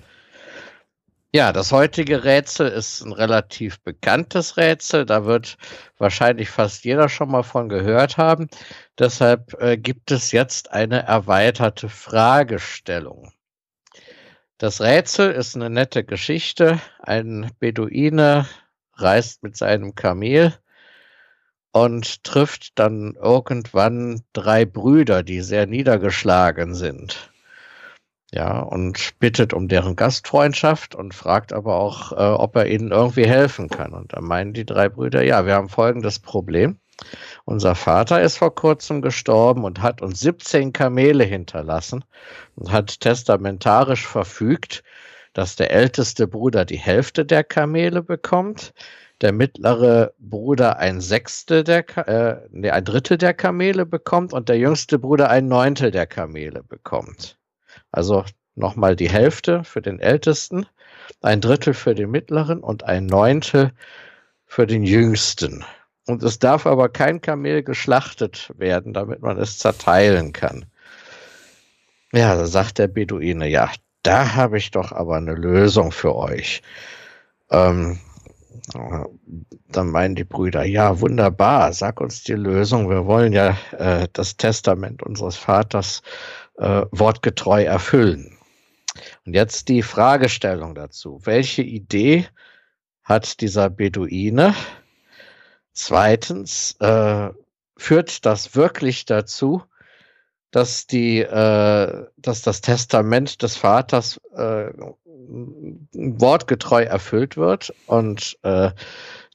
Ja, 1.35 1.51
das 1.51 1.71
heutige 1.71 2.23
Rätsel 2.23 2.67
ist 2.67 3.01
ein 3.01 3.11
relativ 3.11 3.79
bekanntes 3.81 4.55
Rätsel. 4.57 5.05
Da 5.05 5.25
wird 5.25 5.57
wahrscheinlich 5.97 6.49
fast 6.49 6.83
jeder 6.85 7.09
schon 7.09 7.31
mal 7.31 7.43
von 7.43 7.69
gehört 7.69 8.17
haben. 8.17 8.49
Deshalb 8.99 9.53
äh, 9.59 9.77
gibt 9.77 10.11
es 10.11 10.31
jetzt 10.31 10.71
eine 10.71 11.03
erweiterte 11.03 11.89
Fragestellung. 11.89 13.32
Das 14.63 14.79
Rätsel 14.79 15.29
ist 15.33 15.57
eine 15.57 15.69
nette 15.69 16.05
Geschichte. 16.05 16.79
Ein 16.99 17.51
Beduine 17.59 18.47
reist 18.93 19.43
mit 19.43 19.57
seinem 19.57 19.93
Kamel 19.93 20.53
und 21.73 22.23
trifft 22.23 22.79
dann 22.79 23.15
irgendwann 23.15 24.21
drei 24.31 24.63
Brüder, 24.63 25.21
die 25.21 25.41
sehr 25.41 25.67
niedergeschlagen 25.67 26.75
sind. 26.75 27.29
Ja, 28.31 28.61
und 28.61 29.19
bittet 29.19 29.51
um 29.51 29.67
deren 29.67 29.97
Gastfreundschaft 29.97 30.95
und 30.95 31.13
fragt 31.13 31.51
aber 31.51 31.75
auch, 31.75 32.13
äh, 32.13 32.15
ob 32.15 32.55
er 32.55 32.67
ihnen 32.67 32.91
irgendwie 32.91 33.27
helfen 33.27 33.67
kann. 33.67 33.91
Und 33.91 34.13
da 34.13 34.21
meinen 34.21 34.53
die 34.53 34.65
drei 34.65 34.87
Brüder, 34.87 35.25
ja, 35.25 35.45
wir 35.45 35.55
haben 35.55 35.67
folgendes 35.67 36.19
Problem. 36.19 36.79
Unser 37.45 37.75
Vater 37.75 38.21
ist 38.21 38.37
vor 38.37 38.55
kurzem 38.55 39.01
gestorben 39.01 39.65
und 39.65 39.81
hat 39.81 40.01
uns 40.01 40.21
17 40.21 40.71
Kamele 40.71 41.25
hinterlassen 41.25 42.05
und 42.55 42.71
hat 42.71 43.01
testamentarisch 43.01 44.07
verfügt, 44.07 44.83
dass 45.33 45.55
der 45.55 45.71
älteste 45.71 46.27
Bruder 46.27 46.63
die 46.63 46.77
Hälfte 46.77 47.25
der 47.25 47.43
Kamele 47.43 48.01
bekommt, 48.01 48.73
der 49.21 49.33
mittlere 49.33 50.13
Bruder 50.19 50.77
ein 50.77 51.01
Sechstel 51.01 51.63
der, 51.63 51.85
äh, 52.07 52.47
nee, 52.51 52.69
ein 52.69 52.85
Drittel 52.85 53.17
der 53.17 53.33
Kamele 53.33 53.85
bekommt 53.85 54.31
und 54.31 54.47
der 54.47 54.57
jüngste 54.57 54.97
Bruder 54.99 55.29
ein 55.29 55.47
Neuntel 55.47 55.91
der 55.91 56.07
Kamele 56.07 56.63
bekommt. 56.63 57.37
Also 57.91 58.23
nochmal 58.55 58.95
die 58.95 59.09
Hälfte 59.09 59.63
für 59.63 59.81
den 59.81 59.99
Ältesten, 59.99 60.65
ein 61.21 61.41
Drittel 61.41 61.73
für 61.73 61.95
den 61.95 62.11
Mittleren 62.11 62.59
und 62.59 62.83
ein 62.83 63.05
Neuntel 63.05 63.71
für 64.45 64.67
den 64.67 64.83
Jüngsten. 64.83 65.65
Und 66.05 66.21
es 66.23 66.39
darf 66.39 66.65
aber 66.65 66.89
kein 66.89 67.21
Kamel 67.21 67.63
geschlachtet 67.63 68.51
werden, 68.57 68.93
damit 68.93 69.21
man 69.21 69.37
es 69.37 69.57
zerteilen 69.57 70.33
kann. 70.33 70.65
Ja, 72.11 72.35
da 72.35 72.45
sagt 72.45 72.77
der 72.77 72.87
Beduine, 72.87 73.47
ja, 73.47 73.71
da 74.03 74.35
habe 74.35 74.57
ich 74.57 74.71
doch 74.71 74.91
aber 74.91 75.15
eine 75.15 75.33
Lösung 75.33 75.91
für 75.91 76.15
euch. 76.15 76.61
Ähm, 77.49 77.99
dann 79.69 79.89
meinen 79.89 80.15
die 80.15 80.23
Brüder, 80.23 80.63
ja, 80.63 80.99
wunderbar, 80.99 81.73
sag 81.73 81.99
uns 81.99 82.23
die 82.23 82.33
Lösung. 82.33 82.89
Wir 82.89 83.05
wollen 83.05 83.33
ja 83.33 83.57
äh, 83.77 84.07
das 84.13 84.37
Testament 84.37 85.01
unseres 85.03 85.35
Vaters 85.35 86.01
äh, 86.57 86.83
wortgetreu 86.91 87.63
erfüllen. 87.63 88.37
Und 89.25 89.33
jetzt 89.33 89.69
die 89.69 89.81
Fragestellung 89.81 90.75
dazu. 90.75 91.19
Welche 91.23 91.63
Idee 91.63 92.27
hat 93.03 93.41
dieser 93.41 93.69
Beduine? 93.69 94.53
Zweitens, 95.73 96.75
äh, 96.79 97.29
führt 97.77 98.25
das 98.25 98.55
wirklich 98.55 99.05
dazu, 99.05 99.63
dass 100.51 100.85
die, 100.87 101.19
äh, 101.19 102.05
dass 102.17 102.41
das 102.43 102.61
Testament 102.61 103.41
des 103.41 103.57
Vaters 103.57 104.19
äh, 104.35 104.71
wortgetreu 105.05 106.83
erfüllt 106.83 107.37
wird? 107.37 107.73
Und 107.87 108.37
äh, 108.43 108.71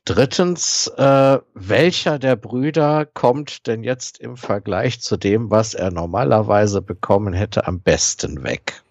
Drittens, 0.09 0.87
äh, 0.97 1.39
welcher 1.53 2.19
der 2.19 2.35
Brüder 2.35 3.05
kommt 3.05 3.67
denn 3.67 3.85
jetzt 3.85 4.17
im 4.17 4.39
Vergleich 4.39 5.03
zu 5.03 5.19
dem, 5.19 5.51
was 5.51 5.75
er 5.75 5.91
normalerweise 5.91 6.81
bekommen 6.81 7.35
hätte, 7.35 7.67
am 7.67 7.81
besten 7.81 8.43
weg? 8.43 8.83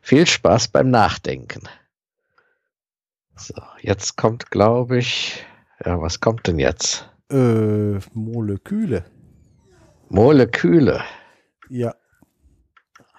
Viel 0.00 0.28
Spaß 0.28 0.68
beim 0.68 0.90
Nachdenken. 0.90 1.62
So, 3.34 3.54
jetzt 3.80 4.16
kommt, 4.16 4.52
glaube 4.52 4.98
ich, 4.98 5.44
ja, 5.84 6.00
was 6.00 6.20
kommt 6.20 6.46
denn 6.46 6.58
jetzt? 6.58 7.08
Äh, 7.30 7.98
Moleküle. 8.14 9.04
Moleküle. 10.08 11.02
Ja. 11.68 11.94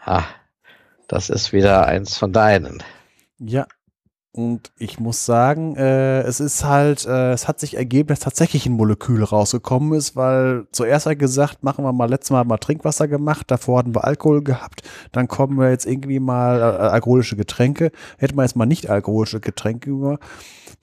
Ha, 0.05 0.25
das 1.07 1.29
ist 1.29 1.53
wieder 1.53 1.85
eins 1.85 2.17
von 2.17 2.33
deinen. 2.33 2.83
Ja, 3.37 3.67
und 4.31 4.71
ich 4.77 4.99
muss 4.99 5.25
sagen, 5.25 5.75
äh, 5.75 6.21
es 6.21 6.39
ist 6.39 6.63
halt, 6.63 7.05
äh, 7.07 7.31
es 7.31 7.47
hat 7.47 7.59
sich 7.59 7.75
ergeben, 7.75 8.09
dass 8.09 8.19
tatsächlich 8.19 8.67
ein 8.67 8.73
Molekül 8.73 9.23
rausgekommen 9.23 9.97
ist, 9.97 10.15
weil 10.15 10.67
zuerst 10.71 11.07
hat 11.07 11.17
gesagt, 11.17 11.63
machen 11.63 11.83
wir 11.83 11.93
mal 11.93 12.09
letztes 12.09 12.29
Mal 12.29 12.43
mal 12.43 12.57
Trinkwasser 12.57 13.07
gemacht, 13.07 13.49
davor 13.49 13.79
hatten 13.79 13.95
wir 13.95 14.03
Alkohol 14.03 14.43
gehabt, 14.43 14.83
dann 15.11 15.27
kommen 15.27 15.57
wir 15.57 15.71
jetzt 15.71 15.87
irgendwie 15.87 16.19
mal 16.19 16.59
äh, 16.59 16.61
alkoholische 16.61 17.37
Getränke, 17.37 17.91
hätten 18.19 18.37
wir 18.37 18.43
jetzt 18.43 18.55
mal 18.55 18.67
nicht 18.67 18.89
alkoholische 18.89 19.39
Getränke 19.39 19.89
über. 19.89 20.19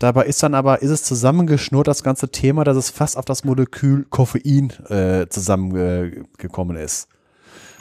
Dabei 0.00 0.26
ist 0.26 0.42
dann 0.42 0.54
aber, 0.54 0.82
ist 0.82 0.90
es 0.90 1.04
zusammengeschnurrt, 1.04 1.86
das 1.86 2.02
ganze 2.02 2.30
Thema, 2.30 2.64
dass 2.64 2.76
es 2.76 2.90
fast 2.90 3.16
auf 3.16 3.24
das 3.24 3.44
Molekül 3.44 4.06
Koffein 4.10 4.72
äh, 4.88 5.28
zusammengekommen 5.28 6.76
ist 6.76 7.08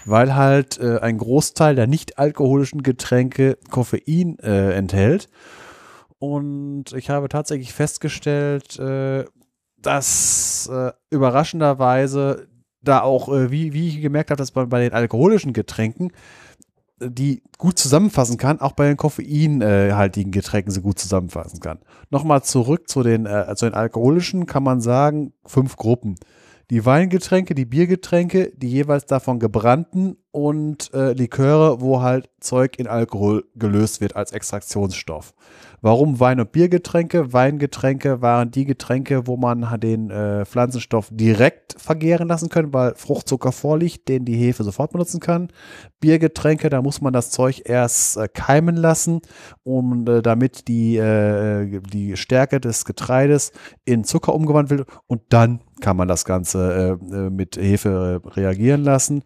weil 0.06 0.36
halt 0.36 0.80
äh, 0.80 1.00
ein 1.00 1.18
Großteil 1.18 1.76
der 1.76 1.88
nicht 1.88 2.18
alkoholischen 2.18 2.84
Getränke 2.84 3.58
Koffein 3.70 4.40
äh, 4.40 4.74
enthält. 4.74 5.30
Und 6.20 6.94
ich 6.94 7.10
habe 7.10 7.28
tatsächlich 7.28 7.74
festgestellt, 7.74 8.80
äh, 8.80 9.26
dass 9.78 10.70
äh, 10.72 10.92
überraschenderweise 11.10 12.48
da 12.82 13.02
auch, 13.02 13.30
äh, 13.30 13.52
wie, 13.52 13.74
wie 13.74 13.90
ich 13.90 14.02
gemerkt 14.02 14.32
habe, 14.32 14.38
dass 14.38 14.56
man 14.56 14.70
bei 14.70 14.82
den 14.82 14.94
alkoholischen 14.94 15.54
Getränken 15.54 16.12
äh, 17.00 17.10
die 17.10 17.44
gut 17.58 17.78
zusammenfassen 17.78 18.38
kann, 18.38 18.62
auch 18.62 18.72
bei 18.72 18.88
den 18.88 18.98
koffeinhaltigen 18.98 20.32
Getränken 20.32 20.72
sie 20.72 20.82
gut 20.82 21.00
zusammenfassen 21.00 21.60
kann. 21.60 21.80
Nochmal 22.10 22.44
zurück 22.44 22.90
zu 22.90 23.04
den, 23.04 23.28
zu 23.56 23.66
den 23.66 23.74
alkoholischen 23.74 24.46
kann 24.46 24.64
man 24.64 24.82
sagen, 24.82 25.34
fünf 25.46 25.76
Gruppen 25.78 26.16
die 26.70 26.86
Weingetränke, 26.86 27.54
die 27.54 27.66
Biergetränke, 27.66 28.52
die 28.56 28.70
jeweils 28.70 29.06
davon 29.06 29.40
gebrannten 29.40 30.18
und 30.32 30.94
äh, 30.94 31.14
Liköre, 31.14 31.80
wo 31.80 32.02
halt 32.02 32.30
Zeug 32.40 32.78
in 32.78 32.88
Alkohol 32.88 33.46
gelöst 33.56 34.02
wird 34.02 34.16
als 34.16 34.32
Extraktionsstoff. 34.32 35.34
Warum 35.82 36.20
Wein- 36.20 36.40
und 36.40 36.52
Biergetränke? 36.52 37.32
Weingetränke 37.32 38.22
waren 38.22 38.50
die 38.50 38.66
Getränke, 38.66 39.28
wo 39.28 39.38
man 39.38 39.80
den 39.80 40.10
äh, 40.10 40.44
Pflanzenstoff 40.46 41.10
direkt 41.12 41.76
vergären 41.80 42.28
lassen 42.28 42.50
kann, 42.50 42.74
weil 42.74 42.96
Fruchtzucker 42.96 43.52
vorliegt, 43.52 44.10
den 44.10 44.26
die 44.26 44.36
Hefe 44.36 44.64
sofort 44.64 44.92
benutzen 44.92 45.20
kann. 45.20 45.50
Biergetränke, 46.00 46.70
da 46.70 46.82
muss 46.82 47.02
man 47.02 47.14
das 47.14 47.30
Zeug 47.30 47.62
erst 47.66 48.18
äh, 48.18 48.28
keimen 48.28 48.76
lassen, 48.76 49.22
um 49.64 50.08
äh, 50.08 50.24
damit 50.24 50.68
die, 50.68 50.98
äh, 50.98 51.80
die 51.82 52.18
Stärke 52.18 52.60
des 52.60 52.84
Getreides 52.86 53.52
in 53.86 54.04
Zucker 54.04 54.34
umgewandelt 54.34 54.80
wird 54.80 54.90
und 55.06 55.22
dann 55.30 55.62
kann 55.82 55.98
man 55.98 56.08
das 56.08 56.26
Ganze 56.26 56.98
äh, 57.12 57.16
äh, 57.16 57.30
mit 57.30 57.58
Hefe 57.58 58.22
reagieren 58.36 58.84
lassen, 58.84 59.24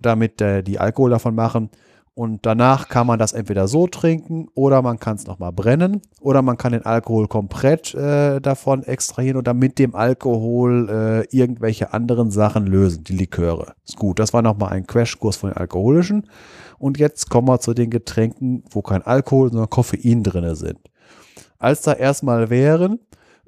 damit 0.00 0.40
die 0.40 0.78
Alkohol 0.78 1.10
davon 1.10 1.34
machen. 1.34 1.70
Und 2.18 2.46
danach 2.46 2.88
kann 2.88 3.06
man 3.06 3.18
das 3.18 3.34
entweder 3.34 3.68
so 3.68 3.86
trinken 3.86 4.48
oder 4.54 4.80
man 4.80 4.98
kann 4.98 5.16
es 5.16 5.26
nochmal 5.26 5.52
brennen 5.52 6.00
oder 6.18 6.40
man 6.40 6.56
kann 6.56 6.72
den 6.72 6.86
Alkohol 6.86 7.28
komplett 7.28 7.94
äh, 7.94 8.40
davon 8.40 8.84
extrahieren 8.84 9.36
oder 9.36 9.52
mit 9.52 9.78
dem 9.78 9.94
Alkohol 9.94 10.88
äh, 10.88 11.36
irgendwelche 11.36 11.92
anderen 11.92 12.30
Sachen 12.30 12.66
lösen, 12.66 13.04
die 13.04 13.14
Liköre. 13.14 13.74
Ist 13.86 13.98
gut, 13.98 14.18
das 14.18 14.32
war 14.32 14.40
nochmal 14.40 14.72
ein 14.72 14.86
Crashkurs 14.86 15.36
von 15.36 15.50
den 15.50 15.58
alkoholischen. 15.58 16.26
Und 16.78 16.98
jetzt 16.98 17.28
kommen 17.28 17.48
wir 17.48 17.60
zu 17.60 17.74
den 17.74 17.90
Getränken, 17.90 18.64
wo 18.70 18.80
kein 18.80 19.02
Alkohol, 19.02 19.50
sondern 19.50 19.68
Koffein 19.68 20.22
drin 20.22 20.54
sind. 20.54 20.78
Als 21.58 21.82
da 21.82 21.92
erstmal 21.92 22.48
wären, 22.48 22.98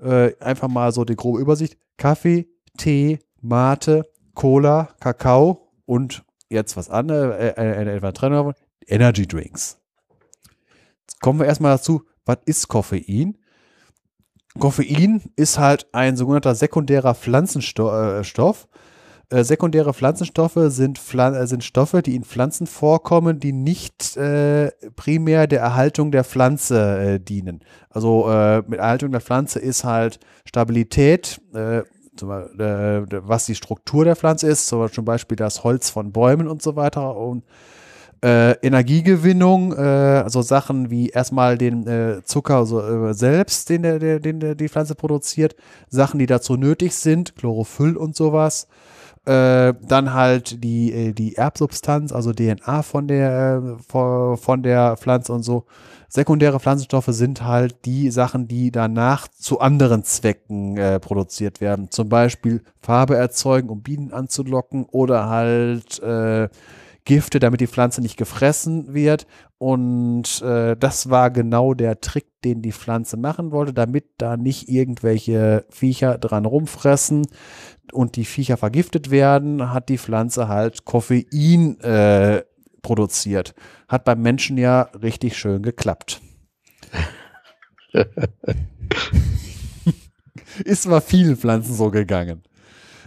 äh, 0.00 0.32
einfach 0.40 0.68
mal 0.68 0.92
so 0.92 1.04
die 1.04 1.16
grobe 1.16 1.40
Übersicht, 1.40 1.76
Kaffee, 1.96 2.48
Tee, 2.76 3.18
Mate, 3.40 4.04
Cola, 4.34 4.90
Kakao 5.00 5.68
und 5.84 6.24
jetzt 6.48 6.76
was 6.76 6.90
anderes, 6.90 7.36
äh, 7.36 7.48
äh, 7.56 7.96
äh, 7.96 8.48
äh 8.48 8.52
Energy 8.86 9.26
Drinks. 9.26 9.78
Jetzt 11.00 11.20
kommen 11.20 11.40
wir 11.40 11.46
erstmal 11.46 11.72
dazu, 11.76 12.02
was 12.24 12.38
ist 12.46 12.68
Koffein? 12.68 13.38
Koffein 14.58 15.22
ist 15.36 15.58
halt 15.58 15.86
ein 15.92 16.16
sogenannter 16.16 16.54
sekundärer 16.54 17.14
Pflanzenstoff. 17.14 18.68
Äh, 19.30 19.44
sekundäre 19.44 19.92
Pflanzenstoffe 19.92 20.58
sind, 20.68 20.98
Pflan 20.98 21.34
äh, 21.34 21.46
sind 21.46 21.62
Stoffe, 21.62 22.00
die 22.00 22.16
in 22.16 22.24
Pflanzen 22.24 22.66
vorkommen, 22.66 23.40
die 23.40 23.52
nicht 23.52 24.16
äh, 24.16 24.70
primär 24.96 25.46
der 25.46 25.60
Erhaltung 25.60 26.10
der 26.12 26.24
Pflanze 26.24 26.98
äh, 26.98 27.20
dienen. 27.20 27.60
Also 27.90 28.30
äh, 28.30 28.62
mit 28.66 28.78
Erhaltung 28.78 29.12
der 29.12 29.20
Pflanze 29.20 29.58
ist 29.58 29.84
halt 29.84 30.18
Stabilität, 30.46 31.42
was 31.52 33.46
die 33.46 33.54
Struktur 33.54 34.06
der 34.06 34.16
Pflanze 34.16 34.48
ist, 34.48 34.66
zum 34.66 35.04
Beispiel 35.04 35.36
das 35.36 35.62
Holz 35.62 35.90
von 35.90 36.10
Bäumen 36.10 36.48
und 36.48 36.62
so 36.62 36.74
weiter. 36.74 37.16
Und 37.16 37.44
Energiegewinnung, 38.22 39.74
also 39.74 40.42
Sachen 40.42 40.90
wie 40.90 41.10
erstmal 41.10 41.56
den 41.58 42.22
Zucker 42.24 42.66
so, 42.66 42.80
äh, 42.80 43.14
selbst, 43.14 43.68
den, 43.68 43.82
der, 43.82 44.20
den 44.20 44.40
der, 44.40 44.54
die 44.54 44.68
Pflanze 44.68 44.94
produziert, 44.96 45.54
Sachen, 45.88 46.18
die 46.18 46.26
dazu 46.26 46.56
nötig 46.56 46.94
sind, 46.94 47.36
Chlorophyll 47.36 47.96
und 47.96 48.16
sowas. 48.16 48.66
Äh, 49.28 49.74
dann 49.82 50.14
halt 50.14 50.64
die, 50.64 50.90
äh, 50.90 51.12
die 51.12 51.36
Erbsubstanz, 51.36 52.12
also 52.12 52.32
DNA 52.32 52.82
von 52.82 53.06
der, 53.08 53.76
von, 53.86 54.38
von 54.38 54.62
der 54.62 54.96
Pflanze 54.96 55.34
und 55.34 55.42
so. 55.42 55.66
Sekundäre 56.08 56.58
Pflanzenstoffe 56.60 57.08
sind 57.10 57.44
halt 57.44 57.84
die 57.84 58.10
Sachen, 58.10 58.48
die 58.48 58.70
danach 58.70 59.28
zu 59.28 59.60
anderen 59.60 60.02
Zwecken 60.02 60.78
äh, 60.78 60.98
produziert 60.98 61.60
werden. 61.60 61.90
Zum 61.90 62.08
Beispiel 62.08 62.62
Farbe 62.80 63.18
erzeugen, 63.18 63.68
um 63.68 63.82
Bienen 63.82 64.14
anzulocken 64.14 64.86
oder 64.86 65.28
halt 65.28 66.02
äh, 66.02 66.48
Gifte, 67.04 67.38
damit 67.38 67.60
die 67.60 67.66
Pflanze 67.66 68.00
nicht 68.00 68.16
gefressen 68.16 68.94
wird. 68.94 69.26
Und 69.58 70.40
äh, 70.40 70.74
das 70.74 71.10
war 71.10 71.30
genau 71.30 71.74
der 71.74 72.00
Trick, 72.00 72.26
den 72.44 72.62
die 72.62 72.72
Pflanze 72.72 73.18
machen 73.18 73.50
wollte, 73.50 73.74
damit 73.74 74.06
da 74.16 74.38
nicht 74.38 74.70
irgendwelche 74.70 75.66
Viecher 75.68 76.16
dran 76.16 76.46
rumfressen 76.46 77.26
und 77.92 78.16
die 78.16 78.24
Viecher 78.24 78.56
vergiftet 78.56 79.10
werden, 79.10 79.72
hat 79.72 79.88
die 79.88 79.98
Pflanze 79.98 80.48
halt 80.48 80.84
Koffein 80.84 81.80
äh, 81.80 82.42
produziert. 82.82 83.54
Hat 83.88 84.04
beim 84.04 84.22
Menschen 84.22 84.58
ja 84.58 84.82
richtig 85.02 85.36
schön 85.36 85.62
geklappt. 85.62 86.20
ist 90.64 90.88
bei 90.88 91.00
vielen 91.00 91.36
Pflanzen 91.36 91.74
so 91.74 91.90
gegangen. 91.90 92.42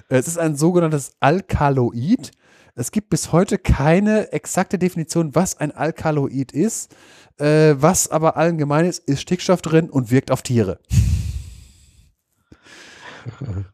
Es 0.09 0.27
ist 0.27 0.37
ein 0.37 0.55
sogenanntes 0.55 1.13
Alkaloid. 1.19 2.31
Es 2.75 2.91
gibt 2.91 3.09
bis 3.09 3.31
heute 3.31 3.57
keine 3.57 4.31
exakte 4.33 4.77
Definition, 4.77 5.35
was 5.35 5.57
ein 5.57 5.71
Alkaloid 5.71 6.51
ist. 6.51 6.93
Äh, 7.37 7.75
was 7.77 8.09
aber 8.09 8.37
allen 8.37 8.57
gemein 8.57 8.85
ist, 8.85 8.99
ist 9.07 9.21
Stickstoff 9.21 9.61
drin 9.61 9.89
und 9.89 10.11
wirkt 10.11 10.31
auf 10.31 10.41
Tiere. 10.41 10.79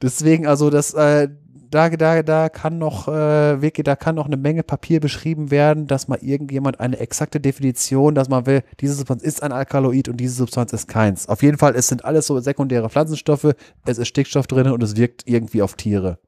Deswegen, 0.02 0.48
also 0.48 0.70
das, 0.70 0.94
äh, 0.94 1.30
da, 1.70 1.90
da, 1.90 2.24
da 2.24 2.50
kann 2.50 2.78
noch 2.78 3.08
äh, 3.08 3.62
wirklich, 3.62 3.84
da 3.84 3.96
kann 3.96 4.16
noch 4.16 4.26
eine 4.26 4.38
Menge 4.38 4.64
Papier 4.64 5.00
beschrieben 5.00 5.52
werden, 5.52 5.88
dass 5.88 6.08
mal 6.08 6.20
irgendjemand 6.22 6.80
eine 6.80 7.00
exakte 7.00 7.40
Definition, 7.40 8.16
dass 8.16 8.30
man 8.30 8.46
will, 8.46 8.64
diese 8.80 8.94
Substanz 8.94 9.24
ist 9.24 9.44
ein 9.44 9.52
Alkaloid 9.52 10.10
und 10.10 10.18
diese 10.18 10.36
Substanz 10.36 10.74
ist 10.74 10.88
keins. 10.88 11.28
Auf 11.28 11.44
jeden 11.44 11.58
Fall, 11.58 11.76
es 11.76 11.88
sind 11.88 12.06
alles 12.06 12.28
so 12.28 12.40
sekundäre 12.40 12.90
Pflanzenstoffe, 12.90 13.54
es 13.86 13.98
ist 13.98 14.08
Stickstoff 14.08 14.48
drin 14.48 14.72
und 14.72 14.84
es 14.84 14.96
wirkt 14.96 15.24
irgendwie 15.26 15.62
auf 15.62 15.76
Tiere. 15.76 16.20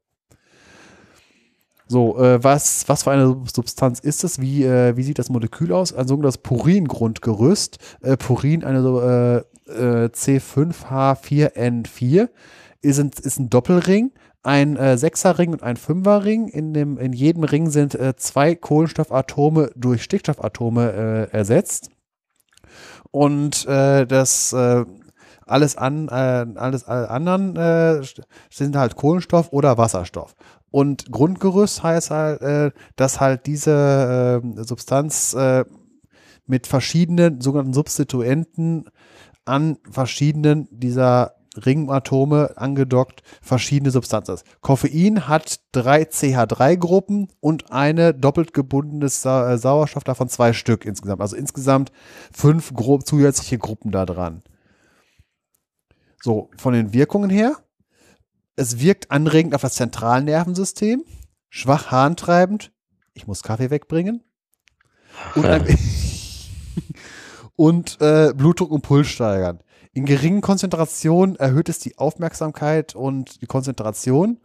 So, 1.91 2.19
äh, 2.19 2.43
was, 2.43 2.87
was 2.87 3.03
für 3.03 3.11
eine 3.11 3.35
Substanz 3.51 3.99
ist 3.99 4.23
es? 4.23 4.39
Wie, 4.39 4.63
äh, 4.63 4.95
wie 4.95 5.01
sieht 5.01 5.17
das 5.17 5.29
Molekül 5.29 5.73
aus? 5.73 5.91
Ein 5.91 6.07
sogenanntes 6.07 6.37
Purin-Grundgerüst. 6.37 7.79
Äh, 8.01 8.15
Purin, 8.15 8.63
eine 8.63 9.43
äh, 9.67 9.71
äh, 9.71 10.09
C5H4N4, 10.09 12.29
ist 12.81 12.99
ein, 12.99 13.11
ist 13.23 13.39
ein 13.39 13.49
Doppelring 13.49 14.11
ein 14.43 14.77
äh, 14.77 14.97
Sechserring 14.97 15.51
und 15.51 15.63
ein 15.63 15.77
Fünferring. 15.77 16.47
In, 16.47 16.73
dem, 16.73 16.97
in 16.97 17.13
jedem 17.13 17.43
Ring 17.43 17.69
sind 17.69 17.95
äh, 17.95 18.15
zwei 18.15 18.55
Kohlenstoffatome 18.55 19.71
durch 19.75 20.03
Stickstoffatome 20.03 20.91
äh, 21.31 21.37
ersetzt. 21.37 21.89
Und 23.11 23.65
äh, 23.67 24.05
das 24.05 24.53
äh, 24.53 24.85
alles 25.45 25.75
an 25.75 26.07
äh, 26.09 26.45
alles 26.55 26.83
alle 26.83 27.09
anderen 27.09 28.05
sind 28.51 28.75
halt 28.75 28.95
Kohlenstoff 28.95 29.51
oder 29.51 29.77
Wasserstoff. 29.77 30.35
Und 30.69 31.11
Grundgerüst 31.11 31.81
heißt 31.81 32.11
halt, 32.11 32.75
dass 32.95 33.19
halt 33.19 33.47
diese 33.47 34.39
Substanz 34.57 35.35
mit 36.45 36.67
verschiedenen 36.67 37.41
sogenannten 37.41 37.73
Substituenten 37.73 38.85
an 39.45 39.79
verschiedenen 39.89 40.67
dieser 40.69 41.38
Ringatome 41.65 42.57
angedockt 42.57 43.23
verschiedene 43.41 43.91
Substanzen. 43.91 44.39
Koffein 44.61 45.27
hat 45.27 45.59
drei 45.71 46.03
CH3-Gruppen 46.03 47.27
und 47.39 47.71
eine 47.71 48.13
doppelt 48.13 48.53
gebundene 48.53 49.09
Sa 49.09 49.53
äh, 49.53 49.57
Sauerstoff, 49.57 50.03
davon 50.03 50.29
zwei 50.29 50.53
Stück 50.53 50.85
insgesamt. 50.85 51.21
Also 51.21 51.35
insgesamt 51.35 51.91
fünf 52.31 52.73
grob 52.73 53.05
zusätzliche 53.05 53.57
Gruppen 53.57 53.91
da 53.91 54.05
dran. 54.05 54.41
So, 56.21 56.49
von 56.57 56.73
den 56.73 56.93
Wirkungen 56.93 57.29
her. 57.29 57.57
Es 58.55 58.79
wirkt 58.79 59.09
anregend 59.09 59.55
auf 59.55 59.61
das 59.61 59.75
Zentralnervensystem, 59.75 61.05
schwach 61.49 61.91
harntreibend. 61.91 62.73
Ich 63.13 63.25
muss 63.25 63.41
Kaffee 63.41 63.69
wegbringen. 63.69 64.23
Und, 65.35 65.45
und 67.55 68.01
äh, 68.01 68.33
Blutdruck 68.35 68.71
und 68.71 68.81
Puls 68.81 69.07
steigern. 69.07 69.59
In 69.99 70.05
geringen 70.05 70.39
Konzentrationen 70.39 71.35
erhöht 71.35 71.67
es 71.67 71.79
die 71.79 71.97
Aufmerksamkeit 71.97 72.95
und 72.95 73.41
die 73.41 73.47
Konzentration. 73.47 74.39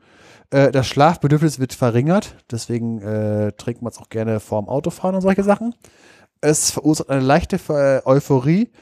Äh, 0.51 0.73
das 0.73 0.89
Schlafbedürfnis 0.89 1.61
wird 1.61 1.75
verringert, 1.75 2.35
deswegen 2.51 3.01
äh, 3.01 3.53
trinkt 3.53 3.81
man 3.81 3.93
es 3.93 3.99
auch 3.99 4.09
gerne 4.09 4.41
vorm 4.41 4.69
Autofahren 4.69 5.15
und 5.15 5.21
solche 5.21 5.45
Sachen. 5.45 5.73
Es 6.41 6.73
verursacht 6.73 7.09
eine 7.09 7.21
leichte 7.21 7.61
äh, 7.69 8.05
Euphorie 8.05 8.73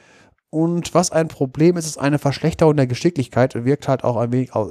und 0.49 0.94
was 0.94 1.12
ein 1.12 1.28
Problem 1.28 1.76
ist, 1.76 1.84
ist 1.84 1.99
eine 1.99 2.18
Verschlechterung 2.18 2.75
der 2.75 2.86
Geschicklichkeit 2.86 3.55
und 3.55 3.67
wirkt 3.67 3.86
halt 3.86 4.02
auch 4.02 4.17
ein 4.17 4.33
wenig 4.33 4.55
auf, 4.55 4.70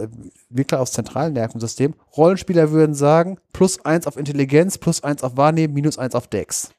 wirkt 0.49 0.71
halt 0.71 0.81
aufs 0.81 0.93
zentrale 0.93 1.29
Nervensystem. 1.31 1.93
Rollenspieler 2.17 2.71
würden 2.71 2.95
sagen, 2.95 3.37
plus 3.53 3.85
eins 3.85 4.07
auf 4.07 4.17
Intelligenz, 4.17 4.79
plus 4.79 5.03
eins 5.03 5.21
auf 5.21 5.37
Wahrnehmen, 5.37 5.75
minus 5.75 5.99
eins 5.99 6.15
auf 6.15 6.25
Dex. 6.25 6.71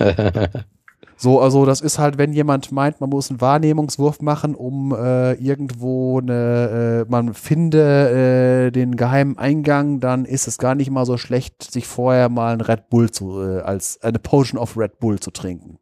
So, 1.18 1.40
also 1.40 1.64
das 1.64 1.80
ist 1.80 1.98
halt, 1.98 2.18
wenn 2.18 2.34
jemand 2.34 2.72
meint, 2.72 3.00
man 3.00 3.08
muss 3.08 3.30
einen 3.30 3.40
Wahrnehmungswurf 3.40 4.20
machen, 4.20 4.54
um 4.54 4.94
äh, 4.94 5.32
irgendwo 5.34 6.20
eine, 6.20 7.06
äh, 7.06 7.10
man 7.10 7.32
finde 7.32 8.66
äh, 8.66 8.70
den 8.70 8.96
geheimen 8.96 9.38
Eingang, 9.38 10.00
dann 10.00 10.26
ist 10.26 10.46
es 10.46 10.58
gar 10.58 10.74
nicht 10.74 10.90
mal 10.90 11.06
so 11.06 11.16
schlecht, 11.16 11.62
sich 11.62 11.86
vorher 11.86 12.28
mal 12.28 12.52
ein 12.52 12.60
Red 12.60 12.90
Bull 12.90 13.10
zu, 13.10 13.40
äh, 13.40 13.60
als 13.60 14.02
eine 14.02 14.18
Potion 14.18 14.60
of 14.60 14.76
Red 14.76 14.98
Bull 15.00 15.18
zu 15.18 15.30
trinken. 15.30 15.78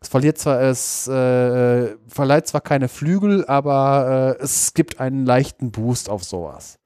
Es 0.00 0.08
verliert 0.08 0.38
zwar, 0.38 0.60
es 0.62 1.06
äh, 1.08 1.94
verleiht 2.08 2.48
zwar 2.48 2.62
keine 2.62 2.88
Flügel, 2.88 3.44
aber 3.46 4.36
äh, 4.40 4.42
es 4.42 4.72
gibt 4.72 4.98
einen 4.98 5.26
leichten 5.26 5.70
Boost 5.70 6.08
auf 6.08 6.24
sowas. 6.24 6.78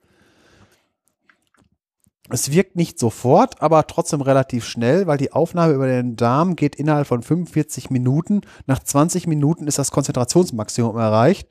Es 2.29 2.51
wirkt 2.51 2.75
nicht 2.75 2.99
sofort, 2.99 3.63
aber 3.63 3.87
trotzdem 3.87 4.21
relativ 4.21 4.65
schnell, 4.65 5.07
weil 5.07 5.19
die 5.19 5.33
Aufnahme 5.33 5.75
über 5.75 5.87
den 5.87 6.17
Darm 6.17 6.57
geht 6.57 6.75
innerhalb 6.75 7.07
von 7.07 7.23
45 7.23 7.91
Minuten. 7.91 8.41
Nach 8.67 8.81
20 8.81 9.27
Minuten 9.27 9.67
ist 9.69 9.79
das 9.79 9.93
Konzentrationsmaximum 9.93 10.97
erreicht. 10.97 11.49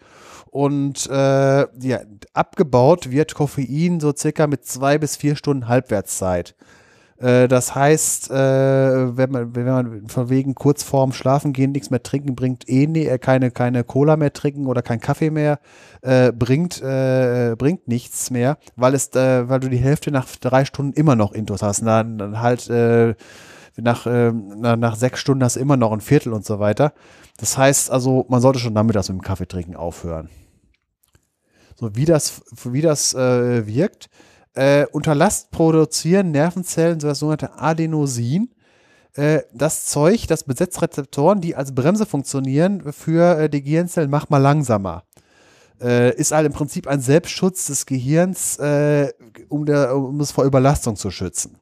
Und 0.52 1.08
äh, 1.10 1.68
ja, 1.80 2.00
abgebaut 2.34 3.12
wird 3.12 3.36
Koffein 3.36 4.00
so 4.00 4.14
circa 4.16 4.48
mit 4.48 4.66
zwei 4.66 4.98
bis 4.98 5.16
vier 5.16 5.36
Stunden 5.36 5.68
Halbwertszeit. 5.68 6.56
Äh, 7.18 7.48
das 7.48 7.76
heißt, 7.76 8.30
äh, 8.30 9.18
wenn, 9.18 9.32
man, 9.32 9.56
wenn 9.56 9.66
man 9.66 10.08
von 10.08 10.30
wegen 10.30 10.54
kurz 10.54 10.84
vorm 10.84 11.14
Schlafen 11.14 11.54
gehen 11.54 11.72
nichts 11.72 11.90
mehr 11.90 12.04
trinken 12.04 12.36
bringt, 12.36 12.68
eh 12.68 12.88
nee, 12.88 13.06
äh, 13.06 13.18
keine, 13.18 13.52
keine 13.52 13.84
Cola 13.84 14.18
mehr 14.18 14.34
trinken 14.34 14.68
oder 14.68 14.82
kein 14.82 15.00
Kaffee 15.00 15.30
mehr, 15.30 15.60
äh, 16.02 16.32
bringt, 16.32 16.82
äh, 16.82 17.56
bringt 17.58 17.88
nichts 17.88 18.32
mehr, 18.32 18.58
weil 18.76 18.94
es, 18.94 19.16
äh, 19.16 19.48
weil 19.48 19.62
du 19.62 19.70
die 19.70 19.78
Hälfte 19.78 20.12
nach 20.12 20.28
drei 20.36 20.66
Stunden 20.66 20.94
immer 20.94 21.16
noch 21.16 21.32
Intus 21.32 21.62
hast. 21.62 21.80
Und 21.80 21.88
dann, 21.88 22.18
dann 22.18 22.42
halt 22.42 22.70
nach, 23.78 24.06
äh, 24.06 24.32
nach, 24.32 24.76
nach 24.76 24.96
sechs 24.96 25.20
Stunden 25.20 25.44
hast 25.44 25.56
du 25.56 25.62
immer 25.62 25.78
noch 25.78 25.92
ein 25.92 26.02
Viertel 26.02 26.34
und 26.34 26.46
so 26.46 26.60
weiter. 26.60 26.94
Das 27.38 27.58
heißt 27.58 27.92
also, 27.92 28.26
man 28.30 28.42
sollte 28.42 28.60
schon 28.60 28.76
damit 28.76 28.96
das 28.96 29.10
mit 29.10 29.18
dem 29.18 29.22
Kaffee 29.22 29.48
trinken 29.48 29.76
aufhören. 29.76 30.30
So 31.78 31.94
wie 31.96 32.06
das, 32.06 32.42
wie 32.64 32.82
das 32.82 33.14
wirkt, 33.14 34.10
äh, 34.56 34.86
unter 34.92 35.16
Last 35.16 35.52
produzieren 35.52 36.32
Nervenzellen 36.32 37.00
so 37.00 37.08
das 37.08 37.20
sogenannte 37.20 37.60
Adenosin. 37.60 38.50
Äh, 39.16 39.42
das 39.54 39.86
Zeug, 39.86 40.28
das 40.28 40.44
besetzt 40.44 40.82
Rezeptoren, 40.82 41.42
die 41.42 41.56
als 41.56 41.74
Bremse 41.74 42.06
funktionieren 42.06 42.92
für 42.92 43.40
äh, 43.40 43.50
die 43.50 43.64
Gehirnzellen, 43.64 44.10
mach 44.10 44.30
mal 44.30 44.40
langsamer. 44.40 45.04
Äh, 45.82 46.16
ist 46.16 46.32
halt 46.32 46.46
im 46.46 46.54
Prinzip 46.54 46.88
ein 46.88 47.02
Selbstschutz 47.02 47.68
des 47.68 47.86
Gehirns, 47.86 48.58
um, 49.50 49.66
der, 49.66 49.96
um 49.96 50.20
es 50.22 50.32
vor 50.32 50.46
Überlastung 50.46 50.96
zu 50.96 51.12
schützen. 51.12 51.58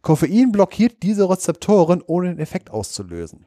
Koffein 0.00 0.52
blockiert 0.52 1.02
diese 1.02 1.28
Rezeptoren, 1.28 2.02
ohne 2.06 2.28
den 2.28 2.38
Effekt 2.38 2.70
auszulösen. 2.70 3.46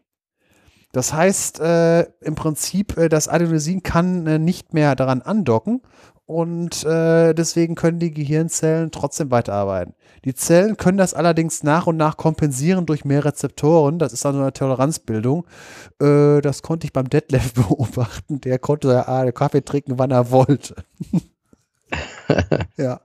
Das 0.91 1.11
heißt, 1.11 1.59
im 1.59 2.35
Prinzip, 2.35 2.95
das 3.09 3.27
Adenosin 3.27 3.83
kann 3.83 4.45
nicht 4.45 4.73
mehr 4.73 4.95
daran 4.95 5.21
andocken 5.21 5.81
und 6.25 6.83
äh, 6.83 7.33
deswegen 7.33 7.75
können 7.75 7.99
die 7.99 8.11
Gehirnzellen 8.11 8.91
trotzdem 8.91 9.29
weiterarbeiten. 9.29 9.93
Die 10.23 10.33
Zellen 10.33 10.75
können 10.75 10.97
das 10.97 11.13
allerdings 11.13 11.61
nach 11.61 11.85
und 11.85 11.97
nach 11.97 12.17
kompensieren 12.17 12.87
durch 12.87 13.05
mehr 13.05 13.23
Rezeptoren. 13.23 13.99
Das 13.99 14.11
ist 14.11 14.25
dann 14.25 14.33
so 14.33 14.41
eine 14.41 14.51
Toleranzbildung. 14.51 15.45
Äh, 16.01 16.41
das 16.41 16.63
konnte 16.63 16.85
ich 16.85 16.93
beim 16.93 17.09
Detlef 17.09 17.53
beobachten. 17.67 18.41
Der 18.41 18.57
konnte 18.57 19.07
ah, 19.07 19.31
Kaffee 19.31 19.63
trinken, 19.63 19.99
wann 19.99 20.09
er 20.09 20.31
wollte. 20.31 20.75
ja. 22.77 23.01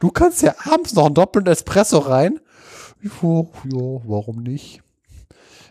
Du 0.00 0.10
kannst 0.10 0.42
ja 0.42 0.54
abends 0.64 0.94
noch 0.94 1.06
einen 1.06 1.14
doppelten 1.14 1.50
Espresso 1.50 1.98
rein 1.98 2.38
Ja, 3.02 3.10
ja, 3.30 4.00
warum 4.04 4.42
nicht? 4.42 4.82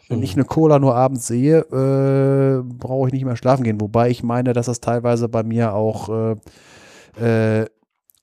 Wenn 0.10 0.24
ich 0.24 0.36
eine 0.36 0.46
Cola 0.46 0.80
nur 0.80 0.96
abends 0.96 1.28
sehe, 1.28 1.60
äh, 1.60 2.64
brauche 2.64 3.08
ich 3.08 3.14
nicht 3.14 3.26
mehr 3.26 3.36
schlafen 3.36 3.64
gehen. 3.64 3.82
Wobei 3.82 4.10
ich 4.10 4.24
meine, 4.24 4.54
dass 4.54 4.68
das 4.68 4.80
teilweise 4.80 5.28
bei 5.28 5.44
mir 5.44 5.74
auch 5.74 6.36
äh, 7.18 7.62
äh, 7.62 7.66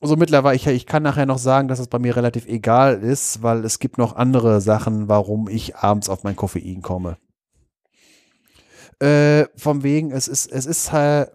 so 0.00 0.16
mittlerweile, 0.16 0.56
ich, 0.56 0.66
ich 0.66 0.86
kann 0.86 1.02
nachher 1.02 1.26
noch 1.26 1.38
sagen, 1.38 1.68
dass 1.68 1.78
es 1.78 1.88
bei 1.88 1.98
mir 1.98 2.16
relativ 2.16 2.46
egal 2.46 3.02
ist, 3.02 3.42
weil 3.42 3.64
es 3.64 3.78
gibt 3.78 3.98
noch 3.98 4.16
andere 4.16 4.60
Sachen, 4.60 5.08
warum 5.08 5.48
ich 5.48 5.76
abends 5.76 6.08
auf 6.08 6.24
mein 6.24 6.36
Koffein 6.36 6.82
komme. 6.82 7.16
Äh, 9.00 9.46
vom 9.56 9.82
wegen, 9.82 10.10
es 10.12 10.28
ist, 10.28 10.50
es 10.52 10.66
ist 10.66 10.92
halt 10.92 11.32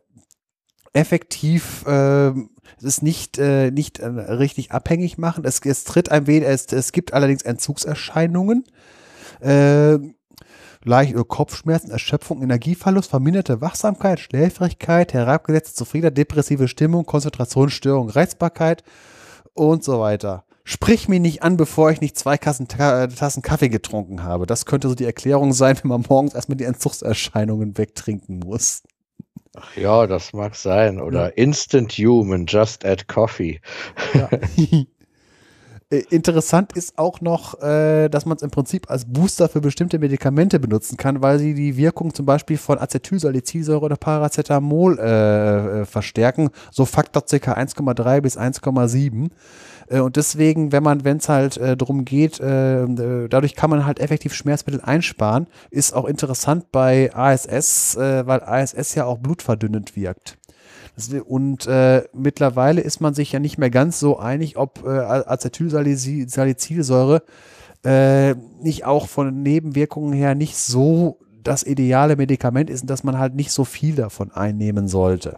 effektiv, 0.94 1.86
äh, 1.88 2.30
es 2.78 2.84
ist 2.84 3.04
nicht, 3.04 3.38
äh, 3.38 3.72
nicht 3.72 4.00
äh, 4.00 4.08
richtig 4.08 4.72
abhängig 4.72 5.18
machen. 5.18 5.44
Es, 5.46 5.60
es 5.66 5.84
tritt 5.84 6.10
ein 6.12 6.28
wenig, 6.28 6.48
es, 6.48 6.68
es 6.72 6.92
gibt 6.92 7.14
allerdings 7.14 7.42
Entzugserscheinungen. 7.42 8.64
Äh, 9.42 9.98
leicht 10.84 11.16
Kopfschmerzen, 11.28 11.92
Erschöpfung, 11.92 12.42
Energieverlust, 12.42 13.10
verminderte 13.10 13.62
Wachsamkeit, 13.62 14.20
Schläfrigkeit, 14.20 15.14
herabgesetzte 15.14 15.76
Zufriedenheit, 15.76 16.18
depressive 16.18 16.68
Stimmung, 16.68 17.06
Konzentrationsstörung, 17.06 18.10
Reizbarkeit 18.10 18.84
und 19.54 19.84
so 19.84 20.00
weiter. 20.00 20.46
Sprich 20.64 21.08
mich 21.08 21.20
nicht 21.20 21.42
an, 21.42 21.58
bevor 21.58 21.90
ich 21.90 22.00
nicht 22.00 22.18
zwei 22.18 22.38
Kassen, 22.38 22.68
äh, 22.78 23.08
Tassen 23.08 23.42
Kaffee 23.42 23.70
getrunken 23.70 24.24
habe. 24.24 24.46
Das 24.46 24.66
könnte 24.66 24.88
so 24.88 24.96
die 24.96 25.06
Erklärung 25.06 25.52
sein, 25.52 25.78
wenn 25.82 25.90
man 25.90 26.06
morgens 26.08 26.36
erstmal 26.36 26.58
die 26.58 26.66
Entzugserscheinungen 26.66 27.78
wegtrinken 27.78 28.40
muss. 28.40 28.84
Ach 29.56 29.76
ja, 29.76 30.06
das 30.06 30.32
mag 30.32 30.56
sein. 30.56 31.02
Oder 31.02 31.30
ja. 31.30 31.34
Instant 31.36 31.94
Human, 31.94 32.46
just 32.46 32.86
add 32.86 33.06
coffee. 33.08 33.60
Ja. 34.14 34.30
Äh, 35.92 36.04
interessant 36.10 36.74
ist 36.74 36.98
auch 36.98 37.22
noch, 37.22 37.62
äh, 37.62 38.10
dass 38.10 38.26
man 38.26 38.38
es 38.38 38.44
im 38.44 38.52
Prinzip 38.52 38.90
als 38.90 39.06
Booster 39.06 39.50
für 39.50 39.62
bestimmte 39.62 39.98
Medikamente 39.98 40.60
benutzen 40.60 40.98
kann, 40.98 41.22
weil 41.22 41.40
sie 41.40 41.54
die 41.56 41.78
Wirkung 41.78 42.14
zum 42.14 42.26
Beispiel 42.26 42.58
von 42.58 42.78
Acetylsalicylsäure 42.78 43.82
oder 43.82 43.96
Paracetamol 43.96 45.00
äh, 45.00 45.82
äh, 45.82 45.86
verstärken, 45.86 46.50
so 46.72 46.86
Faktor 46.86 47.24
ca. 47.24 47.54
1,3 47.54 48.22
bis 48.22 48.38
1,7. 48.38 49.32
Äh, 49.88 50.00
und 50.02 50.16
deswegen, 50.16 50.72
wenn 50.72 50.84
man, 50.84 51.04
wenn 51.04 51.18
es 51.18 51.28
halt 51.28 51.58
äh, 51.58 51.76
darum 51.76 52.06
geht, 52.06 52.40
äh, 52.40 52.86
dadurch 53.28 53.56
kann 53.56 53.72
man 53.72 53.86
halt 53.86 54.00
effektiv 54.00 54.34
Schmerzmittel 54.34 54.82
einsparen. 54.82 55.48
Ist 55.72 55.94
auch 55.94 56.06
interessant 56.06 56.72
bei 56.72 57.12
ASS, 57.16 57.96
äh, 57.96 58.28
weil 58.28 58.44
ASS 58.44 58.94
ja 58.94 59.06
auch 59.06 59.18
blutverdünnend 59.18 59.96
wirkt. 59.96 60.38
Und 61.26 61.68
äh, 61.68 62.04
mittlerweile 62.14 62.82
ist 62.82 63.02
man 63.02 63.14
sich 63.14 63.32
ja 63.32 63.40
nicht 63.40 63.58
mehr 63.58 63.70
ganz 63.70 64.00
so 64.00 64.18
einig, 64.18 64.58
ob 64.58 64.84
äh, 64.86 64.90
Acetylsalicylsäure 64.90 67.24
äh, 67.84 68.36
nicht 68.62 68.86
auch 68.86 69.08
von 69.08 69.42
Nebenwirkungen 69.42 70.14
her 70.14 70.36
nicht 70.36 70.58
so 70.58 71.20
das 71.44 71.64
ideale 71.64 72.16
Medikament 72.16 72.70
ist 72.70 72.82
und 72.82 72.90
dass 72.90 73.04
man 73.04 73.18
halt 73.18 73.36
nicht 73.36 73.52
so 73.52 73.64
viel 73.64 73.96
davon 73.96 74.32
einnehmen 74.32 74.88
sollte. 74.88 75.38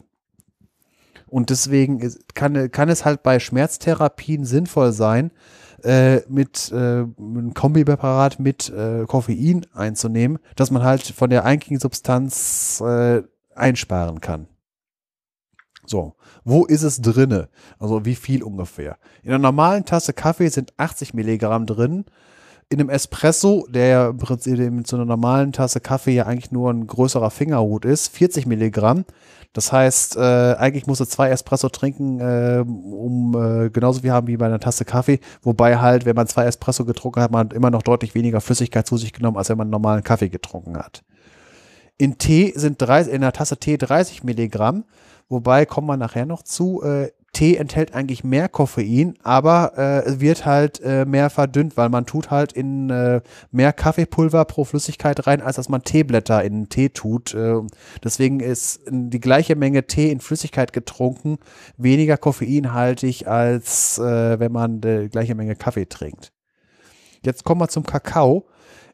Und 1.28 1.50
deswegen 1.50 2.14
kann, 2.34 2.72
kann 2.72 2.90
es 2.90 3.06
halt 3.06 3.24
bei 3.24 3.40
Schmerztherapien 3.40 4.44
sinnvoll 4.44 4.92
sein, 4.92 5.32
äh, 5.84 6.22
mit 6.28 6.72
äh, 6.72 6.76
einem 6.76 7.54
Kombipräparat 7.54 8.40
mit 8.40 8.70
äh, 8.70 9.06
Koffein 9.08 9.66
einzunehmen, 9.74 10.40
dass 10.56 10.72
man 10.72 10.84
halt 10.84 11.04
von 11.04 11.30
der 11.30 11.46
eigentlichen 11.46 11.80
Substanz 11.80 12.82
äh, 12.86 13.24
einsparen 13.56 14.22
kann. 14.22 14.48
So, 15.86 16.14
wo 16.44 16.66
ist 16.66 16.84
es 16.84 17.02
drinne? 17.02 17.50
Also 17.80 18.06
wie 18.06 18.16
viel 18.16 18.44
ungefähr? 18.44 18.98
In 19.24 19.30
einer 19.30 19.40
normalen 19.40 19.86
Tasse 19.86 20.14
Kaffee 20.14 20.50
sind 20.50 20.74
80 20.78 21.14
Milligramm 21.14 21.66
drin. 21.66 22.06
In 22.70 22.80
einem 22.80 22.90
Espresso, 22.90 23.68
der 23.70 23.88
ja 23.88 24.10
im 24.10 24.18
Prinzip 24.18 24.88
zu 24.88 24.96
einer 24.96 25.06
normalen 25.06 25.52
Tasse 25.52 25.82
Kaffee 25.82 26.14
ja 26.14 26.26
eigentlich 26.26 26.52
nur 26.52 26.72
ein 26.72 26.88
größerer 26.88 27.30
Fingerhut 27.30 27.84
ist, 27.84 28.08
40 28.10 28.46
Milligramm. 28.46 29.04
Das 29.54 29.74
heißt, 29.74 30.16
äh, 30.16 30.56
eigentlich 30.56 30.88
musst 30.88 31.02
du 31.02 31.06
zwei 31.06 31.30
Espresso 31.30 31.68
trinken, 31.68 32.22
äh, 32.22 32.64
um 32.66 33.36
äh, 33.36 33.70
genauso 33.70 34.00
viel 34.00 34.12
haben 34.12 34.28
wie 34.28 34.38
bei 34.38 34.46
einer 34.46 34.62
Tasse 34.62 34.86
Kaffee. 34.86 35.20
Wobei 35.42 35.78
halt, 35.80 36.06
wenn 36.06 36.16
man 36.16 36.28
zwei 36.28 36.46
Espresso 36.46 36.86
getrunken 36.86 37.22
hat, 37.22 37.32
man 37.32 37.52
immer 37.52 37.70
noch 37.70 37.82
deutlich 37.82 38.16
weniger 38.16 38.40
Flüssigkeit 38.40 38.88
zu 38.88 38.96
sich 38.96 39.12
genommen, 39.12 39.36
als 39.36 39.50
wenn 39.50 39.58
man 39.58 39.66
einen 39.66 39.72
normalen 39.72 40.04
Kaffee 40.04 40.30
getrunken 40.30 40.78
hat. 40.78 41.04
In 41.98 42.18
Tee 42.18 42.54
sind 42.56 42.82
30, 42.82 43.14
in 43.14 43.22
einer 43.22 43.34
Tasse 43.34 43.58
Tee 43.58 43.78
30 43.78 44.24
Milligramm. 44.24 44.86
Wobei, 45.32 45.66
kommen 45.66 45.88
wir 45.88 45.96
nachher 45.96 46.26
noch 46.26 46.44
zu, 46.44 46.84
äh, 46.84 47.10
Tee 47.32 47.56
enthält 47.56 47.94
eigentlich 47.94 48.26
mehr 48.26 48.50
Koffein, 48.50 49.14
aber 49.24 49.78
äh, 49.78 50.20
wird 50.20 50.46
halt 50.46 50.82
äh, 50.82 51.06
mehr 51.06 51.30
verdünnt, 51.30 51.78
weil 51.78 51.88
man 51.88 52.06
tut 52.06 52.30
halt 52.30 52.52
in 52.52 52.90
äh, 52.90 53.22
mehr 53.52 53.72
Kaffeepulver 53.72 54.44
pro 54.44 54.66
Flüssigkeit 54.66 55.26
rein, 55.26 55.42
als 55.42 55.56
dass 55.56 55.70
man 55.70 55.84
Teeblätter 55.84 56.44
in 56.44 56.68
Tee 56.68 56.90
tut. 56.90 57.34
Äh, 57.34 57.62
deswegen 58.04 58.42
ist 58.42 58.82
die 58.90 59.22
gleiche 59.22 59.56
Menge 59.56 59.88
Tee 59.88 60.12
in 60.12 60.20
Flüssigkeit 60.20 60.74
getrunken 60.74 61.38
weniger 61.78 62.18
koffeinhaltig, 62.18 63.28
als 63.28 63.98
äh, 64.00 64.38
wenn 64.38 64.52
man 64.52 64.82
die 64.82 65.08
gleiche 65.10 65.36
Menge 65.36 65.56
Kaffee 65.56 65.86
trinkt. 65.86 66.34
Jetzt 67.24 67.46
kommen 67.46 67.62
wir 67.62 67.70
zum 67.70 67.86
Kakao. 67.86 68.46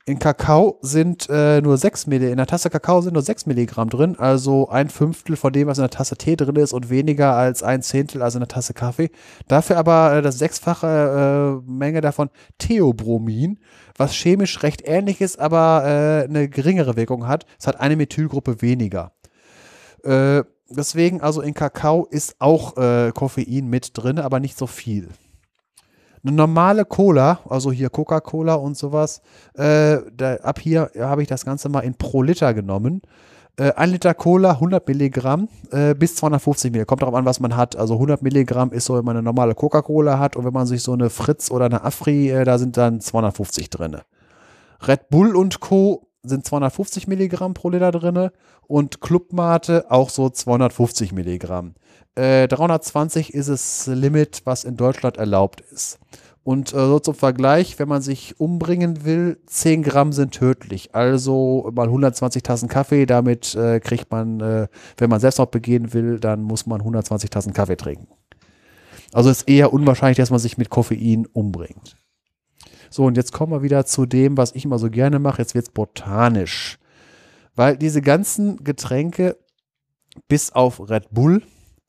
In 0.08 0.20
Kakao 0.20 0.80
sind 0.82 1.28
äh, 1.30 1.60
nur 1.60 1.78
6 1.78 2.08
Milligramm, 2.08 2.32
in 2.32 2.38
der 2.38 2.48
Tasse 2.48 2.70
Kakao 2.70 3.02
sind 3.02 3.12
nur 3.12 3.22
6 3.22 3.46
Milligramm 3.46 3.90
drin, 3.90 4.16
also 4.18 4.70
ein 4.70 4.88
Fünftel 4.88 5.36
von 5.36 5.52
dem, 5.52 5.68
was 5.68 5.80
in 5.80 5.82
der 5.82 5.90
Tasse 5.90 6.16
Tee 6.16 6.38
drin 6.38 6.56
ist 6.56 6.72
und 6.72 6.90
weniger 6.90 7.34
als 7.34 7.62
ein 7.62 7.82
Zehntel, 7.82 8.22
also 8.22 8.38
in 8.38 8.40
der 8.40 8.48
Tasse 8.48 8.74
Kaffee. 8.74 9.10
Dafür 9.50 9.76
aber 9.76 10.14
äh, 10.14 10.22
das 10.22 10.40
sechsfache 10.40 11.62
äh, 11.68 11.70
Menge 11.70 12.00
davon 12.00 12.30
Theobromin, 12.58 13.60
was 13.98 14.14
chemisch 14.14 14.64
recht 14.64 14.82
ähnlich 14.86 15.20
ist, 15.20 15.40
aber 15.40 15.84
äh, 15.84 16.24
eine 16.24 16.48
geringere 16.48 16.96
Wirkung 16.96 17.28
hat. 17.28 17.46
Es 17.60 17.68
hat 17.68 17.78
eine 17.82 17.98
Methylgruppe 17.98 18.62
weniger. 18.62 19.12
Äh, 20.06 20.44
deswegen 20.70 21.20
also 21.20 21.42
in 21.42 21.54
Kakao 21.54 22.08
ist 22.10 22.38
auch 22.40 22.78
äh, 22.78 23.12
Koffein 23.12 23.68
mit 23.68 23.92
drin, 23.94 24.20
aber 24.20 24.40
nicht 24.40 24.58
so 24.58 24.68
viel. 24.68 25.10
Eine 26.24 26.36
normale 26.36 26.86
Cola, 26.86 27.40
also 27.48 27.72
hier 27.72 27.90
Coca-Cola 27.90 28.56
und 28.56 28.78
sowas, 28.78 29.22
äh, 29.54 29.98
da, 30.16 30.36
ab 30.44 30.60
hier 30.60 30.92
habe 31.00 31.22
ich 31.22 31.28
das 31.28 31.46
Ganze 31.46 31.70
mal 31.70 31.82
in 31.82 31.96
pro 31.96 32.22
Liter 32.22 32.54
genommen. 32.54 33.02
Äh, 33.60 33.74
ein 33.74 33.90
Liter 33.90 34.14
Cola, 34.14 34.52
100 34.52 34.88
Milligramm 34.88 35.50
äh, 35.72 35.96
bis 35.96 36.16
250 36.16 36.72
Milligramm. 36.72 36.88
Kommt 36.88 37.02
darauf 37.02 37.16
an, 37.16 37.26
was 37.26 37.40
man 37.40 37.56
hat. 37.56 37.76
Also 37.76 37.96
100 37.96 38.22
Milligramm 38.22 38.72
ist 38.72 38.86
so, 38.86 38.96
wenn 38.96 39.06
man 39.06 39.18
eine 39.18 39.24
normale 39.24 39.56
Coca-Cola 39.56 40.20
hat 40.20 40.36
und 40.36 40.46
wenn 40.46 40.54
man 40.54 40.68
sich 40.68 40.84
so 40.84 40.94
eine 40.94 41.10
Fritz 41.10 41.50
oder 41.50 41.66
eine 41.66 41.84
Afri, 41.84 42.30
äh, 42.30 42.44
da 42.46 42.60
sind 42.60 42.78
dann 42.78 43.02
250 43.02 43.70
drin. 43.72 43.98
Red 44.88 45.10
Bull 45.10 45.36
und 45.36 45.60
Co. 45.60 46.08
sind 46.24 46.46
250 46.46 47.08
Milligramm 47.08 47.56
pro 47.56 47.70
Liter 47.70 47.92
drin 47.92 48.30
und 48.68 49.02
Clubmate 49.02 49.86
auch 49.90 50.10
so 50.12 50.30
250 50.30 51.14
Milligramm. 51.14 51.74
320 52.16 53.34
äh, 53.34 53.38
ist 53.38 53.50
das 53.50 53.88
Limit, 53.88 54.42
was 54.46 54.64
in 54.64 54.76
Deutschland 54.76 55.18
erlaubt 55.18 55.62
ist. 55.62 56.00
Und 56.48 56.74
äh, 56.74 56.78
so 56.78 57.00
zum 57.00 57.14
Vergleich, 57.14 57.78
wenn 57.78 57.90
man 57.90 58.02
sich 58.02 58.40
umbringen 58.40 59.04
will, 59.04 59.38
10 59.48 59.84
Gramm 59.84 60.14
sind 60.14 60.34
tödlich. 60.34 60.96
Also 60.96 61.70
mal 61.76 61.88
120 61.88 62.42
Tassen 62.42 62.70
Kaffee, 62.70 63.06
damit 63.06 63.54
äh, 63.54 63.82
kriegt 63.82 64.10
man, 64.12 64.40
äh, 64.40 64.68
wenn 64.98 65.10
man 65.10 65.20
Selbstmord 65.20 65.52
begehen 65.52 65.94
will, 65.94 66.20
dann 66.22 66.42
muss 66.42 66.66
man 66.66 66.80
120 66.80 67.30
Tassen 67.30 67.52
Kaffee 67.52 67.76
trinken. 67.76 68.08
Also 69.12 69.30
ist 69.30 69.50
eher 69.50 69.74
unwahrscheinlich, 69.74 70.18
dass 70.18 70.30
man 70.30 70.40
sich 70.40 70.58
mit 70.58 70.70
Koffein 70.70 71.26
umbringt. 71.26 71.98
So, 72.90 73.04
und 73.04 73.18
jetzt 73.18 73.34
kommen 73.34 73.52
wir 73.52 73.62
wieder 73.62 73.86
zu 73.86 74.06
dem, 74.06 74.38
was 74.38 74.56
ich 74.56 74.64
immer 74.64 74.80
so 74.80 74.90
gerne 74.90 75.20
mache. 75.20 75.42
Jetzt 75.42 75.54
wird 75.54 75.66
es 75.68 75.74
botanisch. 75.74 76.80
Weil 77.56 77.76
diese 77.76 78.02
ganzen 78.02 78.64
Getränke, 78.64 79.38
bis 80.30 80.54
auf 80.54 80.90
Red 80.90 81.10
Bull, 81.12 81.44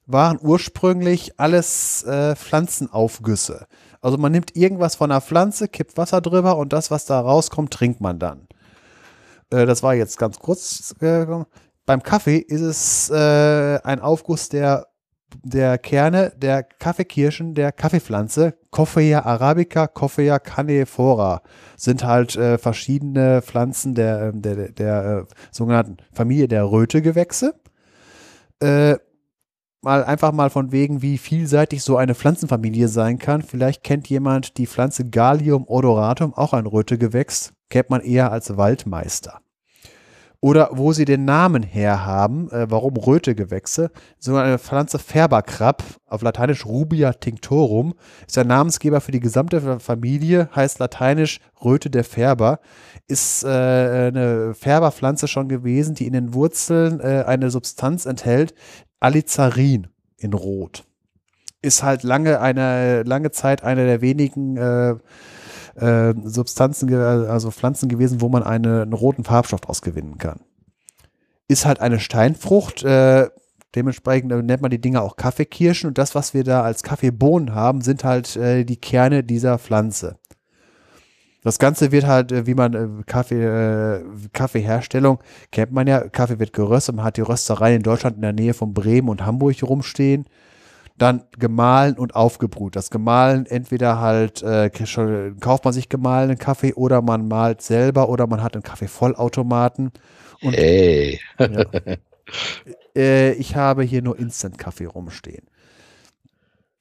waren 0.09 0.39
ursprünglich 0.41 1.39
alles 1.39 2.03
äh, 2.05 2.35
Pflanzenaufgüsse. 2.35 3.67
Also 4.01 4.17
man 4.17 4.33
nimmt 4.33 4.57
irgendwas 4.57 4.97
von 4.97 5.11
einer 5.11 5.21
Pflanze, 5.21 5.69
kippt 5.69 5.97
Wasser 5.97 6.21
drüber 6.21 6.57
und 6.57 6.73
das, 6.73 6.91
was 6.91 7.05
da 7.05 7.21
rauskommt, 7.21 7.73
trinkt 7.73 8.01
man 8.01 8.19
dann. 8.19 8.49
Äh, 9.51 9.67
das 9.67 9.83
war 9.83 9.95
jetzt 9.95 10.19
ganz 10.19 10.39
kurz. 10.39 10.95
Äh, 11.01 11.27
beim 11.85 12.03
Kaffee 12.03 12.39
ist 12.39 12.63
es 12.63 13.11
äh, 13.11 13.79
ein 13.83 14.01
Aufguss 14.01 14.49
der, 14.49 14.87
der 15.43 15.77
Kerne 15.77 16.33
der 16.37 16.63
Kaffeekirschen 16.63 17.55
der 17.55 17.71
Kaffeepflanze. 17.73 18.55
Coffea 18.71 19.25
arabica, 19.25 19.89
Coffea 19.89 20.39
canephora 20.39 21.43
sind 21.77 22.03
halt 22.05 22.35
äh, 22.37 22.57
verschiedene 22.57 23.43
Pflanzen 23.43 23.95
der, 23.95 24.33
der, 24.33 24.57
der, 24.57 24.73
der 24.73 25.05
äh, 25.05 25.35
sogenannten 25.51 25.99
Familie 26.13 26.49
der 26.49 26.65
Rötegewächse. 26.65 27.55
Äh, 28.61 28.97
mal 29.83 30.05
einfach 30.05 30.33
mal 30.33 30.51
von 30.51 30.73
wegen, 30.73 31.03
wie 31.03 31.19
vielseitig 31.19 31.83
so 31.83 31.97
eine 31.97 32.15
Pflanzenfamilie 32.15 32.89
sein 32.89 33.19
kann. 33.19 33.43
Vielleicht 33.43 33.83
kennt 33.85 34.09
jemand 34.09 34.59
die 34.59 34.67
Pflanze 34.67 35.09
Gallium 35.09 35.65
odoratum, 35.67 36.35
auch 36.35 36.53
ein 36.53 36.67
Rötegewächs, 36.67 37.53
kennt 37.69 37.91
man 37.91 38.01
eher 38.01 38.33
als 38.33 38.57
Waldmeister. 38.57 39.41
oder 40.41 40.71
wo 40.73 40.93
sie 40.93 41.05
den 41.05 41.25
Namen 41.25 41.63
her 41.63 42.07
haben, 42.07 42.51
äh, 42.51 42.71
warum 42.71 42.97
Rötegewächse, 42.97 43.91
so 44.19 44.37
eine 44.37 44.59
Pflanze 44.59 44.99
Färberkrabb, 44.99 45.83
auf 46.07 46.23
Lateinisch 46.23 46.65
Rubia 46.65 47.13
tinctorum, 47.13 47.95
ist 48.27 48.37
der 48.37 48.45
Namensgeber 48.45 49.01
für 49.01 49.11
die 49.11 49.21
gesamte 49.21 49.81
Familie, 49.81 50.49
heißt 50.55 50.79
lateinisch 50.79 51.41
Röte 51.65 51.91
der 51.91 52.05
Färber, 52.05 52.61
ist 53.09 53.43
äh, 53.43 53.49
eine 53.49 54.55
Färberpflanze 54.55 55.27
schon 55.27 55.49
gewesen, 55.49 55.95
die 55.97 56.07
in 56.07 56.13
den 56.13 56.35
Wurzeln 56.35 57.01
äh, 57.01 57.25
eine 57.27 57.51
Substanz 57.51 58.07
enthält, 58.07 58.55
Alizarin 59.01 59.89
in 60.17 60.33
Rot. 60.33 60.85
Ist 61.61 61.83
halt 61.83 62.03
lange 62.03 62.41
eine 62.41 63.03
lange 63.03 63.31
Zeit 63.31 63.65
eine 63.65 63.85
der 63.87 64.01
wenigen 64.01 64.57
äh, 64.57 64.97
äh, 65.81 66.15
Substanzen, 66.25 66.93
also 66.95 67.51
Pflanzen 67.51 67.89
gewesen, 67.89 68.21
wo 68.21 68.29
man 68.29 68.43
eine, 68.43 68.83
einen 68.83 68.93
roten 68.93 69.25
Farbstoff 69.25 69.69
ausgewinnen 69.69 70.19
kann. 70.19 70.41
Ist 71.49 71.67
halt 71.67 71.81
eine 71.81 71.99
Steinfrucht, 71.99 72.85
äh, 72.85 73.29
dementsprechend 73.75 74.31
nennt 74.31 74.63
man 74.63 74.71
die 74.71 74.81
Dinger 74.81 75.03
auch 75.03 75.17
Kaffeekirschen 75.17 75.89
und 75.89 75.99
das, 75.99 76.15
was 76.15 76.35
wir 76.35 76.45
da 76.45 76.63
als 76.63 76.83
Kaffeebohnen 76.83 77.55
haben, 77.55 77.81
sind 77.81 78.05
halt 78.05 78.37
äh, 78.37 78.65
die 78.65 78.77
Kerne 78.77 79.25
dieser 79.25 79.59
Pflanze. 79.59 80.19
Das 81.49 81.59
Ganze 81.59 81.93
wird 81.93 82.07
halt, 82.07 82.31
äh, 82.31 82.47
wie 82.47 82.53
man 82.53 82.75
äh, 82.75 83.03
Kaffee, 83.07 83.43
äh, 83.43 84.05
Kaffeeherstellung, 84.35 85.19
kennt 85.51 85.73
man 85.73 85.87
ja, 85.87 86.07
Kaffee 86.07 86.39
wird 86.39 86.53
geröstet, 86.53 86.95
man 86.95 87.07
hat 87.07 87.17
die 87.17 87.23
Röstereien 87.23 87.77
in 87.77 87.83
Deutschland 87.83 88.17
in 88.17 88.21
der 88.23 88.35
Nähe 88.35 88.53
von 88.53 88.75
Bremen 88.75 89.09
und 89.09 89.25
Hamburg 89.25 89.63
rumstehen 89.63 90.27
dann 90.99 91.23
gemahlen 91.39 91.95
und 91.95 92.15
aufgebrüht. 92.15 92.77
Das 92.77 92.91
Gemahlen 92.91 93.47
entweder 93.47 93.99
halt 93.99 94.43
äh, 94.43 94.69
kauft 95.41 95.65
man 95.65 95.73
sich 95.73 95.89
gemahlenen 95.89 96.37
Kaffee 96.37 96.75
oder 96.75 97.01
man 97.01 97.29
malt 97.29 97.63
selber 97.63 98.11
oder 98.11 98.27
man 98.27 98.43
hat 98.43 98.53
einen 98.55 98.63
Kaffeevollautomaten. 98.63 99.93
Und, 100.43 100.55
hey. 100.55 101.19
ja. 101.39 101.65
äh, 102.95 103.33
ich 103.33 103.57
habe 103.57 103.85
hier 103.85 104.03
nur 104.03 104.19
Instant-Kaffee 104.19 104.85
rumstehen 104.85 105.47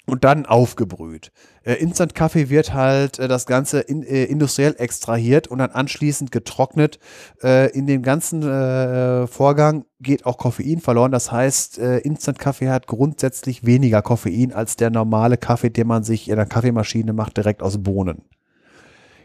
und 0.08 0.24
dann 0.24 0.46
aufgebrüht. 0.46 1.32
Äh, 1.64 1.74
Instant-Kaffee 1.74 2.50
wird 2.50 2.74
halt 2.74 3.20
äh, 3.20 3.28
das 3.28 3.46
Ganze 3.46 3.82
in, 3.82 4.04
äh, 4.04 4.24
industriell 4.24 4.74
extrahiert 4.78 5.48
und 5.50 5.60
dann 5.60 5.72
anschließend 5.72 6.32
getrocknet. 6.32 6.98
Äh, 7.44 7.70
in 7.78 7.88
dem 7.88 8.04
ganzen 8.04 8.42
äh, 8.42 9.28
Vorgang 9.28 9.84
geht 10.00 10.26
auch 10.26 10.38
Koffein 10.38 10.80
verloren. 10.80 11.12
Das 11.12 11.32
heißt, 11.32 11.80
äh, 11.80 11.98
Instant-Kaffee 12.00 12.70
hat 12.70 12.88
grundsätzlich 12.88 13.66
weniger 13.66 14.02
Koffein 14.02 14.54
als 14.54 14.78
der 14.78 14.92
normale 14.92 15.38
Kaffee, 15.38 15.70
den 15.70 15.88
man 15.88 16.04
sich 16.04 16.30
in 16.30 16.38
der 16.38 16.46
Kaffeemaschine 16.46 17.12
macht, 17.12 17.36
direkt 17.36 17.62
aus 17.62 17.84
Bohnen. 17.84 18.24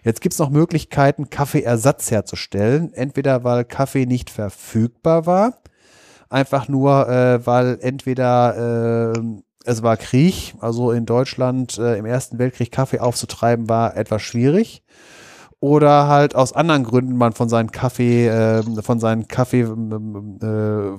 Jetzt 0.03 0.21
gibt 0.21 0.33
es 0.33 0.41
noch 0.41 0.51
Möglichkeiten, 0.51 1.31
Kaffeeersatz 1.31 2.11
herzustellen. 2.11 2.93
Entweder 2.93 3.45
weil 3.45 3.65
Kaffee 3.65 4.05
nicht 4.05 4.31
verfügbar 4.31 5.27
war, 5.27 5.63
einfach 6.29 6.67
nur, 6.67 6.91
weil 7.45 7.79
entweder 7.81 9.13
es 9.65 9.83
war 9.83 9.97
Krieg, 9.97 10.55
also 10.61 10.93
in 10.93 11.07
Deutschland 11.07 11.79
äh, 11.79 11.97
im 11.97 12.07
Ersten 12.07 12.39
Weltkrieg 12.39 12.71
Kaffee 12.71 12.99
aufzutreiben 12.99 13.69
war 13.69 13.97
etwas 13.97 14.23
schwierig. 14.23 14.83
Oder 15.61 16.09
halt 16.09 16.35
aus 16.35 16.53
anderen 16.55 16.83
Gründen 16.83 17.17
man 17.17 17.35
von 17.35 17.49
seinem 17.49 17.71
Kaffee, 17.71 18.27
äh, 18.27 18.65
von 18.83 18.99
seinen 18.99 19.29
Kaffee, 19.29 19.61
äh, 19.61 19.67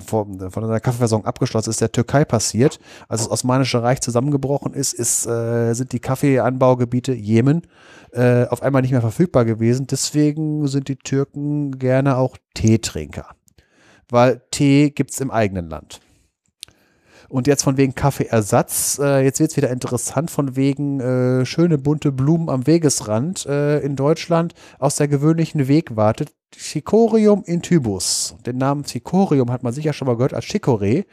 von 0.00 0.50
seiner 0.50 0.80
Kaffeeversorgung 0.80 1.26
abgeschlossen 1.26 1.68
ist, 1.68 1.82
der 1.82 1.92
Türkei 1.92 2.24
passiert. 2.24 2.78
Als 3.06 3.20
das 3.20 3.30
Osmanische 3.30 3.82
Reich 3.82 4.00
zusammengebrochen 4.00 4.72
ist, 4.72 4.94
ist 4.94 5.26
äh, 5.26 5.74
sind 5.74 5.92
die 5.92 6.00
Kaffeeanbaugebiete 6.00 7.12
Jemen 7.12 7.66
äh, 8.12 8.46
auf 8.46 8.62
einmal 8.62 8.80
nicht 8.80 8.92
mehr 8.92 9.02
verfügbar 9.02 9.44
gewesen. 9.44 9.86
Deswegen 9.86 10.66
sind 10.66 10.88
die 10.88 10.96
Türken 10.96 11.78
gerne 11.78 12.16
auch 12.16 12.38
Teetrinker. 12.54 13.26
Weil 14.08 14.40
Tee 14.50 14.88
gibt's 14.88 15.20
im 15.20 15.30
eigenen 15.30 15.68
Land. 15.68 16.00
Und 17.28 17.46
jetzt 17.46 17.62
von 17.62 17.76
wegen 17.76 17.94
Kaffeeersatz. 17.94 18.98
Äh, 19.02 19.24
jetzt 19.24 19.40
wird 19.40 19.50
es 19.50 19.56
wieder 19.56 19.70
interessant 19.70 20.30
von 20.30 20.56
wegen 20.56 21.00
äh, 21.00 21.46
schöne 21.46 21.78
bunte 21.78 22.12
Blumen 22.12 22.48
am 22.48 22.66
Wegesrand 22.66 23.46
äh, 23.46 23.80
in 23.80 23.96
Deutschland 23.96 24.54
aus 24.78 24.96
der 24.96 25.08
gewöhnlichen 25.08 25.68
Wegwarte. 25.68 26.26
Chicorium 26.56 27.42
intybus. 27.44 28.36
Den 28.46 28.58
Namen 28.58 28.84
Chicorium 28.84 29.50
hat 29.50 29.62
man 29.62 29.72
sicher 29.72 29.92
schon 29.92 30.06
mal 30.06 30.16
gehört 30.16 30.34
als 30.34 30.44
Chicorée. 30.44 31.04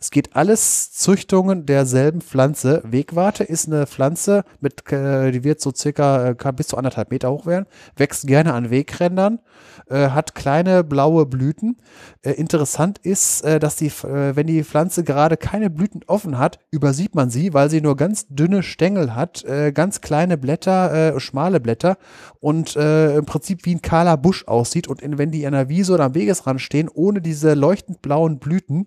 Es 0.00 0.10
geht 0.10 0.36
alles 0.36 0.92
Züchtungen 0.92 1.66
derselben 1.66 2.20
Pflanze. 2.20 2.82
Wegwarte 2.84 3.44
ist 3.44 3.68
eine 3.68 3.86
Pflanze, 3.86 4.44
mit, 4.60 4.90
äh, 4.92 5.30
die 5.30 5.44
wird 5.44 5.60
so 5.60 5.72
circa, 5.74 6.30
äh, 6.30 6.52
bis 6.54 6.68
zu 6.68 6.76
anderthalb 6.76 7.10
Meter 7.10 7.30
hoch 7.30 7.46
werden, 7.46 7.66
wächst 7.96 8.26
gerne 8.26 8.54
an 8.54 8.70
Wegrändern, 8.70 9.40
äh, 9.88 10.08
hat 10.10 10.34
kleine 10.34 10.84
blaue 10.84 11.26
Blüten. 11.26 11.76
Äh, 12.22 12.32
interessant 12.32 12.98
ist, 12.98 13.44
äh, 13.44 13.58
dass 13.58 13.76
die, 13.76 13.86
äh, 13.86 14.36
wenn 14.36 14.46
die 14.46 14.64
Pflanze 14.64 15.04
gerade 15.04 15.36
keine 15.36 15.70
Blüten 15.70 16.02
offen 16.06 16.38
hat, 16.38 16.58
übersieht 16.70 17.14
man 17.14 17.30
sie, 17.30 17.54
weil 17.54 17.70
sie 17.70 17.80
nur 17.80 17.96
ganz 17.96 18.26
dünne 18.28 18.62
Stängel 18.62 19.14
hat, 19.14 19.44
ganz 19.74 20.00
kleine 20.00 20.38
Blätter, 20.38 21.20
schmale 21.20 21.60
Blätter 21.60 21.96
und 22.40 22.76
im 22.76 23.24
Prinzip 23.26 23.64
wie 23.64 23.74
ein 23.74 23.82
kahler 23.82 24.16
Busch 24.16 24.46
aussieht. 24.46 24.88
Und 24.88 25.02
in, 25.02 25.18
wenn 25.18 25.30
die 25.30 25.46
an 25.46 25.52
der 25.52 25.68
Wiese 25.68 25.94
oder 25.94 26.04
am 26.04 26.14
Wegesrand 26.14 26.60
stehen, 26.60 26.88
ohne 26.92 27.20
diese 27.20 27.54
leuchtend 27.54 28.02
blauen 28.02 28.38
Blüten, 28.38 28.86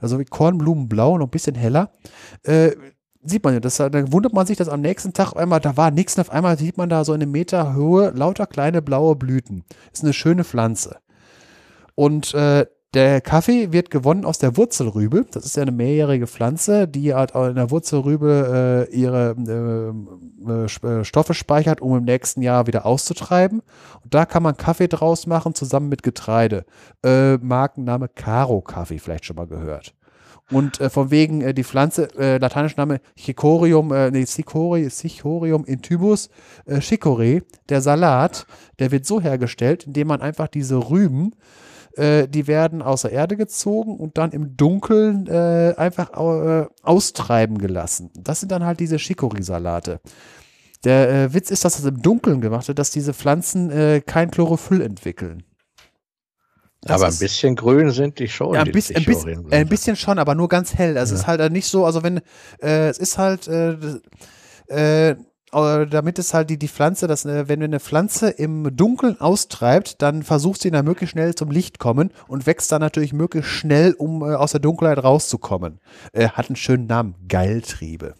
also 0.00 0.18
wie 0.18 0.24
Kornblumenblau, 0.24 1.18
noch 1.18 1.26
ein 1.26 1.30
bisschen 1.30 1.54
heller. 1.54 1.90
Äh, 2.42 2.72
sieht 3.22 3.42
man 3.42 3.54
ja, 3.54 3.60
das, 3.60 3.76
dann 3.76 4.12
wundert 4.12 4.32
man 4.32 4.46
sich, 4.46 4.56
dass 4.56 4.68
am 4.68 4.80
nächsten 4.80 5.12
Tag 5.12 5.34
einmal, 5.34 5.60
da 5.60 5.76
war 5.76 5.90
nichts 5.90 6.16
und 6.16 6.22
auf 6.22 6.30
einmal 6.30 6.58
sieht 6.58 6.76
man 6.76 6.88
da 6.88 7.04
so 7.04 7.12
eine 7.12 7.26
Meter 7.26 7.74
Höhe 7.74 8.10
lauter 8.10 8.46
kleine 8.46 8.82
blaue 8.82 9.16
Blüten. 9.16 9.64
Ist 9.92 10.04
eine 10.04 10.12
schöne 10.12 10.44
Pflanze. 10.44 10.98
Und 11.94 12.34
äh, 12.34 12.66
der 12.94 13.20
Kaffee 13.20 13.72
wird 13.72 13.90
gewonnen 13.90 14.24
aus 14.24 14.38
der 14.38 14.56
Wurzelrübe. 14.56 15.26
Das 15.32 15.44
ist 15.44 15.56
ja 15.56 15.62
eine 15.62 15.72
mehrjährige 15.72 16.26
Pflanze, 16.26 16.86
die 16.86 17.12
halt 17.12 17.34
in 17.34 17.56
der 17.56 17.70
Wurzelrübe 17.70 18.88
äh, 18.90 18.94
ihre 18.94 19.34
äh, 20.46 20.66
äh, 20.86 21.04
Stoffe 21.04 21.34
speichert, 21.34 21.80
um 21.80 21.96
im 21.96 22.04
nächsten 22.04 22.40
Jahr 22.40 22.66
wieder 22.66 22.86
auszutreiben. 22.86 23.62
Und 24.02 24.14
da 24.14 24.26
kann 24.26 24.42
man 24.42 24.56
Kaffee 24.56 24.88
draus 24.88 25.26
machen, 25.26 25.54
zusammen 25.54 25.88
mit 25.88 26.02
Getreide. 26.02 26.64
Äh, 27.04 27.36
Markenname 27.38 28.08
Caro 28.08 28.60
Kaffee, 28.60 28.98
vielleicht 28.98 29.24
schon 29.24 29.36
mal 29.36 29.46
gehört. 29.46 29.94
Und 30.50 30.80
äh, 30.80 30.90
von 30.90 31.10
wegen 31.10 31.40
äh, 31.40 31.54
die 31.54 31.64
Pflanze, 31.64 32.08
äh, 32.18 32.38
lateinischer 32.38 32.76
Name 32.76 33.00
Chicorium, 33.16 33.92
äh, 33.92 34.10
nee, 34.10 34.26
Cicori, 34.26 34.88
Cichorium 34.88 35.64
intybus, 35.64 36.28
äh, 36.66 36.76
Chicorée, 36.76 37.42
der 37.68 37.80
Salat, 37.80 38.46
der 38.78 38.92
wird 38.92 39.06
so 39.06 39.20
hergestellt, 39.20 39.86
indem 39.86 40.08
man 40.08 40.20
einfach 40.20 40.48
diese 40.48 40.90
Rüben 40.90 41.32
äh, 41.96 42.28
die 42.28 42.46
werden 42.46 42.82
aus 42.82 43.02
der 43.02 43.12
Erde 43.12 43.36
gezogen 43.36 43.96
und 43.98 44.18
dann 44.18 44.32
im 44.32 44.56
Dunkeln 44.56 45.26
äh, 45.26 45.74
einfach 45.76 46.12
äh, 46.12 46.66
austreiben 46.82 47.58
gelassen. 47.58 48.10
Das 48.16 48.40
sind 48.40 48.52
dann 48.52 48.64
halt 48.64 48.80
diese 48.80 48.96
Chicorée-Salate. 48.96 50.00
Der 50.84 51.08
äh, 51.08 51.34
Witz 51.34 51.50
ist, 51.50 51.64
dass 51.64 51.76
das 51.76 51.84
im 51.84 52.02
Dunkeln 52.02 52.40
gemacht 52.40 52.68
wird, 52.68 52.78
dass 52.78 52.90
diese 52.90 53.14
Pflanzen 53.14 53.70
äh, 53.70 54.02
kein 54.04 54.30
Chlorophyll 54.30 54.82
entwickeln. 54.82 55.44
Das 56.82 57.00
aber 57.00 57.10
ein 57.10 57.18
bisschen 57.18 57.56
grün 57.56 57.90
sind 57.90 58.18
die 58.18 58.28
schon. 58.28 58.54
Ja, 58.54 58.62
ein, 58.62 58.70
bisschen, 58.70 58.96
ein, 58.96 59.04
bisschen, 59.04 59.52
ein 59.52 59.68
bisschen 59.68 59.96
schon, 59.96 60.18
aber 60.18 60.34
nur 60.34 60.48
ganz 60.48 60.74
hell. 60.74 60.98
Also 60.98 61.14
ja. 61.14 61.16
es 61.16 61.22
ist 61.22 61.26
halt 61.26 61.52
nicht 61.52 61.66
so, 61.66 61.86
also 61.86 62.02
wenn, 62.02 62.18
äh, 62.60 62.88
es 62.88 62.98
ist 62.98 63.16
halt, 63.16 63.48
äh, 63.48 63.76
äh, 64.68 65.16
damit 65.54 66.18
es 66.18 66.34
halt 66.34 66.50
die, 66.50 66.58
die 66.58 66.68
Pflanze, 66.68 67.06
dass, 67.06 67.24
äh, 67.24 67.48
wenn 67.48 67.62
eine 67.62 67.80
Pflanze 67.80 68.30
im 68.30 68.76
Dunkeln 68.76 69.20
austreibt, 69.20 70.02
dann 70.02 70.22
versucht 70.22 70.62
sie 70.62 70.70
dann 70.70 70.84
möglichst 70.84 71.12
schnell 71.12 71.34
zum 71.34 71.50
Licht 71.50 71.78
kommen 71.78 72.10
und 72.28 72.46
wächst 72.46 72.72
dann 72.72 72.80
natürlich 72.80 73.12
möglichst 73.12 73.50
schnell, 73.50 73.94
um 73.94 74.22
äh, 74.22 74.34
aus 74.34 74.52
der 74.52 74.60
Dunkelheit 74.60 75.02
rauszukommen. 75.02 75.80
Äh, 76.12 76.28
hat 76.28 76.48
einen 76.48 76.56
schönen 76.56 76.86
Namen, 76.86 77.14
Geiltriebe. 77.28 78.14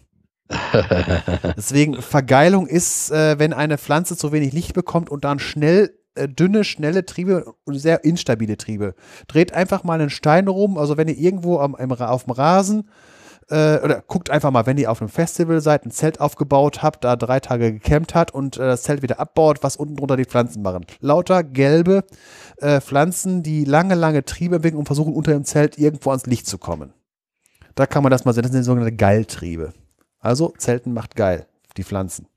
Deswegen, 1.57 2.01
Vergeilung 2.01 2.67
ist, 2.67 3.11
äh, 3.11 3.39
wenn 3.39 3.53
eine 3.53 3.77
Pflanze 3.77 4.15
zu 4.15 4.31
wenig 4.31 4.53
Licht 4.53 4.73
bekommt 4.73 5.09
und 5.09 5.25
dann 5.25 5.39
schnell 5.39 5.97
äh, 6.15 6.29
dünne, 6.29 6.63
schnelle 6.63 7.05
Triebe 7.05 7.53
und 7.65 7.77
sehr 7.77 8.03
instabile 8.03 8.57
Triebe. 8.57 8.95
Dreht 9.27 9.53
einfach 9.53 9.83
mal 9.83 9.99
einen 9.99 10.09
Stein 10.09 10.47
rum, 10.47 10.77
also 10.77 10.97
wenn 10.97 11.07
ihr 11.07 11.17
irgendwo 11.17 11.59
am, 11.59 11.75
im, 11.75 11.91
auf 11.91 12.23
dem 12.23 12.31
Rasen 12.31 12.89
äh, 13.49 13.79
oder 13.79 14.01
guckt 14.07 14.29
einfach 14.29 14.51
mal, 14.51 14.65
wenn 14.65 14.77
ihr 14.77 14.91
auf 14.91 15.01
einem 15.01 15.09
Festival 15.09 15.61
seid, 15.61 15.85
ein 15.85 15.91
Zelt 15.91 16.19
aufgebaut 16.19 16.81
habt, 16.81 17.03
da 17.03 17.15
drei 17.15 17.39
Tage 17.39 17.73
gecampt 17.73 18.15
hat 18.15 18.31
und 18.31 18.57
äh, 18.57 18.61
das 18.61 18.83
Zelt 18.83 19.01
wieder 19.01 19.19
abbaut, 19.19 19.61
was 19.61 19.75
unten 19.75 19.95
drunter 19.95 20.17
die 20.17 20.25
Pflanzen 20.25 20.61
machen. 20.61 20.85
Lauter 20.99 21.43
gelbe 21.43 22.03
äh, 22.57 22.81
Pflanzen, 22.81 23.43
die 23.43 23.65
lange, 23.65 23.95
lange 23.95 24.25
Triebe 24.25 24.55
entwickeln 24.55 24.79
und 24.79 24.87
versuchen 24.87 25.13
unter 25.13 25.31
dem 25.31 25.43
Zelt 25.43 25.77
irgendwo 25.77 26.09
ans 26.09 26.25
Licht 26.25 26.47
zu 26.47 26.57
kommen. 26.57 26.93
Da 27.75 27.85
kann 27.85 28.03
man 28.03 28.11
das 28.11 28.25
mal 28.25 28.33
sehen, 28.33 28.43
das 28.43 28.51
sind 28.51 28.61
die 28.61 28.65
sogenannten 28.65 28.97
Geiltriebe. 28.97 29.73
Also 30.19 30.53
Zelten 30.57 30.93
macht 30.93 31.15
geil, 31.15 31.45
die 31.77 31.83
Pflanzen. 31.83 32.27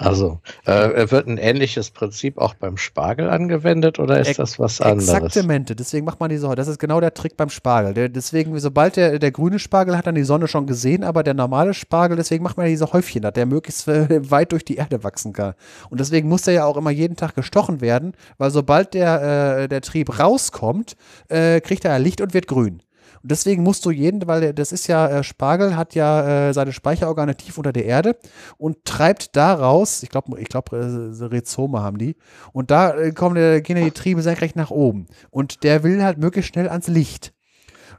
Also, 0.00 0.40
äh, 0.64 1.10
wird 1.10 1.26
ein 1.26 1.36
ähnliches 1.36 1.90
Prinzip 1.90 2.38
auch 2.38 2.54
beim 2.54 2.76
Spargel 2.76 3.28
angewendet 3.28 3.98
oder 3.98 4.20
ist 4.20 4.38
das 4.38 4.58
was 4.58 4.80
anderes? 4.80 5.08
Exaktamente, 5.08 5.76
deswegen 5.76 6.06
macht 6.06 6.20
man 6.20 6.30
diese, 6.30 6.54
das 6.54 6.68
ist 6.68 6.78
genau 6.78 7.00
der 7.00 7.12
Trick 7.12 7.36
beim 7.36 7.50
Spargel. 7.50 7.92
Der, 7.92 8.08
deswegen, 8.08 8.58
sobald 8.58 8.96
der, 8.96 9.18
der 9.18 9.30
grüne 9.30 9.58
Spargel 9.58 9.96
hat 9.96 10.06
dann 10.06 10.14
die 10.14 10.24
Sonne 10.24 10.48
schon 10.48 10.66
gesehen, 10.66 11.04
aber 11.04 11.22
der 11.22 11.34
normale 11.34 11.74
Spargel, 11.74 12.16
deswegen 12.16 12.42
macht 12.42 12.56
man 12.56 12.66
diese 12.66 12.92
Häufchen, 12.92 13.22
dass 13.22 13.34
der 13.34 13.44
möglichst 13.46 13.88
äh, 13.88 14.30
weit 14.30 14.52
durch 14.52 14.64
die 14.64 14.76
Erde 14.76 15.04
wachsen 15.04 15.32
kann. 15.32 15.54
Und 15.90 16.00
deswegen 16.00 16.28
muss 16.28 16.42
der 16.42 16.54
ja 16.54 16.64
auch 16.64 16.78
immer 16.78 16.90
jeden 16.90 17.16
Tag 17.16 17.34
gestochen 17.34 17.80
werden, 17.80 18.14
weil 18.38 18.50
sobald 18.50 18.94
der, 18.94 19.60
äh, 19.62 19.68
der 19.68 19.82
Trieb 19.82 20.18
rauskommt, 20.18 20.96
äh, 21.28 21.60
kriegt 21.60 21.84
er 21.84 21.98
Licht 21.98 22.20
und 22.20 22.32
wird 22.32 22.46
grün. 22.46 22.82
Und 23.22 23.30
deswegen 23.30 23.62
musst 23.62 23.84
du 23.84 23.90
jeden, 23.90 24.26
weil 24.26 24.54
das 24.54 24.72
ist 24.72 24.86
ja, 24.86 25.06
äh, 25.08 25.22
Spargel 25.22 25.76
hat 25.76 25.94
ja 25.94 26.48
äh, 26.48 26.54
seine 26.54 26.72
Speicherorgane 26.72 27.36
tief 27.36 27.58
unter 27.58 27.72
der 27.72 27.84
Erde 27.84 28.16
und 28.56 28.84
treibt 28.84 29.36
daraus, 29.36 30.02
ich 30.02 30.08
glaube, 30.08 30.40
ich 30.40 30.48
glaube, 30.48 30.76
äh, 30.76 31.24
Rhizome 31.24 31.80
haben 31.80 31.98
die, 31.98 32.16
und 32.52 32.70
da 32.70 32.94
äh, 32.94 33.12
kommen, 33.12 33.36
äh, 33.36 33.60
gehen 33.60 33.76
ja 33.76 33.84
die 33.84 33.90
Triebe 33.90 34.22
senkrecht 34.22 34.56
nach 34.56 34.70
oben. 34.70 35.06
Und 35.30 35.64
der 35.64 35.82
will 35.82 36.02
halt 36.02 36.18
möglichst 36.18 36.52
schnell 36.52 36.68
ans 36.68 36.88
Licht. 36.88 37.34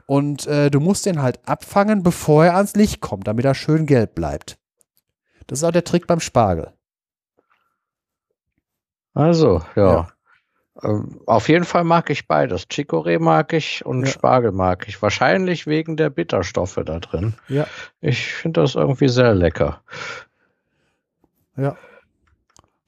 Und 0.06 0.46
äh, 0.46 0.70
du 0.70 0.80
musst 0.80 1.06
den 1.06 1.22
halt 1.22 1.40
abfangen, 1.48 2.02
bevor 2.02 2.44
er 2.44 2.56
ans 2.56 2.74
Licht 2.74 3.00
kommt, 3.00 3.28
damit 3.28 3.44
er 3.44 3.54
schön 3.54 3.86
gelb 3.86 4.14
bleibt. 4.14 4.58
Das 5.46 5.60
ist 5.60 5.64
auch 5.64 5.70
der 5.70 5.84
Trick 5.84 6.06
beim 6.06 6.20
Spargel. 6.20 6.72
Also, 9.14 9.62
ja. 9.76 9.92
ja. 9.92 10.11
Ähm, 10.82 11.20
auf 11.26 11.48
jeden 11.48 11.64
Fall 11.64 11.84
mag 11.84 12.10
ich 12.10 12.26
beides. 12.26 12.68
Chicorée 12.68 13.18
mag 13.18 13.52
ich 13.52 13.84
und 13.86 14.04
ja. 14.04 14.06
Spargel 14.06 14.52
mag 14.52 14.88
ich. 14.88 15.00
Wahrscheinlich 15.00 15.66
wegen 15.66 15.96
der 15.96 16.10
Bitterstoffe 16.10 16.80
da 16.84 16.98
drin. 16.98 17.34
Ja. 17.48 17.66
Ich 18.00 18.32
finde 18.32 18.60
das 18.62 18.74
irgendwie 18.74 19.08
sehr 19.08 19.34
lecker. 19.34 19.82
Ja. 21.56 21.76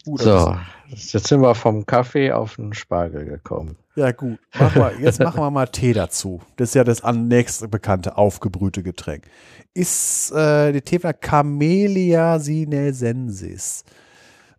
Uh, 0.06 0.18
so, 0.18 0.56
jetzt 0.88 1.28
sind 1.28 1.40
wir 1.40 1.54
vom 1.54 1.86
Kaffee 1.86 2.30
auf 2.32 2.56
den 2.56 2.74
Spargel 2.74 3.24
gekommen. 3.24 3.76
Ja, 3.96 4.12
gut. 4.12 4.38
Mach 4.58 4.74
mal, 4.74 4.92
jetzt 5.00 5.20
machen 5.20 5.40
wir 5.40 5.50
mal 5.50 5.66
Tee 5.66 5.92
dazu. 5.92 6.42
Das 6.56 6.70
ist 6.70 6.74
ja 6.74 6.84
das 6.84 7.02
nächste 7.02 7.68
bekannte 7.68 8.18
aufgebrühte 8.18 8.82
Getränk. 8.82 9.24
Ist 9.72 10.32
äh, 10.32 10.72
die 10.72 10.82
Tee 10.82 10.98
Camellia 10.98 12.38
sinensis. 12.38 13.84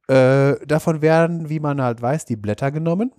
Äh, 0.07 0.55
davon 0.65 1.01
werden, 1.01 1.49
wie 1.49 1.59
man 1.59 1.81
halt 1.81 2.01
weiß, 2.01 2.25
die 2.25 2.35
Blätter 2.35 2.71
genommen. 2.71 3.11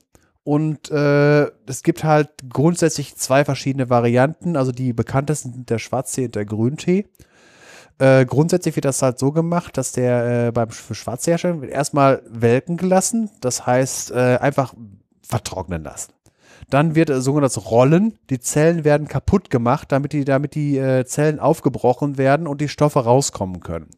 Und 0.47 0.93
äh, 0.93 1.47
es 1.67 1.83
gibt 1.83 2.05
halt 2.05 2.29
grundsätzlich 2.49 3.17
zwei 3.17 3.45
verschiedene 3.45 3.91
Varianten. 3.91 4.57
Also 4.57 4.71
die 4.71 4.93
bekanntesten 4.93 5.53
sind 5.53 5.71
der 5.71 5.81
Schwarztee 5.81 6.27
und 6.27 6.37
der 6.37 6.45
Grüntee. 6.45 7.09
Äh, 7.99 8.25
grundsätzlich 8.27 8.77
wird 8.77 8.85
das 8.85 9.03
halt 9.03 9.19
so 9.19 9.33
gemacht, 9.33 9.77
dass 9.77 9.91
der 9.91 10.47
äh, 10.47 10.53
beim 10.53 10.71
für 10.71 10.95
Schwarzhersteller 10.95 11.63
wird 11.63 11.73
erstmal 11.73 12.23
welken 12.29 12.77
gelassen. 12.77 13.29
Das 13.41 13.67
heißt, 13.67 14.13
äh, 14.13 14.39
einfach 14.41 14.73
vertrocknen 15.21 15.83
lassen. 15.83 16.13
Dann 16.71 16.95
wird 16.95 17.11
äh, 17.11 17.21
sogenanntes 17.21 17.69
Rollen. 17.69 18.17
Die 18.31 18.39
Zellen 18.39 18.85
werden 18.85 19.09
kaputt 19.09 19.51
gemacht, 19.51 19.91
damit 19.91 20.13
die, 20.13 20.25
damit 20.25 20.55
die 20.55 20.79
äh, 20.79 21.05
Zellen 21.07 21.41
aufgebrochen 21.41 22.19
werden 22.19 22.47
und 22.47 22.61
die 22.61 22.69
Stoffe 22.69 23.01
rauskommen 23.01 23.59
können. 23.59 23.91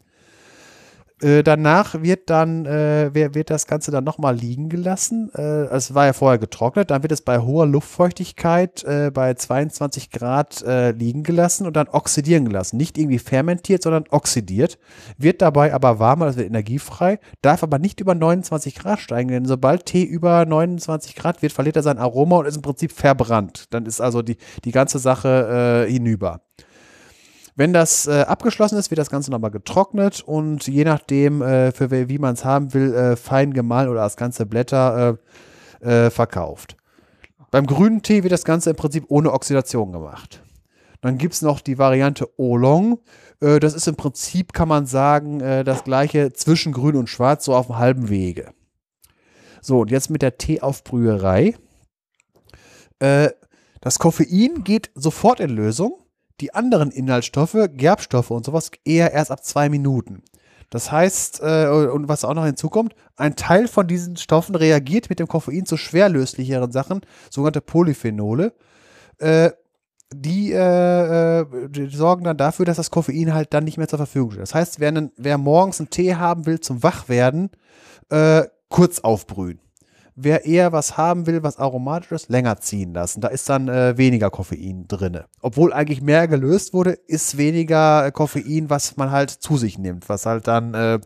Äh, 1.20 1.42
danach 1.42 2.02
wird 2.02 2.30
dann 2.30 2.64
äh, 2.66 3.10
wird 3.12 3.50
das 3.50 3.66
Ganze 3.66 3.90
dann 3.90 4.04
nochmal 4.04 4.36
liegen 4.36 4.68
gelassen. 4.68 5.30
Äh, 5.34 5.64
es 5.66 5.94
war 5.94 6.06
ja 6.06 6.12
vorher 6.12 6.38
getrocknet, 6.38 6.90
dann 6.90 7.02
wird 7.02 7.12
es 7.12 7.22
bei 7.22 7.40
hoher 7.40 7.66
Luftfeuchtigkeit 7.66 8.84
äh, 8.84 9.10
bei 9.12 9.34
22 9.34 10.10
Grad 10.10 10.62
äh, 10.62 10.92
liegen 10.92 11.24
gelassen 11.24 11.66
und 11.66 11.76
dann 11.76 11.88
oxidieren 11.88 12.44
gelassen. 12.44 12.76
Nicht 12.76 12.98
irgendwie 12.98 13.18
fermentiert, 13.18 13.82
sondern 13.82 14.04
oxidiert. 14.10 14.78
Wird 15.16 15.42
dabei 15.42 15.74
aber 15.74 15.98
warmer, 15.98 16.26
das 16.26 16.36
wird 16.36 16.46
energiefrei, 16.46 17.18
darf 17.42 17.62
aber 17.62 17.78
nicht 17.78 18.00
über 18.00 18.14
29 18.14 18.76
Grad 18.76 19.00
steigen, 19.00 19.30
denn 19.30 19.44
sobald 19.44 19.86
Tee 19.86 20.04
über 20.04 20.46
29 20.46 21.16
Grad 21.16 21.42
wird, 21.42 21.52
verliert 21.52 21.76
er 21.76 21.82
sein 21.82 21.98
Aroma 21.98 22.36
und 22.36 22.46
ist 22.46 22.56
im 22.56 22.62
Prinzip 22.62 22.92
verbrannt. 22.92 23.66
Dann 23.70 23.86
ist 23.86 24.00
also 24.00 24.22
die, 24.22 24.36
die 24.64 24.72
ganze 24.72 24.98
Sache 24.98 25.86
äh, 25.86 25.90
hinüber. 25.90 26.42
Wenn 27.58 27.72
das 27.72 28.06
äh, 28.06 28.20
abgeschlossen 28.20 28.78
ist, 28.78 28.92
wird 28.92 29.00
das 29.00 29.10
Ganze 29.10 29.32
nochmal 29.32 29.50
getrocknet 29.50 30.20
und 30.20 30.68
je 30.68 30.84
nachdem, 30.84 31.42
äh, 31.42 31.72
für 31.72 31.90
wie 31.90 32.18
man 32.18 32.34
es 32.34 32.44
haben 32.44 32.72
will, 32.72 32.94
äh, 32.94 33.16
fein 33.16 33.52
gemahlen 33.52 33.88
oder 33.88 34.04
als 34.04 34.16
ganze 34.16 34.46
Blätter 34.46 35.18
äh, 35.82 36.04
äh, 36.06 36.10
verkauft. 36.10 36.76
Beim 37.50 37.66
grünen 37.66 38.02
Tee 38.02 38.22
wird 38.22 38.32
das 38.32 38.44
Ganze 38.44 38.70
im 38.70 38.76
Prinzip 38.76 39.06
ohne 39.08 39.32
Oxidation 39.32 39.90
gemacht. 39.90 40.40
Dann 41.00 41.18
gibt 41.18 41.34
es 41.34 41.42
noch 41.42 41.58
die 41.58 41.78
Variante 41.78 42.28
Oolong. 42.38 43.00
Äh, 43.40 43.58
das 43.58 43.74
ist 43.74 43.88
im 43.88 43.96
Prinzip, 43.96 44.52
kann 44.52 44.68
man 44.68 44.86
sagen, 44.86 45.40
das 45.40 45.82
gleiche 45.82 46.32
zwischen 46.32 46.72
grün 46.72 46.94
und 46.94 47.08
schwarz, 47.08 47.44
so 47.44 47.56
auf 47.56 47.66
dem 47.66 47.78
halben 47.78 48.08
Wege. 48.08 48.52
So, 49.62 49.80
und 49.80 49.90
jetzt 49.90 50.10
mit 50.10 50.22
der 50.22 50.38
Teeaufbrüherei. 50.38 51.56
das 53.00 53.98
Koffein 53.98 54.62
geht 54.62 54.92
sofort 54.94 55.40
in 55.40 55.50
Lösung 55.50 56.04
die 56.40 56.54
anderen 56.54 56.90
Inhaltsstoffe, 56.90 57.56
Gerbstoffe 57.72 58.30
und 58.30 58.44
sowas 58.44 58.70
eher 58.84 59.12
erst 59.12 59.30
ab 59.30 59.44
zwei 59.44 59.68
Minuten. 59.68 60.22
Das 60.70 60.92
heißt, 60.92 61.40
äh, 61.42 61.68
und 61.68 62.08
was 62.08 62.24
auch 62.24 62.34
noch 62.34 62.44
hinzukommt, 62.44 62.94
ein 63.16 63.36
Teil 63.36 63.68
von 63.68 63.86
diesen 63.86 64.16
Stoffen 64.16 64.54
reagiert 64.54 65.08
mit 65.08 65.18
dem 65.18 65.26
Koffein 65.26 65.64
zu 65.64 65.76
schwerlöslicheren 65.76 66.72
Sachen, 66.72 67.00
sogenannte 67.30 67.62
Polyphenole. 67.62 68.52
Äh, 69.18 69.50
die, 70.12 70.52
äh, 70.52 71.40
äh, 71.40 71.68
die, 71.68 71.88
sorgen 71.88 72.24
dann 72.24 72.36
dafür, 72.36 72.64
dass 72.64 72.76
das 72.76 72.90
Koffein 72.90 73.34
halt 73.34 73.52
dann 73.52 73.64
nicht 73.64 73.78
mehr 73.78 73.88
zur 73.88 73.98
Verfügung 73.98 74.32
steht. 74.32 74.42
Das 74.42 74.54
heißt, 74.54 74.80
wer, 74.80 74.88
einen, 74.88 75.12
wer 75.16 75.38
morgens 75.38 75.80
einen 75.80 75.90
Tee 75.90 76.14
haben 76.14 76.46
will 76.46 76.60
zum 76.60 76.82
Wachwerden, 76.82 77.50
äh, 78.10 78.44
kurz 78.68 79.00
aufbrühen 79.00 79.60
wer 80.20 80.44
eher 80.44 80.72
was 80.72 80.96
haben 80.96 81.26
will, 81.26 81.42
was 81.42 81.58
aromatisches, 81.58 82.28
länger 82.28 82.60
ziehen 82.60 82.92
lassen. 82.92 83.20
Da 83.20 83.28
ist 83.28 83.48
dann 83.48 83.68
äh, 83.68 83.96
weniger 83.96 84.30
Koffein 84.30 84.86
drin. 84.88 85.20
Obwohl 85.40 85.72
eigentlich 85.72 86.02
mehr 86.02 86.26
gelöst 86.26 86.74
wurde, 86.74 86.90
ist 86.90 87.38
weniger 87.38 88.06
äh, 88.06 88.10
Koffein, 88.10 88.68
was 88.68 88.96
man 88.96 89.10
halt 89.10 89.30
zu 89.30 89.56
sich 89.56 89.78
nimmt, 89.78 90.08
was 90.08 90.26
halt 90.26 90.48
dann 90.48 90.74
äh, 90.74 90.98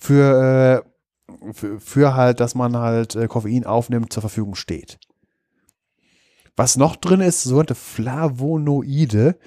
für, 0.00 0.82
äh, 1.28 1.52
für, 1.52 1.78
für, 1.78 2.14
halt, 2.16 2.40
dass 2.40 2.54
man 2.54 2.76
halt 2.76 3.14
äh, 3.16 3.28
Koffein 3.28 3.66
aufnimmt, 3.66 4.12
zur 4.12 4.22
Verfügung 4.22 4.54
steht. 4.54 4.98
Was 6.56 6.76
noch 6.76 6.96
drin 6.96 7.20
ist, 7.20 7.44
sogenannte 7.44 7.74
Flavonoide, 7.76 9.38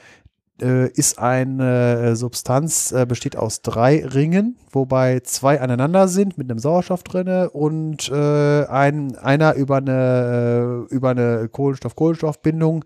ist 0.61 1.19
eine 1.19 2.15
Substanz, 2.15 2.91
äh, 2.91 3.05
besteht 3.05 3.35
aus 3.35 3.61
drei 3.61 4.05
Ringen, 4.05 4.57
wobei 4.71 5.19
zwei 5.21 5.59
aneinander 5.59 6.07
sind 6.07 6.37
mit 6.37 6.49
einem 6.49 6.59
Sauerstoff 6.59 7.03
drin 7.03 7.47
und 7.51 8.09
äh, 8.09 8.65
ein, 8.65 9.15
einer 9.17 9.55
über 9.55 9.77
eine, 9.77 10.87
äh, 10.89 10.93
über 10.93 11.09
eine 11.09 11.49
Kohlenstoff-Kohlenstoff-Bindung 11.49 12.85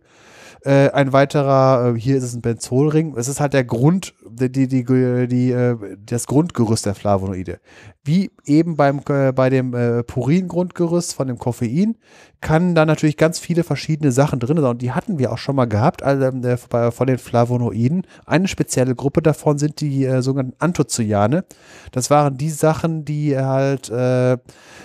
äh, 0.65 0.89
ein 0.89 1.13
weiterer, 1.13 1.93
äh, 1.95 1.99
hier 1.99 2.17
ist 2.17 2.23
es 2.23 2.33
ein 2.33 2.41
Benzolring. 2.41 3.15
Es 3.15 3.27
ist 3.27 3.39
halt 3.39 3.53
der 3.53 3.63
Grund, 3.63 4.15
die, 4.35 4.67
die, 4.67 4.67
die, 4.67 5.27
die 5.27 5.51
äh, 5.51 5.77
das 6.05 6.27
Grundgerüst 6.27 6.85
der 6.85 6.95
Flavonoide. 6.95 7.59
Wie 8.03 8.31
eben 8.45 8.75
beim, 8.75 9.01
äh, 9.09 9.31
bei 9.31 9.49
dem 9.49 9.73
äh, 9.73 10.03
Purin-Grundgerüst 10.03 11.13
von 11.13 11.27
dem 11.27 11.37
Koffein 11.39 11.97
kann 12.41 12.75
da 12.75 12.85
natürlich 12.85 13.17
ganz 13.17 13.39
viele 13.39 13.63
verschiedene 13.63 14.11
Sachen 14.11 14.39
drin 14.39 14.57
sein. 14.57 14.65
Und 14.65 14.81
die 14.81 14.91
hatten 14.91 15.17
wir 15.17 15.31
auch 15.31 15.37
schon 15.37 15.55
mal 15.55 15.65
gehabt, 15.65 16.03
also, 16.03 16.25
äh, 16.25 16.91
von 16.91 17.07
den 17.07 17.17
Flavonoiden. 17.17 18.05
Eine 18.25 18.47
spezielle 18.47 18.93
Gruppe 18.93 19.21
davon 19.21 19.57
sind 19.57 19.81
die 19.81 20.05
äh, 20.05 20.21
sogenannten 20.21 20.59
Anthocyane. 20.59 21.45
Das 21.91 22.09
waren 22.09 22.37
die 22.37 22.49
Sachen, 22.49 23.05
die 23.05 23.37
halt 23.37 23.89
äh, 23.89 24.37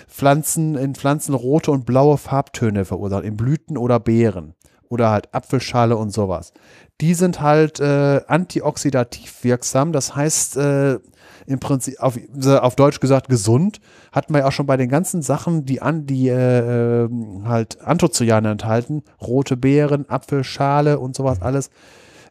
Pflanzen 0.07 0.75
in 0.75 0.95
Pflanzen 0.95 1.35
rote 1.35 1.71
und 1.71 1.85
blaue 1.85 2.17
Farbtöne 2.17 2.85
verursachen, 2.85 3.25
in 3.25 3.37
Blüten 3.37 3.77
oder 3.77 3.99
Beeren 3.99 4.55
oder 4.91 5.09
halt 5.09 5.33
Apfelschale 5.33 5.95
und 5.95 6.11
sowas. 6.11 6.53
Die 7.01 7.15
sind 7.15 7.41
halt 7.41 7.79
äh, 7.79 8.21
antioxidativ 8.27 9.43
wirksam, 9.43 9.91
das 9.91 10.15
heißt 10.15 10.57
äh, 10.57 10.99
im 11.47 11.59
Prinzip 11.59 11.99
auf, 11.99 12.17
auf 12.45 12.75
Deutsch 12.75 12.99
gesagt 12.99 13.27
gesund. 13.27 13.81
Hatten 14.11 14.33
wir 14.33 14.39
ja 14.41 14.47
auch 14.47 14.51
schon 14.51 14.67
bei 14.67 14.77
den 14.77 14.89
ganzen 14.89 15.21
Sachen, 15.21 15.65
die 15.65 15.81
an 15.81 16.05
die 16.05 16.29
äh, 16.29 17.05
ähm, 17.05 17.47
halt 17.47 17.81
Anthocyane 17.81 18.51
enthalten, 18.51 19.03
rote 19.19 19.57
Beeren, 19.57 20.07
Apfelschale 20.09 20.99
und 20.99 21.15
sowas 21.15 21.41
alles. 21.41 21.71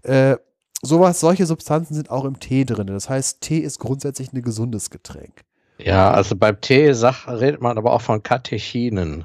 Äh, 0.03 0.37
sowas, 0.83 1.21
solche 1.21 1.47
Substanzen 1.47 1.95
sind 1.95 2.11
auch 2.11 2.25
im 2.25 2.39
Tee 2.39 2.65
drin. 2.65 2.87
Das 2.87 3.09
heißt, 3.09 3.41
Tee 3.41 3.59
ist 3.59 3.81
grundsätzlich 3.81 4.33
ein 4.33 4.43
gesundes 4.43 4.91
Getränk. 4.91 5.43
Ja, 5.79 6.11
also 6.13 6.37
beim 6.37 6.61
Tee 6.61 6.93
sag, 6.93 7.27
redet 7.27 7.61
man 7.61 7.79
aber 7.79 7.93
auch 7.93 8.03
von 8.03 8.23
Katechinen. 8.23 9.25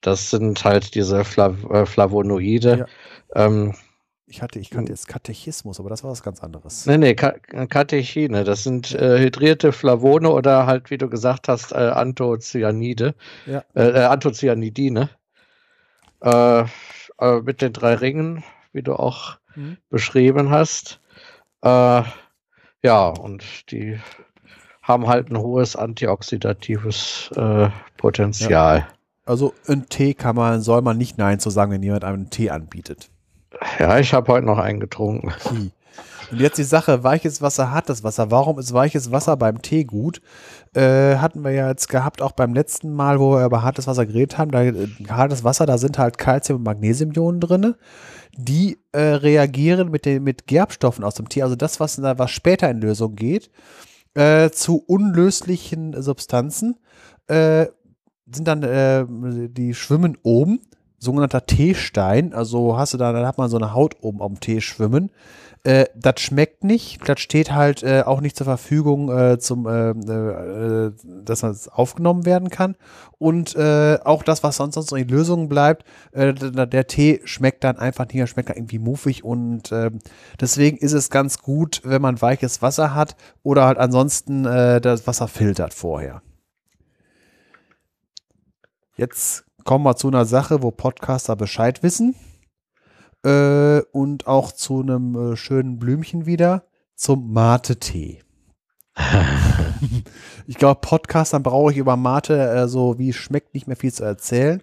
Das 0.00 0.30
sind 0.30 0.64
halt 0.64 0.94
diese 0.94 1.24
Flav 1.24 1.64
äh, 1.70 1.86
Flavonoide. 1.86 2.86
Ja. 3.34 3.46
Ähm, 3.46 3.74
ich 4.28 4.42
hatte, 4.42 4.58
ich 4.58 4.70
kannte 4.70 4.92
jetzt 4.92 5.06
Katechismus, 5.06 5.78
aber 5.78 5.88
das 5.88 6.02
war 6.02 6.10
was 6.10 6.22
ganz 6.22 6.42
anderes. 6.42 6.84
Nee, 6.86 6.98
nee, 6.98 7.14
Ka 7.14 7.32
Katechine. 7.68 8.42
Das 8.42 8.64
sind 8.64 8.92
äh, 8.92 9.20
hydrierte 9.20 9.72
Flavone 9.72 10.30
oder 10.30 10.66
halt, 10.66 10.90
wie 10.90 10.98
du 10.98 11.08
gesagt 11.08 11.46
hast, 11.46 11.72
äh, 11.72 11.76
Anthocyanide. 11.76 13.14
Ja. 13.46 13.62
Äh, 13.74 13.88
äh 13.90 14.04
Anthocyanidine. 14.04 15.10
Äh, 16.22 16.64
äh, 17.18 17.40
mit 17.42 17.62
den 17.62 17.72
drei 17.72 17.94
Ringen, 17.94 18.42
wie 18.72 18.82
du 18.82 18.94
auch 18.94 19.36
mhm. 19.54 19.76
beschrieben 19.90 20.50
hast. 20.50 21.00
ja, 21.62 23.08
und 23.08 23.70
die 23.72 23.98
haben 24.82 25.08
halt 25.08 25.30
ein 25.30 25.38
hohes 25.38 25.74
antioxidatives 25.74 27.30
Potenzial. 27.96 28.78
Ja. 28.78 28.88
Also 29.24 29.54
ein 29.66 29.88
Tee 29.88 30.14
kann 30.14 30.36
man, 30.36 30.60
soll 30.60 30.82
man 30.82 30.96
nicht 30.96 31.18
Nein 31.18 31.40
zu 31.40 31.50
sagen, 31.50 31.72
wenn 31.72 31.82
jemand 31.82 32.04
einen 32.04 32.30
Tee 32.30 32.50
anbietet. 32.50 33.10
Ja, 33.78 33.98
ich 33.98 34.12
habe 34.12 34.32
heute 34.32 34.46
noch 34.46 34.58
einen 34.58 34.80
getrunken. 34.80 35.32
Und 36.30 36.40
jetzt 36.40 36.58
die 36.58 36.64
Sache, 36.64 37.04
weiches 37.04 37.40
Wasser 37.40 37.70
hat 37.70 37.88
das 37.88 38.02
Wasser. 38.02 38.30
Warum 38.30 38.58
ist 38.58 38.72
weiches 38.72 39.12
Wasser 39.12 39.36
beim 39.36 39.62
Tee 39.62 39.84
gut? 39.84 40.20
Äh, 40.74 41.16
hatten 41.16 41.44
wir 41.44 41.52
ja 41.52 41.68
jetzt 41.68 41.88
gehabt, 41.88 42.20
auch 42.20 42.32
beim 42.32 42.52
letzten 42.52 42.92
Mal, 42.92 43.20
wo 43.20 43.32
wir 43.32 43.44
über 43.44 43.62
hartes 43.62 43.86
Wasser 43.86 44.06
geredet 44.06 44.36
haben. 44.36 44.50
Da, 44.50 44.64
äh, 44.64 44.88
hartes 45.08 45.44
Wasser, 45.44 45.66
da 45.66 45.78
sind 45.78 45.98
halt 45.98 46.18
Calcium- 46.18 46.58
und 46.58 46.64
Magnesiumionen 46.64 47.40
drin. 47.40 47.74
Die 48.36 48.78
äh, 48.92 49.00
reagieren 49.00 49.90
mit, 49.90 50.04
den, 50.04 50.24
mit 50.24 50.46
Gerbstoffen 50.46 51.04
aus 51.04 51.14
dem 51.14 51.28
Tee, 51.28 51.42
also 51.42 51.56
das, 51.56 51.80
was, 51.80 52.02
was 52.02 52.30
später 52.30 52.68
in 52.68 52.80
Lösung 52.80 53.14
geht, 53.14 53.50
äh, 54.14 54.50
zu 54.50 54.82
unlöslichen 54.86 56.00
Substanzen. 56.02 56.76
Äh, 57.28 57.66
sind 58.28 58.48
dann, 58.48 59.52
die 59.54 59.72
schwimmen 59.72 60.18
oben 60.24 60.60
sogenannter 60.98 61.46
Teestein. 61.46 62.32
Also 62.32 62.76
hast 62.76 62.94
du 62.94 62.98
da, 62.98 63.12
dann 63.12 63.26
hat 63.26 63.38
man 63.38 63.50
so 63.50 63.56
eine 63.56 63.74
Haut 63.74 63.96
oben 64.00 64.22
am 64.22 64.40
Tee 64.40 64.60
schwimmen. 64.60 65.10
Äh, 65.66 65.86
das 65.96 66.20
schmeckt 66.20 66.62
nicht. 66.62 67.00
Das 67.08 67.18
steht 67.18 67.52
halt 67.52 67.82
äh, 67.82 68.02
auch 68.06 68.20
nicht 68.20 68.36
zur 68.36 68.44
Verfügung, 68.44 69.10
äh, 69.10 69.38
zum, 69.40 69.66
äh, 69.66 69.90
äh, 69.90 70.92
dass 71.24 71.40
das 71.40 71.68
aufgenommen 71.68 72.24
werden 72.24 72.50
kann. 72.50 72.76
Und 73.18 73.56
äh, 73.56 73.98
auch 74.04 74.22
das, 74.22 74.44
was 74.44 74.58
sonst, 74.58 74.76
noch 74.76 74.96
in 74.96 75.08
Lösungen 75.08 75.48
bleibt, 75.48 75.84
der, 76.14 76.34
der, 76.66 76.86
Tee 76.86 77.20
schmeckt 77.24 77.64
dann 77.64 77.78
einfach 77.78 78.04
nicht 78.04 78.14
mehr, 78.14 78.28
schmeckt 78.28 78.50
dann 78.50 78.56
irgendwie 78.56 78.78
muffig. 78.78 79.24
Und 79.24 79.72
ähm, 79.72 79.98
deswegen 80.40 80.76
ist 80.76 80.92
es 80.92 81.10
ganz 81.10 81.38
gut, 81.38 81.80
wenn 81.84 82.02
man 82.02 82.22
weiches 82.22 82.62
Wasser 82.62 82.94
hat 82.94 83.16
oder 83.42 83.66
halt 83.66 83.78
ansonsten 83.78 84.44
das 84.44 85.06
Wasser 85.06 85.28
filtert 85.28 85.74
vorher. 85.74 86.22
Jetzt 88.96 89.44
kommen 89.66 89.84
wir 89.84 89.96
zu 89.96 90.08
einer 90.08 90.24
Sache, 90.24 90.62
wo 90.62 90.70
Podcaster 90.70 91.36
Bescheid 91.36 91.82
wissen. 91.82 92.14
Äh, 93.24 93.80
und 93.92 94.26
auch 94.26 94.52
zu 94.52 94.80
einem 94.80 95.32
äh, 95.32 95.36
schönen 95.36 95.78
Blümchen 95.78 96.24
wieder, 96.24 96.64
zum 96.94 97.32
Mate-Tee. 97.32 98.22
ich 100.46 100.56
glaube, 100.56 100.80
Podcastern 100.80 101.42
brauche 101.42 101.72
ich 101.72 101.78
über 101.78 101.96
Mate 101.96 102.38
äh, 102.38 102.68
so 102.68 102.98
wie 102.98 103.12
schmeckt 103.12 103.52
nicht 103.52 103.66
mehr 103.66 103.76
viel 103.76 103.92
zu 103.92 104.04
erzählen. 104.04 104.62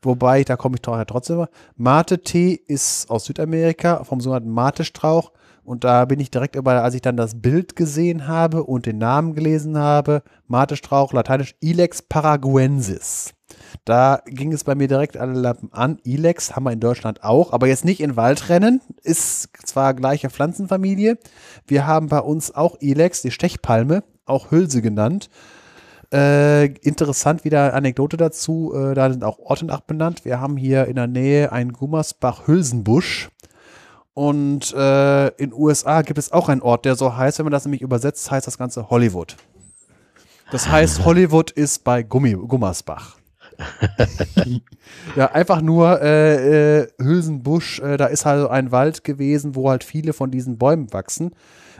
Wobei, 0.00 0.44
da 0.44 0.56
komme 0.56 0.76
ich 0.76 0.82
doch 0.82 1.02
trotzdem. 1.04 1.46
Mate-Tee 1.74 2.52
ist 2.52 3.10
aus 3.10 3.24
Südamerika 3.24 4.04
vom 4.04 4.20
sogenannten 4.20 4.52
Mate-Strauch. 4.52 5.32
Und 5.64 5.82
da 5.82 6.04
bin 6.04 6.20
ich 6.20 6.30
direkt 6.30 6.54
über, 6.54 6.84
als 6.84 6.94
ich 6.94 7.02
dann 7.02 7.16
das 7.16 7.42
Bild 7.42 7.74
gesehen 7.74 8.28
habe 8.28 8.62
und 8.62 8.86
den 8.86 8.98
Namen 8.98 9.34
gelesen 9.34 9.76
habe, 9.76 10.22
Mate-Strauch, 10.46 11.12
lateinisch 11.12 11.56
Ilex 11.60 12.02
paraguensis. 12.02 13.35
Da 13.84 14.22
ging 14.26 14.52
es 14.52 14.64
bei 14.64 14.74
mir 14.74 14.88
direkt 14.88 15.16
alle 15.16 15.32
Lappen 15.32 15.72
an. 15.72 15.98
Ilex 16.04 16.54
haben 16.54 16.64
wir 16.64 16.72
in 16.72 16.80
Deutschland 16.80 17.22
auch, 17.22 17.52
aber 17.52 17.66
jetzt 17.66 17.84
nicht 17.84 18.00
in 18.00 18.16
Waldrennen. 18.16 18.80
Ist 19.02 19.50
zwar 19.64 19.94
gleiche 19.94 20.30
Pflanzenfamilie. 20.30 21.18
Wir 21.66 21.86
haben 21.86 22.08
bei 22.08 22.20
uns 22.20 22.54
auch 22.54 22.76
Ilex, 22.80 23.22
die 23.22 23.30
Stechpalme, 23.30 24.02
auch 24.24 24.50
Hülse 24.50 24.82
genannt. 24.82 25.30
Äh, 26.12 26.66
interessant 26.66 27.44
wieder 27.44 27.74
Anekdote 27.74 28.16
dazu, 28.16 28.72
äh, 28.74 28.94
da 28.94 29.10
sind 29.10 29.24
auch 29.24 29.38
Orte 29.40 29.66
nach 29.66 29.80
benannt. 29.80 30.24
Wir 30.24 30.40
haben 30.40 30.56
hier 30.56 30.86
in 30.86 30.94
der 30.94 31.08
Nähe 31.08 31.50
einen 31.50 31.72
Gummersbach-Hülsenbusch. 31.72 33.28
Und 34.14 34.72
äh, 34.72 35.28
in 35.36 35.52
USA 35.52 36.02
gibt 36.02 36.18
es 36.18 36.32
auch 36.32 36.48
einen 36.48 36.62
Ort, 36.62 36.84
der 36.84 36.94
so 36.94 37.16
heißt, 37.16 37.38
wenn 37.38 37.44
man 37.44 37.52
das 37.52 37.64
nämlich 37.64 37.82
übersetzt, 37.82 38.30
heißt 38.30 38.46
das 38.46 38.56
Ganze 38.56 38.88
Hollywood. 38.88 39.36
Das 40.52 40.68
heißt, 40.68 41.04
Hollywood 41.04 41.50
ist 41.50 41.82
bei 41.82 42.02
Gummi, 42.02 42.32
Gummersbach. 42.34 43.15
Ja, 45.16 45.32
einfach 45.32 45.60
nur 45.60 46.00
äh, 46.02 46.80
äh, 46.80 46.88
Hülsenbusch, 47.00 47.80
äh, 47.80 47.96
da 47.96 48.06
ist 48.06 48.26
halt 48.26 48.50
ein 48.50 48.72
Wald 48.72 49.04
gewesen, 49.04 49.54
wo 49.54 49.70
halt 49.70 49.84
viele 49.84 50.12
von 50.12 50.30
diesen 50.30 50.58
Bäumen 50.58 50.92
wachsen. 50.92 51.32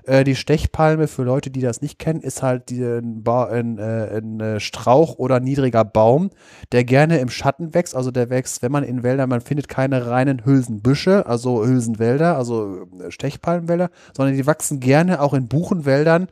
Äh, 0.06 0.22
die 0.22 0.36
Stechpalme, 0.36 1.08
für 1.08 1.24
Leute, 1.24 1.50
die 1.50 1.60
das 1.60 1.82
nicht 1.82 1.98
kennen, 1.98 2.20
ist 2.20 2.42
halt 2.42 2.70
die, 2.70 2.82
ein, 2.82 3.24
ein, 3.26 3.78
äh, 3.78 4.18
ein, 4.18 4.60
Strauch 4.60 5.18
oder 5.18 5.40
niedriger 5.40 5.84
Baum, 5.84 6.30
der 6.72 6.84
gerne 6.84 7.18
im 7.18 7.28
Schatten 7.28 7.74
wächst. 7.74 7.96
Also 7.96 8.12
der 8.12 8.30
wächst, 8.30 8.62
wenn 8.62 8.70
man 8.70 8.84
in 8.84 9.02
Wäldern, 9.02 9.28
man 9.28 9.40
findet 9.40 9.68
keine 9.68 10.06
reinen 10.06 10.44
Hülsenbüsche, 10.44 11.26
also 11.26 11.64
Hülsenwälder, 11.64 12.36
also 12.36 12.86
Stechpalmenwälder, 13.08 13.90
sondern 14.16 14.36
die 14.36 14.46
wachsen 14.46 14.78
gerne 14.78 15.20
auch 15.20 15.34
in 15.34 15.48
Buchenwäldern 15.48 16.28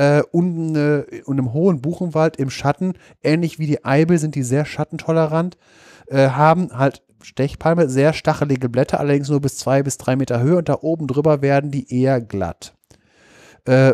äh, 0.00 0.22
und, 0.32 0.76
äh, 0.76 1.22
und 1.26 1.36
im 1.36 1.52
hohen 1.52 1.82
Buchenwald 1.82 2.38
im 2.38 2.48
Schatten, 2.48 2.94
ähnlich 3.22 3.58
wie 3.58 3.66
die 3.66 3.84
Eibel, 3.84 4.16
sind 4.16 4.34
die 4.34 4.42
sehr 4.42 4.64
schattentolerant, 4.64 5.58
äh, 6.06 6.30
haben 6.30 6.70
halt 6.72 7.02
Stechpalme, 7.22 7.86
sehr 7.86 8.14
stachelige 8.14 8.70
Blätter, 8.70 8.98
allerdings 8.98 9.28
nur 9.28 9.42
bis 9.42 9.58
zwei 9.58 9.82
bis 9.82 9.98
drei 9.98 10.16
Meter 10.16 10.40
Höhe 10.40 10.56
und 10.56 10.70
da 10.70 10.78
oben 10.80 11.06
drüber 11.06 11.42
werden 11.42 11.70
die 11.70 11.94
eher 11.94 12.18
glatt. 12.18 12.72
Äh, 13.66 13.92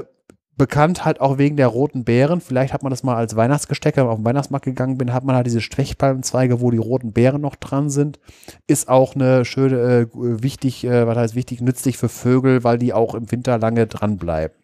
bekannt 0.56 1.04
halt 1.04 1.20
auch 1.20 1.38
wegen 1.38 1.56
der 1.56 1.66
roten 1.66 2.04
Beeren. 2.04 2.40
Vielleicht 2.40 2.72
hat 2.72 2.84
man 2.84 2.90
das 2.90 3.02
mal 3.02 3.16
als 3.16 3.34
Weihnachtsgesteck, 3.34 3.96
wenn 3.96 4.04
man 4.04 4.12
auf 4.12 4.20
den 4.20 4.24
Weihnachtsmarkt 4.24 4.64
gegangen 4.64 4.98
bin, 4.98 5.12
hat 5.12 5.24
man 5.24 5.34
halt 5.34 5.46
diese 5.46 5.60
Stechpalmenzweige, 5.60 6.60
wo 6.60 6.70
die 6.70 6.78
roten 6.78 7.12
Beeren 7.12 7.42
noch 7.42 7.56
dran 7.56 7.90
sind. 7.90 8.20
Ist 8.68 8.88
auch 8.88 9.16
eine 9.16 9.44
schöne, 9.44 9.76
äh, 9.76 10.06
wichtig, 10.14 10.84
äh, 10.84 11.04
was 11.08 11.16
heißt 11.16 11.34
wichtig, 11.34 11.60
nützlich 11.62 11.98
für 11.98 12.08
Vögel, 12.08 12.62
weil 12.62 12.78
die 12.78 12.92
auch 12.92 13.16
im 13.16 13.32
Winter 13.32 13.58
lange 13.58 13.88
dranbleiben. 13.88 14.56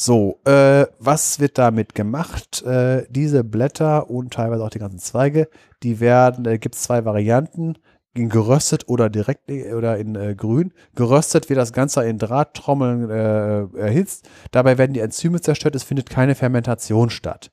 So, 0.00 0.38
äh, 0.44 0.86
was 1.00 1.40
wird 1.40 1.58
damit 1.58 1.96
gemacht? 1.96 2.62
Äh, 2.62 3.06
diese 3.10 3.42
Blätter 3.42 4.08
und 4.08 4.32
teilweise 4.32 4.62
auch 4.62 4.70
die 4.70 4.78
ganzen 4.78 5.00
Zweige, 5.00 5.48
die 5.82 5.98
werden, 5.98 6.44
äh, 6.44 6.58
gibt 6.60 6.76
es 6.76 6.82
zwei 6.82 7.04
Varianten, 7.04 7.74
in 8.14 8.28
geröstet 8.28 8.84
oder 8.86 9.10
direkt 9.10 9.50
äh, 9.50 9.72
oder 9.72 9.98
in 9.98 10.14
äh, 10.14 10.36
grün. 10.36 10.72
Geröstet 10.94 11.48
wird 11.48 11.58
das 11.58 11.72
Ganze 11.72 12.04
in 12.04 12.18
Drahttrommeln 12.18 13.10
äh, 13.10 13.76
erhitzt. 13.76 14.28
Dabei 14.52 14.78
werden 14.78 14.92
die 14.92 15.00
Enzyme 15.00 15.40
zerstört, 15.40 15.74
es 15.74 15.82
findet 15.82 16.08
keine 16.08 16.36
Fermentation 16.36 17.10
statt. 17.10 17.50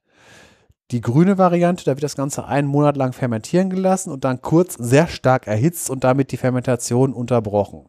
Die 0.91 1.01
grüne 1.01 1.40
Variante, 1.40 1.83
da 1.83 1.93
wird 1.93 2.03
das 2.03 2.15
Ganze 2.15 2.45
einen 2.45 2.67
Monat 2.67 2.95
lang 2.95 3.14
fermentieren 3.14 3.72
gelassen 3.72 4.11
und 4.11 4.24
dann 4.24 4.43
kurz 4.43 4.75
sehr 4.75 5.07
stark 5.07 5.48
erhitzt 5.48 5.90
und 5.90 6.03
damit 6.03 6.32
die 6.32 6.38
Fermentation 6.38 7.11
unterbrochen. 7.11 7.88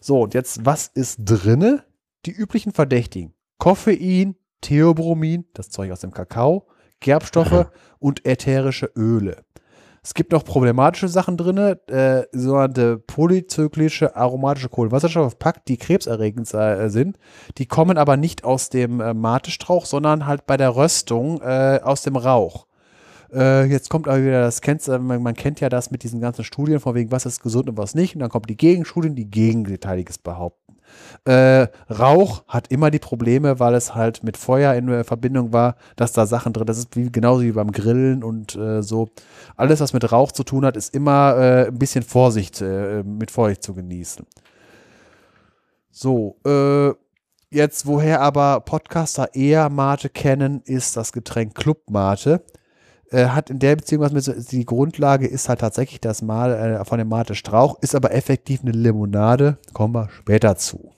So, 0.00 0.22
und 0.22 0.34
jetzt, 0.34 0.66
was 0.66 0.88
ist 0.88 1.20
drinne? 1.20 1.84
Die 2.26 2.32
üblichen 2.32 2.72
Verdächtigen. 2.72 3.34
Koffein, 3.58 4.36
Theobromin, 4.60 5.44
das 5.54 5.70
Zeug 5.70 5.92
aus 5.92 6.00
dem 6.00 6.12
Kakao, 6.12 6.66
Gerbstoffe 7.00 7.66
und 7.98 8.24
ätherische 8.26 8.90
Öle. 8.96 9.44
Es 10.04 10.14
gibt 10.14 10.32
noch 10.32 10.44
problematische 10.44 11.06
Sachen 11.06 11.36
drin, 11.36 11.58
äh, 11.58 12.24
sogenannte 12.32 12.98
polyzyklische 12.98 14.16
aromatische 14.16 14.68
Kohlenwasserstoffpakt, 14.68 15.68
die 15.68 15.76
krebserregend 15.76 16.52
äh, 16.54 16.88
sind. 16.88 17.18
Die 17.58 17.66
kommen 17.66 17.96
aber 17.96 18.16
nicht 18.16 18.42
aus 18.42 18.68
dem 18.68 19.00
äh, 19.00 19.14
Matestrauch, 19.14 19.86
sondern 19.86 20.26
halt 20.26 20.44
bei 20.46 20.56
der 20.56 20.74
Röstung 20.74 21.40
äh, 21.40 21.78
aus 21.84 22.02
dem 22.02 22.16
Rauch. 22.16 22.66
Äh, 23.32 23.66
jetzt 23.66 23.90
kommt 23.90 24.08
aber 24.08 24.20
wieder 24.20 24.42
das 24.42 24.60
kennt, 24.60 24.86
man, 24.88 25.22
man, 25.22 25.34
kennt 25.34 25.60
ja 25.60 25.68
das 25.68 25.92
mit 25.92 26.02
diesen 26.02 26.20
ganzen 26.20 26.44
Studien, 26.44 26.80
von 26.80 26.96
wegen 26.96 27.12
was 27.12 27.24
ist 27.24 27.40
gesund 27.40 27.68
und 27.68 27.78
was 27.78 27.94
nicht. 27.94 28.16
Und 28.16 28.20
dann 28.20 28.30
kommt 28.30 28.50
die 28.50 28.56
Gegenstudien, 28.56 29.14
die 29.14 29.30
Gegenteiliges 29.30 30.18
behaupten. 30.18 30.61
Äh, 31.24 31.68
Rauch 31.88 32.44
hat 32.48 32.68
immer 32.68 32.90
die 32.90 32.98
Probleme, 32.98 33.60
weil 33.60 33.74
es 33.74 33.94
halt 33.94 34.24
mit 34.24 34.36
Feuer 34.36 34.74
in 34.74 34.88
äh, 34.88 35.04
Verbindung 35.04 35.52
war, 35.52 35.76
dass 35.96 36.12
da 36.12 36.26
Sachen 36.26 36.52
drin, 36.52 36.66
das 36.66 36.78
ist 36.78 36.96
wie, 36.96 37.10
genauso 37.10 37.42
wie 37.42 37.52
beim 37.52 37.70
Grillen 37.70 38.24
und 38.24 38.56
äh, 38.56 38.82
so. 38.82 39.08
Alles, 39.56 39.80
was 39.80 39.92
mit 39.92 40.10
Rauch 40.10 40.32
zu 40.32 40.42
tun 40.42 40.64
hat, 40.64 40.76
ist 40.76 40.94
immer 40.94 41.36
äh, 41.36 41.66
ein 41.68 41.78
bisschen 41.78 42.02
Vorsicht, 42.02 42.60
äh, 42.60 43.02
mit 43.04 43.30
Vorsicht 43.30 43.62
zu 43.62 43.74
genießen. 43.74 44.26
So, 45.90 46.36
äh, 46.46 46.92
jetzt, 47.50 47.86
woher 47.86 48.20
aber 48.20 48.60
Podcaster 48.60 49.34
eher 49.34 49.68
Mate 49.68 50.08
kennen, 50.08 50.62
ist 50.64 50.96
das 50.96 51.12
Getränk 51.12 51.54
Club 51.54 51.90
Mate 51.90 52.42
äh, 53.12 53.26
hat 53.28 53.50
in 53.50 53.58
der 53.58 53.76
Beziehung 53.76 54.02
was 54.02 54.12
mit, 54.12 54.52
die 54.52 54.64
Grundlage 54.64 55.26
ist 55.26 55.48
halt 55.48 55.60
tatsächlich 55.60 56.00
das 56.00 56.22
Mal 56.22 56.52
äh, 56.52 56.84
von 56.84 56.98
dem 56.98 57.08
Mate 57.08 57.34
Strauch, 57.34 57.78
ist 57.80 57.94
aber 57.94 58.12
effektiv 58.14 58.62
eine 58.62 58.72
Limonade, 58.72 59.58
kommen 59.72 59.94
wir 59.94 60.08
später 60.10 60.56
zu. 60.56 60.92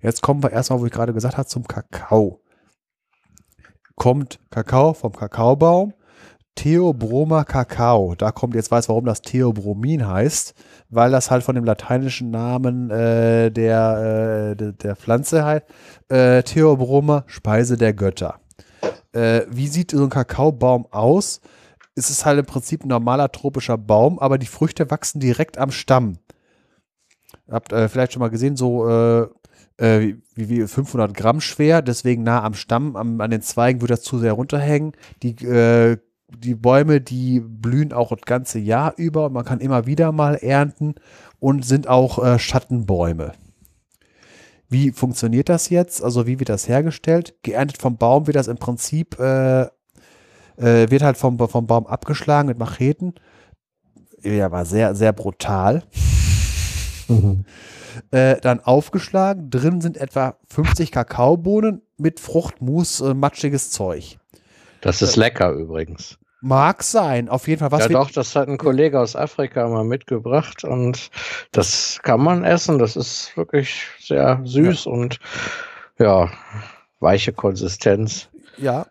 Jetzt 0.00 0.22
kommen 0.22 0.42
wir 0.42 0.52
erstmal, 0.52 0.80
wo 0.80 0.86
ich 0.86 0.92
gerade 0.92 1.12
gesagt 1.12 1.36
habe, 1.38 1.48
zum 1.48 1.66
Kakao. 1.66 2.40
Kommt 3.96 4.38
Kakao 4.50 4.92
vom 4.94 5.12
Kakaobaum, 5.12 5.92
Theobroma 6.54 7.44
Kakao. 7.44 8.14
Da 8.16 8.30
kommt 8.32 8.54
jetzt 8.54 8.70
weiß, 8.70 8.88
warum 8.88 9.04
das 9.04 9.22
Theobromin 9.22 10.06
heißt, 10.06 10.54
weil 10.88 11.10
das 11.10 11.30
halt 11.30 11.44
von 11.44 11.54
dem 11.54 11.64
lateinischen 11.64 12.30
Namen 12.30 12.90
äh, 12.90 13.50
der, 13.50 14.56
äh, 14.58 14.72
der, 14.72 14.96
Pflanze 14.96 15.44
heißt. 15.44 15.64
Äh, 16.08 16.42
Theobroma, 16.42 17.24
Speise 17.26 17.76
der 17.76 17.92
Götter. 17.92 18.40
Äh, 19.12 19.42
wie 19.50 19.68
sieht 19.68 19.92
so 19.92 20.02
ein 20.02 20.10
Kakaobaum 20.10 20.86
aus? 20.90 21.40
Es 21.94 22.10
ist 22.10 22.24
halt 22.24 22.38
im 22.38 22.46
Prinzip 22.46 22.84
ein 22.84 22.88
normaler 22.88 23.32
tropischer 23.32 23.76
Baum, 23.76 24.18
aber 24.18 24.38
die 24.38 24.46
Früchte 24.46 24.90
wachsen 24.90 25.20
direkt 25.20 25.58
am 25.58 25.70
Stamm. 25.70 26.18
Habt 27.50 27.72
äh, 27.72 27.88
vielleicht 27.88 28.12
schon 28.12 28.20
mal 28.20 28.30
gesehen, 28.30 28.56
so 28.56 28.88
äh, 28.88 29.26
äh, 29.78 30.14
wie, 30.34 30.48
wie 30.48 30.66
500 30.66 31.14
Gramm 31.14 31.40
schwer, 31.40 31.82
deswegen 31.82 32.22
nah 32.22 32.42
am 32.42 32.54
Stamm, 32.54 32.96
am, 32.96 33.20
an 33.20 33.30
den 33.30 33.42
Zweigen 33.42 33.80
würde 33.80 33.94
das 33.94 34.02
zu 34.02 34.18
sehr 34.18 34.32
runterhängen. 34.32 34.92
Die, 35.22 35.34
äh, 35.44 35.98
die 36.28 36.54
Bäume, 36.54 37.00
die 37.00 37.40
blühen 37.40 37.92
auch 37.92 38.10
das 38.10 38.26
ganze 38.26 38.58
Jahr 38.58 38.94
über 38.96 39.26
und 39.26 39.32
man 39.32 39.44
kann 39.44 39.60
immer 39.60 39.86
wieder 39.86 40.12
mal 40.12 40.34
ernten 40.34 40.96
und 41.38 41.64
sind 41.64 41.88
auch 41.88 42.22
äh, 42.22 42.38
Schattenbäume. 42.38 43.32
Wie 44.68 44.92
funktioniert 44.92 45.48
das 45.48 45.70
jetzt? 45.70 46.02
Also 46.02 46.26
wie 46.26 46.38
wird 46.38 46.50
das 46.50 46.68
hergestellt? 46.68 47.34
Geerntet 47.42 47.78
vom 47.78 47.96
Baum 47.96 48.26
wird 48.26 48.36
das 48.36 48.48
im 48.48 48.58
Prinzip, 48.58 49.18
äh, 49.18 49.62
äh, 49.62 50.90
wird 50.90 51.02
halt 51.02 51.16
vom, 51.16 51.38
vom 51.38 51.66
Baum 51.66 51.86
abgeschlagen 51.86 52.48
mit 52.48 52.58
Macheten. 52.58 53.14
Ja, 54.22 54.50
war 54.50 54.64
sehr, 54.64 54.94
sehr 54.94 55.12
brutal. 55.12 55.82
Mhm. 57.08 57.44
Äh, 58.10 58.40
dann 58.40 58.60
aufgeschlagen. 58.60 59.50
Drin 59.50 59.80
sind 59.80 59.96
etwa 59.96 60.36
50 60.48 60.92
Kakaobohnen 60.92 61.82
mit 61.96 62.20
Fruchtmus, 62.20 63.00
äh, 63.00 63.14
matschiges 63.14 63.70
Zeug. 63.70 64.18
Das 64.80 65.02
ist 65.02 65.16
lecker 65.16 65.50
übrigens. 65.50 66.18
Mag 66.40 66.84
sein, 66.84 67.28
auf 67.28 67.48
jeden 67.48 67.58
Fall. 67.58 67.72
Was 67.72 67.84
ja, 67.84 67.88
doch, 67.88 68.10
das 68.12 68.36
hat 68.36 68.48
ein 68.48 68.58
Kollege 68.58 69.00
aus 69.00 69.16
Afrika 69.16 69.66
mal 69.68 69.84
mitgebracht 69.84 70.62
und 70.62 71.10
das 71.50 71.98
kann 72.02 72.20
man 72.20 72.44
essen. 72.44 72.78
Das 72.78 72.94
ist 72.94 73.36
wirklich 73.36 73.86
sehr 73.98 74.40
süß 74.44 74.84
ja. 74.84 74.92
und 74.92 75.18
ja, 75.98 76.30
weiche 77.00 77.32
Konsistenz. 77.32 78.28
Ja. 78.56 78.86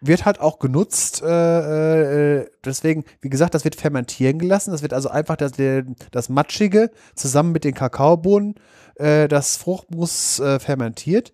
Wird 0.00 0.24
halt 0.24 0.40
auch 0.40 0.58
genutzt, 0.58 1.22
äh, 1.22 2.40
äh, 2.40 2.50
deswegen, 2.64 3.04
wie 3.20 3.30
gesagt, 3.30 3.54
das 3.54 3.62
wird 3.62 3.76
fermentieren 3.76 4.40
gelassen. 4.40 4.72
Das 4.72 4.82
wird 4.82 4.92
also 4.92 5.08
einfach 5.08 5.36
das, 5.36 5.52
das 6.10 6.28
Matschige 6.28 6.90
zusammen 7.14 7.52
mit 7.52 7.62
den 7.62 7.74
Kakaobohnen, 7.74 8.56
äh, 8.96 9.28
das 9.28 9.56
Fruchtmus 9.56 10.40
äh, 10.40 10.58
fermentiert 10.58 11.32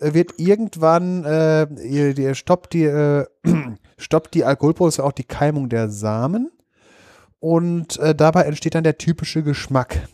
wird 0.00 0.32
irgendwann, 0.38 1.24
äh, 1.24 1.64
ihr, 1.82 2.16
ihr 2.16 2.34
stoppt 2.34 2.72
die, 2.72 2.84
äh, 2.84 3.26
stoppt 4.00 4.34
die 4.34 4.44
Alkoholproduktion 4.44 5.06
auch 5.06 5.12
die 5.12 5.24
Keimung 5.24 5.68
der 5.68 5.90
Samen 5.90 6.50
und 7.38 7.98
äh, 7.98 8.14
dabei 8.14 8.42
entsteht 8.42 8.74
dann 8.74 8.84
der 8.84 8.98
typische 8.98 9.42
Geschmack. 9.42 10.08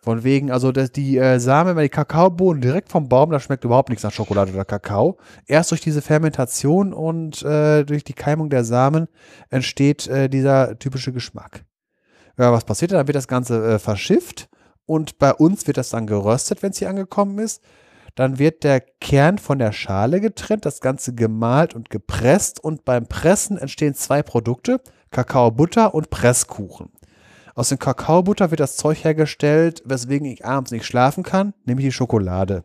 Von 0.00 0.22
wegen, 0.22 0.50
also 0.50 0.70
dass 0.70 0.92
die 0.92 1.16
äh, 1.16 1.40
Samen, 1.40 1.78
die 1.78 1.88
Kakaobohnen 1.88 2.60
direkt 2.60 2.90
vom 2.90 3.08
Baum, 3.08 3.30
da 3.30 3.40
schmeckt 3.40 3.64
überhaupt 3.64 3.88
nichts 3.88 4.04
nach 4.04 4.12
Schokolade 4.12 4.52
oder 4.52 4.66
Kakao. 4.66 5.16
Erst 5.46 5.70
durch 5.70 5.80
diese 5.80 6.02
Fermentation 6.02 6.92
und 6.92 7.42
äh, 7.42 7.84
durch 7.84 8.04
die 8.04 8.12
Keimung 8.12 8.50
der 8.50 8.64
Samen 8.64 9.08
entsteht 9.48 10.06
äh, 10.08 10.28
dieser 10.28 10.78
typische 10.78 11.12
Geschmack. 11.12 11.64
Ja, 12.36 12.52
was 12.52 12.64
passiert 12.64 12.90
dann? 12.90 12.98
Dann 12.98 13.06
wird 13.06 13.16
das 13.16 13.28
Ganze 13.28 13.64
äh, 13.66 13.78
verschifft 13.78 14.50
und 14.84 15.18
bei 15.18 15.32
uns 15.32 15.66
wird 15.66 15.78
das 15.78 15.88
dann 15.88 16.06
geröstet, 16.06 16.62
wenn 16.62 16.72
es 16.72 16.78
hier 16.78 16.90
angekommen 16.90 17.38
ist. 17.38 17.62
Dann 18.14 18.38
wird 18.38 18.62
der 18.64 18.80
Kern 18.80 19.38
von 19.38 19.58
der 19.58 19.72
Schale 19.72 20.20
getrennt, 20.20 20.64
das 20.64 20.80
Ganze 20.80 21.14
gemahlt 21.14 21.74
und 21.74 21.90
gepresst 21.90 22.62
und 22.62 22.84
beim 22.84 23.06
Pressen 23.06 23.58
entstehen 23.58 23.94
zwei 23.94 24.22
Produkte, 24.22 24.80
Kakaobutter 25.10 25.94
und 25.94 26.10
Presskuchen. 26.10 26.90
Aus 27.54 27.68
dem 27.68 27.78
Kakaobutter 27.78 28.50
wird 28.50 28.60
das 28.60 28.76
Zeug 28.76 29.04
hergestellt, 29.04 29.82
weswegen 29.84 30.26
ich 30.26 30.44
abends 30.44 30.72
nicht 30.72 30.84
schlafen 30.84 31.22
kann, 31.22 31.54
nämlich 31.64 31.86
die 31.86 31.92
Schokolade. 31.92 32.64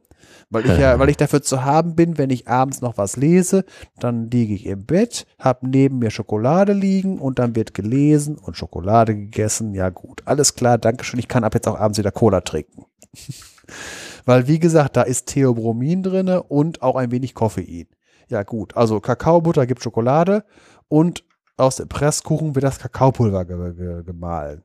Weil 0.49 0.65
ich 0.65 0.77
ja, 0.77 0.97
weil 0.99 1.09
ich 1.09 1.17
dafür 1.17 1.41
zu 1.41 1.63
haben 1.63 1.95
bin, 1.95 2.17
wenn 2.17 2.31
ich 2.31 2.47
abends 2.47 2.81
noch 2.81 2.97
was 2.97 3.15
lese, 3.15 3.65
dann 3.99 4.29
liege 4.31 4.53
ich 4.53 4.65
im 4.65 4.85
Bett, 4.85 5.27
habe 5.37 5.67
neben 5.67 5.99
mir 5.99 6.09
Schokolade 6.09 6.73
liegen 6.73 7.19
und 7.19 7.39
dann 7.39 7.55
wird 7.55 7.73
gelesen 7.73 8.37
und 8.37 8.57
Schokolade 8.57 9.15
gegessen. 9.15 9.73
Ja 9.73 9.89
gut, 9.89 10.23
alles 10.25 10.55
klar, 10.55 10.77
danke 10.77 11.03
schön. 11.03 11.19
Ich 11.19 11.27
kann 11.27 11.43
ab 11.43 11.53
jetzt 11.53 11.67
auch 11.67 11.79
abends 11.79 11.99
wieder 11.99 12.11
Cola 12.11 12.41
trinken. 12.41 12.85
Weil, 14.25 14.47
wie 14.47 14.59
gesagt, 14.59 14.97
da 14.97 15.03
ist 15.03 15.27
Theobromin 15.27 16.03
drin 16.03 16.27
und 16.29 16.81
auch 16.81 16.95
ein 16.95 17.11
wenig 17.11 17.33
Koffein. 17.33 17.87
Ja, 18.29 18.43
gut. 18.43 18.77
Also 18.77 18.99
Kakaobutter 18.99 19.65
gibt 19.65 19.83
Schokolade 19.83 20.43
und 20.87 21.23
aus 21.57 21.77
dem 21.77 21.87
Presskuchen 21.87 22.55
wird 22.55 22.63
das 22.63 22.79
Kakaopulver 22.79 23.45
ge 23.45 23.73
ge 23.73 24.03
gemahlen. 24.03 24.63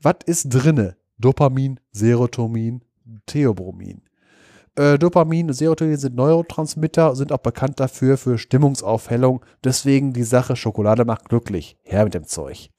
Was 0.00 0.16
ist 0.26 0.48
drinne? 0.50 0.96
Dopamin, 1.18 1.80
Serotonin, 1.92 2.82
Theobromin. 3.26 4.02
Äh, 4.76 4.98
Dopamin 4.98 5.48
und 5.48 5.54
Serotonin 5.54 5.96
sind 5.96 6.16
Neurotransmitter, 6.16 7.14
sind 7.14 7.32
auch 7.32 7.38
bekannt 7.38 7.78
dafür 7.80 8.16
für 8.16 8.38
Stimmungsaufhellung. 8.38 9.44
Deswegen 9.62 10.12
die 10.12 10.24
Sache 10.24 10.56
Schokolade 10.56 11.04
macht 11.04 11.28
glücklich. 11.28 11.78
Her 11.82 12.04
mit 12.04 12.14
dem 12.14 12.26
Zeug. 12.26 12.70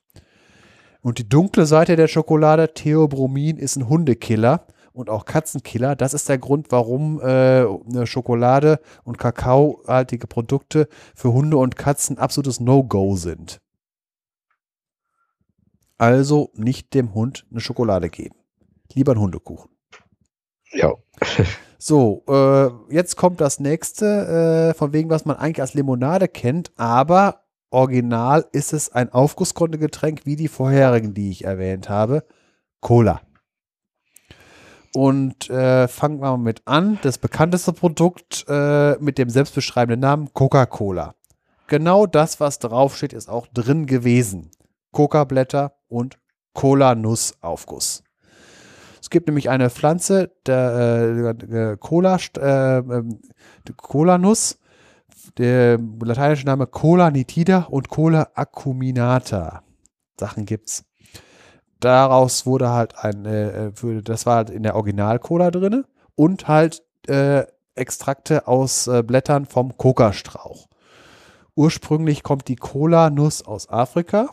Und 1.01 1.19
die 1.19 1.29
dunkle 1.29 1.65
Seite 1.65 1.95
der 1.95 2.07
Schokolade, 2.07 2.73
Theobromin, 2.73 3.57
ist 3.57 3.75
ein 3.75 3.87
Hundekiller 3.87 4.65
und 4.95 5.09
auch 5.09 5.25
Katzenkiller. 5.25 5.95
Das 5.95 6.13
ist 6.13 6.29
der 6.29 6.37
Grund, 6.37 6.67
warum 6.71 7.21
äh, 7.21 8.05
Schokolade 8.05 8.79
und 9.03 9.17
kakaohaltige 9.17 10.27
Produkte 10.27 10.87
für 11.15 11.33
Hunde 11.33 11.57
und 11.57 11.75
Katzen 11.75 12.17
absolutes 12.17 12.59
No-Go 12.59 13.15
sind. 13.15 13.61
Also 15.97 16.51
nicht 16.55 16.93
dem 16.93 17.13
Hund 17.13 17.45
eine 17.51 17.59
Schokolade 17.59 18.09
geben. 18.09 18.35
Lieber 18.93 19.13
einen 19.13 19.21
Hundekuchen. 19.21 19.69
Ja. 20.71 20.93
So, 21.77 22.23
äh, 22.27 22.95
jetzt 22.95 23.15
kommt 23.15 23.41
das 23.41 23.59
nächste, 23.59 24.71
äh, 24.71 24.73
von 24.73 24.91
wegen, 24.91 25.11
was 25.11 25.25
man 25.25 25.35
eigentlich 25.35 25.61
als 25.61 25.75
Limonade 25.75 26.27
kennt, 26.27 26.71
aber 26.77 27.43
original 27.69 28.47
ist 28.53 28.73
es 28.73 28.91
ein 28.91 29.13
Aufgussgründegetränk 29.13 30.25
wie 30.25 30.35
die 30.35 30.47
vorherigen, 30.47 31.13
die 31.13 31.29
ich 31.29 31.43
erwähnt 31.43 31.87
habe. 31.87 32.23
Cola. 32.79 33.21
Und 34.95 35.49
äh, 35.49 35.89
fangen 35.89 36.21
wir 36.21 36.31
mal 36.31 36.37
mit 36.37 36.61
an. 36.63 36.99
Das 37.01 37.17
bekannteste 37.17 37.73
Produkt 37.73 38.45
äh, 38.47 38.95
mit 39.01 39.17
dem 39.17 39.29
selbstbeschreibenden 39.29 39.99
Namen 39.99 40.33
Coca-Cola. 40.33 41.15
Genau 41.67 42.05
das, 42.05 42.39
was 42.39 42.59
draufsteht, 42.59 43.11
ist 43.11 43.27
auch 43.27 43.47
drin 43.47 43.87
gewesen. 43.87 44.51
Coca-Blätter 44.93 45.73
und 45.89 46.17
Cola-Nuss-Aufguss. 46.53 48.03
Es 49.01 49.09
gibt 49.09 49.27
nämlich 49.27 49.49
eine 49.49 49.69
Pflanze, 49.69 50.31
der 50.45 51.35
äh, 51.51 51.77
Cola, 51.77 52.17
äh, 52.37 52.77
ähm, 52.77 53.19
Cola-Nuss, 53.75 54.59
der 55.37 55.77
lateinische 56.01 56.45
Name 56.45 56.67
Cola 56.67 57.11
nitida 57.11 57.67
und 57.69 57.89
Cola 57.89 58.29
acuminata. 58.33 59.61
Sachen 60.17 60.45
gibt's 60.45 60.85
daraus 61.79 62.45
wurde 62.45 62.69
halt 62.69 62.97
ein, 62.97 63.25
äh, 63.25 63.71
das 64.03 64.25
war 64.25 64.37
halt 64.37 64.49
in 64.49 64.63
der 64.63 64.75
Original-Cola 64.75 65.51
drin 65.51 65.85
und 66.15 66.47
halt 66.47 66.83
äh, 67.07 67.43
Extrakte 67.75 68.47
aus 68.47 68.87
äh, 68.87 69.03
Blättern 69.03 69.45
vom 69.45 69.77
Kokastrauch. 69.77 70.67
Ursprünglich 71.55 72.23
kommt 72.23 72.47
die 72.47 72.55
Cola-Nuss 72.55 73.45
aus 73.45 73.69
Afrika. 73.69 74.29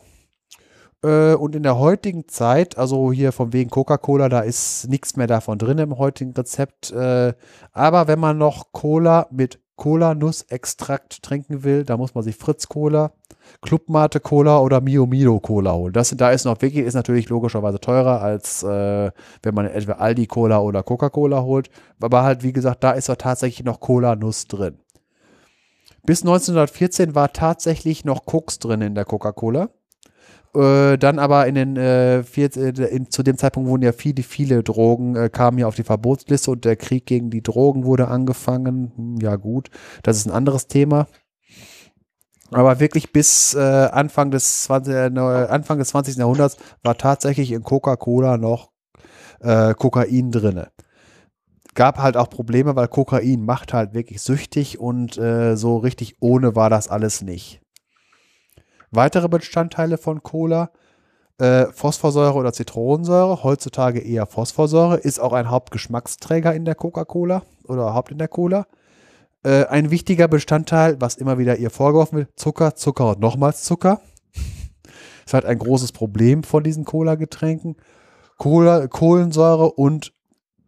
Äh, 1.04 1.34
und 1.34 1.54
in 1.54 1.62
der 1.62 1.78
heutigen 1.78 2.28
Zeit, 2.28 2.78
also 2.78 3.12
hier 3.12 3.32
von 3.32 3.52
wegen 3.52 3.70
Coca-Cola, 3.70 4.28
da 4.28 4.40
ist 4.40 4.88
nichts 4.88 5.16
mehr 5.16 5.26
davon 5.26 5.58
drin 5.58 5.78
im 5.78 5.98
heutigen 5.98 6.32
Rezept. 6.32 6.90
Äh, 6.92 7.34
aber 7.72 8.08
wenn 8.08 8.20
man 8.20 8.38
noch 8.38 8.72
Cola 8.72 9.26
mit 9.30 9.60
Cola-Nuss-Extrakt 9.76 11.22
trinken 11.22 11.64
will, 11.64 11.84
da 11.84 11.96
muss 11.96 12.14
man 12.14 12.24
sich 12.24 12.36
Fritz-Cola 12.36 13.12
Clubmate 13.60 14.20
Cola 14.20 14.58
oder 14.58 14.80
Mio 14.80 15.06
Mio 15.06 15.40
Cola 15.40 15.72
holen. 15.72 15.92
Das 15.92 16.10
da 16.16 16.30
ist 16.30 16.44
noch 16.44 16.60
wirklich, 16.60 16.84
ist 16.84 16.94
natürlich 16.94 17.28
logischerweise 17.28 17.80
teurer, 17.80 18.20
als 18.20 18.62
äh, 18.62 19.10
wenn 19.42 19.54
man 19.54 19.66
etwa 19.66 19.92
Aldi 19.92 20.26
Cola 20.26 20.60
oder 20.60 20.82
Coca-Cola 20.82 21.42
holt. 21.42 21.70
Aber 22.00 22.22
halt, 22.22 22.42
wie 22.42 22.52
gesagt, 22.52 22.82
da 22.84 22.92
ist 22.92 23.08
doch 23.08 23.16
tatsächlich 23.16 23.64
noch 23.64 23.80
Cola-Nuss 23.80 24.46
drin. 24.46 24.78
Bis 26.04 26.22
1914 26.22 27.14
war 27.14 27.32
tatsächlich 27.32 28.04
noch 28.04 28.24
Koks 28.24 28.58
drin 28.58 28.80
in 28.80 28.94
der 28.94 29.04
Coca-Cola. 29.04 29.70
Äh, 30.54 30.98
dann 30.98 31.18
aber 31.18 31.46
in 31.46 31.54
den 31.54 31.76
äh, 31.76 32.22
vier, 32.24 32.54
äh, 32.56 32.70
in, 32.94 33.10
zu 33.10 33.22
dem 33.22 33.38
Zeitpunkt 33.38 33.70
wurden 33.70 33.82
ja 33.82 33.92
viele, 33.92 34.22
viele 34.22 34.62
Drogen, 34.62 35.16
äh, 35.16 35.30
kamen 35.30 35.58
ja 35.58 35.66
auf 35.66 35.76
die 35.76 35.82
Verbotsliste 35.82 36.50
und 36.50 36.64
der 36.66 36.76
Krieg 36.76 37.06
gegen 37.06 37.30
die 37.30 37.42
Drogen 37.42 37.86
wurde 37.86 38.08
angefangen. 38.08 38.92
Hm, 38.96 39.16
ja, 39.20 39.36
gut, 39.36 39.70
das 40.02 40.18
ist 40.18 40.26
ein 40.26 40.32
anderes 40.32 40.66
Thema. 40.66 41.06
Aber 42.50 42.80
wirklich 42.80 43.12
bis 43.12 43.54
äh, 43.54 43.60
Anfang, 43.60 44.30
des 44.30 44.64
20, 44.64 44.94
äh, 44.94 45.18
Anfang 45.18 45.78
des 45.78 45.88
20. 45.88 46.16
Jahrhunderts 46.16 46.58
war 46.82 46.98
tatsächlich 46.98 47.50
in 47.52 47.62
Coca-Cola 47.62 48.36
noch 48.36 48.72
äh, 49.40 49.72
Kokain 49.72 50.30
drinne. 50.30 50.70
Gab 51.74 51.96
halt 51.96 52.18
auch 52.18 52.28
Probleme, 52.28 52.76
weil 52.76 52.88
Kokain 52.88 53.42
macht 53.42 53.72
halt 53.72 53.94
wirklich 53.94 54.20
süchtig 54.20 54.78
und 54.78 55.16
äh, 55.16 55.56
so 55.56 55.78
richtig 55.78 56.16
ohne 56.20 56.54
war 56.54 56.68
das 56.68 56.88
alles 56.88 57.22
nicht. 57.22 57.61
Weitere 58.92 59.28
Bestandteile 59.28 59.96
von 59.96 60.22
Cola, 60.22 60.70
äh, 61.38 61.64
Phosphorsäure 61.72 62.34
oder 62.34 62.52
Zitronensäure, 62.52 63.42
heutzutage 63.42 64.00
eher 64.00 64.26
Phosphorsäure, 64.26 64.98
ist 64.98 65.18
auch 65.18 65.32
ein 65.32 65.48
Hauptgeschmacksträger 65.48 66.54
in 66.54 66.66
der 66.66 66.74
Coca-Cola 66.74 67.42
oder 67.64 67.94
Haupt 67.94 68.12
in 68.12 68.18
der 68.18 68.28
Cola. 68.28 68.66
Äh, 69.44 69.64
ein 69.64 69.90
wichtiger 69.90 70.28
Bestandteil, 70.28 71.00
was 71.00 71.16
immer 71.16 71.38
wieder 71.38 71.56
ihr 71.56 71.70
vorgeworfen 71.70 72.18
wird, 72.18 72.38
Zucker, 72.38 72.76
Zucker 72.76 73.08
und 73.08 73.20
nochmals 73.20 73.64
Zucker. 73.64 74.02
ist 75.24 75.32
halt 75.32 75.46
ein 75.46 75.58
großes 75.58 75.92
Problem 75.92 76.42
von 76.42 76.62
diesen 76.62 76.84
Cola-Getränken. 76.84 77.76
Cola, 78.36 78.88
Kohlensäure 78.88 79.72
und 79.72 80.12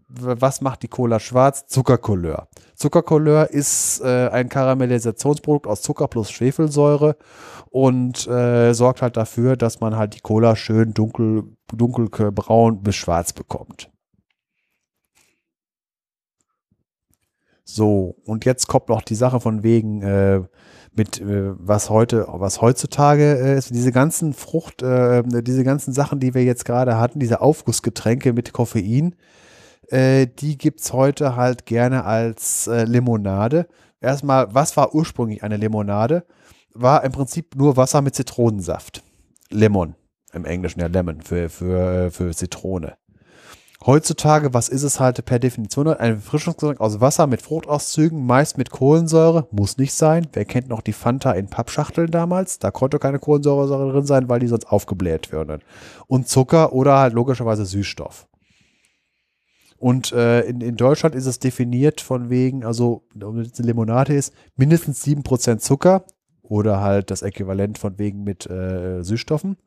was 0.08 0.60
macht 0.60 0.82
die 0.82 0.88
Cola 0.88 1.18
schwarz? 1.18 1.66
Zuckercouleur. 1.66 2.48
Zuckercouleur 2.74 3.50
ist 3.50 4.00
äh, 4.00 4.28
ein 4.28 4.48
Karamellisationsprodukt 4.48 5.66
aus 5.66 5.82
Zucker 5.82 6.08
plus 6.08 6.30
Schwefelsäure 6.30 7.16
und 7.70 8.26
äh, 8.28 8.72
sorgt 8.74 9.02
halt 9.02 9.16
dafür, 9.16 9.56
dass 9.56 9.80
man 9.80 9.96
halt 9.96 10.14
die 10.14 10.20
Cola 10.20 10.56
schön 10.56 10.94
dunkel, 10.94 11.44
dunkelbraun 11.72 12.82
bis 12.82 12.96
schwarz 12.96 13.32
bekommt. 13.32 13.90
So, 17.64 18.16
und 18.24 18.44
jetzt 18.44 18.68
kommt 18.68 18.90
noch 18.90 19.02
die 19.02 19.14
Sache 19.14 19.40
von 19.40 19.62
wegen, 19.62 20.02
äh, 20.02 20.42
mit 20.96 21.20
äh, 21.20 21.52
was 21.58 21.90
heute, 21.90 22.26
was 22.28 22.60
heutzutage 22.60 23.38
äh, 23.38 23.58
ist, 23.58 23.70
diese 23.70 23.90
ganzen 23.90 24.32
Frucht, 24.32 24.82
äh, 24.82 25.22
diese 25.42 25.64
ganzen 25.64 25.92
Sachen, 25.92 26.20
die 26.20 26.34
wir 26.34 26.44
jetzt 26.44 26.64
gerade 26.64 26.98
hatten, 26.98 27.18
diese 27.18 27.40
Aufgussgetränke 27.40 28.32
mit 28.32 28.52
Koffein, 28.52 29.16
äh, 29.90 30.26
die 30.26 30.58
gibt's 30.58 30.92
heute 30.92 31.36
halt 31.36 31.66
gerne 31.66 32.04
als 32.04 32.66
äh, 32.66 32.84
Limonade. 32.84 33.66
Erstmal, 34.00 34.54
was 34.54 34.76
war 34.76 34.94
ursprünglich 34.94 35.42
eine 35.42 35.56
Limonade? 35.56 36.24
War 36.74 37.04
im 37.04 37.12
Prinzip 37.12 37.54
nur 37.56 37.76
Wasser 37.76 38.02
mit 38.02 38.14
Zitronensaft. 38.14 39.02
Lemon. 39.50 39.94
Im 40.32 40.44
Englischen 40.44 40.80
ja 40.80 40.88
Lemon 40.88 41.22
für, 41.22 41.48
für, 41.48 42.10
für 42.10 42.34
Zitrone. 42.34 42.96
Heutzutage, 43.86 44.54
was 44.54 44.70
ist 44.70 44.82
es 44.82 44.98
halt 44.98 45.22
per 45.26 45.38
Definition? 45.38 45.88
Ein 45.88 46.14
Erfrischungsgetränk 46.14 46.80
aus 46.80 47.02
Wasser 47.02 47.26
mit 47.26 47.42
Fruchtauszügen, 47.42 48.24
meist 48.24 48.56
mit 48.56 48.70
Kohlensäure, 48.70 49.46
muss 49.50 49.76
nicht 49.76 49.92
sein. 49.92 50.26
Wer 50.32 50.46
kennt 50.46 50.68
noch 50.68 50.80
die 50.80 50.94
Fanta 50.94 51.32
in 51.32 51.48
Pappschachteln 51.48 52.10
damals? 52.10 52.58
Da 52.58 52.70
konnte 52.70 52.98
keine 52.98 53.18
Kohlensäure 53.18 53.92
drin 53.92 54.06
sein, 54.06 54.30
weil 54.30 54.40
die 54.40 54.46
sonst 54.46 54.72
aufgebläht 54.72 55.32
würden. 55.32 55.60
Und 56.06 56.28
Zucker 56.28 56.72
oder 56.72 56.96
halt 56.96 57.12
logischerweise 57.12 57.66
Süßstoff. 57.66 58.26
Und 59.84 60.12
äh, 60.12 60.40
in, 60.46 60.62
in 60.62 60.76
Deutschland 60.76 61.14
ist 61.14 61.26
es 61.26 61.40
definiert 61.40 62.00
von 62.00 62.30
wegen, 62.30 62.64
also 62.64 63.02
wenn 63.14 63.40
es 63.40 63.58
eine 63.58 63.66
Limonade 63.66 64.14
ist, 64.14 64.32
mindestens 64.56 65.04
7% 65.04 65.58
Zucker 65.58 66.06
oder 66.40 66.80
halt 66.80 67.10
das 67.10 67.20
Äquivalent 67.20 67.76
von 67.76 67.98
wegen 67.98 68.24
mit 68.24 68.48
äh, 68.48 69.02
Süßstoffen 69.02 69.58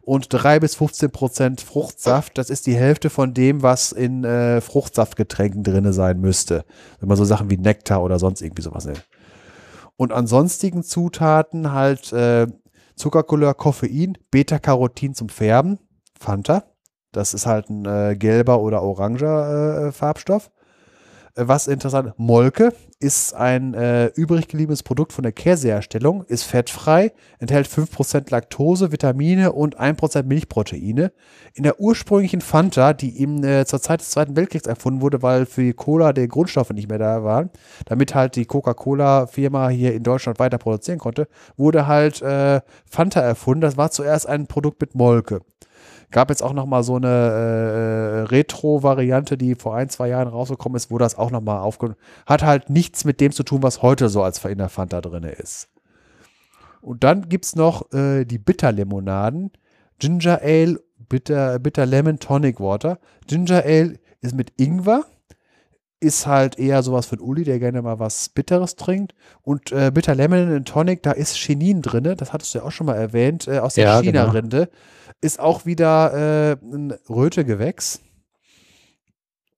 und 0.00 0.28
3 0.30 0.60
bis 0.60 0.76
15 0.76 1.10
Prozent 1.10 1.60
Fruchtsaft. 1.60 2.38
Das 2.38 2.48
ist 2.48 2.66
die 2.66 2.74
Hälfte 2.74 3.10
von 3.10 3.34
dem, 3.34 3.62
was 3.62 3.92
in 3.92 4.24
äh, 4.24 4.62
Fruchtsaftgetränken 4.62 5.62
drin 5.62 5.92
sein 5.92 6.22
müsste. 6.22 6.64
Wenn 6.98 7.10
man 7.10 7.18
so 7.18 7.26
Sachen 7.26 7.50
wie 7.50 7.58
Nektar 7.58 8.02
oder 8.02 8.18
sonst 8.18 8.40
irgendwie 8.40 8.62
sowas 8.62 8.86
nimmt. 8.86 9.06
Und 9.98 10.10
an 10.10 10.26
sonstigen 10.26 10.82
Zutaten 10.82 11.70
halt 11.70 12.14
äh, 12.14 12.46
Zuckercouleur, 12.96 13.52
Koffein, 13.52 14.16
Beta-Carotin 14.30 15.12
zum 15.12 15.28
Färben, 15.28 15.78
Fanta. 16.18 16.64
Das 17.12 17.34
ist 17.34 17.46
halt 17.46 17.70
ein 17.70 17.84
äh, 17.86 18.16
gelber 18.16 18.60
oder 18.60 18.82
oranger 18.82 19.88
äh, 19.88 19.92
Farbstoff. 19.92 20.50
Äh, 21.34 21.48
was 21.48 21.66
interessant, 21.66 22.12
Molke 22.16 22.72
ist 22.98 23.34
ein 23.34 23.72
äh, 23.72 24.06
übrig 24.08 24.46
gebliebenes 24.48 24.82
Produkt 24.82 25.12
von 25.12 25.22
der 25.22 25.32
Käseherstellung, 25.32 26.24
ist 26.24 26.42
fettfrei, 26.42 27.12
enthält 27.38 27.66
5% 27.66 28.30
Laktose, 28.30 28.92
Vitamine 28.92 29.52
und 29.52 29.80
1% 29.80 30.24
Milchproteine. 30.24 31.12
In 31.54 31.62
der 31.62 31.80
ursprünglichen 31.80 32.42
Fanta, 32.42 32.92
die 32.92 33.22
äh, 33.22 33.64
zur 33.64 33.80
Zeit 33.80 34.00
des 34.00 34.10
Zweiten 34.10 34.36
Weltkriegs 34.36 34.66
erfunden 34.66 35.00
wurde, 35.00 35.22
weil 35.22 35.46
für 35.46 35.62
die 35.62 35.72
Cola 35.72 36.12
die 36.12 36.28
Grundstoffe 36.28 36.70
nicht 36.70 36.90
mehr 36.90 36.98
da 36.98 37.24
waren, 37.24 37.50
damit 37.86 38.14
halt 38.14 38.36
die 38.36 38.44
Coca-Cola-Firma 38.44 39.68
hier 39.70 39.94
in 39.94 40.02
Deutschland 40.02 40.38
weiter 40.38 40.58
produzieren 40.58 40.98
konnte, 40.98 41.26
wurde 41.56 41.86
halt 41.86 42.20
äh, 42.20 42.60
Fanta 42.84 43.20
erfunden. 43.20 43.62
Das 43.62 43.76
war 43.76 43.90
zuerst 43.90 44.28
ein 44.28 44.46
Produkt 44.46 44.80
mit 44.80 44.94
Molke. 44.94 45.40
Gab 46.10 46.30
jetzt 46.30 46.42
auch 46.42 46.52
noch 46.52 46.66
mal 46.66 46.82
so 46.82 46.96
eine 46.96 47.08
äh, 47.08 48.20
Retro-Variante, 48.22 49.38
die 49.38 49.54
vor 49.54 49.76
ein, 49.76 49.88
zwei 49.88 50.08
Jahren 50.08 50.28
rausgekommen 50.28 50.76
ist, 50.76 50.90
wo 50.90 50.98
das 50.98 51.16
auch 51.16 51.30
noch 51.30 51.40
mal 51.40 51.60
aufgenommen 51.60 51.98
Hat 52.26 52.42
halt 52.42 52.68
nichts 52.68 53.04
mit 53.04 53.20
dem 53.20 53.32
zu 53.32 53.44
tun, 53.44 53.62
was 53.62 53.82
heute 53.82 54.08
so 54.08 54.22
als 54.22 54.44
in 54.44 54.58
der 54.58 54.68
drin 54.68 55.24
ist. 55.24 55.68
Und 56.80 57.04
dann 57.04 57.28
gibt 57.28 57.44
es 57.44 57.56
noch 57.56 57.92
äh, 57.92 58.24
die 58.24 58.38
Bitterlimonaden. 58.38 59.52
Ginger 59.98 60.40
Ale, 60.42 60.80
Bitter, 61.08 61.58
Bitter 61.58 61.86
Lemon 61.86 62.18
Tonic 62.18 62.58
Water. 62.58 62.98
Ginger 63.26 63.62
Ale 63.64 63.98
ist 64.20 64.34
mit 64.34 64.52
Ingwer 64.56 65.04
ist 66.00 66.26
halt 66.26 66.58
eher 66.58 66.82
sowas 66.82 67.06
für 67.06 67.20
Uli, 67.20 67.44
der 67.44 67.58
gerne 67.58 67.82
mal 67.82 67.98
was 67.98 68.30
Bitteres 68.30 68.76
trinkt. 68.76 69.14
Und 69.42 69.70
äh, 69.70 69.90
Bitter 69.92 70.14
Lemon 70.14 70.64
Tonic, 70.64 71.02
da 71.02 71.12
ist 71.12 71.36
Chinin 71.36 71.82
drin, 71.82 72.14
das 72.16 72.32
hattest 72.32 72.54
du 72.54 72.58
ja 72.58 72.64
auch 72.64 72.72
schon 72.72 72.86
mal 72.86 72.96
erwähnt, 72.96 73.46
äh, 73.46 73.58
aus 73.58 73.74
der 73.74 73.84
ja, 73.84 74.00
genau. 74.00 74.22
China-Rinde. 74.22 74.58
Genau 74.66 74.78
ist 75.20 75.40
auch 75.40 75.66
wieder 75.66 76.12
äh, 76.14 76.56
ein 76.62 76.94
Rötegewächs. 77.08 78.00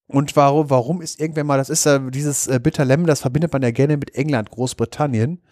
Und 0.07 0.37
warum, 0.37 0.69
warum 0.71 1.01
ist 1.01 1.21
irgendwann 1.21 1.47
mal, 1.47 1.57
das 1.57 1.71
ist 1.71 1.87
ja 1.87 1.99
dieses 1.99 2.47
äh, 2.47 2.61
Bitter 2.63 2.85
Lemon, 2.85 3.07
das 3.07 3.21
verbindet 3.21 3.53
man 3.53 3.63
ja 3.63 3.71
gerne 3.71 3.97
mit 3.97 4.15
England, 4.15 4.51
Großbritannien, 4.51 5.43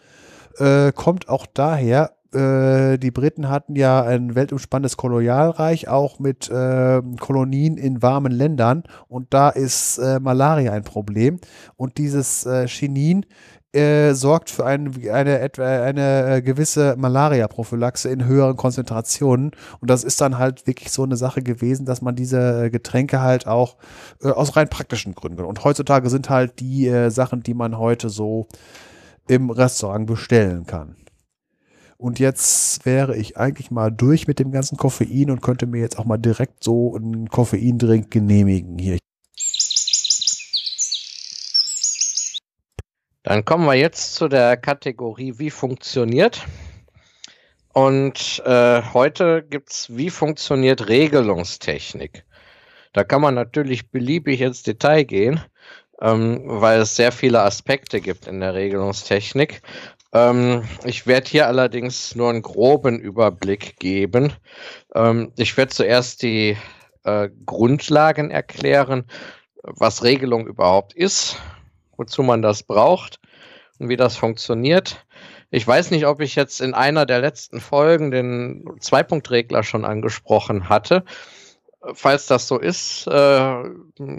äh, 0.58 0.92
kommt 0.92 1.28
auch 1.28 1.46
daher, 1.46 2.16
äh, 2.34 2.98
die 2.98 3.10
Briten 3.10 3.48
hatten 3.48 3.76
ja 3.76 4.02
ein 4.02 4.34
weltumspannendes 4.34 4.96
Kolonialreich, 4.96 5.88
auch 5.88 6.18
mit 6.18 6.48
äh, 6.50 7.02
Kolonien 7.18 7.76
in 7.76 8.02
warmen 8.02 8.32
Ländern. 8.32 8.84
Und 9.08 9.32
da 9.34 9.50
ist 9.50 9.98
äh, 9.98 10.20
Malaria 10.20 10.72
ein 10.72 10.84
Problem. 10.84 11.40
Und 11.76 11.98
dieses 11.98 12.46
äh, 12.46 12.66
Chinin 12.68 13.26
äh, 13.72 14.14
sorgt 14.14 14.50
für 14.50 14.66
ein, 14.66 14.92
eine, 15.10 15.38
etwa 15.38 15.64
eine 15.64 16.36
äh, 16.36 16.42
gewisse 16.42 16.96
Malaria-Prophylaxe 16.98 18.08
in 18.08 18.24
höheren 18.24 18.56
Konzentrationen. 18.56 19.52
Und 19.80 19.90
das 19.90 20.02
ist 20.02 20.20
dann 20.20 20.38
halt 20.38 20.66
wirklich 20.66 20.90
so 20.90 21.04
eine 21.04 21.16
Sache 21.16 21.42
gewesen, 21.42 21.86
dass 21.86 22.02
man 22.02 22.16
diese 22.16 22.64
äh, 22.64 22.70
Getränke 22.70 23.20
halt 23.20 23.46
auch 23.46 23.76
äh, 24.22 24.28
aus 24.28 24.56
rein 24.56 24.68
praktischen 24.68 25.14
Gründen. 25.14 25.44
Und 25.44 25.62
heutzutage 25.64 26.10
sind 26.10 26.30
halt 26.30 26.58
die 26.60 26.88
äh, 26.88 27.10
Sachen, 27.10 27.42
die 27.42 27.54
man 27.54 27.78
heute 27.78 28.08
so 28.08 28.48
im 29.28 29.50
Restaurant 29.50 30.06
bestellen 30.06 30.66
kann. 30.66 30.96
Und 32.00 32.18
jetzt 32.18 32.86
wäre 32.86 33.14
ich 33.14 33.36
eigentlich 33.36 33.70
mal 33.70 33.90
durch 33.90 34.26
mit 34.26 34.38
dem 34.38 34.52
ganzen 34.52 34.78
Koffein 34.78 35.30
und 35.30 35.42
könnte 35.42 35.66
mir 35.66 35.82
jetzt 35.82 35.98
auch 35.98 36.06
mal 36.06 36.16
direkt 36.16 36.64
so 36.64 36.96
einen 36.96 37.28
Koffeindrink 37.28 38.10
genehmigen 38.10 38.78
hier. 38.78 38.96
Dann 43.22 43.44
kommen 43.44 43.66
wir 43.66 43.74
jetzt 43.74 44.14
zu 44.14 44.28
der 44.28 44.56
Kategorie, 44.56 45.34
wie 45.36 45.50
funktioniert. 45.50 46.46
Und 47.74 48.42
äh, 48.46 48.80
heute 48.94 49.42
gibt 49.42 49.70
es, 49.70 49.94
wie 49.94 50.08
funktioniert 50.08 50.88
Regelungstechnik. 50.88 52.24
Da 52.94 53.04
kann 53.04 53.20
man 53.20 53.34
natürlich 53.34 53.90
beliebig 53.90 54.40
ins 54.40 54.62
Detail 54.62 55.04
gehen, 55.04 55.40
ähm, 56.00 56.40
weil 56.44 56.80
es 56.80 56.96
sehr 56.96 57.12
viele 57.12 57.42
Aspekte 57.42 58.00
gibt 58.00 58.26
in 58.26 58.40
der 58.40 58.54
Regelungstechnik. 58.54 59.60
Ähm, 60.12 60.64
ich 60.84 61.06
werde 61.06 61.28
hier 61.28 61.46
allerdings 61.46 62.14
nur 62.14 62.30
einen 62.30 62.42
groben 62.42 62.98
Überblick 62.98 63.78
geben. 63.78 64.32
Ähm, 64.94 65.32
ich 65.36 65.56
werde 65.56 65.72
zuerst 65.72 66.22
die 66.22 66.56
äh, 67.04 67.28
Grundlagen 67.46 68.30
erklären, 68.30 69.04
was 69.62 70.02
Regelung 70.02 70.46
überhaupt 70.46 70.94
ist, 70.94 71.36
wozu 71.96 72.22
man 72.22 72.42
das 72.42 72.62
braucht 72.62 73.20
und 73.78 73.88
wie 73.88 73.96
das 73.96 74.16
funktioniert. 74.16 75.04
Ich 75.50 75.66
weiß 75.66 75.90
nicht, 75.90 76.06
ob 76.06 76.20
ich 76.20 76.36
jetzt 76.36 76.60
in 76.60 76.74
einer 76.74 77.06
der 77.06 77.20
letzten 77.20 77.60
Folgen 77.60 78.10
den 78.10 78.64
Zweipunktregler 78.78 79.62
schon 79.62 79.84
angesprochen 79.84 80.68
hatte. 80.68 81.04
Falls 81.94 82.26
das 82.26 82.46
so 82.46 82.58
ist, 82.58 83.06
äh, 83.06 83.64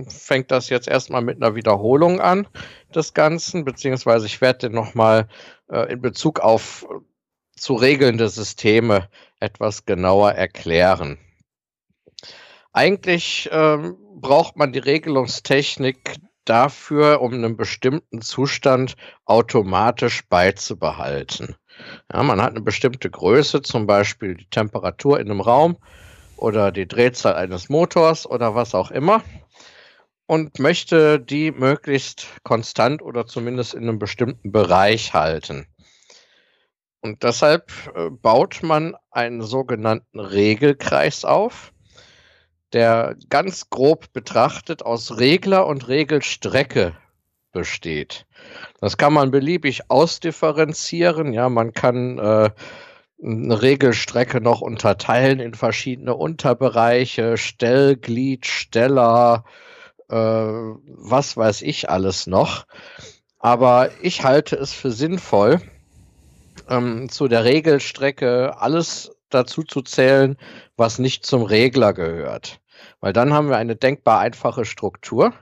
fängt 0.08 0.50
das 0.50 0.70
jetzt 0.70 0.88
erstmal 0.88 1.22
mit 1.22 1.38
einer 1.38 1.56
Wiederholung 1.56 2.20
an 2.20 2.48
des 2.96 3.14
Ganzen, 3.14 3.66
beziehungsweise 3.66 4.26
ich 4.26 4.42
werde 4.42 4.70
den 4.70 4.74
nochmal 4.74 5.28
äh, 5.70 5.92
in 5.92 6.02
Bezug 6.02 6.40
auf 6.40 6.88
zu 7.56 7.76
regelnde 7.76 8.30
Systeme 8.30 9.10
etwas 9.40 9.86
genauer 9.86 10.32
erklären. 10.32 11.20
Eigentlich 12.74 13.48
ähm, 13.52 13.98
braucht 14.16 14.56
man 14.56 14.72
die 14.72 14.80
Regelungstechnik 14.80 16.16
dafür, 16.46 17.22
um 17.22 17.34
einen 17.34 17.58
bestimmten 17.58 18.22
Zustand 18.22 18.96
automatisch 19.26 20.28
beizubehalten. 20.28 21.56
Ja, 22.12 22.24
man 22.24 22.42
hat 22.42 22.52
eine 22.52 22.62
bestimmte 22.62 23.10
Größe, 23.10 23.62
zum 23.62 23.86
Beispiel 23.86 24.36
die 24.36 24.50
Temperatur 24.50 25.20
in 25.20 25.30
einem 25.30 25.42
Raum 25.42 25.78
oder 26.42 26.72
die 26.72 26.88
Drehzahl 26.88 27.36
eines 27.36 27.70
Motors 27.70 28.26
oder 28.26 28.56
was 28.56 28.76
auch 28.76 28.92
immer 28.92 29.24
und 30.26 30.60
möchte 30.60 31.20
die 31.20 31.52
möglichst 31.52 32.28
konstant 32.44 33.02
oder 33.02 33.28
zumindest 33.28 33.74
in 33.74 33.84
einem 33.84 34.00
bestimmten 34.00 34.52
Bereich 34.52 35.14
halten. 35.14 35.68
Und 37.02 37.24
deshalb 37.24 37.72
äh, 37.96 38.10
baut 38.10 38.62
man 38.64 38.96
einen 39.10 39.42
sogenannten 39.42 40.20
Regelkreis 40.20 41.26
auf 41.26 41.72
der 42.74 43.16
ganz 43.30 43.70
grob 43.70 44.14
betrachtet 44.14 44.84
aus 44.84 45.18
Regler 45.18 45.68
und 45.68 45.88
Regelstrecke 45.88 46.96
besteht. 47.52 48.26
Das 48.80 48.98
kann 48.98 49.14
man 49.14 49.32
beliebig 49.32 49.90
ausdifferenzieren. 49.90 51.34
Ja, 51.34 51.50
man 51.50 51.74
kann 51.74 52.18
äh, 52.18 52.50
eine 53.24 53.62
Regelstrecke 53.62 54.42
noch 54.42 54.62
unterteilen 54.62 55.40
in 55.40 55.54
verschiedene 55.54 56.16
Unterbereiche, 56.16 57.38
Stellglied, 57.38 58.46
Steller, 58.46 59.46
äh, 60.10 60.16
was 60.16 61.38
weiß 61.38 61.62
ich 61.62 61.90
alles 61.90 62.28
noch. 62.28 62.66
Aber 63.40 63.90
ich 64.02 64.24
halte 64.24 64.56
es 64.56 64.74
für 64.74 64.92
sinnvoll, 64.92 65.62
ähm, 66.70 67.10
zu 67.10 67.28
der 67.28 67.44
Regelstrecke 67.44 68.60
alles 68.60 69.16
dazu 69.30 69.64
zu 69.64 69.82
zählen, 69.82 70.38
was 70.76 71.00
nicht 71.00 71.26
zum 71.26 71.44
Regler 71.44 71.94
gehört. 71.94 72.60
Weil 73.00 73.14
dann 73.14 73.34
haben 73.34 73.50
wir 73.50 73.58
eine 73.58 73.76
denkbar 73.76 74.20
einfache 74.20 74.66
Struktur. 74.66 75.34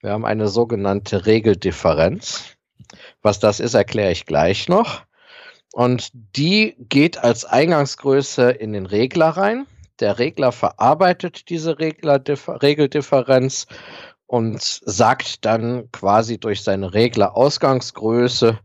Wir 0.00 0.12
haben 0.12 0.24
eine 0.24 0.48
sogenannte 0.48 1.26
Regeldifferenz. 1.26 2.56
Was 3.22 3.40
das 3.40 3.60
ist, 3.60 3.74
erkläre 3.74 4.12
ich 4.12 4.26
gleich 4.26 4.68
noch. 4.68 5.02
Und 5.74 6.10
die 6.36 6.76
geht 6.88 7.18
als 7.18 7.44
Eingangsgröße 7.44 8.52
in 8.52 8.74
den 8.74 8.86
Regler 8.86 9.30
rein. 9.30 9.66
Der 9.98 10.20
Regler 10.20 10.52
verarbeitet 10.52 11.48
diese 11.48 11.80
Regler 11.80 12.22
Regeldifferenz 12.28 13.66
und 14.26 14.62
sagt 14.62 15.44
dann 15.44 15.90
quasi 15.90 16.38
durch 16.38 16.62
seine 16.62 16.94
Regler-Ausgangsgröße, 16.94 18.60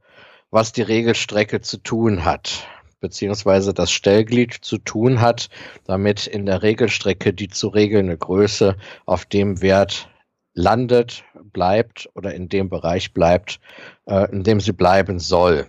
was 0.52 0.72
die 0.72 0.84
Regelstrecke 0.84 1.62
zu 1.62 1.78
tun 1.78 2.26
hat, 2.26 2.68
beziehungsweise 3.00 3.74
das 3.74 3.90
Stellglied 3.92 4.54
zu 4.54 4.78
tun 4.78 5.20
hat, 5.20 5.50
damit 5.86 6.28
in 6.28 6.46
der 6.46 6.62
Regelstrecke 6.62 7.34
die 7.34 7.48
zu 7.50 7.70
regelnde 7.70 8.20
Größe 8.20 8.76
auf 9.08 9.26
dem 9.26 9.64
Wert 9.64 10.10
landet, 10.54 11.24
bleibt 11.42 12.08
oder 12.14 12.36
in 12.36 12.50
dem 12.50 12.70
Bereich 12.70 13.16
bleibt, 13.16 13.60
äh, 14.06 14.32
in 14.32 14.44
dem 14.44 14.60
sie 14.60 14.74
bleiben 14.74 15.18
soll. 15.18 15.66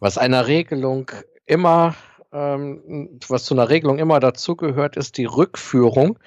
Was 0.00 0.18
einer 0.18 0.46
Regelung 0.46 1.10
immer, 1.46 1.94
ähm, 2.32 3.18
was 3.28 3.44
zu 3.44 3.54
einer 3.54 3.68
Regelung 3.68 3.98
immer 3.98 4.20
dazugehört, 4.20 4.96
ist 4.96 5.16
die 5.16 5.24
Rückführung 5.24 6.18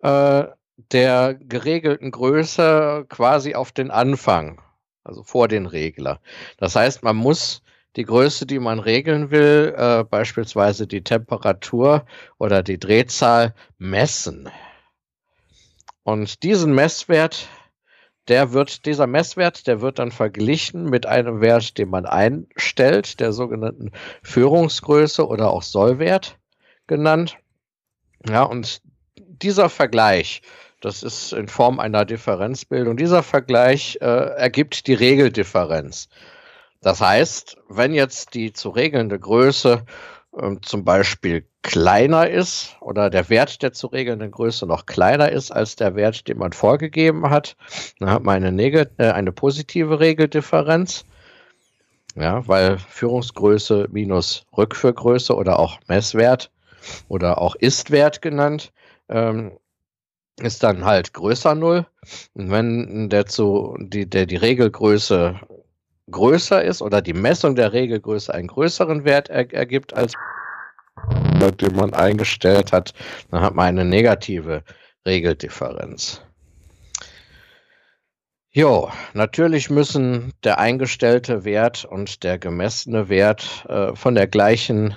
äh, 0.00 0.44
der 0.92 1.34
geregelten 1.34 2.10
Größe 2.10 3.06
quasi 3.08 3.54
auf 3.54 3.72
den 3.72 3.90
Anfang, 3.90 4.60
also 5.04 5.22
vor 5.22 5.48
den 5.48 5.66
Regler. 5.66 6.20
Das 6.58 6.74
heißt, 6.74 7.02
man 7.02 7.16
muss 7.16 7.62
die 7.96 8.04
Größe, 8.04 8.46
die 8.46 8.58
man 8.58 8.80
regeln 8.80 9.30
will, 9.30 9.74
äh, 9.76 10.02
beispielsweise 10.02 10.86
die 10.86 11.04
Temperatur 11.04 12.04
oder 12.38 12.62
die 12.62 12.78
Drehzahl, 12.78 13.54
messen. 13.78 14.48
Und 16.02 16.42
diesen 16.42 16.74
Messwert, 16.74 17.48
der 18.28 18.52
wird, 18.52 18.86
dieser 18.86 19.06
Messwert, 19.06 19.66
der 19.66 19.80
wird 19.80 19.98
dann 19.98 20.10
verglichen 20.10 20.84
mit 20.84 21.06
einem 21.06 21.40
Wert, 21.40 21.78
den 21.78 21.90
man 21.90 22.06
einstellt, 22.06 23.20
der 23.20 23.32
sogenannten 23.32 23.92
Führungsgröße 24.22 25.26
oder 25.26 25.50
auch 25.50 25.62
Sollwert 25.62 26.38
genannt. 26.86 27.36
Ja, 28.28 28.42
und 28.42 28.80
dieser 29.16 29.68
Vergleich, 29.68 30.42
das 30.80 31.02
ist 31.02 31.32
in 31.32 31.48
Form 31.48 31.80
einer 31.80 32.04
Differenzbildung. 32.04 32.96
Dieser 32.96 33.22
Vergleich 33.22 33.98
äh, 34.00 34.06
ergibt 34.06 34.86
die 34.86 34.94
Regeldifferenz. 34.94 36.08
Das 36.80 37.00
heißt, 37.00 37.56
wenn 37.68 37.94
jetzt 37.94 38.34
die 38.34 38.52
zu 38.52 38.68
regelnde 38.68 39.18
Größe 39.18 39.84
äh, 40.38 40.56
zum 40.62 40.84
Beispiel 40.84 41.46
kleiner 41.62 42.28
ist 42.28 42.76
oder 42.80 43.10
der 43.10 43.28
Wert 43.30 43.62
der 43.62 43.72
zu 43.72 43.86
regelnden 43.86 44.30
Größe 44.30 44.66
noch 44.66 44.86
kleiner 44.86 45.32
ist 45.32 45.50
als 45.50 45.76
der 45.76 45.94
Wert, 45.96 46.28
den 46.28 46.38
man 46.38 46.52
vorgegeben 46.52 47.30
hat, 47.30 47.56
dann 47.98 48.10
hat 48.10 48.22
man 48.22 48.44
eine, 48.44 48.62
äh, 48.62 49.10
eine 49.10 49.32
positive 49.32 50.00
Regeldifferenz. 50.00 51.04
Ja, 52.16 52.46
weil 52.46 52.78
Führungsgröße 52.78 53.88
minus 53.90 54.46
Rückführgröße 54.56 55.34
oder 55.34 55.58
auch 55.58 55.80
Messwert 55.88 56.52
oder 57.08 57.38
auch 57.38 57.56
Istwert 57.56 58.22
genannt 58.22 58.72
ähm, 59.08 59.58
ist 60.40 60.62
dann 60.62 60.84
halt 60.84 61.12
größer 61.12 61.54
Null. 61.54 61.86
Und 62.34 62.50
wenn 62.50 63.08
der 63.08 63.26
zu, 63.26 63.76
die, 63.80 64.08
der 64.08 64.26
die 64.26 64.36
Regelgröße 64.36 65.40
größer 66.10 66.62
ist 66.62 66.82
oder 66.82 67.00
die 67.02 67.14
Messung 67.14 67.54
der 67.54 67.72
Regelgröße 67.72 68.32
einen 68.32 68.48
größeren 68.48 69.04
Wert 69.04 69.28
er, 69.30 69.52
ergibt 69.52 69.94
als 69.94 70.12
den 71.60 71.76
man 71.76 71.92
eingestellt 71.92 72.72
hat, 72.72 72.94
dann 73.30 73.42
hat 73.42 73.54
man 73.54 73.66
eine 73.66 73.84
negative 73.84 74.62
Regeldifferenz. 75.06 76.22
Jo, 78.50 78.90
natürlich 79.14 79.68
müssen 79.68 80.32
der 80.44 80.58
eingestellte 80.58 81.44
Wert 81.44 81.84
und 81.84 82.22
der 82.22 82.38
gemessene 82.38 83.08
Wert 83.08 83.66
äh, 83.68 83.94
von 83.96 84.14
der 84.14 84.28
gleichen 84.28 84.96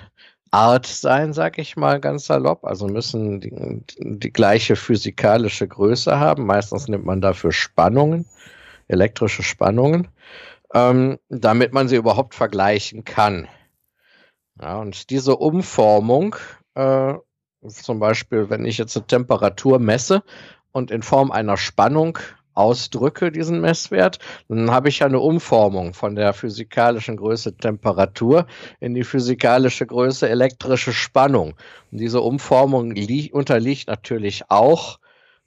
Art 0.52 0.86
sein, 0.86 1.32
sag 1.32 1.58
ich 1.58 1.76
mal 1.76 2.00
ganz 2.00 2.26
salopp. 2.26 2.64
Also 2.64 2.86
müssen 2.86 3.40
die, 3.40 3.52
die 3.98 4.32
gleiche 4.32 4.76
physikalische 4.76 5.66
Größe 5.66 6.18
haben. 6.18 6.46
Meistens 6.46 6.88
nimmt 6.88 7.04
man 7.04 7.20
dafür 7.20 7.50
Spannungen, 7.52 8.26
elektrische 8.86 9.42
Spannungen, 9.42 10.08
ähm, 10.74 11.18
damit 11.28 11.72
man 11.72 11.88
sie 11.88 11.96
überhaupt 11.96 12.34
vergleichen 12.34 13.04
kann. 13.04 13.48
Ja, 14.60 14.78
und 14.78 15.10
diese 15.10 15.36
Umformung, 15.36 16.36
äh, 16.74 17.14
zum 17.66 17.98
Beispiel, 17.98 18.50
wenn 18.50 18.64
ich 18.64 18.78
jetzt 18.78 18.96
eine 18.96 19.06
Temperatur 19.06 19.78
messe 19.78 20.22
und 20.72 20.90
in 20.90 21.02
Form 21.02 21.30
einer 21.30 21.56
Spannung 21.56 22.18
ausdrücke, 22.54 23.30
diesen 23.30 23.60
Messwert, 23.60 24.18
dann 24.48 24.70
habe 24.70 24.88
ich 24.88 25.04
eine 25.04 25.20
Umformung 25.20 25.94
von 25.94 26.16
der 26.16 26.32
physikalischen 26.32 27.16
Größe 27.16 27.56
Temperatur 27.56 28.46
in 28.80 28.94
die 28.94 29.04
physikalische 29.04 29.86
Größe 29.86 30.28
elektrische 30.28 30.92
Spannung. 30.92 31.54
Und 31.92 31.98
diese 31.98 32.20
Umformung 32.20 32.94
unterliegt 33.32 33.86
natürlich 33.86 34.50
auch 34.50 34.98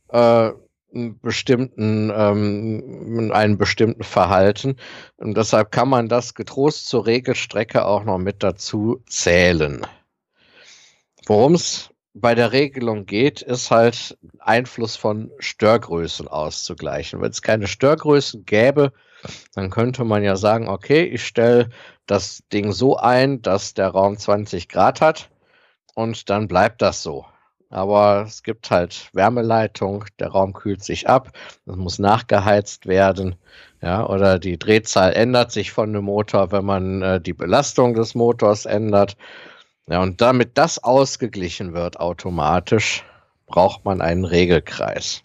äh, 0.10 0.52
bestimmten, 0.92 2.12
ähm, 2.14 3.32
einem 3.34 3.58
bestimmten 3.58 4.04
Verhalten. 4.04 4.76
Und 5.18 5.36
deshalb 5.38 5.72
kann 5.72 5.90
man 5.90 6.10
das 6.10 6.34
getrost 6.34 6.88
zur 6.88 7.06
Regelstrecke 7.06 7.86
auch 7.86 8.04
noch 8.04 8.18
mit 8.18 8.44
dazu 8.44 9.02
zählen. 9.08 9.86
Worum 11.28 11.56
es 11.56 11.90
bei 12.14 12.36
der 12.36 12.52
Regelung 12.52 13.06
geht, 13.06 13.42
ist 13.42 13.72
halt 13.72 14.18
Einfluss 14.40 14.96
von 14.96 15.32
Störgrößen 15.40 16.28
auszugleichen. 16.28 17.22
Wenn 17.22 17.32
es 17.32 17.42
keine 17.42 17.68
Störgrößen 17.68 18.46
gäbe, 18.46 18.92
dann 19.54 19.70
könnte 19.70 20.04
man 20.04 20.24
ja 20.24 20.36
sagen, 20.36 20.68
okay, 20.68 21.04
ich 21.04 21.26
stelle 21.26 21.70
das 22.06 22.44
Ding 22.52 22.72
so 22.74 22.98
ein, 22.98 23.42
dass 23.42 23.74
der 23.74 23.90
Raum 23.90 24.18
20 24.18 24.68
Grad 24.68 25.00
hat 25.00 25.30
und 25.94 26.30
dann 26.30 26.48
bleibt 26.48 26.82
das 26.82 27.04
so. 27.04 27.26
Aber 27.72 28.26
es 28.28 28.44
gibt 28.44 28.70
halt 28.70 29.10
Wärmeleitung, 29.14 30.04
der 30.20 30.28
Raum 30.28 30.52
kühlt 30.54 30.84
sich 30.84 31.08
ab, 31.08 31.32
es 31.66 31.76
muss 31.78 32.00
nachgeheizt 32.00 32.86
werden, 32.86 33.36
ja, 33.82 34.06
oder 34.08 34.40
die 34.40 34.60
Drehzahl 34.60 35.14
ändert 35.14 35.52
sich 35.52 35.72
von 35.72 35.94
dem 35.94 36.04
Motor, 36.04 36.52
wenn 36.52 36.66
man 36.66 37.02
äh, 37.02 37.22
die 37.22 37.34
Belastung 37.34 37.94
des 37.94 38.14
Motors 38.14 38.66
ändert. 38.66 39.16
Ja, 39.88 40.02
und 40.02 40.22
damit 40.22 40.58
das 40.58 40.84
ausgeglichen 40.84 41.74
wird 41.74 42.00
automatisch, 42.00 43.04
braucht 43.48 43.86
man 43.86 44.02
einen 44.02 44.26
Regelkreis. 44.26 45.24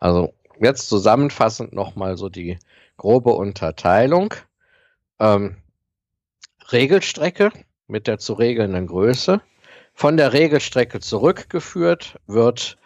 Also 0.00 0.32
jetzt 0.60 0.88
zusammenfassend 0.88 1.72
nochmal 1.72 2.16
so 2.16 2.28
die 2.28 2.58
grobe 2.96 3.30
Unterteilung. 3.30 4.34
Ähm, 5.20 5.56
Regelstrecke 6.72 7.52
mit 7.86 8.06
der 8.06 8.18
zu 8.18 8.32
regelnden 8.34 8.86
Größe. 8.86 9.40
Von 9.98 10.16
der 10.16 10.32
Regelstrecke 10.32 11.00
zurückgeführt 11.00 12.20
wird 12.28 12.78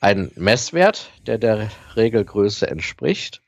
ein 0.00 0.30
Messwert, 0.34 1.08
der 1.26 1.38
der 1.38 1.70
Regelgröße 1.96 2.68
entspricht. 2.68 3.40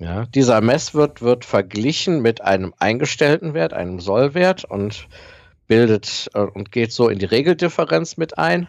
Ja, 0.00 0.26
dieser 0.26 0.60
Messwert 0.60 1.22
wird 1.22 1.44
verglichen 1.44 2.20
mit 2.20 2.40
einem 2.40 2.74
eingestellten 2.80 3.54
Wert, 3.54 3.74
einem 3.74 4.00
Sollwert 4.00 4.64
und 4.64 5.06
bildet 5.68 6.28
äh, 6.34 6.40
und 6.40 6.72
geht 6.72 6.90
so 6.90 7.08
in 7.08 7.20
die 7.20 7.26
Regeldifferenz 7.26 8.16
mit 8.16 8.38
ein. 8.38 8.66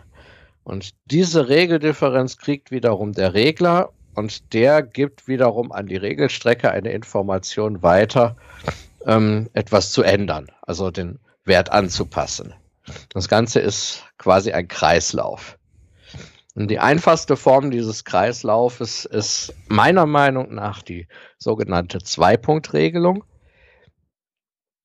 Und 0.63 0.91
diese 1.05 1.49
Regeldifferenz 1.49 2.37
kriegt 2.37 2.69
wiederum 2.69 3.13
der 3.13 3.33
Regler 3.33 3.91
und 4.13 4.53
der 4.53 4.83
gibt 4.83 5.27
wiederum 5.27 5.71
an 5.71 5.87
die 5.87 5.97
Regelstrecke 5.97 6.69
eine 6.69 6.91
Information 6.91 7.81
weiter, 7.81 8.35
ähm, 9.07 9.49
etwas 9.53 9.91
zu 9.91 10.03
ändern, 10.03 10.51
also 10.61 10.91
den 10.91 11.17
Wert 11.43 11.71
anzupassen. 11.71 12.53
Das 13.09 13.27
Ganze 13.27 13.59
ist 13.59 14.03
quasi 14.17 14.51
ein 14.51 14.67
Kreislauf. 14.67 15.57
Und 16.53 16.69
die 16.69 16.79
einfachste 16.79 17.37
Form 17.37 17.71
dieses 17.71 18.03
Kreislaufes 18.03 19.05
ist 19.05 19.53
meiner 19.67 20.05
Meinung 20.05 20.53
nach 20.53 20.81
die 20.81 21.07
sogenannte 21.37 21.99
Zwei-Punkt-Regelung. 21.99 23.23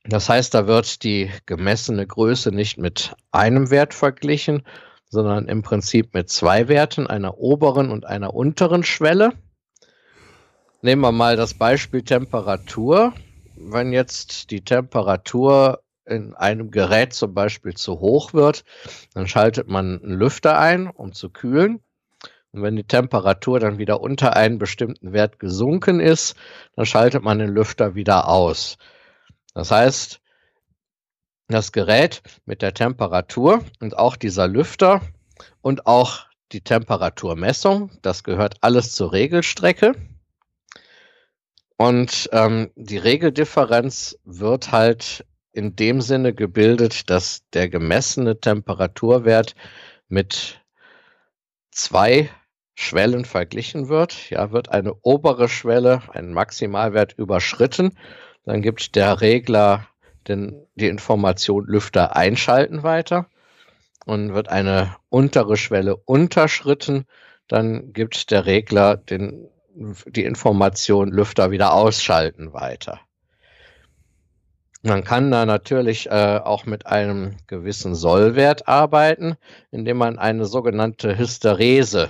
Das 0.04 0.28
heißt, 0.28 0.54
da 0.54 0.68
wird 0.68 1.02
die 1.02 1.30
gemessene 1.46 2.06
Größe 2.06 2.52
nicht 2.52 2.78
mit 2.78 3.16
einem 3.32 3.70
Wert 3.70 3.94
verglichen, 3.94 4.62
sondern 5.08 5.48
im 5.48 5.62
Prinzip 5.62 6.14
mit 6.14 6.30
zwei 6.30 6.68
Werten, 6.68 7.08
einer 7.08 7.38
oberen 7.38 7.90
und 7.90 8.06
einer 8.06 8.32
unteren 8.32 8.84
Schwelle. 8.84 9.32
Nehmen 10.82 11.02
wir 11.02 11.12
mal 11.12 11.36
das 11.36 11.54
Beispiel 11.54 12.02
Temperatur. 12.02 13.12
Wenn 13.56 13.92
jetzt 13.92 14.50
die 14.52 14.60
Temperatur 14.60 15.82
in 16.06 16.34
einem 16.34 16.70
Gerät 16.70 17.12
zum 17.12 17.34
Beispiel 17.34 17.74
zu 17.74 18.00
hoch 18.00 18.32
wird, 18.32 18.64
dann 19.14 19.26
schaltet 19.26 19.68
man 19.68 20.02
einen 20.02 20.14
Lüfter 20.14 20.58
ein, 20.58 20.88
um 20.88 21.12
zu 21.12 21.30
kühlen. 21.30 21.80
Und 22.52 22.62
wenn 22.62 22.76
die 22.76 22.86
Temperatur 22.86 23.60
dann 23.60 23.78
wieder 23.78 24.00
unter 24.00 24.36
einen 24.36 24.58
bestimmten 24.58 25.12
Wert 25.12 25.38
gesunken 25.38 26.00
ist, 26.00 26.36
dann 26.74 26.86
schaltet 26.86 27.22
man 27.22 27.38
den 27.38 27.50
Lüfter 27.50 27.94
wieder 27.94 28.28
aus. 28.28 28.78
Das 29.52 29.70
heißt, 29.70 30.20
das 31.48 31.72
Gerät 31.72 32.22
mit 32.44 32.62
der 32.62 32.74
Temperatur 32.74 33.62
und 33.80 33.96
auch 33.96 34.16
dieser 34.16 34.48
Lüfter 34.48 35.02
und 35.60 35.86
auch 35.86 36.26
die 36.52 36.60
Temperaturmessung, 36.60 37.90
das 38.02 38.24
gehört 38.24 38.56
alles 38.62 38.92
zur 38.92 39.12
Regelstrecke. 39.12 39.94
Und 41.76 42.30
ähm, 42.32 42.70
die 42.74 42.96
Regeldifferenz 42.96 44.18
wird 44.24 44.72
halt 44.72 45.26
in 45.56 45.74
dem 45.74 46.00
Sinne 46.00 46.34
gebildet, 46.34 47.08
dass 47.10 47.48
der 47.54 47.68
gemessene 47.68 48.38
Temperaturwert 48.40 49.54
mit 50.08 50.60
zwei 51.70 52.30
Schwellen 52.74 53.24
verglichen 53.24 53.88
wird. 53.88 54.30
Ja, 54.30 54.52
wird 54.52 54.68
eine 54.68 54.94
obere 55.02 55.48
Schwelle, 55.48 56.02
ein 56.12 56.32
Maximalwert 56.32 57.14
überschritten, 57.14 57.96
dann 58.44 58.60
gibt 58.62 58.94
der 58.94 59.20
Regler 59.22 59.88
den, 60.28 60.66
die 60.74 60.88
Information 60.88 61.64
Lüfter 61.66 62.14
einschalten 62.14 62.82
weiter 62.82 63.26
und 64.04 64.34
wird 64.34 64.48
eine 64.48 64.96
untere 65.08 65.56
Schwelle 65.56 65.96
unterschritten, 65.96 67.06
dann 67.48 67.92
gibt 67.94 68.30
der 68.30 68.44
Regler 68.44 68.96
den, 68.96 69.48
die 70.06 70.24
Information 70.24 71.10
Lüfter 71.10 71.50
wieder 71.50 71.72
ausschalten 71.72 72.52
weiter. 72.52 73.00
Man 74.86 75.02
kann 75.02 75.32
da 75.32 75.46
natürlich 75.46 76.08
äh, 76.12 76.40
auch 76.44 76.64
mit 76.64 76.86
einem 76.86 77.38
gewissen 77.48 77.96
Sollwert 77.96 78.68
arbeiten, 78.68 79.34
indem 79.72 79.96
man 79.96 80.16
eine 80.16 80.46
sogenannte 80.46 81.18
Hysterese 81.18 82.08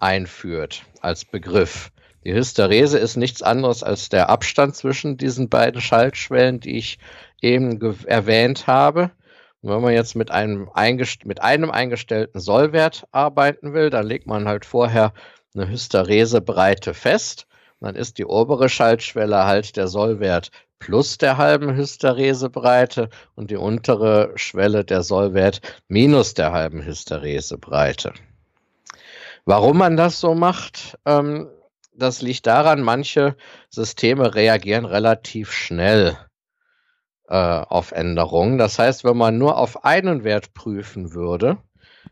einführt 0.00 0.82
als 1.00 1.24
Begriff. 1.24 1.92
Die 2.24 2.34
Hysterese 2.34 2.98
ist 2.98 3.14
nichts 3.14 3.40
anderes 3.40 3.84
als 3.84 4.08
der 4.08 4.30
Abstand 4.30 4.74
zwischen 4.74 5.16
diesen 5.16 5.48
beiden 5.48 5.80
Schaltschwellen, 5.80 6.58
die 6.58 6.76
ich 6.76 6.98
eben 7.40 7.80
erwähnt 8.06 8.66
habe. 8.66 9.12
Und 9.62 9.70
wenn 9.70 9.80
man 9.80 9.92
jetzt 9.92 10.16
mit 10.16 10.32
einem, 10.32 10.68
mit 11.24 11.40
einem 11.40 11.70
eingestellten 11.70 12.40
Sollwert 12.40 13.06
arbeiten 13.12 13.74
will, 13.74 13.90
dann 13.90 14.08
legt 14.08 14.26
man 14.26 14.48
halt 14.48 14.64
vorher 14.64 15.12
eine 15.54 15.68
Hysteresebreite 15.68 16.94
fest. 16.94 17.46
dann 17.78 17.94
ist 17.94 18.18
die 18.18 18.24
obere 18.24 18.68
Schaltschwelle 18.68 19.44
halt 19.44 19.76
der 19.76 19.86
Sollwert 19.86 20.50
plus 20.78 21.18
der 21.18 21.36
halben 21.36 21.74
Hysteresebreite 21.74 23.08
und 23.34 23.50
die 23.50 23.56
untere 23.56 24.32
Schwelle 24.36 24.84
der 24.84 25.02
Sollwert 25.02 25.60
minus 25.88 26.34
der 26.34 26.52
halben 26.52 26.84
Hysteresebreite. 26.84 28.12
Warum 29.44 29.78
man 29.78 29.96
das 29.96 30.20
so 30.20 30.34
macht, 30.34 30.98
ähm, 31.06 31.48
das 31.94 32.20
liegt 32.20 32.46
daran, 32.46 32.82
manche 32.82 33.36
Systeme 33.70 34.34
reagieren 34.34 34.84
relativ 34.84 35.52
schnell 35.52 36.16
äh, 37.28 37.36
auf 37.36 37.92
Änderungen. 37.92 38.58
Das 38.58 38.78
heißt, 38.78 39.04
wenn 39.04 39.16
man 39.16 39.38
nur 39.38 39.56
auf 39.56 39.84
einen 39.84 40.24
Wert 40.24 40.52
prüfen 40.52 41.14
würde, 41.14 41.58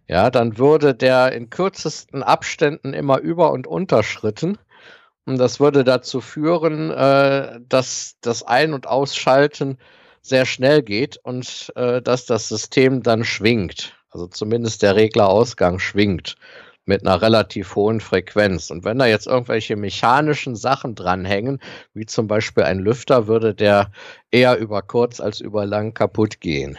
ja, 0.07 0.31
dann 0.31 0.59
würde 0.59 0.95
der 0.95 1.33
in 1.33 1.51
kürzesten 1.51 2.23
Abständen 2.23 2.93
immer 2.93 3.19
über- 3.19 3.53
und 3.53 3.67
unterschritten. 3.67 4.59
Und 5.27 5.39
das 5.39 5.59
würde 5.59 5.85
dazu 5.85 6.21
führen, 6.21 6.91
äh, 6.91 7.61
dass 7.69 8.17
das 8.21 8.43
Ein- 8.43 8.75
und 8.75 8.87
Ausschalten 8.87 9.79
sehr 10.21 10.47
schnell 10.47 10.83
geht 10.83 11.19
und 11.23 11.73
äh, 11.77 12.03
dass 12.03 12.27
das 12.27 12.49
System 12.49 13.03
dann 13.03 13.25
schwingt. 13.25 13.95
Also 14.11 14.27
zumindest 14.27 14.83
der 14.83 14.97
Reglerausgang 14.97 15.79
schwingt 15.79 16.37
mit 16.87 17.07
einer 17.07 17.23
relativ 17.23 17.75
hohen 17.77 18.01
Frequenz. 18.01 18.71
Und 18.71 18.85
wenn 18.85 18.99
da 18.99 19.07
jetzt 19.07 19.27
irgendwelche 19.27 19.77
mechanischen 19.77 20.55
Sachen 20.55 20.95
dranhängen, 20.95 21.61
wie 21.95 22.07
zum 22.07 22.27
Beispiel 22.27 22.65
ein 22.65 22.79
Lüfter, 22.79 23.27
würde 23.27 23.55
der 23.55 23.91
eher 24.31 24.59
über 24.59 24.83
kurz 24.83 25.21
als 25.21 25.41
über 25.41 25.65
lang 25.67 25.95
kaputt 25.95 26.41
gehen. 26.41 26.79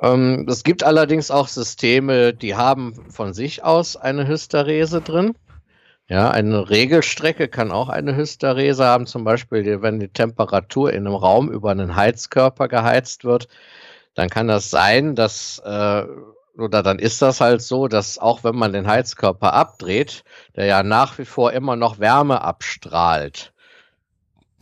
Ähm, 0.00 0.46
es 0.48 0.64
gibt 0.64 0.82
allerdings 0.82 1.30
auch 1.30 1.46
Systeme, 1.46 2.34
die 2.34 2.56
haben 2.56 2.94
von 3.10 3.32
sich 3.32 3.62
aus 3.62 3.96
eine 3.96 4.26
Hysterese 4.26 5.00
drin. 5.00 5.34
Ja, 6.08 6.30
eine 6.30 6.68
Regelstrecke 6.68 7.48
kann 7.48 7.72
auch 7.72 7.88
eine 7.88 8.14
Hysterese 8.16 8.84
haben, 8.84 9.06
zum 9.06 9.24
Beispiel, 9.24 9.82
wenn 9.82 9.98
die 10.00 10.08
Temperatur 10.08 10.92
in 10.92 11.06
einem 11.06 11.14
Raum 11.16 11.50
über 11.50 11.70
einen 11.70 11.96
Heizkörper 11.96 12.68
geheizt 12.68 13.24
wird, 13.24 13.48
dann 14.14 14.28
kann 14.28 14.48
das 14.48 14.70
sein, 14.70 15.14
dass 15.14 15.60
äh, 15.64 16.04
oder 16.58 16.82
dann 16.82 16.98
ist 16.98 17.22
das 17.22 17.40
halt 17.40 17.62
so, 17.62 17.88
dass 17.88 18.18
auch 18.18 18.44
wenn 18.44 18.56
man 18.56 18.72
den 18.72 18.86
Heizkörper 18.86 19.54
abdreht, 19.54 20.24
der 20.56 20.66
ja 20.66 20.82
nach 20.82 21.18
wie 21.18 21.24
vor 21.24 21.52
immer 21.52 21.76
noch 21.76 21.98
Wärme 21.98 22.42
abstrahlt, 22.42 23.52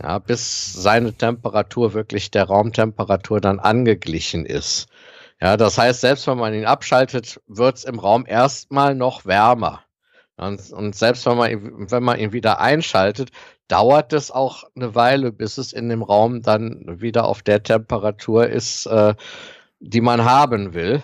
ja, 0.02 0.18
bis 0.18 0.72
seine 0.72 1.12
Temperatur 1.14 1.92
wirklich 1.94 2.30
der 2.30 2.44
Raumtemperatur 2.44 3.40
dann 3.40 3.60
angeglichen 3.60 4.46
ist. 4.46 4.88
Ja, 5.40 5.56
das 5.56 5.78
heißt, 5.78 6.00
selbst 6.00 6.26
wenn 6.26 6.38
man 6.38 6.54
ihn 6.54 6.66
abschaltet, 6.66 7.40
wird 7.46 7.78
es 7.78 7.84
im 7.84 7.98
Raum 7.98 8.24
erstmal 8.26 8.94
noch 8.94 9.26
wärmer. 9.26 9.82
Und, 10.40 10.72
und, 10.72 10.96
selbst 10.96 11.26
wenn 11.26 11.36
man, 11.36 11.90
wenn 11.90 12.02
man 12.02 12.18
ihn 12.18 12.32
wieder 12.32 12.60
einschaltet, 12.60 13.30
dauert 13.68 14.12
es 14.12 14.30
auch 14.30 14.64
eine 14.74 14.94
Weile, 14.94 15.32
bis 15.32 15.58
es 15.58 15.72
in 15.72 15.88
dem 15.88 16.02
Raum 16.02 16.40
dann 16.42 17.00
wieder 17.00 17.26
auf 17.26 17.42
der 17.42 17.62
Temperatur 17.62 18.48
ist, 18.48 18.86
äh, 18.86 19.14
die 19.80 20.00
man 20.00 20.24
haben 20.24 20.72
will. 20.72 21.02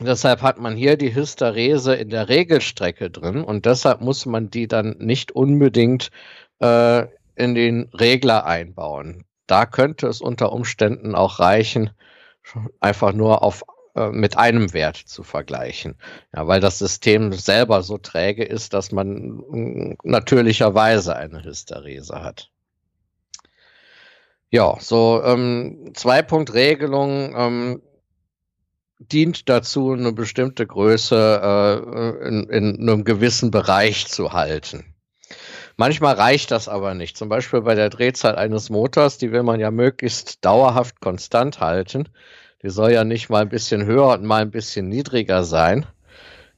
Deshalb 0.00 0.42
hat 0.42 0.58
man 0.58 0.74
hier 0.74 0.96
die 0.96 1.14
Hysterese 1.14 1.94
in 1.94 2.08
der 2.08 2.28
Regelstrecke 2.28 3.10
drin 3.10 3.44
und 3.44 3.66
deshalb 3.66 4.00
muss 4.00 4.26
man 4.26 4.50
die 4.50 4.66
dann 4.66 4.96
nicht 4.98 5.32
unbedingt 5.32 6.10
äh, 6.60 7.06
in 7.36 7.54
den 7.54 7.88
Regler 7.94 8.46
einbauen. 8.46 9.24
Da 9.46 9.64
könnte 9.66 10.08
es 10.08 10.20
unter 10.20 10.52
Umständen 10.52 11.14
auch 11.14 11.38
reichen, 11.38 11.90
einfach 12.80 13.12
nur 13.12 13.42
auf 13.42 13.62
äh, 13.94 14.08
mit 14.10 14.36
einem 14.36 14.72
Wert 14.72 14.96
zu 14.96 15.22
vergleichen. 15.22 15.96
Ja, 16.34 16.46
weil 16.46 16.60
das 16.60 16.78
System 16.78 17.32
selber 17.32 17.82
so 17.82 17.98
träge 17.98 18.44
ist, 18.44 18.74
dass 18.74 18.92
man 18.92 19.96
natürlicherweise 20.02 21.16
eine 21.16 21.44
Hysterese 21.44 22.22
hat. 22.22 22.50
Ja, 24.50 24.76
so 24.80 25.22
ähm, 25.24 25.92
Zwei-Punkt-Regelung. 25.94 27.34
Ähm, 27.36 27.82
dient 29.10 29.48
dazu, 29.48 29.92
eine 29.92 30.12
bestimmte 30.12 30.66
Größe 30.66 31.40
äh, 31.42 32.28
in, 32.28 32.48
in 32.48 32.88
einem 32.88 33.04
gewissen 33.04 33.50
Bereich 33.50 34.06
zu 34.06 34.32
halten. 34.32 34.94
Manchmal 35.76 36.14
reicht 36.14 36.50
das 36.50 36.68
aber 36.68 36.94
nicht. 36.94 37.16
Zum 37.16 37.28
Beispiel 37.28 37.62
bei 37.62 37.74
der 37.74 37.88
Drehzahl 37.88 38.36
eines 38.36 38.70
Motors, 38.70 39.18
die 39.18 39.32
will 39.32 39.42
man 39.42 39.58
ja 39.58 39.70
möglichst 39.70 40.44
dauerhaft 40.44 41.00
konstant 41.00 41.60
halten. 41.60 42.08
Die 42.62 42.70
soll 42.70 42.92
ja 42.92 43.04
nicht 43.04 43.28
mal 43.28 43.42
ein 43.42 43.48
bisschen 43.48 43.84
höher 43.84 44.08
und 44.08 44.24
mal 44.24 44.42
ein 44.42 44.50
bisschen 44.50 44.88
niedriger 44.88 45.42
sein, 45.42 45.84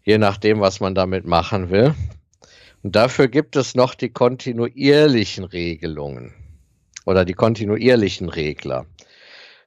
je 0.02 0.18
nachdem, 0.18 0.60
was 0.60 0.80
man 0.80 0.94
damit 0.94 1.24
machen 1.26 1.70
will. 1.70 1.94
Und 2.82 2.94
dafür 2.94 3.28
gibt 3.28 3.56
es 3.56 3.74
noch 3.74 3.94
die 3.94 4.10
kontinuierlichen 4.10 5.44
Regelungen 5.44 6.34
oder 7.06 7.24
die 7.24 7.32
kontinuierlichen 7.32 8.28
Regler. 8.28 8.84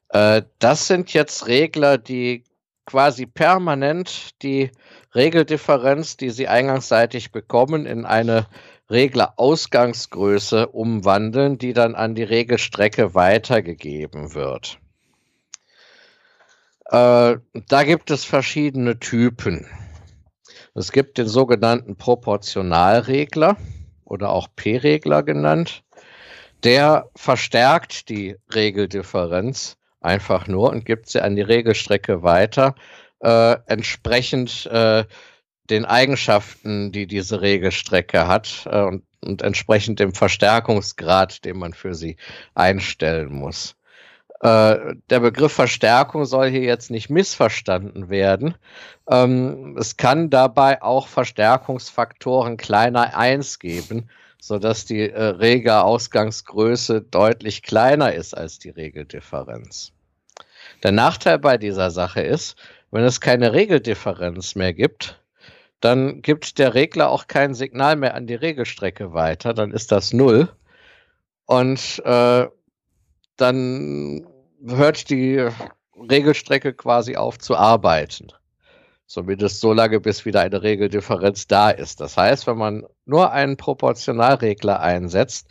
Äh, 0.09 0.43
das 0.59 0.87
sind 0.87 1.13
jetzt 1.13 1.47
Regler, 1.47 1.97
die 1.97 2.43
quasi 2.85 3.25
permanent 3.25 4.41
die 4.43 4.71
Regeldifferenz, 5.15 6.17
die 6.17 6.29
Sie 6.29 6.47
eingangsseitig 6.47 7.31
bekommen, 7.31 7.87
in 7.87 8.05
eine 8.05 8.45
Reglerausgangsgröße 8.89 10.67
umwandeln, 10.67 11.57
die 11.57 11.73
dann 11.73 11.95
an 11.95 12.13
die 12.13 12.23
Regelstrecke 12.23 13.15
weitergegeben 13.15 14.35
wird. 14.35 14.79
Äh, 16.89 17.37
da 17.67 17.83
gibt 17.83 18.11
es 18.11 18.23
verschiedene 18.23 18.99
Typen. 18.99 19.67
Es 20.73 20.91
gibt 20.91 21.17
den 21.17 21.27
sogenannten 21.27 21.97
Proportionalregler 21.97 23.57
oder 24.05 24.29
auch 24.29 24.47
P-Regler 24.55 25.23
genannt. 25.23 25.83
Der 26.63 27.09
verstärkt 27.15 28.09
die 28.09 28.35
Regeldifferenz 28.53 29.77
einfach 30.01 30.47
nur 30.47 30.69
und 30.71 30.85
gibt 30.85 31.09
sie 31.09 31.21
an 31.21 31.35
die 31.35 31.41
Regelstrecke 31.41 32.23
weiter, 32.23 32.75
äh, 33.19 33.57
entsprechend 33.65 34.65
äh, 34.67 35.05
den 35.69 35.85
Eigenschaften, 35.85 36.91
die 36.91 37.07
diese 37.07 37.41
Regelstrecke 37.41 38.27
hat 38.27 38.67
äh, 38.71 38.83
und, 38.83 39.03
und 39.25 39.41
entsprechend 39.41 39.99
dem 39.99 40.13
Verstärkungsgrad, 40.13 41.43
den 41.43 41.57
man 41.57 41.73
für 41.73 41.93
sie 41.93 42.15
einstellen 42.53 43.33
muss. 43.33 43.75
Äh, 44.41 44.95
der 45.09 45.19
Begriff 45.19 45.53
Verstärkung 45.53 46.25
soll 46.25 46.49
hier 46.49 46.61
jetzt 46.61 46.91
nicht 46.91 47.09
missverstanden 47.09 48.09
werden. 48.09 48.55
Ähm, 49.09 49.75
es 49.79 49.97
kann 49.97 50.29
dabei 50.29 50.81
auch 50.81 51.07
Verstärkungsfaktoren 51.07 52.57
kleiner 52.57 53.17
1 53.17 53.57
geben, 53.59 54.09
sodass 54.39 54.85
die 54.85 55.09
äh, 55.09 55.23
Regelausgangsgröße 55.23 57.01
deutlich 57.01 57.63
kleiner 57.63 58.13
ist 58.13 58.37
als 58.37 58.59
die 58.59 58.69
Regeldifferenz. 58.69 59.91
Der 60.83 60.91
Nachteil 60.91 61.39
bei 61.39 61.57
dieser 61.57 61.89
Sache 61.89 62.21
ist, 62.21 62.55
wenn 62.91 63.03
es 63.03 63.19
keine 63.19 63.53
Regeldifferenz 63.53 64.53
mehr 64.55 64.73
gibt, 64.73 65.19
dann 65.79 66.21
gibt 66.21 66.59
der 66.59 66.75
Regler 66.75 67.09
auch 67.09 67.27
kein 67.27 67.53
Signal 67.53 67.95
mehr 67.95 68.15
an 68.15 68.27
die 68.27 68.35
Regelstrecke 68.35 69.13
weiter, 69.13 69.53
dann 69.53 69.71
ist 69.71 69.91
das 69.91 70.13
null. 70.13 70.49
Und 71.45 72.01
äh, 72.05 72.47
dann 73.37 74.27
hört 74.65 75.09
die 75.09 75.47
Regelstrecke 75.95 76.73
quasi 76.73 77.15
auf 77.15 77.39
zu 77.39 77.55
arbeiten. 77.55 78.27
Zumindest 79.05 79.61
so 79.61 79.71
lange, 79.71 80.01
bis 80.01 80.25
wieder 80.25 80.41
eine 80.41 80.61
Regeldifferenz 80.61 81.47
da 81.47 81.69
ist. 81.69 82.01
Das 82.01 82.17
heißt, 82.17 82.45
wenn 82.45 82.57
man 82.57 82.85
nur 83.05 83.31
einen 83.31 83.55
Proportionalregler 83.55 84.81
einsetzt, 84.81 85.47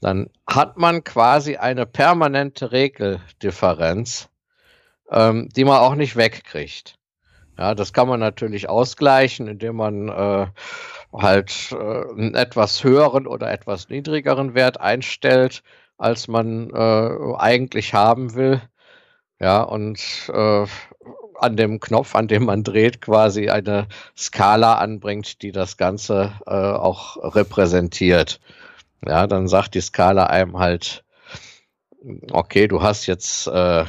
dann 0.00 0.30
hat 0.48 0.76
man 0.78 1.04
quasi 1.04 1.56
eine 1.56 1.86
permanente 1.86 2.72
Regeldifferenz, 2.72 4.28
ähm, 5.10 5.48
die 5.54 5.64
man 5.64 5.78
auch 5.78 5.94
nicht 5.94 6.16
wegkriegt. 6.16 6.98
Ja, 7.56 7.74
das 7.74 7.92
kann 7.92 8.08
man 8.08 8.20
natürlich 8.20 8.68
ausgleichen, 8.68 9.48
indem 9.48 9.76
man 9.76 10.08
äh, 10.08 10.46
halt 11.12 11.72
äh, 11.72 11.76
einen 11.76 12.34
etwas 12.34 12.84
höheren 12.84 13.26
oder 13.26 13.50
etwas 13.50 13.88
niedrigeren 13.88 14.54
Wert 14.54 14.80
einstellt, 14.80 15.62
als 15.98 16.28
man 16.28 16.70
äh, 16.70 17.34
eigentlich 17.36 17.94
haben 17.94 18.34
will. 18.34 18.62
Ja, 19.40 19.62
und 19.62 20.00
äh, 20.32 20.66
an 21.40 21.56
dem 21.56 21.80
Knopf, 21.80 22.14
an 22.14 22.28
dem 22.28 22.44
man 22.44 22.64
dreht, 22.64 23.00
quasi 23.00 23.48
eine 23.50 23.86
Skala 24.16 24.74
anbringt, 24.78 25.42
die 25.42 25.52
das 25.52 25.76
Ganze 25.76 26.32
äh, 26.46 26.50
auch 26.52 27.16
repräsentiert. 27.34 28.40
Ja, 29.06 29.26
dann 29.26 29.48
sagt 29.48 29.74
die 29.74 29.80
Skala 29.80 30.26
einem 30.26 30.58
halt, 30.58 31.04
okay, 32.32 32.68
du 32.68 32.82
hast 32.82 33.06
jetzt 33.06 33.46
äh, 33.46 33.84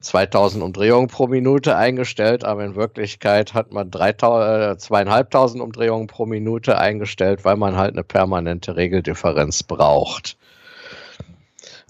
2000 0.00 0.64
Umdrehungen 0.64 1.08
pro 1.08 1.28
Minute 1.28 1.76
eingestellt, 1.76 2.44
aber 2.44 2.64
in 2.64 2.74
Wirklichkeit 2.74 3.54
hat 3.54 3.72
man 3.72 3.90
3000, 3.90 4.72
äh, 4.72 4.78
zweieinhalbtausend 4.78 5.62
Umdrehungen 5.62 6.08
pro 6.08 6.26
Minute 6.26 6.78
eingestellt, 6.78 7.44
weil 7.44 7.56
man 7.56 7.76
halt 7.76 7.92
eine 7.92 8.04
permanente 8.04 8.76
Regeldifferenz 8.76 9.62
braucht. 9.62 10.36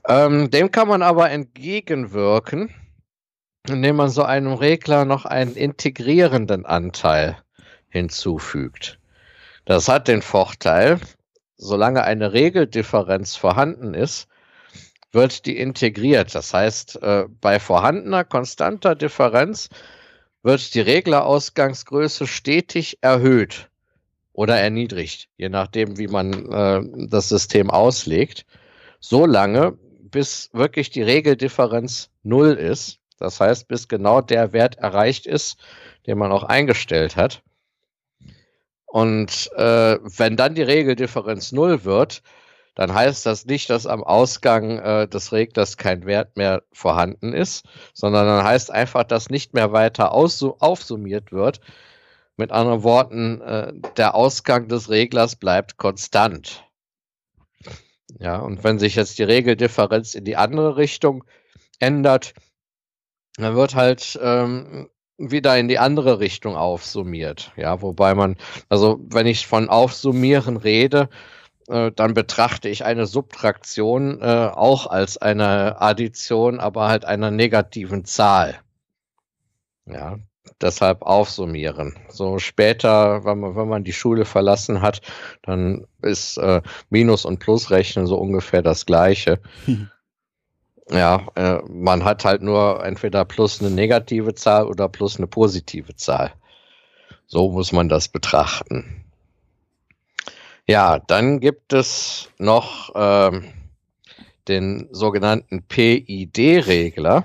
Ähm, 0.09 0.51
dem 0.51 0.71
kann 0.71 0.89
man 0.89 1.03
aber 1.03 1.31
entgegenwirken, 1.31 2.75
indem 3.69 3.97
man 3.97 4.11
so 4.11 4.25
einem 4.25 4.53
Regler 4.55 5.05
noch 5.05 5.25
einen 5.25 5.55
integrierenden 5.55 6.67
Anteil 6.67 7.37
hinzufügt. 7.89 8.99
Das 9.65 9.89
hat 9.89 10.09
den 10.09 10.23
Vorteil, 10.23 10.99
solange 11.57 12.03
eine 12.03 12.33
Regeldifferenz 12.33 13.37
vorhanden 13.37 13.95
ist, 13.95 14.27
wird 15.13 15.47
die 15.47 15.59
integriert. 15.59 16.35
Das 16.35 16.53
heißt, 16.53 17.01
äh, 17.03 17.27
bei 17.41 17.61
vorhandener 17.61 18.25
konstanter 18.25 18.95
Differenz 18.97 19.69
wird 20.43 20.75
die 20.75 20.81
Reglerausgangsgröße 20.81 22.27
stetig 22.27 22.99
erhöht 23.03 23.69
oder 24.33 24.57
erniedrigt, 24.57 25.29
je 25.37 25.51
nachdem, 25.51 25.99
wie 25.99 26.09
man 26.09 26.51
äh, 26.51 27.07
das 27.09 27.29
System 27.29 27.71
auslegt, 27.71 28.47
so 28.99 29.27
lange, 29.27 29.79
bis 30.13 30.51
wirklich 30.53 30.91
die 30.91 31.03
Regeldifferenz 31.03 32.11
null 32.23 32.53
ist. 32.53 33.01
Das 33.19 33.41
heißt, 33.41 33.67
bis 33.67 33.89
genau 33.89 34.21
der 34.21 34.53
Wert 34.53 34.77
erreicht 34.77 35.27
ist, 35.27 35.57
den 36.07 36.19
man 36.19 36.31
auch 36.31 36.45
eingestellt 36.45 37.17
hat. 37.17 37.43
Und 38.87 39.51
äh, 39.57 39.99
wenn 40.03 40.37
dann 40.37 40.55
die 40.55 40.63
Regeldifferenz 40.63 41.51
null 41.51 41.85
wird, 41.85 42.23
dann 42.75 42.95
heißt 42.95 43.27
das 43.27 43.45
nicht, 43.47 43.69
dass 43.71 43.87
am 43.87 44.03
Ausgang 44.03 44.79
äh, 44.79 45.09
des 45.09 45.33
Reglers 45.33 45.77
kein 45.77 46.07
Wert 46.07 46.37
mehr 46.37 46.63
vorhanden 46.73 47.33
ist, 47.33 47.67
sondern 47.93 48.27
dann 48.27 48.45
heißt 48.45 48.71
einfach, 48.71 49.05
dass 49.05 49.29
nicht 49.29 49.55
mehr 49.55 49.73
weiter 49.73 50.13
aufsummiert 50.13 51.33
wird. 51.33 51.61
Mit 52.37 52.51
anderen 52.51 52.83
Worten, 52.83 53.41
äh, 53.43 53.73
der 53.97 54.15
Ausgang 54.15 54.69
des 54.69 54.89
Reglers 54.89 55.37
bleibt 55.37 55.77
konstant. 55.77 56.65
Ja, 58.19 58.39
und 58.39 58.63
wenn 58.65 58.79
sich 58.79 58.95
jetzt 58.95 59.19
die 59.19 59.25
Regeldifferenz 59.25 60.15
in 60.15 60.25
die 60.25 60.37
andere 60.37 60.77
Richtung 60.77 61.25
ändert, 61.79 62.35
dann 63.37 63.55
wird 63.57 63.75
halt 63.75 64.19
ähm, 64.23 64.89
wieder 65.19 65.59
in 65.59 65.69
die 65.69 65.79
andere 65.79 66.21
Richtung 66.21 66.57
aufsummiert. 66.57 67.53
Ja, 67.57 67.81
wobei 67.83 68.15
man, 68.15 68.37
also 68.69 69.01
wenn 69.09 69.27
ich 69.27 69.47
von 69.47 69.69
Aufsummieren 69.69 70.57
rede, 70.57 71.09
äh, 71.69 71.93
dann 71.93 72.15
betrachte 72.15 72.69
ich 72.69 72.85
eine 72.85 73.07
Subtraktion 73.07 74.21
äh, 74.21 74.51
auch 74.53 74.87
als 74.87 75.19
eine 75.19 75.81
Addition, 75.81 76.61
aber 76.61 76.89
halt 76.89 77.05
einer 77.05 77.31
negativen 77.31 78.05
Zahl. 78.05 78.61
Ja, 79.87 80.19
deshalb 80.61 81.03
aufsummieren. 81.03 81.95
So 82.09 82.39
später, 82.39 83.25
wenn 83.25 83.41
man, 83.41 83.57
wenn 83.57 83.69
man 83.69 83.85
die 83.85 83.93
Schule 83.93 84.25
verlassen 84.25 84.83
hat, 84.83 85.01
dann 85.43 85.87
ist 86.03 86.39
äh, 86.39 86.63
Minus- 86.91 87.25
und 87.25 87.39
Plusrechnen 87.39 88.07
so 88.07 88.17
ungefähr 88.17 88.63
das 88.63 88.87
gleiche. 88.87 89.41
Ja, 90.91 91.27
äh, 91.37 91.61
man 91.69 92.05
hat 92.05 92.25
halt 92.25 92.43
nur 92.43 92.85
entweder 92.85 93.25
plus 93.25 93.61
eine 93.61 93.71
negative 93.71 94.35
Zahl 94.35 94.67
oder 94.67 94.89
plus 94.89 95.17
eine 95.17 95.27
positive 95.27 95.95
Zahl. 95.97 96.33
So 97.27 97.51
muss 97.51 97.73
man 97.73 97.89
das 97.89 98.09
betrachten. 98.09 99.05
Ja, 100.67 100.99
dann 100.99 101.41
gibt 101.41 101.73
es 101.73 102.29
noch 102.37 102.93
ähm, 102.95 103.53
den 104.49 104.89
sogenannten 104.93 105.63
PID-Regler. 105.63 107.25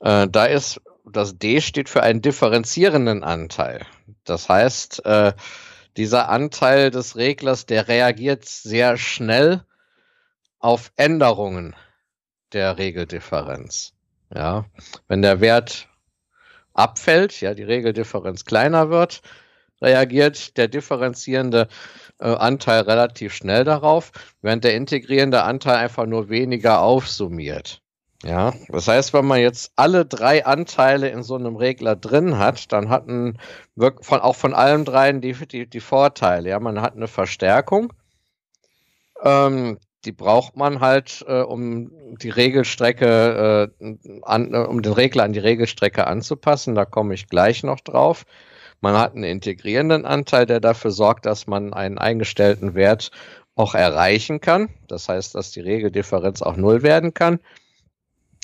Äh, 0.00 0.28
da 0.28 0.44
ist 0.44 0.80
das 1.12 1.38
D 1.38 1.60
steht 1.60 1.88
für 1.88 2.02
einen 2.02 2.22
differenzierenden 2.22 3.22
Anteil. 3.22 3.86
Das 4.24 4.48
heißt, 4.48 5.04
äh, 5.04 5.32
dieser 5.96 6.28
Anteil 6.28 6.90
des 6.90 7.16
Reglers, 7.16 7.66
der 7.66 7.88
reagiert 7.88 8.44
sehr 8.46 8.96
schnell 8.96 9.64
auf 10.58 10.92
Änderungen 10.96 11.76
der 12.52 12.78
Regeldifferenz. 12.78 13.92
Ja, 14.34 14.64
wenn 15.08 15.20
der 15.22 15.40
Wert 15.40 15.88
abfällt, 16.72 17.40
ja, 17.40 17.52
die 17.54 17.64
Regeldifferenz 17.64 18.44
kleiner 18.44 18.88
wird, 18.88 19.20
reagiert 19.82 20.56
der 20.56 20.68
differenzierende 20.68 21.68
äh, 22.18 22.28
Anteil 22.28 22.82
relativ 22.82 23.34
schnell 23.34 23.64
darauf, 23.64 24.12
während 24.40 24.64
der 24.64 24.74
integrierende 24.74 25.42
Anteil 25.42 25.76
einfach 25.76 26.06
nur 26.06 26.30
weniger 26.30 26.80
aufsummiert. 26.80 27.81
Ja, 28.24 28.52
das 28.68 28.86
heißt, 28.86 29.12
wenn 29.14 29.26
man 29.26 29.40
jetzt 29.40 29.72
alle 29.74 30.06
drei 30.06 30.46
Anteile 30.46 31.08
in 31.08 31.24
so 31.24 31.34
einem 31.34 31.56
Regler 31.56 31.96
drin 31.96 32.38
hat, 32.38 32.72
dann 32.72 32.88
hat 32.88 33.08
man 33.08 33.38
von, 34.00 34.20
auch 34.20 34.36
von 34.36 34.54
allen 34.54 34.84
dreien 34.84 35.20
die, 35.20 35.32
die, 35.32 35.68
die 35.68 35.80
Vorteile. 35.80 36.50
Ja, 36.50 36.60
man 36.60 36.80
hat 36.80 36.94
eine 36.94 37.08
Verstärkung, 37.08 37.92
ähm, 39.22 39.78
die 40.04 40.12
braucht 40.12 40.56
man 40.56 40.80
halt, 40.80 41.24
äh, 41.28 41.40
um 41.42 41.92
die 42.18 42.30
Regelstrecke, 42.30 43.70
äh, 43.80 43.96
an, 44.22 44.54
äh, 44.54 44.58
um 44.58 44.82
den 44.82 44.92
Regler 44.92 45.24
an 45.24 45.32
die 45.32 45.38
Regelstrecke 45.38 46.06
anzupassen. 46.06 46.74
Da 46.74 46.84
komme 46.84 47.14
ich 47.14 47.28
gleich 47.28 47.62
noch 47.62 47.80
drauf. 47.80 48.24
Man 48.80 48.96
hat 48.96 49.14
einen 49.14 49.24
integrierenden 49.24 50.04
Anteil, 50.04 50.46
der 50.46 50.60
dafür 50.60 50.90
sorgt, 50.90 51.26
dass 51.26 51.46
man 51.46 51.72
einen 51.72 51.98
eingestellten 51.98 52.74
Wert 52.74 53.12
auch 53.54 53.74
erreichen 53.74 54.40
kann. 54.40 54.70
Das 54.88 55.08
heißt, 55.08 55.34
dass 55.36 55.52
die 55.52 55.60
Regeldifferenz 55.60 56.42
auch 56.42 56.56
null 56.56 56.82
werden 56.82 57.14
kann. 57.14 57.38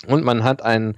Und 0.07 0.25
man 0.25 0.44
hat 0.44 0.62
einen 0.62 0.97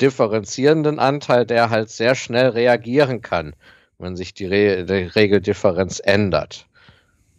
differenzierenden 0.00 0.98
Anteil, 0.98 1.46
der 1.46 1.70
halt 1.70 1.90
sehr 1.90 2.14
schnell 2.14 2.50
reagieren 2.50 3.22
kann, 3.22 3.54
wenn 3.98 4.16
sich 4.16 4.34
die, 4.34 4.46
Re 4.46 4.84
die 4.84 5.04
Regeldifferenz 5.04 6.00
ändert. 6.04 6.66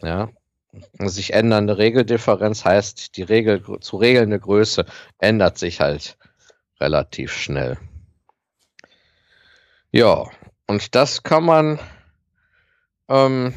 Ja, 0.02 0.30
sich 1.00 1.34
ändernde 1.34 1.78
Regeldifferenz 1.78 2.66
heißt, 2.66 3.16
die 3.18 3.24
Regel 3.24 3.80
zu 3.80 3.98
regelnde 3.98 4.40
Größe 4.40 4.86
ändert 5.20 5.58
sich 5.58 5.80
halt 5.80 6.18
relativ 6.80 7.34
schnell. 7.34 7.78
Ja, 9.92 10.26
und 10.66 10.96
das 10.96 11.22
kann 11.22 11.44
man 11.44 11.80
ähm, 13.08 13.54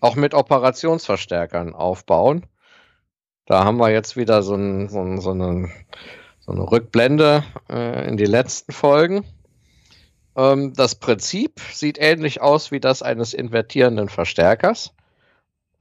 auch 0.00 0.16
mit 0.16 0.34
Operationsverstärkern 0.34 1.74
aufbauen. 1.74 2.46
Da 3.46 3.64
haben 3.64 3.78
wir 3.78 3.90
jetzt 3.90 4.16
wieder 4.16 4.42
so, 4.42 4.54
ein, 4.54 4.88
so, 4.88 5.00
ein, 5.00 5.20
so, 5.20 5.30
eine, 5.30 5.70
so 6.44 6.52
eine, 6.52 6.70
Rückblende 6.70 7.44
äh, 7.70 8.08
in 8.08 8.16
die 8.16 8.24
letzten 8.24 8.72
Folgen. 8.72 9.24
Ähm, 10.36 10.72
das 10.74 10.94
Prinzip 10.94 11.60
sieht 11.72 11.98
ähnlich 11.98 12.40
aus 12.40 12.70
wie 12.70 12.80
das 12.80 13.02
eines 13.02 13.34
invertierenden 13.34 14.08
Verstärkers. 14.08 14.92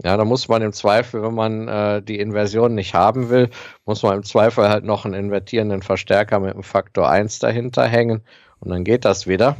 Ja, 0.03 0.17
da 0.17 0.25
muss 0.25 0.47
man 0.47 0.63
im 0.63 0.73
Zweifel, 0.73 1.21
wenn 1.21 1.35
man 1.35 1.67
äh, 1.67 2.01
die 2.01 2.19
Inversion 2.19 2.73
nicht 2.73 2.95
haben 2.95 3.29
will, 3.29 3.49
muss 3.85 4.01
man 4.01 4.15
im 4.15 4.23
Zweifel 4.23 4.67
halt 4.67 4.83
noch 4.83 5.05
einen 5.05 5.13
invertierenden 5.13 5.83
Verstärker 5.83 6.39
mit 6.39 6.53
einem 6.53 6.63
Faktor 6.63 7.09
1 7.09 7.39
dahinter 7.39 7.87
hängen 7.87 8.23
und 8.59 8.71
dann 8.71 8.83
geht 8.83 9.05
das 9.05 9.27
wieder. 9.27 9.57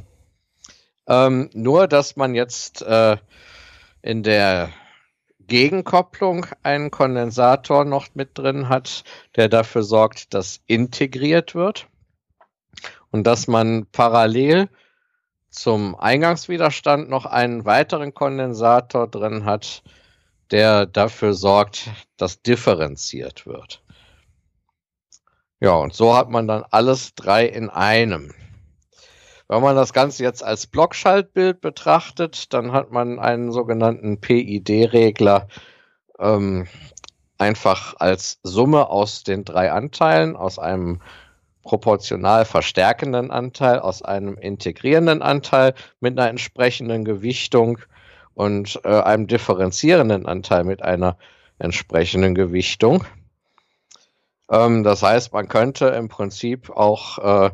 Ähm, 1.08 1.50
nur, 1.54 1.88
dass 1.88 2.16
man 2.16 2.34
jetzt 2.34 2.82
äh, 2.82 3.18
in 4.02 4.24
der 4.24 4.70
Gegenkopplung 5.48 6.46
einen 6.64 6.92
Kondensator 6.92 7.86
noch 7.86 8.08
mit 8.14 8.38
drin 8.38 8.70
hat, 8.70 9.04
der 9.36 9.50
dafür 9.50 9.84
sorgt, 9.84 10.34
dass 10.34 10.62
integriert 10.68 11.56
wird 11.56 11.88
und 13.12 13.26
dass 13.26 13.48
man 13.48 13.86
parallel 13.92 14.70
zum 15.50 15.96
Eingangswiderstand 15.96 17.10
noch 17.10 17.26
einen 17.26 17.66
weiteren 17.66 18.14
Kondensator 18.14 19.08
drin 19.08 19.46
hat, 19.46 19.84
der 20.50 20.86
dafür 20.86 21.34
sorgt, 21.34 21.90
dass 22.18 22.42
differenziert 22.42 23.46
wird. 23.46 23.84
Ja, 25.60 25.74
und 25.74 25.94
so 25.94 26.16
hat 26.16 26.30
man 26.30 26.48
dann 26.48 26.64
alles 26.72 27.14
drei 27.16 27.46
in 27.46 27.70
einem. 27.70 28.34
Wenn 29.52 29.62
man 29.62 29.76
das 29.76 29.92
Ganze 29.92 30.24
jetzt 30.24 30.46
als 30.46 30.66
Blockschaltbild 30.66 31.60
betrachtet, 31.60 32.54
dann 32.54 32.72
hat 32.72 32.94
man 32.94 33.20
einen 33.20 33.52
sogenannten 33.52 34.22
PID-Regler 34.22 35.50
ähm, 36.20 36.68
einfach 37.38 37.96
als 38.00 38.40
Summe 38.44 38.90
aus 38.90 39.24
den 39.24 39.44
drei 39.44 39.74
Anteilen, 39.74 40.38
aus 40.38 40.58
einem 40.58 41.02
proportional 41.64 42.46
verstärkenden 42.46 43.30
Anteil, 43.30 43.80
aus 43.80 44.02
einem 44.02 44.38
integrierenden 44.38 45.22
Anteil 45.22 45.74
mit 46.00 46.18
einer 46.18 46.30
entsprechenden 46.30 47.04
Gewichtung 47.04 47.80
und 48.34 48.80
äh, 48.86 49.02
einem 49.02 49.28
differenzierenden 49.28 50.28
Anteil 50.28 50.64
mit 50.64 50.82
einer 50.82 51.18
entsprechenden 51.60 52.36
Gewichtung. 52.36 53.04
Ähm, 54.50 54.86
das 54.86 55.04
heißt, 55.04 55.34
man 55.34 55.50
könnte 55.50 55.88
im 55.88 56.08
Prinzip 56.08 56.70
auch 56.70 57.48
äh, 57.48 57.50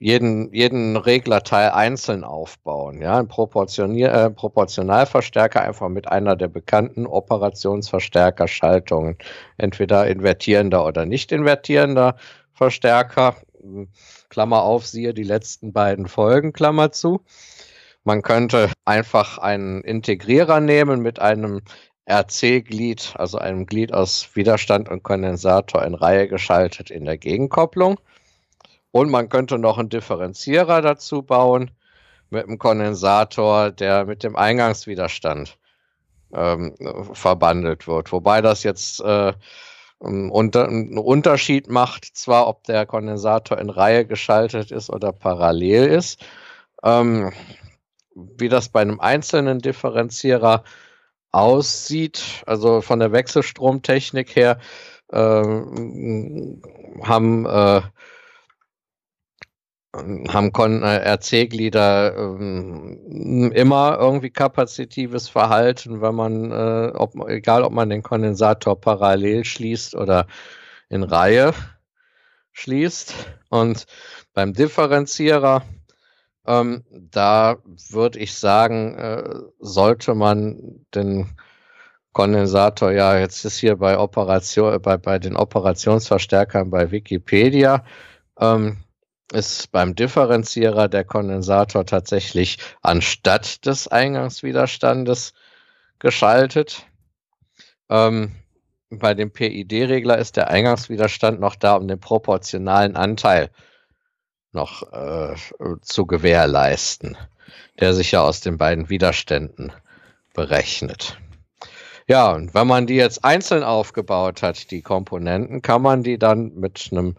jeden, 0.00 0.52
jeden 0.54 0.96
Reglerteil 0.96 1.70
einzeln 1.70 2.22
aufbauen. 2.24 3.00
Ja, 3.02 3.18
ein 3.18 3.28
Proportionier 3.28 4.12
äh, 4.12 4.30
Proportionalverstärker 4.30 5.62
einfach 5.62 5.88
mit 5.88 6.08
einer 6.08 6.36
der 6.36 6.48
bekannten 6.48 7.06
Operationsverstärker-Schaltungen, 7.06 9.16
entweder 9.56 10.06
invertierender 10.06 10.84
oder 10.86 11.04
nicht 11.04 11.32
invertierender 11.32 12.16
Verstärker. 12.52 13.36
Klammer 14.28 14.62
auf, 14.62 14.86
siehe 14.86 15.14
die 15.14 15.24
letzten 15.24 15.72
beiden 15.72 16.06
Folgen, 16.06 16.52
Klammer 16.52 16.92
zu. 16.92 17.22
Man 18.04 18.22
könnte 18.22 18.70
einfach 18.84 19.38
einen 19.38 19.82
Integrierer 19.82 20.60
nehmen 20.60 21.00
mit 21.00 21.18
einem 21.18 21.62
RC-Glied, 22.08 23.14
also 23.16 23.38
einem 23.38 23.66
Glied 23.66 23.92
aus 23.92 24.30
Widerstand 24.34 24.88
und 24.88 25.02
Kondensator 25.02 25.84
in 25.84 25.94
Reihe 25.94 26.28
geschaltet 26.28 26.90
in 26.90 27.04
der 27.04 27.18
Gegenkopplung. 27.18 27.98
Und 28.90 29.10
man 29.10 29.28
könnte 29.28 29.58
noch 29.58 29.78
einen 29.78 29.90
Differenzierer 29.90 30.80
dazu 30.82 31.22
bauen 31.22 31.70
mit 32.30 32.46
einem 32.46 32.58
Kondensator, 32.58 33.70
der 33.70 34.04
mit 34.04 34.22
dem 34.22 34.36
Eingangswiderstand 34.36 35.58
ähm, 36.32 36.74
verbandelt 37.12 37.86
wird. 37.86 38.12
Wobei 38.12 38.40
das 38.42 38.62
jetzt 38.62 39.00
äh, 39.00 39.32
unter, 39.98 40.68
einen 40.68 40.98
Unterschied 40.98 41.68
macht, 41.68 42.04
zwar 42.04 42.46
ob 42.46 42.64
der 42.64 42.86
Kondensator 42.86 43.58
in 43.58 43.70
Reihe 43.70 44.06
geschaltet 44.06 44.70
ist 44.70 44.90
oder 44.90 45.12
parallel 45.12 45.88
ist. 45.88 46.24
Ähm, 46.84 47.32
wie 48.14 48.48
das 48.48 48.68
bei 48.68 48.80
einem 48.80 49.00
einzelnen 49.00 49.60
Differenzierer 49.60 50.64
aussieht, 51.30 52.42
also 52.46 52.80
von 52.80 52.98
der 53.00 53.12
Wechselstromtechnik 53.12 54.34
her, 54.34 54.58
äh, 55.10 55.42
haben, 57.02 57.46
äh, 57.46 57.82
haben 60.28 60.82
äh, 60.82 61.14
RC-Glieder 61.14 62.16
äh, 62.16 63.48
immer 63.54 63.98
irgendwie 63.98 64.30
kapazitives 64.30 65.28
Verhalten, 65.28 66.00
wenn 66.00 66.14
man, 66.14 66.52
äh, 66.52 66.92
ob, 66.94 67.14
egal 67.28 67.62
ob 67.64 67.72
man 67.72 67.90
den 67.90 68.02
Kondensator 68.02 68.80
parallel 68.80 69.44
schließt 69.44 69.94
oder 69.94 70.26
in 70.88 71.02
Reihe 71.02 71.52
schließt. 72.52 73.14
Und 73.50 73.86
beim 74.34 74.52
Differenzierer 74.52 75.62
ähm, 76.48 76.82
da 76.90 77.58
würde 77.90 78.18
ich 78.18 78.34
sagen, 78.34 78.94
äh, 78.94 79.34
sollte 79.60 80.14
man 80.14 80.86
den 80.94 81.28
Kondensator, 82.12 82.90
ja, 82.90 83.18
jetzt 83.18 83.44
ist 83.44 83.58
hier 83.58 83.76
bei 83.76 83.98
Operation, 83.98 84.80
bei, 84.80 84.96
bei 84.96 85.18
den 85.18 85.36
Operationsverstärkern 85.36 86.70
bei 86.70 86.90
Wikipedia, 86.90 87.84
ähm, 88.40 88.78
ist 89.32 89.70
beim 89.72 89.94
Differenzierer 89.94 90.88
der 90.88 91.04
Kondensator 91.04 91.84
tatsächlich 91.84 92.58
anstatt 92.82 93.66
des 93.66 93.88
Eingangswiderstandes 93.88 95.34
geschaltet. 95.98 96.86
Ähm, 97.90 98.34
bei 98.90 99.14
dem 99.14 99.30
PID-Regler 99.30 100.18
ist 100.18 100.36
der 100.36 100.48
Eingangswiderstand 100.48 101.40
noch 101.40 101.56
da, 101.56 101.74
um 101.74 101.88
den 101.88 102.00
proportionalen 102.00 102.96
Anteil 102.96 103.50
noch 104.52 104.82
äh, 104.92 105.36
zu 105.82 106.06
gewährleisten, 106.06 107.16
der 107.80 107.92
sich 107.92 108.12
ja 108.12 108.22
aus 108.22 108.40
den 108.40 108.56
beiden 108.56 108.88
Widerständen 108.88 109.72
berechnet. 110.32 111.18
Ja, 112.06 112.32
und 112.32 112.54
wenn 112.54 112.66
man 112.66 112.86
die 112.86 112.94
jetzt 112.94 113.22
einzeln 113.22 113.62
aufgebaut 113.62 114.42
hat, 114.42 114.70
die 114.70 114.80
Komponenten, 114.80 115.60
kann 115.60 115.82
man 115.82 116.02
die 116.02 116.18
dann 116.18 116.54
mit 116.54 116.88
einem 116.90 117.16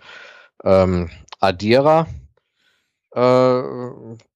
ähm, 0.64 1.12
Addierer 1.40 2.08
äh, 3.16 3.62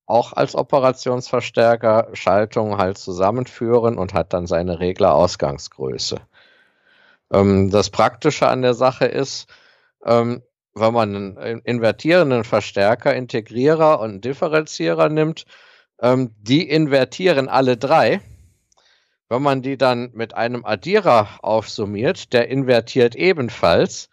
auch 0.05 0.33
als 0.33 0.55
Operationsverstärker 0.55 2.09
Schaltung 2.13 2.77
halt 2.77 2.97
zusammenführen 2.97 3.97
und 3.97 4.13
hat 4.13 4.33
dann 4.33 4.47
seine 4.47 4.79
Regler-Ausgangsgröße. 4.79 6.17
Ähm, 7.31 7.69
das 7.69 7.89
Praktische 7.89 8.47
an 8.47 8.61
der 8.61 8.73
Sache 8.73 9.05
ist, 9.05 9.47
ähm, 10.05 10.43
wenn 10.75 10.93
man 10.93 11.37
einen 11.37 11.61
invertierenden 11.61 12.43
Verstärker, 12.43 13.15
Integrierer 13.15 13.99
und 13.99 14.25
Differenzierer 14.25 15.09
nimmt, 15.09 15.45
ähm, 16.01 16.31
die 16.39 16.67
invertieren 16.67 17.47
alle 17.47 17.77
drei. 17.77 18.21
Wenn 19.29 19.41
man 19.41 19.61
die 19.61 19.77
dann 19.77 20.11
mit 20.13 20.35
einem 20.35 20.65
Addierer 20.65 21.27
aufsummiert, 21.41 22.33
der 22.33 22.49
invertiert 22.49 23.15
ebenfalls, 23.15 24.09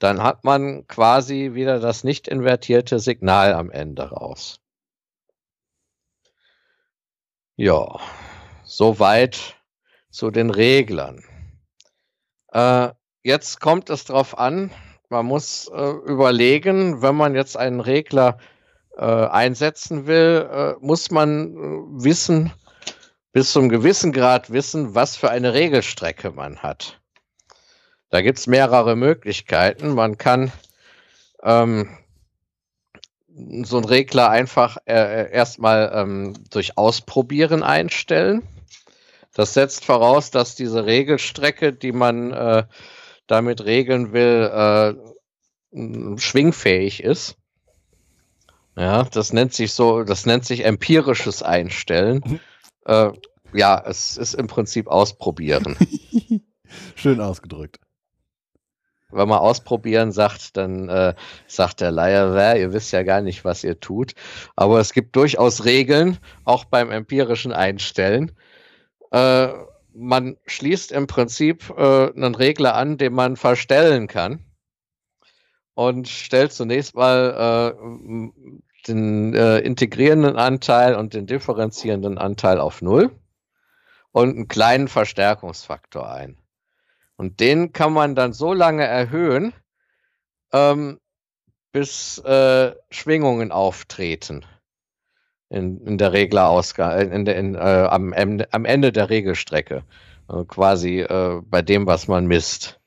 dann 0.00 0.22
hat 0.22 0.44
man 0.44 0.86
quasi 0.88 1.50
wieder 1.54 1.78
das 1.78 2.04
nicht 2.04 2.26
invertierte 2.26 2.98
Signal 2.98 3.52
am 3.52 3.70
Ende 3.70 4.10
raus. 4.10 4.60
Ja, 7.56 8.00
soweit 8.64 9.56
zu 10.10 10.30
den 10.30 10.50
Reglern. 10.50 11.22
Äh, 12.52 12.88
jetzt 13.22 13.60
kommt 13.60 13.90
es 13.90 14.06
darauf 14.06 14.38
an, 14.38 14.70
man 15.10 15.26
muss 15.26 15.68
äh, 15.68 15.90
überlegen, 16.06 17.02
wenn 17.02 17.14
man 17.16 17.34
jetzt 17.34 17.56
einen 17.56 17.80
Regler 17.80 18.38
äh, 18.96 19.04
einsetzen 19.04 20.06
will, 20.06 20.48
äh, 20.50 20.74
muss 20.80 21.10
man 21.10 21.54
äh, 21.54 22.04
wissen, 22.04 22.52
bis 23.32 23.52
zum 23.52 23.68
gewissen 23.68 24.12
Grad 24.12 24.50
wissen, 24.50 24.94
was 24.94 25.16
für 25.16 25.30
eine 25.30 25.52
Regelstrecke 25.52 26.30
man 26.30 26.62
hat. 26.62 26.99
Da 28.10 28.22
gibt 28.22 28.38
es 28.38 28.46
mehrere 28.46 28.96
Möglichkeiten. 28.96 29.94
Man 29.94 30.18
kann 30.18 30.52
ähm, 31.42 31.88
so 33.62 33.76
einen 33.76 33.86
Regler 33.86 34.28
einfach 34.30 34.78
äh, 34.84 34.94
äh, 34.94 35.32
erstmal 35.32 35.92
ähm, 35.94 36.34
durch 36.50 36.76
Ausprobieren 36.76 37.62
einstellen. 37.62 38.42
Das 39.34 39.54
setzt 39.54 39.84
voraus, 39.84 40.30
dass 40.30 40.56
diese 40.56 40.86
Regelstrecke, 40.86 41.72
die 41.72 41.92
man 41.92 42.32
äh, 42.32 42.64
damit 43.28 43.64
regeln 43.64 44.12
will, 44.12 44.96
äh, 45.72 46.18
schwingfähig 46.18 47.04
ist. 47.04 47.36
Ja, 48.76 49.04
das 49.04 49.32
nennt 49.32 49.54
sich 49.54 49.72
so, 49.72 50.02
das 50.02 50.26
nennt 50.26 50.44
sich 50.44 50.64
empirisches 50.64 51.42
Einstellen. 51.42 52.22
Mhm. 52.26 52.40
Äh, 52.86 53.12
ja, 53.52 53.82
es 53.86 54.16
ist 54.16 54.34
im 54.34 54.48
Prinzip 54.48 54.88
ausprobieren. 54.88 55.76
Schön 56.96 57.20
ausgedrückt. 57.20 57.78
Wenn 59.12 59.28
man 59.28 59.38
ausprobieren 59.38 60.12
sagt, 60.12 60.56
dann 60.56 60.88
äh, 60.88 61.14
sagt 61.46 61.80
der 61.80 61.90
Leier, 61.90 62.56
ihr 62.56 62.72
wisst 62.72 62.92
ja 62.92 63.02
gar 63.02 63.20
nicht, 63.20 63.44
was 63.44 63.64
ihr 63.64 63.80
tut. 63.80 64.14
Aber 64.56 64.80
es 64.80 64.92
gibt 64.92 65.16
durchaus 65.16 65.64
Regeln, 65.64 66.18
auch 66.44 66.64
beim 66.64 66.90
empirischen 66.90 67.52
Einstellen. 67.52 68.32
Äh, 69.10 69.48
man 69.94 70.36
schließt 70.46 70.92
im 70.92 71.06
Prinzip 71.06 71.72
äh, 71.76 72.10
einen 72.10 72.34
Regler 72.34 72.74
an, 72.74 72.98
den 72.98 73.12
man 73.12 73.36
verstellen 73.36 74.06
kann 74.06 74.44
und 75.74 76.08
stellt 76.08 76.52
zunächst 76.52 76.94
mal 76.94 77.74
äh, 77.74 78.88
den 78.88 79.34
äh, 79.34 79.58
integrierenden 79.58 80.36
Anteil 80.36 80.94
und 80.94 81.14
den 81.14 81.26
differenzierenden 81.26 82.18
Anteil 82.18 82.60
auf 82.60 82.82
Null 82.82 83.10
und 84.12 84.30
einen 84.30 84.48
kleinen 84.48 84.88
Verstärkungsfaktor 84.88 86.10
ein. 86.10 86.36
Und 87.20 87.38
den 87.38 87.74
kann 87.74 87.92
man 87.92 88.14
dann 88.14 88.32
so 88.32 88.54
lange 88.54 88.86
erhöhen, 88.86 89.52
ähm, 90.54 90.98
bis 91.70 92.16
äh, 92.16 92.74
Schwingungen 92.90 93.52
auftreten 93.52 94.46
in, 95.50 95.86
in 95.86 95.98
der 95.98 96.14
Reglerausgabe, 96.14 96.94
äh, 96.94 97.14
in, 97.14 97.26
in, 97.26 97.54
äh, 97.56 97.58
am, 97.58 98.14
am 98.14 98.64
Ende 98.64 98.90
der 98.90 99.10
Regelstrecke, 99.10 99.84
äh, 100.30 100.44
quasi 100.46 101.00
äh, 101.00 101.42
bei 101.44 101.60
dem, 101.60 101.84
was 101.84 102.08
man 102.08 102.26
misst. 102.26 102.80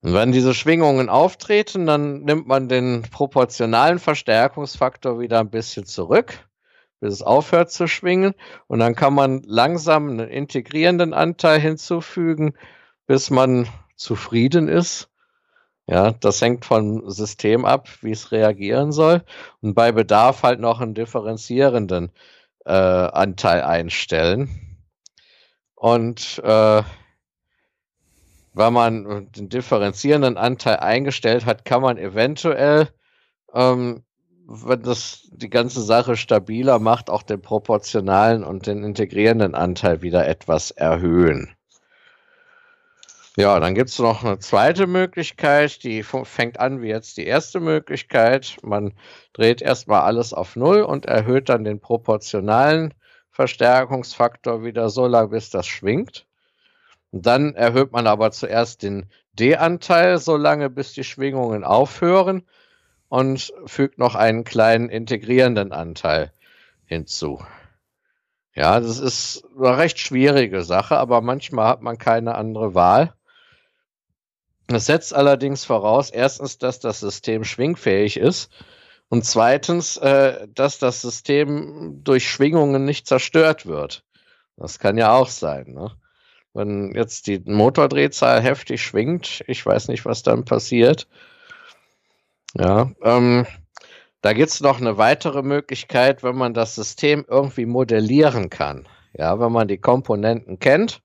Und 0.00 0.14
wenn 0.14 0.32
diese 0.32 0.54
Schwingungen 0.54 1.10
auftreten, 1.10 1.84
dann 1.84 2.22
nimmt 2.22 2.46
man 2.46 2.70
den 2.70 3.02
proportionalen 3.02 3.98
Verstärkungsfaktor 3.98 5.20
wieder 5.20 5.40
ein 5.40 5.50
bisschen 5.50 5.84
zurück, 5.84 6.48
bis 7.00 7.12
es 7.12 7.22
aufhört 7.22 7.70
zu 7.72 7.88
schwingen. 7.88 8.32
Und 8.68 8.78
dann 8.78 8.94
kann 8.94 9.12
man 9.12 9.42
langsam 9.42 10.08
einen 10.08 10.30
integrierenden 10.30 11.12
Anteil 11.12 11.60
hinzufügen, 11.60 12.54
bis 13.06 13.30
man 13.30 13.68
zufrieden 13.96 14.68
ist. 14.68 15.08
Ja, 15.86 16.12
das 16.12 16.40
hängt 16.40 16.64
vom 16.64 17.10
System 17.10 17.64
ab, 17.64 17.88
wie 18.02 18.12
es 18.12 18.32
reagieren 18.32 18.92
soll. 18.92 19.22
Und 19.60 19.74
bei 19.74 19.92
Bedarf 19.92 20.42
halt 20.42 20.60
noch 20.60 20.80
einen 20.80 20.94
differenzierenden 20.94 22.12
äh, 22.64 22.72
Anteil 22.72 23.62
einstellen. 23.62 24.48
Und 25.74 26.40
äh, 26.44 26.82
wenn 28.54 28.72
man 28.72 29.32
den 29.32 29.48
differenzierenden 29.48 30.36
Anteil 30.36 30.76
eingestellt 30.76 31.46
hat, 31.46 31.64
kann 31.64 31.82
man 31.82 31.98
eventuell, 31.98 32.88
ähm, 33.52 34.04
wenn 34.46 34.82
das 34.82 35.28
die 35.32 35.50
ganze 35.50 35.82
Sache 35.82 36.16
stabiler 36.16 36.78
macht, 36.78 37.10
auch 37.10 37.22
den 37.22 37.40
proportionalen 37.40 38.44
und 38.44 38.66
den 38.66 38.84
integrierenden 38.84 39.54
Anteil 39.54 40.02
wieder 40.02 40.28
etwas 40.28 40.70
erhöhen. 40.70 41.56
Ja, 43.36 43.58
dann 43.60 43.74
gibt 43.74 43.88
es 43.88 43.98
noch 43.98 44.24
eine 44.24 44.38
zweite 44.40 44.86
Möglichkeit, 44.86 45.82
die 45.84 46.02
fängt 46.02 46.60
an 46.60 46.82
wie 46.82 46.88
jetzt 46.88 47.16
die 47.16 47.24
erste 47.24 47.60
Möglichkeit. 47.60 48.58
Man 48.62 48.92
dreht 49.32 49.62
erstmal 49.62 50.02
alles 50.02 50.34
auf 50.34 50.54
Null 50.54 50.82
und 50.82 51.06
erhöht 51.06 51.48
dann 51.48 51.64
den 51.64 51.80
proportionalen 51.80 52.92
Verstärkungsfaktor 53.30 54.64
wieder 54.64 54.90
so 54.90 55.06
lange, 55.06 55.28
bis 55.28 55.48
das 55.48 55.66
schwingt. 55.66 56.26
Und 57.10 57.24
dann 57.24 57.54
erhöht 57.54 57.92
man 57.92 58.06
aber 58.06 58.32
zuerst 58.32 58.82
den 58.82 59.06
D-Anteil 59.32 60.18
so 60.18 60.36
lange, 60.36 60.68
bis 60.68 60.92
die 60.92 61.04
Schwingungen 61.04 61.64
aufhören 61.64 62.46
und 63.08 63.50
fügt 63.64 63.98
noch 63.98 64.14
einen 64.14 64.44
kleinen 64.44 64.90
integrierenden 64.90 65.72
Anteil 65.72 66.32
hinzu. 66.84 67.42
Ja, 68.54 68.78
das 68.78 68.98
ist 68.98 69.44
eine 69.56 69.78
recht 69.78 69.98
schwierige 69.98 70.62
Sache, 70.62 70.98
aber 70.98 71.22
manchmal 71.22 71.68
hat 71.68 71.80
man 71.80 71.96
keine 71.96 72.34
andere 72.34 72.74
Wahl. 72.74 73.14
Das 74.68 74.86
setzt 74.86 75.14
allerdings 75.14 75.64
voraus, 75.64 76.10
erstens, 76.10 76.58
dass 76.58 76.80
das 76.80 77.00
System 77.00 77.44
schwingfähig 77.44 78.16
ist 78.16 78.50
und 79.08 79.24
zweitens, 79.24 79.96
äh, 79.98 80.46
dass 80.54 80.78
das 80.78 81.02
System 81.02 82.00
durch 82.04 82.28
Schwingungen 82.28 82.84
nicht 82.84 83.06
zerstört 83.06 83.66
wird. 83.66 84.04
Das 84.56 84.78
kann 84.78 84.96
ja 84.96 85.12
auch 85.12 85.28
sein. 85.28 85.72
Ne? 85.72 85.90
Wenn 86.54 86.94
jetzt 86.94 87.26
die 87.26 87.40
Motordrehzahl 87.44 88.40
heftig 88.40 88.82
schwingt, 88.82 89.42
ich 89.46 89.64
weiß 89.64 89.88
nicht, 89.88 90.04
was 90.04 90.22
dann 90.22 90.44
passiert. 90.44 91.08
Ja, 92.54 92.90
ähm, 93.02 93.46
da 94.20 94.34
gibt 94.34 94.50
es 94.50 94.60
noch 94.60 94.80
eine 94.80 94.98
weitere 94.98 95.42
Möglichkeit, 95.42 96.22
wenn 96.22 96.36
man 96.36 96.54
das 96.54 96.74
System 96.74 97.24
irgendwie 97.28 97.66
modellieren 97.66 98.50
kann. 98.50 98.86
Ja, 99.14 99.40
wenn 99.40 99.52
man 99.52 99.68
die 99.68 99.78
Komponenten 99.78 100.58
kennt 100.58 101.02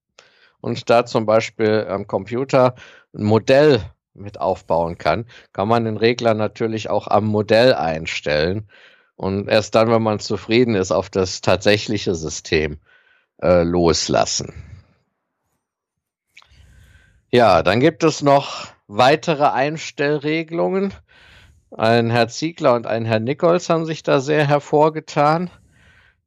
und 0.61 0.90
da 0.90 1.06
zum 1.06 1.26
Beispiel 1.26 1.88
am 1.90 2.08
Computer 2.08 2.76
ein 3.17 3.23
Modell 3.23 3.81
mit 4.13 4.39
aufbauen 4.39 4.97
kann, 4.97 5.25
kann 5.53 5.67
man 5.67 5.85
den 5.85 5.97
Regler 5.97 6.33
natürlich 6.33 6.89
auch 6.89 7.07
am 7.07 7.25
Modell 7.25 7.73
einstellen 7.73 8.69
und 9.15 9.47
erst 9.49 9.75
dann, 9.75 9.89
wenn 9.89 10.03
man 10.03 10.19
zufrieden 10.19 10.75
ist, 10.75 10.91
auf 10.91 11.09
das 11.09 11.41
tatsächliche 11.41 12.15
System 12.15 12.79
äh, 13.41 13.63
loslassen. 13.63 14.53
Ja, 17.29 17.61
dann 17.63 17.79
gibt 17.79 18.03
es 18.03 18.21
noch 18.21 18.67
weitere 18.87 19.45
Einstellregelungen. 19.45 20.93
Ein 21.71 22.09
Herr 22.09 22.29
Ziegler 22.29 22.73
und 22.75 22.87
ein 22.87 23.05
Herr 23.05 23.19
Nichols 23.19 23.69
haben 23.69 23.85
sich 23.85 24.01
da 24.01 24.21
sehr 24.21 24.47
hervorgetan. 24.47 25.49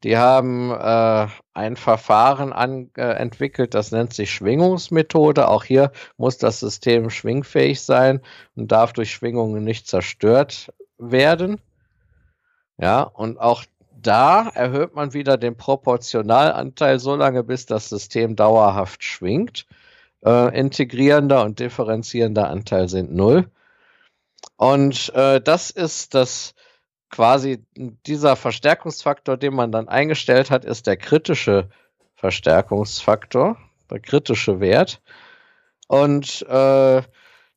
Die 0.03 0.17
haben 0.17 0.71
äh, 0.71 1.27
ein 1.53 1.77
Verfahren 1.77 2.53
an, 2.53 2.91
äh, 2.97 3.03
entwickelt, 3.03 3.75
das 3.75 3.93
nennt 3.93 4.15
sich 4.15 4.33
Schwingungsmethode. 4.33 5.49
Auch 5.49 5.65
hier 5.65 5.93
muss 6.17 6.39
das 6.39 6.61
System 6.61 7.11
schwingfähig 7.11 7.83
sein 7.83 8.21
und 8.57 8.73
darf 8.73 8.95
durch 8.95 9.13
Schwingungen 9.13 9.63
nicht 9.63 9.87
zerstört 9.87 10.73
werden. 10.99 11.61
Ja, 12.79 13.03
und 13.03 13.39
auch 13.39 13.65
da 14.01 14.49
erhöht 14.55 14.95
man 14.95 15.13
wieder 15.13 15.37
den 15.37 15.57
Proportionalanteil 15.57 16.99
so 16.99 17.15
lange, 17.15 17.45
bis 17.45 17.67
das 17.67 17.91
System 17.91 18.37
dauerhaft 18.37 19.05
schwingt. 19.05 19.67
Äh, 20.25 20.59
integrierender 20.59 21.45
und 21.45 21.61
differenzierender 21.61 22.49
Anteil 22.49 22.89
sind 22.89 23.13
null. 23.13 23.51
Und 24.57 25.13
äh, 25.15 25.41
das 25.41 25.71
ist 25.71 26.15
das 26.15 26.55
quasi 27.11 27.65
dieser 27.77 28.37
Verstärkungsfaktor, 28.37 29.37
den 29.37 29.55
man 29.55 29.73
dann 29.73 29.89
eingestellt 29.89 30.51
hat, 30.51 30.65
ist 30.65 30.87
der 30.87 30.97
kritische 30.97 31.69
Verstärkungsfaktor, 32.15 33.57
der 33.91 34.01
kritische 34.01 34.61
Wert. 34.61 35.03
Und 35.89 36.43
äh, 36.49 37.03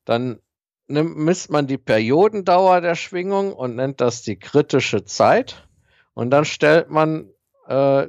dann 0.06 0.40
nimmt, 0.88 1.18
misst 1.18 1.52
man 1.52 1.68
die 1.68 1.78
Periodendauer 1.78 2.82
der 2.82 2.96
Schwingung 2.96 3.54
und 3.54 3.76
nennt 3.76 4.02
das 4.02 4.24
die 4.24 4.38
kritische 4.38 5.06
Zeit. 5.06 5.68
Und 6.14 6.32
dann 6.32 6.46
stellt 6.46 6.90
man 6.90 7.30
äh, 7.68 8.08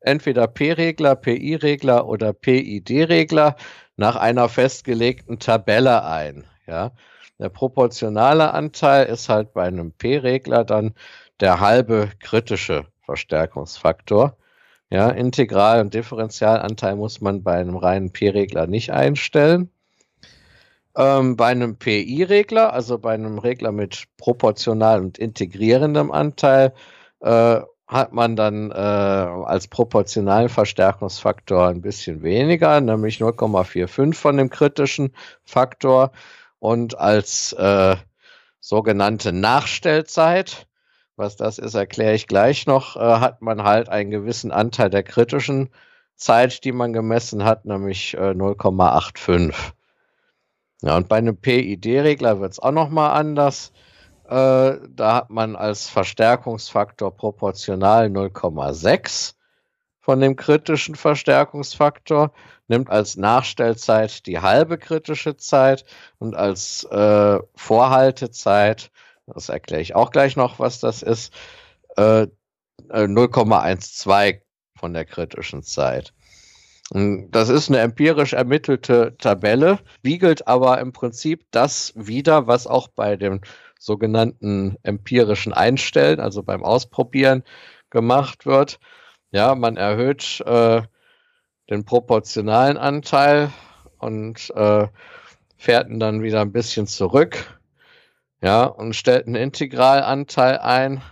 entweder 0.00 0.46
P-Regler, 0.46 1.16
PI-Regler 1.16 2.06
oder 2.06 2.32
PID-Regler 2.32 3.56
nach 3.96 4.16
einer 4.16 4.48
festgelegten 4.48 5.38
Tabelle 5.38 6.04
ein. 6.04 6.44
Ja, 6.66 6.92
der 7.42 7.48
proportionale 7.48 8.54
Anteil 8.54 9.06
ist 9.06 9.28
halt 9.28 9.52
bei 9.52 9.64
einem 9.64 9.90
P-Regler 9.90 10.64
dann 10.64 10.94
der 11.40 11.58
halbe 11.58 12.10
kritische 12.20 12.86
Verstärkungsfaktor. 13.00 14.36
Ja, 14.90 15.10
Integral- 15.10 15.80
und 15.80 15.92
Differentialanteil 15.92 16.94
muss 16.94 17.20
man 17.20 17.42
bei 17.42 17.54
einem 17.54 17.76
reinen 17.76 18.12
P-Regler 18.12 18.68
nicht 18.68 18.92
einstellen. 18.92 19.70
Ähm, 20.96 21.36
bei 21.36 21.48
einem 21.48 21.78
PI-Regler, 21.78 22.72
also 22.72 22.98
bei 22.98 23.14
einem 23.14 23.38
Regler 23.38 23.72
mit 23.72 24.04
proportional 24.18 25.00
und 25.00 25.18
integrierendem 25.18 26.12
Anteil, 26.12 26.72
äh, 27.20 27.60
hat 27.88 28.12
man 28.12 28.36
dann 28.36 28.70
äh, 28.70 28.74
als 28.74 29.66
proportionalen 29.66 30.48
Verstärkungsfaktor 30.48 31.66
ein 31.68 31.82
bisschen 31.82 32.22
weniger, 32.22 32.80
nämlich 32.80 33.18
0,45 33.18 34.14
von 34.14 34.36
dem 34.36 34.48
kritischen 34.48 35.12
Faktor 35.44 36.12
und 36.62 36.96
als 36.96 37.52
äh, 37.54 37.96
sogenannte 38.60 39.32
Nachstellzeit, 39.32 40.68
was 41.16 41.34
das 41.34 41.58
ist, 41.58 41.74
erkläre 41.74 42.14
ich 42.14 42.28
gleich 42.28 42.68
noch, 42.68 42.94
äh, 42.94 43.00
hat 43.00 43.42
man 43.42 43.64
halt 43.64 43.88
einen 43.88 44.12
gewissen 44.12 44.52
Anteil 44.52 44.88
der 44.88 45.02
kritischen 45.02 45.70
Zeit, 46.14 46.62
die 46.62 46.70
man 46.70 46.92
gemessen 46.92 47.42
hat, 47.42 47.64
nämlich 47.64 48.14
äh, 48.14 48.30
0,85. 48.30 49.52
Ja, 50.82 50.96
und 50.96 51.08
bei 51.08 51.16
einem 51.16 51.36
PID-Regler 51.36 52.38
wird 52.38 52.52
es 52.52 52.60
auch 52.60 52.70
nochmal 52.70 53.10
anders. 53.18 53.72
Äh, 54.26 54.76
da 54.88 55.14
hat 55.16 55.30
man 55.30 55.56
als 55.56 55.88
Verstärkungsfaktor 55.88 57.16
proportional 57.16 58.06
0,6 58.06 59.34
von 59.98 60.20
dem 60.20 60.36
kritischen 60.36 60.94
Verstärkungsfaktor, 60.94 62.32
nimmt 62.72 62.88
als 62.88 63.16
Nachstellzeit 63.18 64.26
die 64.26 64.40
halbe 64.40 64.78
kritische 64.78 65.36
Zeit 65.36 65.84
und 66.18 66.34
als 66.34 66.84
äh, 66.84 67.38
Vorhaltezeit, 67.54 68.90
das 69.26 69.50
erkläre 69.50 69.82
ich 69.82 69.94
auch 69.94 70.10
gleich 70.10 70.36
noch, 70.36 70.58
was 70.58 70.80
das 70.80 71.02
ist, 71.02 71.34
äh, 71.98 72.26
0,12 72.88 74.28
äh, 74.30 74.40
von 74.74 74.94
der 74.94 75.04
kritischen 75.04 75.62
Zeit. 75.62 76.14
Das 76.90 77.48
ist 77.50 77.68
eine 77.68 77.80
empirisch 77.80 78.32
ermittelte 78.32 79.16
Tabelle, 79.18 79.78
wiegelt 80.02 80.48
aber 80.48 80.80
im 80.80 80.92
Prinzip 80.92 81.44
das 81.50 81.92
wieder, 81.94 82.46
was 82.46 82.66
auch 82.66 82.88
bei 82.88 83.16
dem 83.16 83.40
sogenannten 83.78 84.76
empirischen 84.82 85.52
Einstellen, 85.52 86.20
also 86.20 86.42
beim 86.42 86.64
Ausprobieren 86.64 87.44
gemacht 87.90 88.46
wird. 88.46 88.78
Ja, 89.30 89.54
man 89.54 89.76
erhöht 89.76 90.42
äh, 90.46 90.82
den 91.70 91.84
proportionalen 91.84 92.76
Anteil 92.76 93.50
und 93.98 94.50
äh, 94.54 94.86
fährt 95.56 95.88
ihn 95.88 96.00
dann 96.00 96.22
wieder 96.22 96.40
ein 96.40 96.52
bisschen 96.52 96.86
zurück. 96.86 97.60
Ja, 98.42 98.64
und 98.64 98.96
stellt 98.96 99.26
einen 99.26 99.36
Integralanteil 99.36 100.58
ein. 100.58 101.02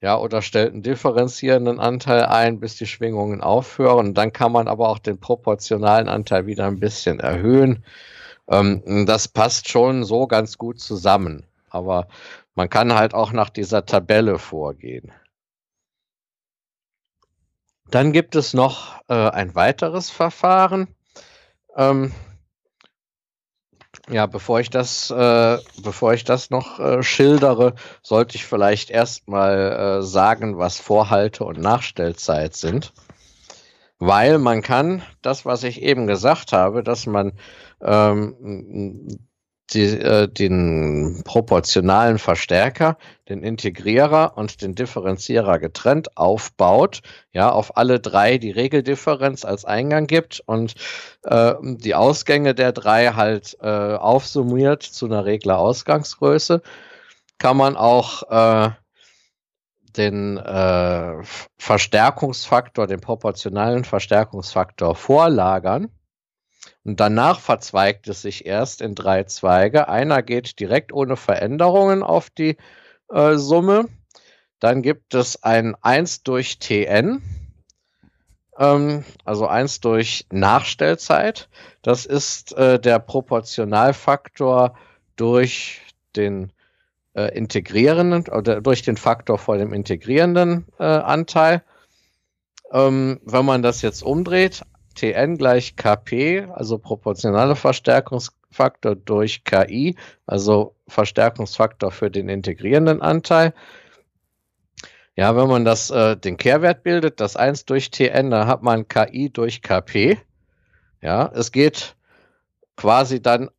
Ja, 0.00 0.18
oder 0.18 0.42
stellt 0.42 0.72
einen 0.72 0.82
differenzierenden 0.82 1.78
Anteil 1.78 2.24
ein, 2.26 2.60
bis 2.60 2.76
die 2.76 2.86
Schwingungen 2.86 3.40
aufhören. 3.40 4.14
Dann 4.14 4.32
kann 4.32 4.52
man 4.52 4.68
aber 4.68 4.88
auch 4.88 4.98
den 4.98 5.18
proportionalen 5.18 6.08
Anteil 6.08 6.46
wieder 6.46 6.66
ein 6.66 6.80
bisschen 6.80 7.20
erhöhen. 7.20 7.84
Ähm, 8.48 9.06
das 9.06 9.28
passt 9.28 9.68
schon 9.68 10.04
so 10.04 10.26
ganz 10.26 10.58
gut 10.58 10.80
zusammen. 10.80 11.46
Aber 11.70 12.08
man 12.54 12.68
kann 12.68 12.94
halt 12.94 13.14
auch 13.14 13.32
nach 13.32 13.50
dieser 13.50 13.86
Tabelle 13.86 14.38
vorgehen. 14.38 15.12
Dann 17.92 18.12
gibt 18.12 18.36
es 18.36 18.54
noch 18.54 19.00
äh, 19.08 19.14
ein 19.14 19.54
weiteres 19.54 20.10
Verfahren. 20.10 20.88
Ähm, 21.76 22.12
Ja, 24.08 24.26
bevor 24.26 24.58
ich 24.60 24.70
das, 24.70 25.10
äh, 25.10 25.58
bevor 25.82 26.14
ich 26.14 26.24
das 26.24 26.50
noch 26.50 26.80
äh, 26.80 27.02
schildere, 27.02 27.74
sollte 28.02 28.36
ich 28.36 28.46
vielleicht 28.46 28.90
erstmal 28.90 29.98
äh, 30.00 30.02
sagen, 30.02 30.58
was 30.58 30.80
Vorhalte 30.80 31.44
und 31.44 31.60
Nachstellzeit 31.60 32.56
sind. 32.56 32.92
Weil 33.98 34.38
man 34.38 34.62
kann 34.62 35.02
das, 35.20 35.44
was 35.44 35.62
ich 35.62 35.82
eben 35.82 36.06
gesagt 36.06 36.52
habe, 36.52 36.82
dass 36.82 37.06
man 37.06 37.32
ähm, 37.80 39.06
die, 39.74 39.84
äh, 39.84 40.28
den 40.28 41.22
proportionalen 41.24 42.18
Verstärker, 42.18 42.96
den 43.28 43.42
Integrierer 43.42 44.36
und 44.36 44.62
den 44.62 44.74
Differenzierer 44.74 45.58
getrennt 45.58 46.16
aufbaut, 46.16 47.00
ja, 47.32 47.50
auf 47.50 47.76
alle 47.76 48.00
drei 48.00 48.38
die 48.38 48.50
Regeldifferenz 48.50 49.44
als 49.44 49.64
Eingang 49.64 50.06
gibt 50.06 50.40
und 50.46 50.74
äh, 51.24 51.54
die 51.62 51.94
Ausgänge 51.94 52.54
der 52.54 52.72
drei 52.72 53.08
halt 53.08 53.56
äh, 53.60 53.66
aufsummiert 53.66 54.82
zu 54.82 55.06
einer 55.06 55.24
Regler-Ausgangsgröße, 55.24 56.62
kann 57.38 57.56
man 57.56 57.76
auch 57.76 58.22
äh, 58.30 58.70
den 59.96 60.38
äh, 60.38 61.22
Verstärkungsfaktor, 61.58 62.86
den 62.86 63.00
proportionalen 63.00 63.84
Verstärkungsfaktor 63.84 64.94
vorlagern 64.94 65.90
und 66.84 66.98
danach 66.98 67.40
verzweigt 67.40 68.08
es 68.08 68.22
sich 68.22 68.46
erst 68.46 68.80
in 68.80 68.94
drei 68.94 69.24
Zweige. 69.24 69.88
Einer 69.88 70.22
geht 70.22 70.58
direkt 70.58 70.92
ohne 70.92 71.16
Veränderungen 71.16 72.02
auf 72.02 72.30
die 72.30 72.56
äh, 73.08 73.36
Summe. 73.36 73.88
Dann 74.58 74.82
gibt 74.82 75.14
es 75.14 75.42
ein 75.42 75.76
1 75.80 76.22
durch 76.24 76.58
Tn, 76.58 77.22
ähm, 78.58 79.04
also 79.24 79.46
1 79.46 79.80
durch 79.80 80.26
Nachstellzeit. 80.30 81.48
Das 81.82 82.06
ist 82.06 82.52
äh, 82.56 82.80
der 82.80 82.98
Proportionalfaktor 82.98 84.76
durch 85.16 85.82
den 86.16 86.52
äh, 87.14 87.36
integrierenden 87.36 88.28
oder 88.28 88.60
durch 88.60 88.82
den 88.82 88.96
Faktor 88.96 89.38
vor 89.38 89.56
dem 89.56 89.72
integrierenden 89.72 90.66
äh, 90.78 90.84
Anteil. 90.84 91.62
Ähm, 92.72 93.20
wenn 93.24 93.44
man 93.44 93.62
das 93.62 93.82
jetzt 93.82 94.02
umdreht, 94.02 94.62
Tn 94.94 95.36
gleich 95.36 95.76
Kp, 95.76 96.46
also 96.52 96.78
proportionaler 96.78 97.56
Verstärkungsfaktor 97.56 98.96
durch 98.96 99.44
Ki, 99.44 99.96
also 100.26 100.74
Verstärkungsfaktor 100.88 101.90
für 101.90 102.10
den 102.10 102.28
integrierenden 102.28 103.02
Anteil. 103.02 103.54
Ja, 105.14 105.36
wenn 105.36 105.48
man 105.48 105.64
das, 105.64 105.90
äh, 105.90 106.16
den 106.16 106.38
Kehrwert 106.38 106.82
bildet, 106.82 107.20
das 107.20 107.36
1 107.36 107.66
durch 107.66 107.90
Tn, 107.90 108.30
dann 108.30 108.46
hat 108.46 108.62
man 108.62 108.88
Ki 108.88 109.30
durch 109.30 109.60
Kp. 109.60 110.18
Ja, 111.02 111.30
es 111.34 111.52
geht 111.52 111.96
quasi 112.76 113.20
dann 113.20 113.50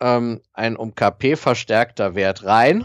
ähm, 0.00 0.40
ein 0.52 0.76
um 0.76 0.94
Kp 0.94 1.36
verstärkter 1.36 2.14
Wert 2.14 2.44
rein, 2.44 2.84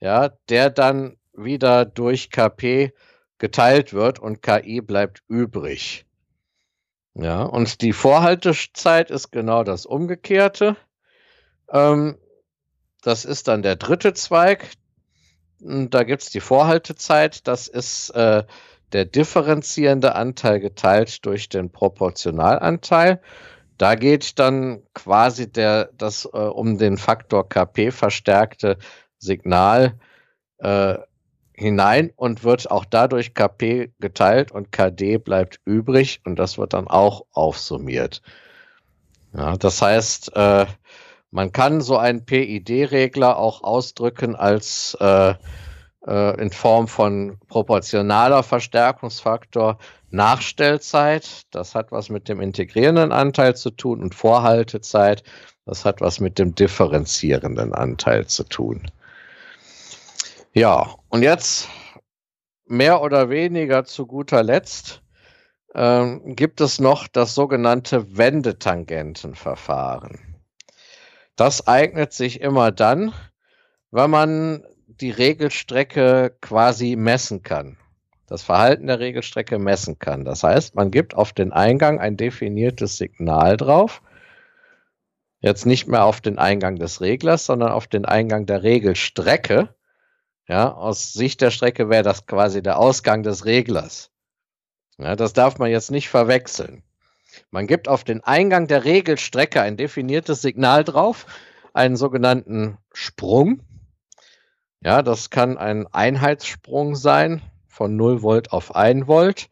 ja, 0.00 0.30
der 0.48 0.70
dann 0.70 1.16
wieder 1.32 1.84
durch 1.84 2.30
Kp 2.30 2.92
geteilt 3.38 3.92
wird 3.92 4.18
und 4.18 4.42
Ki 4.42 4.80
bleibt 4.80 5.22
übrig. 5.28 6.06
Ja, 7.14 7.42
und 7.44 7.80
die 7.80 7.92
Vorhaltezeit 7.92 9.10
ist 9.10 9.30
genau 9.30 9.62
das 9.62 9.86
Umgekehrte. 9.86 10.76
Ähm, 11.70 12.18
das 13.02 13.24
ist 13.24 13.48
dann 13.48 13.62
der 13.62 13.76
dritte 13.76 14.14
Zweig. 14.14 14.70
Da 15.60 16.02
gibt 16.02 16.22
es 16.22 16.30
die 16.30 16.40
Vorhaltezeit. 16.40 17.46
Das 17.46 17.68
ist 17.68 18.10
äh, 18.10 18.44
der 18.92 19.04
differenzierende 19.04 20.14
Anteil 20.14 20.58
geteilt 20.58 21.24
durch 21.24 21.48
den 21.48 21.70
Proportionalanteil. 21.70 23.20
Da 23.78 23.94
geht 23.94 24.38
dann 24.38 24.82
quasi 24.94 25.50
der, 25.50 25.90
das 25.96 26.24
äh, 26.26 26.38
um 26.38 26.78
den 26.78 26.96
Faktor 26.96 27.48
Kp 27.48 27.90
verstärkte 27.92 28.78
Signal 29.18 29.98
äh, 30.58 30.96
hinein 31.54 32.12
und 32.16 32.44
wird 32.44 32.70
auch 32.70 32.84
dadurch 32.84 33.34
KP 33.34 33.90
geteilt 34.00 34.52
und 34.52 34.72
KD 34.72 35.18
bleibt 35.18 35.60
übrig 35.64 36.20
und 36.24 36.36
das 36.36 36.58
wird 36.58 36.72
dann 36.72 36.88
auch 36.88 37.24
aufsummiert. 37.32 38.22
Ja, 39.32 39.56
das 39.56 39.80
heißt, 39.80 40.36
äh, 40.36 40.66
man 41.30 41.52
kann 41.52 41.80
so 41.80 41.96
einen 41.96 42.24
PID-Regler 42.24 43.36
auch 43.36 43.62
ausdrücken 43.64 44.36
als 44.36 44.96
äh, 45.00 45.34
äh, 46.06 46.40
in 46.40 46.50
Form 46.50 46.86
von 46.86 47.38
proportionaler 47.48 48.42
Verstärkungsfaktor 48.42 49.78
Nachstellzeit. 50.10 51.42
Das 51.50 51.74
hat 51.74 51.90
was 51.90 52.08
mit 52.08 52.28
dem 52.28 52.40
integrierenden 52.40 53.10
Anteil 53.10 53.56
zu 53.56 53.70
tun 53.70 54.00
und 54.00 54.14
Vorhaltezeit. 54.14 55.24
Das 55.66 55.84
hat 55.84 56.00
was 56.00 56.20
mit 56.20 56.38
dem 56.38 56.54
differenzierenden 56.54 57.72
Anteil 57.72 58.26
zu 58.26 58.44
tun. 58.44 58.82
Ja, 60.56 60.94
und 61.08 61.24
jetzt 61.24 61.68
mehr 62.64 63.02
oder 63.02 63.28
weniger 63.28 63.84
zu 63.84 64.06
guter 64.06 64.44
Letzt 64.44 65.02
ähm, 65.74 66.36
gibt 66.36 66.60
es 66.60 66.78
noch 66.78 67.08
das 67.08 67.34
sogenannte 67.34 68.16
Wendetangentenverfahren. 68.16 70.36
Das 71.34 71.66
eignet 71.66 72.12
sich 72.12 72.40
immer 72.40 72.70
dann, 72.70 73.12
wenn 73.90 74.10
man 74.10 74.62
die 74.86 75.10
Regelstrecke 75.10 76.36
quasi 76.40 76.94
messen 76.94 77.42
kann. 77.42 77.76
Das 78.28 78.44
Verhalten 78.44 78.86
der 78.86 79.00
Regelstrecke 79.00 79.58
messen 79.58 79.98
kann. 79.98 80.24
Das 80.24 80.44
heißt, 80.44 80.76
man 80.76 80.92
gibt 80.92 81.16
auf 81.16 81.32
den 81.32 81.52
Eingang 81.52 81.98
ein 81.98 82.16
definiertes 82.16 82.96
Signal 82.96 83.56
drauf. 83.56 84.02
Jetzt 85.40 85.66
nicht 85.66 85.88
mehr 85.88 86.04
auf 86.04 86.20
den 86.20 86.38
Eingang 86.38 86.76
des 86.76 87.00
Reglers, 87.00 87.44
sondern 87.44 87.72
auf 87.72 87.88
den 87.88 88.04
Eingang 88.04 88.46
der 88.46 88.62
Regelstrecke. 88.62 89.74
Ja, 90.46 90.72
aus 90.72 91.12
Sicht 91.12 91.40
der 91.40 91.50
Strecke 91.50 91.88
wäre 91.88 92.02
das 92.02 92.26
quasi 92.26 92.62
der 92.62 92.78
Ausgang 92.78 93.22
des 93.22 93.46
Reglers. 93.46 94.10
Ja, 94.98 95.16
das 95.16 95.32
darf 95.32 95.58
man 95.58 95.70
jetzt 95.70 95.90
nicht 95.90 96.08
verwechseln. 96.08 96.82
Man 97.50 97.66
gibt 97.66 97.88
auf 97.88 98.04
den 98.04 98.22
Eingang 98.22 98.66
der 98.66 98.84
Regelstrecke 98.84 99.60
ein 99.60 99.76
definiertes 99.76 100.42
Signal 100.42 100.84
drauf, 100.84 101.26
einen 101.72 101.96
sogenannten 101.96 102.78
Sprung. 102.92 103.62
Ja, 104.80 105.02
das 105.02 105.30
kann 105.30 105.56
ein 105.56 105.86
Einheitssprung 105.86 106.94
sein 106.94 107.42
von 107.66 107.96
0 107.96 108.22
Volt 108.22 108.52
auf 108.52 108.76
1 108.76 109.06
Volt. 109.06 109.48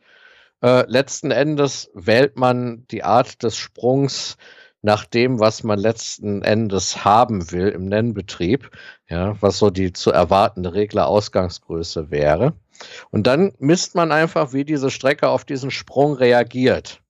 Äh, 0.62 0.84
letzten 0.88 1.30
Endes 1.32 1.90
wählt 1.94 2.36
man 2.36 2.86
die 2.88 3.02
Art 3.02 3.42
des 3.42 3.56
Sprungs 3.56 4.36
nach 4.82 5.04
dem, 5.04 5.38
was 5.38 5.62
man 5.62 5.78
letzten 5.78 6.42
Endes 6.42 7.04
haben 7.04 7.50
will 7.52 7.68
im 7.68 7.86
Nennbetrieb, 7.86 8.70
ja, 9.08 9.40
was 9.40 9.58
so 9.58 9.70
die 9.70 9.92
zu 9.92 10.10
erwartende 10.10 10.74
Regler-Ausgangsgröße 10.74 12.10
wäre. 12.10 12.54
Und 13.10 13.28
dann 13.28 13.52
misst 13.58 13.94
man 13.94 14.10
einfach, 14.10 14.52
wie 14.52 14.64
diese 14.64 14.90
Strecke 14.90 15.28
auf 15.28 15.44
diesen 15.44 15.70
Sprung 15.70 16.14
reagiert. 16.14 17.00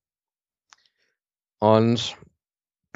Und 1.59 2.17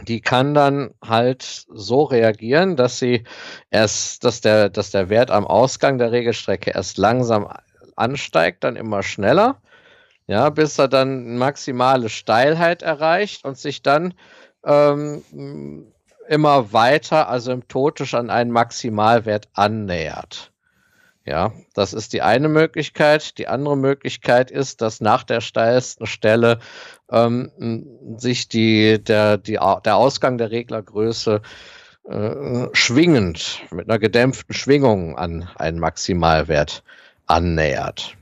die 0.02 0.20
kann 0.20 0.52
dann 0.52 0.92
halt 1.02 1.64
so 1.68 2.02
reagieren, 2.02 2.76
dass 2.76 2.98
sie 2.98 3.24
erst, 3.70 4.24
dass 4.24 4.42
der, 4.42 4.68
dass 4.68 4.90
der 4.90 5.08
Wert 5.08 5.30
am 5.30 5.46
Ausgang 5.46 5.96
der 5.96 6.12
Regelstrecke 6.12 6.70
erst 6.72 6.98
langsam 6.98 7.48
ansteigt, 7.96 8.62
dann 8.64 8.76
immer 8.76 9.02
schneller, 9.02 9.62
ja, 10.26 10.50
bis 10.50 10.78
er 10.78 10.88
dann 10.88 11.38
maximale 11.38 12.08
Steilheit 12.10 12.82
erreicht 12.82 13.44
und 13.44 13.56
sich 13.56 13.82
dann 13.82 14.12
ähm, 14.66 15.92
immer 16.28 16.72
weiter 16.72 17.30
asymptotisch 17.30 18.14
an 18.14 18.30
einen 18.30 18.50
Maximalwert 18.50 19.48
annähert. 19.54 20.52
Ja, 21.24 21.52
das 21.74 21.92
ist 21.92 22.12
die 22.12 22.22
eine 22.22 22.48
Möglichkeit. 22.48 23.36
Die 23.38 23.48
andere 23.48 23.76
Möglichkeit 23.76 24.52
ist, 24.52 24.80
dass 24.80 25.00
nach 25.00 25.24
der 25.24 25.40
steilsten 25.40 26.06
Stelle 26.06 26.60
ähm, 27.10 27.50
sich 28.16 28.48
die, 28.48 29.02
der, 29.02 29.36
die, 29.36 29.58
der 29.84 29.96
Ausgang 29.96 30.38
der 30.38 30.52
Reglergröße 30.52 31.42
äh, 32.08 32.66
schwingend, 32.72 33.60
mit 33.72 33.88
einer 33.88 33.98
gedämpften 33.98 34.54
Schwingung 34.54 35.18
an 35.18 35.48
einen 35.56 35.80
Maximalwert 35.80 36.84
annähert. 37.26 38.15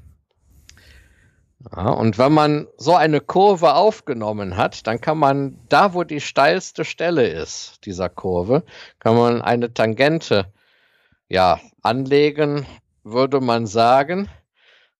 Ja, 1.72 1.90
und 1.90 2.18
wenn 2.18 2.32
man 2.32 2.66
so 2.76 2.94
eine 2.94 3.20
Kurve 3.20 3.74
aufgenommen 3.74 4.56
hat, 4.56 4.86
dann 4.86 5.00
kann 5.00 5.18
man 5.18 5.58
da, 5.68 5.94
wo 5.94 6.04
die 6.04 6.20
steilste 6.20 6.84
Stelle 6.84 7.26
ist, 7.26 7.84
dieser 7.86 8.08
Kurve, 8.08 8.64
kann 8.98 9.16
man 9.16 9.40
eine 9.40 9.72
Tangente 9.72 10.46
ja, 11.28 11.60
anlegen, 11.82 12.66
würde 13.02 13.40
man 13.40 13.66
sagen. 13.66 14.28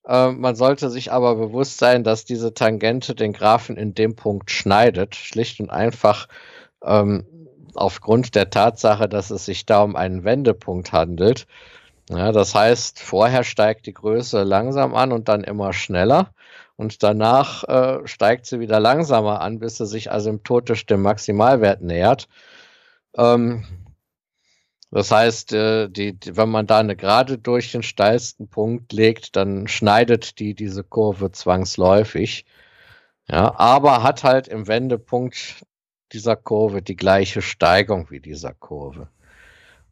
Äh, 0.06 0.30
man 0.32 0.56
sollte 0.56 0.90
sich 0.90 1.12
aber 1.12 1.36
bewusst 1.36 1.78
sein, 1.78 2.04
dass 2.04 2.24
diese 2.24 2.54
Tangente 2.54 3.14
den 3.14 3.32
Graphen 3.32 3.76
in 3.76 3.94
dem 3.94 4.16
Punkt 4.16 4.50
schneidet, 4.50 5.14
schlicht 5.14 5.60
und 5.60 5.70
einfach 5.70 6.28
ähm, 6.82 7.26
aufgrund 7.74 8.34
der 8.34 8.50
Tatsache, 8.50 9.08
dass 9.08 9.30
es 9.30 9.44
sich 9.44 9.66
da 9.66 9.82
um 9.82 9.96
einen 9.96 10.24
Wendepunkt 10.24 10.92
handelt. 10.92 11.46
Ja, 12.10 12.32
das 12.32 12.54
heißt, 12.54 13.00
vorher 13.00 13.44
steigt 13.44 13.86
die 13.86 13.94
Größe 13.94 14.42
langsam 14.42 14.94
an 14.94 15.12
und 15.12 15.28
dann 15.28 15.42
immer 15.42 15.72
schneller. 15.72 16.34
Und 16.76 17.02
danach 17.02 17.64
äh, 17.64 18.06
steigt 18.06 18.46
sie 18.46 18.60
wieder 18.60 18.80
langsamer 18.80 19.40
an, 19.40 19.58
bis 19.60 19.78
sie 19.78 19.86
sich 19.86 20.10
asymptotisch 20.10 20.86
dem 20.86 21.02
Maximalwert 21.02 21.82
nähert. 21.82 22.28
Ähm, 23.16 23.64
das 24.90 25.10
heißt, 25.10 25.52
äh, 25.54 25.88
die, 25.88 26.18
die, 26.18 26.36
wenn 26.36 26.50
man 26.50 26.66
da 26.66 26.78
eine 26.78 26.96
Gerade 26.96 27.38
durch 27.38 27.72
den 27.72 27.82
steilsten 27.82 28.48
Punkt 28.48 28.92
legt, 28.92 29.36
dann 29.36 29.66
schneidet 29.68 30.38
die 30.38 30.54
diese 30.54 30.84
Kurve 30.84 31.32
zwangsläufig. 31.32 32.44
Ja, 33.28 33.58
aber 33.58 34.02
hat 34.02 34.24
halt 34.24 34.48
im 34.48 34.68
Wendepunkt 34.68 35.64
dieser 36.12 36.36
Kurve 36.36 36.82
die 36.82 36.96
gleiche 36.96 37.42
Steigung 37.42 38.10
wie 38.10 38.20
dieser 38.20 38.52
Kurve. 38.54 39.08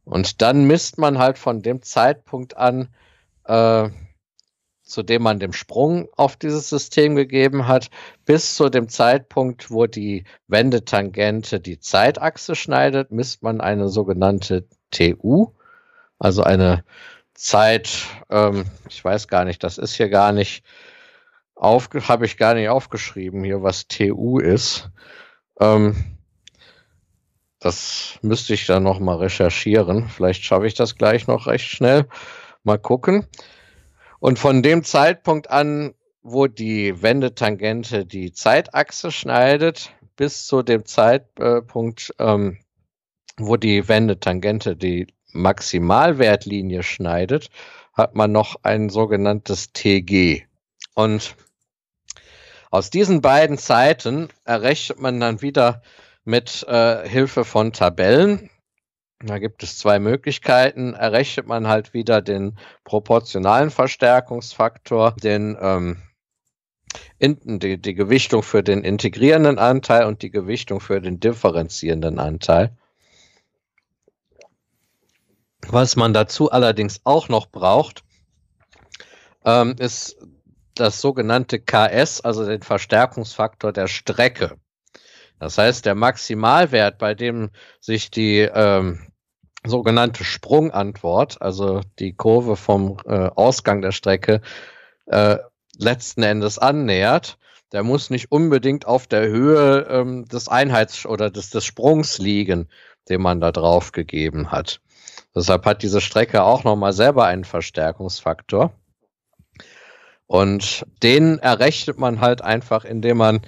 Und 0.05 0.43
dann 0.43 0.65
misst 0.65 0.99
man 0.99 1.19
halt 1.19 1.39
von 1.39 1.63
dem 1.63 1.83
Zeitpunkt 1.83 2.57
an, 2.57 2.89
äh, 3.45 3.89
zu 4.83 5.03
dem 5.03 5.23
man 5.23 5.39
den 5.39 5.53
Sprung 5.53 6.09
auf 6.17 6.37
dieses 6.37 6.69
System 6.69 7.15
gegeben 7.15 7.67
hat, 7.67 7.89
bis 8.25 8.57
zu 8.57 8.69
dem 8.69 8.89
Zeitpunkt, 8.89 9.71
wo 9.71 9.87
die 9.87 10.25
Wendetangente 10.49 11.61
die 11.61 11.79
Zeitachse 11.79 12.55
schneidet, 12.55 13.11
misst 13.11 13.43
man 13.43 13.61
eine 13.61 13.89
sogenannte 13.89 14.67
TU, 14.91 15.53
also 16.19 16.43
eine 16.43 16.85
Zeit, 17.35 18.07
ähm, 18.29 18.67
ich 18.89 19.03
weiß 19.03 19.29
gar 19.29 19.45
nicht, 19.45 19.65
das 19.65 19.79
ist 19.79 19.95
hier 19.95 20.09
gar 20.09 20.33
nicht 20.33 20.65
habe 21.63 22.27
ich 22.27 22.37
gar 22.37 22.55
nicht 22.55 22.69
aufgeschrieben 22.69 23.45
hier, 23.45 23.63
was 23.63 23.87
TU 23.87 24.39
ist. 24.39 24.91
Ähm, 25.61 26.12
das 27.63 28.19
müsste 28.23 28.55
ich 28.55 28.67
dann 28.67 28.83
noch 28.83 28.99
mal 28.99 29.17
recherchieren. 29.17 30.09
Vielleicht 30.09 30.43
schaffe 30.43 30.67
ich 30.67 30.75
das 30.75 30.97
gleich 30.97 31.29
noch 31.29 31.47
recht 31.47 31.69
schnell. 31.69 32.09
Mal 32.65 32.79
gucken. 32.79 33.29
Und 34.19 34.41
von 34.41 34.63
dem 34.63 34.83
Zeitpunkt 34.83 35.49
an, 35.49 35.95
wo 36.23 36.49
die 36.49 37.03
Wendetangente 37.03 38.05
die 38.05 38.33
Zeitachse 38.33 39.13
schneidet, 39.13 39.93
bis 40.17 40.47
zu 40.47 40.63
dem 40.63 40.85
Zeitpunkt, 40.85 42.13
ähm, 42.19 42.59
wo 43.37 43.57
die 43.57 43.89
Wendetangente 43.89 44.77
die 44.77 45.07
Maximalwertlinie 45.33 46.83
schneidet, 46.83 47.49
hat 47.93 48.17
man 48.17 48.33
noch 48.33 48.57
ein 48.65 48.91
sogenanntes 48.91 49.73
TG. 49.73 50.47
Und 50.95 51.37
aus 52.71 52.91
diesen 52.91 53.21
beiden 53.21 53.57
Zeiten 53.57 54.29
errechnet 54.45 55.01
man 55.01 55.21
dann 55.21 55.43
wieder 55.43 55.83
mit 56.25 56.65
äh, 56.69 57.09
Hilfe 57.09 57.45
von 57.45 57.73
Tabellen 57.73 58.51
da 59.25 59.39
gibt 59.39 59.63
es 59.63 59.79
zwei 59.79 59.99
Möglichkeiten. 59.99 60.95
Errechnet 60.95 61.47
man 61.47 61.69
halt 61.69 61.95
wieder 61.95 62.21
den 62.23 62.59
proportionalen 62.85 63.71
Verstärkungsfaktor, 63.71 65.13
den 65.23 65.57
ähm, 65.61 66.03
in, 67.19 67.61
die, 67.61 67.81
die 67.81 67.95
Gewichtung 67.95 68.43
für 68.43 68.63
den 68.63 68.83
integrierenden 68.83 69.59
Anteil 69.59 70.07
und 70.07 70.23
die 70.23 70.31
Gewichtung 70.31 70.81
für 70.81 71.01
den 71.01 71.21
differenzierenden 71.21 72.19
Anteil. 72.19 72.77
Was 75.69 75.95
man 75.95 76.13
dazu 76.13 76.51
allerdings 76.51 77.01
auch 77.05 77.29
noch 77.29 77.47
braucht, 77.47 78.03
ähm, 79.45 79.77
ist 79.79 80.17
das 80.75 81.01
sogenannte 81.01 81.61
KS, 81.61 82.23
also 82.23 82.45
den 82.45 82.63
Verstärkungsfaktor 82.63 83.73
der 83.73 83.87
Strecke. 83.87 84.57
Das 85.43 85.59
heißt, 85.59 85.87
der 85.87 85.97
Maximalwert, 85.97 86.99
bei 86.99 87.15
dem 87.15 87.51
sich 87.81 88.13
die 88.13 88.43
ähm, 88.43 89.01
sogenannte 89.67 90.23
Sprungantwort, 90.23 91.43
also 91.43 91.81
die 91.99 92.13
Kurve 92.13 92.55
vom 92.55 92.99
äh, 93.07 93.29
Ausgang 93.35 93.83
der 93.83 93.91
Strecke, 93.91 94.41
äh, 95.07 95.39
letzten 95.77 96.23
Endes 96.23 96.61
annähert, 96.61 97.39
der 97.73 97.83
muss 97.83 98.09
nicht 98.09 98.31
unbedingt 98.31 98.87
auf 98.87 99.09
der 99.09 99.27
Höhe 99.27 99.85
ähm, 99.91 100.27
des 100.27 100.47
Einheits- 100.47 101.07
oder 101.07 101.29
des, 101.29 101.51
des 101.51 101.65
Sprungs 101.65 102.19
liegen, 102.19 102.69
den 103.09 103.21
man 103.21 103.41
da 103.41 103.51
drauf 103.51 103.91
gegeben 103.91 104.53
hat. 104.53 104.81
Deshalb 105.35 105.67
hat 105.67 105.83
diese 105.83 106.01
Strecke 106.01 106.45
auch 106.45 106.63
nochmal 106.63 106.93
selber 106.93 107.25
einen 107.25 107.45
Verstärkungsfaktor. 107.45 108.73
Und 110.29 110.87
den 111.03 111.41
errechnet 111.41 111.99
man 111.99 112.21
halt 112.21 112.43
einfach, 112.43 112.85
indem 112.85 113.17
man 113.17 113.41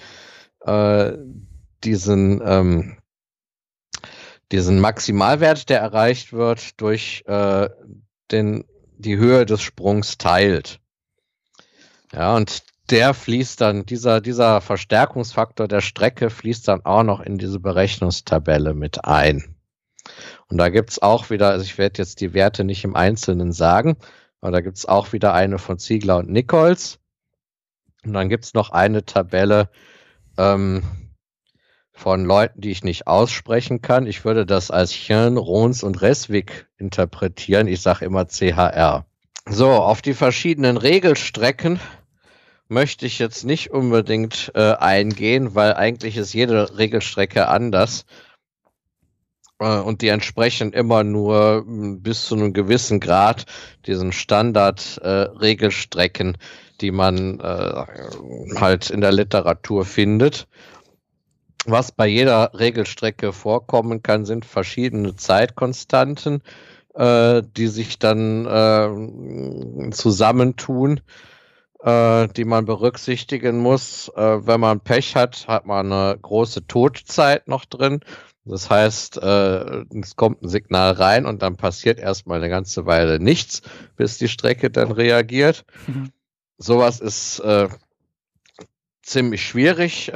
äh, 0.67 1.13
diesen 1.85 2.41
ähm, 2.45 2.97
diesen 4.53 4.81
Maximalwert, 4.81 5.69
der 5.69 5.81
erreicht 5.81 6.33
wird, 6.33 6.81
durch 6.81 7.25
äh, 7.27 7.69
den, 8.31 8.65
die 8.97 9.17
Höhe 9.17 9.47
des 9.47 9.63
Sprungs 9.63 10.19
teilt. 10.19 10.81
Ja, 12.13 12.37
und 12.37 12.63
der 12.91 13.15
fließt 13.15 13.61
dann, 13.61 13.87
dieser, 13.87 14.21
dieser 14.21 14.61
Verstärkungsfaktor 14.61 15.67
der 15.67 15.81
Strecke 15.81 16.31
fließt 16.31 16.69
dann 16.69 16.85
auch 16.85 17.03
noch 17.03 17.21
in 17.21 17.39
diese 17.39 17.59
Berechnungstabelle 17.59 18.75
mit 18.75 19.05
ein. 19.05 19.57
Und 20.49 20.59
da 20.59 20.69
gibt's 20.69 21.01
auch 21.01 21.31
wieder, 21.31 21.51
also 21.51 21.65
ich 21.65 21.79
werde 21.79 22.03
jetzt 22.03 22.21
die 22.21 22.35
Werte 22.35 22.63
nicht 22.63 22.85
im 22.85 22.95
Einzelnen 22.95 23.53
sagen, 23.53 23.97
aber 24.41 24.53
da 24.53 24.61
gibt's 24.61 24.85
auch 24.85 25.13
wieder 25.13 25.33
eine 25.33 25.59
von 25.59 25.79
Ziegler 25.79 26.19
und 26.19 26.31
Nichols. 26.31 26.99
Und 28.05 28.13
dann 28.13 28.29
gibt's 28.29 28.53
noch 28.53 28.71
eine 28.71 29.07
Tabelle, 29.07 29.71
ähm, 30.37 30.83
von 31.95 32.25
Leuten, 32.25 32.61
die 32.61 32.73
ich 32.73 32.85
nicht 32.85 33.07
aussprechen 33.07 33.81
kann. 33.81 34.07
Ich 34.07 34.25
würde 34.25 34.45
das 34.45 34.71
als 34.71 34.93
Chien, 34.93 35.39
Rons 35.39 35.83
und 35.83 36.03
Reswick 36.03 36.67
interpretieren. 36.77 37.69
Ich 37.69 37.81
sage 37.81 38.05
immer 38.05 38.27
CHR. 38.27 39.07
So, 39.49 39.71
auf 39.71 40.03
die 40.03 40.15
verschiedenen 40.15 40.77
Regelstrecken 40.77 41.79
möchte 42.69 43.07
ich 43.07 43.21
jetzt 43.21 43.45
nicht 43.45 43.71
unbedingt 43.71 44.51
äh, 44.55 44.75
eingehen, 44.75 45.55
weil 45.55 45.75
eigentlich 45.75 46.17
ist 46.17 46.33
jede 46.33 46.77
Regelstrecke 46.77 47.47
anders 47.49 48.07
äh, 49.61 49.79
und 49.79 50.03
die 50.03 50.09
entsprechen 50.09 50.73
immer 50.73 51.05
nur 51.05 51.63
hm, 51.67 52.03
bis 52.03 52.27
zu 52.27 52.35
einem 52.35 52.53
gewissen 52.53 52.99
Grad 53.01 53.47
diesen 53.87 54.13
Standard-Regelstrecken, 54.13 56.35
äh, 56.35 56.39
die 56.81 56.91
man 56.91 57.39
äh, 57.41 57.85
halt 58.57 58.91
in 58.91 59.01
der 59.01 59.13
Literatur 59.13 59.85
findet. 59.85 60.49
Was 61.67 61.93
bei 61.93 62.07
jeder 62.07 62.53
Regelstrecke 62.53 63.33
vorkommen 63.33 64.03
kann, 64.03 64.27
sind 64.27 64.45
verschiedene 64.45 65.17
Zeitkonstanten, 65.17 66.43
äh, 66.95 67.43
die 67.57 67.69
sich 67.69 67.99
dann 67.99 68.47
äh, 68.47 69.91
zusammentun, 69.91 71.01
äh, 71.83 72.29
die 72.29 72.45
man 72.45 72.67
berücksichtigen 72.67 73.59
muss. 73.59 74.11
Äh, 74.15 74.47
wenn 74.47 74.61
man 74.61 74.81
Pech 74.81 75.17
hat, 75.17 75.49
hat 75.49 75.65
man 75.65 75.91
eine 75.91 76.19
große 76.21 76.67
Todzeit 76.67 77.49
noch 77.49 77.65
drin. 77.65 78.01
Das 78.45 78.69
heißt, 78.69 79.17
äh, 79.23 79.85
es 79.99 80.17
kommt 80.17 80.43
ein 80.43 80.49
Signal 80.51 80.93
rein 80.93 81.25
und 81.25 81.41
dann 81.41 81.57
passiert 81.57 81.99
erstmal 81.99 82.39
eine 82.39 82.51
ganze 82.51 82.85
Weile 82.85 83.19
nichts, 83.19 83.63
bis 83.97 84.19
die 84.19 84.29
Strecke 84.29 84.71
dann 84.71 84.93
reagiert. 84.93 85.65
Mhm. 85.87 86.11
Sowas 86.59 87.01
ist 87.01 87.39
äh, 87.39 87.69
ziemlich 89.03 89.43
schwierig 89.43 90.13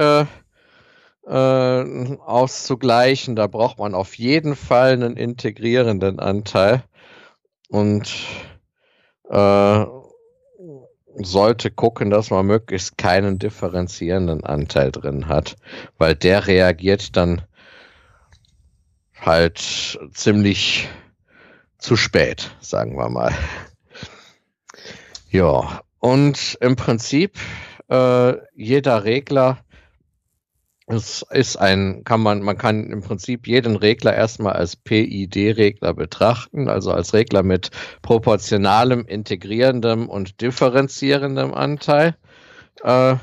äh, 1.29 2.17
auszugleichen. 2.25 3.37
Da 3.37 3.47
braucht 3.47 3.79
man 3.79 3.95
auf 3.95 4.15
jeden 4.15 4.57
Fall 4.57 4.93
einen 4.93 5.17
integrierenden 5.17 6.19
Anteil 6.19 6.83
und 7.69 8.11
äh, 9.29 9.85
sollte 11.21 11.71
gucken, 11.71 12.11
dass 12.11 12.31
man 12.31 12.47
möglichst 12.47 12.97
keinen 12.97 13.39
differenzierenden 13.39 14.45
Anteil 14.45 14.91
drin 14.93 15.29
hat, 15.29 15.57
weil 15.99 16.15
der 16.15 16.47
reagiert 16.47 17.17
dann 17.17 17.43
halt 19.21 19.99
ziemlich 20.13 20.89
zu 21.79 21.97
spät, 21.97 22.51
sagen 22.61 22.97
wir 22.97 23.09
mal. 23.09 23.35
Ja, 25.31 25.83
und 25.99 26.57
im 26.61 26.77
Prinzip 26.77 27.39
äh, 27.91 28.35
jeder 28.55 29.05
Regler 29.05 29.59
es 30.89 31.25
ist 31.31 31.57
ein, 31.57 32.03
kann 32.05 32.21
man, 32.21 32.41
man 32.41 32.57
kann 32.57 32.91
im 32.91 33.03
Prinzip 33.03 33.47
jeden 33.47 33.77
Regler 33.77 34.15
erstmal 34.15 34.55
als 34.55 34.75
PID-Regler 34.75 35.93
betrachten, 35.93 36.69
also 36.69 36.93
als 36.93 37.13
Regler 37.13 37.43
mit 37.43 37.71
proportionalem, 38.01 39.05
integrierendem 39.05 40.09
und 40.09 40.41
differenzierendem 40.41 41.53
Anteil. 41.53 42.17
Äh, 42.83 43.17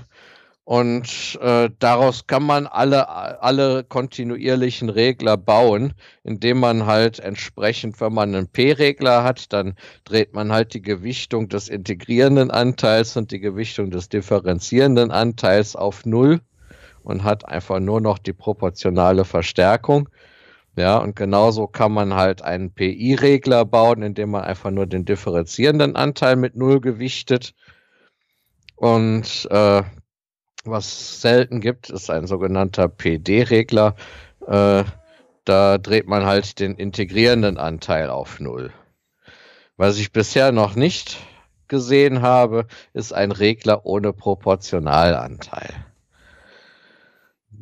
und 0.63 1.39
äh, 1.41 1.69
daraus 1.79 2.27
kann 2.27 2.43
man 2.43 2.67
alle, 2.67 3.07
alle 3.07 3.83
kontinuierlichen 3.83 4.89
Regler 4.89 5.37
bauen, 5.37 5.93
indem 6.23 6.59
man 6.59 6.85
halt 6.85 7.19
entsprechend, 7.19 7.99
wenn 8.01 8.13
man 8.13 8.35
einen 8.35 8.47
P-Regler 8.47 9.23
hat, 9.23 9.53
dann 9.53 9.75
dreht 10.05 10.33
man 10.33 10.51
halt 10.51 10.73
die 10.73 10.81
Gewichtung 10.81 11.49
des 11.49 11.69
integrierenden 11.69 12.51
Anteils 12.51 13.15
und 13.17 13.31
die 13.31 13.39
Gewichtung 13.39 13.91
des 13.91 14.09
differenzierenden 14.09 15.11
Anteils 15.11 15.75
auf 15.75 16.05
Null 16.05 16.41
und 17.05 17.23
hat 17.23 17.47
einfach 17.47 17.79
nur 17.79 18.01
noch 18.01 18.17
die 18.19 18.33
proportionale 18.33 19.25
Verstärkung. 19.25 20.09
Ja, 20.77 20.97
und 20.97 21.15
genauso 21.15 21.67
kann 21.67 21.91
man 21.93 22.15
halt 22.15 22.41
einen 22.41 22.73
PI-Regler 22.73 23.65
bauen, 23.65 24.01
indem 24.03 24.31
man 24.31 24.43
einfach 24.43 24.71
nur 24.71 24.85
den 24.87 25.05
differenzierenden 25.05 25.95
Anteil 25.95 26.35
mit 26.35 26.55
Null 26.55 26.81
gewichtet. 26.81 27.53
Und 28.75 29.47
äh, 29.51 29.83
was 30.65 31.21
selten 31.21 31.61
gibt, 31.61 31.89
ist 31.89 32.09
ein 32.09 32.27
sogenannter 32.27 32.87
PD-Regler. 32.89 33.95
Äh, 34.47 34.83
Da 35.45 35.77
dreht 35.77 36.07
man 36.07 36.25
halt 36.25 36.59
den 36.59 36.75
integrierenden 36.75 37.57
Anteil 37.57 38.09
auf 38.09 38.39
Null. 38.39 38.73
Was 39.77 39.97
ich 39.99 40.11
bisher 40.11 40.51
noch 40.51 40.75
nicht 40.75 41.17
gesehen 41.67 42.21
habe, 42.21 42.67
ist 42.93 43.13
ein 43.13 43.31
Regler 43.31 43.85
ohne 43.85 44.13
Proportionalanteil. 44.13 45.85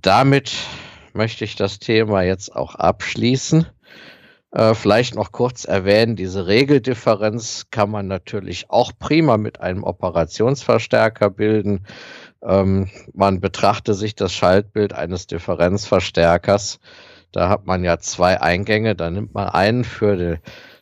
Damit 0.04 0.54
möchte 1.14 1.46
ich 1.46 1.56
das 1.56 1.80
Thema 1.80 2.24
jetzt 2.24 2.54
auch 2.54 2.76
abschließen. 2.76 3.66
Äh, 4.52 4.74
vielleicht 4.76 5.16
noch 5.16 5.32
kurz 5.32 5.64
erwähnen, 5.64 6.18
diese 6.18 6.46
Regeldifferenz 6.46 7.68
kann 7.72 7.90
man 7.90 8.08
natürlich 8.08 8.70
auch 8.70 8.92
prima 9.00 9.38
mit 9.38 9.62
einem 9.62 9.86
Operationsverstärker 9.86 11.30
bilden. 11.30 11.86
Ähm, 12.42 12.90
man 13.14 13.40
betrachte 13.40 13.94
sich 13.94 14.14
das 14.14 14.34
Schaltbild 14.34 14.92
eines 14.92 15.26
Differenzverstärkers. 15.28 16.82
Da 17.32 17.48
hat 17.48 17.66
man 17.66 17.86
ja 17.86 17.98
zwei 17.98 18.42
Eingänge. 18.42 18.96
Da 18.96 19.10
nimmt 19.10 19.34
man 19.34 19.48
einen 19.48 19.86
für 19.86 20.18
die, 20.18 20.36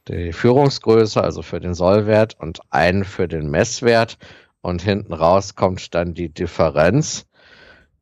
die 0.07 0.33
Führungsgröße, 0.33 1.23
also 1.23 1.43
für 1.43 1.59
den 1.59 1.75
Sollwert, 1.75 2.37
und 2.39 2.61
einen 2.71 3.05
für 3.05 3.27
den 3.27 3.51
Messwert. 3.51 4.17
Und 4.61 4.81
hinten 4.81 5.13
raus 5.13 5.55
kommt 5.55 5.93
dann 5.93 6.15
die 6.15 6.29
Differenz. 6.29 7.27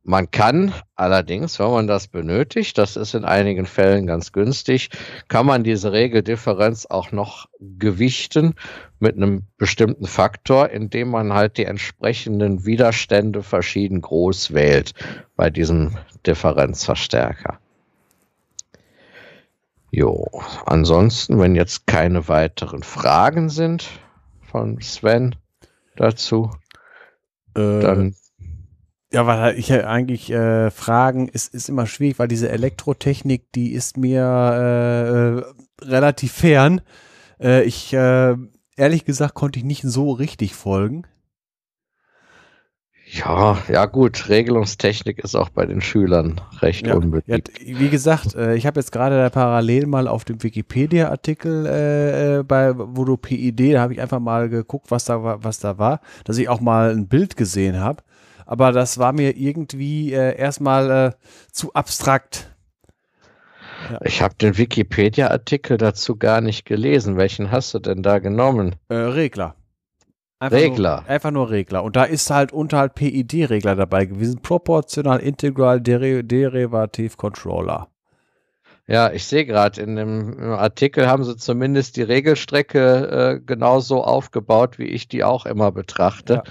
Man 0.02 0.30
kann 0.30 0.72
allerdings, 0.94 1.58
wenn 1.58 1.70
man 1.70 1.86
das 1.86 2.08
benötigt, 2.08 2.78
das 2.78 2.96
ist 2.96 3.14
in 3.14 3.24
einigen 3.26 3.66
Fällen 3.66 4.06
ganz 4.06 4.32
günstig, 4.32 4.88
kann 5.28 5.44
man 5.44 5.62
diese 5.62 5.92
Regeldifferenz 5.92 6.86
auch 6.86 7.12
noch 7.12 7.48
gewichten 7.60 8.54
mit 8.98 9.16
einem 9.16 9.42
bestimmten 9.58 10.06
Faktor, 10.06 10.70
indem 10.70 11.10
man 11.10 11.34
halt 11.34 11.58
die 11.58 11.66
entsprechenden 11.66 12.64
Widerstände 12.64 13.42
verschieden 13.42 14.00
groß 14.00 14.54
wählt 14.54 14.94
bei 15.36 15.50
diesem 15.50 15.96
Differenzverstärker. 16.26 17.58
Jo, 19.90 20.28
ansonsten, 20.66 21.38
wenn 21.40 21.54
jetzt 21.54 21.86
keine 21.86 22.26
weiteren 22.28 22.82
Fragen 22.82 23.50
sind 23.50 23.86
von 24.40 24.80
Sven 24.80 25.34
dazu, 25.96 26.50
äh, 27.54 27.80
dann 27.80 28.14
ja, 29.12 29.26
weil 29.26 29.58
ich 29.58 29.68
ja 29.68 29.86
eigentlich 29.86 30.30
äh, 30.30 30.70
Fragen 30.70 31.28
ist, 31.28 31.52
ist 31.52 31.68
immer 31.68 31.86
schwierig, 31.86 32.18
weil 32.18 32.28
diese 32.28 32.48
Elektrotechnik, 32.48 33.50
die 33.52 33.72
ist 33.72 33.96
mir 33.96 34.22
äh, 34.22 35.84
äh, 35.84 35.88
relativ 35.88 36.32
fern. 36.32 36.80
Äh, 37.40 37.64
ich, 37.64 37.92
äh, 37.92 38.36
ehrlich 38.76 39.04
gesagt, 39.04 39.34
konnte 39.34 39.58
ich 39.58 39.64
nicht 39.64 39.82
so 39.82 40.12
richtig 40.12 40.54
folgen. 40.54 41.06
Ja, 43.12 43.58
ja 43.68 43.86
gut, 43.86 44.28
Regelungstechnik 44.28 45.18
ist 45.18 45.34
auch 45.34 45.48
bei 45.48 45.66
den 45.66 45.80
Schülern 45.80 46.40
recht 46.60 46.86
ja, 46.86 46.94
unbedingt. 46.94 47.50
Ja, 47.58 47.80
wie 47.80 47.88
gesagt, 47.88 48.36
äh, 48.36 48.54
ich 48.54 48.66
habe 48.66 48.78
jetzt 48.78 48.92
gerade 48.92 49.28
parallel 49.30 49.86
mal 49.86 50.06
auf 50.06 50.24
dem 50.24 50.40
Wikipedia-Artikel 50.40 51.66
äh, 51.66 52.38
äh 52.38 52.42
bei 52.44 52.72
Voodoo 52.78 53.16
PID, 53.16 53.74
da 53.74 53.80
habe 53.80 53.94
ich 53.94 54.00
einfach 54.00 54.20
mal 54.20 54.48
geguckt, 54.48 54.92
was 54.92 55.06
da, 55.06 55.42
was 55.42 55.58
da 55.58 55.78
war, 55.78 56.00
dass 56.22 56.38
ich 56.38 56.48
auch 56.48 56.60
mal 56.60 56.92
ein 56.92 57.08
Bild 57.08 57.36
gesehen 57.36 57.80
habe 57.80 58.04
aber 58.50 58.72
das 58.72 58.98
war 58.98 59.12
mir 59.12 59.36
irgendwie 59.36 60.12
äh, 60.12 60.36
erstmal 60.36 60.90
äh, 60.90 61.12
zu 61.52 61.72
abstrakt. 61.72 62.50
Ja. 63.88 64.00
Ich 64.02 64.22
habe 64.22 64.34
den 64.34 64.58
Wikipedia-Artikel 64.58 65.78
dazu 65.78 66.16
gar 66.16 66.40
nicht 66.40 66.64
gelesen. 66.64 67.16
Welchen 67.16 67.52
hast 67.52 67.74
du 67.74 67.78
denn 67.78 68.02
da 68.02 68.18
genommen? 68.18 68.74
Äh, 68.88 68.94
Regler. 68.94 69.54
Einfach 70.40 70.58
Regler. 70.58 71.00
Nur, 71.02 71.10
einfach 71.10 71.30
nur 71.30 71.50
Regler. 71.50 71.84
Und 71.84 71.94
da 71.94 72.02
ist 72.02 72.28
halt 72.28 72.50
unter 72.50 72.78
halt 72.78 72.96
PID-Regler 72.96 73.76
dabei 73.76 74.06
gewesen. 74.06 74.42
Proportional 74.42 75.20
Integral 75.20 75.80
Deri 75.80 76.24
Derivative 76.24 77.16
Controller. 77.16 77.86
Ja, 78.88 79.12
ich 79.12 79.26
sehe 79.26 79.46
gerade, 79.46 79.80
in 79.80 79.94
dem 79.94 80.40
Artikel 80.40 81.06
haben 81.06 81.22
sie 81.22 81.36
zumindest 81.36 81.96
die 81.96 82.02
Regelstrecke 82.02 83.38
äh, 83.38 83.40
genauso 83.40 84.02
aufgebaut, 84.02 84.80
wie 84.80 84.88
ich 84.88 85.06
die 85.06 85.22
auch 85.22 85.46
immer 85.46 85.70
betrachte. 85.70 86.42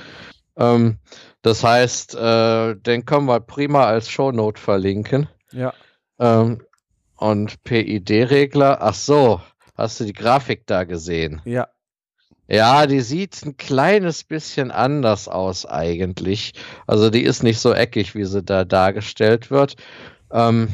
Ja. 0.58 0.76
Ähm, 0.76 1.00
das 1.42 1.64
heißt, 1.64 2.16
äh, 2.16 2.76
den 2.76 3.06
können 3.06 3.26
wir 3.26 3.40
prima 3.40 3.86
als 3.86 4.10
Shownote 4.10 4.60
verlinken. 4.60 5.30
Ja. 5.52 5.74
Ähm, 6.20 6.62
und 7.16 7.64
PID-Regler, 7.64 8.80
ach 8.82 8.94
so, 8.94 9.42
hast 9.76 10.00
du 10.00 10.06
die 10.06 10.14
Grafik 10.14 10.66
da 10.66 10.84
gesehen? 10.84 11.42
Ja. 11.46 11.68
Ja, 12.52 12.88
die 12.88 13.02
sieht 13.02 13.46
ein 13.46 13.58
kleines 13.58 14.24
bisschen 14.24 14.72
anders 14.72 15.28
aus 15.28 15.68
eigentlich. 15.68 16.54
Also 16.88 17.12
die 17.12 17.22
ist 17.22 17.44
nicht 17.44 17.60
so 17.60 17.74
eckig, 17.74 18.16
wie 18.16 18.26
sie 18.26 18.42
da 18.42 18.66
dargestellt 18.66 19.52
wird. 19.52 19.76
Ähm, 20.32 20.74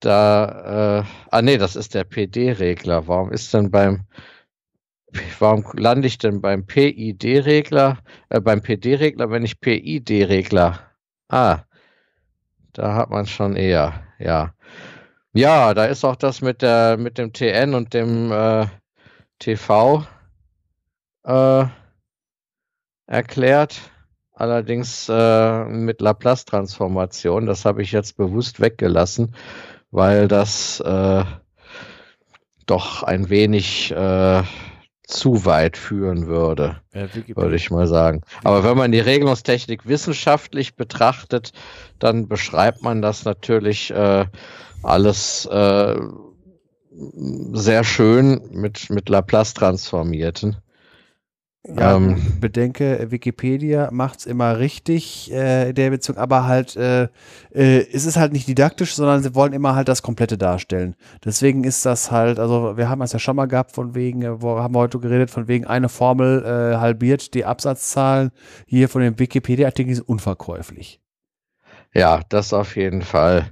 da, 0.00 1.00
äh, 1.00 1.04
ah 1.30 1.42
nee, 1.42 1.58
das 1.58 1.76
ist 1.76 1.94
der 1.94 2.04
PD-Regler. 2.04 3.06
Warum 3.08 3.30
ist 3.30 3.52
denn 3.52 3.70
beim 3.70 4.06
warum 5.38 5.64
lande 5.74 6.06
ich 6.06 6.18
denn 6.18 6.40
beim 6.40 6.66
PID-Regler, 6.66 7.98
äh, 8.28 8.40
beim 8.40 8.62
PD-Regler, 8.62 9.30
wenn 9.30 9.44
ich 9.44 9.60
PID-Regler? 9.60 10.80
Ah, 11.28 11.60
da 12.72 12.94
hat 12.94 13.10
man 13.10 13.26
schon 13.26 13.56
eher, 13.56 14.02
ja. 14.18 14.52
Ja, 15.32 15.74
da 15.74 15.84
ist 15.84 16.04
auch 16.04 16.16
das 16.16 16.40
mit 16.40 16.62
der, 16.62 16.96
mit 16.96 17.18
dem 17.18 17.32
TN 17.32 17.74
und 17.74 17.92
dem 17.92 18.32
äh, 18.32 18.66
TV 19.38 20.06
äh, 21.24 21.64
erklärt. 23.06 23.78
Allerdings 24.32 25.08
äh, 25.08 25.64
mit 25.64 26.00
Laplace-Transformation. 26.00 27.46
Das 27.46 27.64
habe 27.64 27.82
ich 27.82 27.92
jetzt 27.92 28.16
bewusst 28.16 28.60
weggelassen, 28.60 29.34
weil 29.90 30.28
das 30.28 30.80
äh, 30.80 31.24
doch 32.66 33.02
ein 33.02 33.30
wenig 33.30 33.92
äh, 33.92 34.42
zu 35.06 35.44
weit 35.44 35.76
führen 35.76 36.26
würde, 36.26 36.80
ja, 36.92 37.06
würde 37.36 37.54
ich 37.54 37.70
mal 37.70 37.86
sagen. 37.86 38.22
Aber 38.42 38.64
wenn 38.64 38.76
man 38.76 38.90
die 38.90 39.00
Regelungstechnik 39.00 39.86
wissenschaftlich 39.86 40.74
betrachtet, 40.74 41.52
dann 42.00 42.26
beschreibt 42.26 42.82
man 42.82 43.02
das 43.02 43.24
natürlich 43.24 43.92
äh, 43.92 44.26
alles 44.82 45.46
äh, 45.46 45.96
sehr 47.52 47.84
schön 47.84 48.48
mit, 48.50 48.90
mit 48.90 49.08
Laplace 49.08 49.54
transformierten. 49.54 50.56
Ja, 51.68 51.96
ähm, 51.96 52.16
bedenke, 52.40 53.10
Wikipedia 53.10 53.90
macht 53.90 54.20
es 54.20 54.26
immer 54.26 54.58
richtig 54.58 55.32
äh, 55.32 55.70
in 55.70 55.74
der 55.74 55.90
Beziehung, 55.90 56.16
aber 56.16 56.46
halt, 56.46 56.76
äh, 56.76 57.08
äh, 57.52 57.80
ist 57.80 58.06
es 58.06 58.16
halt 58.16 58.32
nicht 58.32 58.46
didaktisch, 58.46 58.94
sondern 58.94 59.22
sie 59.22 59.34
wollen 59.34 59.52
immer 59.52 59.74
halt 59.74 59.88
das 59.88 60.02
Komplette 60.02 60.38
darstellen. 60.38 60.94
Deswegen 61.24 61.64
ist 61.64 61.84
das 61.84 62.12
halt, 62.12 62.38
also 62.38 62.76
wir 62.76 62.88
haben 62.88 63.02
es 63.02 63.12
ja 63.12 63.18
schon 63.18 63.36
mal 63.36 63.46
gehabt, 63.46 63.72
von 63.72 63.94
wegen, 63.96 64.22
äh, 64.22 64.40
wo 64.42 64.58
haben 64.58 64.74
wir 64.74 64.80
heute 64.80 65.00
geredet, 65.00 65.30
von 65.30 65.48
wegen 65.48 65.66
eine 65.66 65.88
Formel 65.88 66.44
äh, 66.44 66.76
halbiert 66.76 67.34
die 67.34 67.44
Absatzzahlen. 67.44 68.30
Hier 68.66 68.88
von 68.88 69.02
dem 69.02 69.18
Wikipedia-Artikel 69.18 69.90
ist 69.90 70.00
unverkäuflich. 70.00 71.00
Ja, 71.92 72.20
das 72.28 72.52
auf 72.52 72.76
jeden 72.76 73.02
Fall. 73.02 73.46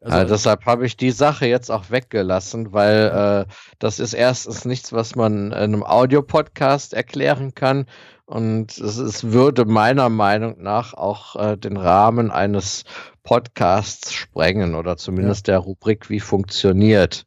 Also, 0.00 0.18
äh, 0.18 0.26
deshalb 0.26 0.64
habe 0.64 0.86
ich 0.86 0.96
die 0.96 1.10
Sache 1.10 1.46
jetzt 1.46 1.70
auch 1.70 1.90
weggelassen, 1.90 2.72
weil 2.72 3.46
äh, 3.48 3.52
das 3.78 3.98
ist 3.98 4.14
erstens 4.14 4.64
nichts, 4.64 4.92
was 4.92 5.14
man 5.14 5.48
in 5.48 5.52
einem 5.52 5.82
Audiopodcast 5.82 6.94
erklären 6.94 7.54
kann. 7.54 7.86
Und 8.24 8.78
es, 8.78 8.96
es 8.96 9.32
würde 9.32 9.64
meiner 9.64 10.08
Meinung 10.08 10.62
nach 10.62 10.94
auch 10.94 11.36
äh, 11.36 11.56
den 11.56 11.76
Rahmen 11.76 12.30
eines 12.30 12.84
Podcasts 13.24 14.12
sprengen 14.12 14.74
oder 14.74 14.96
zumindest 14.96 15.48
ja. 15.48 15.54
der 15.54 15.60
Rubrik, 15.60 16.08
wie 16.08 16.20
funktioniert. 16.20 17.26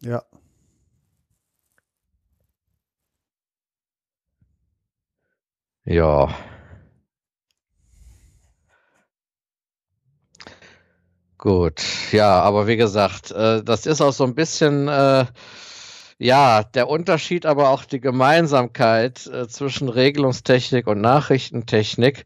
Ja. 0.00 0.22
Ja. 5.84 6.34
Gut, 11.38 11.82
ja, 12.10 12.40
aber 12.40 12.66
wie 12.66 12.76
gesagt, 12.76 13.30
äh, 13.30 13.62
das 13.62 13.86
ist 13.86 14.00
auch 14.00 14.12
so 14.12 14.24
ein 14.24 14.34
bisschen, 14.34 14.88
äh, 14.88 15.24
ja, 16.18 16.64
der 16.64 16.88
Unterschied, 16.88 17.46
aber 17.46 17.70
auch 17.70 17.84
die 17.84 18.00
Gemeinsamkeit 18.00 19.24
äh, 19.28 19.46
zwischen 19.46 19.88
Regelungstechnik 19.88 20.88
und 20.88 21.00
Nachrichtentechnik, 21.00 22.24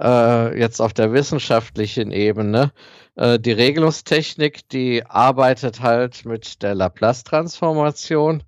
äh, 0.00 0.58
jetzt 0.58 0.80
auf 0.80 0.94
der 0.94 1.12
wissenschaftlichen 1.12 2.10
Ebene. 2.10 2.72
Äh, 3.16 3.38
die 3.38 3.52
Regelungstechnik, 3.52 4.66
die 4.70 5.04
arbeitet 5.06 5.82
halt 5.82 6.24
mit 6.24 6.62
der 6.62 6.74
Laplace-Transformation 6.74 8.44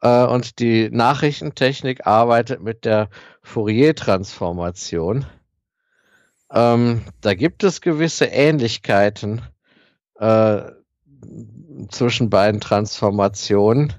äh, 0.00 0.24
und 0.26 0.60
die 0.60 0.90
Nachrichtentechnik 0.90 2.06
arbeitet 2.06 2.62
mit 2.62 2.84
der 2.84 3.08
Fourier-Transformation. 3.42 5.26
Ähm, 6.52 7.02
da 7.20 7.34
gibt 7.34 7.64
es 7.64 7.80
gewisse 7.80 8.26
Ähnlichkeiten 8.26 9.42
äh, 10.18 10.62
zwischen 11.90 12.30
beiden 12.30 12.60
Transformationen. 12.60 13.94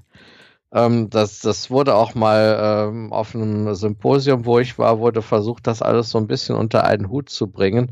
Ähm, 0.72 1.09
das, 1.09 1.40
das 1.40 1.69
wurde 1.72 1.95
auch 1.95 2.15
mal 2.15 2.90
ähm, 2.90 3.14
auf 3.14 3.35
einem 3.35 3.74
Symposium, 3.75 4.45
wo 4.45 4.59
ich 4.59 4.77
war, 4.77 4.99
wurde 4.99 5.22
versucht, 5.22 5.67
das 5.67 5.82
alles 5.82 6.09
so 6.09 6.17
ein 6.17 6.27
bisschen 6.27 6.56
unter 6.56 6.83
einen 6.83 7.09
Hut 7.09 7.30
zu 7.30 7.48
bringen. 7.48 7.91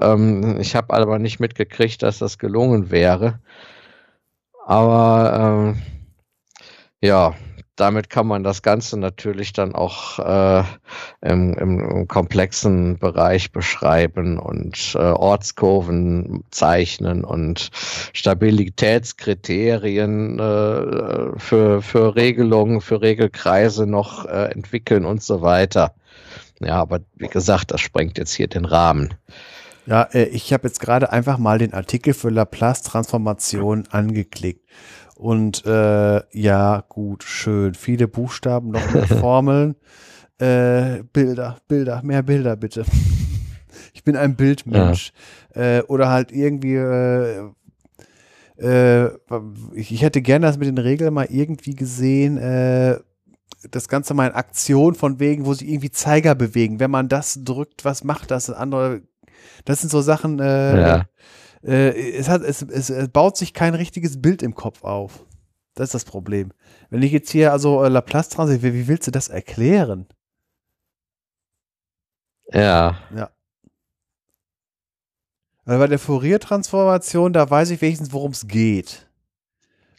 Ähm, 0.00 0.58
ich 0.60 0.74
habe 0.74 0.94
aber 0.94 1.18
nicht 1.18 1.40
mitgekriegt, 1.40 2.02
dass 2.02 2.18
das 2.18 2.38
gelungen 2.38 2.90
wäre. 2.90 3.40
Aber 4.66 5.74
ähm, 5.74 5.82
ja, 7.00 7.34
damit 7.76 8.10
kann 8.10 8.26
man 8.26 8.42
das 8.42 8.62
Ganze 8.62 8.98
natürlich 8.98 9.52
dann 9.52 9.72
auch 9.74 10.18
äh, 10.18 10.64
im, 11.20 11.52
im, 11.54 12.08
komplexen 12.08 12.98
Bereich 12.98 13.52
beschreiben 13.52 14.38
und 14.38 14.94
äh, 14.94 14.98
Ortskurven 14.98 16.42
zeichnen 16.50 17.24
und 17.24 17.68
Stabilitätskriterien 18.14 20.38
äh, 20.38 21.38
für, 21.38 21.82
für 21.82 22.16
Regelungen, 22.16 22.80
für 22.80 23.02
Regelkreise 23.02 23.86
noch 23.86 24.24
äh, 24.24 24.52
entwickeln 24.52 25.04
und 25.04 25.22
so 25.22 25.42
weiter. 25.42 25.92
Ja, 26.60 26.76
aber 26.76 27.00
wie 27.16 27.28
gesagt, 27.28 27.70
das 27.70 27.82
sprengt 27.82 28.16
jetzt 28.16 28.32
hier 28.32 28.48
den 28.48 28.64
Rahmen. 28.64 29.12
Ja, 29.86 30.02
äh, 30.12 30.24
ich 30.24 30.52
habe 30.52 30.66
jetzt 30.66 30.80
gerade 30.80 31.12
einfach 31.12 31.38
mal 31.38 31.58
den 31.58 31.74
Artikel 31.74 32.14
für 32.14 32.30
Laplace-Transformation 32.30 33.84
angeklickt. 33.90 34.64
Und 35.16 35.64
äh, 35.64 36.20
ja, 36.38 36.84
gut, 36.88 37.24
schön. 37.24 37.74
Viele 37.74 38.06
Buchstaben, 38.06 38.70
noch 38.70 38.92
mehr 38.92 39.06
Formeln. 39.20 39.76
äh, 40.38 41.02
Bilder, 41.12 41.58
Bilder, 41.68 42.02
mehr 42.02 42.22
Bilder 42.22 42.56
bitte. 42.56 42.84
ich 43.94 44.04
bin 44.04 44.16
ein 44.16 44.36
Bildmensch. 44.36 45.12
Ja. 45.54 45.78
Äh, 45.78 45.82
oder 45.84 46.10
halt 46.10 46.32
irgendwie, 46.32 46.74
äh, 46.74 47.50
äh, 48.58 49.10
ich, 49.74 49.92
ich, 49.92 50.02
hätte 50.02 50.20
gerne 50.20 50.46
das 50.46 50.58
mit 50.58 50.68
den 50.68 50.78
Regeln 50.78 51.14
mal 51.14 51.28
irgendwie 51.30 51.74
gesehen, 51.74 52.36
äh, 52.36 52.98
das 53.70 53.88
Ganze 53.88 54.12
mal 54.12 54.28
in 54.28 54.34
Aktion 54.34 54.94
von 54.94 55.18
wegen, 55.18 55.46
wo 55.46 55.54
sich 55.54 55.68
irgendwie 55.68 55.90
Zeiger 55.90 56.34
bewegen. 56.34 56.78
Wenn 56.78 56.90
man 56.90 57.08
das 57.08 57.40
drückt, 57.42 57.86
was 57.86 58.04
macht 58.04 58.30
das? 58.30 58.50
Andere, 58.50 59.00
das 59.64 59.80
sind 59.80 59.88
so 59.88 60.02
Sachen, 60.02 60.40
äh, 60.40 60.80
ja 60.80 61.06
äh, 61.62 62.12
es, 62.12 62.28
hat, 62.28 62.42
es, 62.42 62.62
es, 62.62 62.90
es 62.90 63.08
baut 63.08 63.36
sich 63.36 63.54
kein 63.54 63.74
richtiges 63.74 64.20
Bild 64.20 64.42
im 64.42 64.54
Kopf 64.54 64.84
auf. 64.84 65.24
Das 65.74 65.88
ist 65.88 65.94
das 65.94 66.04
Problem. 66.04 66.52
Wenn 66.90 67.02
ich 67.02 67.12
jetzt 67.12 67.30
hier 67.30 67.52
also 67.52 67.84
äh, 67.84 67.88
Laplace 67.88 68.30
Transit, 68.30 68.62
wie, 68.62 68.74
wie 68.74 68.88
willst 68.88 69.06
du 69.06 69.10
das 69.10 69.28
erklären? 69.28 70.06
Ja. 72.52 72.98
Ja. 73.14 73.30
Weil 75.66 75.78
bei 75.78 75.86
der 75.88 75.98
Fourier-Transformation, 75.98 77.32
da 77.32 77.50
weiß 77.50 77.70
ich 77.70 77.82
wenigstens, 77.82 78.12
worum 78.12 78.30
es 78.30 78.46
geht. 78.46 79.08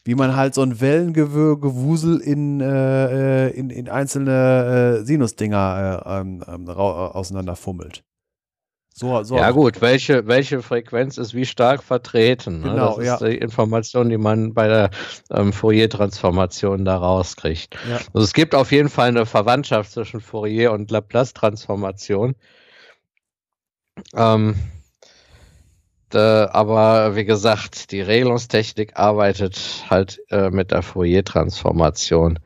Wie 0.06 0.16
man 0.16 0.38
halt 0.38 0.56
so 0.56 0.62
ein 0.62 0.80
Wellengewusel 0.80 2.20
in, 2.22 2.62
äh, 2.62 3.50
in, 3.50 3.70
in 3.70 3.90
einzelne 3.90 5.00
äh, 5.02 5.06
Sinusdinger 5.06 6.04
äh, 6.06 6.20
ähm, 6.22 6.44
ähm 6.48 6.70
auseinanderfummelt. 6.70 8.06
So, 9.00 9.22
so 9.22 9.38
ja 9.38 9.52
gut, 9.52 9.80
welche, 9.82 10.26
welche 10.26 10.64
Frequenz 10.64 11.20
ist 11.20 11.36
wie 11.36 11.46
stark 11.46 11.84
vertreten? 11.84 12.62
Ne? 12.62 12.70
Genau, 12.70 12.96
das 12.96 12.98
ist 12.98 13.06
ja. 13.06 13.28
die 13.28 13.38
Information, 13.38 14.10
die 14.10 14.18
man 14.18 14.56
bei 14.56 14.68
der 14.68 14.90
ähm, 15.30 15.54
Fourier-Transformation 15.54 16.84
da 16.84 16.98
rauskriegt. 16.98 17.78
Ja. 17.88 17.98
Also 18.16 18.26
es 18.26 18.34
gibt 18.34 18.56
auf 18.56 18.72
jeden 18.72 18.90
Fall 18.90 19.10
eine 19.10 19.28
Verwandtschaft 19.28 19.92
zwischen 19.92 20.20
Fourier 20.20 20.72
und 20.72 20.90
Laplace-Transformation. 20.90 22.34
Ähm, 24.16 24.56
aber 26.12 27.16
wie 27.16 27.26
gesagt, 27.26 27.92
die 27.92 28.02
Regelungstechnik 28.02 28.98
arbeitet 28.98 29.86
halt 29.92 30.20
äh, 30.32 30.50
mit 30.50 30.72
der 30.72 30.82
Fourier-Transformation. 30.82 32.40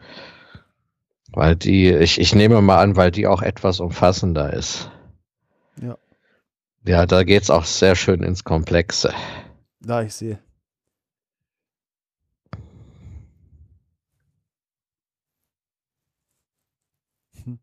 Weil 1.31 1.55
die, 1.55 1.91
ich, 1.91 2.19
ich 2.19 2.35
nehme 2.35 2.61
mal 2.61 2.81
an, 2.81 2.97
weil 2.97 3.11
die 3.11 3.25
auch 3.25 3.41
etwas 3.41 3.79
umfassender 3.79 4.51
ist. 4.51 4.91
Ja. 5.81 5.95
Ja, 6.83 7.05
da 7.05 7.23
geht 7.23 7.43
es 7.43 7.51
auch 7.51 7.65
sehr 7.65 7.95
schön 7.95 8.23
ins 8.23 8.43
Komplexe. 8.43 9.13
Da, 9.81 10.01
ich 10.01 10.15
sehe. 10.15 10.39
Hm. 17.43 17.59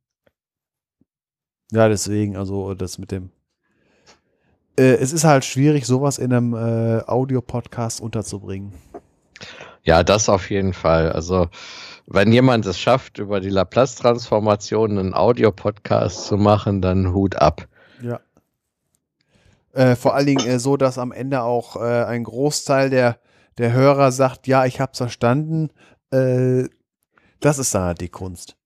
Ja, 1.72 1.88
deswegen, 1.88 2.36
also 2.36 2.74
das 2.74 2.98
mit 2.98 3.10
dem. 3.10 3.30
Äh, 4.78 4.94
es 4.94 5.12
ist 5.12 5.24
halt 5.24 5.44
schwierig, 5.44 5.84
sowas 5.84 6.18
in 6.18 6.32
einem 6.32 6.54
äh, 6.54 7.02
Audio-Podcast 7.04 8.00
unterzubringen. 8.00 8.72
Ja, 9.82 10.04
das 10.04 10.28
auf 10.28 10.48
jeden 10.48 10.74
Fall. 10.74 11.10
Also, 11.10 11.48
wenn 12.06 12.32
jemand 12.32 12.66
es 12.66 12.78
schafft, 12.78 13.18
über 13.18 13.40
die 13.40 13.48
Laplace-Transformation 13.48 14.96
einen 14.96 15.14
Audio-Podcast 15.14 16.26
zu 16.26 16.36
machen, 16.36 16.82
dann 16.82 17.12
Hut 17.12 17.34
ab. 17.34 17.66
Ja. 18.00 18.20
Äh, 19.78 19.94
vor 19.94 20.16
allen 20.16 20.26
Dingen 20.26 20.44
äh, 20.44 20.58
so, 20.58 20.76
dass 20.76 20.98
am 20.98 21.12
Ende 21.12 21.42
auch 21.42 21.76
äh, 21.76 22.04
ein 22.04 22.24
Großteil 22.24 22.90
der, 22.90 23.20
der 23.58 23.72
Hörer 23.72 24.10
sagt, 24.10 24.48
ja, 24.48 24.66
ich 24.66 24.80
habe 24.80 24.90
es 24.90 24.98
verstanden. 24.98 25.70
Äh, 26.10 26.64
das 27.38 27.60
ist 27.60 27.72
dann 27.76 27.84
halt 27.84 28.00
die 28.00 28.08
Kunst. 28.08 28.56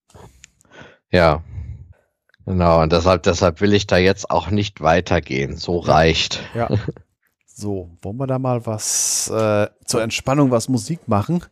Ja, 1.11 1.43
genau. 2.47 2.81
Und 2.81 2.95
deshalb, 2.95 3.25
deshalb 3.25 3.61
will 3.61 3.75
ich 3.75 3.87
da 3.87 3.99
jetzt 3.99 4.31
auch 4.31 4.49
nicht 4.49 4.81
weitergehen. 4.81 5.59
So 5.59 5.79
reicht. 5.79 6.41
Ja. 6.55 6.69
So, 7.55 7.91
wollen 8.01 8.17
wir 8.17 8.27
da 8.27 8.39
mal 8.39 8.65
was 8.65 9.29
äh, 9.29 9.69
zur 9.85 10.03
Entspannung, 10.03 10.51
was 10.51 10.71
Musik 10.71 11.07
machen? 11.07 11.45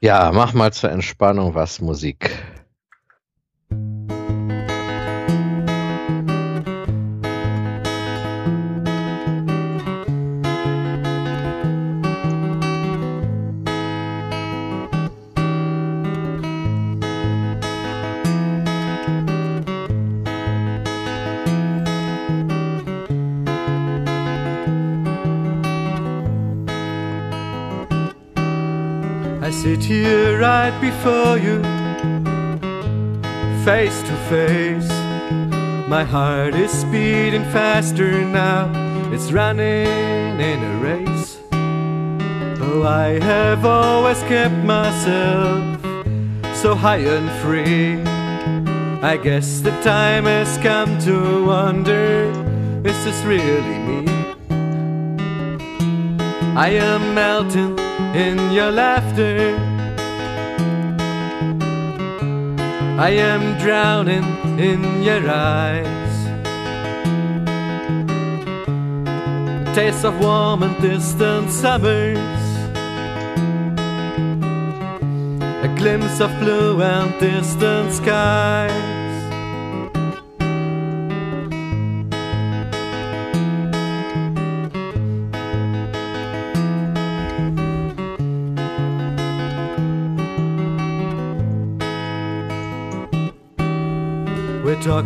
Ja, 0.00 0.32
mach 0.32 0.52
mal 0.52 0.72
zur 0.72 0.90
Entspannung 0.90 1.54
was 1.54 1.80
Musik. 1.80 2.28
Sit 29.82 29.90
here 29.90 30.38
right 30.38 30.78
before 30.80 31.38
you, 31.38 31.62
face 33.64 34.02
to 34.02 34.16
face. 34.28 34.90
My 35.88 36.04
heart 36.04 36.54
is 36.54 36.84
beating 36.84 37.44
faster 37.52 38.24
now, 38.24 38.70
it's 39.12 39.32
running 39.32 40.40
in 40.40 40.58
a 40.62 40.76
race. 40.78 41.38
Oh, 42.60 42.84
I 42.84 43.20
have 43.20 43.64
always 43.64 44.18
kept 44.24 44.64
myself 44.64 45.80
so 46.56 46.74
high 46.74 47.04
and 47.16 47.30
free. 47.42 48.00
I 49.02 49.16
guess 49.16 49.60
the 49.60 49.72
time 49.82 50.24
has 50.24 50.58
come 50.58 50.98
to 51.00 51.46
wonder 51.46 52.30
is 52.84 53.04
this 53.04 53.22
really 53.24 53.78
me? 53.88 54.06
I 56.54 56.68
am 56.68 57.14
melting 57.14 57.78
in 58.14 58.52
your 58.52 58.70
laughter. 58.70 59.71
I 63.02 63.10
am 63.18 63.58
drowning 63.58 64.22
in 64.60 65.02
your 65.02 65.28
eyes. 65.28 66.14
Taste 69.74 70.04
of 70.04 70.20
warm 70.20 70.62
and 70.62 70.80
distant 70.80 71.50
summers. 71.50 72.18
A 75.66 75.74
glimpse 75.76 76.20
of 76.20 76.30
blue 76.38 76.80
and 76.80 77.10
distant 77.18 77.92
skies. 77.92 79.01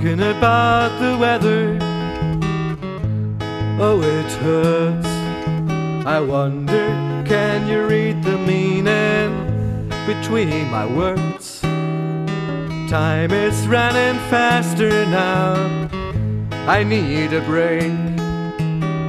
Talking 0.06 0.22
about 0.22 1.00
the 1.00 1.18
weather. 1.18 1.78
Oh, 3.80 4.00
it 4.02 4.30
hurts. 4.40 5.08
I 6.06 6.20
wonder, 6.20 6.86
can 7.26 7.66
you 7.66 7.86
read 7.86 8.22
the 8.22 8.38
meaning 8.38 9.88
between 10.06 10.70
my 10.70 10.86
words? 10.86 11.60
Time 12.88 13.32
is 13.32 13.66
running 13.66 14.20
faster 14.30 15.06
now. 15.06 15.54
I 16.68 16.84
need 16.84 17.32
a 17.32 17.40
break 17.40 17.90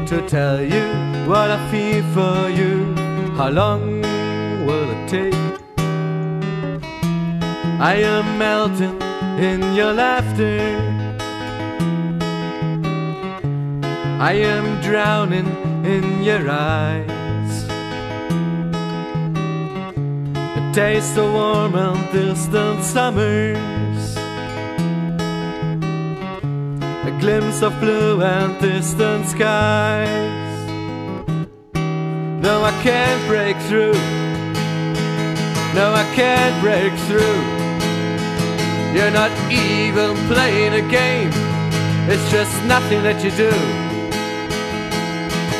to 0.07 0.27
tell 0.27 0.61
you 0.61 0.85
what 1.29 1.51
I 1.51 1.59
feel 1.69 2.03
for 2.13 2.49
you. 2.49 2.95
How 3.35 3.49
long 3.49 4.01
will 4.65 4.89
it 4.89 5.07
take? 5.07 5.35
I 7.79 7.97
am 8.01 8.39
melting 8.39 9.06
in 9.37 9.75
your 9.75 9.93
laughter. 9.93 10.57
I 14.19 14.33
am 14.33 14.81
drowning 14.81 15.45
in 15.85 16.23
your 16.23 16.49
eyes. 16.49 17.63
A 20.57 20.71
taste 20.73 21.17
of 21.17 21.31
warm 21.31 21.75
and 21.75 22.11
distant 22.11 22.83
summers. 22.83 24.17
A 27.05 27.17
glimpse 27.19 27.61
of 27.61 27.79
blue 27.79 28.23
and 28.23 28.59
distant 28.59 29.27
skies. 29.27 30.57
No, 32.41 32.63
I 32.63 32.71
can't 32.81 33.27
break 33.27 33.55
through. 33.67 33.93
No, 35.75 35.93
I 35.93 36.05
can't 36.15 36.59
break 36.59 36.91
through. 37.07 37.56
You're 38.93 39.11
not 39.11 39.31
even 39.51 40.15
playing 40.27 40.73
a 40.73 40.89
game. 40.89 41.31
It's 42.09 42.31
just 42.31 42.53
nothing 42.65 43.03
that 43.03 43.23
you 43.23 43.31
do. 43.31 43.51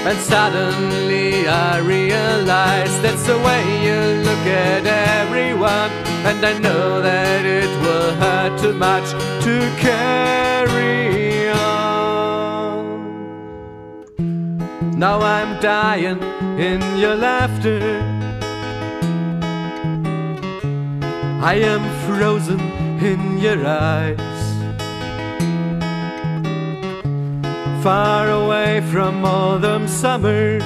And 0.08 0.18
suddenly 0.20 1.48
I 1.50 1.80
realize 1.80 3.02
that's 3.02 3.26
the 3.28 3.38
way 3.38 3.62
you 3.86 4.24
look 4.24 4.46
at 4.48 4.86
everyone. 4.86 5.92
And 6.26 6.46
I 6.46 6.58
know 6.60 7.02
that 7.02 7.46
it 7.46 7.70
will 7.82 8.14
hurt 8.14 8.58
too 8.62 8.74
much 8.74 9.12
to 9.44 9.56
carry 9.78 11.50
on. 11.50 12.88
Now 14.98 15.20
I'm 15.20 15.60
dying 15.60 16.22
in 16.58 16.82
your 16.98 17.16
laughter. 17.16 17.82
I 21.44 21.56
am 21.56 21.84
frozen 22.08 22.77
in 23.01 23.38
your 23.38 23.66
eyes. 23.66 24.17
Far 27.84 28.30
away 28.30 28.82
from 28.92 29.24
all 29.24 29.59
them 29.59 29.88
summers. 29.88 30.64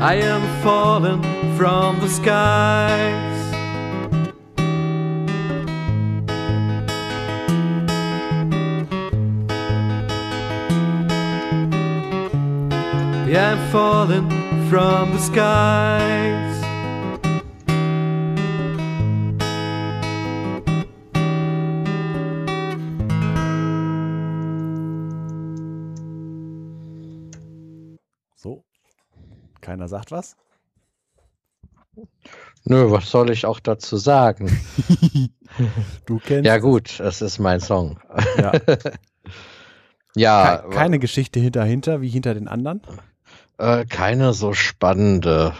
I 0.00 0.14
am 0.22 0.42
fallen 0.62 1.22
from 1.56 2.00
the 2.00 2.08
skies. 2.08 3.36
Yeah, 13.28 13.52
I'm 13.52 13.72
falling 13.72 14.28
from 14.68 15.12
the 15.12 15.18
skies. 15.18 16.55
Keiner 29.66 29.88
sagt 29.88 30.12
was. 30.12 30.36
Nö, 32.64 32.90
was 32.92 33.10
soll 33.10 33.30
ich 33.30 33.46
auch 33.46 33.58
dazu 33.60 33.96
sagen? 33.96 34.48
Du 36.04 36.18
kennst. 36.18 36.44
Ja 36.46 36.58
gut, 36.58 37.00
es 37.00 37.22
ist 37.22 37.38
mein 37.38 37.60
Song. 37.60 37.98
Ja. 38.38 38.52
Ja, 40.18 40.56
Ke 40.58 40.70
keine 40.70 40.98
Geschichte 40.98 41.40
hinter 41.40 42.00
wie 42.00 42.08
hinter 42.08 42.32
den 42.32 42.48
anderen. 42.48 42.80
äh, 43.58 43.84
keine 43.84 44.32
so 44.32 44.54
spannende. 44.54 45.52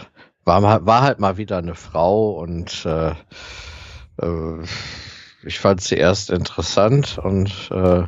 War, 0.45 0.61
mal- 0.61 0.83
war 0.87 1.01
halt 1.03 1.19
mal 1.19 1.37
wieder 1.37 1.57
eine 1.57 1.75
Frau 1.75 2.31
und 2.39 2.83
äh, 2.85 3.11
äh, 4.21 4.63
ich 5.43 5.59
fand 5.59 5.81
sie 5.81 5.95
erst 5.97 6.31
interessant 6.31 7.19
und 7.19 7.69
äh, 7.71 8.03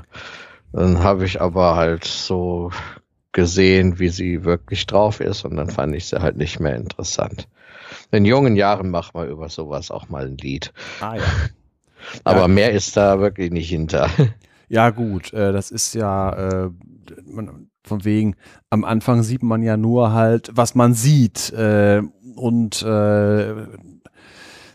dann 0.71 1.03
habe 1.03 1.25
ich 1.25 1.39
aber 1.39 1.75
halt 1.75 2.03
so 2.05 2.71
gesehen, 3.32 3.99
wie 3.99 4.09
sie 4.09 4.43
wirklich 4.43 4.85
drauf 4.88 5.19
ist 5.19 5.45
und 5.45 5.56
dann 5.58 5.69
fand 5.69 5.95
ich 5.95 6.06
sie 6.08 6.22
halt 6.22 6.38
nicht 6.38 6.59
mehr 6.59 6.75
interessant. 6.75 7.48
In 8.11 8.25
jungen 8.25 8.56
Jahren 8.56 8.90
macht 8.90 9.14
man 9.14 9.30
über 9.30 9.49
sowas 9.49 9.91
auch 9.91 10.09
mal 10.09 10.25
ein 10.25 10.38
Lied. 10.38 10.74
Ah 11.01 11.16
ja. 11.16 11.24
Aber 12.24 12.41
Ja. 12.41 12.48
mehr 12.48 12.72
ist 12.72 12.95
da 12.98 13.19
wirklich 13.19 13.51
nicht 13.51 13.69
hinter. 13.69 14.09
Ja, 14.72 14.91
gut, 14.91 15.33
äh, 15.33 15.51
das 15.51 15.72
ist 15.72 15.95
ja 15.95 16.66
äh, 16.66 16.69
man, 17.25 17.72
von 17.83 18.06
wegen, 18.06 18.35
am 18.69 18.83
Anfang 18.83 19.24
sieht 19.24 19.41
man 19.41 19.64
ja 19.64 19.77
nur 19.77 20.14
halt, 20.14 20.51
was 20.53 20.75
man 20.75 20.93
sieht. 20.93 21.51
Äh, 21.53 22.03
und 22.35 22.83
äh, 22.83 23.53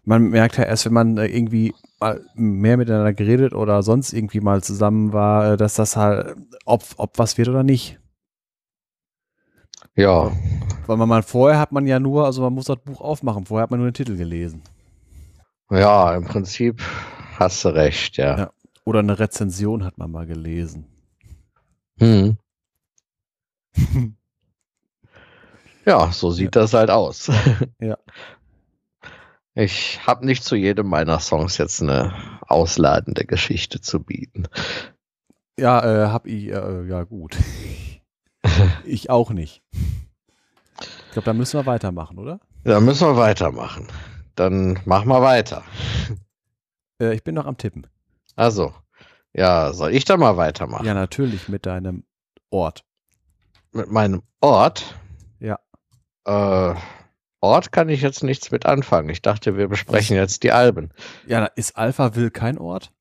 man 0.04 0.30
merkt 0.30 0.56
ja 0.58 0.64
erst, 0.64 0.86
wenn 0.86 0.92
man 0.94 1.16
äh, 1.16 1.26
irgendwie 1.26 1.74
mal 2.00 2.20
mehr 2.34 2.76
miteinander 2.76 3.12
geredet 3.14 3.54
oder 3.54 3.84
sonst 3.84 4.12
irgendwie 4.12 4.40
mal 4.40 4.64
zusammen 4.64 5.12
war, 5.12 5.52
äh, 5.52 5.56
dass 5.56 5.74
das 5.74 5.96
halt, 5.96 6.34
ob, 6.64 6.82
ob 6.96 7.16
was 7.18 7.38
wird 7.38 7.48
oder 7.48 7.62
nicht. 7.62 8.00
Ja, 9.96 10.32
Weil 10.86 10.96
man 10.96 11.08
mal 11.08 11.22
vorher 11.22 11.58
hat 11.58 11.72
man 11.72 11.86
ja 11.86 12.00
nur, 12.00 12.24
also 12.26 12.42
man 12.42 12.52
muss 12.52 12.66
das 12.66 12.78
Buch 12.78 13.00
aufmachen, 13.00 13.46
vorher 13.46 13.62
hat 13.62 13.70
man 13.70 13.80
nur 13.80 13.90
den 13.90 13.94
Titel 13.94 14.16
gelesen. 14.16 14.62
ja, 15.70 16.14
im 16.14 16.24
Prinzip 16.24 16.82
hast 17.38 17.64
du 17.64 17.68
recht, 17.68 18.16
ja. 18.16 18.38
Ja. 18.38 18.52
Oder 18.84 18.98
eine 19.00 19.18
Rezension 19.18 19.84
hat 19.84 19.96
man 19.98 20.10
mal 20.10 20.26
gelesen. 20.26 20.86
Hm. 21.98 22.36
Ja, 25.86 26.10
so 26.12 26.30
sieht 26.30 26.56
das 26.56 26.72
halt 26.72 26.90
aus. 26.90 27.30
Ja. 27.80 27.98
Ich 29.54 30.00
habe 30.06 30.26
nicht 30.26 30.42
zu 30.42 30.56
jedem 30.56 30.88
meiner 30.88 31.20
Songs 31.20 31.58
jetzt 31.58 31.80
eine 31.82 32.12
ausladende 32.48 33.24
Geschichte 33.24 33.80
zu 33.80 34.02
bieten. 34.02 34.48
Ja, 35.58 36.06
äh, 36.06 36.08
hab 36.08 36.26
ich, 36.26 36.46
äh, 36.48 36.86
ja 36.88 37.04
gut. 37.04 37.36
ich 38.84 39.10
auch 39.10 39.30
nicht. 39.30 39.62
Ich 40.80 41.12
glaube, 41.12 41.26
da 41.26 41.32
müssen 41.32 41.58
wir 41.58 41.66
weitermachen, 41.66 42.18
oder? 42.18 42.40
Da 42.64 42.80
müssen 42.80 43.06
wir 43.06 43.16
weitermachen. 43.16 43.88
Dann 44.34 44.80
machen 44.84 45.08
wir 45.08 45.22
weiter. 45.22 45.62
Äh, 47.00 47.14
ich 47.14 47.22
bin 47.22 47.34
noch 47.34 47.46
am 47.46 47.56
Tippen. 47.56 47.86
Also, 48.36 48.74
ja, 49.32 49.72
soll 49.72 49.94
ich 49.94 50.04
da 50.04 50.16
mal 50.16 50.36
weitermachen? 50.36 50.86
Ja, 50.86 50.94
natürlich 50.94 51.48
mit 51.48 51.66
deinem 51.66 52.04
Ort. 52.50 52.84
Mit 53.72 53.90
meinem 53.90 54.22
Ort? 54.40 54.96
Ja. 55.40 55.58
Äh, 56.24 56.74
Ort 57.40 57.72
kann 57.72 57.88
ich 57.88 58.00
jetzt 58.00 58.24
nichts 58.24 58.50
mit 58.50 58.64
anfangen. 58.64 59.10
Ich 59.10 59.20
dachte, 59.20 59.56
wir 59.56 59.68
besprechen 59.68 60.16
jetzt 60.16 60.42
die 60.42 60.52
Alben. 60.52 60.90
Ja, 61.26 61.44
ist 61.44 61.76
Alpha 61.76 62.14
will 62.14 62.30
kein 62.30 62.58
Ort? 62.58 62.92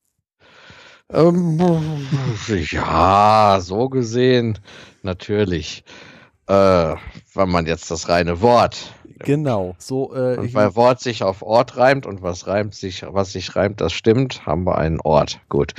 Ähm, 1.14 1.60
ja, 2.48 3.60
so 3.62 3.90
gesehen, 3.90 4.60
natürlich. 5.04 5.84
Äh, 6.48 6.96
wenn 7.36 7.50
man 7.50 7.66
jetzt 7.66 7.92
das 7.92 8.10
reine 8.10 8.42
Wort. 8.42 8.94
Genau. 9.20 9.76
So, 9.78 10.14
äh, 10.14 10.38
Und 10.38 10.54
weil 10.54 10.76
Wort 10.76 11.00
sich 11.00 11.24
auf 11.24 11.42
Ort 11.42 11.78
reimt 11.78 12.06
und 12.06 12.22
was 12.22 12.48
reimt 12.48 12.76
sich, 12.76 13.06
was 13.08 13.32
sich 13.32 13.56
reimt, 13.56 13.80
das 13.80 13.94
stimmt, 13.94 14.46
haben 14.46 14.66
wir 14.66 14.78
einen 14.78 15.00
Ort. 15.00 15.40
Gut. 15.50 15.74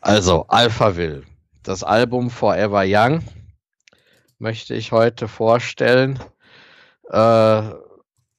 Also, 0.00 0.46
Alphaville. 0.48 1.22
Das 1.62 1.82
Album 1.82 2.30
Forever 2.30 2.84
Young 2.86 3.22
möchte 4.38 4.74
ich 4.74 4.92
heute 4.92 5.28
vorstellen. 5.28 6.18
Äh, 7.08 7.62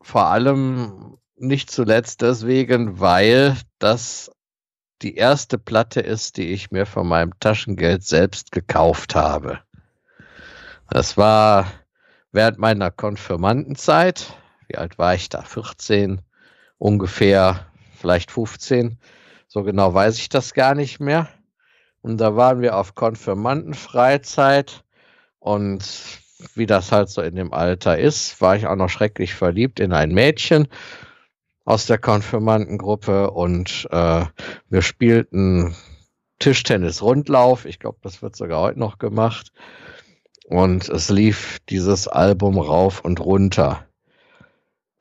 vor 0.01 0.25
allem 0.25 1.17
nicht 1.37 1.71
zuletzt 1.71 2.21
deswegen, 2.21 2.99
weil 2.99 3.55
das 3.79 4.31
die 5.01 5.15
erste 5.15 5.57
Platte 5.57 5.99
ist, 5.99 6.37
die 6.37 6.51
ich 6.51 6.71
mir 6.71 6.85
von 6.85 7.07
meinem 7.07 7.37
Taschengeld 7.39 8.03
selbst 8.03 8.51
gekauft 8.51 9.15
habe. 9.15 9.59
Das 10.89 11.17
war 11.17 11.71
während 12.31 12.59
meiner 12.59 12.91
Konfirmandenzeit. 12.91 14.33
Wie 14.67 14.77
alt 14.77 14.97
war 14.97 15.15
ich 15.15 15.29
da? 15.29 15.41
14, 15.41 16.21
ungefähr, 16.77 17.67
vielleicht 17.97 18.31
15. 18.31 18.97
So 19.47 19.63
genau 19.63 19.93
weiß 19.93 20.17
ich 20.17 20.29
das 20.29 20.53
gar 20.53 20.75
nicht 20.75 20.99
mehr. 20.99 21.27
Und 22.01 22.17
da 22.17 22.35
waren 22.35 22.61
wir 22.61 22.77
auf 22.77 22.95
Konfirmandenfreizeit 22.95 24.83
und 25.39 25.83
wie 26.55 26.65
das 26.65 26.91
halt 26.91 27.09
so 27.09 27.21
in 27.21 27.35
dem 27.35 27.53
Alter 27.53 27.97
ist, 27.97 28.41
war 28.41 28.55
ich 28.55 28.65
auch 28.65 28.75
noch 28.75 28.89
schrecklich 28.89 29.35
verliebt 29.35 29.79
in 29.79 29.93
ein 29.93 30.11
Mädchen 30.11 30.67
aus 31.65 31.85
der 31.85 31.97
Konfirmandengruppe 31.97 33.31
und 33.31 33.87
äh, 33.91 34.25
wir 34.69 34.81
spielten 34.81 35.75
Tischtennis-Rundlauf. 36.39 37.65
Ich 37.65 37.79
glaube, 37.79 37.99
das 38.01 38.21
wird 38.21 38.35
sogar 38.35 38.61
heute 38.61 38.79
noch 38.79 38.97
gemacht. 38.97 39.51
Und 40.45 40.89
es 40.89 41.09
lief 41.09 41.59
dieses 41.69 42.07
Album 42.07 42.57
rauf 42.57 43.05
und 43.05 43.19
runter. 43.19 43.87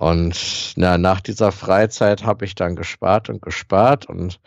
Und 0.01 0.73
na, 0.77 0.97
nach 0.97 1.21
dieser 1.21 1.53
Freizeit 1.53 2.25
habe 2.25 2.47
ich 2.47 2.55
dann 2.55 2.75
gespart 2.75 3.29
und 3.29 3.43
gespart 3.43 4.07
und 4.07 4.41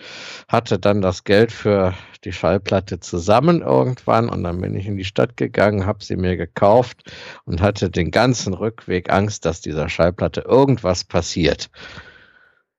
hatte 0.48 0.80
dann 0.80 0.99
das 0.99 1.25
Geld 1.25 1.51
für 1.51 1.93
die 2.23 2.32
Schallplatte 2.32 2.99
zusammen 2.99 3.61
irgendwann. 3.61 4.30
Und 4.30 4.43
dann 4.43 4.59
bin 4.59 4.73
ich 4.73 4.88
in 4.88 4.98
die 4.98 5.06
Stadt 5.06 5.38
gegangen, 5.38 5.85
habe 5.85 6.03
sie 6.03 6.15
mir 6.15 6.38
gekauft 6.38 7.14
und 7.45 7.61
hatte 7.61 7.91
den 7.91 8.09
ganzen 8.09 8.56
Rückweg 8.56 9.14
Angst, 9.14 9.45
dass 9.45 9.61
dieser 9.61 9.90
Schallplatte 9.90 10.41
irgendwas 10.41 11.03
passiert. 11.03 11.69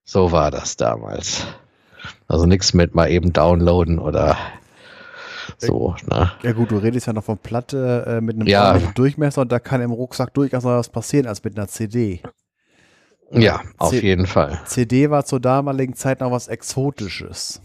So 0.03 0.33
war 0.33 0.51
das 0.51 0.77
damals. 0.77 1.47
Also 2.27 2.45
nichts 2.45 2.75
mit 2.75 2.93
mal 2.97 3.09
eben 3.09 3.33
downloaden 3.33 4.01
oder 4.01 4.37
So, 5.59 5.95
ne? 6.11 6.33
Ja 6.43 6.51
gut, 6.51 6.73
du 6.73 6.79
redest 6.79 7.07
ja 7.07 7.13
noch 7.13 7.23
von 7.23 7.39
Platte 7.39 8.05
äh, 8.05 8.21
mit 8.21 8.35
einem 8.35 8.49
Ja. 8.49 8.77
Durchmesser 8.97 9.43
und 9.43 9.53
da 9.53 9.61
kann 9.61 9.81
im 9.81 9.93
Rucksack 9.93 10.35
durchaus 10.35 10.65
noch 10.65 10.73
was 10.73 10.89
passieren 10.89 11.29
als 11.29 11.45
mit 11.45 11.57
einer 11.57 11.69
CD. 11.69 12.21
Ja, 13.31 13.63
auf 13.79 13.91
C- 13.91 14.01
jeden 14.01 14.27
Fall. 14.27 14.61
CD 14.67 15.11
war 15.11 15.25
zur 15.25 15.41
damaligen 15.41 15.95
Zeit 15.95 16.21
noch 16.21 16.31
was 16.31 16.49
Exotisches. 16.49 17.61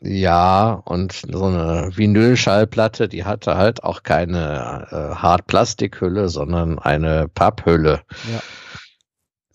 Ja, 0.00 0.72
und 0.84 1.12
so 1.12 1.44
eine 1.44 1.90
Vinylschallplatte, 1.94 3.08
die 3.08 3.24
hatte 3.24 3.56
halt 3.56 3.84
auch 3.84 4.02
keine 4.02 4.88
äh, 4.90 5.14
Hartplastikhülle, 5.14 6.28
sondern 6.28 6.80
eine 6.80 7.28
Papphülle. 7.28 8.00
Ja. 8.32 8.42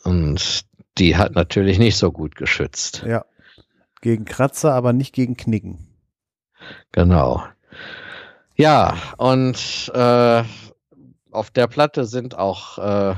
Und 0.03 0.61
die 0.97 1.17
hat 1.17 1.35
natürlich 1.35 1.79
nicht 1.79 1.97
so 1.97 2.13
gut 2.13 2.35
geschützt. 2.35 3.03
Ja. 3.05 3.25
Gegen 3.99 4.23
Kratzer, 4.23 4.73
aber 4.73 4.93
nicht 4.93 5.13
gegen 5.13 5.35
Knicken. 5.35 5.87
Genau. 6.93 7.43
Ja, 8.55 8.95
und 9.17 9.91
äh, 9.93 10.43
auf 11.31 11.51
der 11.51 11.67
Platte 11.67 12.05
sind 12.05 12.37
auch 12.37 12.77
äh, 12.77 13.15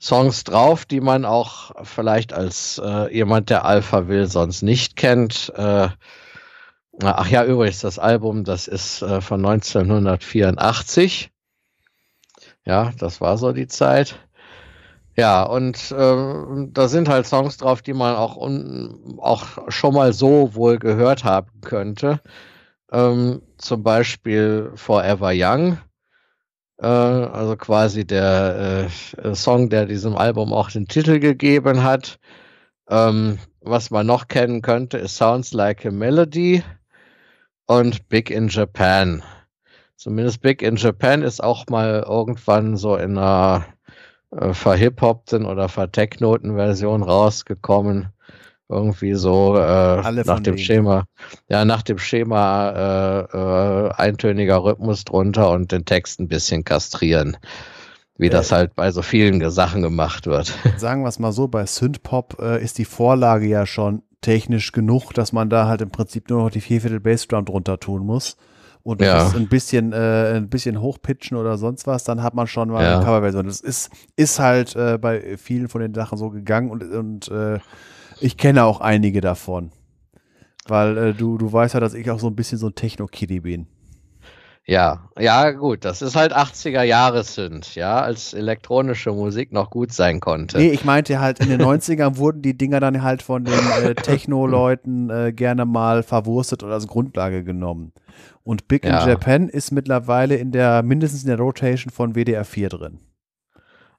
Songs 0.00 0.44
drauf, 0.44 0.86
die 0.86 1.00
man 1.00 1.24
auch 1.24 1.72
vielleicht 1.84 2.32
als 2.32 2.80
äh, 2.82 3.14
jemand, 3.14 3.50
der 3.50 3.66
Alpha 3.66 4.08
will, 4.08 4.26
sonst 4.26 4.62
nicht 4.62 4.96
kennt. 4.96 5.52
Äh, 5.54 5.88
ach 7.02 7.28
ja, 7.28 7.44
übrigens, 7.44 7.80
das 7.80 7.98
Album, 7.98 8.44
das 8.44 8.66
ist 8.66 9.02
äh, 9.02 9.20
von 9.20 9.44
1984. 9.44 11.30
Ja, 12.64 12.92
das 12.98 13.20
war 13.20 13.36
so 13.36 13.52
die 13.52 13.66
Zeit. 13.66 14.18
Ja, 15.16 15.42
und 15.42 15.94
ähm, 15.96 16.70
da 16.72 16.88
sind 16.88 17.08
halt 17.08 17.26
Songs 17.26 17.58
drauf, 17.58 17.82
die 17.82 17.92
man 17.92 18.16
auch, 18.16 18.38
auch 19.18 19.70
schon 19.70 19.92
mal 19.92 20.14
so 20.14 20.54
wohl 20.54 20.78
gehört 20.78 21.24
haben 21.24 21.60
könnte. 21.60 22.20
Ähm, 22.90 23.42
zum 23.58 23.82
Beispiel 23.82 24.72
Forever 24.76 25.32
Young. 25.34 25.78
Äh, 26.80 26.86
also 26.86 27.56
quasi 27.56 28.06
der 28.06 28.88
äh, 29.22 29.34
Song, 29.34 29.68
der 29.68 29.86
diesem 29.86 30.16
Album 30.16 30.52
auch 30.52 30.70
den 30.70 30.86
Titel 30.86 31.18
gegeben 31.18 31.82
hat. 31.82 32.18
Ähm, 32.88 33.38
was 33.60 33.90
man 33.90 34.06
noch 34.06 34.28
kennen 34.28 34.62
könnte, 34.62 34.98
ist 34.98 35.16
Sounds 35.16 35.52
Like 35.52 35.84
a 35.84 35.90
Melody 35.90 36.62
und 37.66 38.08
Big 38.08 38.30
in 38.30 38.48
Japan. 38.48 39.22
Zumindest 39.96 40.40
Big 40.40 40.62
in 40.62 40.76
Japan 40.76 41.22
ist 41.22 41.42
auch 41.42 41.66
mal 41.68 42.04
irgendwann 42.08 42.78
so 42.78 42.96
in 42.96 43.18
einer 43.18 43.66
äh, 44.30 44.54
verhip-hoppten 44.54 45.44
oder 45.44 45.68
vertechnoten 45.68 46.56
Version 46.56 47.02
rausgekommen. 47.02 48.08
Irgendwie 48.70 49.14
so 49.14 49.56
äh, 49.56 49.96
nach 50.00 50.36
dem 50.38 50.42
denen. 50.42 50.58
Schema, 50.58 51.04
ja, 51.48 51.64
nach 51.64 51.82
dem 51.82 51.98
Schema 51.98 52.70
äh, 52.70 53.36
äh, 53.36 53.90
eintöniger 53.96 54.62
Rhythmus 54.62 55.04
drunter 55.04 55.50
und 55.50 55.72
den 55.72 55.84
Text 55.84 56.20
ein 56.20 56.28
bisschen 56.28 56.62
kastrieren. 56.62 57.36
Wie 58.16 58.28
das 58.28 58.52
halt 58.52 58.74
bei 58.76 58.90
so 58.92 59.02
vielen 59.02 59.50
Sachen 59.50 59.82
gemacht 59.82 60.26
wird. 60.26 60.54
Sagen 60.76 61.02
wir 61.02 61.08
es 61.08 61.18
mal 61.18 61.32
so, 61.32 61.48
bei 61.48 61.66
Synthpop 61.66 62.36
äh, 62.40 62.62
ist 62.62 62.78
die 62.78 62.84
Vorlage 62.84 63.46
ja 63.46 63.66
schon 63.66 64.02
technisch 64.20 64.72
genug, 64.72 65.12
dass 65.14 65.32
man 65.32 65.48
da 65.50 65.66
halt 65.66 65.80
im 65.80 65.90
Prinzip 65.90 66.28
nur 66.28 66.42
noch 66.44 66.50
die 66.50 66.60
Vierviertel 66.60 67.00
Bassdrum 67.00 67.44
drunter 67.46 67.80
tun 67.80 68.04
muss. 68.06 68.36
Und 68.82 69.00
Ja. 69.00 69.14
das 69.14 69.34
ein 69.34 69.48
bisschen, 69.48 69.92
äh, 69.92 70.34
ein 70.36 70.48
bisschen 70.48 70.80
hochpitchen 70.80 71.36
oder 71.36 71.56
sonst 71.58 71.86
was, 71.86 72.04
dann 72.04 72.22
hat 72.22 72.34
man 72.34 72.46
schon 72.46 72.68
mal 72.68 72.84
Ja. 72.84 72.96
eine 72.96 73.04
Coverversion. 73.04 73.46
Das 73.46 73.60
ist, 73.60 73.90
ist 74.16 74.38
halt 74.38 74.76
äh, 74.76 74.96
bei 74.98 75.36
vielen 75.38 75.68
von 75.68 75.80
den 75.80 75.92
Sachen 75.94 76.16
so 76.18 76.30
gegangen 76.30 76.70
und, 76.70 76.82
und 76.84 77.28
äh, 77.28 77.58
ich 78.20 78.36
kenne 78.36 78.64
auch 78.64 78.80
einige 78.80 79.20
davon. 79.20 79.70
Weil 80.66 80.96
äh, 80.98 81.14
du, 81.14 81.38
du 81.38 81.52
weißt 81.52 81.74
ja, 81.74 81.80
dass 81.80 81.94
ich 81.94 82.10
auch 82.10 82.20
so 82.20 82.28
ein 82.28 82.36
bisschen 82.36 82.58
so 82.58 82.68
ein 82.68 82.74
Techno-Kitty 82.74 83.40
bin. 83.40 83.66
Ja, 84.66 85.08
ja, 85.18 85.50
gut, 85.50 85.84
das 85.84 86.00
ist 86.00 86.14
halt 86.14 86.36
80er 86.36 86.82
Jahre 86.82 87.24
sind, 87.24 87.74
ja, 87.74 88.00
als 88.00 88.34
elektronische 88.34 89.10
Musik 89.10 89.52
noch 89.52 89.70
gut 89.70 89.90
sein 89.92 90.20
konnte. 90.20 90.58
Nee, 90.58 90.68
ich 90.70 90.84
meinte 90.84 91.18
halt, 91.18 91.40
in 91.40 91.48
den 91.48 91.60
90ern 91.60 92.18
wurden 92.18 92.42
die 92.42 92.56
Dinger 92.56 92.78
dann 92.78 93.02
halt 93.02 93.22
von 93.22 93.44
den 93.44 93.58
äh, 93.82 93.94
Techno-Leuten 93.96 95.10
äh, 95.10 95.32
gerne 95.32 95.64
mal 95.64 96.02
verwurstet 96.04 96.62
oder 96.62 96.74
als 96.74 96.86
Grundlage 96.86 97.42
genommen. 97.42 97.92
Und 98.44 98.68
Big 98.68 98.84
Ja. 98.84 99.02
in 99.02 99.08
Japan 99.08 99.48
ist 99.48 99.72
mittlerweile 99.72 100.36
in 100.36 100.52
der, 100.52 100.82
mindestens 100.82 101.22
in 101.22 101.28
der 101.28 101.38
Rotation 101.38 101.90
von 101.90 102.14
WDR 102.14 102.44
4 102.44 102.68
drin. 102.68 102.98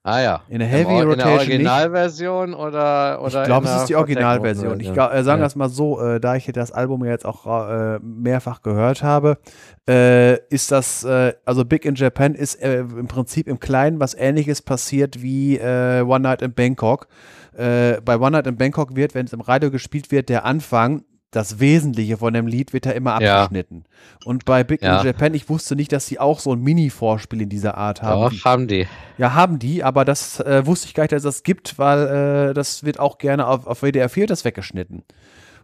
Ah 0.03 0.19
ja. 0.19 0.41
In 0.49 0.57
der 0.59 0.67
Im 0.67 0.73
Heavy 0.73 0.85
Or- 0.85 0.91
In 0.91 0.97
der 0.97 1.27
Rotation 1.27 1.38
nicht. 1.38 1.49
Originalversion 1.51 2.53
oder, 2.55 3.21
oder 3.21 3.41
Ich 3.41 3.45
glaube, 3.47 3.67
es 3.67 3.75
ist 3.75 3.85
die 3.89 3.95
Originalversion. 3.95 4.69
Version? 4.69 4.80
Ich 4.80 4.93
glaub, 4.93 5.13
äh, 5.13 5.23
sagen 5.23 5.39
wir 5.39 5.43
Ja. 5.43 5.47
es 5.47 5.55
mal 5.55 5.69
so, 5.69 6.01
äh, 6.01 6.19
da 6.19 6.35
ich 6.35 6.47
das 6.51 6.71
Album 6.71 7.05
ja 7.05 7.11
jetzt 7.11 7.25
auch 7.25 7.45
äh, 7.69 7.99
mehrfach 7.99 8.63
gehört 8.63 9.03
habe, 9.03 9.38
äh, 9.88 10.38
ist 10.49 10.71
das, 10.71 11.03
äh, 11.03 11.33
also 11.45 11.65
Big 11.65 11.85
in 11.85 11.93
Japan 11.93 12.33
ist 12.33 12.55
im 12.55 13.07
Prinzip 13.07 13.47
im 13.47 13.59
Kleinen 13.59 13.99
was 13.99 14.15
ähnliches 14.15 14.63
passiert 14.63 15.21
wie 15.21 15.59
One 15.61 16.19
Night 16.21 16.41
in 16.41 16.53
Bangkok. 16.53 17.07
Bei 17.55 17.99
One 18.07 18.31
Night 18.31 18.47
in 18.47 18.55
Bangkok 18.57 18.95
wird, 18.95 19.13
wenn 19.13 19.25
es 19.25 19.33
im 19.33 19.41
Radio 19.41 19.69
gespielt 19.69 20.11
wird, 20.11 20.30
der 20.30 20.45
Anfang, 20.45 21.03
das 21.32 21.60
Wesentliche 21.60 22.18
von 22.18 22.34
dem 22.34 22.45
Lied 22.45 22.74
wird 22.74 22.85
da 22.85 22.92
immer 22.92 23.22
Ja. 23.22 23.43
abgeschnitten. 23.43 23.85
Und 24.26 24.45
bei 24.45 24.64
Big 24.64 24.82
Ja. 24.82 25.00
in 25.00 25.06
Japan, 25.08 25.34
ich 25.34 25.50
wusste 25.50 25.76
nicht, 25.76 25.92
dass 25.92 26.06
sie 26.06 26.19
auch 26.19 26.40
so 26.40 26.53
ein 26.53 26.61
Mini-Vorspiel 26.61 27.42
in 27.42 27.50
dieser 27.50 27.77
Art 27.77 28.01
haben. 28.01 28.35
Doch, 28.35 28.45
haben 28.45 28.68
die. 28.68 28.85
Ja, 29.18 29.34
haben 29.34 29.58
die, 29.58 29.84
aber 29.84 30.03
das 30.06 30.40
äh, 30.42 30.66
wusste 30.66 30.88
ich 30.88 30.93
gar 30.93 31.03
nicht, 31.03 31.14
dass 31.14 31.24
es 31.24 31.35
das 31.38 31.43
gibt, 31.43 31.80
weil 31.80 32.50
äh, 32.50 32.53
das 32.53 32.84
wird 32.84 33.00
auch 33.00 33.18
gerne 33.18 33.48
auf, 33.48 33.66
auf 33.66 33.82
WDR 33.82 34.10
4 34.10 34.27
das 34.27 34.43
weggeschnitten. 34.45 35.03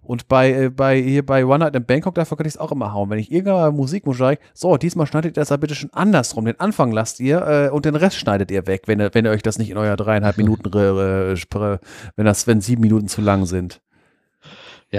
Und 0.04 0.30
bei, 0.30 0.54
äh, 0.54 0.70
bei 0.70 1.02
hier 1.02 1.26
bei 1.26 1.44
One 1.46 1.60
Night 1.60 1.76
in 1.76 1.84
Bangkok, 1.86 2.16
dafür 2.16 2.38
kann 2.38 2.46
ich 2.48 2.54
es 2.54 2.58
auch 2.58 2.72
immer 2.72 2.94
hauen. 2.94 3.10
Wenn 3.10 3.20
ich 3.20 3.30
irgendeine 3.30 3.72
Musik 3.72 4.06
muss, 4.06 4.18
sage 4.18 4.38
ich, 4.42 4.50
so, 4.54 4.78
diesmal 4.78 5.06
schneidet 5.06 5.32
ihr 5.36 5.42
das 5.42 5.50
ja 5.50 5.58
bitte 5.58 5.76
schon 5.76 5.92
andersrum. 5.92 6.46
Den 6.46 6.58
Anfang 6.62 6.94
lasst 6.94 7.20
ihr 7.20 7.42
äh, 7.46 7.70
und 7.72 7.84
den 7.84 7.96
Rest 7.98 8.16
schneidet 8.16 8.50
ihr 8.52 8.68
weg, 8.68 8.84
wenn 8.86 9.02
ihr, 9.02 9.10
wenn 9.14 9.26
ihr 9.26 9.32
euch 9.32 9.44
das 9.44 9.58
nicht 9.58 9.70
in 9.70 9.76
euer 9.78 9.98
dreieinhalb 9.98 10.38
Minuten, 10.38 10.70
äh, 10.70 11.36
wenn 12.16 12.26
das, 12.26 12.48
wenn 12.48 12.62
sieben 12.62 12.84
Minuten 12.84 13.10
zu 13.10 13.20
lang 13.20 13.46
sind. 13.46 13.82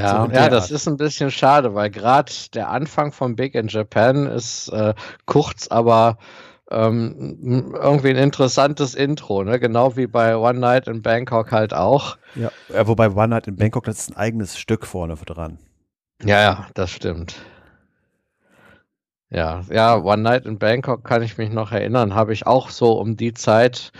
So 0.02 0.16
Ja, 0.16 0.24
in 0.24 0.32
ja, 0.32 0.48
das 0.50 0.70
Art. 0.70 0.70
ist 0.70 0.86
ein 0.86 0.96
bisschen 0.98 1.30
schade, 1.30 1.74
weil 1.74 1.90
gerade 1.90 2.30
der 2.54 2.68
Anfang 2.70 3.10
von 3.12 3.36
Big 3.36 3.54
in 3.54 3.68
Japan 3.68 4.26
ist 4.26 4.68
äh, 4.68 4.94
kurz, 5.26 5.68
aber 5.68 6.18
ähm, 6.70 7.72
irgendwie 7.74 8.10
ein 8.10 8.16
interessantes 8.16 8.94
Intro, 8.94 9.44
ne? 9.44 9.58
Genau 9.58 9.96
wie 9.96 10.06
bei 10.06 10.36
One 10.36 10.58
Night 10.60 10.88
in 10.88 11.00
Bangkok 11.02 11.52
halt 11.52 11.72
auch. 11.74 12.18
Ja. 12.34 12.52
ja. 12.68 12.86
Wobei 12.86 13.10
One 13.10 13.28
Night 13.28 13.48
in 13.48 13.56
Bangkok, 13.56 13.84
das 13.84 13.98
ist 14.00 14.10
ein 14.10 14.16
eigenes 14.16 14.58
Stück 14.58 14.86
vorne 14.86 15.14
dran. 15.16 15.58
Ja, 16.22 16.40
ja, 16.40 16.68
das 16.74 16.90
stimmt. 16.92 17.34
Ja, 19.30 19.62
ja, 19.70 19.96
One 20.02 20.22
Night 20.22 20.46
in 20.46 20.58
Bangkok 20.58 21.04
kann 21.04 21.22
ich 21.22 21.36
mich 21.38 21.50
noch 21.50 21.70
erinnern, 21.72 22.14
habe 22.14 22.32
ich 22.32 22.46
auch 22.46 22.70
so 22.70 22.92
um 22.98 23.16
die 23.16 23.34
Zeit 23.34 23.92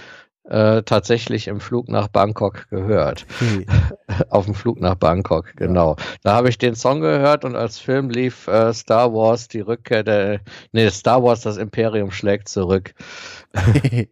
äh, 0.49 0.83
tatsächlich 0.83 1.47
im 1.49 1.61
Flug 1.61 1.89
nach 1.89 2.09
Bangkok 2.09 2.69
gehört. 2.71 3.27
Okay. 3.41 3.67
Auf 4.31 4.47
dem 4.47 4.55
Flug 4.55 4.81
nach 4.81 4.95
Bangkok, 4.95 5.55
genau. 5.57 5.97
Da 6.23 6.33
habe 6.35 6.49
ich 6.49 6.59
den 6.59 6.75
Song 6.75 7.01
gehört 7.01 7.45
und 7.45 7.55
als 7.55 7.79
Film 7.79 8.11
lief 8.11 8.49
äh, 8.49 8.73
Star 8.73 9.13
Wars 9.13 9.49
die 9.49 9.61
Rückkehr 9.61 10.03
der, 10.03 10.41
nee, 10.73 10.89
Star 10.91 11.23
Wars 11.23 11.43
das 11.43 11.57
Imperium 11.57 12.11
schlägt 12.11 12.49
zurück. 12.49 12.95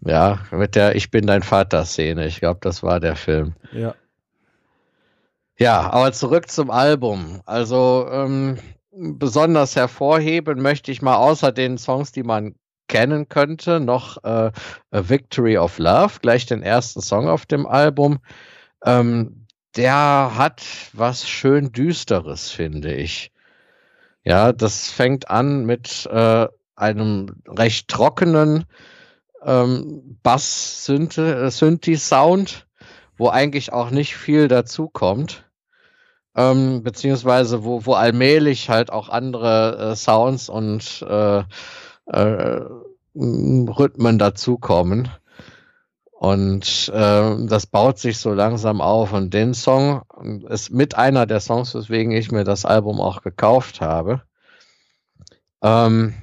Ja, 0.00 0.38
mit 0.52 0.76
der 0.76 0.94
Ich 0.94 1.10
bin 1.10 1.26
dein 1.26 1.42
Vater 1.42 1.84
Szene. 1.84 2.26
Ich 2.26 2.38
glaube, 2.38 2.60
das 2.62 2.84
war 2.84 3.00
der 3.00 3.16
Film. 3.16 3.54
ja. 3.72 3.94
Ja, 5.58 5.90
aber 5.90 6.12
zurück 6.12 6.48
zum 6.50 6.70
Album. 6.70 7.40
Also 7.44 8.06
ähm, 8.12 8.58
besonders 8.92 9.74
hervorheben 9.74 10.62
möchte 10.62 10.92
ich 10.92 11.02
mal 11.02 11.16
außer 11.16 11.50
den 11.50 11.78
Songs, 11.78 12.12
die 12.12 12.22
man 12.22 12.54
kennen 12.88 13.28
könnte, 13.28 13.80
noch 13.80 14.22
äh, 14.24 14.50
Victory 14.90 15.58
of 15.58 15.78
Love, 15.78 16.14
gleich 16.20 16.46
den 16.46 16.62
ersten 16.62 17.00
Song 17.00 17.28
auf 17.28 17.46
dem 17.46 17.66
Album. 17.66 18.18
Ähm, 18.84 19.46
der 19.76 20.32
hat 20.36 20.62
was 20.92 21.28
schön 21.28 21.72
Düsteres, 21.72 22.50
finde 22.50 22.94
ich. 22.94 23.32
Ja, 24.24 24.52
das 24.52 24.90
fängt 24.90 25.30
an 25.30 25.64
mit 25.64 26.06
äh, 26.10 26.48
einem 26.74 27.36
recht 27.46 27.88
trockenen 27.88 28.64
ähm, 29.44 30.18
Bass-Synthi-Sound, 30.22 32.66
wo 33.16 33.28
eigentlich 33.28 33.72
auch 33.72 33.90
nicht 33.90 34.16
viel 34.16 34.48
dazu 34.48 34.88
kommt. 34.88 35.44
Ähm, 36.36 36.82
beziehungsweise 36.82 37.64
wo, 37.64 37.86
wo 37.86 37.94
allmählich 37.94 38.68
halt 38.68 38.92
auch 38.92 39.08
andere 39.08 39.92
äh, 39.92 39.96
Sounds 39.96 40.48
und 40.48 41.02
äh, 41.02 41.42
äh, 42.08 42.60
Rhythmen 43.14 44.18
dazukommen. 44.18 45.08
Und 46.12 46.90
äh, 46.92 47.46
das 47.46 47.66
baut 47.66 47.98
sich 47.98 48.18
so 48.18 48.32
langsam 48.32 48.80
auf. 48.80 49.12
Und 49.12 49.32
den 49.32 49.54
Song 49.54 50.02
ist 50.48 50.70
mit 50.70 50.96
einer 50.96 51.26
der 51.26 51.40
Songs, 51.40 51.74
weswegen 51.74 52.12
ich 52.12 52.32
mir 52.32 52.44
das 52.44 52.64
Album 52.64 53.00
auch 53.00 53.22
gekauft 53.22 53.80
habe. 53.80 54.22
Ähm, 55.62 56.14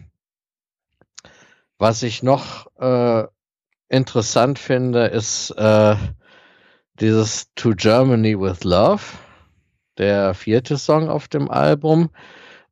was 1.77 2.03
ich 2.03 2.23
noch 2.23 2.67
äh, 2.77 3.25
interessant 3.89 4.59
finde, 4.59 5.05
ist 5.07 5.51
äh, 5.51 5.95
dieses 6.99 7.53
To 7.55 7.71
Germany 7.75 8.39
with 8.39 8.63
Love, 8.63 9.03
der 9.97 10.33
vierte 10.33 10.77
Song 10.77 11.09
auf 11.09 11.27
dem 11.27 11.49
Album. 11.49 12.09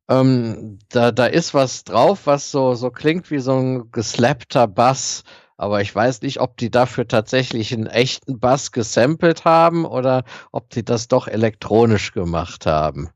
Ähm, 0.08 0.78
da, 0.90 1.12
da 1.12 1.26
ist 1.26 1.54
was 1.54 1.84
drauf, 1.84 2.26
was 2.26 2.50
so, 2.50 2.74
so 2.74 2.90
klingt 2.90 3.30
wie 3.30 3.38
so 3.38 3.56
ein 3.56 3.90
geslappter 3.90 4.66
Bass. 4.66 5.24
Aber 5.56 5.80
ich 5.80 5.94
weiß 5.94 6.22
nicht, 6.22 6.40
ob 6.40 6.56
die 6.56 6.70
dafür 6.70 7.06
tatsächlich 7.06 7.72
einen 7.72 7.86
echten 7.86 8.40
Bass 8.40 8.72
gesampelt 8.72 9.44
haben 9.44 9.84
oder 9.84 10.24
ob 10.52 10.70
die 10.70 10.84
das 10.84 11.08
doch 11.08 11.28
elektronisch 11.28 12.12
gemacht 12.12 12.66
haben. 12.66 13.10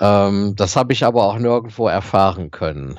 Ähm, 0.00 0.54
das 0.56 0.76
habe 0.76 0.92
ich 0.92 1.04
aber 1.04 1.24
auch 1.24 1.38
nirgendwo 1.38 1.86
erfahren 1.86 2.50
können. 2.50 2.98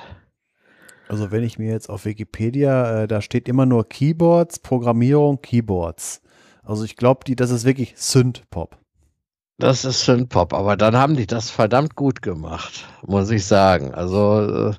Also 1.09 1.31
wenn 1.31 1.43
ich 1.43 1.59
mir 1.59 1.71
jetzt 1.71 1.89
auf 1.89 2.05
Wikipedia, 2.05 3.03
äh, 3.03 3.07
da 3.07 3.21
steht 3.21 3.49
immer 3.49 3.65
nur 3.65 3.89
Keyboards, 3.89 4.59
Programmierung, 4.59 5.41
Keyboards. 5.41 6.21
Also 6.63 6.85
ich 6.85 6.95
glaube, 6.95 7.35
das 7.35 7.51
ist 7.51 7.65
wirklich 7.65 7.95
Synth-Pop. 7.97 8.80
Das 9.61 9.85
ist 9.85 10.05
Synthpop, 10.05 10.55
aber 10.55 10.75
dann 10.75 10.97
haben 10.97 11.15
die 11.15 11.27
das 11.27 11.51
verdammt 11.51 11.95
gut 11.95 12.23
gemacht, 12.23 12.87
muss 13.05 13.29
ich 13.29 13.45
sagen. 13.45 13.93
Also 13.93 14.71
äh, 14.71 14.73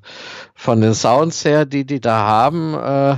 von 0.57 0.81
den 0.81 0.93
Sounds 0.93 1.45
her, 1.45 1.67
die 1.67 1.87
die 1.87 2.01
da 2.01 2.27
haben, 2.27 2.75
äh, 2.75 3.17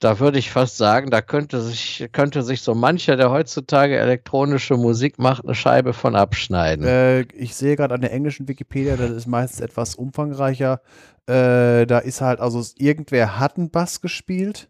da 0.00 0.20
würde 0.20 0.38
ich 0.38 0.50
fast 0.50 0.76
sagen, 0.76 1.08
da 1.08 1.22
könnte 1.22 1.62
sich, 1.62 2.06
könnte 2.12 2.42
sich 2.42 2.60
so 2.60 2.74
mancher, 2.74 3.16
der 3.16 3.30
heutzutage 3.30 3.96
elektronische 3.96 4.76
Musik 4.76 5.18
macht, 5.18 5.46
eine 5.46 5.54
Scheibe 5.54 5.94
von 5.94 6.14
abschneiden. 6.14 6.84
Äh, 6.84 7.22
ich 7.32 7.56
sehe 7.56 7.74
gerade 7.74 7.94
an 7.94 8.02
der 8.02 8.12
englischen 8.12 8.46
Wikipedia, 8.46 8.96
das 8.96 9.12
ist 9.12 9.26
meistens 9.26 9.60
etwas 9.60 9.94
umfangreicher. 9.94 10.82
Äh, 11.26 11.86
da 11.86 12.00
ist 12.00 12.20
halt, 12.20 12.38
also 12.38 12.62
irgendwer 12.76 13.38
hat 13.38 13.56
einen 13.56 13.70
Bass 13.70 14.02
gespielt 14.02 14.68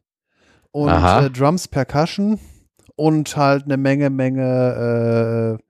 und 0.71 0.89
äh, 0.89 1.31
Drums, 1.31 1.67
Percussion 1.67 2.39
und 2.95 3.37
halt 3.37 3.65
eine 3.65 3.77
Menge, 3.77 4.09
Menge 4.09 5.59
äh, 5.59 5.66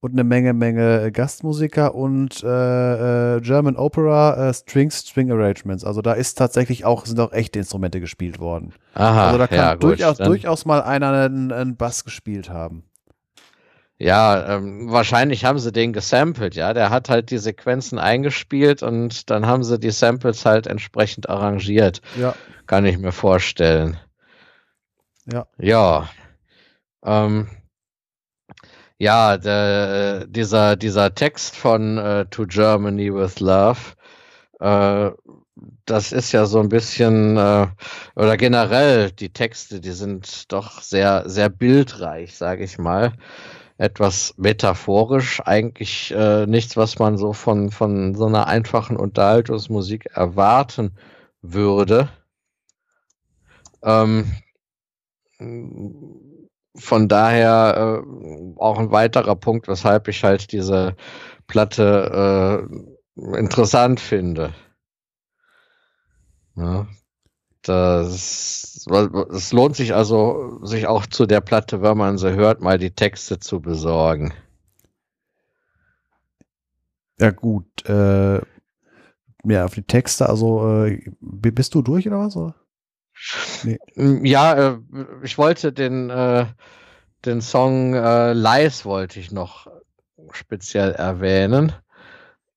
und 0.00 0.12
eine 0.12 0.24
Menge, 0.24 0.54
Menge 0.54 1.12
Gastmusiker 1.12 1.94
und 1.94 2.42
äh, 2.42 3.36
äh, 3.36 3.40
German 3.40 3.76
Opera 3.76 4.48
äh, 4.48 4.54
Strings, 4.54 5.00
String 5.06 5.30
Arrangements. 5.30 5.84
Also 5.84 6.00
da 6.00 6.14
ist 6.14 6.38
tatsächlich 6.38 6.84
auch, 6.84 7.04
sind 7.04 7.20
auch 7.20 7.32
echte 7.32 7.58
Instrumente 7.58 8.00
gespielt 8.00 8.38
worden. 8.38 8.72
Aha, 8.94 9.26
also 9.26 9.38
da 9.38 9.46
kann 9.46 9.58
ja, 9.58 9.76
durchaus, 9.76 10.18
gut, 10.18 10.26
durchaus 10.26 10.64
mal 10.64 10.82
einer 10.82 11.12
einen, 11.12 11.52
einen 11.52 11.76
Bass 11.76 12.04
gespielt 12.04 12.48
haben. 12.48 12.84
Ja, 13.98 14.56
ähm, 14.56 14.90
wahrscheinlich 14.90 15.44
haben 15.44 15.58
sie 15.58 15.72
den 15.72 15.92
gesampelt, 15.92 16.54
ja. 16.54 16.72
Der 16.72 16.88
hat 16.88 17.10
halt 17.10 17.30
die 17.30 17.36
Sequenzen 17.36 17.98
eingespielt 17.98 18.82
und 18.82 19.28
dann 19.28 19.46
haben 19.46 19.62
sie 19.62 19.78
die 19.78 19.90
Samples 19.90 20.46
halt 20.46 20.66
entsprechend 20.66 21.28
arrangiert. 21.28 22.00
Ja. 22.18 22.34
Kann 22.66 22.86
ich 22.86 22.96
mir 22.96 23.12
vorstellen. 23.12 23.98
Ja. 25.30 25.46
Ja. 25.58 26.08
Ähm, 27.04 27.48
ja, 29.00 29.38
der, 29.38 30.26
dieser, 30.26 30.76
dieser 30.76 31.14
Text 31.14 31.56
von 31.56 31.96
uh, 31.96 32.24
To 32.24 32.44
Germany 32.46 33.12
with 33.12 33.40
Love, 33.40 33.78
äh, 34.60 35.10
das 35.86 36.12
ist 36.12 36.32
ja 36.32 36.44
so 36.44 36.60
ein 36.60 36.68
bisschen, 36.68 37.38
äh, 37.38 37.68
oder 38.14 38.36
generell 38.36 39.10
die 39.10 39.32
Texte, 39.32 39.80
die 39.80 39.92
sind 39.92 40.52
doch 40.52 40.82
sehr, 40.82 41.28
sehr 41.28 41.48
bildreich, 41.48 42.36
sage 42.36 42.62
ich 42.62 42.76
mal. 42.76 43.14
Etwas 43.78 44.34
metaphorisch, 44.36 45.40
eigentlich 45.46 46.12
äh, 46.14 46.46
nichts, 46.46 46.76
was 46.76 46.98
man 46.98 47.16
so 47.16 47.32
von, 47.32 47.70
von 47.70 48.14
so 48.14 48.26
einer 48.26 48.48
einfachen 48.48 48.98
Unterhaltungsmusik 48.98 50.10
erwarten 50.14 50.94
würde. 51.40 52.10
Ähm, 53.82 54.30
von 56.76 57.08
daher 57.08 58.02
äh, 58.04 58.58
auch 58.58 58.78
ein 58.78 58.90
weiterer 58.90 59.36
Punkt, 59.36 59.68
weshalb 59.68 60.08
ich 60.08 60.22
halt 60.24 60.52
diese 60.52 60.96
Platte 61.46 62.68
äh, 63.16 63.38
interessant 63.38 64.00
finde. 64.00 64.54
Ja, 66.56 66.86
das, 67.62 68.86
es 69.32 69.52
lohnt 69.52 69.76
sich 69.76 69.94
also, 69.94 70.60
sich 70.64 70.86
auch 70.86 71.06
zu 71.06 71.26
der 71.26 71.40
Platte, 71.40 71.82
wenn 71.82 71.96
man 71.98 72.18
sie 72.18 72.34
hört, 72.34 72.60
mal 72.60 72.78
die 72.78 72.92
Texte 72.92 73.38
zu 73.38 73.60
besorgen. 73.60 74.32
Ja, 77.18 77.30
gut. 77.30 77.66
Äh, 77.86 78.40
ja, 79.44 79.64
auf 79.64 79.74
die 79.74 79.82
Texte, 79.82 80.28
also 80.28 80.84
äh, 80.84 81.02
bist 81.20 81.74
du 81.74 81.82
durch 81.82 82.06
oder 82.06 82.20
was? 82.20 82.36
Oder? 82.36 82.54
Nee. 83.62 83.78
Mm, 83.94 84.24
ja, 84.24 84.54
äh, 84.54 84.78
ich 85.22 85.38
wollte 85.38 85.72
den, 85.72 86.10
äh, 86.10 86.46
den 87.24 87.40
Song 87.40 87.94
äh, 87.94 88.32
Lies 88.32 88.84
wollte 88.84 89.20
ich 89.20 89.30
noch 89.30 89.66
speziell 90.32 90.92
erwähnen. 90.92 91.72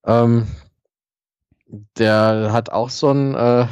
Ähm, 0.05 0.47
der 1.97 2.49
hat 2.51 2.69
auch 2.69 2.89
so 2.89 3.11
ein, 3.11 3.35
äh, 3.35 3.67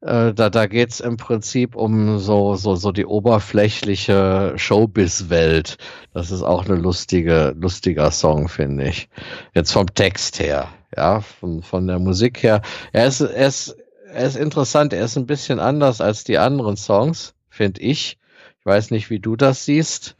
äh, 0.00 0.34
da, 0.34 0.50
da 0.50 0.66
geht 0.66 0.90
es 0.90 1.00
im 1.00 1.16
Prinzip 1.16 1.76
um 1.76 2.18
so, 2.18 2.56
so, 2.56 2.74
so 2.76 2.92
die 2.92 3.06
oberflächliche 3.06 4.52
Showbiz-Welt. 4.56 5.78
Das 6.12 6.30
ist 6.30 6.42
auch 6.42 6.66
eine 6.66 6.76
lustige, 6.76 7.54
lustiger 7.56 8.10
Song, 8.10 8.48
finde 8.48 8.88
ich. 8.88 9.08
Jetzt 9.54 9.72
vom 9.72 9.86
Text 9.94 10.40
her, 10.40 10.68
ja, 10.96 11.20
von, 11.20 11.62
von 11.62 11.86
der 11.86 11.98
Musik 11.98 12.42
her. 12.42 12.62
Er 12.92 13.06
ist, 13.06 13.20
er 13.20 13.48
ist 13.48 13.76
er 14.14 14.26
ist 14.26 14.36
interessant. 14.36 14.92
Er 14.92 15.04
ist 15.04 15.16
ein 15.16 15.26
bisschen 15.26 15.60
anders 15.60 16.00
als 16.00 16.24
die 16.24 16.38
anderen 16.38 16.76
Songs, 16.76 17.34
finde 17.48 17.80
ich. 17.80 18.18
Ich 18.60 18.66
weiß 18.66 18.90
nicht, 18.90 19.10
wie 19.10 19.20
du 19.20 19.36
das 19.36 19.64
siehst. 19.64 20.16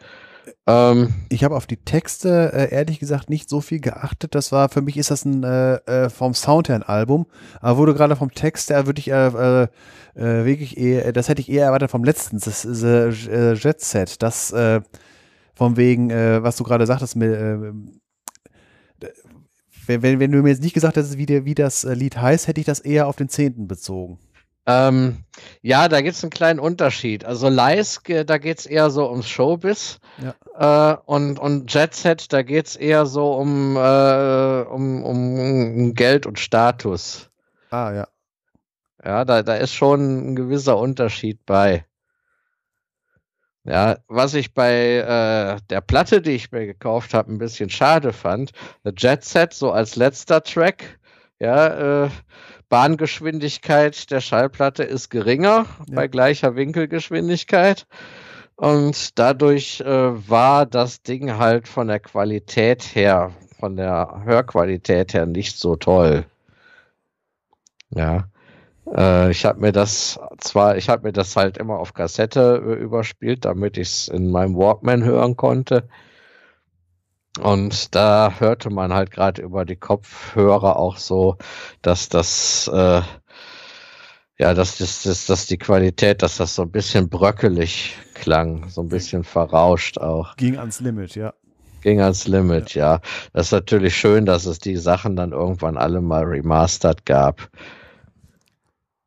Ähm, 0.67 1.15
ich 1.31 1.45
habe 1.45 1.57
auf 1.57 1.67
die 1.67 1.79
Texte 1.79 2.53
äh, 2.53 2.75
ehrlich 2.75 2.99
gesagt 2.99 3.31
nicht 3.31 3.49
so 3.49 3.61
viel 3.61 3.81
geachtet. 3.81 4.35
Das 4.35 4.53
war 4.53 4.69
für 4.69 4.83
mich 4.83 4.97
ist 4.97 5.11
das 5.11 5.25
ein 5.25 5.43
äh, 5.43 5.77
äh 5.87 6.11
vom 6.11 6.35
Sound 6.35 6.69
her 6.69 6.77
ein 6.77 6.83
Album. 6.83 7.27
Aber 7.61 7.79
wurde 7.79 7.95
gerade 7.95 8.17
vom 8.17 8.33
Text 8.33 8.71
her 8.71 8.87
würde 8.87 9.01
ich 9.01 9.11
äh, 9.11 9.27
äh, 9.27 9.69
wirklich 10.15 10.77
eher, 10.77 11.13
das 11.13 11.29
hätte 11.29 11.41
ich 11.41 11.51
eher 11.51 11.67
erwartet 11.67 11.91
vom 11.91 12.05
letzten. 12.05 12.39
Das 12.39 12.65
ist 12.65 12.83
Jet 12.85 13.81
Set. 13.81 14.23
Das 14.23 14.55
von 15.57 15.77
wegen, 15.77 16.11
was 16.11 16.57
du 16.57 16.65
gerade 16.65 16.85
sagtest, 16.85 17.15
mit, 17.15 17.31
wenn, 19.87 20.21
wenn, 20.21 20.33
du 20.33 20.43
mir 20.43 20.51
jetzt 20.51 20.63
nicht 20.63 20.75
gesagt 20.75 20.97
hättest, 20.97 21.19
wie, 21.19 21.27
der, 21.27 21.45
wie 21.45 21.55
das 21.55 21.85
äh, 21.85 21.95
Lied 21.95 22.17
heißt, 22.17 22.49
hätte 22.49 22.61
ich 22.61 22.67
das 22.67 22.81
eher 22.81 23.07
auf 23.07 23.17
den 23.17 23.29
Zehnten 23.29 23.69
bezogen. 23.69 24.19
Ähm, 24.67 25.25
ja, 25.61 25.89
da 25.89 26.01
gibt 26.01 26.17
es 26.17 26.25
einen 26.25 26.31
kleinen 26.31 26.59
Unterschied. 26.59 27.25
Also 27.25 27.49
Lies, 27.49 28.01
da 28.27 28.39
geht 28.39 28.61
es 28.61 28.67
eher 28.67 28.91
so 28.91 29.11
ums 29.11 29.29
Showbiz. 29.29 29.99
Ja. 30.19 30.95
Äh, 30.95 30.97
und, 31.05 31.39
und 31.39 31.73
Jet 31.73 31.95
Set, 31.95 32.33
da 32.33 32.43
geht 32.43 32.67
es 32.67 32.77
eher 32.77 33.05
so 33.05 33.35
um, 33.35 33.77
äh, 33.77 34.63
um, 34.63 35.05
um 35.05 35.95
Geld 35.95 36.27
und 36.27 36.39
Status. 36.39 37.31
Ah, 37.71 37.93
ja. 37.93 38.09
Ja, 39.05 39.25
da, 39.27 39.43
da 39.43 39.57
ist 39.57 39.75
schon 39.75 40.31
ein 40.31 40.37
gewisser 40.37 40.79
Unterschied 40.79 41.45
bei. 41.45 41.85
Ja, 43.67 43.97
was 44.09 44.35
ich 44.35 44.53
bei 44.53 44.99
äh, 44.99 45.59
der 45.71 45.81
Platte, 45.81 46.21
die 46.21 46.33
ich 46.33 46.53
mir 46.53 46.67
gekauft 46.67 47.15
habe, 47.15 47.33
ein 47.33 47.39
bisschen 47.39 47.71
schade 47.71 48.13
fand, 48.13 48.53
The 48.85 48.93
Jet 48.97 49.25
Set 49.25 49.55
so 49.55 49.73
als 49.73 49.97
letzter 49.97 50.43
Track, 50.43 50.99
ja, 51.39 52.05
äh, 52.05 52.11
Bahngeschwindigkeit 52.69 54.11
der 54.11 54.21
Schallplatte 54.21 54.83
ist 54.83 55.09
geringer 55.09 55.67
ja. 55.89 55.95
bei 55.95 56.09
gleicher 56.09 56.57
Winkelgeschwindigkeit. 56.57 57.87
Und 58.57 59.19
dadurch 59.19 59.81
äh, 59.81 60.29
war 60.29 60.67
das 60.67 61.03
Ding 61.03 61.39
halt 61.39 61.67
von 61.67 61.89
der 61.89 62.01
Qualität 62.01 62.95
her, 62.95 63.33
von 63.59 63.77
der 63.77 64.23
Hörqualität 64.25 65.15
her 65.15 65.27
nicht 65.27 65.59
so 65.59 65.77
toll. 65.77 66.25
Ja. 67.91 68.29
Äh, 68.93 69.31
ich 69.31 69.45
habe 69.45 69.61
mir 69.61 69.73
das 69.73 70.19
zwar, 70.39 70.77
ich 70.77 70.89
habe 70.89 71.05
mir 71.05 71.13
das 71.13 71.37
halt 71.37 71.59
immer 71.59 71.79
auf 71.79 71.95
Kassette 71.95 72.63
äh, 72.65 72.75
überspielt, 72.75 73.45
damit 73.45 73.77
ich 73.79 73.89
es 73.89 74.09
in 74.09 74.31
meinem 74.31 74.57
Walkman 74.57 75.05
hören 75.05 75.37
konnte. 75.37 75.89
Und 77.41 77.95
da 77.95 78.35
hörte 78.39 78.71
man 78.71 78.93
halt 78.93 79.11
gerade 79.11 79.43
über 79.43 79.65
die 79.65 79.77
Kopfhörer 79.77 80.77
auch 80.77 80.99
so, 80.99 81.37
dass 81.83 82.09
das, 82.09 82.71
äh, 82.73 83.03
ja, 84.39 84.55
dass, 84.55 84.79
das, 84.79 85.03
dass, 85.03 85.27
dass 85.27 85.47
die 85.47 85.59
Qualität, 85.59 86.23
dass 86.23 86.37
das 86.37 86.55
so 86.55 86.63
ein 86.63 86.71
bisschen 86.71 87.09
bröckelig 87.09 87.97
klang, 88.15 88.69
so 88.69 88.83
ein 88.83 88.89
bisschen 88.89 89.25
verrauscht 89.25 89.99
auch. 89.99 90.37
Ging 90.37 90.59
ans 90.59 90.81
Limit, 90.81 91.17
ja. 91.17 91.35
Ging 91.81 92.01
ans 92.01 92.29
Limit, 92.29 92.75
ja. 92.75 92.95
ja. 92.95 93.01
Das 93.33 93.47
ist 93.47 93.53
natürlich 93.53 93.97
schön, 93.97 94.27
dass 94.27 94.47
es 94.47 94.59
die 94.61 94.77
Sachen 94.77 95.17
dann 95.17 95.33
irgendwann 95.33 95.77
alle 95.77 96.01
mal 96.01 96.23
remastered 96.23 97.05
gab. 97.05 97.51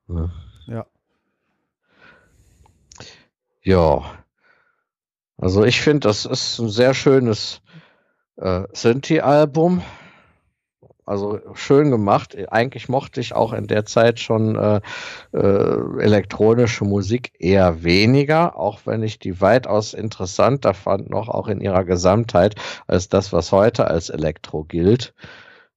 Ne? 0.07 0.31
Ja. 0.67 0.85
Ja. 3.61 4.01
Also 5.37 5.63
ich 5.63 5.81
finde, 5.81 6.07
das 6.07 6.25
ist 6.25 6.59
ein 6.59 6.69
sehr 6.69 6.93
schönes 6.93 7.61
äh, 8.37 8.63
Synthie-Album. 8.73 9.83
Also 11.05 11.39
schön 11.53 11.89
gemacht. 11.89 12.35
Eigentlich 12.51 12.89
mochte 12.89 13.21
ich 13.21 13.33
auch 13.33 13.53
in 13.53 13.67
der 13.67 13.85
Zeit 13.85 14.19
schon 14.19 14.55
äh, 14.55 14.81
äh, 15.31 16.01
elektronische 16.01 16.83
Musik 16.83 17.31
eher 17.39 17.83
weniger, 17.83 18.57
auch 18.57 18.81
wenn 18.85 19.03
ich 19.03 19.17
die 19.17 19.39
weitaus 19.39 19.93
interessanter 19.93 20.73
fand, 20.73 21.09
noch 21.09 21.29
auch 21.29 21.47
in 21.47 21.61
ihrer 21.61 21.85
Gesamtheit, 21.85 22.55
als 22.87 23.07
das, 23.07 23.31
was 23.31 23.53
heute 23.53 23.87
als 23.87 24.09
Elektro 24.09 24.65
gilt. 24.65 25.13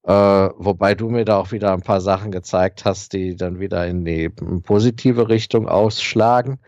Äh, 0.04 0.12
wobei 0.12 0.94
du 0.94 1.10
mir 1.10 1.24
da 1.24 1.36
auch 1.38 1.52
wieder 1.52 1.72
ein 1.72 1.82
paar 1.82 2.00
Sachen 2.00 2.30
gezeigt 2.32 2.84
hast, 2.84 3.12
die 3.12 3.36
dann 3.36 3.60
wieder 3.60 3.86
in 3.86 4.04
die 4.04 4.28
positive 4.30 5.28
Richtung 5.28 5.68
ausschlagen. 5.68 6.58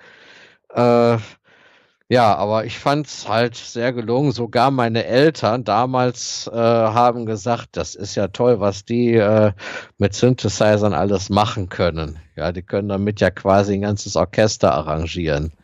Äh, 0.75 1.19
ja, 2.13 2.35
aber 2.37 2.67
ich 2.67 2.79
fand 2.79 3.07
es 3.07 3.27
halt 3.27 3.57
sehr 3.57 3.95
gelungen. 3.95 4.33
Sogar 4.33 4.71
meine 4.71 5.07
Eltern 5.07 5.65
damals 5.65 6.47
äh, 6.53 6.57
haben 6.59 7.25
gesagt, 7.25 7.71
das 7.73 7.95
ist 7.95 8.17
ja 8.17 8.29
toll, 8.29 8.61
was 8.61 8.85
die 8.85 9.15
äh, 9.15 9.53
mit 9.97 10.13
Synthesizern 10.15 10.93
alles 10.93 11.31
machen 11.31 11.71
können. 11.71 12.19
Ja, 12.37 12.53
die 12.53 12.63
können 12.63 12.91
damit 12.91 13.23
ja 13.23 13.31
quasi 13.31 13.73
ein 13.75 13.81
ganzes 13.81 14.15
Orchester 14.17 14.75
arrangieren. 14.75 15.55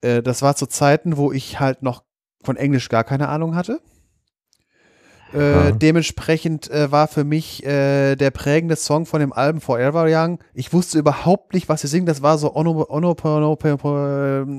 Äh, 0.00 0.22
das 0.22 0.40
war 0.40 0.56
zu 0.56 0.68
Zeiten, 0.68 1.18
wo 1.18 1.32
ich 1.32 1.60
halt 1.60 1.82
noch 1.82 2.02
von 2.42 2.56
Englisch 2.56 2.88
gar 2.88 3.04
keine 3.04 3.28
Ahnung 3.28 3.54
hatte. 3.54 3.82
Äh, 5.32 5.72
dementsprechend 5.74 6.68
äh, 6.70 6.90
war 6.90 7.06
für 7.06 7.22
mich 7.22 7.64
äh, 7.64 8.16
der 8.16 8.32
prägende 8.32 8.74
Song 8.74 9.06
von 9.06 9.20
dem 9.20 9.32
Album 9.32 9.60
Forever 9.60 10.06
Young. 10.08 10.40
Ich 10.54 10.72
wusste 10.72 10.98
überhaupt 10.98 11.54
nicht, 11.54 11.68
was 11.68 11.82
sie 11.82 11.86
singen. 11.86 12.06
Das 12.06 12.20
war 12.20 12.36
so 12.38 12.48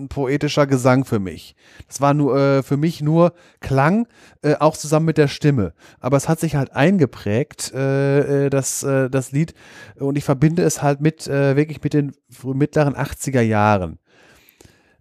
poetischer 0.09 0.67
Gesang 0.67 1.03
für 1.03 1.19
mich. 1.19 1.55
Das 1.87 1.99
war 1.99 2.13
nur 2.13 2.37
äh, 2.37 2.63
für 2.63 2.77
mich 2.77 3.01
nur 3.01 3.33
Klang, 3.59 4.07
äh, 4.43 4.55
auch 4.55 4.77
zusammen 4.77 5.07
mit 5.07 5.17
der 5.17 5.27
Stimme. 5.27 5.73
Aber 5.99 6.15
es 6.15 6.29
hat 6.29 6.39
sich 6.39 6.55
halt 6.55 6.71
eingeprägt, 6.73 7.73
äh, 7.73 8.49
das, 8.49 8.81
das 8.81 9.31
Lied. 9.31 9.53
Und 9.99 10.17
ich 10.17 10.23
verbinde 10.23 10.63
es 10.63 10.81
halt 10.81 11.01
mit 11.01 11.27
wirklich 11.27 11.83
mit 11.83 11.93
den 11.93 12.13
mittleren 12.43 12.95
80er 12.95 13.41
Jahren. 13.41 13.99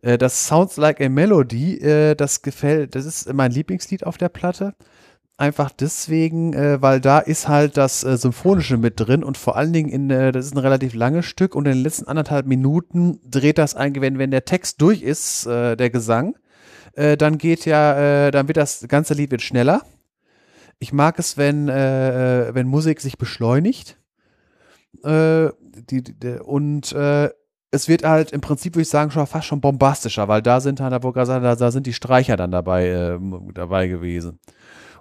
Das 0.03 0.47
Sounds 0.47 0.77
Like 0.77 1.01
a 1.01 1.09
Melody, 1.09 2.15
das 2.17 2.43
gefällt, 2.43 2.95
das 2.95 3.05
ist 3.05 3.33
mein 3.33 3.51
Lieblingslied 3.51 4.07
auf 4.07 4.19
der 4.19 4.29
Platte 4.29 4.75
einfach 5.41 5.71
deswegen, 5.71 6.53
äh, 6.53 6.81
weil 6.83 7.01
da 7.01 7.19
ist 7.19 7.49
halt 7.49 7.77
das 7.77 8.05
äh, 8.05 8.17
Symphonische 8.17 8.77
mit 8.77 9.01
drin 9.01 9.25
und 9.25 9.39
vor 9.39 9.57
allen 9.57 9.73
Dingen 9.73 9.89
in, 9.89 10.11
äh, 10.11 10.33
das 10.33 10.47
ist 10.47 10.55
ein 10.55 10.59
relativ 10.59 10.95
langes 10.95 11.27
Stück 11.27 11.55
und 11.55 11.67
in 11.67 11.73
den 11.73 11.83
letzten 11.83 12.07
anderthalb 12.07 12.47
Minuten 12.47 13.21
dreht 13.29 13.59
das 13.59 13.75
ein, 13.75 13.95
wenn, 14.01 14.19
wenn 14.19 14.31
der 14.31 14.45
Text 14.45 14.81
durch 14.83 15.03
ist, 15.03 15.47
äh, 15.47 15.77
der 15.77 15.91
Gesang, 15.91 16.37
äh, 16.93 17.17
dann 17.17 17.39
geht 17.39 17.65
ja, 17.65 18.27
äh, 18.27 18.31
dann 18.31 18.49
wird 18.49 18.59
das 18.59 18.87
ganze 18.87 19.15
Lied 19.15 19.31
wird 19.31 19.43
schneller. 19.43 19.83
Ich 20.79 20.93
mag 20.93 21.19
es, 21.19 21.37
wenn, 21.37 21.69
äh, 21.69 22.49
äh 22.49 22.55
wenn 22.55 22.67
Musik 22.67 23.01
sich 23.01 23.17
beschleunigt. 23.19 23.99
Äh, 25.05 25.49
die, 25.91 26.03
die, 26.03 26.39
und 26.43 26.93
äh, 26.93 27.31
es 27.71 27.89
wird 27.89 28.05
halt 28.05 28.33
im 28.33 28.41
Prinzip, 28.41 28.75
würde 28.75 28.83
ich 28.83 28.89
sagen, 28.89 29.11
schon 29.11 29.27
fast 29.27 29.47
schon 29.47 29.61
bombastischer, 29.61 30.29
weil 30.29 30.43
da 30.43 30.61
sind 30.61 30.81
halt, 30.81 30.93
da, 30.93 31.55
da 31.55 31.71
sind 31.71 31.87
die 31.87 31.93
Streicher 31.93 32.37
dann 32.37 32.51
dabei, 32.51 32.89
äh, 32.89 33.19
dabei 33.55 33.87
gewesen. 33.87 34.41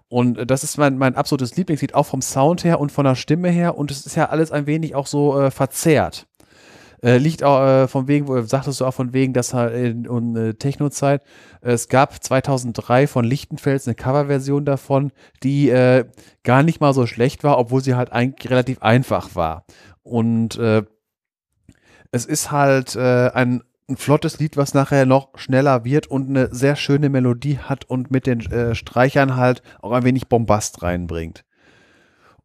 Und 0.09 0.49
das 0.49 0.63
ist 0.63 0.77
mein, 0.77 0.97
mein 0.97 1.15
absolutes 1.15 1.55
Lieblingslied, 1.55 1.93
auch 1.93 2.07
vom 2.07 2.21
Sound 2.21 2.63
her 2.63 2.79
und 2.79 2.91
von 2.91 3.05
der 3.05 3.15
Stimme 3.15 3.49
her. 3.49 3.77
Und 3.77 3.91
es 3.91 4.05
ist 4.05 4.15
ja 4.15 4.29
alles 4.29 4.51
ein 4.51 4.65
wenig 4.65 4.95
auch 4.95 5.07
so 5.07 5.39
äh, 5.39 5.51
verzerrt. 5.51 6.27
Äh, 7.01 7.17
liegt 7.17 7.43
auch 7.43 7.61
äh, 7.61 7.88
von 7.88 8.07
wegen, 8.07 8.27
wo 8.27 8.41
sagtest 8.41 8.81
du 8.81 8.85
auch 8.85 8.93
von 8.93 9.13
wegen, 9.13 9.33
dass 9.33 9.53
halt 9.53 9.73
in, 9.73 10.05
in 10.05 10.35
äh, 10.35 10.53
Techno-Zeit, 10.55 11.23
äh, 11.61 11.71
es 11.71 11.88
gab 11.88 12.21
2003 12.21 13.07
von 13.07 13.23
Lichtenfels 13.23 13.88
eine 13.88 13.95
Coverversion 13.95 14.65
davon, 14.65 15.11
die 15.43 15.69
äh, 15.69 16.05
gar 16.43 16.63
nicht 16.63 16.81
mal 16.81 16.93
so 16.93 17.05
schlecht 17.05 17.43
war, 17.43 17.57
obwohl 17.57 17.81
sie 17.81 17.95
halt 17.95 18.11
eigentlich 18.11 18.51
relativ 18.51 18.81
einfach 18.81 19.35
war. 19.35 19.65
Und 20.03 20.57
äh, 20.57 20.83
es 22.11 22.25
ist 22.25 22.51
halt 22.51 22.95
äh, 22.95 23.29
ein 23.29 23.61
ein 23.90 23.98
flottes 23.98 24.40
Lied, 24.40 24.58
was 24.58 24.74
nachher 24.74 25.06
noch 25.06 25.38
schneller 25.38 25.84
wird 25.84 26.08
und 26.08 26.30
eine 26.30 26.53
sehr 26.53 26.76
schöne 26.76 27.09
Melodie 27.09 27.58
hat 27.58 27.85
und 27.85 28.11
mit 28.11 28.27
den 28.27 28.40
äh, 28.51 28.76
Streichern 28.76 29.35
halt 29.35 29.61
auch 29.82 29.92
ein 29.92 30.03
wenig 30.03 30.27
Bombast 30.27 30.82
reinbringt. 30.84 31.43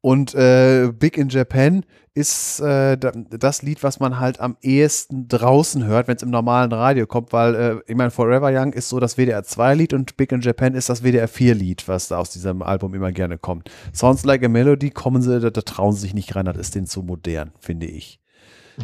Und 0.01 0.35
äh, 0.35 0.93
Big 0.93 1.17
in 1.17 1.31
Japan 1.31 1.83
ist 2.13 2.61
äh, 2.61 2.99
das 2.99 3.63
Lied, 3.63 3.83
was 3.83 4.01
man 4.01 4.21
halt 4.21 4.39
am 4.39 4.59
ehesten 4.61 5.29
draußen 5.29 5.85
hört, 5.87 6.09
wenn 6.09 6.17
es 6.17 6.23
im 6.23 6.29
normalen 6.29 6.73
Radio 6.73 7.07
kommt, 7.07 7.33
weil 7.33 7.55
äh, 7.55 7.77
ich 7.87 7.97
meine, 7.97 8.11
Forever 8.11 8.51
Young 8.53 8.75
ist 8.75 8.91
so 8.91 9.01
das 9.01 9.17
WDR 9.17 9.41
2-Lied 9.41 9.95
und 9.95 10.19
Big 10.19 10.31
in 10.31 10.43
Japan 10.43 10.75
ist 10.75 10.91
das 10.91 11.03
WDR 11.03 11.27
4-Lied, 11.27 11.89
was 11.89 12.09
da 12.09 12.19
aus 12.19 12.29
diesem 12.31 12.61
Album 12.61 12.93
immer 12.95 13.13
gerne 13.13 13.39
kommt. 13.39 13.71
Sounds 13.95 14.25
Like 14.25 14.45
a 14.45 14.49
Melody 14.49 14.91
kommen 14.91 15.23
sie, 15.23 15.41
da, 15.41 15.49
da 15.49 15.63
trauen 15.63 15.95
sie 15.95 16.03
sich 16.03 16.15
nicht 16.15 16.37
rein, 16.37 16.45
das 16.45 16.59
ist 16.59 16.75
denen 16.75 16.87
zu 16.87 17.03
modern, 17.03 17.53
finde 17.59 17.87
ich. 17.87 18.21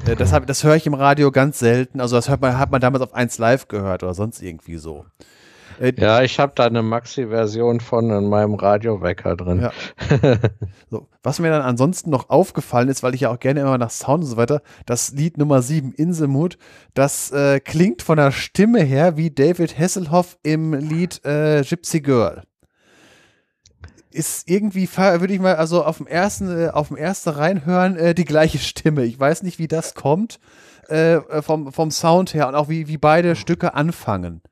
Äh, 0.06 0.16
das, 0.16 0.32
hab, 0.32 0.46
das 0.46 0.64
höre 0.64 0.76
ich 0.76 0.86
im 0.86 0.94
Radio 0.94 1.30
ganz 1.30 1.58
selten. 1.58 2.00
Also 2.00 2.16
das 2.16 2.28
hört 2.28 2.40
man, 2.40 2.58
hat 2.58 2.70
man 2.70 2.80
damals 2.80 3.02
auf 3.02 3.14
1 3.14 3.38
Live 3.38 3.68
gehört 3.68 4.02
oder 4.02 4.14
sonst 4.14 4.42
irgendwie 4.42 4.76
so. 4.76 5.04
Äh, 5.80 5.94
ja, 5.96 6.22
ich 6.22 6.38
habe 6.38 6.52
da 6.54 6.66
eine 6.66 6.82
Maxi-Version 6.82 7.80
von 7.80 8.10
in 8.10 8.28
meinem 8.28 8.54
Radiowecker 8.54 9.36
drin. 9.36 9.60
Ja. 9.62 9.72
so, 10.90 11.08
was 11.22 11.38
mir 11.38 11.50
dann 11.50 11.62
ansonsten 11.62 12.10
noch 12.10 12.28
aufgefallen 12.28 12.88
ist, 12.88 13.02
weil 13.02 13.14
ich 13.14 13.22
ja 13.22 13.30
auch 13.30 13.38
gerne 13.38 13.60
immer 13.60 13.78
nach 13.78 13.90
Sound 13.90 14.24
und 14.24 14.30
so 14.30 14.36
weiter, 14.36 14.62
das 14.84 15.12
Lied 15.12 15.38
Nummer 15.38 15.62
7, 15.62 15.92
Inselmut, 15.92 16.58
das 16.94 17.30
äh, 17.32 17.60
klingt 17.60 18.02
von 18.02 18.16
der 18.16 18.30
Stimme 18.30 18.82
her 18.82 19.16
wie 19.16 19.30
David 19.30 19.78
Hasselhoff 19.78 20.36
im 20.42 20.74
Lied 20.74 21.24
äh, 21.24 21.62
Gypsy 21.62 22.00
Girl 22.00 22.42
ist 24.10 24.48
irgendwie, 24.48 24.88
würde 24.96 25.32
ich 25.32 25.40
mal, 25.40 25.56
also 25.56 25.84
auf 25.84 25.98
dem 25.98 26.06
ersten, 26.06 26.48
äh, 26.48 26.68
auf 26.68 26.88
dem 26.88 26.96
ersten 26.96 27.30
reinhören, 27.30 27.96
äh, 27.96 28.14
die 28.14 28.24
gleiche 28.24 28.58
Stimme. 28.58 29.04
Ich 29.04 29.18
weiß 29.18 29.42
nicht, 29.42 29.58
wie 29.58 29.68
das 29.68 29.94
kommt, 29.94 30.40
äh, 30.88 31.14
äh, 31.14 31.42
vom, 31.42 31.72
vom 31.72 31.90
Sound 31.90 32.34
her 32.34 32.48
und 32.48 32.54
auch 32.54 32.68
wie, 32.68 32.88
wie 32.88 32.98
beide 32.98 33.36
Stücke 33.36 33.74
anfangen. 33.74 34.42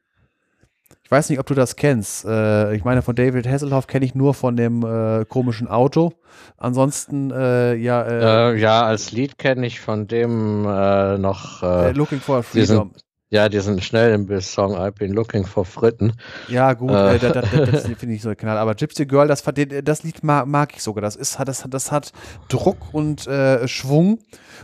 Ich 1.03 1.11
weiß 1.11 1.31
nicht, 1.31 1.39
ob 1.39 1.47
du 1.47 1.55
das 1.55 1.77
kennst. 1.77 2.27
Äh, 2.27 2.75
ich 2.75 2.85
meine, 2.85 3.01
von 3.01 3.17
David 3.17 3.49
Hasselhoff 3.49 3.87
kenne 3.87 4.05
ich 4.05 4.15
nur 4.15 4.35
von 4.35 4.57
dem 4.57 4.85
äh, 4.85 5.25
komischen 5.25 5.67
Auto. 5.67 6.13
Ansonsten, 6.59 7.31
äh, 7.31 7.75
ja. 7.75 8.03
Äh, 8.51 8.59
ja, 8.59 8.83
als 8.83 9.11
Lied 9.11 9.39
kenne 9.39 9.67
ich 9.67 9.81
von 9.81 10.07
dem 10.07 10.63
noch. 10.63 11.63
Looking 11.95 12.21
for 12.21 12.43
Freedom. 12.43 12.93
Ja, 13.31 13.51
die 13.51 13.61
sind 13.61 13.85
schnell 13.85 14.15
im 14.15 14.25
Biss-Song 14.27 14.75
I've 14.75 14.93
been 14.93 15.13
looking 15.13 15.45
for 15.45 15.67
Fritten. 15.67 16.15
Ja, 16.49 16.73
gut, 16.73 16.93
äh. 16.93 17.17
äh 17.17 17.19
das, 17.19 17.33
das, 17.33 17.51
das 17.51 17.87
finde 17.99 18.15
ich 18.15 18.23
so 18.23 18.35
knall. 18.35 18.57
Aber 18.57 18.75
Gypsy 18.75 19.05
Girl, 19.05 19.29
das, 19.29 19.43
das 19.43 20.03
Lied 20.03 20.25
mag, 20.25 20.47
mag, 20.47 20.75
ich 20.75 20.83
sogar. 20.83 21.03
Das, 21.03 21.15
ist, 21.15 21.39
das, 21.45 21.65
das 21.69 21.93
hat 21.93 22.13
Druck 22.49 22.95
und 22.95 23.27
äh, 23.27 23.69
Schwung 23.69 24.21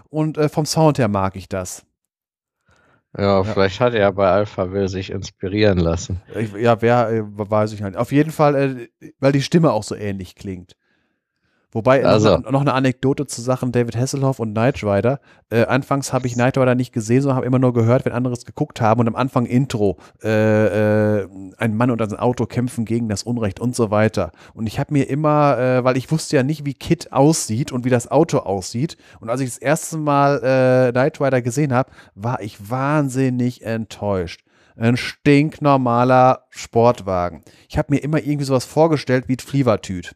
und 0.09 0.39
äh, 0.39 0.49
vom 0.49 0.65
Sound 0.65 0.99
her 0.99 1.09
mag 1.09 1.36
ich 1.36 1.49
das. 1.49 1.84
Ja, 3.17 3.44
vielleicht 3.44 3.81
hat 3.81 3.94
er 3.94 4.10
bei 4.12 4.28
Alpha 4.28 4.73
Will 4.73 4.89
sich 4.89 5.10
inspirieren 5.10 5.78
lassen. 5.78 6.20
Ja, 6.59 6.81
wer, 6.81 7.10
äh, 7.10 7.23
weiß 7.23 7.73
ich 7.73 7.83
halt. 7.83 7.97
Auf 7.97 8.12
jeden 8.12 8.33
Fall, 8.33 8.89
äh, 9.01 9.12
weil 9.20 9.33
die 9.33 9.43
Stimme 9.43 9.73
auch 9.73 9.84
so 9.84 9.94
ähnlich 9.94 10.34
klingt. 10.34 10.75
Wobei, 11.75 12.05
Also. 12.07 12.39
noch, 12.39 12.53
noch 12.53 12.61
eine 12.61 12.73
Anekdote 12.73 13.27
zu 13.27 13.43
Sachen 13.43 13.73
David 13.73 13.97
Hasselhoff 13.97 14.39
und 14.39 14.53
Knight 14.53 14.85
Rider. 14.85 15.19
Äh, 15.51 15.65
anfangs 15.65 16.12
habe 16.12 16.28
ich 16.28 16.35
Knight 16.35 16.57
Rider 16.57 16.77
nicht 16.77 16.93
gesehen, 16.93 17.20
sondern 17.20 17.36
habe 17.36 17.47
immer 17.47 17.59
nur 17.59 17.73
gehört, 17.73 18.05
wenn 18.05 18.12
andere 18.12 18.33
es 18.33 18.44
geguckt 18.44 18.81
haben 18.81 19.01
und 19.01 19.09
am 19.09 19.17
Anfang 19.17 19.44
Intro. 19.44 19.99
Äh, 20.23 21.23
äh, 21.23 21.28
ein 21.59 21.77
Mann 21.77 21.91
und 21.91 21.99
sein 21.99 22.20
Auto 22.20 22.47
kämpfen 22.47 22.85
gegen 22.85 23.09
das 23.09 23.25
Unrecht 23.25 23.59
und 23.59 23.75
so 23.75 23.91
weiter. 23.91 24.31
Und 24.55 24.69
ich 24.69 24.78
habe 24.78 24.93
mir 24.93 25.11
immer, 25.11 25.59
äh, 25.59 25.85
weil 25.85 25.97
ich 25.97 26.12
wusste 26.12 26.36
ja 26.36 26.44
nicht, 26.44 26.65
wie 26.65 26.75
Kit 26.75 27.12
aussieht 27.12 27.73
und 27.73 27.85
wie 27.85 27.91
das 27.91 28.09
Auto 28.09 28.39
aussieht. 28.39 28.97
Und 29.19 29.28
als 29.28 29.41
ich 29.41 29.49
das 29.49 29.59
erste 29.59 29.99
Mal 29.99 30.36
äh, 30.44 30.93
Knight 30.93 31.20
Rider 31.20 31.43
gesehen 31.43 31.73
habe, 31.73 31.91
war 32.15 32.41
ich 32.41 32.70
wahnsinnig 32.70 33.62
enttäuscht. 33.62 34.44
Ein 34.77 34.97
stinknormaler 34.97 36.44
Sportwagen. 36.51 37.43
Ich 37.69 37.78
habe 37.78 37.93
mir 37.93 37.99
immer 37.99 38.19
irgendwie 38.19 38.44
sowas 38.44 38.65
vorgestellt 38.65 39.27
wie 39.27 39.35
ein 39.35 39.39
Flievertüt. 39.41 40.15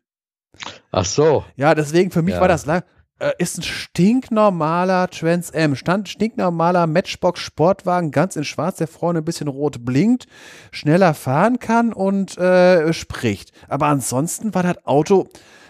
Ach 0.91 1.05
so. 1.05 1.45
Ja, 1.57 1.75
deswegen 1.75 2.11
für 2.11 2.23
mich 2.23 2.35
Ja. 2.35 2.41
war 2.41 2.49
das 2.49 2.67
lang. 2.67 2.83
Äh, 3.21 3.33
ist 3.39 3.59
ein 3.59 3.63
stinknormaler 3.63 5.09
Trans 5.11 5.51
M, 5.51 5.75
stand 5.75 6.09
stinknormaler 6.09 6.87
Matchbox 6.87 7.41
Sportwagen, 7.41 8.13
ganz 8.13 8.37
in 8.37 8.45
schwarz, 8.45 8.77
der 8.77 8.87
vorne 8.87 9.19
ein 9.21 9.25
bisschen 9.25 9.49
rot 9.49 9.85
blinkt, 9.85 10.27
schneller 10.71 11.15
fahren 11.15 11.59
kann 11.59 11.93
und 11.93 12.39
äh, 12.39 12.93
spricht. 12.93 13.51
Aber 13.69 13.87
ansonsten 13.87 14.55
war 14.55 14.63
das 14.63 14.87
Auto, 14.87 15.27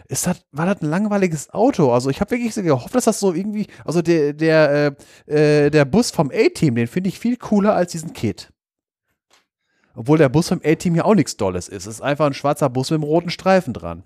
ist 0.09 0.27
das, 0.27 0.43
war 0.53 0.67
das 0.67 0.83
ein 0.83 0.91
langweiliges 0.91 1.49
Auto. 1.51 1.91
Also 1.91 2.11
ich 2.11 2.21
habe 2.21 2.33
wirklich 2.33 2.53
so 2.53 2.63
gehofft, 2.63 2.95
dass 2.95 3.05
das 3.07 3.19
so 3.19 3.33
irgendwie, 3.33 3.67
also 3.85 4.03
der, 4.03 4.35
der, 4.35 4.95
äh, 5.27 5.67
äh, 5.67 5.71
der 5.71 5.87
Bus 5.87 6.11
vom 6.11 6.31
A-Team, 6.31 6.75
den 6.75 6.87
finde 6.87 7.09
ich 7.09 7.19
viel 7.19 7.37
cooler 7.39 7.75
als 7.75 7.93
diesen 7.93 8.13
Kit. 8.13 8.53
Obwohl 9.95 10.19
der 10.19 10.29
Bus 10.29 10.49
vom 10.49 10.61
A-Team 10.63 10.95
ja 10.97 11.05
auch 11.07 11.15
nichts 11.15 11.37
Dolles 11.39 11.69
ist. 11.69 11.87
Es 11.87 11.95
ist 11.97 12.03
einfach 12.03 12.27
ein 12.27 12.35
schwarzer 12.35 12.69
Bus 12.69 12.91
mit 12.91 12.99
einem 12.99 13.05
roten 13.05 13.31
Streifen 13.31 13.73
dran. 13.73 14.03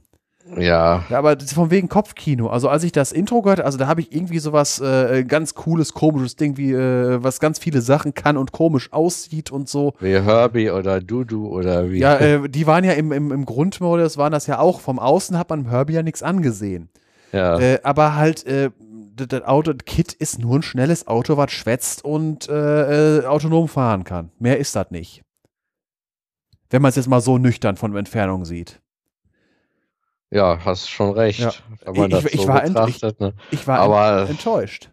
Ja. 0.56 1.04
Ja, 1.08 1.18
aber 1.18 1.36
von 1.40 1.70
wegen 1.70 1.88
Kopfkino. 1.88 2.48
Also 2.48 2.68
als 2.68 2.84
ich 2.84 2.92
das 2.92 3.12
Intro 3.12 3.42
gehört, 3.42 3.60
also 3.60 3.78
da 3.78 3.86
habe 3.86 4.00
ich 4.00 4.14
irgendwie 4.14 4.38
sowas 4.38 4.80
äh, 4.80 5.24
ganz 5.24 5.54
cooles, 5.54 5.94
komisches 5.94 6.36
Ding, 6.36 6.56
wie 6.56 6.72
äh, 6.72 7.22
was 7.22 7.40
ganz 7.40 7.58
viele 7.58 7.80
Sachen 7.80 8.14
kann 8.14 8.36
und 8.36 8.52
komisch 8.52 8.92
aussieht 8.92 9.50
und 9.50 9.68
so. 9.68 9.94
Wie 10.00 10.20
Herbie 10.20 10.70
oder 10.70 11.00
Dudu 11.00 11.48
oder 11.48 11.90
wie. 11.90 11.98
Ja, 11.98 12.16
äh, 12.18 12.48
die 12.48 12.66
waren 12.66 12.84
ja 12.84 12.92
im, 12.92 13.12
im, 13.12 13.32
im 13.32 13.44
Grundmodus, 13.44 14.18
waren 14.18 14.32
das 14.32 14.46
ja 14.46 14.58
auch. 14.58 14.80
Vom 14.80 14.98
Außen 14.98 15.38
hat 15.38 15.48
man 15.50 15.68
Herbie 15.70 15.94
ja 15.94 16.02
nichts 16.02 16.22
angesehen. 16.22 16.88
ja. 17.32 17.58
Äh, 17.58 17.80
aber 17.82 18.16
halt, 18.16 18.44
äh, 18.46 18.70
das, 19.14 19.28
das 19.28 19.42
Auto, 19.44 19.72
das 19.72 19.84
Kit 19.84 20.12
ist 20.12 20.38
nur 20.38 20.56
ein 20.58 20.62
schnelles 20.62 21.06
Auto, 21.06 21.36
was 21.36 21.52
schwätzt 21.52 22.04
und 22.04 22.48
äh, 22.48 23.20
äh, 23.20 23.26
autonom 23.26 23.68
fahren 23.68 24.04
kann. 24.04 24.30
Mehr 24.38 24.58
ist 24.58 24.74
das 24.76 24.90
nicht. 24.90 25.22
Wenn 26.70 26.82
man 26.82 26.88
es 26.88 26.96
jetzt 26.96 27.08
mal 27.08 27.20
so 27.20 27.38
nüchtern 27.38 27.76
von 27.76 27.94
Entfernung 27.96 28.44
sieht. 28.44 28.81
Ja, 30.32 30.58
hast 30.64 30.88
schon 30.88 31.12
recht. 31.12 31.40
Ja. 31.40 31.50
Ich- 31.50 32.10
das 32.10 32.24
ich 32.24 32.40
so 32.40 32.48
war 32.48 32.64
ne? 33.20 33.34
Ich 33.50 33.66
war 33.66 33.78
Aber- 33.80 34.20
ent 34.22 34.30
enttäuscht. 34.30 34.88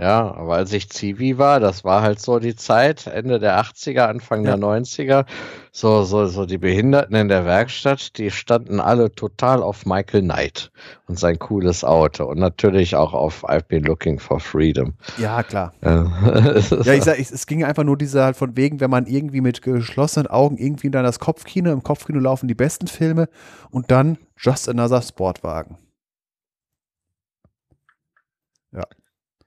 Ja, 0.00 0.34
aber 0.34 0.54
als 0.54 0.72
ich 0.72 0.88
Zivi 0.88 1.36
war, 1.36 1.60
das 1.60 1.84
war 1.84 2.00
halt 2.00 2.20
so 2.20 2.38
die 2.38 2.56
Zeit, 2.56 3.06
Ende 3.06 3.38
der 3.38 3.60
80er, 3.60 4.06
Anfang 4.06 4.46
Ja. 4.46 4.56
der 4.56 4.58
90er, 4.58 5.26
so, 5.72 6.04
so, 6.04 6.24
so 6.26 6.46
die 6.46 6.56
Behinderten 6.56 7.14
in 7.14 7.28
der 7.28 7.44
Werkstatt, 7.44 8.16
die 8.16 8.30
standen 8.30 8.80
alle 8.80 9.12
total 9.12 9.62
auf 9.62 9.84
Michael 9.84 10.22
Knight 10.22 10.70
und 11.06 11.18
sein 11.18 11.38
cooles 11.38 11.84
Auto 11.84 12.24
und 12.24 12.38
natürlich 12.38 12.96
auch 12.96 13.12
auf 13.12 13.46
I've 13.46 13.66
been 13.68 13.84
looking 13.84 14.18
for 14.18 14.40
freedom. 14.40 14.94
Ja, 15.18 15.42
klar. 15.42 15.74
Ja, 15.84 16.04
Ja, 16.82 16.94
ich 16.94 17.04
sag, 17.04 17.18
ich, 17.18 17.30
es 17.30 17.46
ging 17.46 17.62
einfach 17.62 17.84
nur 17.84 17.98
diese 17.98 18.24
halt 18.24 18.36
von 18.36 18.56
wegen, 18.56 18.80
wenn 18.80 18.90
man 18.90 19.04
irgendwie 19.04 19.42
mit 19.42 19.60
geschlossenen 19.60 20.28
Augen 20.28 20.56
irgendwie 20.56 20.90
dann 20.90 21.04
das 21.04 21.18
Kopfkino, 21.18 21.70
im 21.72 21.82
Kopfkino 21.82 22.20
laufen 22.20 22.48
die 22.48 22.54
besten 22.54 22.86
Filme 22.86 23.28
und 23.70 23.90
dann 23.90 24.16
Just 24.38 24.66
Another 24.66 25.02
Sportwagen. 25.02 25.76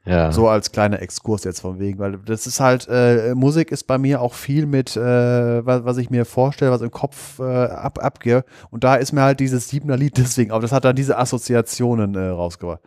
Ja. 0.05 0.31
So 0.33 0.49
als 0.49 0.71
kleiner 0.71 1.01
Exkurs 1.01 1.45
jetzt 1.45 1.61
von 1.61 1.79
wegen, 1.79 1.97
weil 1.97 2.17
das 2.25 2.45
ist 2.45 2.59
halt, 2.59 2.87
äh, 2.89 3.33
Musik 3.35 3.71
ist 3.71 3.85
bei 3.85 3.97
mir 3.97 4.21
auch 4.21 4.33
viel 4.33 4.65
mit, 4.65 4.97
äh, 4.97 5.65
was, 5.65 5.85
was 5.85 5.97
ich 5.97 6.09
mir 6.09 6.25
vorstelle, 6.25 6.71
was 6.71 6.81
im 6.81 6.91
Kopf 6.91 7.39
äh, 7.39 7.43
ab, 7.43 7.99
abgehe. 8.03 8.43
Und 8.69 8.83
da 8.83 8.95
ist 8.95 9.13
mir 9.13 9.21
halt 9.21 9.39
dieses 9.39 9.69
Siebener 9.69 9.95
Lied 9.95 10.17
deswegen, 10.17 10.51
aber 10.51 10.61
das 10.61 10.73
hat 10.73 10.83
dann 10.83 10.95
diese 10.95 11.17
Assoziationen 11.17 12.15
äh, 12.15 12.27
rausgebracht. 12.27 12.81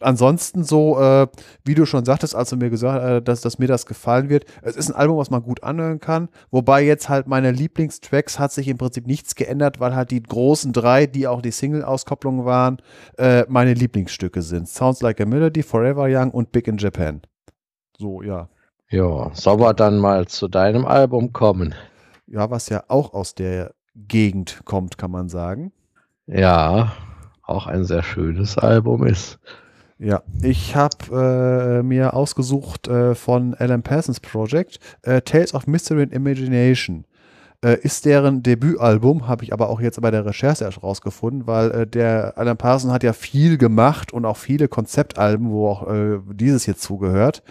Ansonsten 0.00 0.64
so, 0.64 0.98
äh, 0.98 1.26
wie 1.64 1.74
du 1.74 1.84
schon 1.84 2.06
sagtest, 2.06 2.34
als 2.34 2.48
du 2.50 2.56
mir 2.56 2.70
gesagt 2.70 3.02
hast, 3.02 3.10
äh, 3.10 3.22
dass, 3.22 3.42
dass 3.42 3.58
mir 3.58 3.68
das 3.68 3.84
gefallen 3.84 4.30
wird, 4.30 4.46
es 4.62 4.74
ist 4.74 4.88
ein 4.88 4.96
Album, 4.96 5.18
was 5.18 5.30
man 5.30 5.42
gut 5.42 5.62
anhören 5.62 6.00
kann, 6.00 6.30
wobei 6.50 6.82
jetzt 6.82 7.10
halt 7.10 7.26
meine 7.26 7.52
Lieblingstracks 7.52 8.38
hat 8.38 8.50
sich 8.50 8.68
im 8.68 8.78
Prinzip 8.78 9.06
nichts 9.06 9.34
geändert, 9.34 9.78
weil 9.78 9.94
halt 9.94 10.10
die 10.10 10.22
großen 10.22 10.72
drei, 10.72 11.06
die 11.06 11.28
auch 11.28 11.42
die 11.42 11.50
Single-Auskopplungen 11.50 12.46
waren, 12.46 12.78
äh, 13.18 13.44
meine 13.48 13.74
Lieblingsstücke 13.74 14.40
sind. 14.40 14.68
Sounds 14.68 15.02
Like 15.02 15.20
a 15.20 15.26
Melody, 15.26 15.62
Forever 15.62 16.06
Young 16.08 16.30
und 16.30 16.50
Big 16.50 16.66
in 16.66 16.78
Japan. 16.78 17.20
So, 17.98 18.22
ja. 18.22 18.48
ja, 18.88 19.30
sollen 19.34 19.60
wir 19.60 19.74
dann 19.74 19.98
mal 19.98 20.26
zu 20.26 20.48
deinem 20.48 20.86
Album 20.86 21.34
kommen? 21.34 21.74
Ja, 22.26 22.50
was 22.50 22.70
ja 22.70 22.84
auch 22.88 23.12
aus 23.12 23.34
der 23.34 23.74
Gegend 23.94 24.62
kommt, 24.64 24.96
kann 24.96 25.10
man 25.10 25.28
sagen. 25.28 25.72
Ja, 26.26 26.92
auch 27.42 27.66
ein 27.66 27.84
sehr 27.84 28.02
schönes 28.02 28.56
Album 28.56 29.04
ist. 29.04 29.38
Ja, 30.02 30.22
ich 30.42 30.74
habe 30.74 31.80
äh, 31.80 31.82
mir 31.82 32.14
ausgesucht 32.14 32.88
äh, 32.88 33.14
von 33.14 33.54
Alan 33.54 33.82
Parsons 33.82 34.18
Project 34.18 34.80
äh, 35.02 35.20
Tales 35.20 35.52
of 35.52 35.66
Mystery 35.66 36.04
and 36.04 36.14
Imagination. 36.14 37.04
Äh, 37.62 37.76
ist 37.82 38.06
deren 38.06 38.42
Debütalbum, 38.42 39.28
habe 39.28 39.44
ich 39.44 39.52
aber 39.52 39.68
auch 39.68 39.78
jetzt 39.82 40.00
bei 40.00 40.10
der 40.10 40.24
Recherche 40.24 40.64
erst 40.64 40.82
rausgefunden, 40.82 41.46
weil 41.46 41.70
äh, 41.72 41.86
der 41.86 42.38
Alan 42.38 42.56
Parsons 42.56 42.94
hat 42.94 43.02
ja 43.02 43.12
viel 43.12 43.58
gemacht 43.58 44.14
und 44.14 44.24
auch 44.24 44.38
viele 44.38 44.68
Konzeptalben, 44.68 45.50
wo 45.50 45.68
auch 45.68 45.86
äh, 45.92 46.18
dieses 46.32 46.64
hier 46.64 46.78
zugehört. 46.78 47.42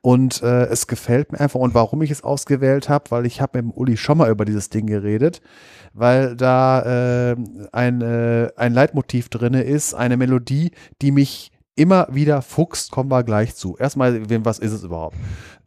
Und 0.00 0.42
äh, 0.42 0.64
es 0.64 0.86
gefällt 0.86 1.32
mir 1.32 1.40
einfach. 1.40 1.60
Und 1.60 1.74
warum 1.74 2.00
ich 2.00 2.10
es 2.10 2.24
ausgewählt 2.24 2.88
habe, 2.88 3.10
weil 3.10 3.26
ich 3.26 3.42
habe 3.42 3.58
mit 3.58 3.70
dem 3.70 3.78
Uli 3.78 3.98
schon 3.98 4.16
mal 4.16 4.30
über 4.30 4.46
dieses 4.46 4.70
Ding 4.70 4.86
geredet, 4.86 5.42
weil 5.92 6.36
da 6.36 7.32
äh, 7.32 7.36
ein, 7.72 8.00
äh, 8.00 8.48
ein 8.56 8.72
Leitmotiv 8.72 9.28
drinne 9.28 9.60
ist, 9.60 9.92
eine 9.92 10.16
Melodie, 10.16 10.70
die 11.02 11.12
mich 11.12 11.52
immer 11.78 12.08
wieder 12.10 12.42
fuchst, 12.42 12.90
kommen 12.90 13.10
wir 13.10 13.22
gleich 13.22 13.54
zu. 13.54 13.76
Erstmal, 13.76 14.20
was 14.44 14.58
ist 14.58 14.72
es 14.72 14.82
überhaupt? 14.82 15.16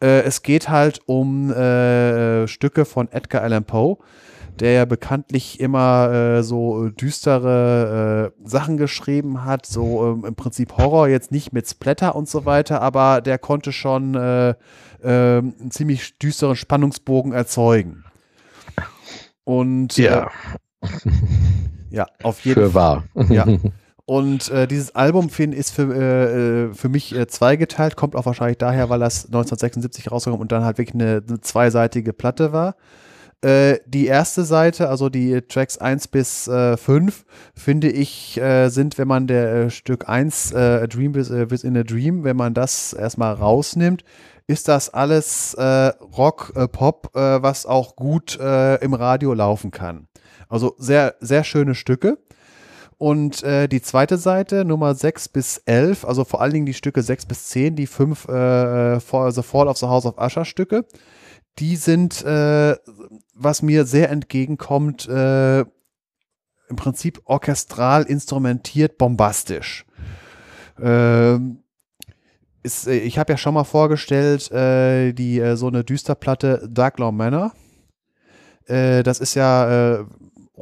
Äh, 0.01 0.21
es 0.21 0.43
geht 0.43 0.69
halt 0.69 0.99
um 1.05 1.51
äh, 1.51 2.47
Stücke 2.47 2.85
von 2.85 3.09
Edgar 3.11 3.41
Allan 3.43 3.63
Poe, 3.63 3.97
der 4.59 4.73
ja 4.73 4.85
bekanntlich 4.85 5.59
immer 5.59 6.11
äh, 6.11 6.43
so 6.43 6.89
düstere 6.89 8.33
äh, 8.43 8.47
Sachen 8.47 8.77
geschrieben 8.77 9.45
hat, 9.45 9.65
so 9.65 10.05
ähm, 10.05 10.25
im 10.25 10.35
Prinzip 10.35 10.77
Horror, 10.77 11.07
jetzt 11.07 11.31
nicht 11.31 11.53
mit 11.53 11.67
Splatter 11.67 12.15
und 12.15 12.27
so 12.27 12.45
weiter, 12.45 12.81
aber 12.81 13.21
der 13.21 13.37
konnte 13.37 13.71
schon 13.71 14.15
äh, 14.15 14.53
ähm, 15.03 15.55
einen 15.59 15.71
ziemlich 15.71 16.17
düsteren 16.19 16.55
Spannungsbogen 16.55 17.31
erzeugen. 17.31 18.03
Und 19.45 19.97
Ja, 19.97 20.29
äh, 20.81 20.87
ja, 21.89 22.07
auf 22.21 22.41
jeden 22.41 22.61
für 22.61 22.73
wahr. 22.73 23.05
ja. 23.29 23.45
Und 24.11 24.49
äh, 24.49 24.67
dieses 24.67 24.93
Album 24.93 25.29
find, 25.29 25.55
ist 25.55 25.71
für, 25.71 25.83
äh, 25.83 26.65
äh, 26.65 26.73
für 26.73 26.89
mich 26.89 27.15
äh, 27.15 27.27
zweigeteilt, 27.27 27.95
kommt 27.95 28.17
auch 28.17 28.25
wahrscheinlich 28.25 28.57
daher, 28.57 28.89
weil 28.89 28.99
das 28.99 29.23
1976 29.27 30.11
rausgekommen 30.11 30.41
und 30.41 30.51
dann 30.51 30.65
halt 30.65 30.77
wirklich 30.79 30.95
eine, 30.95 31.23
eine 31.25 31.39
zweiseitige 31.39 32.11
Platte 32.11 32.51
war. 32.51 32.75
Äh, 33.39 33.77
die 33.85 34.07
erste 34.07 34.43
Seite, 34.43 34.89
also 34.89 35.07
die 35.07 35.41
Tracks 35.43 35.77
1 35.77 36.09
bis 36.09 36.49
äh, 36.49 36.75
5, 36.75 37.23
finde 37.55 37.89
ich, 37.89 38.37
äh, 38.37 38.67
sind, 38.67 38.97
wenn 38.97 39.07
man 39.07 39.27
der 39.27 39.69
Stück 39.69 40.09
1, 40.09 40.51
äh, 40.51 40.57
A 40.57 40.87
Dream 40.87 41.15
äh, 41.15 41.49
Within 41.49 41.77
a 41.77 41.83
Dream, 41.83 42.25
wenn 42.25 42.35
man 42.35 42.53
das 42.53 42.91
erstmal 42.91 43.33
rausnimmt, 43.35 44.03
ist 44.45 44.67
das 44.67 44.89
alles 44.89 45.55
Rock, 45.57 46.51
Pop, 46.73 47.11
was 47.13 47.65
auch 47.65 47.95
gut 47.95 48.37
im 48.37 48.93
Radio 48.93 49.33
laufen 49.33 49.71
kann. 49.71 50.07
Also 50.49 50.75
sehr, 50.77 51.15
sehr 51.21 51.45
schöne 51.45 51.73
Stücke. 51.73 52.17
Und 53.01 53.41
äh, 53.41 53.67
die 53.67 53.81
zweite 53.81 54.19
Seite, 54.19 54.63
Nummer 54.63 54.93
6 54.93 55.29
bis 55.29 55.57
11, 55.65 56.05
also 56.05 56.23
vor 56.23 56.39
allen 56.39 56.53
Dingen 56.53 56.65
die 56.67 56.75
Stücke 56.75 57.01
6 57.01 57.25
bis 57.25 57.47
10, 57.47 57.75
die 57.75 57.87
fünf 57.87 58.27
äh, 58.27 58.99
The 58.99 59.41
Fall 59.41 59.67
of 59.67 59.77
the 59.77 59.87
House 59.87 60.05
of 60.05 60.19
Usher 60.19 60.45
Stücke, 60.45 60.85
die 61.57 61.77
sind, 61.77 62.23
äh, 62.23 62.75
was 63.33 63.63
mir 63.63 63.85
sehr 63.85 64.11
entgegenkommt, 64.11 65.09
äh, 65.09 65.61
im 65.61 66.75
Prinzip 66.75 67.23
orchestral 67.25 68.03
instrumentiert, 68.03 68.99
bombastisch. 68.99 69.87
Ähm, 70.79 71.63
ist, 72.61 72.85
äh, 72.85 72.99
ich 72.99 73.17
habe 73.17 73.33
ja 73.33 73.37
schon 73.37 73.55
mal 73.55 73.63
vorgestellt, 73.63 74.51
äh, 74.51 75.13
die 75.13 75.39
äh, 75.39 75.55
so 75.55 75.69
eine 75.69 75.83
Düsterplatte 75.83 76.69
Dark 76.71 76.99
Law 76.99 77.11
Manor. 77.11 77.51
Äh, 78.67 79.01
das 79.01 79.19
ist 79.19 79.33
ja 79.33 80.01
äh, 80.01 80.05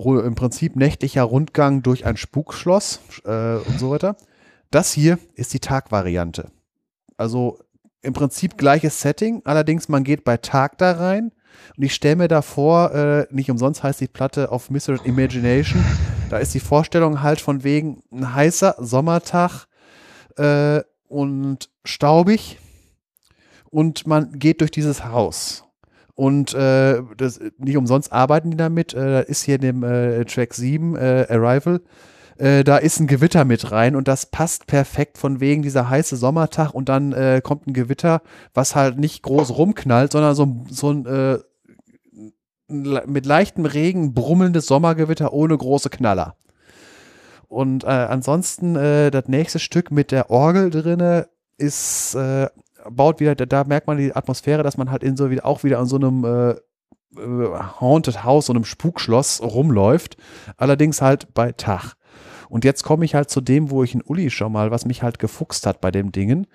im 0.06 0.36
Prinzip 0.36 0.76
nächtlicher 0.76 1.24
Rundgang 1.24 1.84
durch 1.84 2.06
ein 2.06 2.18
Spukschloss 2.18 3.02
äh, 3.26 3.56
und 3.56 3.80
so 3.80 3.92
weiter. 3.92 4.16
Das 4.72 4.94
hier 4.94 5.20
ist 5.36 5.54
die 5.54 5.60
Tagvariante. 5.60 6.52
Also 7.18 7.60
im 8.02 8.14
Prinzip 8.14 8.58
gleiches 8.58 9.02
Setting, 9.02 9.42
allerdings 9.46 9.90
man 9.90 10.04
geht 10.04 10.24
bei 10.24 10.38
Tag 10.38 10.78
da 10.78 10.94
rein 10.94 11.32
und 11.76 11.84
ich 11.84 11.94
stelle 11.94 12.16
mir 12.16 12.28
da 12.28 12.42
vor, 12.42 12.94
äh, 12.94 13.28
nicht 13.32 13.52
umsonst 13.52 13.84
heißt 13.84 14.00
die 14.00 14.08
Platte 14.08 14.52
auf 14.52 14.70
Mr. 14.70 15.06
Imagination, 15.06 15.84
da 16.30 16.38
ist 16.38 16.54
die 16.54 16.60
Vorstellung 16.60 17.22
halt 17.22 17.42
von 17.42 17.64
wegen 17.64 18.04
ein 18.12 18.34
heißer 18.34 18.76
Sommertag 18.80 19.68
äh, 20.38 20.82
und 21.08 21.70
staubig 21.84 22.60
und 23.70 24.08
man 24.08 24.32
geht 24.40 24.62
durch 24.62 24.72
dieses 24.72 25.06
Haus. 25.06 25.66
Und 26.20 26.54
äh, 26.54 27.02
das, 27.16 27.40
nicht 27.60 27.78
umsonst 27.78 28.12
arbeiten 28.12 28.52
die 28.52 28.58
damit. 28.58 28.94
Äh, 28.94 29.24
ist 29.24 29.44
hier 29.44 29.56
in 29.56 29.62
dem 29.62 29.84
äh, 29.84 30.26
Track 30.26 30.54
7, 30.54 30.98
äh, 30.98 31.26
Arrival, 31.30 31.80
da 32.42 32.78
ist 32.78 33.02
ein 33.02 33.08
Gewitter 33.08 33.44
mit 33.44 33.70
rein 33.74 33.98
und 33.98 34.08
das 34.08 34.26
passt 34.26 34.66
perfekt 34.66 35.18
von 35.18 35.42
wegen 35.42 35.62
dieser 35.62 35.90
heiße 35.90 36.16
Sommertag 36.16 36.74
und 36.74 36.88
dann 36.88 37.14
kommt 37.44 37.68
ein 37.68 37.74
Gewitter, 37.74 38.22
was 38.54 38.78
halt 38.78 38.98
nicht 38.98 39.24
groß 39.24 39.58
rumknallt, 39.58 40.14
sondern 40.14 40.36
so, 40.36 40.64
so 40.70 40.90
ein 40.90 41.40
mit 42.70 43.26
leichtem 43.26 43.66
Regen 43.66 44.14
brummelndes 44.14 44.68
Sommergewitter 44.68 45.34
ohne 45.34 45.58
große 45.58 45.90
Knaller. 45.90 46.38
Und 47.50 47.84
äh, 47.84 47.88
ansonsten 47.88 48.78
äh, 48.78 49.12
das 49.12 49.28
nächste 49.28 49.60
Stück 49.60 49.92
mit 49.92 50.14
der 50.14 50.30
Orgel 50.30 50.70
drinne 50.70 51.28
ist 51.58 52.16
äh, 52.16 52.48
baut 52.92 53.20
wieder, 53.20 53.36
da, 53.36 53.46
da, 53.46 53.64
merkt 53.64 53.88
man 53.88 53.98
die 53.98 54.16
Atmosphäre, 54.16 54.64
dass 54.64 54.78
man 54.78 54.92
halt 54.92 55.04
in 55.04 55.18
so 55.18 55.30
wieder 55.30 55.46
auch 55.46 55.64
wieder 55.64 55.80
an 55.80 55.86
so 55.86 55.96
einem 55.96 56.24
äh, 56.24 56.56
äh, 57.18 57.60
Haunted 57.80 58.24
House, 58.24 58.48
so 58.48 58.54
einem 58.54 58.66
Spukschloss 58.66 59.42
rumläuft. 59.42 60.18
Allerdings 60.58 61.02
halt 61.02 61.34
bei 61.34 61.52
Tag. 61.52 61.96
Und 62.50 62.66
jetzt 62.66 62.84
komme 62.84 63.06
ich 63.06 63.16
halt 63.16 63.30
zu 63.30 63.42
dem, 63.42 63.70
wo 63.70 63.84
ich 63.84 63.94
in 63.94 64.02
Uli 64.02 64.30
schon 64.30 64.52
mal, 64.52 64.72
was 64.72 64.86
mich 64.86 65.04
halt 65.04 65.20
gefuchst 65.20 65.66
hat 65.66 65.82
bei 65.82 65.92
dem 65.92 66.12
Dingen. 66.12 66.48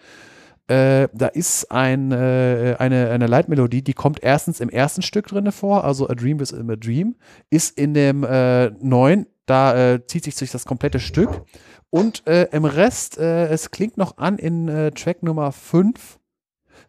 Äh, 0.66 1.08
da 1.12 1.26
ist 1.26 1.70
ein, 1.70 2.10
äh, 2.10 2.76
eine, 2.78 3.10
eine 3.10 3.26
Leitmelodie, 3.26 3.82
die 3.82 3.92
kommt 3.92 4.22
erstens 4.22 4.60
im 4.60 4.70
ersten 4.70 5.02
Stück 5.02 5.26
drinne 5.26 5.52
vor, 5.52 5.84
also 5.84 6.08
A 6.08 6.14
Dream 6.14 6.40
is 6.40 6.54
a 6.54 6.62
Dream, 6.62 7.16
ist 7.50 7.78
in 7.78 7.92
dem 7.92 8.24
äh, 8.24 8.70
neuen, 8.80 9.26
da 9.44 9.92
äh, 9.92 10.06
zieht 10.06 10.24
sich 10.24 10.36
durch 10.36 10.50
das 10.50 10.64
komplette 10.64 11.00
Stück. 11.00 11.42
Und 11.90 12.26
äh, 12.26 12.48
im 12.50 12.64
Rest, 12.64 13.18
es 13.18 13.70
klingt 13.70 13.98
noch 13.98 14.16
an 14.18 14.36
in 14.38 14.66
Track 14.96 15.22
Nummer 15.22 15.52
5, 15.52 16.18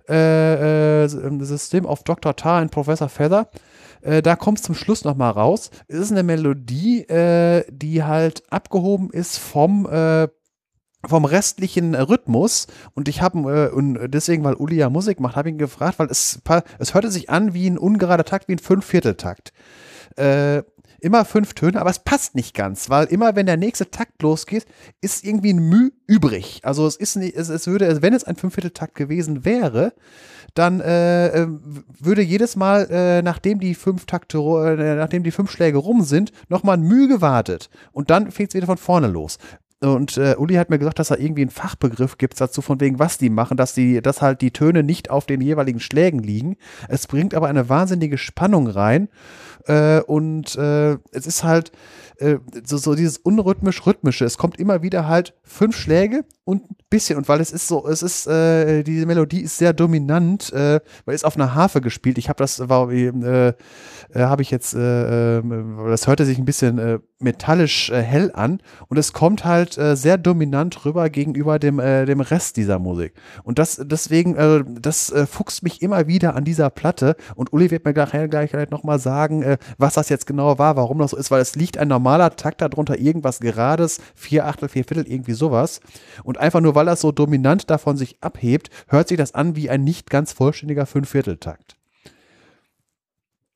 System 0.08 1.86
of 1.86 2.04
Dr. 2.04 2.36
Tar 2.36 2.62
und 2.62 2.72
Professor 2.72 3.10
Feather. 3.10 3.50
Äh, 4.02 4.22
da 4.22 4.36
kommt 4.36 4.60
es 4.60 4.64
zum 4.64 4.76
Schluss 4.76 5.04
nochmal 5.04 5.32
raus. 5.32 5.72
Es 5.88 5.98
ist 5.98 6.12
eine 6.12 6.24
Melodie, 6.24 7.02
äh, 7.02 7.64
die 7.70 8.04
halt 8.04 8.44
abgehoben 8.52 9.10
ist 9.10 9.38
vom 9.38 9.88
äh, 9.88 10.28
vom 11.08 11.26
restlichen 11.26 11.94
Rhythmus 11.94 12.66
und 12.96 13.08
ich 13.08 13.22
habe 13.22 13.70
äh, 13.72 13.76
und 13.76 14.00
deswegen, 14.08 14.44
weil 14.44 14.56
Uli 14.56 14.78
ja 14.78 14.90
Musik 14.90 15.20
macht, 15.20 15.36
habe 15.36 15.50
ich 15.50 15.54
ihn 15.54 15.60
gefragt, 15.60 16.00
weil 16.00 16.08
es, 16.08 16.42
es 16.80 16.94
hörte 16.94 17.12
sich 17.12 17.30
an 17.30 17.54
wie 17.54 17.70
ein 17.70 17.78
ungerader 17.78 18.26
Takt, 18.26 18.48
wie 18.48 18.54
ein 18.54 18.60
Fünfvierteltakt. 18.60 19.54
Äh, 20.16 20.64
immer 21.00 21.26
fünf 21.26 21.54
Töne, 21.54 21.80
aber 21.80 21.90
es 21.90 22.00
passt 22.00 22.36
nicht 22.36 22.54
ganz, 22.54 22.90
weil 22.90 23.06
immer 23.06 23.36
wenn 23.36 23.46
der 23.46 23.58
nächste 23.58 23.90
Takt 23.90 24.22
losgeht, 24.22 24.66
ist 25.02 25.24
irgendwie 25.24 25.54
ein 25.54 25.70
Müh 25.70 25.92
übrig. 26.08 26.62
Also 26.64 26.88
es 26.88 26.96
ist 26.96 27.16
nicht, 27.16 27.36
es, 27.36 27.50
es 27.50 27.68
würde, 27.68 28.02
wenn 28.02 28.14
es 28.14 28.24
ein 28.24 28.36
Fünfvierteltakt 28.36 28.96
gewesen 28.96 29.46
wäre, 29.46 29.94
dann 30.54 30.80
äh, 30.80 31.28
äh, 31.28 31.48
würde 32.00 32.22
jedes 32.22 32.56
Mal, 32.56 32.88
äh, 32.90 33.22
nachdem 33.22 33.60
die 33.60 33.76
fünf 33.76 34.06
Takte, 34.06 34.38
äh, 34.38 34.96
nachdem 34.96 35.24
die 35.24 35.32
fünf 35.32 35.52
Schläge 35.52 35.78
rum 35.78 36.04
sind, 36.04 36.32
nochmal 36.48 36.78
ein 36.78 36.84
Mühe 36.84 37.08
gewartet. 37.08 37.70
Und 37.92 38.10
dann 38.10 38.32
fängt 38.32 38.50
es 38.50 38.56
wieder 38.56 38.68
von 38.68 38.78
vorne 38.78 39.08
los. 39.08 39.38
Und 39.82 40.18
äh, 40.18 40.36
Uli 40.38 40.56
hat 40.56 40.70
mir 40.70 40.80
gesagt, 40.80 41.00
dass 41.00 41.12
er 41.12 41.20
irgendwie 41.20 41.42
einen 41.42 41.52
Fachbegriff 41.52 42.18
gibt 42.18 42.40
dazu, 42.40 42.62
von 42.62 42.80
wegen, 42.80 42.98
was 42.98 43.18
die 43.18 43.30
machen, 43.30 43.58
dass 43.58 43.74
die, 43.74 44.02
dass 44.02 44.22
halt 44.22 44.42
die 44.42 44.52
Töne 44.52 44.84
nicht 44.84 45.10
auf 45.10 45.26
den 45.26 45.42
jeweiligen 45.42 45.82
Schlägen 45.82 46.20
liegen. 46.20 46.56
Es 46.88 47.08
bringt 47.08 47.36
aber 47.36 47.48
eine 47.48 47.68
wahnsinnige 47.68 48.18
Spannung 48.18 48.68
rein. 48.68 49.10
Äh, 49.68 50.02
und 50.02 50.56
äh, 50.56 50.98
es 51.12 51.28
ist 51.28 51.44
halt 51.44 51.72
äh, 52.20 52.38
so, 52.66 52.78
so 52.78 52.96
dieses 52.96 53.18
unrhythmisch-rhythmische. 53.18 54.26
Es 54.26 54.38
kommt 54.38 54.60
immer 54.60 54.82
wieder 54.82 55.08
halt 55.08 55.34
fünf 55.44 55.76
Schläge 55.76 56.26
und 56.46 56.70
ein 56.70 56.76
bisschen. 56.90 57.18
Und 57.18 57.28
weil 57.28 57.42
es 57.42 57.52
ist 57.52 57.68
so, 57.68 57.88
es 57.88 58.04
ist, 58.04 58.28
äh, 58.28 58.84
diese 58.84 59.06
Melodie 59.06 59.42
ist 59.42 59.58
sehr 59.58 59.74
dominant, 59.74 60.54
äh, 60.54 60.80
weil 61.06 61.16
es 61.16 61.24
auf 61.24 61.36
einer 61.36 61.56
Harfe 61.56 61.82
gespielt. 61.82 62.18
Ich 62.18 62.30
habe 62.30 62.38
das, 62.38 62.70
war, 62.70 62.92
äh, 62.92 63.08
äh, 63.08 63.54
habe 64.16 64.44
ich 64.44 64.52
jetzt, 64.52 64.74
äh, 64.76 65.42
das 65.42 66.08
hörte 66.08 66.26
sich 66.26 66.38
ein 66.38 66.46
bisschen 66.46 67.02
metallisch 67.20 67.92
hell 67.92 68.32
an 68.34 68.60
und 68.88 68.98
es 68.98 69.14
kommt 69.14 69.46
halt 69.46 69.80
sehr 69.94 70.18
dominant 70.18 70.86
rüber 70.86 71.10
gegenüber 71.10 71.60
dem, 71.60 71.78
dem 71.78 72.20
Rest 72.20 72.58
dieser 72.58 72.78
Musik. 72.78 73.14
Und 73.44 73.58
das, 73.58 73.82
deswegen, 73.84 74.36
das 74.82 75.14
fuchst 75.30 75.64
mich 75.64 75.82
immer 75.82 76.08
wieder 76.08 76.36
an 76.36 76.44
dieser 76.44 76.70
Platte 76.70 77.16
und 77.36 77.54
Uli 77.54 77.72
wird 77.72 77.86
mir 77.86 77.94
gleich, 77.94 78.12
gleich, 78.30 78.52
gleich 78.52 78.70
nochmal 78.70 79.00
sagen, 79.00 79.58
was 79.78 79.94
das 79.94 80.10
jetzt 80.10 80.28
genau 80.28 80.60
war, 80.60 80.76
warum 80.76 81.00
das 81.00 81.12
so 81.12 81.18
ist, 81.18 81.32
weil 81.32 81.42
es 81.42 81.56
liegt 81.56 81.78
ein 81.78 81.88
normaler 81.88 82.05
Takt 82.38 82.62
darunter, 82.62 82.98
irgendwas 82.98 83.40
Gerades, 83.40 84.00
vier 84.16 84.46
Achtel, 84.46 84.70
vier 84.70 84.84
Viertel, 84.86 85.08
irgendwie 85.12 85.34
sowas. 85.34 85.82
Und 86.24 86.38
einfach 86.38 86.62
nur, 86.62 86.76
weil 86.76 86.86
das 86.86 87.02
so 87.02 87.12
dominant 87.12 87.70
davon 87.70 87.98
sich 87.98 88.18
abhebt, 88.22 88.70
hört 88.88 89.08
sich 89.08 89.18
das 89.18 89.34
an 89.34 89.56
wie 89.56 89.70
ein 89.70 89.84
nicht 89.84 90.10
ganz 90.10 90.32
vollständiger 90.32 90.86
Fünfvierteltakt. 90.86 91.76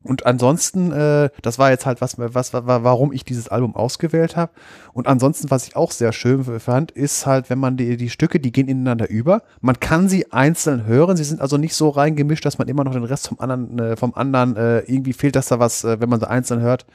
Und 0.01 0.25
ansonsten, 0.25 0.93
äh, 0.93 1.29
das 1.41 1.59
war 1.59 1.71
jetzt 1.71 1.85
halt 1.85 1.99
was, 1.99 2.17
was, 2.17 2.53
was, 2.53 2.65
warum 2.65 3.11
ich 3.11 3.25
dieses 3.25 3.49
Album 3.49 3.75
ausgewählt 3.75 4.37
habe. 4.37 4.53
Und 4.93 5.07
ansonsten, 5.07 5.51
was 5.51 5.67
ich 5.67 5.75
auch 5.75 5.91
sehr 5.91 6.13
schön 6.13 6.45
fand, 6.59 6.91
ist 6.91 7.25
halt, 7.25 7.49
wenn 7.49 7.59
man 7.59 7.75
die, 7.75 7.97
die 7.97 8.09
Stücke, 8.09 8.39
die 8.39 8.53
gehen 8.53 8.69
ineinander 8.69 9.09
über. 9.09 9.43
Man 9.59 9.77
kann 9.81 10.07
sie 10.07 10.31
einzeln 10.31 10.85
hören. 10.85 11.17
Sie 11.17 11.25
sind 11.25 11.41
also 11.41 11.57
nicht 11.57 11.75
so 11.75 11.89
reingemischt, 11.89 12.45
dass 12.45 12.57
man 12.57 12.69
immer 12.69 12.85
noch 12.85 12.93
den 12.93 13.03
Rest 13.03 13.27
vom 13.27 13.39
anderen, 13.39 13.77
äh, 13.77 13.97
vom 13.97 14.13
anderen 14.13 14.55
äh, 14.55 14.79
irgendwie 14.79 15.13
fehlt, 15.13 15.35
dass 15.35 15.47
da 15.47 15.59
was, 15.59 15.83
äh, 15.83 15.99
wenn 15.99 16.09
man 16.09 16.21
sie 16.21 16.29
einzeln 16.29 16.61
hört, 16.61 16.85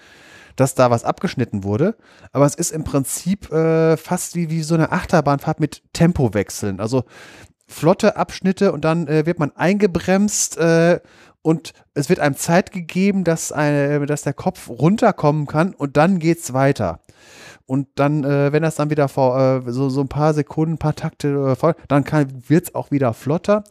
dass 0.57 0.75
da 0.75 0.91
was 0.91 1.05
abgeschnitten 1.05 1.65
wurde. 1.65 1.97
Aber 2.33 2.47
es 2.47 2.55
ist 2.55 2.71
im 2.71 2.85
Prinzip 2.85 3.51
äh, 3.53 3.97
fast 3.97 4.35
wie, 4.35 4.51
wie 4.51 4.63
so 4.63 4.75
eine 4.75 4.93
Achterbahnfahrt 4.93 5.61
mit 5.61 5.83
Tempowechseln. 5.93 6.81
Also 6.81 7.05
flotte 7.67 8.17
Abschnitte 8.17 8.73
und 8.73 8.85
dann 8.85 9.09
äh, 9.09 9.27
wird 9.27 9.39
man 9.39 9.55
eingebremst 9.57 10.57
äh, 10.59 11.01
und 11.43 11.73
es 11.93 12.09
wird 12.09 12.21
einem 12.21 12.37
Zeit 12.37 12.73
gegeben, 12.73 13.25
dass, 13.25 13.53
eine, 13.53 14.07
dass 14.07 14.23
der 14.23 14.33
Kopf 14.33 14.69
runterkommen 14.69 15.47
kann 15.47 15.75
und 15.75 15.97
dann 15.97 16.19
geht's 16.19 16.55
weiter. 16.55 17.01
Und 17.67 17.89
dann, 17.95 18.25
äh, 18.25 18.53
wenn 18.53 18.63
das 18.63 18.75
dann 18.77 18.91
wieder 18.91 19.09
vor 19.09 19.39
äh, 19.39 19.73
so, 19.73 19.89
so 19.89 20.03
ein 20.03 20.09
paar 20.09 20.35
Sekunden, 20.35 20.75
ein 20.75 20.79
paar 20.79 20.95
Takte 20.95 21.29
äh, 21.29 21.57
voll, 21.57 21.75
dann 21.89 22.05
wird 22.47 22.65
es 22.65 22.75
auch 22.75 22.91
wieder 22.91 23.15
flotter. 23.15 23.65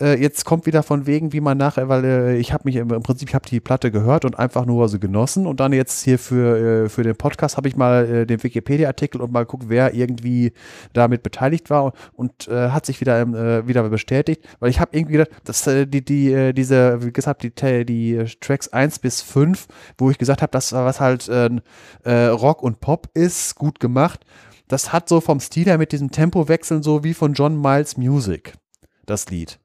Äh, 0.00 0.20
jetzt 0.20 0.44
kommt 0.44 0.66
wieder 0.66 0.82
von 0.82 1.06
wegen, 1.06 1.32
wie 1.32 1.40
man 1.40 1.58
nachher, 1.58 1.88
weil 1.88 2.04
äh, 2.04 2.36
ich 2.36 2.52
habe 2.52 2.62
mich 2.64 2.76
im, 2.76 2.90
im 2.90 3.02
Prinzip, 3.02 3.28
ich 3.28 3.34
habe 3.34 3.46
die 3.48 3.60
Platte 3.60 3.90
gehört 3.90 4.24
und 4.24 4.38
einfach 4.38 4.64
nur 4.64 4.88
so 4.88 4.98
genossen. 4.98 5.46
Und 5.46 5.60
dann 5.60 5.72
jetzt 5.72 6.04
hier 6.04 6.18
für, 6.18 6.84
äh, 6.84 6.88
für 6.88 7.02
den 7.02 7.16
Podcast 7.16 7.56
habe 7.56 7.68
ich 7.68 7.76
mal 7.76 8.26
den 8.26 8.42
Wikipedia-Artikel 8.42 9.20
und 9.20 9.32
mal 9.32 9.40
geguckt, 9.40 9.64
wer 9.68 9.94
irgendwie 9.94 10.52
damit 10.92 11.22
beteiligt 11.22 11.70
war 11.70 11.84
und, 11.84 11.94
und 12.16 12.48
hat 12.48 12.86
sich 12.86 13.00
wieder, 13.00 13.20
äh, 13.20 13.66
wieder 13.66 13.88
bestätigt, 13.88 14.44
weil 14.58 14.70
ich 14.70 14.80
habe 14.80 14.96
irgendwie 14.96 15.12
gedacht, 15.14 15.30
dass 15.44 15.64
die, 15.64 16.04
die, 16.04 16.52
diese, 16.54 17.02
wie 17.02 17.12
gesagt, 17.12 17.42
die, 17.42 17.84
die 17.84 18.24
Tracks 18.40 18.68
1 18.68 18.98
bis 18.98 19.22
5, 19.22 19.66
wo 19.98 20.10
ich 20.10 20.18
gesagt 20.18 20.42
habe, 20.42 20.50
das 20.50 20.72
was 20.72 21.00
halt 21.00 21.30
Rock 22.04 22.62
und 22.62 22.80
Pop 22.80 23.08
ist, 23.14 23.29
gut 23.54 23.80
gemacht. 23.80 24.24
Das 24.68 24.92
hat 24.92 25.08
so 25.08 25.20
vom 25.20 25.40
Stil 25.40 25.66
her 25.66 25.78
mit 25.78 25.92
diesem 25.92 26.10
Tempowechseln 26.10 26.82
so 26.82 27.02
wie 27.02 27.14
von 27.14 27.32
John 27.34 27.60
Miles 27.60 27.96
Music, 27.96 28.54
das 29.06 29.28
Lied. 29.30 29.58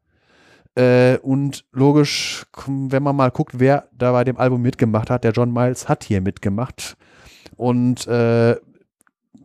Äh, 0.76 1.18
und 1.20 1.66
logisch, 1.72 2.46
wenn 2.66 3.04
man 3.04 3.16
mal 3.16 3.32
guckt, 3.32 3.60
wer 3.60 3.88
da 3.94 4.12
bei 4.12 4.24
dem 4.24 4.38
Album 4.38 4.62
mitgemacht 4.62 5.10
hat, 5.10 5.24
der 5.24 5.32
John 5.32 5.54
Miles 5.54 5.88
hat 5.88 6.04
hier 6.04 6.22
mitgemacht. 6.22 6.98
Und 7.56 8.08
äh, 8.08 8.58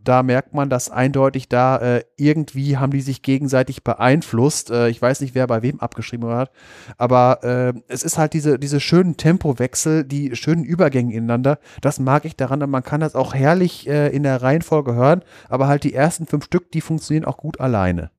da 0.05 0.23
merkt 0.23 0.55
man, 0.55 0.71
dass 0.71 0.91
eindeutig 0.91 1.49
da 1.49 1.77
äh, 1.79 2.05
irgendwie 2.17 2.77
haben 2.77 2.93
die 2.93 3.01
sich 3.01 3.23
gegenseitig 3.23 3.85
beeinflusst. 3.85 4.71
Äh, 4.71 4.89
ich 4.89 5.01
weiß 5.01 5.21
nicht, 5.21 5.35
wer 5.35 5.47
bei 5.47 5.63
wem 5.63 5.81
abgeschrieben 5.81 6.29
hat, 6.31 6.51
aber 6.99 7.41
äh, 7.43 7.73
es 7.89 8.03
ist 8.03 8.19
halt 8.19 8.33
diese, 8.33 8.59
diese 8.59 8.81
schönen 8.81 9.17
Tempowechsel, 9.17 10.05
die 10.05 10.35
schönen 10.37 10.65
Übergänge 10.65 11.15
ineinander. 11.15 11.59
Das 11.81 11.99
mag 11.99 12.25
ich 12.25 12.37
daran, 12.37 12.69
man 12.71 12.83
kann 12.83 13.01
das 13.01 13.15
auch 13.15 13.35
herrlich 13.35 13.89
äh, 13.89 14.09
in 14.09 14.23
der 14.23 14.43
Reihenfolge 14.43 14.95
hören, 14.95 15.23
aber 15.49 15.69
halt 15.69 15.85
die 15.85 15.95
ersten 15.95 16.27
fünf 16.27 16.45
Stück, 16.45 16.71
die 16.73 16.81
funktionieren 16.81 17.25
auch 17.25 17.37
gut 17.37 17.61
alleine. 17.61 18.11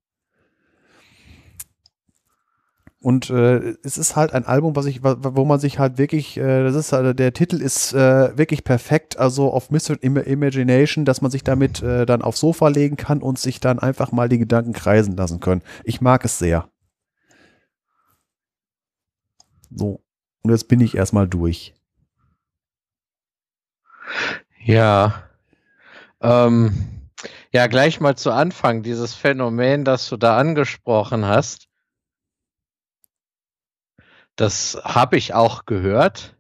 Und 3.04 3.32
äh, 3.32 3.76
es 3.82 3.98
ist 3.98 4.16
halt 4.16 4.32
ein 4.32 4.46
Album, 4.46 4.76
was 4.76 4.86
ich, 4.86 5.04
wo 5.04 5.44
man 5.44 5.60
sich 5.60 5.80
halt 5.80 5.98
wirklich, 5.98 6.38
äh, 6.38 6.64
das 6.64 6.76
ist 6.76 6.92
äh, 6.92 7.16
der 7.16 7.34
Titel 7.34 7.60
ist 7.60 7.94
äh, 7.94 8.38
wirklich 8.38 8.64
perfekt, 8.64 9.18
also 9.18 9.52
auf 9.52 9.72
Mr. 9.72 9.98
Imagination, 10.04 11.04
dass 11.04 11.20
man 11.20 11.32
sich 11.32 11.44
damit 11.44 11.82
äh, 11.82 12.06
dann 12.06 12.22
aufs 12.22 12.42
Sofa 12.42 12.68
legen 12.68 12.98
kann 12.98 13.24
und 13.24 13.40
sich 13.40 13.60
dann 13.60 13.80
einfach 13.80 14.12
mal 14.12 14.30
die 14.30 14.38
Gedanken 14.38 14.74
kreisen 14.74 15.18
lassen 15.18 15.40
können. 15.40 15.64
Ich 15.84 16.00
mag 16.00 16.24
es 16.26 16.38
sehr. 16.38 16.70
So. 19.72 20.04
Und 20.44 20.52
jetzt 20.52 20.68
bin 20.68 20.80
ich 20.80 20.96
erstmal 20.96 21.28
durch. 21.28 21.74
Ja. 24.64 25.24
Ähm, 26.22 27.10
ja, 27.52 27.66
gleich 27.66 28.00
mal 28.00 28.16
zu 28.16 28.30
Anfang, 28.30 28.84
dieses 28.84 29.16
Phänomen, 29.16 29.86
das 29.86 30.08
du 30.08 30.18
da 30.18 30.38
angesprochen 30.38 31.26
hast 31.26 31.71
Das 34.42 34.76
habe 34.84 35.18
ich 35.18 35.36
auch 35.36 35.68
gehört. 35.68 36.36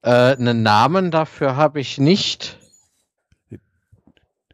Äh, 0.00 0.32
einen 0.32 0.62
Namen 0.62 1.10
dafür 1.10 1.56
habe 1.56 1.78
ich 1.78 1.98
nicht. 1.98 2.58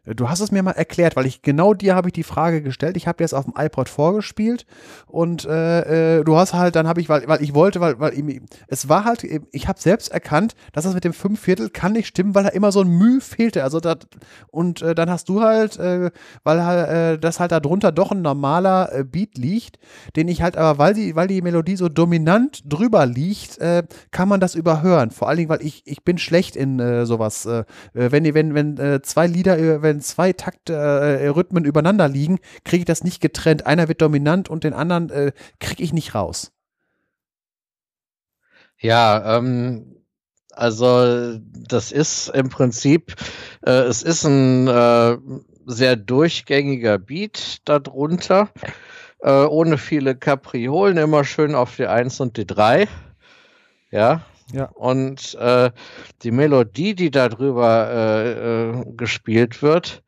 Du 0.05 0.29
hast 0.29 0.39
es 0.39 0.51
mir 0.51 0.61
mal 0.61 0.71
erklärt, 0.71 1.15
weil 1.15 1.25
ich 1.25 1.41
genau 1.41 1.73
dir 1.73 1.95
habe 1.95 2.09
ich 2.09 2.13
die 2.13 2.23
Frage 2.23 2.61
gestellt. 2.61 2.95
Ich 2.97 3.07
habe 3.07 3.17
dir 3.17 3.23
das 3.23 3.33
auf 3.33 3.45
dem 3.45 3.53
iPod 3.57 3.89
vorgespielt 3.89 4.65
und 5.07 5.45
äh, 5.45 6.19
äh, 6.19 6.23
du 6.23 6.37
hast 6.37 6.53
halt, 6.53 6.75
dann 6.75 6.87
habe 6.87 7.01
ich, 7.01 7.09
weil, 7.09 7.27
weil 7.27 7.41
ich 7.41 7.53
wollte, 7.53 7.79
weil, 7.79 7.99
weil 7.99 8.41
es 8.67 8.87
war 8.87 9.05
halt, 9.05 9.23
ich 9.23 9.67
habe 9.67 9.79
selbst 9.79 10.11
erkannt, 10.11 10.55
dass 10.73 10.83
das 10.83 10.93
mit 10.93 11.03
dem 11.03 11.13
Fünfviertel 11.13 11.69
kann 11.69 11.93
nicht 11.93 12.07
stimmen, 12.07 12.35
weil 12.35 12.43
da 12.43 12.49
immer 12.49 12.71
so 12.71 12.81
ein 12.81 12.87
Mühe 12.87 13.19
fehlte. 13.21 13.63
Also 13.63 13.79
das, 13.79 13.97
und 14.51 14.81
äh, 14.81 14.93
dann 14.93 15.09
hast 15.09 15.29
du 15.29 15.41
halt, 15.41 15.77
äh, 15.77 16.11
weil 16.43 16.59
äh, 16.59 17.17
das 17.17 17.39
halt 17.39 17.51
darunter 17.51 17.91
doch 17.91 18.11
ein 18.11 18.21
normaler 18.21 18.91
äh, 18.93 19.03
Beat 19.03 19.37
liegt, 19.37 19.79
den 20.15 20.27
ich 20.27 20.41
halt 20.41 20.57
aber, 20.57 20.77
weil 20.77 20.93
die, 20.93 21.15
weil 21.15 21.27
die 21.27 21.41
Melodie 21.41 21.77
so 21.77 21.89
dominant 21.89 22.61
drüber 22.65 23.05
liegt, 23.05 23.57
äh, 23.57 23.83
kann 24.11 24.29
man 24.29 24.39
das 24.39 24.55
überhören. 24.55 25.11
Vor 25.11 25.29
allen 25.29 25.37
Dingen, 25.37 25.49
weil 25.49 25.63
ich, 25.63 25.83
ich 25.85 26.03
bin 26.03 26.17
schlecht 26.17 26.55
in 26.55 26.79
äh, 26.79 27.05
sowas. 27.05 27.45
Äh, 27.45 27.63
wenn, 27.93 28.33
wenn, 28.33 28.53
wenn 28.53 28.77
äh, 28.77 29.01
zwei 29.01 29.27
Lieder, 29.27 29.57
äh, 29.57 29.81
wenn 29.81 29.94
wenn 29.95 30.01
zwei 30.01 30.33
Taktrhythmen 30.33 31.63
äh, 31.63 31.67
übereinander 31.67 32.09
liegen, 32.09 32.39
kriege 32.65 32.81
ich 32.81 32.85
das 32.85 33.03
nicht 33.03 33.21
getrennt. 33.21 33.65
Einer 33.65 33.87
wird 33.87 34.01
dominant 34.01 34.49
und 34.49 34.65
den 34.65 34.73
anderen 34.73 35.09
äh, 35.09 35.31
kriege 35.59 35.81
ich 35.81 35.93
nicht 35.93 36.13
raus. 36.13 36.51
Ja, 38.77 39.37
ähm, 39.37 40.03
also 40.51 41.39
das 41.39 41.93
ist 41.93 42.27
im 42.27 42.49
Prinzip, 42.49 43.15
äh, 43.65 43.71
es 43.71 44.03
ist 44.03 44.25
ein 44.25 44.67
äh, 44.67 45.17
sehr 45.65 45.95
durchgängiger 45.95 46.97
Beat 46.97 47.59
darunter, 47.63 48.49
äh, 49.21 49.31
ohne 49.31 49.77
viele 49.77 50.15
Kapriolen, 50.15 50.97
immer 50.97 51.23
schön 51.23 51.55
auf 51.55 51.77
die 51.77 51.87
1 51.87 52.19
und 52.19 52.35
die 52.35 52.45
3. 52.45 52.89
Ja, 53.91 54.25
ja. 54.51 54.65
Und 54.65 55.35
äh, 55.35 55.71
die 56.23 56.31
Melodie, 56.31 56.95
die 56.95 57.11
darüber 57.11 57.89
äh, 57.89 58.31
äh, 58.31 58.85
gespielt 58.95 59.61
wird, 59.61 60.03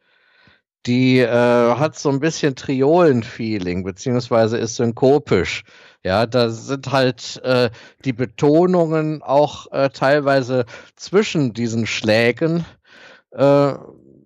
die 0.86 1.20
äh, 1.20 1.28
hat 1.76 1.98
so 1.98 2.10
ein 2.10 2.20
bisschen 2.20 2.56
Triolen-Feeling, 2.56 3.84
beziehungsweise 3.84 4.58
ist 4.58 4.76
synkopisch. 4.76 5.64
Ja, 6.04 6.26
da 6.26 6.50
sind 6.50 6.92
halt 6.92 7.42
äh, 7.44 7.70
die 8.06 8.14
Betonungen 8.14 9.22
auch 9.22 9.70
äh, 9.74 9.90
teilweise 9.90 10.66
zwischen 10.96 11.54
diesen 11.54 11.86
Schlägen, 11.86 12.66
äh, 13.32 13.74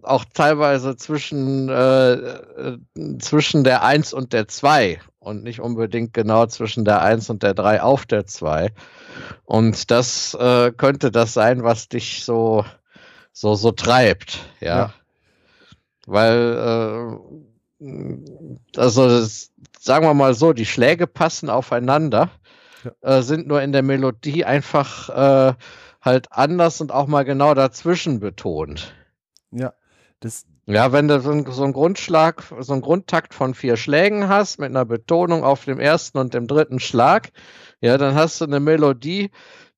auch 0.04 0.26
teilweise 0.34 0.96
zwischen, 0.96 1.70
äh, 1.70 2.14
äh, 2.14 2.78
zwischen 3.20 3.64
der 3.64 3.84
1 3.84 4.14
und 4.14 4.34
der 4.34 4.48
2 4.48 5.00
und 5.20 5.44
nicht 5.44 5.60
unbedingt 5.60 6.14
genau 6.14 6.46
zwischen 6.48 6.84
der 6.86 7.02
1 7.02 7.30
und 7.30 7.44
der 7.44 7.54
3 7.54 7.82
auf 7.82 8.06
der 8.06 8.26
2. 8.26 8.72
Und 9.46 9.92
das 9.92 10.34
äh, 10.34 10.72
könnte 10.72 11.12
das 11.12 11.34
sein, 11.34 11.64
was 11.64 11.90
dich 11.90 12.26
so, 12.26 12.66
so, 13.32 13.56
so 13.56 13.72
treibt, 13.72 14.40
ja. 14.60 14.78
ja. 14.78 14.94
Weil, 16.08 17.20
äh, 17.80 18.78
also, 18.78 19.08
das, 19.08 19.52
sagen 19.80 20.06
wir 20.06 20.14
mal 20.14 20.34
so, 20.34 20.54
die 20.54 20.66
Schläge 20.66 21.08
passen 21.08 21.50
aufeinander, 21.50 22.32
ja. 22.84 23.18
äh, 23.18 23.22
sind 23.22 23.48
nur 23.48 23.62
in 23.62 23.72
der 23.72 23.84
Melodie 23.84 24.44
einfach 24.44 25.10
äh, 25.10 25.54
halt 26.02 26.32
anders 26.32 26.82
und 26.82 26.92
auch 26.92 27.08
mal 27.08 27.26
genau 27.26 27.54
dazwischen 27.54 28.20
betont. 28.20 28.94
Ja, 29.52 29.74
das, 30.22 30.46
ja, 30.68 30.92
wenn 30.94 31.08
du 31.08 31.20
so, 31.20 31.32
ein, 31.32 31.46
so 31.52 31.64
einen 31.64 31.74
Grundschlag, 31.74 32.44
so 32.60 32.74
einen 32.74 32.82
Grundtakt 32.82 33.34
von 33.34 33.54
vier 33.54 33.76
Schlägen 33.76 34.30
hast, 34.30 34.60
mit 34.60 34.70
einer 34.70 34.86
Betonung 34.86 35.44
auf 35.44 35.66
dem 35.66 35.80
ersten 35.80 36.20
und 36.20 36.34
dem 36.34 36.48
dritten 36.48 36.80
Schlag, 36.80 37.32
ja, 37.82 37.98
dann 37.98 38.16
hast 38.16 38.40
du 38.40 38.46
eine 38.46 38.60
Melodie, 38.60 39.32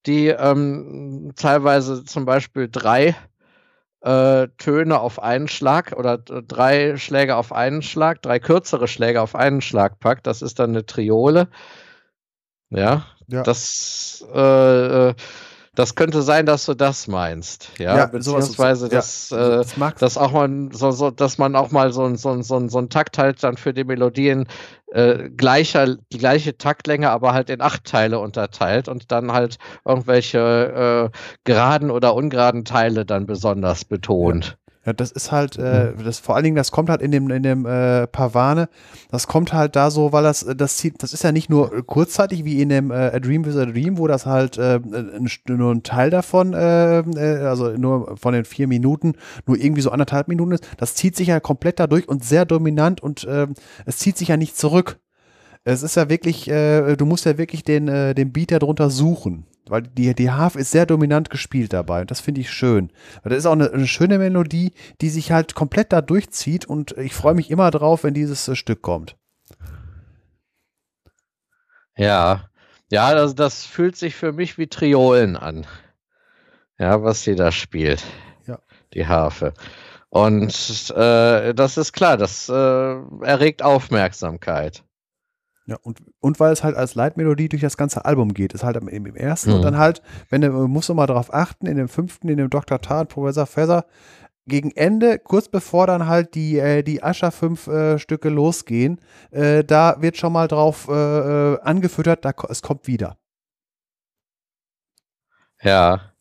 die 0.05 0.27
ähm, 0.27 1.31
teilweise 1.38 2.03
zum 2.03 2.25
Beispiel 2.25 2.67
drei 2.69 3.15
äh, 4.01 4.49
Töne 4.57 4.99
auf 4.99 5.23
einen 5.23 5.47
Schlag 5.47 5.93
oder 5.95 6.17
drei 6.17 6.97
Schläge 6.97 7.38
auf 7.38 7.53
einen 7.53 7.81
Schlag, 7.81 8.22
drei 8.22 8.39
kürzere 8.39 8.89
Schläge 8.89 9.22
auf 9.22 9.35
einen 9.35 9.61
Schlag 9.61 9.99
packt. 10.01 10.27
Das 10.27 10.41
ist 10.41 10.59
dann 10.59 10.72
eine 10.72 10.85
Triole. 10.85 11.47
Ja, 12.69 13.05
ja. 13.27 13.43
das 13.43 14.25
äh, 14.33 15.09
äh 15.09 15.13
das 15.76 15.95
könnte 15.95 16.22
sein, 16.22 16.45
dass 16.45 16.66
du 16.66 16.76
das 16.76 17.08
meinst, 17.08 17.72
ja, 17.80 17.98
ja 17.98 18.06
beziehungsweise 18.06 18.90
dass, 18.90 19.32
ja, 19.32 19.61
äh, 19.61 19.66
das 19.66 19.76
dass 20.00 20.18
auch 20.18 20.32
mal 20.32 20.69
so, 20.72 20.92
so, 20.92 21.10
dass 21.10 21.38
man 21.38 21.56
auch 21.56 21.72
mal 21.72 21.92
so, 21.92 22.14
so, 22.16 22.42
so, 22.42 22.68
so 22.68 22.77
einen 22.77 22.90
Takt 22.90 23.18
halt 23.18 23.43
dann 23.43 23.58
für 23.58 23.74
die 23.74 23.84
Melodien 23.84 24.48
äh, 24.92 25.30
gleicher, 25.30 25.95
die 26.11 26.18
gleiche 26.19 26.58
Taktlänge, 26.58 27.10
aber 27.10 27.34
halt 27.34 27.50
in 27.50 27.61
acht 27.61 27.85
Teile 27.85 28.19
unterteilt 28.19 28.88
und 28.88 29.11
dann 29.11 29.32
halt 29.32 29.58
irgendwelche 29.85 31.11
äh, 31.11 31.18
geraden 31.43 31.90
oder 31.90 32.14
ungeraden 32.14 32.66
Teile 32.66 33.06
dann 33.06 33.26
besonders 33.26 33.85
betont. 33.85 34.58
Ja. 34.86 34.94
Das 34.94 35.12
ist 35.12 35.32
halt, 35.32 35.58
äh, 35.58 35.94
das 36.03 36.20
vor 36.20 36.36
allen 36.36 36.44
Dingen, 36.44 36.56
das 36.56 36.72
kommt 36.72 36.90
halt 36.90 37.02
in 37.02 37.12
dem, 37.12 37.30
in 37.30 37.44
dem 37.44 37.66
äh, 37.66 38.06
Pavane, 38.08 38.68
das 39.10 39.28
kommt 39.28 39.53
halt 39.53 39.76
da 39.76 39.90
so, 39.92 40.12
weil 40.12 40.24
das, 40.24 40.45
das 40.58 40.78
zieht, 40.78 41.02
das 41.02 41.14
ist 41.14 41.24
ja 41.24 41.32
nicht 41.32 41.50
nur 41.50 41.86
kurzzeitig 41.86 42.44
wie 42.44 42.62
in 42.62 42.70
dem 42.70 42.92
äh, 42.92 43.12
A 43.14 43.20
Dream 43.20 43.45
with 43.45 43.56
a 43.56 43.66
Dream, 43.66 43.98
wo 43.98 44.08
das 44.08 44.26
halt 44.26 44.58
äh, 44.58 44.76
ein, 44.76 45.30
nur 45.48 45.72
ein 45.72 45.84
Teil 45.84 46.10
davon, 46.10 46.53
äh, 46.53 47.00
äh, 47.00 47.45
also 47.45 47.70
nur 47.70 48.18
von 48.18 48.34
den 48.34 48.45
vier 48.45 48.68
Minuten, 48.68 49.14
nur 49.45 49.58
irgendwie 49.58 49.82
so 49.82 49.92
anderthalb 49.92 50.28
Minuten 50.28 50.52
ist. 50.52 50.68
Das 50.78 50.95
zieht 50.95 51.16
sich 51.16 51.28
ja 51.30 51.40
komplett 51.40 51.80
dadurch 51.80 52.08
und 52.10 52.24
sehr 52.24 52.45
dominant 52.45 53.02
und 53.02 53.24
äh, 53.24 53.48
es 53.86 53.98
zieht 53.98 54.18
sich 54.18 54.28
ja 54.28 54.38
nicht 54.38 54.58
zurück. 54.58 55.00
Es 55.64 55.82
ist 55.82 55.95
ja 55.95 56.10
wirklich, 56.10 56.50
äh, 56.50 56.95
du 56.98 57.06
musst 57.06 57.26
ja 57.26 57.38
wirklich 57.38 57.64
den, 57.64 57.88
äh, 57.88 58.14
den 58.14 58.34
Beat 58.34 58.52
darunter 58.52 58.90
suchen. 58.90 59.45
Weil 59.67 59.83
die, 59.83 60.14
die 60.14 60.32
Harfe 60.32 60.59
ist 60.59 60.72
sehr 60.72 60.85
dominant 60.85 61.30
gespielt 61.30 61.72
dabei. 61.72 62.01
Und 62.01 62.11
das 62.11 62.19
finde 62.19 62.42
ich 62.42 62.51
schön. 62.51 62.92
Das 63.24 63.33
ist 63.33 63.45
auch 63.45 63.53
eine, 63.53 63.72
eine, 63.72 63.88
schöne 63.88 64.17
Melodie, 64.17 64.74
die 65.01 65.09
sich 65.09 65.32
halt 65.32 65.56
komplett 65.56 65.93
da 65.93 66.01
durchzieht. 66.01 66.66
Und 66.66 66.98
ich 66.98 67.14
freue 67.14 67.33
mich 67.33 67.50
immer 67.50 67.72
drauf, 67.72 68.03
wenn 68.03 68.14
dieses 68.14 68.48
äh, 68.48 68.56
Stück 68.56 68.82
kommt. 68.82 69.16
Ja, 71.95 72.50
ja, 72.92 73.14
das, 73.14 73.35
das 73.35 73.66
fühlt 73.66 73.95
sich 73.95 74.16
für 74.16 74.33
mich 74.33 74.58
wie 74.58 74.67
Triolen 74.67 75.38
an. 75.38 75.66
Ja, 76.77 77.01
was 77.03 77.24
sie 77.24 77.35
da 77.35 77.51
spielt. 77.51 78.03
Ja. 78.48 78.59
Die 78.93 79.08
Harfe. 79.08 79.53
Und 80.09 80.92
äh, 80.95 81.53
das 81.53 81.77
ist 81.77 81.93
klar, 81.93 82.17
das 82.17 82.50
äh, 82.50 82.53
erregt 82.53 83.64
Aufmerksamkeit. 83.64 84.83
Ja, 85.66 85.77
und, 85.82 86.01
und 86.19 86.42
weil 86.42 86.51
es 86.51 86.61
halt 86.64 86.75
als 86.75 86.93
Leitmelodie 86.95 87.48
durch 87.48 87.61
das 87.61 87.77
ganze 87.77 88.03
Album 88.03 88.33
geht, 88.33 88.53
ist 88.53 88.66
halt 88.66 88.75
im, 88.75 88.90
im 88.90 89.16
ersten 89.16 89.51
mhm. 89.51 89.56
und 89.58 89.61
dann 89.61 89.77
halt, 89.77 90.01
wenn 90.30 90.42
du 90.42 90.51
musst 90.67 90.90
du 90.90 90.93
mal 90.93 91.08
darauf 91.08 91.33
achten, 91.33 91.67
in 91.67 91.77
dem 91.77 91.88
fünften, 91.88 92.27
in 92.27 92.38
dem 92.38 92.50
Dr. 92.50 92.82
Tar 92.82 93.06
Professor 93.06 93.45
Feather, 93.45 93.85
gegen 94.45 94.72
Ende, 94.72 95.19
kurz 95.19 95.48
bevor 95.48 95.88
dann 95.88 96.08
halt 96.08 96.35
die, 96.35 96.58
äh, 96.59 96.83
die 96.83 97.01
Ascher 97.01 97.32
fünf 97.32 97.67
äh, 97.67 97.98
Stücke 97.98 98.30
losgehen, 98.30 99.00
äh, 99.32 99.64
da 99.64 100.01
wird 100.01 100.17
schon 100.17 100.33
mal 100.33 100.48
drauf 100.50 100.88
äh, 100.90 100.93
äh, 101.53 101.59
angefüttert, 101.61 102.25
da, 102.25 102.32
es 102.50 102.61
kommt 102.61 102.88
wieder. 102.88 103.17
Ja. 105.61 106.11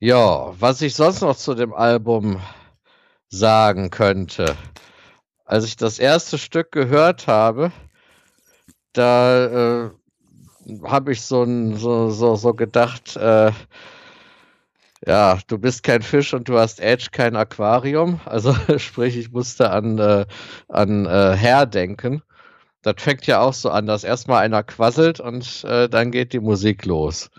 Ja, 0.00 0.52
was 0.58 0.82
ich 0.82 0.94
sonst 0.96 1.20
noch 1.20 1.36
zu 1.36 1.54
dem 1.54 1.72
Album 1.72 2.40
sagen 3.32 3.90
könnte. 3.90 4.56
Als 5.44 5.64
ich 5.64 5.76
das 5.76 5.98
erste 5.98 6.38
Stück 6.38 6.70
gehört 6.70 7.26
habe, 7.26 7.72
da 8.92 9.86
äh, 9.86 9.90
habe 10.84 11.12
ich 11.12 11.22
so, 11.22 11.42
ein, 11.42 11.76
so, 11.76 12.10
so, 12.10 12.36
so 12.36 12.54
gedacht, 12.54 13.16
äh, 13.16 13.50
ja, 15.04 15.38
du 15.48 15.58
bist 15.58 15.82
kein 15.82 16.02
Fisch 16.02 16.32
und 16.34 16.48
du 16.48 16.58
hast 16.58 16.78
Edge 16.78 17.08
kein 17.10 17.34
Aquarium. 17.34 18.20
Also 18.26 18.54
sprich, 18.78 19.16
ich 19.16 19.32
musste 19.32 19.70
an, 19.70 19.98
äh, 19.98 20.26
an 20.68 21.06
äh, 21.06 21.34
Herr 21.34 21.66
denken. 21.66 22.22
Das 22.82 22.94
fängt 22.98 23.26
ja 23.26 23.40
auch 23.40 23.54
so 23.54 23.70
an, 23.70 23.86
dass 23.86 24.04
erstmal 24.04 24.44
einer 24.44 24.62
quasselt 24.62 25.20
und 25.20 25.64
äh, 25.64 25.88
dann 25.88 26.10
geht 26.10 26.32
die 26.32 26.40
Musik 26.40 26.84
los. 26.84 27.30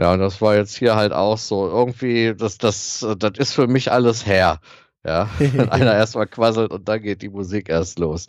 Ja, 0.00 0.14
und 0.14 0.20
das 0.20 0.40
war 0.40 0.56
jetzt 0.56 0.76
hier 0.76 0.96
halt 0.96 1.12
auch 1.12 1.36
so. 1.36 1.68
Irgendwie, 1.68 2.34
das, 2.34 2.56
das, 2.56 3.06
das 3.18 3.32
ist 3.36 3.52
für 3.52 3.66
mich 3.66 3.92
alles 3.92 4.26
her. 4.26 4.58
Ja, 5.04 5.28
wenn 5.38 5.68
einer 5.68 5.92
erstmal 5.94 6.26
quasselt 6.26 6.72
und 6.72 6.88
dann 6.88 7.02
geht 7.02 7.20
die 7.20 7.28
Musik 7.28 7.68
erst 7.68 7.98
los. 7.98 8.26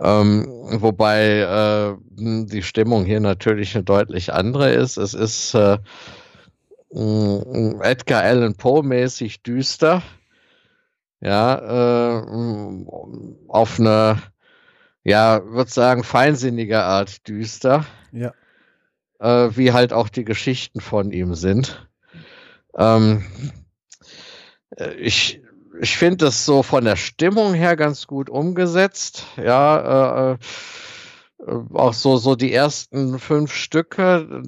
Ähm, 0.00 0.46
wobei 0.48 1.40
äh, 1.40 1.96
die 2.10 2.62
Stimmung 2.62 3.04
hier 3.04 3.18
natürlich 3.18 3.74
eine 3.74 3.82
deutlich 3.82 4.32
andere 4.32 4.70
ist. 4.70 4.98
Es 4.98 5.14
ist 5.14 5.54
äh, 5.54 5.78
Edgar 6.92 8.22
Allan 8.22 8.54
Poe 8.54 8.84
mäßig 8.84 9.42
düster. 9.42 10.02
Ja, 11.20 12.20
äh, 12.20 12.22
auf 13.48 13.80
eine, 13.80 14.22
ja, 15.02 15.44
würde 15.44 15.70
sagen, 15.72 16.04
feinsinnige 16.04 16.84
Art 16.84 17.26
düster. 17.26 17.84
Ja 18.12 18.32
äh, 19.18 19.50
wie 19.54 19.72
halt 19.72 19.92
auch 19.92 20.08
die 20.08 20.24
Geschichten 20.24 20.80
von 20.80 21.12
ihm 21.12 21.34
sind. 21.34 21.88
Ähm, 22.76 23.24
äh, 24.76 24.94
ich 24.94 25.40
ich 25.80 25.96
finde 25.96 26.26
das 26.26 26.44
so 26.44 26.62
von 26.62 26.84
der 26.84 26.96
Stimmung 26.96 27.54
her 27.54 27.76
ganz 27.76 28.06
gut 28.06 28.28
umgesetzt. 28.30 29.26
Ja, 29.36 30.32
äh, 30.32 30.38
äh, 31.46 31.60
auch 31.74 31.92
so, 31.92 32.16
so 32.16 32.34
die 32.34 32.52
ersten 32.52 33.18
fünf 33.18 33.52
Stücke. 33.52 34.42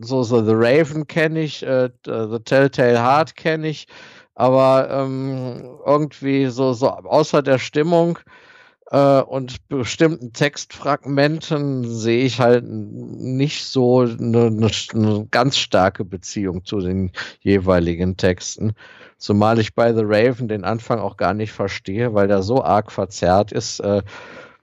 So, 0.00 0.22
so 0.22 0.44
The 0.44 0.52
Raven 0.54 1.06
kenne 1.08 1.40
ich, 1.40 1.64
äh, 1.64 1.90
The 2.04 2.38
Telltale 2.44 3.02
Heart 3.02 3.34
kenne 3.34 3.66
ich, 3.66 3.88
aber 4.36 4.88
ähm, 4.90 5.80
irgendwie 5.84 6.46
so, 6.46 6.72
so 6.72 6.88
außer 6.88 7.42
der 7.42 7.58
Stimmung 7.58 8.20
und 8.96 9.68
bestimmten 9.68 10.32
Textfragmenten 10.32 11.84
sehe 11.90 12.24
ich 12.24 12.40
halt 12.40 12.64
nicht 12.66 13.66
so 13.66 14.00
eine, 14.00 14.46
eine, 14.46 14.70
eine, 14.94 15.26
ganz 15.30 15.58
starke 15.58 16.06
Beziehung 16.06 16.64
zu 16.64 16.80
den 16.80 17.12
jeweiligen 17.40 18.16
Texten. 18.16 18.72
Zumal 19.18 19.58
ich 19.58 19.74
bei 19.74 19.92
The 19.92 20.04
Raven 20.04 20.48
den 20.48 20.64
Anfang 20.64 21.00
auch 21.00 21.16
gar 21.16 21.34
nicht 21.34 21.52
verstehe, 21.52 22.14
weil 22.14 22.28
der 22.28 22.42
so 22.42 22.62
arg 22.62 22.90
verzerrt 22.90 23.52
ist. 23.52 23.80
Äh, 23.80 24.02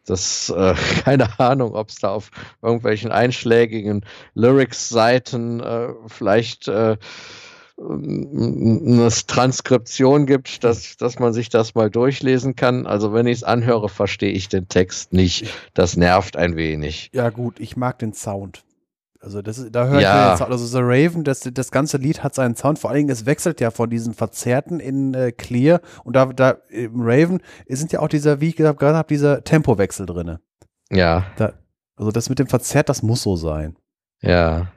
das, 0.06 0.50
äh, 0.50 0.74
keine 1.04 1.40
Ahnung, 1.40 1.76
ob 1.76 1.90
es 1.90 1.96
da 1.96 2.10
auf 2.10 2.32
irgendwelchen 2.62 3.12
einschlägigen 3.12 4.06
Lyrics-Seiten 4.34 5.60
äh, 5.60 5.90
vielleicht 6.08 6.68
äh, 6.68 6.98
eine 7.78 9.10
Transkription 9.28 10.26
gibt, 10.26 10.64
dass, 10.64 10.96
dass 10.98 11.20
man 11.20 11.34
sich 11.34 11.50
das 11.50 11.76
mal 11.76 11.90
durchlesen 11.90 12.56
kann. 12.56 12.88
Also 12.88 13.14
wenn 13.14 13.28
ich 13.28 13.40
es 13.40 13.44
anhöre, 13.44 13.90
verstehe 13.90 14.32
ich 14.32 14.48
den 14.48 14.70
Text 14.70 15.12
nicht. 15.12 15.48
Das 15.74 15.98
nervt 15.98 16.38
ein 16.38 16.56
wenig. 16.56 17.10
Ja 17.14 17.30
gut, 17.30 17.60
ich 17.60 17.76
mag 17.76 18.00
den 18.00 18.14
Sound. 18.14 18.64
Also 19.20 19.42
das 19.42 19.66
da 19.72 19.88
höre 19.88 20.00
ja. 20.00 20.26
ich 20.26 20.32
den 20.32 20.38
Sound. 20.38 20.52
Also 20.52 20.66
The 20.68 20.80
Raven, 20.82 21.24
das, 21.24 21.42
das 21.42 21.72
ganze 21.72 21.98
Lied 21.98 22.24
hat 22.24 22.34
seinen 22.34 22.56
Sound. 22.56 22.80
Vor 22.80 22.92
allen 22.92 23.00
Dingen, 23.00 23.10
es 23.10 23.26
wechselt 23.26 23.60
ja 23.60 23.72
von 23.72 23.90
diesen 23.90 24.14
Verzerrten 24.14 24.80
in 24.80 25.14
äh, 25.14 25.32
Clear. 25.32 25.82
Und 26.04 26.16
da, 26.16 26.28
da 26.28 26.58
im 26.70 27.02
Raven 27.02 27.42
sind 27.68 27.92
ja 27.92 28.00
auch 28.00 28.08
dieser, 28.08 28.40
wie 28.40 28.50
ich 28.50 28.56
gerade 28.56 28.96
habe, 28.96 29.08
dieser 29.08 29.44
Tempowechsel 29.44 30.06
drin. 30.06 30.38
Ja. 30.92 31.26
Da, 31.36 31.54
also 31.98 32.12
das 32.12 32.30
mit 32.30 32.40
dem 32.40 32.48
Verzerrt, 32.48 32.88
das 32.88 33.04
muss 33.04 33.24
so 33.24 33.36
sein. 33.36 33.76
Ja. 34.22 34.68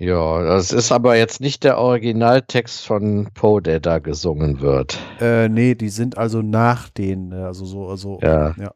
Ja, 0.00 0.42
das 0.42 0.72
ist 0.72 0.92
aber 0.92 1.16
jetzt 1.16 1.42
nicht 1.42 1.62
der 1.62 1.76
Originaltext 1.76 2.86
von 2.86 3.28
Poe, 3.34 3.60
der 3.60 3.80
da 3.80 3.98
gesungen 3.98 4.60
wird. 4.60 4.98
Äh, 5.20 5.50
nee, 5.50 5.74
die 5.74 5.90
sind 5.90 6.16
also 6.16 6.40
nach 6.40 6.88
den, 6.88 7.32
äh, 7.32 7.42
also 7.42 7.66
so, 7.66 7.86
also, 7.86 8.18
ja. 8.22 8.54
ja. 8.58 8.72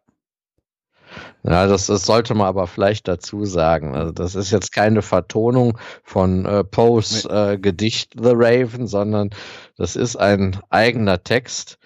Ja, 1.43 1.67
das, 1.67 1.87
das 1.87 2.05
sollte 2.05 2.35
man 2.35 2.47
aber 2.47 2.67
vielleicht 2.67 3.09
dazu 3.09 3.47
sagen. 3.47 3.95
Also 3.95 4.13
das 4.13 4.35
ist 4.35 4.51
jetzt 4.51 4.73
keine 4.73 5.01
Vertonung 5.01 5.79
von 6.03 6.45
äh, 6.45 6.63
Poes 6.63 7.25
äh, 7.25 7.57
Gedicht 7.59 8.13
The 8.21 8.33
Raven, 8.35 8.87
sondern 8.87 9.31
das 9.79 9.97
ist 9.97 10.17
ein 10.17 10.59
eigener 10.69 11.23
Text, 11.23 11.79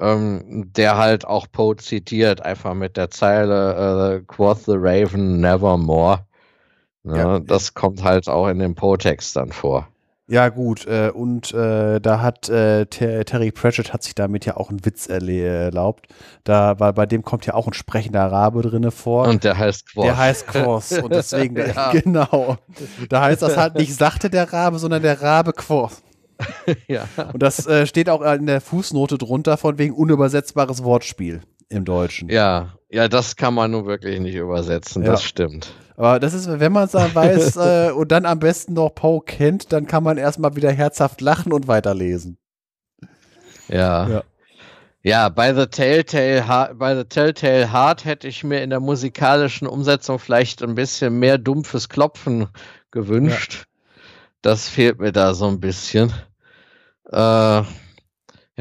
ähm, 0.00 0.72
der 0.74 0.98
halt 0.98 1.24
auch 1.24 1.46
Poe 1.52 1.76
zitiert, 1.76 2.44
einfach 2.44 2.74
mit 2.74 2.96
der 2.96 3.10
Zeile 3.10 4.16
äh, 4.16 4.24
Quoth 4.26 4.64
the 4.64 4.74
Raven 4.74 5.40
nevermore. 5.40 6.26
Ne? 7.04 7.16
Ja, 7.16 7.38
das 7.40 7.74
kommt 7.74 8.02
halt 8.02 8.28
auch 8.28 8.48
in 8.48 8.58
dem 8.58 8.74
Potext 8.74 9.36
dann 9.36 9.52
vor. 9.52 9.88
Ja, 10.28 10.48
gut. 10.48 10.86
Äh, 10.86 11.10
und 11.12 11.52
äh, 11.52 12.00
da 12.00 12.22
hat 12.22 12.48
äh, 12.48 12.86
Terry 12.86 13.50
Pratchett 13.50 13.92
hat 13.92 14.02
sich 14.02 14.14
damit 14.14 14.46
ja 14.46 14.56
auch 14.56 14.70
einen 14.70 14.84
Witz 14.84 15.08
erlaubt. 15.08 16.06
Da, 16.44 16.78
weil 16.78 16.92
bei 16.92 17.06
dem 17.06 17.22
kommt 17.22 17.44
ja 17.44 17.54
auch 17.54 17.66
ein 17.66 17.74
sprechender 17.74 18.22
Arabe 18.22 18.62
drinne 18.62 18.92
vor. 18.92 19.26
Und 19.26 19.44
der 19.44 19.58
heißt 19.58 19.92
Quoss. 19.92 20.04
Der 20.04 20.16
heißt 20.16 20.46
Quoss. 20.46 20.92
Und 20.92 21.10
deswegen, 21.12 21.56
ja. 21.56 21.90
genau. 21.92 22.56
Da 23.08 23.22
heißt 23.22 23.42
das 23.42 23.56
halt 23.56 23.74
nicht 23.74 23.94
sagte 23.94 24.30
der 24.30 24.52
Rabe, 24.52 24.78
sondern 24.78 25.02
der 25.02 25.20
Rabe 25.20 25.52
Quoss. 25.52 26.02
ja. 26.88 27.04
Und 27.32 27.42
das 27.42 27.66
äh, 27.66 27.86
steht 27.86 28.08
auch 28.08 28.22
in 28.22 28.46
der 28.46 28.60
Fußnote 28.60 29.18
drunter, 29.18 29.56
von 29.56 29.78
wegen 29.78 29.94
unübersetzbares 29.94 30.82
Wortspiel 30.84 31.42
im 31.68 31.84
Deutschen. 31.84 32.28
Ja, 32.28 32.74
ja, 32.92 33.08
das 33.08 33.36
kann 33.36 33.54
man 33.54 33.70
nun 33.70 33.86
wirklich 33.86 34.20
nicht 34.20 34.34
übersetzen, 34.34 35.02
ja. 35.02 35.12
das 35.12 35.24
stimmt. 35.24 35.72
Aber 35.96 36.20
das 36.20 36.34
ist, 36.34 36.48
wenn 36.48 36.72
man 36.72 36.84
es 36.84 36.92
dann 36.92 37.14
weiß 37.14 37.56
äh, 37.88 37.90
und 37.92 38.12
dann 38.12 38.26
am 38.26 38.38
besten 38.38 38.74
noch 38.74 38.90
Poe 38.90 39.22
kennt, 39.24 39.72
dann 39.72 39.86
kann 39.86 40.02
man 40.02 40.18
erstmal 40.18 40.56
wieder 40.56 40.70
herzhaft 40.70 41.20
lachen 41.20 41.52
und 41.52 41.68
weiterlesen. 41.68 42.36
Ja. 43.68 44.08
ja. 44.08 44.22
Ja, 45.04 45.30
bei 45.30 45.52
The 45.52 45.66
Telltale, 45.66 46.74
bei 46.76 46.94
The 46.94 47.04
Telltale 47.04 47.72
Heart 47.72 48.04
hätte 48.04 48.28
ich 48.28 48.44
mir 48.44 48.62
in 48.62 48.70
der 48.70 48.78
musikalischen 48.78 49.66
Umsetzung 49.66 50.20
vielleicht 50.20 50.62
ein 50.62 50.76
bisschen 50.76 51.18
mehr 51.18 51.38
dumpfes 51.38 51.88
Klopfen 51.88 52.46
gewünscht. 52.92 53.54
Ja. 53.54 53.64
Das 54.42 54.68
fehlt 54.68 55.00
mir 55.00 55.10
da 55.10 55.34
so 55.34 55.48
ein 55.48 55.58
bisschen. 55.58 56.12
Äh, 57.10 57.62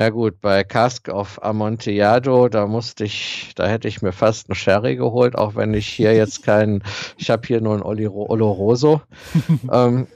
ja 0.02 0.10
gut, 0.10 0.42
bei 0.42 0.64
Cask 0.64 1.10
of 1.10 1.44
Amontillado, 1.44 2.50
da 2.50 2.66
musste 2.66 3.04
ich, 3.04 3.52
da 3.56 3.68
hätte 3.68 3.88
ich 3.88 4.02
mir 4.02 4.12
fast 4.12 4.50
einen 4.50 4.56
Sherry 4.56 4.96
geholt, 4.96 5.38
auch 5.38 5.54
wenn 5.54 5.76
ich 5.76 5.86
hier 5.86 6.16
jetzt 6.16 6.42
keinen, 6.44 6.84
ich 7.18 7.30
habe 7.30 7.46
hier 7.46 7.62
nur 7.62 7.74
einen 7.74 7.84
Oloroso. 7.84 9.02
ähm, 9.72 10.08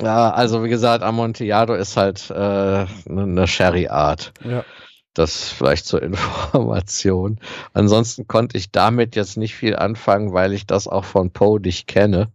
ja, 0.00 0.30
also 0.30 0.62
wie 0.62 0.68
gesagt, 0.68 1.02
Amontillado 1.02 1.74
ist 1.74 1.96
halt 1.96 2.30
äh, 2.30 2.34
eine 2.34 2.86
ne 3.26 3.48
Sherry-Art. 3.48 4.32
Ja. 4.44 4.64
Das 5.12 5.50
vielleicht 5.50 5.86
zur 5.86 6.02
Information. 6.04 7.40
Ansonsten 7.72 8.28
konnte 8.28 8.56
ich 8.56 8.70
damit 8.70 9.16
jetzt 9.16 9.36
nicht 9.36 9.56
viel 9.56 9.74
anfangen, 9.74 10.32
weil 10.32 10.52
ich 10.52 10.68
das 10.68 10.86
auch 10.86 11.04
von 11.04 11.32
Poe 11.32 11.58
nicht 11.60 11.88
kenne. 11.88 12.30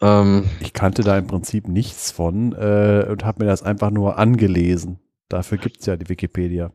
Ähm, 0.00 0.48
ich 0.60 0.72
kannte 0.72 1.02
da 1.02 1.18
im 1.18 1.26
Prinzip 1.26 1.68
nichts 1.68 2.10
von 2.10 2.52
äh, 2.52 3.06
und 3.10 3.24
habe 3.24 3.44
mir 3.44 3.50
das 3.50 3.62
einfach 3.62 3.90
nur 3.90 4.18
angelesen. 4.18 4.98
Dafür 5.28 5.58
gibt 5.58 5.80
es 5.80 5.86
ja 5.86 5.96
die 5.96 6.08
Wikipedia. 6.08 6.72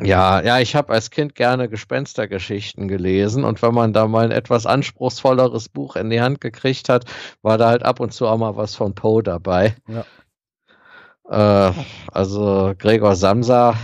Ja, 0.00 0.40
ja, 0.42 0.60
ich 0.60 0.76
habe 0.76 0.92
als 0.92 1.10
Kind 1.10 1.34
gerne 1.34 1.68
Gespenstergeschichten 1.68 2.88
gelesen 2.88 3.44
und 3.44 3.62
wenn 3.62 3.74
man 3.74 3.92
da 3.92 4.06
mal 4.06 4.24
ein 4.24 4.30
etwas 4.30 4.66
anspruchsvolleres 4.66 5.68
Buch 5.68 5.96
in 5.96 6.10
die 6.10 6.20
Hand 6.20 6.40
gekriegt 6.40 6.88
hat, 6.88 7.04
war 7.42 7.58
da 7.58 7.68
halt 7.68 7.82
ab 7.82 7.98
und 8.00 8.12
zu 8.12 8.26
auch 8.26 8.38
mal 8.38 8.56
was 8.56 8.74
von 8.74 8.94
Poe 8.94 9.22
dabei. 9.22 9.74
Ja. 9.88 10.04
Äh, 11.68 11.72
also 12.12 12.74
Gregor 12.78 13.16
Samsa 13.16 13.74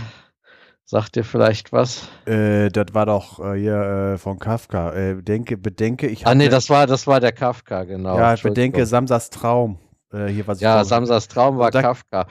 Sagt 0.91 1.15
dir 1.15 1.23
vielleicht 1.23 1.71
was? 1.71 2.09
Äh, 2.25 2.69
das 2.69 2.95
war 2.95 3.05
doch 3.05 3.39
äh, 3.39 3.59
hier 3.59 3.75
äh, 3.75 4.17
von 4.17 4.39
Kafka. 4.39 4.91
Äh, 4.91 5.21
denke, 5.21 5.55
bedenke, 5.55 6.07
ich 6.07 6.25
Ah, 6.25 6.33
nee, 6.33 6.49
das 6.49 6.71
war, 6.71 6.87
das 6.87 7.05
war 7.05 7.19
der 7.19 7.31
Kafka, 7.31 7.83
genau. 7.83 8.17
Ja, 8.17 8.33
ich 8.33 8.41
bedenke 8.41 8.83
Samsas 8.87 9.29
Traum. 9.29 9.77
Äh, 10.11 10.29
hier, 10.29 10.47
was 10.47 10.61
ja, 10.61 10.83
Samsas 10.83 11.27
Traum 11.27 11.59
war 11.59 11.69
da, 11.69 11.83
Kafka. 11.83 12.25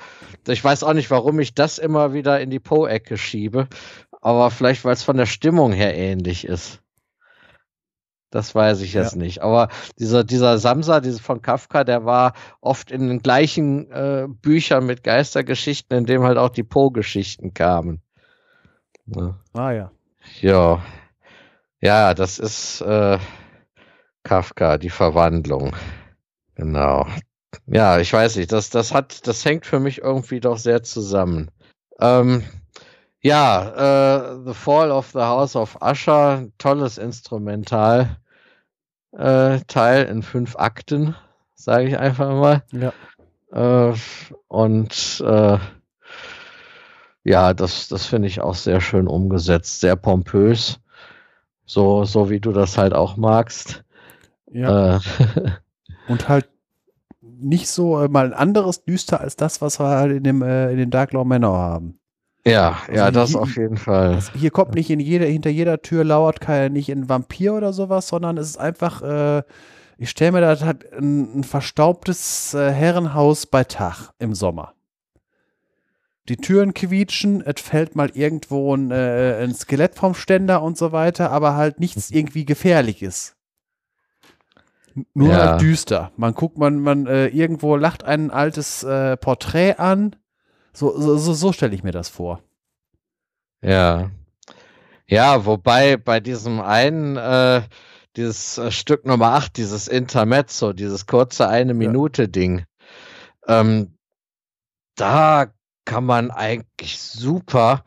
Ich 0.48 0.64
weiß 0.64 0.82
auch 0.82 0.94
nicht, 0.94 1.08
warum 1.12 1.38
ich 1.38 1.54
das 1.54 1.78
immer 1.78 2.14
wieder 2.14 2.40
in 2.40 2.50
die 2.50 2.58
Poe-Ecke 2.58 3.16
schiebe, 3.16 3.68
aber 4.20 4.50
vielleicht, 4.50 4.84
weil 4.84 4.94
es 4.94 5.04
von 5.04 5.16
der 5.16 5.26
Stimmung 5.26 5.70
her 5.70 5.94
ähnlich 5.96 6.44
ist. 6.44 6.80
Das 8.32 8.56
weiß 8.56 8.80
ich 8.80 8.92
jetzt 8.92 9.12
ja. 9.12 9.18
nicht. 9.18 9.40
Aber 9.40 9.68
dieser, 10.00 10.24
dieser 10.24 10.58
Samsa, 10.58 11.00
diese 11.00 11.22
von 11.22 11.42
Kafka, 11.42 11.84
der 11.84 12.04
war 12.06 12.32
oft 12.60 12.90
in 12.90 13.06
den 13.06 13.20
gleichen 13.20 13.88
äh, 13.92 14.26
Büchern 14.28 14.84
mit 14.84 15.04
Geistergeschichten, 15.04 15.96
in 15.96 16.06
dem 16.06 16.24
halt 16.24 16.38
auch 16.38 16.50
die 16.50 16.64
Poe-Geschichten 16.64 17.54
kamen. 17.54 18.02
Ne? 19.08 19.34
Ah 19.54 19.72
ja. 19.72 19.90
Ja. 20.40 20.82
Ja, 21.80 22.14
das 22.14 22.38
ist 22.38 22.80
äh, 22.80 23.18
Kafka, 24.22 24.78
die 24.78 24.90
Verwandlung. 24.90 25.74
Genau. 26.54 27.06
Ja, 27.66 27.98
ich 27.98 28.12
weiß 28.12 28.36
nicht, 28.36 28.52
das, 28.52 28.70
das 28.70 28.92
hat, 28.92 29.26
das 29.26 29.44
hängt 29.44 29.64
für 29.64 29.80
mich 29.80 30.02
irgendwie 30.02 30.40
doch 30.40 30.58
sehr 30.58 30.82
zusammen. 30.82 31.50
Ähm, 32.00 32.44
ja, 33.20 34.34
äh, 34.34 34.44
The 34.44 34.54
Fall 34.54 34.90
of 34.90 35.10
the 35.12 35.20
House 35.20 35.56
of 35.56 35.78
Usher, 35.80 36.48
tolles 36.58 36.98
Instrumental 36.98 38.18
äh, 39.12 39.60
Teil 39.66 40.04
in 40.06 40.22
fünf 40.22 40.56
Akten, 40.56 41.16
sage 41.54 41.88
ich 41.88 41.98
einfach 41.98 42.30
mal. 42.30 42.62
Ja. 42.72 42.92
Äh, 43.90 43.94
und 44.48 45.24
äh, 45.26 45.58
ja, 47.28 47.52
das, 47.52 47.88
das 47.88 48.06
finde 48.06 48.26
ich 48.26 48.40
auch 48.40 48.54
sehr 48.54 48.80
schön 48.80 49.06
umgesetzt, 49.06 49.80
sehr 49.80 49.96
pompös. 49.96 50.80
So, 51.66 52.04
so 52.04 52.30
wie 52.30 52.40
du 52.40 52.52
das 52.52 52.78
halt 52.78 52.94
auch 52.94 53.18
magst. 53.18 53.84
Ja. 54.50 54.96
Äh. 54.96 55.00
Und 56.08 56.28
halt 56.30 56.48
nicht 57.20 57.68
so 57.68 58.02
äh, 58.02 58.08
mal 58.08 58.26
ein 58.26 58.32
anderes 58.32 58.84
düster 58.84 59.20
als 59.20 59.36
das, 59.36 59.60
was 59.60 59.78
wir 59.78 59.88
halt 59.88 60.16
in 60.16 60.24
dem, 60.24 60.40
äh, 60.40 60.70
in 60.72 60.78
den 60.78 60.90
Dark 60.90 61.12
Law 61.12 61.24
Manor 61.24 61.58
haben. 61.58 62.00
Ja, 62.46 62.78
also 62.86 62.92
ja, 62.92 63.10
das 63.10 63.30
hier, 63.30 63.40
auf 63.42 63.56
jeden 63.56 63.76
Fall. 63.76 64.18
Hier 64.34 64.50
kommt 64.50 64.74
nicht 64.74 64.88
in 64.88 65.00
jeder, 65.00 65.26
hinter 65.26 65.50
jeder 65.50 65.82
Tür 65.82 66.04
lauert 66.04 66.40
kein, 66.40 66.72
nicht 66.72 66.90
ein 66.90 67.10
Vampir 67.10 67.52
oder 67.52 67.74
sowas, 67.74 68.08
sondern 68.08 68.38
es 68.38 68.48
ist 68.48 68.56
einfach, 68.56 69.02
äh, 69.02 69.42
ich 69.98 70.08
stelle 70.08 70.32
mir 70.32 70.40
da 70.40 70.58
halt 70.64 70.90
ein, 70.94 71.40
ein 71.40 71.44
verstaubtes 71.44 72.54
äh, 72.54 72.72
Herrenhaus 72.72 73.44
bei 73.44 73.64
Tag 73.64 74.12
im 74.18 74.34
Sommer 74.34 74.72
die 76.28 76.36
Türen 76.36 76.74
quietschen, 76.74 77.40
es 77.40 77.60
fällt 77.60 77.96
mal 77.96 78.10
irgendwo 78.14 78.74
ein, 78.76 78.90
äh, 78.90 79.42
ein 79.42 79.54
Skelett 79.54 79.94
vom 79.94 80.14
Ständer 80.14 80.62
und 80.62 80.76
so 80.76 80.92
weiter, 80.92 81.30
aber 81.30 81.54
halt 81.54 81.80
nichts 81.80 82.10
irgendwie 82.10 82.44
gefährliches. 82.44 83.36
Nur 85.14 85.30
ja. 85.30 85.50
halt 85.50 85.60
düster. 85.60 86.12
Man 86.16 86.34
guckt, 86.34 86.58
man, 86.58 86.80
man, 86.80 87.06
äh, 87.06 87.28
irgendwo 87.28 87.76
lacht 87.76 88.04
ein 88.04 88.30
altes 88.30 88.82
äh, 88.82 89.16
Porträt 89.16 89.74
an, 89.78 90.16
So, 90.72 90.98
so, 90.98 91.16
so, 91.16 91.32
so 91.32 91.52
stelle 91.52 91.74
ich 91.74 91.82
mir 91.82 91.92
das 91.92 92.08
vor. 92.08 92.42
Ja. 93.62 94.10
Ja, 95.06 95.46
wobei 95.46 95.96
bei 95.96 96.20
diesem 96.20 96.60
einen, 96.60 97.16
äh, 97.16 97.62
dieses 98.16 98.58
äh, 98.58 98.70
Stück 98.70 99.06
Nummer 99.06 99.32
8, 99.34 99.56
dieses 99.56 99.88
Intermezzo, 99.88 100.72
dieses 100.72 101.06
kurze 101.06 101.48
eine 101.48 101.74
Minute 101.74 102.28
Ding, 102.28 102.64
ähm, 103.46 103.96
da 104.96 105.52
kann 105.88 106.04
man 106.04 106.30
eigentlich 106.30 107.00
super 107.00 107.82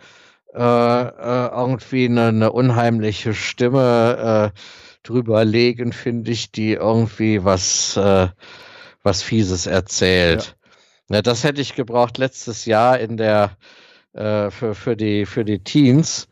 äh, 0.56 0.60
äh, 0.60 1.48
irgendwie 1.56 2.06
eine, 2.06 2.30
eine, 2.30 2.52
unheimliche 2.52 3.36
Stimme 3.36 4.52
äh, 4.52 4.60
drüber 5.04 5.46
legen, 5.46 5.94
finde 5.94 6.32
ich, 6.32 6.52
die 6.52 6.74
irgendwie 6.74 7.46
was, 7.46 7.96
äh, 7.98 8.30
was 9.04 9.22
Fieses 9.22 9.68
erzählt. 9.68 10.58
Ja. 11.10 11.18
ja. 11.18 11.22
das 11.22 11.44
hätte 11.44 11.62
ich 11.62 11.76
gebraucht 11.76 12.18
letztes 12.18 12.66
Jahr 12.66 13.00
in 13.00 13.18
der 13.18 13.56
äh, 14.14 14.50
für, 14.50 14.74
für, 14.74 14.98
die, 14.98 15.28
für 15.28 15.46
die 15.46 15.64
Teens. 15.64 16.28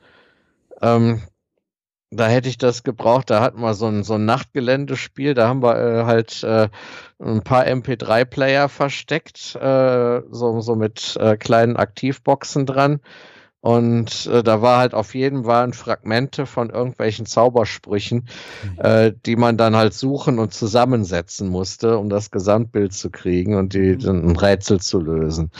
Ähm, 0.81 1.21
da 2.11 2.27
hätte 2.27 2.49
ich 2.49 2.57
das 2.57 2.83
gebraucht. 2.83 3.29
Da 3.29 3.41
hatten 3.41 3.61
wir 3.61 3.73
so 3.73 3.87
ein, 3.87 4.03
so 4.03 4.15
ein 4.15 4.25
Nachtgeländespiel. 4.25 5.33
Da 5.33 5.47
haben 5.47 5.61
wir 5.61 5.77
äh, 5.77 6.03
halt 6.05 6.43
äh, 6.43 6.69
ein 7.19 7.41
paar 7.41 7.65
MP3-Player 7.65 8.69
versteckt, 8.69 9.55
äh, 9.55 10.21
so, 10.31 10.61
so 10.61 10.75
mit 10.75 11.17
äh, 11.19 11.37
kleinen 11.37 11.77
Aktivboxen 11.77 12.65
dran. 12.65 12.99
Und 13.61 14.25
äh, 14.27 14.41
da 14.41 14.61
war 14.61 14.79
halt 14.79 14.93
auf 14.93 15.13
jedem 15.13 15.43
waren 15.45 15.73
Fragmente 15.73 16.45
von 16.45 16.69
irgendwelchen 16.69 17.25
Zaubersprüchen, 17.25 18.29
mhm. 18.63 18.79
äh, 18.79 19.13
die 19.25 19.35
man 19.35 19.57
dann 19.57 19.75
halt 19.75 19.93
suchen 19.93 20.39
und 20.39 20.53
zusammensetzen 20.53 21.49
musste, 21.49 21.97
um 21.97 22.09
das 22.09 22.31
Gesamtbild 22.31 22.93
zu 22.93 23.09
kriegen 23.09 23.55
und 23.55 23.73
die, 23.73 23.97
mhm. 23.97 24.29
ein 24.29 24.35
Rätsel 24.37 24.79
zu 24.79 25.01
lösen. 25.01 25.51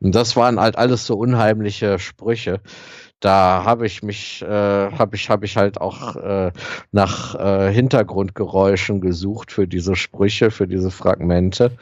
Und 0.00 0.16
das 0.16 0.34
waren 0.34 0.58
halt 0.58 0.76
alles 0.76 1.06
so 1.06 1.14
unheimliche 1.16 2.00
Sprüche 2.00 2.60
da 3.24 3.64
habe 3.64 3.86
ich 3.86 4.02
mich, 4.02 4.42
äh, 4.42 4.46
habe 4.46 5.16
ich, 5.16 5.30
habe 5.30 5.46
ich 5.46 5.56
halt 5.56 5.80
auch 5.80 6.16
äh, 6.16 6.52
nach 6.92 7.34
äh, 7.34 7.72
Hintergrundgeräuschen 7.72 9.00
gesucht 9.00 9.50
für 9.50 9.66
diese 9.66 9.96
Sprüche, 9.96 10.50
für 10.50 10.68
diese 10.68 10.90
Fragmente. 10.90 11.72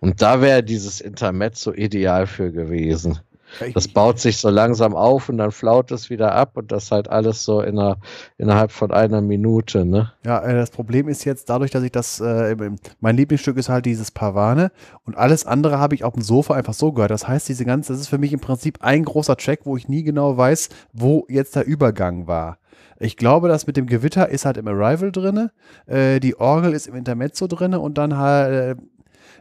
Und 0.00 0.22
da 0.22 0.40
wäre 0.40 0.62
dieses 0.62 1.00
Intermezzo 1.00 1.72
ideal 1.72 2.26
für 2.26 2.50
gewesen. 2.50 3.20
Das 3.74 3.88
baut 3.88 4.18
sich 4.18 4.38
so 4.38 4.50
langsam 4.50 4.94
auf 4.94 5.28
und 5.28 5.38
dann 5.38 5.50
flaut 5.50 5.90
es 5.90 6.10
wieder 6.10 6.34
ab 6.34 6.56
und 6.56 6.72
das 6.72 6.90
halt 6.90 7.08
alles 7.08 7.44
so 7.44 7.60
in 7.60 7.78
einer, 7.78 7.98
innerhalb 8.38 8.70
von 8.72 8.90
einer 8.90 9.20
Minute. 9.20 9.84
Ne? 9.84 10.12
Ja, 10.24 10.40
äh, 10.40 10.54
das 10.54 10.70
Problem 10.70 11.08
ist 11.08 11.24
jetzt 11.24 11.48
dadurch, 11.48 11.70
dass 11.70 11.82
ich 11.82 11.92
das, 11.92 12.20
äh, 12.20 12.56
mein 13.00 13.16
Lieblingsstück 13.16 13.56
ist 13.56 13.68
halt 13.68 13.86
dieses 13.86 14.10
Pavane 14.10 14.72
und 15.04 15.16
alles 15.16 15.46
andere 15.46 15.78
habe 15.78 15.94
ich 15.94 16.04
auf 16.04 16.14
dem 16.14 16.22
Sofa 16.22 16.54
einfach 16.54 16.74
so 16.74 16.92
gehört. 16.92 17.10
Das 17.10 17.26
heißt, 17.26 17.48
diese 17.48 17.64
ganze, 17.64 17.92
das 17.92 18.00
ist 18.00 18.08
für 18.08 18.18
mich 18.18 18.32
im 18.32 18.40
Prinzip 18.40 18.78
ein 18.82 19.04
großer 19.04 19.36
Track, 19.36 19.60
wo 19.64 19.76
ich 19.76 19.88
nie 19.88 20.02
genau 20.02 20.36
weiß, 20.36 20.68
wo 20.92 21.26
jetzt 21.28 21.56
der 21.56 21.66
Übergang 21.66 22.26
war. 22.26 22.58
Ich 22.98 23.16
glaube, 23.16 23.48
das 23.48 23.66
mit 23.66 23.76
dem 23.76 23.86
Gewitter 23.86 24.28
ist 24.28 24.44
halt 24.44 24.56
im 24.56 24.68
Arrival 24.68 25.10
drin, 25.10 25.50
äh, 25.86 26.20
die 26.20 26.38
Orgel 26.38 26.72
ist 26.72 26.86
im 26.86 26.94
Intermezzo 26.94 27.48
drin 27.48 27.74
und 27.74 27.98
dann 27.98 28.16
halt 28.16 28.78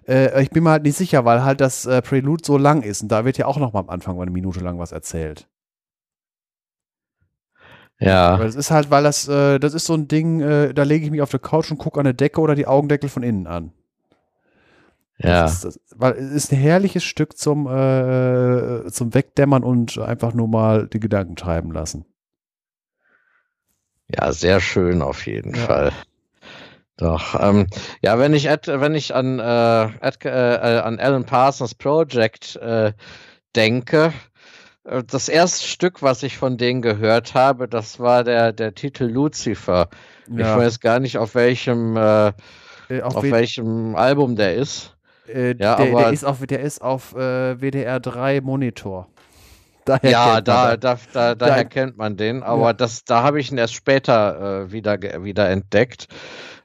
äh, 0.08 0.42
ich 0.42 0.50
bin 0.50 0.64
mir 0.64 0.72
halt 0.72 0.84
nicht 0.84 0.98
sicher, 0.98 1.26
weil 1.26 1.44
halt 1.44 1.62
das 1.62 1.86
äh, 1.86 2.02
Prelude 2.02 2.44
so 2.46 2.58
lang 2.58 2.84
ist. 2.84 3.02
Und 3.02 3.10
da 3.10 3.26
wird 3.26 3.38
ja 3.38 3.46
auch 3.46 3.58
noch 3.58 3.74
mal 3.74 3.80
am 3.80 3.90
Anfang 3.90 4.16
mal 4.16 4.24
eine 4.24 4.32
Minute 4.32 4.60
lang 4.60 4.80
was 4.80 4.92
erzählt. 4.92 5.48
Ja. 8.00 8.40
Weil 8.40 8.48
das 8.48 8.56
ist 8.56 8.72
halt, 8.72 8.90
weil 8.90 9.04
das, 9.04 9.28
äh, 9.28 9.60
das 9.60 9.74
ist 9.74 9.86
so 9.86 9.94
ein 9.94 10.08
Ding, 10.08 10.42
äh, 10.42 10.74
da 10.74 10.84
lege 10.84 11.06
ich 11.06 11.12
mich 11.12 11.22
auf 11.22 11.30
der 11.30 11.40
Couch 11.40 11.70
und 11.70 11.78
gucke 11.78 12.00
an 12.00 12.06
der 12.06 12.14
Decke 12.14 12.42
oder 12.42 12.56
die 12.56 12.66
Augendeckel 12.66 13.10
von 13.10 13.22
innen 13.22 13.46
an. 13.46 13.72
Ja. 15.20 15.44
Das 15.44 15.54
ist, 15.54 15.66
das, 15.66 15.80
weil 15.96 16.14
es 16.14 16.32
ist 16.32 16.52
ein 16.52 16.58
herrliches 16.58 17.04
Stück 17.04 17.38
zum, 17.38 17.68
äh, 17.68 18.88
zum 18.88 19.14
Wegdämmern 19.14 19.64
und 19.64 20.00
einfach 20.00 20.34
nur 20.34 20.48
mal 20.48 20.88
die 20.88 21.00
Gedanken 21.00 21.36
treiben 21.36 21.72
lassen. 21.72 22.06
Ja, 24.08 24.34
sehr 24.34 24.60
schön 24.60 25.04
auf 25.04 25.28
jeden 25.28 25.54
ja. 25.54 25.62
Fall. 25.62 25.92
Doch, 27.02 27.34
ähm, 27.42 27.66
ja, 28.04 28.20
wenn 28.20 28.32
ich, 28.36 28.46
wenn 28.46 28.94
ich 28.94 29.16
an, 29.16 29.40
äh, 29.40 29.42
at, 29.42 30.24
äh, 30.24 30.30
an 30.30 31.00
Alan 31.00 31.26
Parsons 31.26 31.74
Project 31.74 32.58
äh, 32.58 32.94
denke, 33.56 34.14
äh, 34.84 35.02
das 35.10 35.28
erste 35.28 35.66
Stück, 35.66 36.04
was 36.04 36.22
ich 36.22 36.38
von 36.38 36.58
denen 36.58 36.84
gehört 36.84 37.34
habe, 37.34 37.68
das 37.68 38.00
war 38.00 38.24
der, 38.24 38.54
der 38.54 38.76
Titel 38.76 39.06
Lucifer. 39.06 39.90
Ja. 40.30 40.52
Ich 40.52 40.62
weiß 40.62 40.80
gar 40.80 41.00
nicht, 41.00 41.18
auf 41.18 41.34
welchem, 41.34 41.98
äh, 41.98 42.34
äh 42.90 43.02
auf, 43.02 43.16
auf 43.16 43.24
welchem 43.24 43.96
Album 43.96 44.36
der 44.36 44.54
ist. 44.54 44.96
Ja, 45.28 45.54
der, 45.56 45.80
aber, 45.80 46.02
der 46.02 46.12
ist 46.12 46.24
auf, 46.24 46.46
der 46.46 46.60
ist 46.60 46.84
auf 46.84 47.14
WDR 47.14 48.00
3 48.00 48.42
Monitor. 48.42 49.08
Daher 49.86 50.12
ja, 50.12 50.42
da, 50.42 50.78
da, 50.78 51.00
da, 51.12 51.34
daher 51.34 51.66
kennt 51.66 51.98
man 51.98 52.16
den, 52.16 52.44
aber 52.44 52.68
ja. 52.68 52.74
das, 52.74 53.04
da 53.04 53.24
habe 53.24 53.40
ich 53.40 53.52
ihn 53.52 53.58
erst 53.58 53.74
später 53.74 54.66
äh, 54.66 54.72
wieder, 54.72 55.02
wieder 55.02 55.50
entdeckt. 55.50 56.08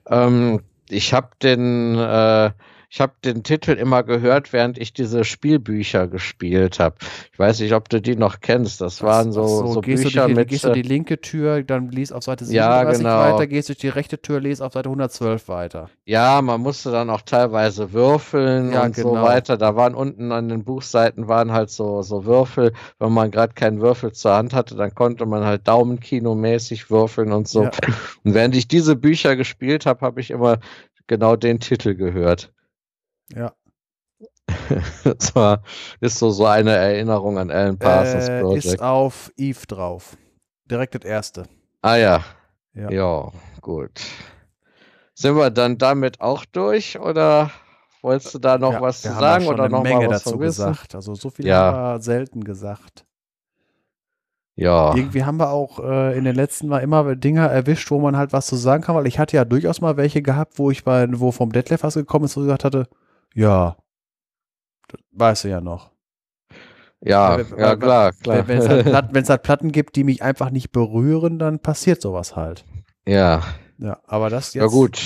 Ähm, 0.09 0.60
ich 0.89 1.12
habe 1.12 1.31
den, 1.43 1.97
äh, 1.97 2.51
ich 2.97 3.00
habe 3.02 3.12
den 3.23 3.42
Titel 3.42 3.73
immer 3.73 4.02
gehört, 4.05 4.55
während 4.55 4.78
ich 4.78 4.94
diese 4.94 5.23
Spielbücher 5.25 6.08
gespielt 6.08 6.81
habe. 6.81 6.97
Ich 7.31 7.39
weiß 7.39 7.60
nicht, 7.60 7.75
ob 7.75 7.91
du 7.91 8.00
die 8.00 8.16
noch 8.16 8.41
kennst. 8.41 8.81
Das 8.81 9.02
waren 9.02 9.33
so, 9.33 9.47
so, 9.47 9.66
so 9.66 9.81
gehst 9.83 10.05
Bücher 10.05 10.23
du 10.23 10.28
die, 10.28 10.34
mit. 10.34 10.49
Gehst 10.49 10.65
du 10.65 10.73
die 10.73 10.81
linke 10.81 11.20
Tür, 11.20 11.62
dann 11.62 11.91
liest 11.91 12.15
auf 12.15 12.25
Seite 12.25 12.47
37 12.47 12.57
ja, 12.57 13.10
genau. 13.10 13.34
weiter, 13.34 13.47
gehst 13.49 13.68
durch 13.68 13.76
die 13.76 13.91
rechte 13.91 14.18
Tür, 14.23 14.41
liest 14.41 14.62
auf 14.62 14.73
Seite 14.73 14.89
112 14.89 15.47
weiter. 15.47 15.91
Ja, 16.07 16.41
man 16.41 16.62
musste 16.62 16.91
dann 16.91 17.10
auch 17.10 17.20
teilweise 17.20 17.92
würfeln 17.92 18.73
ja, 18.73 18.84
und 18.84 18.94
genau. 18.94 19.16
so 19.16 19.23
weiter. 19.23 19.58
Da 19.58 19.76
waren 19.76 19.94
unten 19.94 20.33
an 20.33 20.49
den 20.49 20.65
Buchseiten 20.65 21.28
waren 21.28 21.52
halt 21.52 21.68
so, 21.68 22.00
so 22.00 22.25
Würfel. 22.25 22.73
Wenn 22.99 23.12
man 23.12 23.31
gerade 23.31 23.52
keinen 23.52 23.83
Würfel 23.83 24.12
zur 24.12 24.33
Hand 24.33 24.55
hatte, 24.55 24.75
dann 24.75 24.94
konnte 24.94 25.26
man 25.26 25.44
halt 25.44 25.68
Daumenkino-mäßig 25.68 26.89
würfeln 26.91 27.33
und 27.33 27.47
so. 27.47 27.65
Ja. 27.65 27.70
Und 28.25 28.33
während 28.33 28.57
ich 28.57 28.68
diese 28.68 28.97
Bücher 28.97 29.36
gespielt 29.36 29.84
habe, 29.84 30.00
habe 30.00 30.23
ich 30.23 30.31
immer 30.31 30.60
genau 31.07 31.36
den 31.36 31.60
Titel 31.60 31.94
gehört. 31.94 32.52
Ja. 33.34 33.52
das 35.05 35.34
war, 35.34 35.62
ist 36.00 36.18
so, 36.18 36.30
so 36.30 36.46
eine 36.46 36.72
Erinnerung 36.72 37.38
an 37.38 37.50
Alan 37.50 37.78
Parsons 37.78 38.28
äh, 38.28 38.40
Project. 38.40 38.64
Ist 38.64 38.82
auf 38.82 39.32
Eve 39.36 39.66
drauf. 39.66 40.16
Direkt 40.64 40.94
das 40.94 41.05
erste. 41.05 41.44
Ah 41.82 41.96
ja. 41.96 42.24
Ja, 42.74 42.90
ja 42.90 43.32
gut. 43.60 44.00
Sind 45.14 45.36
wir 45.36 45.50
dann 45.50 45.78
damit 45.78 46.20
auch 46.20 46.44
durch 46.44 46.98
oder 46.98 47.50
wolltest 48.02 48.34
du 48.34 48.38
da 48.38 48.58
noch 48.58 48.74
ja, 48.74 48.80
was 48.80 49.02
zu 49.02 49.08
sagen 49.08 49.46
oder 49.46 49.68
noch 49.68 49.82
Menge 49.82 50.06
mal 50.06 50.10
was 50.10 50.24
dazu 50.24 50.38
gesagt? 50.38 50.94
Also 50.94 51.14
so 51.14 51.30
viel 51.30 51.46
ja. 51.46 51.72
haben 51.72 51.94
wir 51.94 52.02
selten 52.02 52.44
gesagt. 52.44 53.06
Ja. 54.56 54.94
Irgendwie 54.94 55.24
haben 55.24 55.38
wir 55.38 55.50
auch 55.50 55.80
äh, 55.80 56.16
in 56.16 56.24
den 56.24 56.34
letzten 56.34 56.68
Mal 56.68 56.78
immer 56.78 57.14
Dinge 57.14 57.46
erwischt, 57.46 57.90
wo 57.90 57.98
man 57.98 58.16
halt 58.16 58.32
was 58.32 58.46
zu 58.46 58.56
sagen 58.56 58.82
kann, 58.82 58.94
weil 58.94 59.06
ich 59.06 59.18
hatte 59.18 59.36
ja 59.36 59.44
durchaus 59.44 59.80
mal 59.80 59.96
welche 59.96 60.22
gehabt, 60.22 60.58
wo 60.58 60.70
ich 60.70 60.82
bei, 60.82 61.06
wo 61.12 61.30
vom 61.30 61.52
Detlef 61.52 61.82
was 61.82 61.94
gekommen 61.94 62.24
ist, 62.24 62.36
wo 62.36 62.40
ich 62.40 62.46
gesagt 62.46 62.64
hatte, 62.64 62.88
ja, 63.36 63.76
das 64.89 65.00
weißt 65.12 65.44
du 65.44 65.48
ja 65.48 65.60
noch. 65.60 65.90
Ja, 67.00 67.39
ja, 67.39 67.44
ja 67.56 67.76
klar, 67.76 68.12
klar. 68.12 68.48
Wenn 68.48 68.58
es 68.58 68.68
halt, 68.68 68.84
Platten, 68.86 69.28
halt 69.28 69.42
Platten 69.42 69.73
gibt, 69.73 69.97
die 69.97 70.05
mich 70.05 70.23
einfach 70.23 70.50
nicht 70.50 70.73
berühren, 70.73 71.39
dann 71.39 71.60
passiert 71.60 72.00
sowas 72.00 72.34
halt. 72.34 72.65
Ja. 73.06 73.42
Ja, 73.78 73.98
aber 74.06 74.31
das 74.31 74.55
jetzt. 74.55 74.62
Ja, 74.62 74.68
gut. 74.68 75.00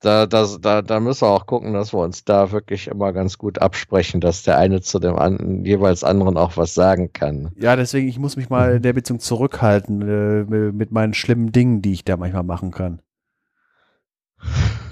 Da, 0.00 0.26
das, 0.26 0.60
da, 0.60 0.82
da 0.82 1.00
müssen 1.00 1.22
wir 1.22 1.30
auch 1.30 1.46
gucken, 1.46 1.72
dass 1.72 1.94
wir 1.94 2.00
uns 2.00 2.26
da 2.26 2.52
wirklich 2.52 2.88
immer 2.88 3.14
ganz 3.14 3.38
gut 3.38 3.62
absprechen, 3.62 4.20
dass 4.20 4.42
der 4.42 4.58
eine 4.58 4.82
zu 4.82 4.98
dem 4.98 5.16
an, 5.16 5.64
jeweils 5.64 6.04
anderen 6.04 6.36
auch 6.36 6.58
was 6.58 6.74
sagen 6.74 7.14
kann. 7.14 7.52
Ja, 7.56 7.74
deswegen, 7.74 8.06
ich 8.06 8.18
muss 8.18 8.36
mich 8.36 8.50
mal 8.50 8.76
in 8.76 8.82
der 8.82 8.92
Beziehung 8.92 9.18
zurückhalten 9.18 10.02
äh, 10.02 10.72
mit 10.72 10.92
meinen 10.92 11.14
schlimmen 11.14 11.52
Dingen, 11.52 11.80
die 11.80 11.92
ich 11.92 12.04
da 12.04 12.18
manchmal 12.18 12.42
machen 12.42 12.70
kann. 12.70 13.00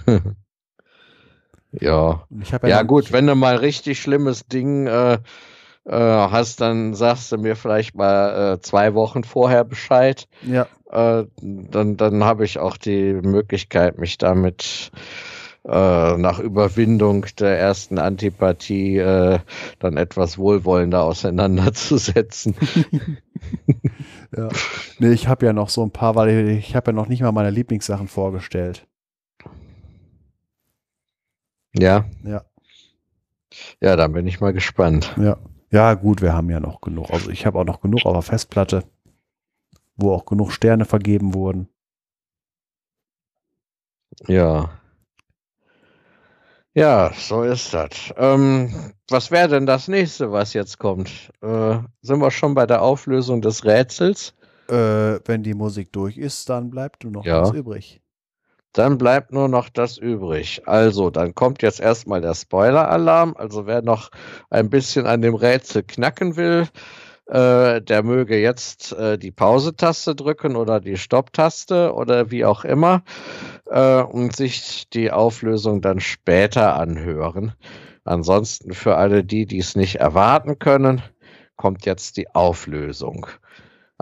Ja. 1.72 2.26
ja, 2.30 2.68
ja 2.68 2.82
gut, 2.82 3.12
wenn 3.12 3.26
du 3.26 3.34
mal 3.34 3.56
richtig 3.56 4.00
schlimmes 4.00 4.46
Ding 4.46 4.86
äh, 4.86 5.18
äh, 5.84 5.90
hast, 5.90 6.60
dann 6.60 6.94
sagst 6.94 7.32
du 7.32 7.38
mir 7.38 7.56
vielleicht 7.56 7.94
mal 7.94 8.54
äh, 8.54 8.60
zwei 8.60 8.94
Wochen 8.94 9.24
vorher 9.24 9.64
Bescheid. 9.64 10.28
Ja. 10.42 10.66
Äh, 10.90 11.26
dann 11.40 11.96
dann 11.96 12.24
habe 12.24 12.44
ich 12.44 12.58
auch 12.58 12.76
die 12.76 13.14
Möglichkeit, 13.14 13.98
mich 13.98 14.18
damit 14.18 14.92
äh, 15.64 16.16
nach 16.16 16.38
Überwindung 16.40 17.26
der 17.38 17.58
ersten 17.58 17.98
Antipathie 17.98 18.98
äh, 18.98 19.38
dann 19.78 19.96
etwas 19.96 20.36
wohlwollender 20.38 21.02
auseinanderzusetzen. 21.02 22.56
ja. 24.36 24.48
Nee, 24.98 25.12
ich 25.12 25.28
habe 25.28 25.46
ja 25.46 25.52
noch 25.52 25.68
so 25.68 25.82
ein 25.84 25.90
paar, 25.90 26.16
weil 26.16 26.48
ich, 26.48 26.68
ich 26.68 26.76
habe 26.76 26.90
ja 26.90 26.94
noch 26.94 27.08
nicht 27.08 27.22
mal 27.22 27.32
meine 27.32 27.50
Lieblingssachen 27.50 28.08
vorgestellt. 28.08 28.86
Ja. 31.78 32.04
Ja. 32.24 32.44
Ja, 33.80 33.96
dann 33.96 34.12
bin 34.12 34.26
ich 34.26 34.40
mal 34.40 34.52
gespannt. 34.52 35.14
Ja. 35.18 35.36
Ja, 35.70 35.94
gut, 35.94 36.20
wir 36.20 36.34
haben 36.34 36.50
ja 36.50 36.60
noch 36.60 36.80
genug. 36.82 37.10
Also 37.10 37.30
ich 37.30 37.46
habe 37.46 37.58
auch 37.58 37.64
noch 37.64 37.80
genug 37.80 38.04
auf 38.04 38.12
der 38.12 38.22
Festplatte, 38.22 38.84
wo 39.96 40.12
auch 40.12 40.26
genug 40.26 40.52
Sterne 40.52 40.84
vergeben 40.84 41.32
wurden. 41.32 41.68
Ja. 44.28 44.70
Ja, 46.74 47.12
so 47.14 47.42
ist 47.42 47.72
das. 47.74 48.12
Ähm, 48.16 48.92
was 49.08 49.30
wäre 49.30 49.48
denn 49.48 49.66
das 49.66 49.88
nächste, 49.88 50.30
was 50.32 50.52
jetzt 50.54 50.78
kommt? 50.78 51.30
Äh, 51.42 51.78
sind 52.02 52.20
wir 52.20 52.30
schon 52.30 52.54
bei 52.54 52.66
der 52.66 52.82
Auflösung 52.82 53.40
des 53.42 53.64
Rätsels? 53.64 54.34
Äh, 54.68 55.20
wenn 55.26 55.42
die 55.42 55.54
Musik 55.54 55.92
durch 55.92 56.16
ist, 56.18 56.48
dann 56.50 56.70
bleibt 56.70 57.04
nur 57.04 57.12
noch 57.12 57.24
Ja. 57.24 57.42
was 57.42 57.52
übrig. 57.52 58.01
Dann 58.72 58.96
bleibt 58.96 59.32
nur 59.32 59.48
noch 59.48 59.68
das 59.68 59.98
übrig. 59.98 60.62
Also, 60.66 61.10
dann 61.10 61.34
kommt 61.34 61.62
jetzt 61.62 61.80
erstmal 61.80 62.20
der 62.20 62.34
Spoiler-Alarm. 62.34 63.34
Also, 63.36 63.66
wer 63.66 63.82
noch 63.82 64.10
ein 64.50 64.70
bisschen 64.70 65.06
an 65.06 65.22
dem 65.22 65.34
Rätsel 65.34 65.82
knacken 65.82 66.36
will, 66.36 66.68
äh, 67.26 67.80
der 67.80 68.02
möge 68.02 68.38
jetzt 68.38 68.92
äh, 68.92 69.18
die 69.18 69.30
Pause-Taste 69.30 70.14
drücken 70.14 70.56
oder 70.56 70.80
die 70.80 70.96
Stopp-Taste 70.96 71.94
oder 71.94 72.30
wie 72.30 72.44
auch 72.44 72.64
immer 72.64 73.02
äh, 73.66 74.02
und 74.02 74.34
sich 74.34 74.88
die 74.90 75.10
Auflösung 75.10 75.80
dann 75.80 76.00
später 76.00 76.76
anhören. 76.76 77.52
Ansonsten 78.04 78.72
für 78.72 78.96
alle 78.96 79.22
die, 79.22 79.46
die 79.46 79.58
es 79.58 79.76
nicht 79.76 79.96
erwarten 79.96 80.58
können, 80.58 81.02
kommt 81.56 81.86
jetzt 81.86 82.16
die 82.16 82.34
Auflösung. 82.34 83.26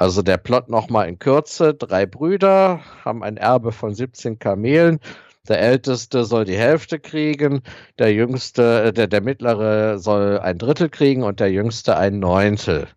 Also 0.01 0.23
der 0.23 0.39
Plot 0.39 0.70
nochmal 0.70 1.11
in 1.11 1.19
Kürze. 1.19 1.75
Drei 1.75 2.07
Brüder 2.07 2.81
haben 3.05 3.23
ein 3.23 3.37
Erbe 3.37 3.70
von 3.70 3.95
17 3.95 4.39
Kamelen. 4.39 4.99
Der 5.47 5.61
Älteste 5.61 6.25
soll 6.25 6.47
die 6.47 6.57
Hälfte 6.57 6.99
kriegen, 6.99 7.61
der 7.99 8.15
Jüngste, 8.15 8.85
äh, 8.85 8.93
der, 8.95 9.09
der 9.09 9.20
Mittlere 9.20 9.99
soll 9.99 10.39
ein 10.39 10.57
Drittel 10.57 10.89
kriegen 10.89 11.23
und 11.23 11.39
der 11.39 11.53
Jüngste 11.53 11.99
ein 11.99 12.19
Neuntel. 12.19 12.89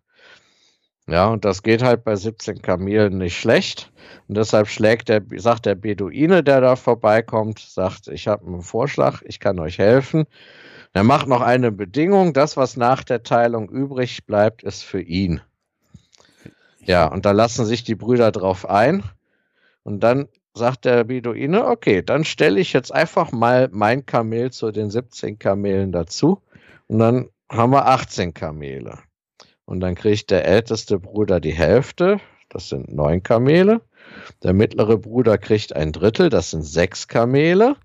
Ja, 1.06 1.28
und 1.28 1.44
das 1.44 1.62
geht 1.62 1.82
halt 1.82 2.04
bei 2.04 2.16
17 2.16 2.62
Kamelen 2.62 3.18
nicht 3.18 3.38
schlecht. 3.38 3.92
Und 4.26 4.38
deshalb 4.38 4.68
schlägt 4.68 5.10
der, 5.10 5.22
sagt 5.36 5.66
der 5.66 5.74
Beduine, 5.74 6.42
der 6.42 6.62
da 6.62 6.74
vorbeikommt, 6.74 7.58
sagt, 7.58 8.08
ich 8.08 8.28
habe 8.28 8.46
einen 8.46 8.62
Vorschlag, 8.62 9.20
ich 9.26 9.40
kann 9.40 9.58
euch 9.58 9.76
helfen. 9.76 10.24
Er 10.94 11.04
macht 11.04 11.26
noch 11.26 11.42
eine 11.42 11.70
Bedingung, 11.70 12.32
das, 12.32 12.56
was 12.56 12.78
nach 12.78 13.04
der 13.04 13.22
Teilung 13.22 13.68
übrig 13.68 14.24
bleibt, 14.24 14.62
ist 14.62 14.84
für 14.84 15.02
ihn. 15.02 15.42
Ja, 16.86 17.06
und 17.06 17.24
da 17.24 17.32
lassen 17.32 17.64
sich 17.64 17.84
die 17.84 17.94
Brüder 17.94 18.30
drauf 18.30 18.68
ein. 18.68 19.02
Und 19.82 20.00
dann 20.00 20.28
sagt 20.54 20.84
der 20.84 21.04
Beduine, 21.04 21.66
okay, 21.66 22.02
dann 22.02 22.24
stelle 22.24 22.60
ich 22.60 22.72
jetzt 22.72 22.92
einfach 22.92 23.32
mal 23.32 23.68
mein 23.72 24.06
Kamel 24.06 24.52
zu 24.52 24.70
den 24.70 24.90
17 24.90 25.38
Kamelen 25.38 25.92
dazu. 25.92 26.40
Und 26.86 26.98
dann 26.98 27.28
haben 27.50 27.72
wir 27.72 27.86
18 27.86 28.34
Kamele. 28.34 28.98
Und 29.64 29.80
dann 29.80 29.94
kriegt 29.94 30.30
der 30.30 30.46
älteste 30.46 30.98
Bruder 30.98 31.40
die 31.40 31.52
Hälfte, 31.52 32.20
das 32.50 32.68
sind 32.68 32.94
neun 32.94 33.22
Kamele. 33.22 33.80
Der 34.42 34.52
mittlere 34.52 34.98
Bruder 34.98 35.38
kriegt 35.38 35.74
ein 35.74 35.92
Drittel, 35.92 36.28
das 36.28 36.50
sind 36.50 36.62
sechs 36.62 37.08
Kamele, 37.08 37.76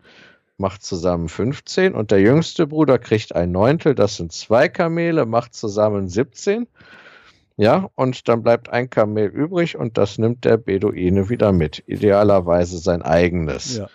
macht 0.57 0.83
zusammen 0.83 1.29
15. 1.29 1.93
Und 1.93 2.11
der 2.11 2.19
jüngste 2.19 2.67
Bruder 2.67 2.99
kriegt 2.99 3.33
ein 3.33 3.51
Neuntel, 3.51 3.95
das 3.95 4.17
sind 4.17 4.33
zwei 4.33 4.67
Kamele, 4.67 5.25
macht 5.25 5.53
zusammen 5.53 6.09
17. 6.09 6.67
Ja, 7.59 7.89
und 7.95 8.29
dann 8.29 8.41
bleibt 8.41 8.69
ein 8.69 8.89
Kamel 8.89 9.27
übrig 9.27 9.75
und 9.75 9.97
das 9.97 10.17
nimmt 10.17 10.45
der 10.45 10.55
Beduine 10.55 11.27
wieder 11.27 11.51
mit. 11.51 11.83
Idealerweise 11.87 12.77
sein 12.77 13.01
eigenes. 13.01 13.75
Ja. 13.75 13.89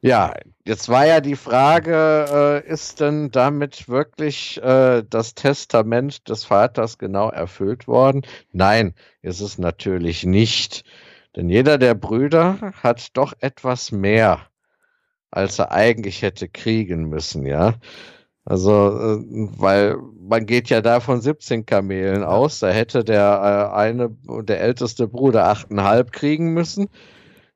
Ja, 0.00 0.34
jetzt 0.66 0.88
war 0.88 1.06
ja 1.06 1.20
die 1.20 1.36
Frage, 1.36 2.62
äh, 2.66 2.68
ist 2.68 2.98
denn 2.98 3.30
damit 3.30 3.88
wirklich 3.88 4.60
äh, 4.60 5.04
das 5.08 5.36
Testament 5.36 6.28
des 6.28 6.44
Vaters 6.44 6.98
genau 6.98 7.30
erfüllt 7.30 7.86
worden? 7.86 8.22
Nein, 8.50 8.94
ist 9.22 9.40
es 9.40 9.56
natürlich 9.58 10.24
nicht. 10.26 10.82
Denn 11.36 11.48
jeder 11.48 11.78
der 11.78 11.94
Brüder 11.94 12.72
hat 12.82 13.16
doch 13.16 13.32
etwas 13.38 13.92
mehr, 13.92 14.40
als 15.30 15.60
er 15.60 15.70
eigentlich 15.70 16.22
hätte 16.22 16.48
kriegen 16.48 17.04
müssen, 17.04 17.46
ja. 17.46 17.74
Also, 18.44 18.70
äh, 18.72 19.24
weil 19.58 19.96
man 20.20 20.46
geht 20.46 20.68
ja 20.68 20.80
da 20.80 21.00
von 21.00 21.20
17 21.20 21.64
Kamelen 21.66 22.22
aus, 22.24 22.60
da 22.60 22.68
hätte 22.68 23.04
der 23.04 23.70
äh, 23.72 23.76
eine, 23.76 24.10
der 24.42 24.60
älteste 24.60 25.08
Bruder 25.08 25.50
8,5 25.50 26.10
kriegen 26.10 26.52
müssen. 26.52 26.88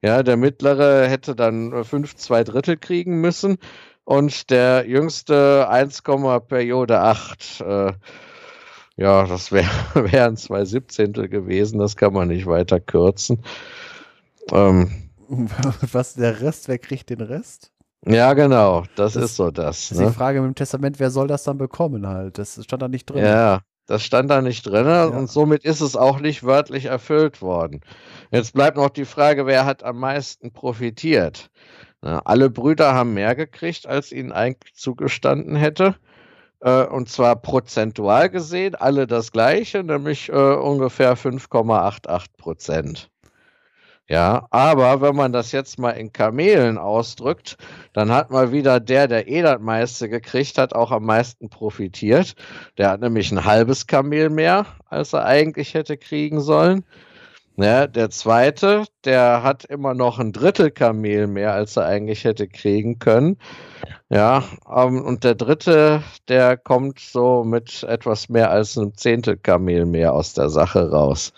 Ja, 0.02 0.22
der 0.22 0.36
mittlere 0.36 1.08
hätte 1.08 1.34
dann 1.34 1.72
äh, 1.72 1.84
5, 1.84 2.16
2 2.16 2.44
Drittel 2.44 2.76
kriegen 2.78 3.20
müssen 3.20 3.58
und 4.04 4.50
der 4.50 4.86
jüngste 4.86 5.68
1, 5.68 6.02
Periode 6.48 7.00
8. 7.00 7.60
Äh, 7.60 7.92
ja, 8.96 9.26
das 9.26 9.52
wär, 9.52 9.68
wären 9.94 10.36
zwei 10.36 10.64
Siebzehntel 10.64 11.28
gewesen, 11.28 11.78
das 11.78 11.96
kann 11.96 12.14
man 12.14 12.28
nicht 12.28 12.46
weiter 12.46 12.80
kürzen. 12.80 13.44
Ähm, 14.50 15.10
Was 15.92 16.14
der 16.14 16.40
Rest, 16.40 16.68
wer 16.68 16.78
kriegt 16.78 17.10
den 17.10 17.20
Rest? 17.20 17.70
Ja, 18.06 18.32
genau, 18.34 18.84
das, 18.96 19.14
Das- 19.14 19.24
ist 19.24 19.36
so 19.36 19.50
das. 19.50 19.88
Das 19.88 19.90
ist 19.92 19.98
Ne? 19.98 20.06
die 20.06 20.12
Frage 20.12 20.40
mit 20.40 20.48
dem 20.48 20.54
Testament, 20.54 20.98
wer 21.00 21.10
soll 21.10 21.26
das 21.28 21.42
dann 21.44 21.58
bekommen 21.58 22.06
halt? 22.06 22.38
Das 22.38 22.58
stand 22.62 22.82
da 22.82 22.88
nicht 22.88 23.06
drin. 23.06 23.24
Ja, 23.24 23.60
das 23.86 24.02
stand 24.02 24.30
da 24.30 24.40
nicht 24.42 24.66
drin 24.66 24.86
und 25.14 25.30
somit 25.30 25.64
ist 25.64 25.80
es 25.80 25.96
auch 25.96 26.20
nicht 26.20 26.44
wörtlich 26.44 26.86
erfüllt 26.86 27.40
worden. 27.42 27.80
Jetzt 28.30 28.52
bleibt 28.52 28.76
noch 28.76 28.90
die 28.90 29.04
Frage, 29.06 29.46
wer 29.46 29.64
hat 29.66 29.82
am 29.82 29.98
meisten 29.98 30.52
profitiert? 30.52 31.50
Na, 32.02 32.20
alle 32.24 32.48
Brüder 32.50 32.94
haben 32.94 33.14
mehr 33.14 33.34
gekriegt, 33.34 33.86
als 33.86 34.12
ihnen 34.12 34.30
eigentlich 34.32 34.74
zugestanden 34.74 35.56
hätte. 35.56 35.96
Äh, 36.60 36.84
und 36.86 37.08
zwar 37.08 37.36
prozentual 37.36 38.30
gesehen, 38.30 38.74
alle 38.74 39.06
das 39.06 39.32
gleiche, 39.32 39.82
nämlich 39.84 40.28
äh, 40.28 40.32
ungefähr 40.32 41.16
5,88 41.16 42.26
Prozent. 42.36 43.10
Ja, 44.10 44.46
aber 44.50 45.02
wenn 45.02 45.14
man 45.16 45.32
das 45.34 45.52
jetzt 45.52 45.78
mal 45.78 45.90
in 45.90 46.12
Kamelen 46.12 46.78
ausdrückt, 46.78 47.58
dann 47.92 48.10
hat 48.10 48.30
mal 48.30 48.52
wieder 48.52 48.80
der, 48.80 49.06
der 49.06 49.28
eh 49.28 49.42
das 49.42 49.60
meiste 49.60 50.08
gekriegt 50.08 50.56
hat, 50.56 50.74
auch 50.74 50.90
am 50.92 51.04
meisten 51.04 51.50
profitiert. 51.50 52.34
Der 52.78 52.90
hat 52.90 53.00
nämlich 53.02 53.30
ein 53.30 53.44
halbes 53.44 53.86
Kamel 53.86 54.30
mehr, 54.30 54.64
als 54.86 55.12
er 55.12 55.26
eigentlich 55.26 55.74
hätte 55.74 55.98
kriegen 55.98 56.40
sollen. 56.40 56.84
Ja, 57.56 57.86
der 57.86 58.08
zweite, 58.10 58.84
der 59.04 59.42
hat 59.42 59.64
immer 59.64 59.92
noch 59.92 60.18
ein 60.18 60.32
Drittel 60.32 60.70
Kamel 60.70 61.26
mehr, 61.26 61.52
als 61.52 61.76
er 61.76 61.86
eigentlich 61.86 62.24
hätte 62.24 62.48
kriegen 62.48 62.98
können. 63.00 63.36
Ja, 64.10 64.44
ähm, 64.74 65.02
und 65.04 65.24
der 65.24 65.34
dritte, 65.34 66.02
der 66.28 66.56
kommt 66.56 67.00
so 67.00 67.44
mit 67.44 67.82
etwas 67.82 68.28
mehr 68.30 68.50
als 68.50 68.78
einem 68.78 68.94
Zehntel 68.96 69.36
Kamel 69.36 69.86
mehr 69.86 70.14
aus 70.14 70.34
der 70.34 70.48
Sache 70.48 70.90
raus. 70.90 71.32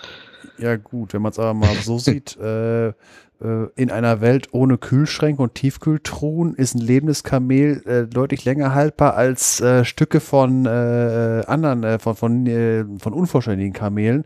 Ja, 0.61 0.77
gut, 0.77 1.15
wenn 1.15 1.23
man 1.23 1.33
es 1.33 1.39
aber 1.39 1.55
mal 1.55 1.75
so 1.77 1.99
sieht, 1.99 2.37
äh, 2.41 2.89
äh, 2.89 3.69
in 3.77 3.91
einer 3.91 4.21
Welt 4.21 4.49
ohne 4.53 4.77
Kühlschränke 4.77 5.43
und 5.43 5.55
Tiefkühltruhen 5.55 6.55
ist 6.55 6.75
ein 6.75 6.81
lebendes 6.81 7.25
Kamel 7.25 7.83
äh, 7.87 8.07
deutlich 8.07 8.45
länger 8.45 8.75
haltbar 8.75 9.15
als 9.15 9.61
äh, 9.61 9.85
Stücke 9.85 10.21
von 10.21 10.67
äh, 10.67 11.43
anderen, 11.47 11.83
äh, 11.83 11.99
von, 11.99 12.17
von, 12.17 12.99
von 13.01 13.15
unvollständigen 13.15 13.73
Kamelen. 13.73 14.25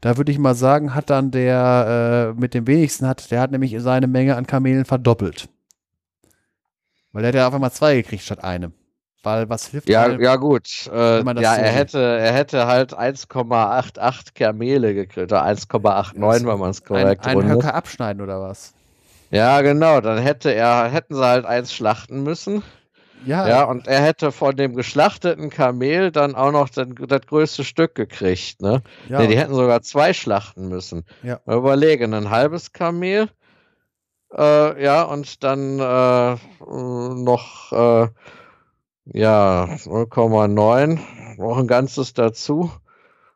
Da 0.00 0.16
würde 0.16 0.32
ich 0.32 0.38
mal 0.38 0.54
sagen, 0.54 0.94
hat 0.94 1.10
dann 1.10 1.30
der 1.30 2.34
mit 2.36 2.52
dem 2.54 2.66
wenigsten 2.66 3.06
hat, 3.06 3.30
der 3.30 3.40
hat 3.40 3.50
nämlich 3.50 3.74
seine 3.78 4.06
Menge 4.06 4.36
an 4.36 4.46
Kamelen 4.46 4.84
verdoppelt. 4.84 5.48
Weil 7.12 7.22
der 7.22 7.28
hat 7.28 7.34
ja 7.34 7.48
auf 7.48 7.54
einmal 7.54 7.72
zwei 7.72 7.96
gekriegt 7.96 8.22
statt 8.22 8.44
einem. 8.44 8.72
Weil 9.22 9.48
was 9.48 9.68
hilft 9.68 9.88
Ja, 9.88 10.04
einem? 10.04 10.22
ja 10.22 10.36
gut. 10.36 10.88
Äh, 10.92 11.22
ja, 11.40 11.56
er 11.56 11.72
hätte, 11.72 11.98
er 11.98 12.32
hätte 12.32 12.66
halt 12.66 12.94
1,88 12.94 14.34
Kamele 14.34 14.94
gekriegt, 14.94 15.32
oder 15.32 15.44
1,89, 15.44 16.46
wenn 16.46 16.58
man 16.58 16.70
es 16.70 16.80
ein, 16.80 16.84
korrekt 16.86 17.26
einen 17.26 17.36
rundet. 17.40 17.56
Höcker 17.56 17.74
abschneiden 17.74 18.22
oder 18.22 18.40
was? 18.40 18.74
Ja, 19.30 19.60
genau, 19.62 20.00
dann 20.00 20.18
hätte 20.18 20.52
er, 20.52 20.88
hätten 20.88 21.14
sie 21.14 21.24
halt 21.26 21.44
eins 21.44 21.72
schlachten 21.72 22.22
müssen. 22.22 22.62
Ja, 23.26 23.48
Ja, 23.48 23.64
und 23.64 23.88
er 23.88 24.00
hätte 24.02 24.30
von 24.30 24.54
dem 24.54 24.76
geschlachteten 24.76 25.50
Kamel 25.50 26.12
dann 26.12 26.36
auch 26.36 26.52
noch 26.52 26.68
das, 26.68 26.86
das 27.08 27.22
größte 27.26 27.64
Stück 27.64 27.96
gekriegt, 27.96 28.62
ne? 28.62 28.82
ja, 29.08 29.20
nee, 29.20 29.26
die 29.26 29.36
hätten 29.38 29.54
sogar 29.54 29.82
zwei 29.82 30.12
schlachten 30.12 30.68
müssen. 30.68 31.04
Ja. 31.24 31.40
Mal 31.44 31.56
überlegen, 31.56 32.14
ein 32.14 32.30
halbes 32.30 32.72
Kamel, 32.72 33.28
äh, 34.36 34.82
ja, 34.84 35.02
und 35.02 35.42
dann 35.42 35.80
äh, 35.80 36.36
noch, 36.60 37.72
äh, 37.72 38.08
ja, 39.12 39.64
0,9, 39.84 40.98
noch 41.38 41.58
ein 41.58 41.66
ganzes 41.66 42.12
dazu. 42.14 42.70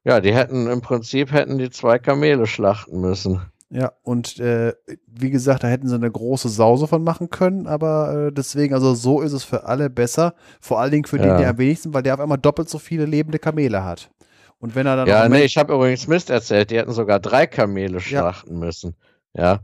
Ja, 0.04 0.20
die 0.20 0.35
hätten 0.35 0.67
im 0.67 0.81
Prinzip 0.81 1.33
hätten 1.33 1.58
die 1.58 1.70
zwei 1.70 1.99
Kamele 1.99 2.47
schlachten 2.47 3.01
müssen. 3.01 3.42
Ja, 3.72 3.92
und 4.03 4.40
äh, 4.40 4.72
wie 5.06 5.31
gesagt, 5.31 5.62
da 5.62 5.69
hätten 5.69 5.86
sie 5.86 5.94
eine 5.94 6.10
große 6.10 6.49
Sause 6.49 6.88
von 6.88 7.04
machen 7.04 7.31
können, 7.31 7.69
aber 7.69 8.26
äh, 8.28 8.33
deswegen, 8.33 8.74
also 8.74 8.94
so 8.94 9.20
ist 9.20 9.33
es 9.33 9.44
für 9.44 9.65
alle 9.65 9.90
besser. 9.90 10.35
Vor 10.60 10.81
allen 10.81 10.90
Dingen 10.90 11.04
für 11.04 11.19
den, 11.19 11.28
Ja. 11.28 11.36
der 11.38 11.51
am 11.51 11.58
wenigsten, 11.58 11.94
weil 11.94 12.03
der 12.03 12.15
auf 12.15 12.20
einmal 12.20 12.38
doppelt 12.38 12.69
so 12.69 12.78
viele 12.78 13.04
lebende 13.04 13.38
Kamele 13.38 13.85
hat. 13.85 14.10
Und 14.58 14.74
wenn 14.74 14.86
er 14.86 14.97
dann 14.97 15.06
Ja, 15.06 15.28
nee, 15.28 15.42
ich 15.44 15.56
habe 15.56 15.72
übrigens 15.74 16.08
Mist 16.08 16.31
erzählt, 16.31 16.70
die 16.70 16.78
hätten 16.78 16.92
sogar 16.92 17.20
drei 17.20 17.47
Kamele 17.47 18.01
schlachten 18.01 18.58
müssen. 18.58 18.97
Ja. 19.35 19.60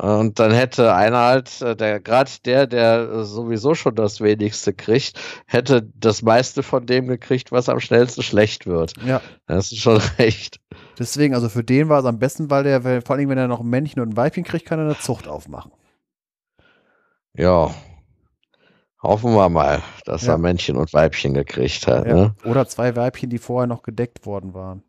Und 0.00 0.38
dann 0.38 0.52
hätte 0.52 0.94
einer 0.94 1.18
halt, 1.18 1.60
äh, 1.60 1.74
der 1.74 1.98
gerade 1.98 2.30
der, 2.44 2.68
der 2.68 3.00
äh, 3.10 3.24
sowieso 3.24 3.74
schon 3.74 3.96
das 3.96 4.20
wenigste 4.20 4.72
kriegt, 4.72 5.18
hätte 5.46 5.90
das 5.96 6.22
meiste 6.22 6.62
von 6.62 6.86
dem 6.86 7.08
gekriegt, 7.08 7.50
was 7.50 7.68
am 7.68 7.80
schnellsten 7.80 8.22
schlecht 8.22 8.66
wird. 8.66 8.92
ja, 9.04 9.20
Das 9.46 9.72
ist 9.72 9.78
schon 9.80 9.96
recht. 10.18 10.60
deswegen, 11.00 11.34
also 11.34 11.48
für 11.48 11.64
den 11.64 11.88
war 11.88 11.98
es 11.98 12.04
am 12.04 12.20
besten, 12.20 12.48
weil 12.48 12.62
der, 12.62 13.02
vor 13.02 13.16
Dingen, 13.16 13.28
wenn 13.30 13.38
er 13.38 13.48
noch 13.48 13.60
ein 13.60 13.66
Männchen 13.68 14.00
und 14.00 14.10
ein 14.10 14.16
Weibchen 14.16 14.44
kriegt, 14.44 14.66
kann 14.66 14.78
er 14.78 14.84
eine 14.84 14.98
Zucht 14.98 15.26
aufmachen. 15.26 15.72
Ja. 17.34 17.74
Hoffen 19.02 19.32
wir 19.34 19.48
mal, 19.48 19.82
dass 20.04 20.26
Ja. 20.26 20.32
er 20.34 20.38
Männchen 20.38 20.76
und 20.76 20.92
Weibchen 20.92 21.34
gekriegt 21.34 21.86
hat. 21.88 22.06
Ja. 22.06 22.14
Ne? 22.14 22.34
Oder 22.44 22.66
zwei 22.68 22.94
Weibchen, 22.96 23.30
die 23.30 23.38
vorher 23.38 23.66
noch 23.66 23.82
gedeckt 23.82 24.26
worden 24.26 24.54
waren. 24.54 24.82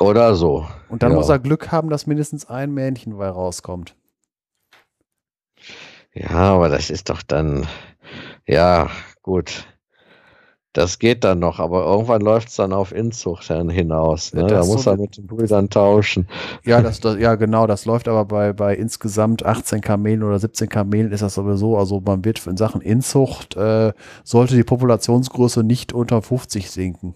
Oder 0.00 0.34
so. 0.34 0.66
Und 0.88 1.02
dann 1.02 1.12
Ja. 1.12 1.18
muss 1.18 1.28
er 1.28 1.38
Glück 1.38 1.70
haben, 1.70 1.90
dass 1.90 2.06
mindestens 2.06 2.46
ein 2.48 2.72
Männchen 2.72 3.16
bei 3.18 3.28
rauskommt. 3.28 3.94
Ja, 6.14 6.30
aber 6.30 6.68
das 6.68 6.90
ist 6.90 7.10
doch 7.10 7.22
dann, 7.22 7.66
ja, 8.46 8.88
gut. 9.22 9.66
Das 10.72 10.98
geht 10.98 11.22
dann 11.22 11.38
noch, 11.38 11.60
aber 11.60 11.84
irgendwann 11.84 12.20
läuft 12.20 12.48
es 12.48 12.56
dann 12.56 12.72
auf 12.72 12.90
Inzucht 12.90 13.44
hinaus. 13.44 14.34
Ne? 14.34 14.40
Da 14.42 14.48
das 14.56 14.66
muss 14.66 14.82
so 14.82 14.90
er 14.90 14.96
mit 14.96 15.16
den 15.16 15.26
Brüdern 15.28 15.70
tauschen. 15.70 16.26
Ja, 16.64 16.82
das, 16.82 16.98
das, 16.98 17.16
ja, 17.20 17.36
genau, 17.36 17.68
das 17.68 17.84
läuft 17.84 18.08
aber 18.08 18.24
bei, 18.24 18.52
bei 18.52 18.74
insgesamt 18.74 19.44
18 19.44 19.80
Kamelen 19.82 20.24
oder 20.24 20.36
17 20.40 20.68
Kamelen 20.68 21.12
ist 21.12 21.22
das 21.22 21.34
sowieso. 21.34 21.78
Also 21.78 22.00
man 22.04 22.24
wird 22.24 22.44
in 22.48 22.56
Sachen 22.56 22.80
Inzucht, 22.80 23.56
äh, 23.56 23.92
sollte 24.24 24.56
die 24.56 24.64
Populationsgröße 24.64 25.62
nicht 25.62 25.92
unter 25.92 26.22
50 26.22 26.68
sinken. 26.68 27.14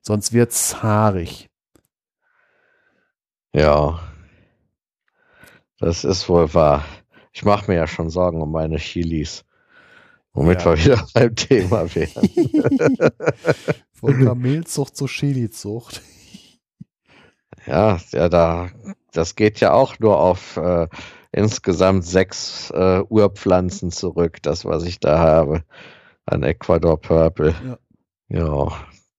Sonst 0.00 0.32
wird's 0.32 0.80
haarig. 0.84 1.48
Ja, 3.54 4.00
das 5.78 6.04
ist 6.04 6.28
wohl 6.28 6.52
wahr. 6.54 6.84
Ich 7.32 7.44
mache 7.44 7.70
mir 7.70 7.76
ja 7.76 7.86
schon 7.86 8.10
Sorgen 8.10 8.42
um 8.42 8.50
meine 8.52 8.76
Chilis. 8.78 9.44
Womit 10.32 10.62
Ja. 10.64 10.72
wir 10.72 10.84
wieder 10.84 11.06
beim 11.14 11.34
Thema 11.36 11.94
wären. 11.94 12.28
Von 13.92 14.24
Kamelzucht 14.24 14.96
zu 14.96 15.06
Chilizucht. 15.06 16.02
Ja, 17.66 17.98
ja, 18.12 18.28
da, 18.28 18.68
das 19.12 19.36
geht 19.36 19.58
ja 19.60 19.72
auch 19.72 19.98
nur 19.98 20.20
auf 20.20 20.58
äh, 20.58 20.86
insgesamt 21.32 22.04
sechs 22.04 22.70
äh, 22.72 23.00
Urpflanzen 23.08 23.90
zurück, 23.90 24.42
das, 24.42 24.66
was 24.66 24.84
ich 24.84 25.00
da 25.00 25.18
habe 25.18 25.64
an 26.26 26.42
Ecuador 26.42 27.00
Purple. 27.00 27.54
Ja. 28.28 28.38
Ja, 28.40 28.68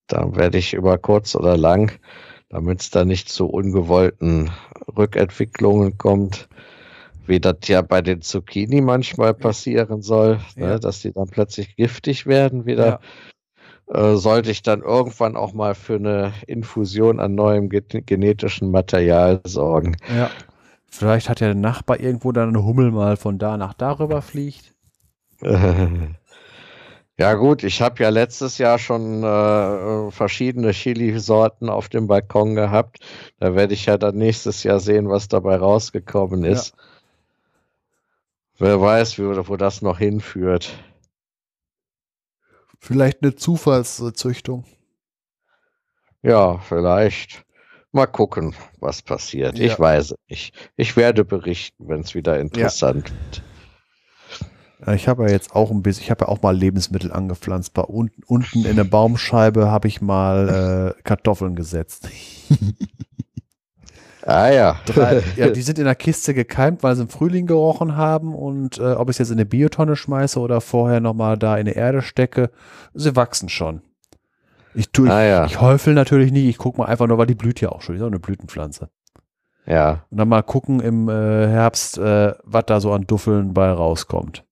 da 0.06 0.36
werde 0.36 0.60
ich 0.60 0.76
über 0.76 1.00
kurz 1.00 1.34
oder 1.36 1.58
lang, 1.58 1.92
damit 2.56 2.80
es 2.80 2.90
da 2.90 3.04
nicht 3.04 3.28
zu 3.28 3.48
ungewollten 3.48 4.50
Rückentwicklungen 4.96 5.98
kommt, 5.98 6.48
wie 7.28 7.42
das 7.42 7.58
ja 7.68 7.82
bei 7.82 8.02
den 8.02 8.22
Zucchini 8.22 8.80
manchmal 8.80 9.34
passieren 9.34 10.02
soll, 10.02 10.40
Ja. 10.56 10.68
ne, 10.68 10.80
dass 10.80 11.02
die 11.02 11.12
dann 11.12 11.28
plötzlich 11.28 11.76
giftig 11.76 12.28
werden 12.28 12.66
wieder 12.66 13.02
äh, 13.88 14.16
sollte 14.16 14.52
ich 14.52 14.62
dann 14.64 14.82
irgendwann 14.84 15.36
auch 15.36 15.52
mal 15.52 15.76
für 15.76 15.96
eine 15.96 16.32
Infusion 16.48 17.20
an 17.20 17.36
neuem 17.36 17.68
ge 17.68 17.84
genetischen 18.06 18.72
Material 18.72 19.42
sorgen. 19.44 19.98
Ja. 20.16 20.30
Vielleicht 20.90 21.28
hat 21.28 21.42
ja 21.42 21.48
der 21.48 21.56
Nachbar 21.56 22.00
irgendwo 22.00 22.32
dann 22.32 22.48
eine 22.50 22.64
Hummel 22.64 22.92
mal 22.92 23.18
von 23.18 23.38
da 23.38 23.58
nach 23.58 23.74
darüber 23.74 24.22
fliegt. 24.22 24.74
ja 27.18 27.34
gut, 27.36 27.64
ich 27.64 27.82
habe 27.82 28.04
ja 28.04 28.10
letztes 28.10 28.58
Jahr 28.58 28.78
schon 28.78 29.24
äh, 29.24 30.12
verschiedene 30.12 30.72
Chili-Sorten 30.72 31.70
auf 31.70 31.90
dem 31.90 32.08
Balkon 32.08 32.56
gehabt. 32.56 33.00
Da 33.40 33.56
werde 33.56 33.74
ich 33.74 33.86
ja 33.86 33.98
dann 33.98 34.16
nächstes 34.18 34.64
Jahr 34.64 34.80
sehen, 34.80 35.10
was 35.10 35.28
dabei 35.28 35.56
rausgekommen 35.58 36.44
Ja. 36.44 36.52
ist. 36.52 36.74
Wer 38.58 38.80
weiß, 38.80 39.18
wie, 39.18 39.24
wo 39.48 39.58
das 39.58 39.82
noch 39.82 40.00
hinführt. 40.00 40.74
Vielleicht 42.80 43.22
eine 43.22 43.36
Zufallszüchtung. 43.36 44.66
Ja, 46.22 46.60
vielleicht. 46.60 47.44
Mal 47.92 48.08
gucken, 48.08 48.56
was 48.80 49.02
passiert. 49.02 49.58
Ja. 49.58 49.66
Ich 49.66 49.80
weiß 49.80 50.12
es 50.12 50.18
nicht. 50.30 50.72
Ich 50.76 50.98
werde 50.98 51.24
berichten, 51.24 51.88
wenn 51.88 52.02
es 52.02 52.14
wieder 52.14 52.40
interessant 52.40 53.10
wird. 53.12 53.44
Ich 54.94 55.08
habe 55.08 55.24
ja 55.24 55.30
jetzt 55.30 55.56
auch 55.56 55.72
ein 55.72 55.82
bisschen, 55.82 56.04
ich 56.04 56.12
habe 56.12 56.26
ja 56.26 56.28
auch 56.28 56.42
mal 56.42 56.56
Lebensmittel 56.56 57.12
angepflanzt. 57.12 57.74
Bei 57.74 57.82
unten, 57.82 58.24
unten 58.26 58.66
in 58.66 58.76
der 58.76 58.84
Baumscheibe 58.84 59.72
habe 59.72 59.88
ich 59.88 60.02
mal 60.02 60.96
äh, 60.98 61.02
Kartoffeln 61.04 61.56
gesetzt. 61.56 62.10
Ah 64.28 64.50
ja. 64.50 64.80
Drei, 64.88 65.22
ja, 65.36 65.50
die 65.52 65.62
sind 65.62 65.78
in 65.78 65.86
der 65.86 65.94
Kiste 65.94 66.34
gekeimt, 66.34 66.82
weil 66.82 66.96
sie 66.96 67.04
im 67.04 67.10
Frühling 67.10 67.46
gerochen 67.46 67.96
haben 67.96 68.34
und 68.34 68.80
äh, 68.80 68.94
ob 68.94 69.10
ich 69.10 69.16
es 69.16 69.20
jetzt 69.20 69.30
in 69.30 69.36
eine 69.36 69.46
Biotonne 69.46 69.96
schmeiße 69.96 70.40
oder 70.40 70.62
vorher 70.62 71.00
nochmal 71.00 71.38
da 71.38 71.58
in 71.58 71.68
die 71.68 71.74
Erde 71.74 72.02
stecke, 72.02 72.50
sie 72.96 73.16
wachsen 73.16 73.50
schon. 73.50 73.82
Ich 74.74 74.90
tue, 74.90 75.12
Ah 75.12 75.24
ja. 75.24 75.46
ich 75.46 75.62
häufel 75.62 75.94
natürlich 75.94 76.32
nicht, 76.32 76.46
ich 76.46 76.58
gucke 76.58 76.80
mal 76.80 76.88
einfach 76.88 77.06
nur, 77.06 77.20
weil 77.20 77.28
die 77.28 77.36
blüht 77.36 77.62
ja 77.62 77.70
auch 77.70 77.82
schon, 77.82 77.96
ist 77.96 78.02
auch 78.02 78.08
eine 78.08 78.20
Blütenpflanze. 78.20 78.90
Ja. 79.68 80.06
Und 80.10 80.18
dann 80.18 80.28
mal 80.28 80.42
gucken 80.44 80.80
im 80.80 81.08
äh, 81.08 81.48
Herbst, 81.48 81.98
äh, 82.00 82.34
was 82.44 82.66
da 82.66 82.80
so 82.80 82.94
an 82.94 83.06
Duffeln 83.06 83.54
bei 83.54 83.70
rauskommt. 83.70 84.44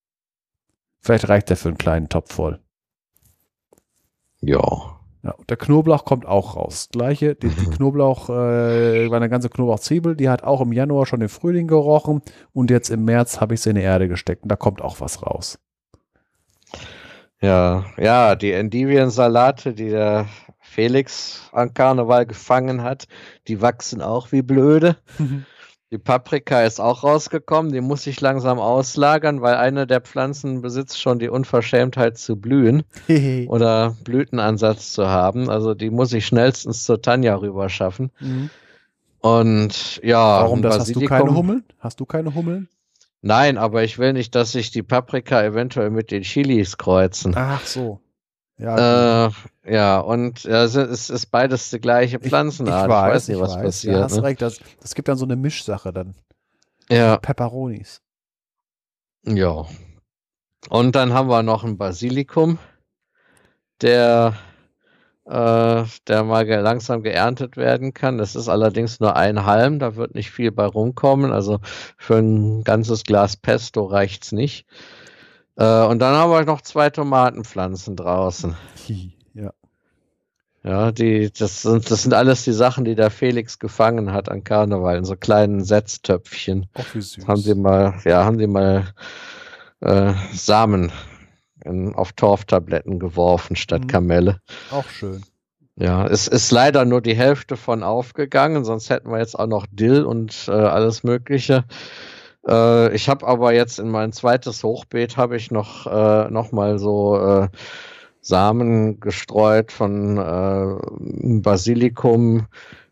Vielleicht 1.03 1.27
reicht 1.27 1.49
der 1.49 1.57
für 1.57 1.67
einen 1.67 1.77
kleinen 1.77 2.07
Topf 2.07 2.33
voll. 2.33 2.59
Ja. 4.39 4.99
Ja, 5.21 5.35
der 5.47 5.55
Knoblauch 5.57 6.03
kommt 6.03 6.25
auch 6.25 6.57
raus. 6.57 6.89
Gleiche, 6.91 7.35
die, 7.35 7.47
die 7.47 7.65
Knoblauch, 7.69 8.29
äh, 8.29 9.09
war 9.09 9.17
eine 9.17 9.29
ganze 9.29 9.49
Knoblauchzwiebel, 9.49 10.17
die 10.17 10.27
hat 10.27 10.43
auch 10.43 10.59
im 10.59 10.73
Januar 10.73 11.05
schon 11.05 11.21
den 11.21 11.29
Frühling 11.29 11.67
gerochen 11.67 12.21
und 12.51 12.69
jetzt 12.69 12.89
im 12.89 13.05
März 13.05 13.39
habe 13.39 13.53
ich 13.53 13.61
sie 13.61 13.69
in 13.69 13.77
die 13.77 13.81
Erde 13.81 14.09
gesteckt 14.09 14.43
und 14.43 14.49
da 14.49 14.57
kommt 14.57 14.81
auch 14.81 14.99
was 14.99 15.23
raus. 15.23 15.59
Ja. 17.41 17.85
Ja, 17.97 18.35
die 18.35 18.51
Endiviensalate, 18.51 19.73
die 19.73 19.89
der 19.89 20.27
Felix 20.59 21.49
an 21.53 21.73
Karneval 21.73 22.25
gefangen 22.25 22.81
hat, 22.81 23.07
die 23.47 23.61
wachsen 23.61 24.01
auch 24.01 24.31
wie 24.31 24.41
blöde. 24.41 24.97
Die 25.93 25.99
Paprika 25.99 26.63
ist 26.63 26.79
auch 26.79 27.03
rausgekommen, 27.03 27.72
die 27.72 27.79
muss 27.79 28.08
ich 28.08 28.19
langsam 28.19 28.58
auslagern, 28.58 29.43
weil 29.43 29.58
eine 29.58 29.85
der 29.85 30.01
Pflanzen 30.01 30.63
besitzt 30.63 30.99
schon 30.99 31.19
die 31.19 31.29
Unverschämtheit 31.29 32.17
zu 32.17 32.35
blühen 32.35 32.81
oder 33.47 33.95
Blütenansatz 34.03 34.92
zu 34.92 35.08
haben. 35.08 35.51
Also 35.51 35.76
die 35.76 35.92
muss 35.92 36.11
ich 36.11 36.26
schnellstens 36.26 36.81
zur 36.81 37.03
Tanja 37.03 37.35
rüber 37.35 37.69
schaffen. 37.69 38.09
Mhm. 38.19 38.49
Und 39.19 40.01
ja, 40.03 40.42
Warum 40.42 40.63
das? 40.63 40.79
Hast 40.79 40.95
du 40.95 41.06
keine 41.06 41.35
Hummeln? 41.35 41.63
Hast 41.77 41.99
du 41.99 42.08
keine 42.08 42.33
Hummeln? 42.33 42.69
Nein, 43.22 43.59
aber 43.59 43.83
ich 43.83 43.99
will 43.99 44.13
nicht, 44.13 44.33
dass 44.33 44.53
sich 44.53 44.72
die 44.72 44.81
Paprika 44.81 45.43
eventuell 45.43 45.92
mit 45.92 46.09
den 46.09 46.24
Chilis 46.24 46.79
kreuzen. 46.79 47.35
Ach 47.38 47.63
so. 47.67 47.99
Ja. 48.63 49.28
Äh, 49.28 49.31
ja, 49.65 49.99
und 49.99 50.44
ja, 50.46 50.63
es 50.63 50.76
ist, 50.76 51.31
beides 51.31 51.69
die 51.69 51.79
gleiche 51.79 52.15
ich, 52.15 52.24
ich 52.24 52.29
Pflanzenart. 52.29 52.90
weiß, 52.90 53.28
nicht, 53.28 53.35
ich 53.35 53.42
was 53.42 53.56
weiß. 53.56 53.63
passiert. 53.63 53.96
Ja, 53.97 54.03
hast 54.03 54.15
ne? 54.15 54.24
recht. 54.24 54.42
Das, 54.42 54.60
das 54.79 54.96
gibt 54.96 55.10
dann 55.10 55.17
so 55.17 55.26
eine 55.26 55.35
Mischsache 55.35 55.92
dann. 55.92 56.15
Ja, 56.90 57.17
Peperonis. 57.17 58.01
ja. 59.26 59.65
Und 60.69 60.96
dann 60.96 61.12
haben 61.12 61.28
wir 61.28 61.44
noch 61.44 61.65
ein 61.65 61.78
Basilikum, 61.78 62.58
der, 63.81 64.33
äh, 65.26 65.83
der 66.08 66.24
mal 66.24 66.47
langsam 66.47 67.03
geerntet 67.03 67.58
werden 67.58 67.94
kann. 67.94 68.17
Das 68.17 68.33
ist 68.33 68.47
allerdings 68.47 69.01
nur 69.01 69.17
ein 69.17 69.46
Halm, 69.46 69.79
da 69.79 69.97
wird 69.97 70.15
nicht 70.15 70.31
viel 70.31 70.53
bei 70.53 70.65
rumkommen. 70.65 71.33
Also 71.33 71.60
für 71.97 72.15
ein 72.15 72.63
ganzes 72.63 73.03
Glas 73.03 73.35
Pesto 73.35 73.83
reicht's 73.83 74.31
nicht. 74.31 74.65
Äh, 75.55 75.85
und 75.85 75.99
dann 75.99 76.15
haben 76.15 76.31
wir 76.31 76.43
noch 76.45 76.61
zwei 76.61 76.89
Tomatenpflanzen 76.89 77.95
draußen. 77.95 78.55
Ja. 79.35 79.51
Ja, 80.63 80.91
die, 80.91 81.31
das 81.31 81.63
sind, 81.63 81.89
das 81.89 82.03
sind 82.03 82.13
alles 82.13 82.43
die 82.43 82.53
Sachen, 82.53 82.85
die 82.85 82.93
der 82.93 83.09
Felix 83.09 83.57
gefangen 83.57 84.13
hat 84.13 84.29
an 84.29 84.43
Karneval, 84.43 84.95
in 84.95 85.05
so 85.05 85.15
kleinen 85.15 85.63
Setztöpfchen. 85.63 86.67
Auch 86.75 86.85
wie 86.93 87.01
süß. 87.01 87.27
Haben 87.27 87.41
sie 87.41 87.55
mal, 87.55 87.95
ja, 88.05 88.23
haben 88.23 88.37
sie 88.37 88.45
mal 88.45 88.93
äh, 89.81 90.13
Samen 90.33 90.91
in, 91.65 91.95
auf 91.95 92.13
Torftabletten 92.13 92.99
geworfen 92.99 93.55
statt 93.55 93.81
Mhm. 93.81 93.87
Kamelle. 93.87 94.39
Auch 94.71 94.87
schön. 94.87 95.23
Ja, 95.75 96.05
es 96.05 96.27
ist 96.27 96.51
leider 96.51 96.85
nur 96.85 97.01
die 97.01 97.15
Hälfte 97.15 97.57
von 97.57 97.81
aufgegangen, 97.81 98.63
sonst 98.63 98.91
hätten 98.91 99.09
wir 99.09 99.17
jetzt 99.17 99.37
auch 99.37 99.47
noch 99.47 99.65
Dill 99.71 100.05
und 100.05 100.45
äh, 100.47 100.51
alles 100.51 101.03
Mögliche. 101.03 101.65
Äh, 102.47 102.93
ich 102.95 103.09
habe 103.09 103.27
aber 103.27 103.53
jetzt 103.53 103.79
in 103.79 103.90
mein 103.90 104.11
zweites 104.11 104.63
Hochbeet 104.63 105.17
habe 105.17 105.35
ich 105.35 105.51
noch, 105.51 105.88
äh, 105.88 106.29
noch 106.29 106.51
mal 106.51 106.79
so 106.79 107.17
äh, 107.17 107.47
Samen 108.22 108.99
gestreut 108.99 109.72
von 109.72 110.17
äh, 110.17 111.40
Basilikum, 111.42 112.47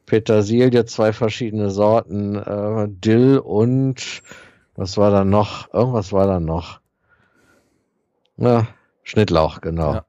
Petersilie, 0.06 0.86
zwei 0.86 1.14
verschiedene 1.14 1.70
Sorten, 1.70 2.36
äh, 2.36 2.88
Dill 2.90 3.40
und 3.40 4.24
was 4.76 4.98
war 4.98 5.12
da 5.12 5.24
noch? 5.24 5.74
Irgendwas 5.74 6.12
war 6.12 6.28
da 6.28 6.40
noch. 6.40 6.82
Ja, 8.38 8.68
Schnittlauch, 9.04 9.62
genau. 9.62 9.94
Ja. 9.96 10.06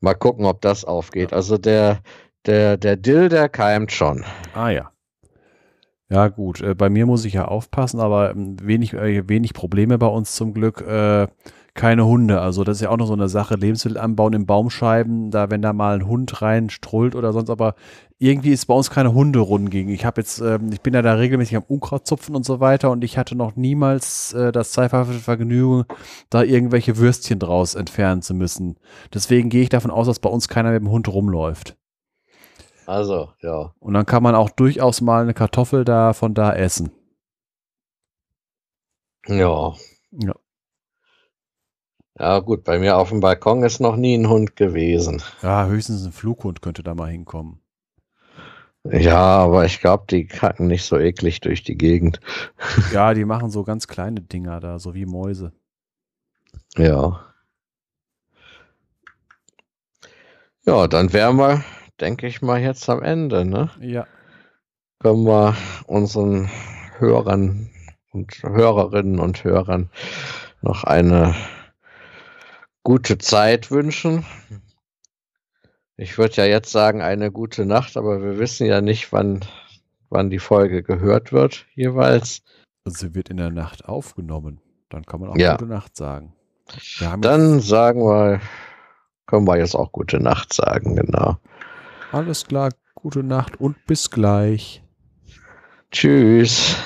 Mal 0.00 0.14
gucken, 0.14 0.44
ob 0.44 0.60
das 0.60 0.84
aufgeht. 0.84 1.32
Also 1.32 1.58
der, 1.58 2.00
der, 2.46 2.76
der 2.76 2.96
Dill, 2.96 3.28
der 3.28 3.48
keimt 3.48 3.92
schon. 3.92 4.24
Ah 4.54 4.70
ja. 4.70 4.92
Ja, 6.10 6.28
gut. 6.28 6.60
Äh, 6.60 6.74
bei 6.74 6.90
mir 6.90 7.06
muss 7.06 7.24
ich 7.24 7.34
ja 7.34 7.44
aufpassen, 7.46 8.00
aber 8.00 8.32
ähm, 8.32 8.56
wenig, 8.60 8.94
äh, 8.94 9.28
wenig 9.28 9.54
Probleme 9.54 9.96
bei 9.96 10.08
uns 10.08 10.34
zum 10.34 10.52
Glück. 10.52 10.80
Äh, 10.80 11.28
keine 11.74 12.04
Hunde. 12.04 12.40
Also 12.40 12.64
das 12.64 12.78
ist 12.78 12.82
ja 12.82 12.90
auch 12.90 12.96
noch 12.96 13.06
so 13.06 13.12
eine 13.12 13.28
Sache, 13.28 13.54
Lebensmittel 13.54 13.96
anbauen 13.98 14.32
in 14.32 14.44
Baumscheiben, 14.44 15.30
da 15.30 15.50
wenn 15.50 15.62
da 15.62 15.72
mal 15.72 15.94
ein 15.94 16.08
Hund 16.08 16.42
rein 16.42 16.68
strollt 16.68 17.14
oder 17.14 17.32
sonst, 17.32 17.48
aber 17.48 17.76
irgendwie 18.18 18.50
ist 18.50 18.66
bei 18.66 18.74
uns 18.74 18.90
keine 18.90 19.14
Hunderunden 19.14 19.70
gegen. 19.70 19.88
Ich 19.90 20.04
habe 20.04 20.20
jetzt, 20.20 20.40
ähm, 20.40 20.70
ich 20.72 20.80
bin 20.80 20.94
ja 20.94 21.02
da 21.02 21.14
regelmäßig 21.14 21.56
am 21.56 21.64
Unkraut 21.68 22.06
zupfen 22.08 22.34
und 22.34 22.44
so 22.44 22.58
weiter 22.60 22.90
und 22.90 23.04
ich 23.04 23.16
hatte 23.16 23.36
noch 23.36 23.54
niemals 23.56 24.32
äh, 24.32 24.50
das 24.52 24.72
zweifache 24.72 25.12
Vergnügen, 25.12 25.84
da 26.28 26.42
irgendwelche 26.42 26.96
Würstchen 26.98 27.38
draus 27.38 27.76
entfernen 27.76 28.22
zu 28.22 28.34
müssen. 28.34 28.76
Deswegen 29.14 29.48
gehe 29.48 29.62
ich 29.62 29.68
davon 29.68 29.92
aus, 29.92 30.08
dass 30.08 30.18
bei 30.18 30.28
uns 30.28 30.48
keiner 30.48 30.72
mit 30.72 30.82
dem 30.82 30.90
Hund 30.90 31.08
rumläuft. 31.08 31.76
Also, 32.90 33.32
ja. 33.40 33.72
Und 33.78 33.94
dann 33.94 34.04
kann 34.04 34.24
man 34.24 34.34
auch 34.34 34.50
durchaus 34.50 35.00
mal 35.00 35.22
eine 35.22 35.32
Kartoffel 35.32 35.84
da 35.84 36.12
von 36.12 36.34
da 36.34 36.52
essen. 36.52 36.90
Ja. 39.28 39.76
Ja. 40.10 40.34
Ja, 42.18 42.40
gut, 42.40 42.64
bei 42.64 42.80
mir 42.80 42.96
auf 42.96 43.10
dem 43.10 43.20
Balkon 43.20 43.62
ist 43.62 43.78
noch 43.78 43.94
nie 43.94 44.18
ein 44.18 44.28
Hund 44.28 44.56
gewesen. 44.56 45.22
Ja, 45.40 45.66
höchstens 45.66 46.04
ein 46.04 46.10
Flughund 46.10 46.62
könnte 46.62 46.82
da 46.82 46.96
mal 46.96 47.08
hinkommen. 47.12 47.60
Ja, 48.82 49.38
aber 49.38 49.66
ich 49.66 49.80
glaube, 49.80 50.06
die 50.10 50.26
kacken 50.26 50.66
nicht 50.66 50.84
so 50.84 50.98
eklig 50.98 51.40
durch 51.40 51.62
die 51.62 51.78
Gegend. 51.78 52.18
Ja, 52.92 53.14
die 53.14 53.24
machen 53.24 53.50
so 53.50 53.62
ganz 53.62 53.86
kleine 53.86 54.20
Dinger 54.20 54.58
da, 54.58 54.80
so 54.80 54.94
wie 54.96 55.06
Mäuse. 55.06 55.52
Ja. 56.76 57.24
Ja, 60.66 60.88
dann 60.88 61.12
wären 61.12 61.36
wir, 61.36 61.62
denke 62.00 62.26
ich 62.26 62.42
mal, 62.42 62.60
jetzt 62.60 62.88
am 62.88 63.02
Ende, 63.02 63.44
ne? 63.44 63.70
Ja. 63.80 64.06
Können 65.00 65.24
wir 65.24 65.56
unseren 65.86 66.50
Hörern 66.98 67.70
und 68.12 68.42
Hörerinnen 68.42 69.18
und 69.18 69.44
Hörern 69.44 69.90
noch 70.62 70.84
eine 70.84 71.34
gute 72.82 73.18
Zeit 73.18 73.70
wünschen. 73.70 74.24
Ich 75.96 76.18
würde 76.18 76.36
ja 76.36 76.44
jetzt 76.44 76.70
sagen, 76.70 77.02
eine 77.02 77.30
gute 77.30 77.66
Nacht, 77.66 77.96
aber 77.96 78.22
wir 78.22 78.38
wissen 78.38 78.66
ja 78.66 78.80
nicht, 78.80 79.12
wann, 79.12 79.40
wann 80.08 80.30
die 80.30 80.38
Folge 80.38 80.82
gehört 80.82 81.32
wird, 81.32 81.66
jeweils. 81.74 82.42
Also 82.84 83.06
sie 83.06 83.14
wird 83.14 83.28
in 83.28 83.36
der 83.36 83.50
Nacht 83.50 83.84
aufgenommen. 83.84 84.60
Dann 84.88 85.04
kann 85.04 85.20
man 85.20 85.30
auch 85.30 85.36
Ja. 85.36 85.52
gute 85.52 85.66
Nacht 85.66 85.96
sagen. 85.96 86.34
Dann 87.20 87.60
sagen 87.60 88.00
wir, 88.02 88.40
können 89.26 89.46
wir 89.46 89.58
jetzt 89.58 89.74
auch 89.74 89.92
gute 89.92 90.18
Nacht 90.20 90.52
sagen, 90.52 90.96
genau. 90.96 91.36
Alles 92.12 92.46
klar, 92.46 92.70
gute 92.94 93.22
Nacht 93.22 93.60
und 93.60 93.86
bis 93.86 94.10
gleich. 94.10 94.82
Tschüss. 95.90 96.76